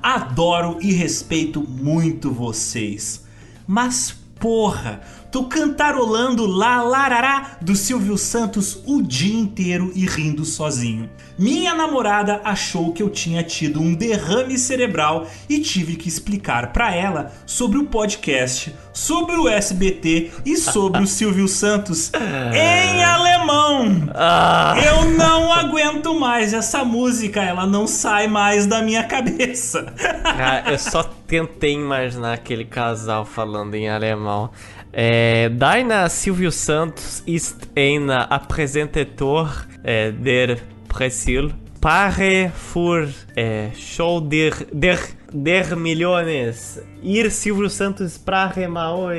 Adoro 0.03 0.77
e 0.81 0.93
respeito 0.93 1.67
muito 1.67 2.29
vocês, 2.29 3.25
mas 3.65 4.15
porra, 4.39 5.01
tô 5.33 5.45
cantarolando 5.45 6.45
lá 6.45 6.83
larará 6.83 7.57
do 7.59 7.75
Silvio 7.75 8.19
Santos 8.19 8.79
o 8.85 9.01
dia 9.01 9.35
inteiro 9.35 9.91
e 9.95 10.05
rindo 10.05 10.45
sozinho. 10.45 11.09
Minha 11.39 11.73
namorada 11.73 12.39
achou 12.43 12.93
que 12.93 13.01
eu 13.01 13.09
tinha 13.09 13.41
tido 13.41 13.81
um 13.81 13.95
derrame 13.95 14.59
cerebral 14.59 15.25
e 15.49 15.59
tive 15.59 15.95
que 15.95 16.07
explicar 16.07 16.71
pra 16.71 16.93
ela 16.93 17.31
sobre 17.47 17.79
o 17.79 17.85
podcast, 17.85 18.75
sobre 18.93 19.35
o 19.35 19.49
SBT 19.49 20.29
e 20.45 20.55
sobre 20.55 21.01
o 21.01 21.07
Silvio 21.07 21.47
Santos 21.47 22.11
em 22.53 23.03
alemão. 23.03 24.09
Ah, 24.13 24.75
Eu 24.85 25.09
não 25.17 25.51
aguento 25.51 26.13
mais 26.13 26.53
essa 26.53 26.85
música, 26.85 27.41
ela 27.41 27.65
não 27.65 27.87
sai 27.87 28.27
mais 28.27 28.67
da 28.67 28.83
minha 28.83 29.03
cabeça. 29.03 29.81
Cara, 30.21 30.71
eu 30.71 30.77
só 30.77 31.01
tentei 31.25 31.73
imaginar 31.73 32.33
aquele 32.33 32.65
casal 32.65 33.25
falando 33.25 33.73
em 33.73 33.89
alemão. 33.89 34.51
Deine 34.95 36.07
Silvio 36.07 36.51
Santos 36.51 37.23
ist 37.25 37.67
ein 37.75 38.11
Apresentator 38.11 39.49
äh, 39.81 40.13
der 40.13 40.57
Pressil. 40.87 41.51
Pare 41.81 42.51
für 42.53 43.09
äh, 43.35 43.73
Show 43.75 44.19
der, 44.19 44.53
der, 44.71 44.99
der 45.31 45.75
Milhões. 45.75 46.79
Ir 47.01 47.31
Silvio 47.31 47.69
Santos 47.69 48.15
sprache 48.17 48.67
mal. 48.67 49.17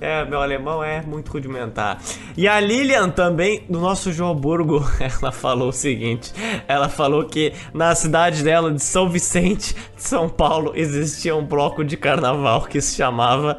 É, 0.00 0.24
meu 0.24 0.42
alemão 0.42 0.84
é 0.84 1.00
muito 1.00 1.32
rudimentar. 1.32 1.98
E 2.36 2.46
a 2.46 2.60
Lilian 2.60 3.08
também, 3.08 3.64
do 3.68 3.80
nosso 3.80 4.12
Joburgo, 4.12 4.86
ela 5.00 5.32
falou 5.32 5.70
o 5.70 5.72
seguinte: 5.72 6.32
ela 6.68 6.88
falou 6.88 7.24
que 7.24 7.52
na 7.72 7.94
cidade 7.94 8.42
dela, 8.42 8.70
de 8.70 8.82
São 8.82 9.08
Vicente, 9.08 9.74
de 9.74 10.02
São 10.02 10.28
Paulo, 10.28 10.72
existia 10.74 11.34
um 11.34 11.44
bloco 11.44 11.82
de 11.82 11.96
carnaval 11.96 12.62
que 12.62 12.80
se 12.80 12.96
chamava 12.96 13.56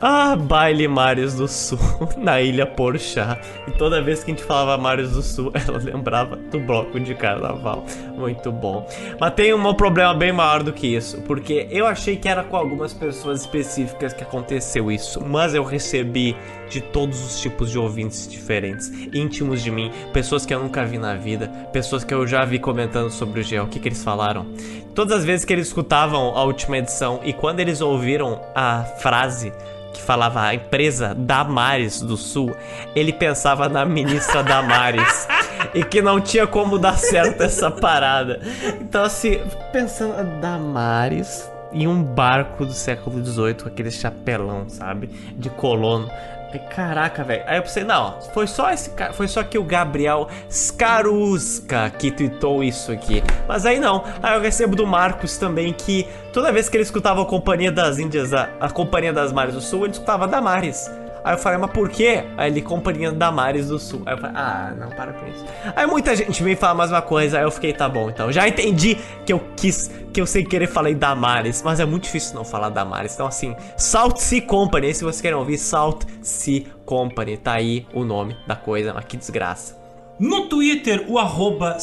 Ah, 0.00 0.34
Baile 0.34 0.88
Mares 0.88 1.34
do 1.34 1.46
Sul, 1.46 1.78
na 2.18 2.40
Ilha 2.40 2.66
Porchá. 2.66 3.38
E 3.68 3.72
toda 3.72 4.02
vez 4.02 4.24
que 4.24 4.32
a 4.32 4.34
gente 4.34 4.44
falava 4.44 4.82
Mares 4.82 5.12
do 5.12 5.22
Sul, 5.22 5.52
ela 5.54 5.78
lembrava 5.78 6.36
do 6.36 6.58
bloco 6.58 6.98
de 6.98 7.14
carnaval. 7.14 7.84
Muito 8.16 8.50
bom. 8.50 8.88
Mas 9.20 9.34
tem 9.34 9.54
um 9.54 9.74
problema 9.74 10.14
bem 10.14 10.32
maior 10.32 10.62
do 10.62 10.72
que 10.72 10.96
isso, 10.96 11.20
porque 11.22 11.68
eu 11.70 11.86
achei 11.86 12.16
que 12.16 12.28
era 12.28 12.42
com 12.42 12.56
algumas 12.56 12.92
pessoas 12.92 13.42
específicas 13.42 14.12
que 14.12 14.24
aconteceu 14.24 14.90
isso, 14.90 15.22
mas 15.24 15.54
eu 15.54 15.62
recebi 15.76 16.36
de 16.68 16.80
todos 16.80 17.24
os 17.24 17.40
tipos 17.40 17.70
de 17.70 17.78
ouvintes 17.78 18.26
diferentes, 18.26 18.90
íntimos 19.12 19.62
de 19.62 19.70
mim, 19.70 19.92
pessoas 20.12 20.44
que 20.44 20.52
eu 20.52 20.60
nunca 20.60 20.84
vi 20.84 20.98
na 20.98 21.14
vida, 21.14 21.48
pessoas 21.72 22.02
que 22.02 22.12
eu 22.12 22.26
já 22.26 22.44
vi 22.44 22.58
comentando 22.58 23.10
sobre 23.10 23.40
o 23.40 23.42
Geo. 23.42 23.64
O 23.64 23.68
que, 23.68 23.78
que 23.78 23.88
eles 23.88 24.02
falaram? 24.02 24.46
Todas 24.94 25.18
as 25.18 25.24
vezes 25.24 25.44
que 25.44 25.52
eles 25.52 25.68
escutavam 25.68 26.36
a 26.36 26.42
última 26.42 26.78
edição 26.78 27.20
e 27.24 27.32
quando 27.32 27.60
eles 27.60 27.80
ouviram 27.80 28.40
a 28.54 28.82
frase 28.98 29.52
que 29.92 30.02
falava 30.02 30.42
a 30.42 30.54
empresa 30.54 31.14
Damares 31.14 32.00
do 32.00 32.16
Sul, 32.16 32.54
ele 32.94 33.12
pensava 33.12 33.68
na 33.68 33.84
ministra 33.84 34.42
Damares. 34.42 35.28
e 35.74 35.82
que 35.84 36.00
não 36.02 36.20
tinha 36.20 36.46
como 36.46 36.78
dar 36.78 36.98
certo 36.98 37.42
essa 37.42 37.70
parada. 37.70 38.40
Então, 38.80 39.04
assim, 39.04 39.40
pensando, 39.72 40.40
Damares 40.40 41.50
em 41.72 41.86
um 41.86 42.02
barco 42.02 42.64
do 42.64 42.72
século 42.72 43.24
XVIII, 43.24 43.54
com 43.54 43.68
aquele 43.68 43.90
chapelão, 43.90 44.68
sabe? 44.68 45.08
De 45.36 45.50
colono. 45.50 46.08
Caraca, 46.70 47.22
velho. 47.22 47.44
Aí 47.46 47.58
eu 47.58 47.62
pensei, 47.62 47.84
não, 47.84 48.20
foi 48.32 48.46
só 48.46 48.70
esse 48.70 48.90
cara, 48.90 49.12
foi 49.12 49.28
só 49.28 49.42
que 49.42 49.58
o 49.58 49.64
Gabriel 49.64 50.28
Skaruska 50.48 51.90
que 51.90 52.10
tweetou 52.10 52.62
isso 52.62 52.92
aqui. 52.92 53.22
Mas 53.46 53.66
aí 53.66 53.78
não. 53.78 54.04
Aí 54.22 54.34
eu 54.34 54.40
recebo 54.40 54.74
do 54.74 54.86
Marcos 54.86 55.36
também 55.36 55.72
que 55.72 56.06
toda 56.32 56.52
vez 56.52 56.68
que 56.68 56.76
ele 56.76 56.84
escutava 56.84 57.22
a 57.22 57.26
Companhia 57.26 57.70
das 57.70 57.98
Índias, 57.98 58.32
a, 58.32 58.48
a 58.60 58.70
Companhia 58.70 59.12
das 59.12 59.32
Mares 59.32 59.54
do 59.54 59.60
Sul, 59.60 59.84
ele 59.84 59.92
escutava 59.92 60.26
Damares. 60.26 60.90
Aí 61.26 61.34
eu 61.34 61.38
falei, 61.38 61.58
mas 61.58 61.72
por 61.72 61.88
quê? 61.88 62.22
Aí 62.36 62.48
ele, 62.48 62.62
companhia 62.62 63.10
da 63.10 63.32
Mares 63.32 63.66
do 63.66 63.80
Sul. 63.80 64.00
Aí 64.06 64.14
eu 64.14 64.18
falei, 64.18 64.36
ah, 64.36 64.72
não, 64.78 64.90
para 64.90 65.12
com 65.12 65.26
isso. 65.26 65.44
Aí 65.74 65.84
muita 65.84 66.14
gente 66.14 66.40
veio 66.40 66.56
falar 66.56 66.74
mais 66.74 66.92
uma 66.92 67.02
coisa, 67.02 67.38
aí 67.38 67.42
eu 67.42 67.50
fiquei, 67.50 67.72
tá 67.72 67.88
bom, 67.88 68.08
então. 68.08 68.30
Já 68.30 68.46
entendi 68.46 68.96
que 69.24 69.32
eu 69.32 69.42
quis, 69.56 69.90
que 70.12 70.20
eu 70.20 70.24
sem 70.26 70.44
querer 70.44 70.68
falei 70.68 70.94
Damares, 70.94 71.62
mas 71.64 71.80
é 71.80 71.84
muito 71.84 72.04
difícil 72.04 72.36
não 72.36 72.44
falar 72.44 72.68
Damares. 72.68 73.14
Então, 73.14 73.26
assim, 73.26 73.56
Salt 73.76 74.18
Sea 74.18 74.40
Company, 74.40 74.94
se 74.94 75.02
vocês 75.02 75.20
querem 75.20 75.36
ouvir, 75.36 75.58
Salt 75.58 76.04
Sea 76.22 76.62
Company, 76.84 77.36
tá 77.36 77.54
aí 77.54 77.84
o 77.92 78.04
nome 78.04 78.36
da 78.46 78.54
coisa, 78.54 78.94
mas 78.94 79.04
que 79.06 79.16
desgraça. 79.16 79.76
No 80.20 80.48
Twitter, 80.48 81.06
o 81.08 81.18
arroba 81.18 81.76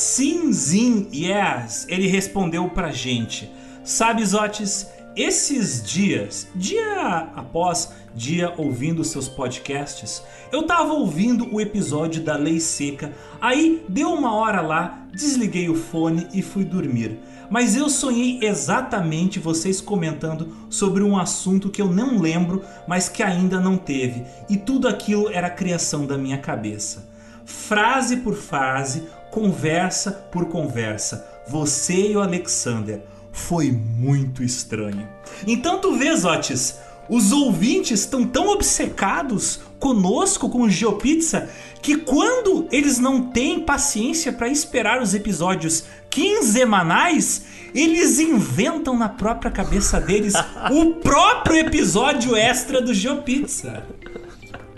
ele 1.90 2.08
respondeu 2.08 2.70
pra 2.70 2.92
gente. 2.92 3.52
Sabe, 3.84 4.26
Zotes, 4.26 4.90
esses 5.16 5.84
dias, 5.84 6.48
dia 6.56 7.30
após 7.36 7.92
dia 8.16 8.54
ouvindo 8.58 9.04
seus 9.04 9.28
podcasts, 9.28 10.24
eu 10.52 10.64
tava 10.64 10.94
ouvindo 10.94 11.54
o 11.54 11.60
episódio 11.60 12.22
da 12.22 12.36
Lei 12.36 12.60
Seca, 12.60 13.14
aí 13.42 13.84
deu 13.90 14.12
uma 14.14 14.36
hora 14.36 14.62
lá, 14.62 15.08
desliguei 15.12 15.70
o 15.70 15.76
fone 15.76 16.28
e 16.34 16.42
fui 16.42 16.64
dormir. 16.64 17.20
Mas 17.50 17.76
eu 17.76 17.90
sonhei 17.90 18.40
exatamente 18.42 19.40
vocês 19.40 19.82
comentando 19.82 20.56
sobre 20.70 21.04
um 21.04 21.18
assunto 21.18 21.70
que 21.70 21.82
eu 21.82 21.88
não 21.92 22.20
lembro, 22.20 22.64
mas 22.88 23.10
que 23.10 23.22
ainda 23.22 23.60
não 23.60 23.78
teve, 23.78 24.24
e 24.50 24.58
tudo 24.58 24.88
aquilo 24.88 25.30
era 25.30 25.50
criação 25.50 26.06
da 26.06 26.18
minha 26.18 26.38
cabeça 26.38 27.14
frase 27.46 28.18
por 28.18 28.36
frase, 28.36 29.04
conversa 29.32 30.12
por 30.12 30.46
conversa. 30.46 31.28
Você 31.48 32.12
e 32.12 32.16
o 32.16 32.22
Alexander. 32.22 33.02
Foi 33.34 33.72
muito 33.72 34.44
estranho. 34.44 35.06
Então 35.46 35.80
tu 35.80 35.98
vês, 35.98 36.24
Otis, 36.24 36.76
os 37.10 37.32
ouvintes 37.32 38.02
estão 38.02 38.26
tão 38.26 38.48
obcecados 38.50 39.60
conosco 39.80 40.50
com 40.50 40.62
o 40.62 40.70
GeoPizza 40.70 41.50
que 41.82 41.98
quando 41.98 42.68
eles 42.72 43.00
não 43.00 43.24
têm 43.24 43.60
paciência 43.60 44.32
para 44.32 44.48
esperar 44.48 45.02
os 45.02 45.14
episódios 45.14 45.84
quinzenais, 46.10 47.44
eles 47.76 48.20
inventam 48.20 48.98
na 48.98 49.10
própria 49.10 49.52
cabeça 49.52 50.00
deles 50.00 50.34
o 50.72 50.94
próprio 50.94 51.58
episódio 51.58 52.38
extra 52.38 52.82
do 52.82 52.94
GeoPizza. 52.94 53.84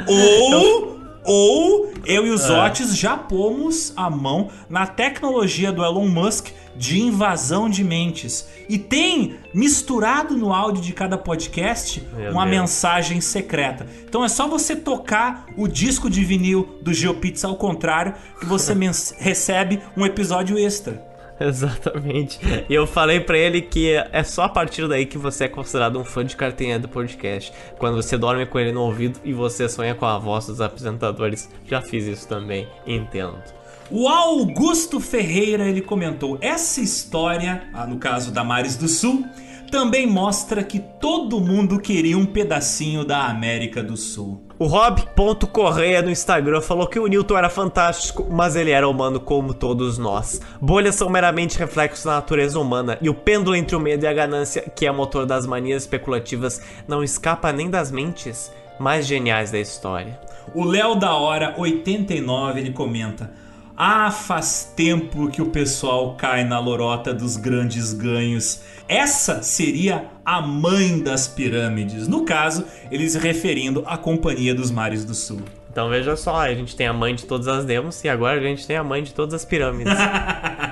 Ou 0.08 0.95
ou 1.27 1.92
eu 2.06 2.27
e 2.27 2.30
os 2.30 2.48
é. 2.48 2.66
Otis 2.66 2.95
já 2.95 3.17
pomos 3.17 3.92
a 3.95 4.11
mão 4.11 4.50
na 4.69 4.85
tecnologia 4.85 5.72
do 5.72 5.84
Elon 5.84 6.08
Musk 6.08 6.50
de 6.76 7.00
invasão 7.00 7.70
de 7.70 7.84
mentes. 7.84 8.48
E 8.68 8.78
tem 8.78 9.38
misturado 9.54 10.36
no 10.36 10.54
áudio 10.54 10.82
de 10.82 10.94
cada 10.94 11.18
podcast 11.18 12.02
Meu 12.16 12.32
uma 12.32 12.45
Deus. 12.45 12.62
mensagem 12.62 13.22
secreta. 13.22 13.86
Então 14.08 14.24
é 14.24 14.28
só 14.28 14.48
você 14.48 14.76
tocar 14.76 15.45
o 15.56 15.68
disco 15.68 16.10
de 16.10 16.24
vinil 16.24 16.78
do 16.82 16.94
GeoPizza 16.94 17.48
ao 17.48 17.56
contrário 17.56 18.14
que 18.40 18.45
você 18.45 18.74
recebe 19.20 19.80
um 19.95 20.06
episódio 20.06 20.58
extra. 20.58 21.16
Exatamente. 21.40 22.40
E 22.70 22.74
eu 22.74 22.88
falei 22.88 23.20
para 23.20 23.38
ele 23.38 23.62
que 23.62 23.92
é 23.94 24.24
só 24.24 24.44
a 24.44 24.50
partir 24.50 24.88
daí 24.88 25.06
que 25.06 25.18
você 25.18 25.45
é 25.45 25.48
considerado 25.50 26.00
um 26.00 26.04
fã 26.06 26.24
de 26.24 26.36
cartinha 26.36 26.80
do 26.80 26.88
podcast. 26.88 27.52
Quando 27.78 27.95
você 27.95 28.18
dorme 28.18 28.45
com 28.45 28.60
ele 28.60 28.72
no 28.72 28.82
ouvido 28.82 29.20
e 29.24 29.34
você 29.34 29.68
sonha 29.68 29.94
com 29.94 30.06
a 30.06 30.18
voz 30.18 30.45
dos 30.48 30.62
apresentadores. 30.62 31.50
Já 31.66 31.82
fiz 31.82 32.06
isso 32.06 32.28
também, 32.28 32.68
entendo. 32.88 33.44
O 33.91 34.07
Augusto 34.07 34.99
Ferreira 34.99 35.65
ele 35.67 35.81
comentou 35.81 36.39
essa 36.41 36.81
história, 36.81 37.64
ah, 37.72 37.85
no 37.85 37.97
caso 37.97 38.31
da 38.31 38.43
Mares 38.43 38.75
do 38.75 38.88
Sul, 38.88 39.23
também 39.72 40.07
mostra 40.07 40.64
que 40.64 40.80
todo 40.80 41.39
mundo 41.39 41.80
queria 41.80 42.17
um 42.17 42.25
pedacinho 42.25 43.05
da 43.05 43.25
América 43.25 43.83
do 43.83 43.95
Sul. 43.95 44.41
O 44.57 44.65
Rob.correia 44.65 46.01
no 46.01 46.09
Instagram 46.09 46.61
falou 46.61 46.88
que 46.88 46.97
o 46.97 47.05
Newton 47.05 47.38
era 47.38 47.49
fantástico, 47.49 48.25
mas 48.31 48.55
ele 48.55 48.72
era 48.72 48.88
humano 48.88 49.19
como 49.19 49.53
todos 49.53 49.99
nós. 49.99 50.41
Bolhas 50.59 50.95
são 50.95 51.09
meramente 51.09 51.59
reflexos 51.59 52.05
da 52.05 52.15
natureza 52.15 52.59
humana, 52.59 52.97
e 53.01 53.09
o 53.09 53.14
pêndulo 53.14 53.55
entre 53.55 53.75
o 53.75 53.80
medo 53.80 54.03
e 54.03 54.07
a 54.07 54.14
ganância, 54.14 54.64
que 54.75 54.88
é 54.88 54.91
motor 54.91 55.27
das 55.27 55.45
manias 55.45 55.83
especulativas, 55.83 56.59
não 56.88 57.03
escapa 57.03 57.51
nem 57.51 57.69
das 57.69 57.91
mentes 57.91 58.51
mais 58.80 59.05
geniais 59.05 59.51
da 59.51 59.59
história. 59.59 60.19
O 60.55 60.64
Léo 60.64 60.95
da 60.95 61.14
Hora 61.14 61.53
89 61.57 62.59
ele 62.59 62.72
comenta: 62.72 63.31
ah, 63.78 64.10
faz 64.10 64.72
tempo 64.76 65.30
que 65.30 65.42
o 65.42 65.48
pessoal 65.48 66.16
cai 66.16 66.44
na 66.44 66.60
lorota 66.60 67.14
dos 67.14 67.36
grandes 67.36 67.92
ganhos. 67.92 68.62
Essa 68.88 69.44
seria 69.44 70.06
a 70.24 70.42
mãe 70.42 71.00
das 71.00 71.28
pirâmides. 71.28 72.08
No 72.08 72.24
caso, 72.24 72.66
eles 72.90 73.14
se 73.14 73.20
referindo 73.20 73.84
à 73.86 73.98
Companhia 73.98 74.56
dos 74.56 74.72
Mares 74.72 75.04
do 75.04 75.14
Sul. 75.14 75.42
Então 75.70 75.90
veja 75.90 76.16
só, 76.16 76.38
a 76.38 76.54
gente 76.54 76.74
tem 76.74 76.88
a 76.88 76.94
mãe 76.94 77.14
de 77.14 77.26
todas 77.26 77.50
as 77.50 77.66
demos 77.66 78.02
e 78.02 78.08
agora 78.08 78.40
a 78.40 78.44
gente 78.44 78.66
tem 78.66 78.78
a 78.78 78.84
mãe 78.84 79.04
de 79.04 79.14
todas 79.14 79.34
as 79.34 79.44
pirâmides. 79.44 79.94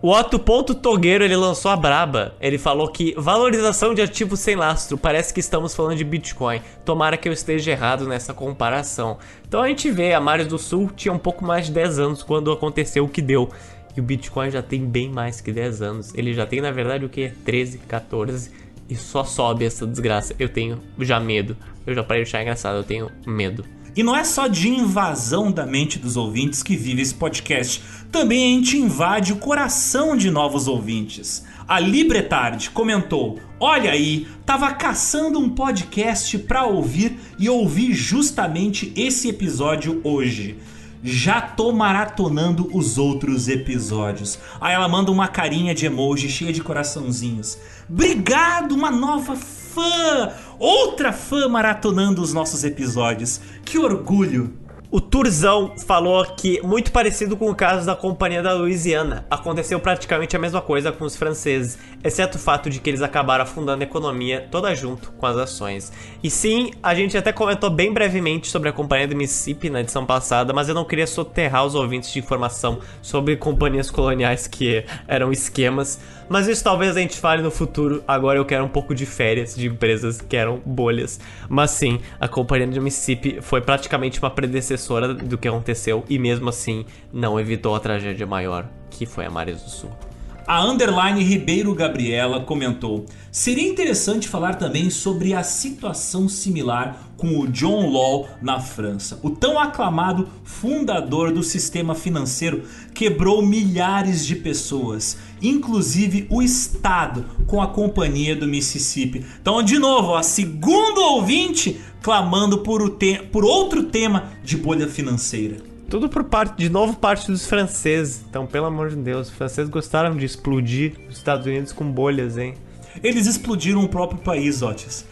O 0.00 0.12
Otto 0.12 0.38
Ponto 0.38 0.76
Togueiro 0.76 1.24
ele 1.24 1.34
lançou 1.34 1.72
a 1.72 1.76
braba. 1.76 2.32
Ele 2.40 2.56
falou 2.56 2.86
que 2.86 3.14
valorização 3.18 3.92
de 3.92 4.00
ativos 4.00 4.38
sem 4.38 4.54
lastro. 4.54 4.96
Parece 4.96 5.34
que 5.34 5.40
estamos 5.40 5.74
falando 5.74 5.96
de 5.96 6.04
Bitcoin. 6.04 6.60
Tomara 6.84 7.16
que 7.16 7.28
eu 7.28 7.32
esteja 7.32 7.72
errado 7.72 8.06
nessa 8.06 8.32
comparação. 8.32 9.18
Então 9.46 9.60
a 9.60 9.66
gente 9.66 9.90
vê, 9.90 10.14
a 10.14 10.20
Mares 10.20 10.46
do 10.46 10.56
Sul 10.56 10.88
tinha 10.94 11.12
um 11.12 11.18
pouco 11.18 11.44
mais 11.44 11.66
de 11.66 11.72
10 11.72 11.98
anos 11.98 12.22
quando 12.22 12.52
aconteceu 12.52 13.04
o 13.04 13.08
que 13.08 13.20
deu. 13.20 13.50
E 13.96 14.00
o 14.00 14.02
Bitcoin 14.04 14.52
já 14.52 14.62
tem 14.62 14.86
bem 14.86 15.10
mais 15.10 15.40
que 15.40 15.50
10 15.50 15.82
anos. 15.82 16.14
Ele 16.14 16.32
já 16.32 16.46
tem, 16.46 16.60
na 16.60 16.70
verdade, 16.70 17.04
o 17.04 17.08
que? 17.08 17.30
13, 17.44 17.78
14. 17.78 18.52
E 18.88 18.94
só 18.94 19.24
sobe 19.24 19.64
essa 19.64 19.84
desgraça. 19.84 20.32
Eu 20.38 20.48
tenho 20.48 20.78
já 21.00 21.18
medo. 21.18 21.56
Eu 21.84 21.92
já 21.92 22.04
parei 22.04 22.22
de 22.22 22.28
achar 22.28 22.40
engraçado, 22.40 22.76
eu 22.76 22.84
tenho 22.84 23.10
medo. 23.26 23.64
E 23.98 24.02
não 24.04 24.14
é 24.14 24.22
só 24.22 24.46
de 24.46 24.68
invasão 24.68 25.50
da 25.50 25.66
mente 25.66 25.98
dos 25.98 26.16
ouvintes 26.16 26.62
que 26.62 26.76
vive 26.76 27.02
esse 27.02 27.14
podcast, 27.14 27.82
também 28.12 28.44
a 28.44 28.56
gente 28.56 28.78
invade 28.78 29.32
o 29.32 29.38
coração 29.38 30.16
de 30.16 30.30
novos 30.30 30.68
ouvintes. 30.68 31.44
A 31.66 31.80
Libretard 31.80 32.70
comentou: 32.70 33.40
Olha 33.58 33.90
aí, 33.90 34.28
tava 34.46 34.72
caçando 34.72 35.40
um 35.40 35.50
podcast 35.50 36.38
pra 36.38 36.64
ouvir 36.64 37.18
e 37.40 37.48
ouvi 37.48 37.92
justamente 37.92 38.92
esse 38.94 39.28
episódio 39.28 40.00
hoje. 40.04 40.56
Já 41.02 41.40
tô 41.40 41.72
maratonando 41.72 42.68
os 42.72 42.98
outros 42.98 43.48
episódios. 43.48 44.38
Aí 44.60 44.74
ela 44.74 44.88
manda 44.88 45.10
uma 45.10 45.28
carinha 45.28 45.74
de 45.74 45.86
emoji 45.86 46.28
cheia 46.28 46.52
de 46.52 46.62
coraçãozinhos. 46.62 47.58
Obrigado, 47.88 48.72
uma 48.74 48.90
nova 48.90 49.36
fã! 49.36 50.32
Outra 50.58 51.12
fã 51.12 51.48
maratonando 51.48 52.20
os 52.20 52.32
nossos 52.32 52.64
episódios. 52.64 53.40
Que 53.64 53.78
orgulho! 53.78 54.67
O 54.90 55.02
Turzão 55.02 55.74
falou 55.76 56.24
que, 56.24 56.62
muito 56.62 56.90
parecido 56.90 57.36
com 57.36 57.50
o 57.50 57.54
caso 57.54 57.84
da 57.84 57.94
Companhia 57.94 58.42
da 58.42 58.54
Louisiana, 58.54 59.26
aconteceu 59.30 59.78
praticamente 59.78 60.34
a 60.34 60.38
mesma 60.38 60.62
coisa 60.62 60.90
com 60.90 61.04
os 61.04 61.14
franceses, 61.14 61.76
exceto 62.02 62.38
o 62.38 62.40
fato 62.40 62.70
de 62.70 62.80
que 62.80 62.88
eles 62.88 63.02
acabaram 63.02 63.44
afundando 63.44 63.82
a 63.82 63.86
economia 63.86 64.48
toda 64.50 64.74
junto 64.74 65.12
com 65.12 65.26
as 65.26 65.36
ações. 65.36 65.92
E 66.22 66.30
sim, 66.30 66.70
a 66.82 66.94
gente 66.94 67.18
até 67.18 67.32
comentou 67.32 67.68
bem 67.68 67.92
brevemente 67.92 68.48
sobre 68.48 68.70
a 68.70 68.72
Companhia 68.72 69.06
do 69.06 69.14
Mississippi 69.14 69.68
na 69.68 69.82
edição 69.82 70.06
passada, 70.06 70.54
mas 70.54 70.70
eu 70.70 70.74
não 70.74 70.86
queria 70.86 71.06
soterrar 71.06 71.66
os 71.66 71.74
ouvintes 71.74 72.10
de 72.10 72.20
informação 72.20 72.78
sobre 73.02 73.36
companhias 73.36 73.90
coloniais 73.90 74.46
que 74.46 74.86
eram 75.06 75.30
esquemas. 75.30 76.00
Mas 76.28 76.46
isso 76.46 76.62
talvez 76.62 76.96
a 76.96 77.00
gente 77.00 77.18
fale 77.18 77.42
no 77.42 77.50
futuro. 77.50 78.02
Agora 78.06 78.38
eu 78.38 78.44
quero 78.44 78.64
um 78.64 78.68
pouco 78.68 78.94
de 78.94 79.06
férias 79.06 79.54
de 79.54 79.66
empresas 79.66 80.20
que 80.20 80.36
eram 80.36 80.60
bolhas. 80.64 81.20
Mas 81.48 81.70
sim, 81.70 82.00
a 82.20 82.28
Companhia 82.28 82.66
do 82.66 82.82
Mississippi 82.82 83.40
foi 83.40 83.60
praticamente 83.60 84.20
uma 84.20 84.30
predecessora 84.30 85.14
do 85.14 85.38
que 85.38 85.48
aconteceu 85.48 86.04
e 86.08 86.18
mesmo 86.18 86.48
assim 86.48 86.84
não 87.12 87.38
evitou 87.40 87.74
a 87.74 87.80
tragédia 87.80 88.26
maior, 88.26 88.66
que 88.90 89.06
foi 89.06 89.24
a 89.24 89.30
Mares 89.30 89.62
do 89.62 89.70
Sul. 89.70 90.07
A 90.48 90.64
underline 90.64 91.22
Ribeiro 91.22 91.74
Gabriela 91.74 92.40
comentou: 92.40 93.04
Seria 93.30 93.68
interessante 93.68 94.26
falar 94.26 94.54
também 94.54 94.88
sobre 94.88 95.34
a 95.34 95.42
situação 95.42 96.26
similar 96.26 97.10
com 97.18 97.38
o 97.38 97.46
John 97.46 97.90
Law 97.90 98.26
na 98.40 98.58
França. 98.58 99.20
O 99.22 99.28
tão 99.28 99.58
aclamado 99.58 100.26
fundador 100.44 101.32
do 101.32 101.42
sistema 101.42 101.94
financeiro 101.94 102.62
quebrou 102.94 103.44
milhares 103.44 104.24
de 104.24 104.36
pessoas, 104.36 105.18
inclusive 105.42 106.26
o 106.30 106.40
Estado, 106.40 107.26
com 107.46 107.60
a 107.60 107.66
Companhia 107.66 108.34
do 108.34 108.48
Mississippi. 108.48 109.26
Então, 109.42 109.62
de 109.62 109.78
novo, 109.78 110.14
a 110.14 110.22
segundo 110.22 110.98
ouvinte 111.02 111.78
clamando 112.00 112.60
por, 112.60 112.96
por 113.30 113.44
outro 113.44 113.82
tema 113.82 114.32
de 114.42 114.56
bolha 114.56 114.88
financeira. 114.88 115.67
Tudo 115.88 116.08
por 116.08 116.24
parte, 116.24 116.56
de 116.58 116.68
novo, 116.68 116.96
parte 116.96 117.30
dos 117.30 117.46
franceses. 117.46 118.22
Então, 118.28 118.46
pelo 118.46 118.66
amor 118.66 118.90
de 118.90 118.96
Deus, 118.96 119.28
os 119.28 119.34
franceses 119.34 119.70
gostaram 119.70 120.16
de 120.16 120.26
explodir 120.26 120.94
os 121.08 121.16
Estados 121.16 121.46
Unidos 121.46 121.72
com 121.72 121.90
bolhas, 121.90 122.36
hein? 122.36 122.54
Eles 123.02 123.26
explodiram 123.26 123.82
o 123.82 123.88
próprio 123.88 124.20
país, 124.20 124.60
Otis. 124.60 125.06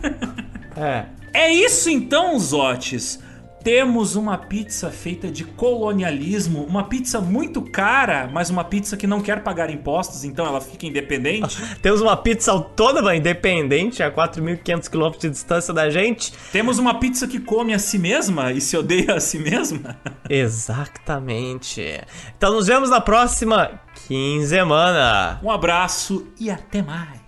é. 0.76 1.06
É 1.32 1.52
isso 1.52 1.90
então, 1.90 2.38
Zotes. 2.38 3.18
Temos 3.64 4.14
uma 4.14 4.36
pizza 4.36 4.90
feita 4.90 5.30
de 5.30 5.42
colonialismo, 5.42 6.62
uma 6.64 6.84
pizza 6.84 7.18
muito 7.18 7.62
cara, 7.62 8.28
mas 8.30 8.50
uma 8.50 8.62
pizza 8.62 8.94
que 8.94 9.06
não 9.06 9.22
quer 9.22 9.42
pagar 9.42 9.70
impostos, 9.70 10.22
então 10.22 10.46
ela 10.46 10.60
fica 10.60 10.86
independente. 10.86 11.56
Temos 11.80 12.02
uma 12.02 12.14
pizza 12.14 12.52
autônoma 12.52 13.16
independente 13.16 14.02
a 14.02 14.12
4.500 14.12 14.90
km 14.90 15.18
de 15.18 15.30
distância 15.30 15.72
da 15.72 15.88
gente. 15.88 16.34
Temos 16.52 16.78
uma 16.78 17.00
pizza 17.00 17.26
que 17.26 17.40
come 17.40 17.72
a 17.72 17.78
si 17.78 17.98
mesma 17.98 18.52
e 18.52 18.60
se 18.60 18.76
odeia 18.76 19.14
a 19.14 19.20
si 19.20 19.38
mesma. 19.38 19.96
Exatamente. 20.28 22.02
Então 22.36 22.52
nos 22.52 22.66
vemos 22.66 22.90
na 22.90 23.00
próxima 23.00 23.80
quinzena. 24.06 25.40
Um 25.42 25.50
abraço 25.50 26.26
e 26.38 26.50
até 26.50 26.82
mais. 26.82 27.23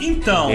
Então, 0.00 0.48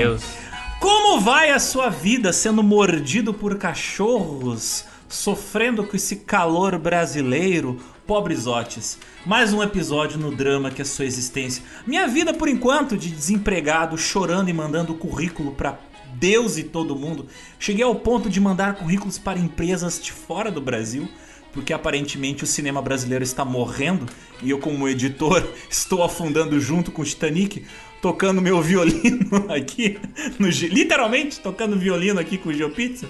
como 0.79 1.21
vai 1.21 1.51
a 1.51 1.59
sua 1.59 1.89
vida 1.89 2.33
sendo 2.33 2.63
mordido 2.63 3.31
por 3.31 3.55
cachorros, 3.59 4.85
sofrendo 5.07 5.83
com 5.83 5.95
esse 5.95 6.15
calor 6.15 6.79
brasileiro? 6.79 7.79
Pobres 8.07 8.47
Otis, 8.47 8.97
mais 9.27 9.53
um 9.53 9.61
episódio 9.61 10.17
no 10.17 10.35
drama 10.35 10.71
que 10.71 10.81
é 10.81 10.85
sua 10.85 11.05
existência. 11.05 11.63
Minha 11.85 12.07
vida, 12.07 12.33
por 12.33 12.47
enquanto, 12.47 12.97
de 12.97 13.11
desempregado, 13.11 13.95
chorando 13.95 14.49
e 14.49 14.53
mandando 14.53 14.95
currículo 14.95 15.51
pra 15.51 15.77
Deus 16.15 16.57
e 16.57 16.63
todo 16.63 16.95
mundo. 16.95 17.27
Cheguei 17.59 17.83
ao 17.83 17.93
ponto 17.93 18.27
de 18.27 18.41
mandar 18.41 18.73
currículos 18.73 19.19
para 19.19 19.37
empresas 19.37 20.01
de 20.01 20.11
fora 20.11 20.49
do 20.49 20.59
Brasil, 20.59 21.07
porque 21.51 21.73
aparentemente 21.73 22.43
o 22.43 22.47
cinema 22.47 22.81
brasileiro 22.81 23.23
está 23.23 23.45
morrendo 23.45 24.07
e 24.41 24.49
eu, 24.49 24.57
como 24.57 24.89
editor, 24.89 25.47
estou 25.69 26.03
afundando 26.03 26.59
junto 26.59 26.91
com 26.91 27.03
o 27.03 27.05
Titanic, 27.05 27.63
tocando 28.03 28.41
meu 28.41 28.61
violino 28.61 29.45
aqui, 29.49 29.97
no, 30.37 30.49
literalmente 30.49 31.39
tocando 31.39 31.79
violino 31.79 32.19
aqui 32.19 32.37
com 32.37 32.49
o 32.49 32.53
GeoPizza. 32.53 33.07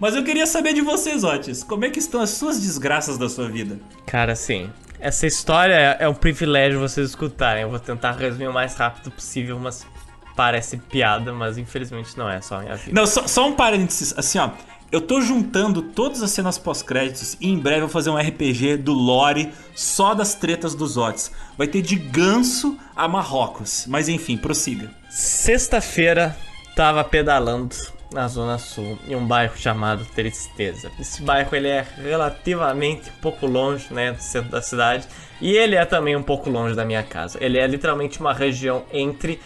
Mas 0.00 0.16
eu 0.16 0.24
queria 0.24 0.48
saber 0.48 0.74
de 0.74 0.80
vocês, 0.80 1.22
Otis, 1.22 1.62
como 1.62 1.84
é 1.84 1.90
que 1.90 2.00
estão 2.00 2.20
as 2.20 2.30
suas 2.30 2.60
desgraças 2.60 3.16
da 3.16 3.28
sua 3.28 3.48
vida? 3.48 3.78
Cara, 4.04 4.32
assim, 4.32 4.68
essa 4.98 5.28
história 5.28 5.74
é- 5.74 5.96
é 6.00 6.08
um 6.08 6.14
privilégio 6.14 6.80
vocês 6.80 7.10
escutarem. 7.10 7.62
Eu 7.62 7.70
vou 7.70 7.78
tentar 7.78 8.12
resumir 8.12 8.48
o 8.48 8.52
mais 8.52 8.74
rápido 8.74 9.12
possível, 9.12 9.60
mas 9.60 9.86
parece 10.34 10.76
piada, 10.76 11.32
mas 11.32 11.56
infelizmente 11.56 12.18
não 12.18 12.28
é 12.28 12.40
só 12.40 12.56
a 12.56 12.62
minha 12.62 12.74
vida. 12.74 13.00
Não, 13.00 13.06
só, 13.06 13.28
só 13.28 13.46
um 13.46 13.52
parênteses, 13.52 14.12
assim 14.16 14.38
ó. 14.40 14.50
Eu 14.92 15.00
tô 15.00 15.22
juntando 15.22 15.80
todas 15.80 16.22
as 16.22 16.32
cenas 16.32 16.58
pós-créditos 16.58 17.38
e 17.40 17.48
em 17.48 17.58
breve 17.58 17.78
eu 17.78 17.86
vou 17.86 17.88
fazer 17.88 18.10
um 18.10 18.18
RPG 18.18 18.76
do 18.76 18.92
Lore 18.92 19.50
só 19.74 20.12
das 20.12 20.34
tretas 20.34 20.74
dos 20.74 20.98
Otis. 20.98 21.32
Vai 21.56 21.66
ter 21.66 21.80
de 21.80 21.96
ganso 21.96 22.78
a 22.94 23.08
Marrocos. 23.08 23.86
Mas 23.88 24.06
enfim, 24.10 24.36
prossiga. 24.36 24.90
Sexta-feira, 25.08 26.36
tava 26.76 27.02
pedalando 27.02 27.74
na 28.12 28.28
Zona 28.28 28.58
Sul, 28.58 28.98
em 29.08 29.16
um 29.16 29.26
bairro 29.26 29.56
chamado 29.56 30.04
Tristeza. 30.14 30.92
Esse 31.00 31.22
bairro 31.22 31.56
ele 31.56 31.68
é 31.68 31.86
relativamente 31.96 33.08
um 33.08 33.20
pouco 33.22 33.46
longe, 33.46 33.86
né, 33.90 34.12
do 34.12 34.20
centro 34.20 34.50
da 34.50 34.60
cidade, 34.60 35.08
e 35.40 35.56
ele 35.56 35.74
é 35.74 35.86
também 35.86 36.14
um 36.14 36.22
pouco 36.22 36.50
longe 36.50 36.74
da 36.74 36.84
minha 36.84 37.02
casa. 37.02 37.38
Ele 37.40 37.56
é 37.56 37.66
literalmente 37.66 38.20
uma 38.20 38.34
região 38.34 38.84
entre 38.92 39.40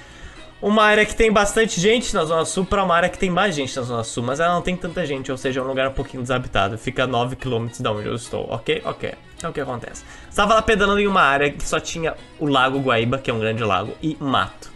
uma 0.61 0.83
área 0.85 1.05
que 1.05 1.15
tem 1.15 1.31
bastante 1.31 1.81
gente 1.81 2.15
na 2.15 2.25
Zona 2.25 2.45
Sul 2.45 2.65
para 2.65 2.83
uma 2.83 2.95
área 2.95 3.09
que 3.09 3.19
tem 3.19 3.31
mais 3.31 3.55
gente 3.55 3.77
na 3.77 3.83
Zona 3.83 4.05
Sul, 4.05 4.23
mas 4.25 4.41
ela 4.41 4.55
não 4.55 4.63
tem 4.63 4.77
tanta 4.77 5.05
gente, 5.07 5.31
ou 5.31 5.37
seja, 5.39 5.61
é 5.61 5.63
um 5.63 5.67
lugar 5.67 5.89
um 5.89 5.93
pouquinho 5.93 6.23
desabitado. 6.23 6.77
Fica 6.79 7.07
9km 7.07 7.81
da 7.83 7.93
onde 7.93 8.09
eu 8.09 8.15
estou, 8.15 8.47
ok? 8.51 8.83
Ok. 8.85 9.13
É 9.43 9.49
o 9.49 9.53
que 9.53 9.61
acontece. 9.61 10.03
Estava 10.31 10.55
lá 10.55 10.63
pedalando 10.63 10.99
em 11.01 11.07
uma 11.07 11.21
área 11.21 11.51
que 11.51 11.63
só 11.69 11.79
tinha 11.79 12.15
o 12.39 12.47
Lago 12.47 12.79
Guaíba, 12.81 13.19
que 13.19 13.31
é 13.31 13.35
um 13.35 13.39
grande 13.39 13.63
lago, 13.63 13.93
e 14.03 14.17
mato. 14.19 14.71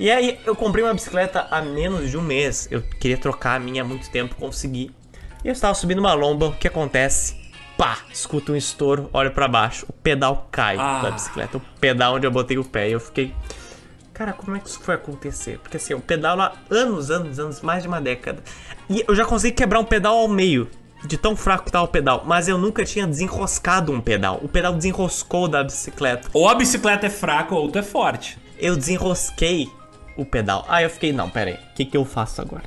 E 0.00 0.10
aí 0.10 0.38
eu 0.44 0.56
comprei 0.56 0.82
uma 0.82 0.94
bicicleta 0.94 1.46
há 1.50 1.60
menos 1.62 2.10
de 2.10 2.16
um 2.16 2.22
mês. 2.22 2.66
Eu 2.70 2.82
queria 2.82 3.18
trocar 3.18 3.54
a 3.56 3.58
minha 3.60 3.82
há 3.82 3.84
muito 3.84 4.10
tempo, 4.10 4.34
consegui. 4.34 4.90
E 5.44 5.48
eu 5.48 5.52
estava 5.52 5.74
subindo 5.74 5.98
uma 6.00 6.12
lomba, 6.14 6.46
o 6.46 6.52
que 6.52 6.66
acontece? 6.66 7.38
Pá! 7.78 7.98
Escuto 8.12 8.52
um 8.52 8.56
estouro, 8.56 9.08
olho 9.12 9.30
pra 9.30 9.46
baixo, 9.46 9.86
o 9.88 9.92
pedal 9.92 10.48
cai 10.50 10.76
Ah. 10.78 11.00
da 11.02 11.10
bicicleta. 11.12 11.58
O 11.58 11.60
pedal 11.80 12.14
onde 12.16 12.26
eu 12.26 12.30
botei 12.30 12.58
o 12.58 12.64
pé. 12.64 12.88
E 12.88 12.92
eu 12.92 13.00
fiquei. 13.00 13.32
Cara, 14.20 14.34
como 14.34 14.54
é 14.54 14.60
que 14.60 14.68
isso 14.68 14.78
foi 14.80 14.96
acontecer? 14.96 15.58
Porque 15.60 15.78
assim, 15.78 15.94
eu 15.94 16.00
pedalo 16.00 16.42
há 16.42 16.52
anos, 16.68 17.10
anos, 17.10 17.38
anos, 17.38 17.62
mais 17.62 17.80
de 17.80 17.88
uma 17.88 18.02
década. 18.02 18.42
E 18.86 19.02
eu 19.08 19.14
já 19.14 19.24
consegui 19.24 19.54
quebrar 19.54 19.80
um 19.80 19.84
pedal 19.84 20.14
ao 20.14 20.28
meio. 20.28 20.68
De 21.06 21.16
tão 21.16 21.34
fraco 21.34 21.64
que 21.64 21.72
tava 21.72 21.86
o 21.86 21.88
pedal. 21.88 22.24
Mas 22.26 22.46
eu 22.46 22.58
nunca 22.58 22.84
tinha 22.84 23.06
desenroscado 23.06 23.90
um 23.90 23.98
pedal. 23.98 24.38
O 24.42 24.46
pedal 24.46 24.74
desenroscou 24.74 25.48
da 25.48 25.64
bicicleta. 25.64 26.28
Ou 26.34 26.50
a 26.50 26.54
bicicleta 26.54 27.06
é 27.06 27.08
fraca 27.08 27.54
ou 27.54 27.70
tu 27.70 27.78
é 27.78 27.82
forte. 27.82 28.36
Eu 28.58 28.76
desenrosquei 28.76 29.66
o 30.18 30.26
pedal. 30.26 30.66
Aí 30.68 30.84
eu 30.84 30.90
fiquei, 30.90 31.14
não, 31.14 31.30
pera 31.30 31.52
aí, 31.52 31.56
o 31.56 31.74
que, 31.74 31.86
que 31.86 31.96
eu 31.96 32.04
faço 32.04 32.42
agora? 32.42 32.64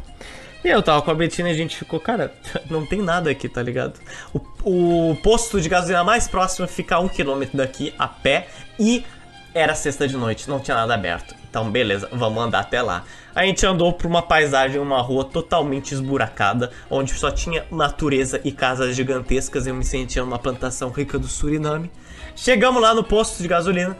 E 0.65 0.69
eu 0.69 0.81
tava 0.81 1.03
com 1.03 1.11
a 1.11 1.13
Betina 1.13 1.49
e 1.49 1.51
a 1.51 1.55
gente 1.55 1.77
ficou, 1.77 1.99
cara, 1.99 2.33
não 2.67 2.83
tem 2.83 2.99
nada 2.99 3.29
aqui, 3.29 3.47
tá 3.47 3.61
ligado? 3.61 3.99
O, 4.33 5.11
o 5.11 5.15
posto 5.17 5.61
de 5.61 5.69
gasolina 5.69 6.03
mais 6.03 6.27
próximo 6.27 6.67
fica 6.67 6.95
a 6.95 6.99
um 6.99 7.07
quilômetro 7.07 7.55
daqui, 7.55 7.93
a 7.99 8.07
pé, 8.07 8.47
e 8.79 9.05
era 9.53 9.75
sexta 9.75 10.07
de 10.07 10.17
noite, 10.17 10.49
não 10.49 10.59
tinha 10.59 10.75
nada 10.75 10.93
aberto. 10.93 11.35
Então, 11.49 11.69
beleza, 11.69 12.09
vamos 12.11 12.43
andar 12.43 12.61
até 12.61 12.81
lá. 12.81 13.03
A 13.35 13.45
gente 13.45 13.63
andou 13.65 13.93
por 13.93 14.07
uma 14.07 14.21
paisagem, 14.21 14.79
uma 14.79 15.01
rua 15.01 15.23
totalmente 15.23 15.91
esburacada, 15.91 16.71
onde 16.89 17.13
só 17.13 17.29
tinha 17.29 17.63
natureza 17.71 18.41
e 18.43 18.51
casas 18.51 18.95
gigantescas. 18.95 19.67
Eu 19.67 19.75
me 19.75 19.83
sentia 19.83 20.23
numa 20.23 20.39
plantação 20.39 20.89
rica 20.89 21.19
do 21.19 21.27
Suriname. 21.27 21.91
Chegamos 22.35 22.81
lá 22.81 22.95
no 22.95 23.03
posto 23.03 23.41
de 23.41 23.47
gasolina. 23.47 23.95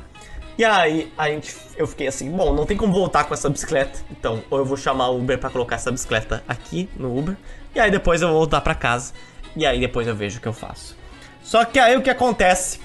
E 0.58 0.64
aí, 0.64 1.12
a 1.18 1.30
gente, 1.30 1.56
eu 1.76 1.86
fiquei 1.88 2.08
assim, 2.08 2.32
bom, 2.32 2.54
não 2.54 2.66
tem 2.66 2.78
como 2.78 2.92
voltar 2.92 3.24
com 3.26 3.34
essa 3.34 3.50
bicicleta. 3.50 4.00
Então, 4.12 4.44
ou 4.50 4.60
eu 4.60 4.66
vou 4.66 4.78
chamar 4.78 5.10
o 5.10 5.20
Uber 5.20 5.38
pra 5.38 5.50
colocar 5.50 5.76
essa 5.76 5.92
bicicleta 5.92 6.44
aqui 6.48 6.90
no 6.96 7.16
Uber. 7.16 7.36
E 7.76 7.80
aí 7.80 7.92
depois 7.92 8.22
eu 8.22 8.30
vou 8.30 8.38
voltar 8.38 8.62
pra 8.62 8.74
casa. 8.74 9.14
E 9.56 9.66
aí 9.66 9.80
depois 9.80 10.08
eu 10.08 10.16
vejo 10.16 10.40
o 10.40 10.42
que 10.42 10.48
eu 10.48 10.54
faço. 10.54 10.96
Só 11.44 11.66
que 11.66 11.78
aí 11.78 11.96
o 11.98 12.02
que 12.02 12.10
acontece? 12.10 12.80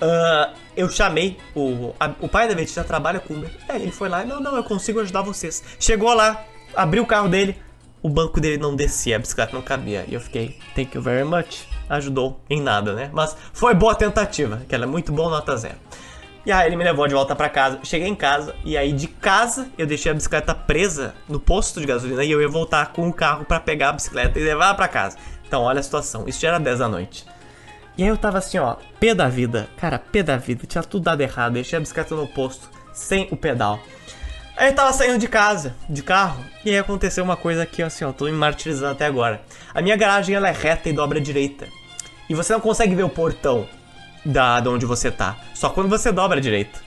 Ah, 0.00 0.52
eu 0.76 0.88
chamei 0.90 1.38
o, 1.54 1.92
a- 1.98 2.12
o 2.20 2.28
pai 2.28 2.46
da 2.48 2.54
Betina 2.54 2.84
trabalha 2.84 3.18
com 3.20 3.34
Uber. 3.34 3.50
Aí 3.68 3.82
ele 3.82 3.92
foi 3.92 4.08
lá, 4.08 4.24
não, 4.24 4.40
não, 4.40 4.56
eu 4.56 4.64
consigo 4.64 5.00
ajudar 5.00 5.22
vocês. 5.22 5.62
Chegou 5.80 6.12
lá, 6.14 6.44
abriu 6.74 7.02
o 7.02 7.06
carro 7.06 7.28
dele, 7.28 7.56
o 8.02 8.08
banco 8.08 8.40
dele 8.40 8.58
não 8.58 8.76
descia, 8.76 9.16
a 9.16 9.18
bicicleta 9.18 9.54
não 9.54 9.62
cabia. 9.62 10.04
E 10.06 10.14
eu 10.14 10.20
fiquei, 10.20 10.56
thank 10.74 10.94
you 10.96 11.02
very 11.02 11.24
much. 11.24 11.64
Ajudou 11.88 12.40
em 12.50 12.60
nada, 12.60 12.92
né? 12.94 13.10
Mas 13.12 13.36
foi 13.52 13.72
boa 13.74 13.94
tentativa, 13.94 14.62
que 14.68 14.74
ela 14.74 14.84
é 14.84 14.86
muito 14.88 15.12
bom, 15.12 15.28
nota 15.30 15.56
zero. 15.56 15.76
E 16.44 16.52
aí 16.52 16.66
ele 16.68 16.76
me 16.76 16.84
levou 16.84 17.08
de 17.08 17.14
volta 17.14 17.34
pra 17.34 17.48
casa. 17.48 17.80
Cheguei 17.82 18.06
em 18.06 18.14
casa 18.14 18.54
e 18.64 18.76
aí 18.76 18.92
de 18.92 19.08
casa 19.08 19.68
eu 19.76 19.84
deixei 19.86 20.12
a 20.12 20.14
bicicleta 20.14 20.54
presa 20.54 21.12
no 21.28 21.40
posto 21.40 21.80
de 21.80 21.86
gasolina 21.86 22.22
e 22.22 22.30
eu 22.30 22.40
ia 22.40 22.48
voltar 22.48 22.92
com 22.92 23.08
o 23.08 23.12
carro 23.12 23.44
pra 23.44 23.58
pegar 23.58 23.88
a 23.88 23.92
bicicleta 23.94 24.38
e 24.38 24.42
levar 24.44 24.74
pra 24.74 24.86
casa. 24.86 25.16
Então 25.46 25.62
olha 25.62 25.80
a 25.80 25.82
situação. 25.82 26.28
Isso 26.28 26.40
já 26.40 26.48
era 26.48 26.58
10 26.60 26.78
da 26.78 26.88
noite. 26.88 27.24
E 27.96 28.02
aí 28.02 28.08
eu 28.08 28.16
tava 28.16 28.38
assim, 28.38 28.58
ó, 28.58 28.76
pé 29.00 29.14
da 29.14 29.28
vida. 29.28 29.68
Cara, 29.76 29.98
pé 29.98 30.22
da 30.22 30.36
vida. 30.36 30.66
Tinha 30.66 30.82
tudo 30.82 31.04
dado 31.04 31.20
errado. 31.20 31.54
Deixei 31.54 31.76
a 31.76 31.80
bicicleta 31.80 32.14
no 32.14 32.26
posto 32.26 32.68
sem 32.92 33.28
o 33.30 33.36
pedal. 33.36 33.80
Aí 34.56 34.68
eu 34.68 34.74
tava 34.74 34.92
saindo 34.92 35.18
de 35.18 35.28
casa, 35.28 35.74
de 35.88 36.02
carro, 36.02 36.42
e 36.64 36.70
aí 36.70 36.78
aconteceu 36.78 37.22
uma 37.22 37.36
coisa 37.36 37.66
que, 37.66 37.82
assim, 37.82 38.06
ó, 38.06 38.12
tô 38.12 38.24
me 38.24 38.32
martirizando 38.32 38.92
até 38.92 39.04
agora. 39.04 39.42
A 39.74 39.82
minha 39.82 39.96
garagem, 39.96 40.34
ela 40.34 40.48
é 40.48 40.52
reta 40.52 40.88
e 40.88 40.94
dobra 40.94 41.18
à 41.18 41.22
direita. 41.22 41.68
E 42.28 42.34
você 42.34 42.54
não 42.54 42.60
consegue 42.60 42.94
ver 42.94 43.02
o 43.02 43.08
portão 43.10 43.68
da, 44.24 44.58
de 44.60 44.68
onde 44.68 44.86
você 44.86 45.10
tá. 45.10 45.36
Só 45.54 45.68
quando 45.68 45.90
você 45.90 46.10
dobra 46.10 46.38
à 46.38 46.40
direita. 46.40 46.85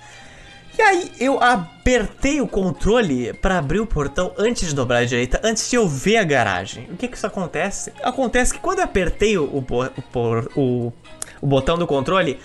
E 0.80 0.82
aí 0.82 1.12
eu 1.20 1.44
apertei 1.44 2.40
o 2.40 2.48
controle 2.48 3.34
pra 3.34 3.58
abrir 3.58 3.82
o 3.82 3.86
portão 3.86 4.32
antes 4.38 4.70
de 4.70 4.74
dobrar 4.74 5.00
à 5.00 5.04
direita, 5.04 5.38
antes 5.44 5.70
de 5.70 5.76
eu 5.76 5.86
ver 5.86 6.16
a 6.16 6.24
garagem. 6.24 6.88
O 6.90 6.96
que 6.96 7.06
que 7.10 7.18
isso 7.18 7.28
acontece? 7.28 7.92
Acontece 8.02 8.54
que 8.54 8.62
quando 8.62 8.80
eu 8.80 8.86
apertei 8.86 9.38
o, 9.38 9.44
o, 9.44 9.66
o, 10.56 10.94
o, 11.42 11.46
botão 11.46 11.78
do 11.78 11.86
controle, 11.86 12.40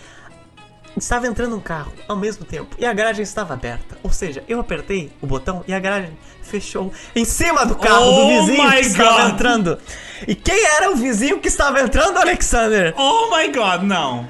estava 0.96 1.28
entrando 1.28 1.54
um 1.54 1.60
carro 1.60 1.92
ao 2.08 2.16
mesmo 2.16 2.44
tempo 2.44 2.74
e 2.76 2.84
a 2.84 2.92
garagem 2.92 3.22
estava 3.22 3.54
aberta. 3.54 3.96
Ou 4.02 4.10
seja, 4.10 4.42
eu 4.48 4.58
apertei 4.58 5.12
o 5.22 5.28
botão 5.28 5.62
e 5.68 5.72
a 5.72 5.78
garagem 5.78 6.18
fechou 6.42 6.92
em 7.14 7.24
cima 7.24 7.64
do 7.64 7.76
carro 7.76 8.04
Oh 8.04 8.20
do 8.20 8.26
vizinho 8.26 8.68
que 8.68 8.80
estava 8.80 9.22
God! 9.22 9.32
entrando. 9.32 9.78
E 10.26 10.34
quem 10.34 10.66
era 10.76 10.90
o 10.90 10.96
vizinho 10.96 11.38
que 11.38 11.46
estava 11.46 11.80
entrando, 11.80 12.18
Alexander? 12.18 12.94
Oh 12.96 13.30
my 13.30 13.46
god, 13.52 13.82
não. 13.82 14.26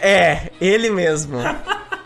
É, 0.00 0.52
ele 0.60 0.90
mesmo. 0.90 1.38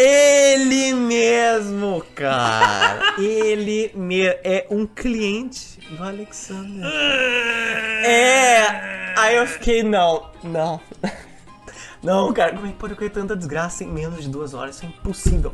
Ele 0.00 0.94
mesmo, 0.94 2.04
cara. 2.14 3.14
Ele 3.18 3.90
me... 3.96 4.26
é 4.26 4.64
um 4.70 4.86
cliente 4.86 5.80
do 5.90 6.00
Alexander. 6.00 6.86
É. 8.04 9.14
Aí 9.16 9.34
eu 9.34 9.44
fiquei, 9.44 9.82
não, 9.82 10.30
não. 10.44 10.80
Não, 12.00 12.32
cara, 12.32 12.54
como 12.54 12.64
é 12.64 12.70
que 12.70 12.76
pode 12.76 12.92
ocorrer 12.92 13.10
tanta 13.10 13.34
desgraça 13.34 13.82
em 13.82 13.88
menos 13.88 14.22
de 14.22 14.28
duas 14.28 14.54
horas? 14.54 14.76
Isso 14.76 14.84
é 14.84 14.88
impossível. 14.88 15.52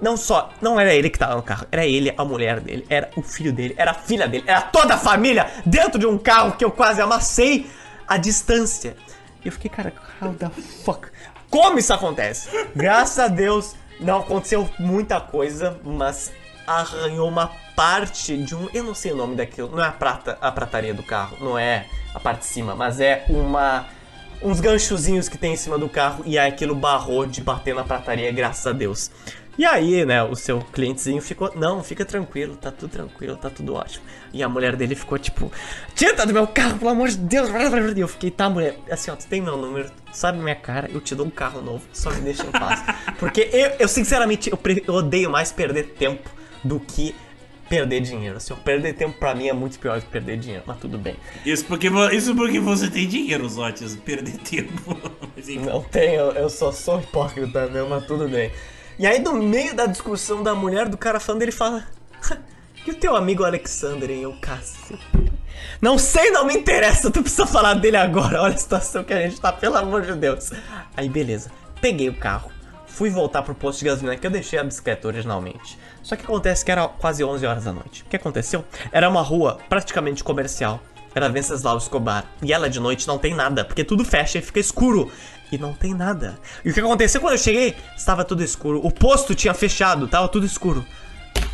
Não 0.00 0.16
só, 0.16 0.52
não 0.60 0.78
era 0.78 0.94
ele 0.94 1.10
que 1.10 1.18
tava 1.18 1.34
no 1.34 1.42
carro, 1.42 1.66
era 1.72 1.84
ele, 1.84 2.14
a 2.16 2.24
mulher 2.24 2.60
dele, 2.60 2.86
era 2.88 3.10
o 3.16 3.22
filho 3.22 3.52
dele, 3.52 3.74
era 3.76 3.90
a 3.90 3.94
filha 3.94 4.28
dele, 4.28 4.44
era 4.46 4.60
toda 4.60 4.94
a 4.94 4.98
família 4.98 5.50
dentro 5.66 5.98
de 5.98 6.06
um 6.06 6.16
carro 6.16 6.52
que 6.52 6.64
eu 6.64 6.70
quase 6.70 7.00
amassei 7.00 7.68
a 8.06 8.16
distância. 8.16 8.96
E 9.44 9.48
eu 9.48 9.52
fiquei, 9.52 9.68
cara, 9.68 9.92
how 10.20 10.32
the 10.34 10.48
fuck? 10.84 11.08
Como 11.52 11.78
isso 11.78 11.92
acontece? 11.92 12.48
Graças 12.74 13.18
a 13.18 13.28
Deus 13.28 13.76
não 14.00 14.20
aconteceu 14.20 14.66
muita 14.78 15.20
coisa, 15.20 15.78
mas 15.84 16.32
arranhou 16.66 17.28
uma 17.28 17.52
parte 17.76 18.38
de 18.38 18.54
um. 18.56 18.70
Eu 18.72 18.82
não 18.82 18.94
sei 18.94 19.12
o 19.12 19.16
nome 19.16 19.36
daquilo. 19.36 19.68
Não 19.68 19.84
é 19.84 19.86
a 19.86 19.92
prata, 19.92 20.38
a 20.40 20.50
prataria 20.50 20.94
do 20.94 21.02
carro, 21.02 21.36
não 21.42 21.58
é 21.58 21.84
a 22.14 22.18
parte 22.18 22.38
de 22.38 22.46
cima, 22.46 22.74
mas 22.74 23.00
é 23.00 23.26
uma. 23.28 23.84
Uns 24.40 24.60
ganchozinhos 24.60 25.28
que 25.28 25.36
tem 25.36 25.52
em 25.52 25.56
cima 25.56 25.76
do 25.76 25.90
carro 25.90 26.24
e 26.26 26.38
aí 26.38 26.48
aquilo 26.48 26.74
barrou 26.74 27.26
de 27.26 27.42
bater 27.42 27.74
na 27.74 27.84
prataria, 27.84 28.32
graças 28.32 28.66
a 28.66 28.72
Deus. 28.72 29.10
E 29.58 29.66
aí, 29.66 30.06
né, 30.06 30.22
o 30.22 30.34
seu 30.34 30.60
clientezinho 30.60 31.20
ficou, 31.20 31.52
não, 31.54 31.84
fica 31.84 32.06
tranquilo, 32.06 32.56
tá 32.56 32.70
tudo 32.70 32.90
tranquilo, 32.90 33.36
tá 33.36 33.50
tudo 33.50 33.74
ótimo. 33.74 34.02
E 34.32 34.42
a 34.42 34.48
mulher 34.48 34.76
dele 34.76 34.94
ficou 34.94 35.18
tipo, 35.18 35.52
tira 35.94 36.24
do 36.24 36.32
meu 36.32 36.46
carro, 36.46 36.78
pelo 36.78 36.90
amor 36.90 37.08
de 37.08 37.18
Deus. 37.18 37.48
E 37.96 38.00
eu 38.00 38.08
fiquei, 38.08 38.30
tá, 38.30 38.48
mulher, 38.48 38.78
assim, 38.90 39.10
ó, 39.10 39.16
tu 39.16 39.26
tem 39.26 39.40
meu 39.40 39.56
número, 39.56 39.90
tu 39.90 40.16
sabe 40.16 40.38
minha 40.38 40.56
cara, 40.56 40.90
eu 40.90 41.00
te 41.00 41.14
dou 41.14 41.26
um 41.26 41.30
carro 41.30 41.60
novo, 41.60 41.84
só 41.92 42.10
me 42.10 42.20
deixa 42.22 42.44
em 42.46 42.50
paz. 42.50 42.82
Porque 43.18 43.48
eu, 43.52 43.72
eu 43.78 43.88
sinceramente, 43.88 44.50
eu, 44.50 44.58
eu 44.86 44.94
odeio 44.94 45.30
mais 45.30 45.52
perder 45.52 45.94
tempo 45.94 46.30
do 46.64 46.80
que 46.80 47.14
perder 47.68 48.00
dinheiro. 48.00 48.36
Assim, 48.36 48.54
perder 48.56 48.94
tempo 48.94 49.18
pra 49.18 49.34
mim 49.34 49.48
é 49.48 49.52
muito 49.52 49.78
pior 49.78 49.98
do 49.98 50.04
que 50.04 50.10
perder 50.10 50.38
dinheiro, 50.38 50.64
mas 50.66 50.78
tudo 50.78 50.98
bem. 50.98 51.16
Isso 51.44 51.64
porque, 51.64 51.88
isso 52.12 52.34
porque 52.34 52.60
você 52.60 52.90
tem 52.90 53.08
dinheiro, 53.08 53.48
Zotes, 53.48 53.96
perder 53.96 54.38
tempo. 54.38 54.96
Não 55.64 55.82
tenho, 55.82 56.30
eu 56.32 56.48
só 56.48 56.70
sou 56.70 57.00
hipócrita 57.00 57.66
mesmo, 57.68 57.88
mas 57.90 58.06
tudo 58.06 58.28
bem. 58.28 58.52
E 58.98 59.06
aí, 59.06 59.18
no 59.18 59.34
meio 59.34 59.74
da 59.74 59.86
discussão 59.86 60.42
da 60.42 60.54
mulher, 60.54 60.88
do 60.88 60.98
cara 60.98 61.18
falando, 61.18 61.42
ele 61.42 61.52
fala: 61.52 61.86
E 62.86 62.90
o 62.90 62.94
teu 62.94 63.14
amigo 63.14 63.44
Alexander, 63.44 64.10
hein? 64.10 64.22
Eu 64.22 64.36
cacete. 64.40 64.98
Não 65.80 65.98
sei, 65.98 66.30
não 66.30 66.44
me 66.44 66.54
interessa, 66.54 67.10
tu 67.10 67.22
precisa 67.22 67.46
falar 67.46 67.74
dele 67.74 67.96
agora. 67.96 68.42
Olha 68.42 68.54
a 68.54 68.58
situação 68.58 69.04
que 69.04 69.12
a 69.12 69.20
gente 69.20 69.40
tá, 69.40 69.52
pelo 69.52 69.76
amor 69.76 70.02
de 70.02 70.14
Deus. 70.14 70.50
Aí, 70.96 71.08
beleza. 71.08 71.50
Peguei 71.80 72.08
o 72.08 72.14
carro, 72.14 72.50
fui 72.86 73.10
voltar 73.10 73.42
pro 73.42 73.54
posto 73.54 73.80
de 73.80 73.84
gasolina 73.86 74.16
que 74.16 74.26
eu 74.26 74.30
deixei 74.30 74.58
a 74.58 74.64
bicicleta 74.64 75.06
originalmente. 75.06 75.78
Só 76.02 76.16
que 76.16 76.24
acontece 76.24 76.64
que 76.64 76.72
era 76.72 76.88
quase 76.88 77.22
11 77.22 77.46
horas 77.46 77.64
da 77.64 77.72
noite. 77.72 78.02
O 78.02 78.06
que 78.06 78.16
aconteceu? 78.16 78.64
Era 78.90 79.08
uma 79.08 79.22
rua 79.22 79.58
praticamente 79.68 80.24
comercial. 80.24 80.80
Era 81.14 81.28
Venceslau 81.28 81.78
Escobar. 81.78 82.24
E 82.42 82.52
ela 82.52 82.68
de 82.68 82.80
noite 82.80 83.06
não 83.06 83.18
tem 83.18 83.34
nada, 83.34 83.64
porque 83.64 83.84
tudo 83.84 84.04
fecha 84.04 84.38
e 84.38 84.42
fica 84.42 84.58
escuro 84.58 85.10
e 85.52 85.58
não 85.58 85.72
tem 85.72 85.94
nada. 85.94 86.38
E 86.64 86.70
o 86.70 86.74
que 86.74 86.80
aconteceu 86.80 87.20
quando 87.20 87.34
eu 87.34 87.38
cheguei? 87.38 87.76
Estava 87.96 88.24
tudo 88.24 88.42
escuro. 88.42 88.80
O 88.82 88.90
posto 88.90 89.34
tinha 89.34 89.52
fechado, 89.52 90.08
tava 90.08 90.26
tudo 90.28 90.46
escuro. 90.46 90.84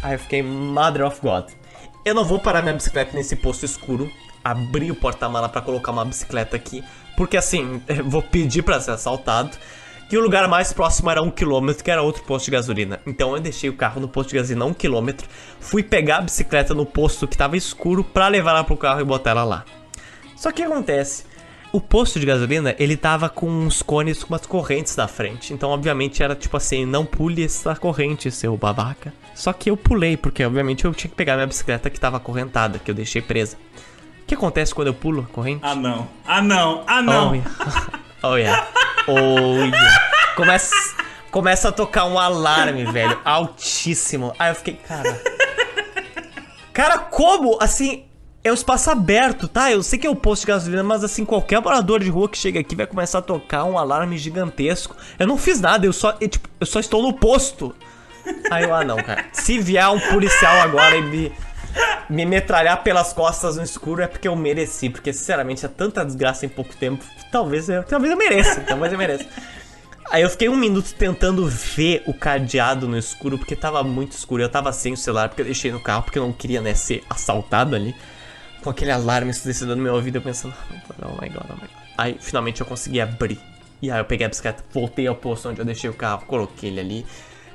Aí 0.02 0.14
eu 0.14 0.18
fiquei 0.18 0.42
Mother 0.42 1.06
of 1.06 1.20
God. 1.20 1.50
Eu 2.04 2.14
não 2.14 2.24
vou 2.24 2.38
parar 2.38 2.62
minha 2.62 2.74
bicicleta 2.74 3.16
nesse 3.16 3.36
posto 3.36 3.64
escuro. 3.64 4.10
Abri 4.44 4.90
o 4.90 4.94
porta-mala 4.94 5.48
para 5.48 5.60
colocar 5.60 5.92
uma 5.92 6.04
bicicleta 6.04 6.56
aqui. 6.56 6.82
Porque 7.16 7.36
assim, 7.36 7.82
vou 8.04 8.22
pedir 8.22 8.62
para 8.62 8.80
ser 8.80 8.92
assaltado. 8.92 9.56
E 10.10 10.16
o 10.16 10.22
lugar 10.22 10.48
mais 10.48 10.72
próximo 10.72 11.10
era 11.10 11.22
um 11.22 11.30
quilômetro, 11.30 11.84
que 11.84 11.90
era 11.90 12.00
outro 12.00 12.22
posto 12.22 12.46
de 12.46 12.52
gasolina. 12.52 12.98
Então 13.06 13.34
eu 13.34 13.40
deixei 13.40 13.68
o 13.68 13.76
carro 13.76 14.00
no 14.00 14.08
posto 14.08 14.30
de 14.30 14.36
gasolina 14.36 14.64
um 14.64 14.72
quilômetro. 14.72 15.28
Fui 15.60 15.82
pegar 15.82 16.18
a 16.18 16.22
bicicleta 16.22 16.72
no 16.72 16.86
posto 16.86 17.28
que 17.28 17.36
tava 17.36 17.58
escuro 17.58 18.02
para 18.02 18.28
levar 18.28 18.52
ela 18.52 18.64
pro 18.64 18.76
carro 18.76 19.00
e 19.00 19.04
botar 19.04 19.32
ela 19.32 19.44
lá. 19.44 19.64
Só 20.34 20.50
que 20.50 20.62
acontece, 20.62 21.24
o 21.70 21.80
posto 21.80 22.18
de 22.18 22.24
gasolina, 22.24 22.74
ele 22.78 22.96
tava 22.96 23.28
com 23.28 23.50
uns 23.50 23.82
cones 23.82 24.22
com 24.24 24.32
umas 24.32 24.46
correntes 24.46 24.96
na 24.96 25.06
frente. 25.06 25.52
Então, 25.52 25.68
obviamente, 25.68 26.22
era 26.22 26.34
tipo 26.34 26.56
assim, 26.56 26.86
não 26.86 27.04
pule 27.04 27.44
essa 27.44 27.76
corrente, 27.76 28.30
seu 28.30 28.56
babaca. 28.56 29.12
Só 29.38 29.52
que 29.52 29.70
eu 29.70 29.76
pulei, 29.76 30.16
porque 30.16 30.44
obviamente 30.44 30.84
eu 30.84 30.92
tinha 30.92 31.08
que 31.08 31.14
pegar 31.14 31.36
minha 31.36 31.46
bicicleta 31.46 31.88
que 31.88 32.00
tava 32.00 32.16
acorrentada, 32.16 32.80
que 32.80 32.90
eu 32.90 32.94
deixei 32.94 33.22
presa. 33.22 33.56
O 34.20 34.26
que 34.26 34.34
acontece 34.34 34.74
quando 34.74 34.88
eu 34.88 34.94
pulo 34.94 35.28
a 35.30 35.32
corrente? 35.32 35.60
Ah 35.62 35.76
não, 35.76 36.08
ah 36.26 36.42
não, 36.42 36.82
ah 36.88 37.00
não! 37.00 37.30
Oh 37.30 37.34
yeah, 37.34 37.48
oh 38.26 38.36
yeah, 38.36 38.68
oh, 39.06 39.64
yeah. 39.64 40.34
Começa, 40.34 40.74
começa 41.30 41.68
a 41.68 41.72
tocar 41.72 42.06
um 42.06 42.18
alarme, 42.18 42.84
velho, 42.86 43.16
altíssimo. 43.24 44.34
Aí 44.40 44.50
eu 44.50 44.56
fiquei, 44.56 44.74
cara... 44.74 45.22
Cara, 46.72 46.98
como? 46.98 47.58
Assim, 47.60 48.06
é 48.42 48.50
o 48.50 48.54
espaço 48.54 48.90
aberto, 48.90 49.46
tá? 49.46 49.70
Eu 49.70 49.84
sei 49.84 50.00
que 50.00 50.06
é 50.06 50.10
o 50.10 50.16
posto 50.16 50.42
de 50.42 50.48
gasolina, 50.48 50.82
mas 50.82 51.04
assim, 51.04 51.24
qualquer 51.24 51.62
morador 51.62 52.00
de 52.00 52.10
rua 52.10 52.28
que 52.28 52.36
chega 52.36 52.58
aqui 52.58 52.74
vai 52.74 52.88
começar 52.88 53.18
a 53.18 53.22
tocar 53.22 53.62
um 53.64 53.78
alarme 53.78 54.18
gigantesco. 54.18 54.96
Eu 55.16 55.28
não 55.28 55.38
fiz 55.38 55.60
nada, 55.60 55.86
eu 55.86 55.92
só, 55.92 56.16
eu, 56.20 56.28
tipo, 56.28 56.48
eu 56.58 56.66
só 56.66 56.80
estou 56.80 57.02
no 57.02 57.12
posto. 57.12 57.72
Aí 58.50 58.64
eu, 58.64 58.74
ah 58.74 58.84
não, 58.84 58.96
cara. 58.96 59.26
Se 59.32 59.58
vier 59.58 59.88
um 59.88 60.00
policial 60.00 60.60
agora 60.60 60.96
e 60.96 61.02
me, 61.02 61.32
me 62.08 62.26
metralhar 62.26 62.82
pelas 62.82 63.12
costas 63.12 63.56
no 63.56 63.62
escuro 63.62 64.02
é 64.02 64.06
porque 64.06 64.28
eu 64.28 64.36
mereci. 64.36 64.90
Porque, 64.90 65.12
sinceramente, 65.12 65.64
é 65.64 65.68
tanta 65.68 66.04
desgraça 66.04 66.46
em 66.46 66.48
pouco 66.48 66.74
tempo. 66.76 67.04
Talvez 67.30 67.68
eu, 67.68 67.82
talvez 67.84 68.12
eu 68.12 68.18
mereça. 68.18 68.60
Talvez 68.60 68.92
eu 68.92 68.98
mereça. 68.98 69.26
Aí 70.10 70.22
eu 70.22 70.30
fiquei 70.30 70.48
um 70.48 70.56
minuto 70.56 70.94
tentando 70.94 71.46
ver 71.46 72.02
o 72.06 72.14
cadeado 72.14 72.88
no 72.88 72.96
escuro, 72.96 73.36
porque 73.36 73.54
tava 73.54 73.82
muito 73.82 74.12
escuro. 74.12 74.42
Eu 74.42 74.48
tava 74.48 74.72
sem 74.72 74.94
o 74.94 74.96
celular, 74.96 75.28
porque 75.28 75.42
eu 75.42 75.46
deixei 75.46 75.70
no 75.70 75.80
carro, 75.80 76.02
porque 76.02 76.18
eu 76.18 76.22
não 76.22 76.32
queria, 76.32 76.62
né, 76.62 76.72
ser 76.74 77.04
assaltado 77.10 77.76
ali 77.76 77.94
com 78.62 78.70
aquele 78.70 78.90
alarme 78.90 79.30
ensurdecedor 79.30 79.76
no 79.76 79.82
meu 79.82 79.94
ouvido, 79.94 80.16
eu 80.16 80.22
pensando, 80.22 80.54
oh 81.02 81.22
my 81.22 81.28
god, 81.28 81.44
oh 81.48 81.54
my 81.54 81.60
god. 81.60 81.70
Aí 81.96 82.16
finalmente 82.20 82.60
eu 82.60 82.66
consegui 82.66 83.00
abrir. 83.00 83.38
E 83.80 83.90
aí 83.90 83.98
eu 83.98 84.04
peguei 84.04 84.26
a 84.26 84.28
bicicleta, 84.28 84.64
voltei 84.72 85.06
ao 85.06 85.14
posto 85.14 85.48
onde 85.48 85.60
eu 85.60 85.64
deixei 85.64 85.88
o 85.88 85.94
carro, 85.94 86.26
coloquei 86.26 86.70
ele 86.70 86.80
ali. 86.80 87.06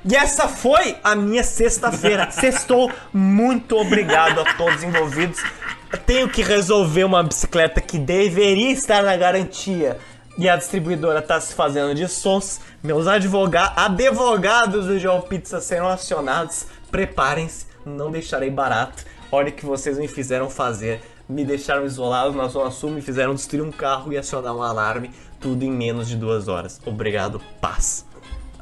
E 0.04 0.14
essa 0.14 0.48
foi 0.48 0.96
a 1.02 1.16
minha 1.16 1.42
sexta-feira. 1.42 2.28
Sextou. 2.32 2.92
Muito 3.12 3.76
obrigado 3.76 4.40
a 4.40 4.54
todos 4.54 4.82
envolvidos. 4.82 5.42
Eu 5.90 5.98
tenho 5.98 6.28
que 6.28 6.42
resolver 6.42 7.04
uma 7.04 7.22
bicicleta 7.22 7.80
que 7.80 7.98
deveria 7.98 8.70
estar 8.70 9.02
na 9.02 9.16
garantia. 9.16 9.98
E 10.36 10.48
a 10.48 10.56
distribuidora 10.56 11.22
tá 11.22 11.40
se 11.40 11.54
fazendo 11.54 11.94
de 11.94 12.06
sons. 12.06 12.60
Meus 12.82 13.06
advogados, 13.06 13.78
advogados 13.78 14.86
do 14.86 14.98
João 14.98 15.22
Pizza 15.22 15.60
serão 15.60 15.88
acionados. 15.88 16.66
Preparem-se, 16.90 17.66
não 17.86 18.10
deixarei 18.10 18.50
barato. 18.50 19.04
Olha 19.32 19.48
o 19.48 19.52
que 19.52 19.64
vocês 19.64 19.96
me 19.96 20.08
fizeram 20.08 20.50
fazer. 20.50 21.00
Me 21.26 21.46
deixaram 21.46 21.86
isolado 21.86 22.36
na 22.36 22.46
Zona 22.48 22.70
Sul, 22.70 22.90
me 22.90 23.00
fizeram 23.00 23.34
destruir 23.34 23.62
um 23.62 23.72
carro 23.72 24.12
e 24.12 24.18
acionar 24.18 24.54
um 24.54 24.62
alarme. 24.62 25.10
Tudo 25.40 25.64
em 25.64 25.70
menos 25.70 26.08
de 26.08 26.16
duas 26.16 26.46
horas. 26.46 26.78
Obrigado, 26.84 27.40
paz. 27.60 28.04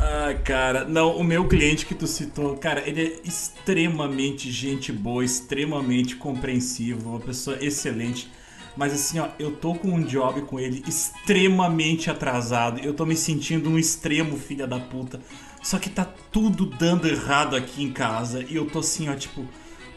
Ah, 0.05 0.35
cara, 0.45 0.85
não, 0.85 1.17
o 1.17 1.23
meu 1.23 1.47
cliente 1.47 1.87
que 1.87 1.95
tu 1.95 2.09
citou, 2.09 2.57
cara, 2.57 2.83
ele 2.89 3.03
é 3.03 3.21
extremamente 3.25 4.51
gente 4.51 4.91
boa, 4.91 5.25
extremamente 5.25 6.17
compreensivo, 6.17 7.11
uma 7.11 7.21
pessoa 7.21 7.57
excelente. 7.61 8.29
Mas 8.77 8.93
assim, 8.93 9.21
ó, 9.21 9.29
eu 9.39 9.53
tô 9.53 9.75
com 9.77 9.89
um 9.89 10.03
job 10.03 10.43
com 10.43 10.59
ele 10.59 10.83
extremamente 10.89 12.11
atrasado. 12.11 12.81
Eu 12.81 12.95
tô 12.95 13.07
me 13.07 13.15
sentindo 13.15 13.71
um 13.71 13.79
extremo 13.79 14.37
filha 14.37 14.67
da 14.67 14.81
puta. 14.81 15.21
Só 15.63 15.79
que 15.79 15.89
tá 15.89 16.05
tudo 16.33 16.67
dando 16.67 17.07
errado 17.07 17.55
aqui 17.55 17.85
em 17.85 17.93
casa. 17.93 18.45
E 18.49 18.57
eu 18.57 18.67
tô 18.67 18.81
assim, 18.81 19.09
ó, 19.09 19.15
tipo, 19.15 19.47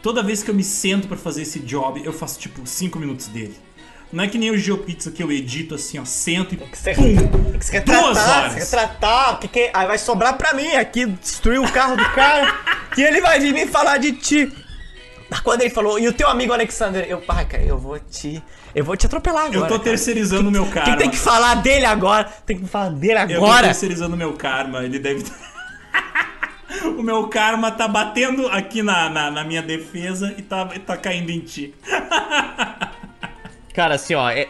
Toda 0.06 0.22
vez 0.22 0.40
que 0.40 0.50
eu 0.52 0.54
me 0.54 0.62
sento 0.62 1.08
para 1.08 1.16
fazer 1.16 1.42
esse 1.42 1.58
job, 1.58 2.00
eu 2.04 2.12
faço 2.12 2.38
tipo 2.38 2.64
5 2.64 2.96
minutos 2.96 3.26
dele. 3.26 3.56
Não 4.12 4.22
é 4.22 4.28
que 4.28 4.38
nem 4.38 4.50
o 4.50 4.56
GeoPizza 4.56 5.10
que 5.10 5.22
eu 5.22 5.32
edito 5.32 5.74
assim, 5.74 5.98
ó, 5.98 6.04
sento 6.04 6.54
e 6.54 6.56
que 6.56 6.64
pum, 6.64 7.52
que 7.58 7.64
você 7.64 7.72
quer 7.72 7.82
duas 7.82 8.12
tratar, 8.12 8.38
horas. 8.38 8.52
Você 8.52 8.58
quer 8.60 8.66
tratar, 8.66 9.40
que 9.40 9.48
que, 9.48 9.70
aí 9.74 9.86
vai 9.86 9.98
sobrar 9.98 10.36
pra 10.38 10.54
mim 10.54 10.74
aqui, 10.74 11.06
destruir 11.06 11.60
o 11.60 11.70
carro 11.72 11.96
do 11.96 12.08
cara, 12.10 12.54
que 12.94 13.02
ele 13.02 13.20
vai 13.20 13.40
vir 13.40 13.52
me 13.52 13.66
falar 13.66 13.98
de 13.98 14.12
ti. 14.12 14.52
Quando 15.42 15.62
ele 15.62 15.70
falou, 15.70 15.98
e 15.98 16.06
o 16.06 16.12
teu 16.12 16.28
amigo 16.28 16.52
Alexander, 16.52 17.04
eu, 17.08 17.20
pai, 17.20 17.44
cara, 17.46 17.62
eu 17.62 17.76
vou 17.76 17.98
te. 17.98 18.42
Eu 18.72 18.84
vou 18.84 18.96
te 18.96 19.06
atropelar 19.06 19.46
agora. 19.46 19.58
Eu 19.58 19.66
tô 19.66 19.78
terceirizando 19.78 20.48
o 20.48 20.52
meu 20.52 20.66
karma. 20.66 20.84
Quem 20.84 20.96
tem 20.96 21.10
que 21.10 21.16
falar 21.16 21.54
dele 21.56 21.84
agora? 21.84 22.24
Tem 22.24 22.58
que 22.58 22.66
falar 22.66 22.90
dele 22.90 23.18
agora. 23.18 23.34
Eu 23.34 23.40
tô 23.40 23.62
terceirizando 23.62 24.14
o 24.14 24.18
meu 24.18 24.34
karma, 24.34 24.84
ele 24.84 24.98
deve. 24.98 25.24
o 26.96 27.02
meu 27.02 27.26
karma 27.28 27.72
tá 27.72 27.88
batendo 27.88 28.46
aqui 28.48 28.82
na, 28.82 29.10
na, 29.10 29.30
na 29.30 29.44
minha 29.44 29.62
defesa 29.62 30.32
e 30.36 30.42
tá, 30.42 30.64
tá 30.86 30.96
caindo 30.96 31.30
em 31.30 31.40
ti. 31.40 31.74
Cara, 33.76 33.96
assim, 33.96 34.14
ó, 34.14 34.30
é. 34.30 34.48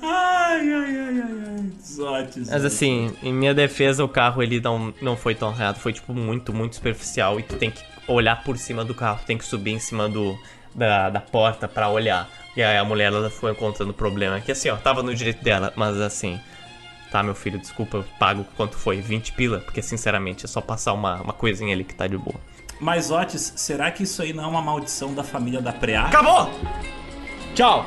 Ai, 0.00 0.60
ai, 0.60 0.70
ai, 0.70 0.96
ai, 0.96 1.20
ai. 1.20 1.72
Zote, 1.84 2.38
Mas 2.38 2.64
assim, 2.64 3.12
em 3.20 3.32
minha 3.32 3.52
defesa, 3.52 4.04
o 4.04 4.08
carro 4.08 4.40
ele 4.40 4.60
não, 4.60 4.94
não 5.02 5.16
foi 5.16 5.34
tão 5.34 5.52
reto, 5.52 5.80
foi 5.80 5.92
tipo 5.92 6.14
muito, 6.14 6.54
muito 6.54 6.76
superficial. 6.76 7.40
E 7.40 7.42
tu 7.42 7.56
tem 7.56 7.72
que 7.72 7.82
olhar 8.06 8.44
por 8.44 8.56
cima 8.56 8.84
do 8.84 8.94
carro, 8.94 9.20
tem 9.26 9.36
que 9.36 9.44
subir 9.44 9.72
em 9.72 9.80
cima 9.80 10.08
do, 10.08 10.38
da, 10.72 11.10
da 11.10 11.20
porta 11.20 11.66
pra 11.66 11.88
olhar. 11.88 12.30
E 12.56 12.62
aí 12.62 12.78
a 12.78 12.84
mulher 12.84 13.06
ela 13.12 13.28
foi 13.28 13.50
encontrando 13.50 13.92
problema. 13.92 14.40
Que 14.40 14.52
assim, 14.52 14.68
ó, 14.68 14.76
tava 14.76 15.02
no 15.02 15.12
direito 15.12 15.42
dela, 15.42 15.72
mas 15.74 16.00
assim, 16.00 16.38
Tá, 17.10 17.22
meu 17.22 17.34
filho, 17.34 17.58
desculpa, 17.58 17.98
eu 17.98 18.04
pago 18.18 18.46
quanto 18.56 18.74
foi? 18.74 19.00
20 19.02 19.32
pila? 19.32 19.58
Porque, 19.58 19.82
sinceramente, 19.82 20.46
é 20.46 20.48
só 20.48 20.62
passar 20.62 20.94
uma, 20.94 21.20
uma 21.20 21.34
coisinha 21.34 21.74
ali 21.74 21.84
que 21.84 21.94
tá 21.94 22.06
de 22.06 22.16
boa. 22.16 22.40
Mas, 22.82 23.12
Otis, 23.12 23.52
será 23.54 23.92
que 23.92 24.02
isso 24.02 24.20
aí 24.20 24.32
não 24.32 24.42
é 24.42 24.46
uma 24.48 24.60
maldição 24.60 25.14
da 25.14 25.22
família 25.22 25.62
da 25.62 25.72
Preá? 25.72 26.06
Acabou! 26.06 26.50
Tchau! 27.54 27.86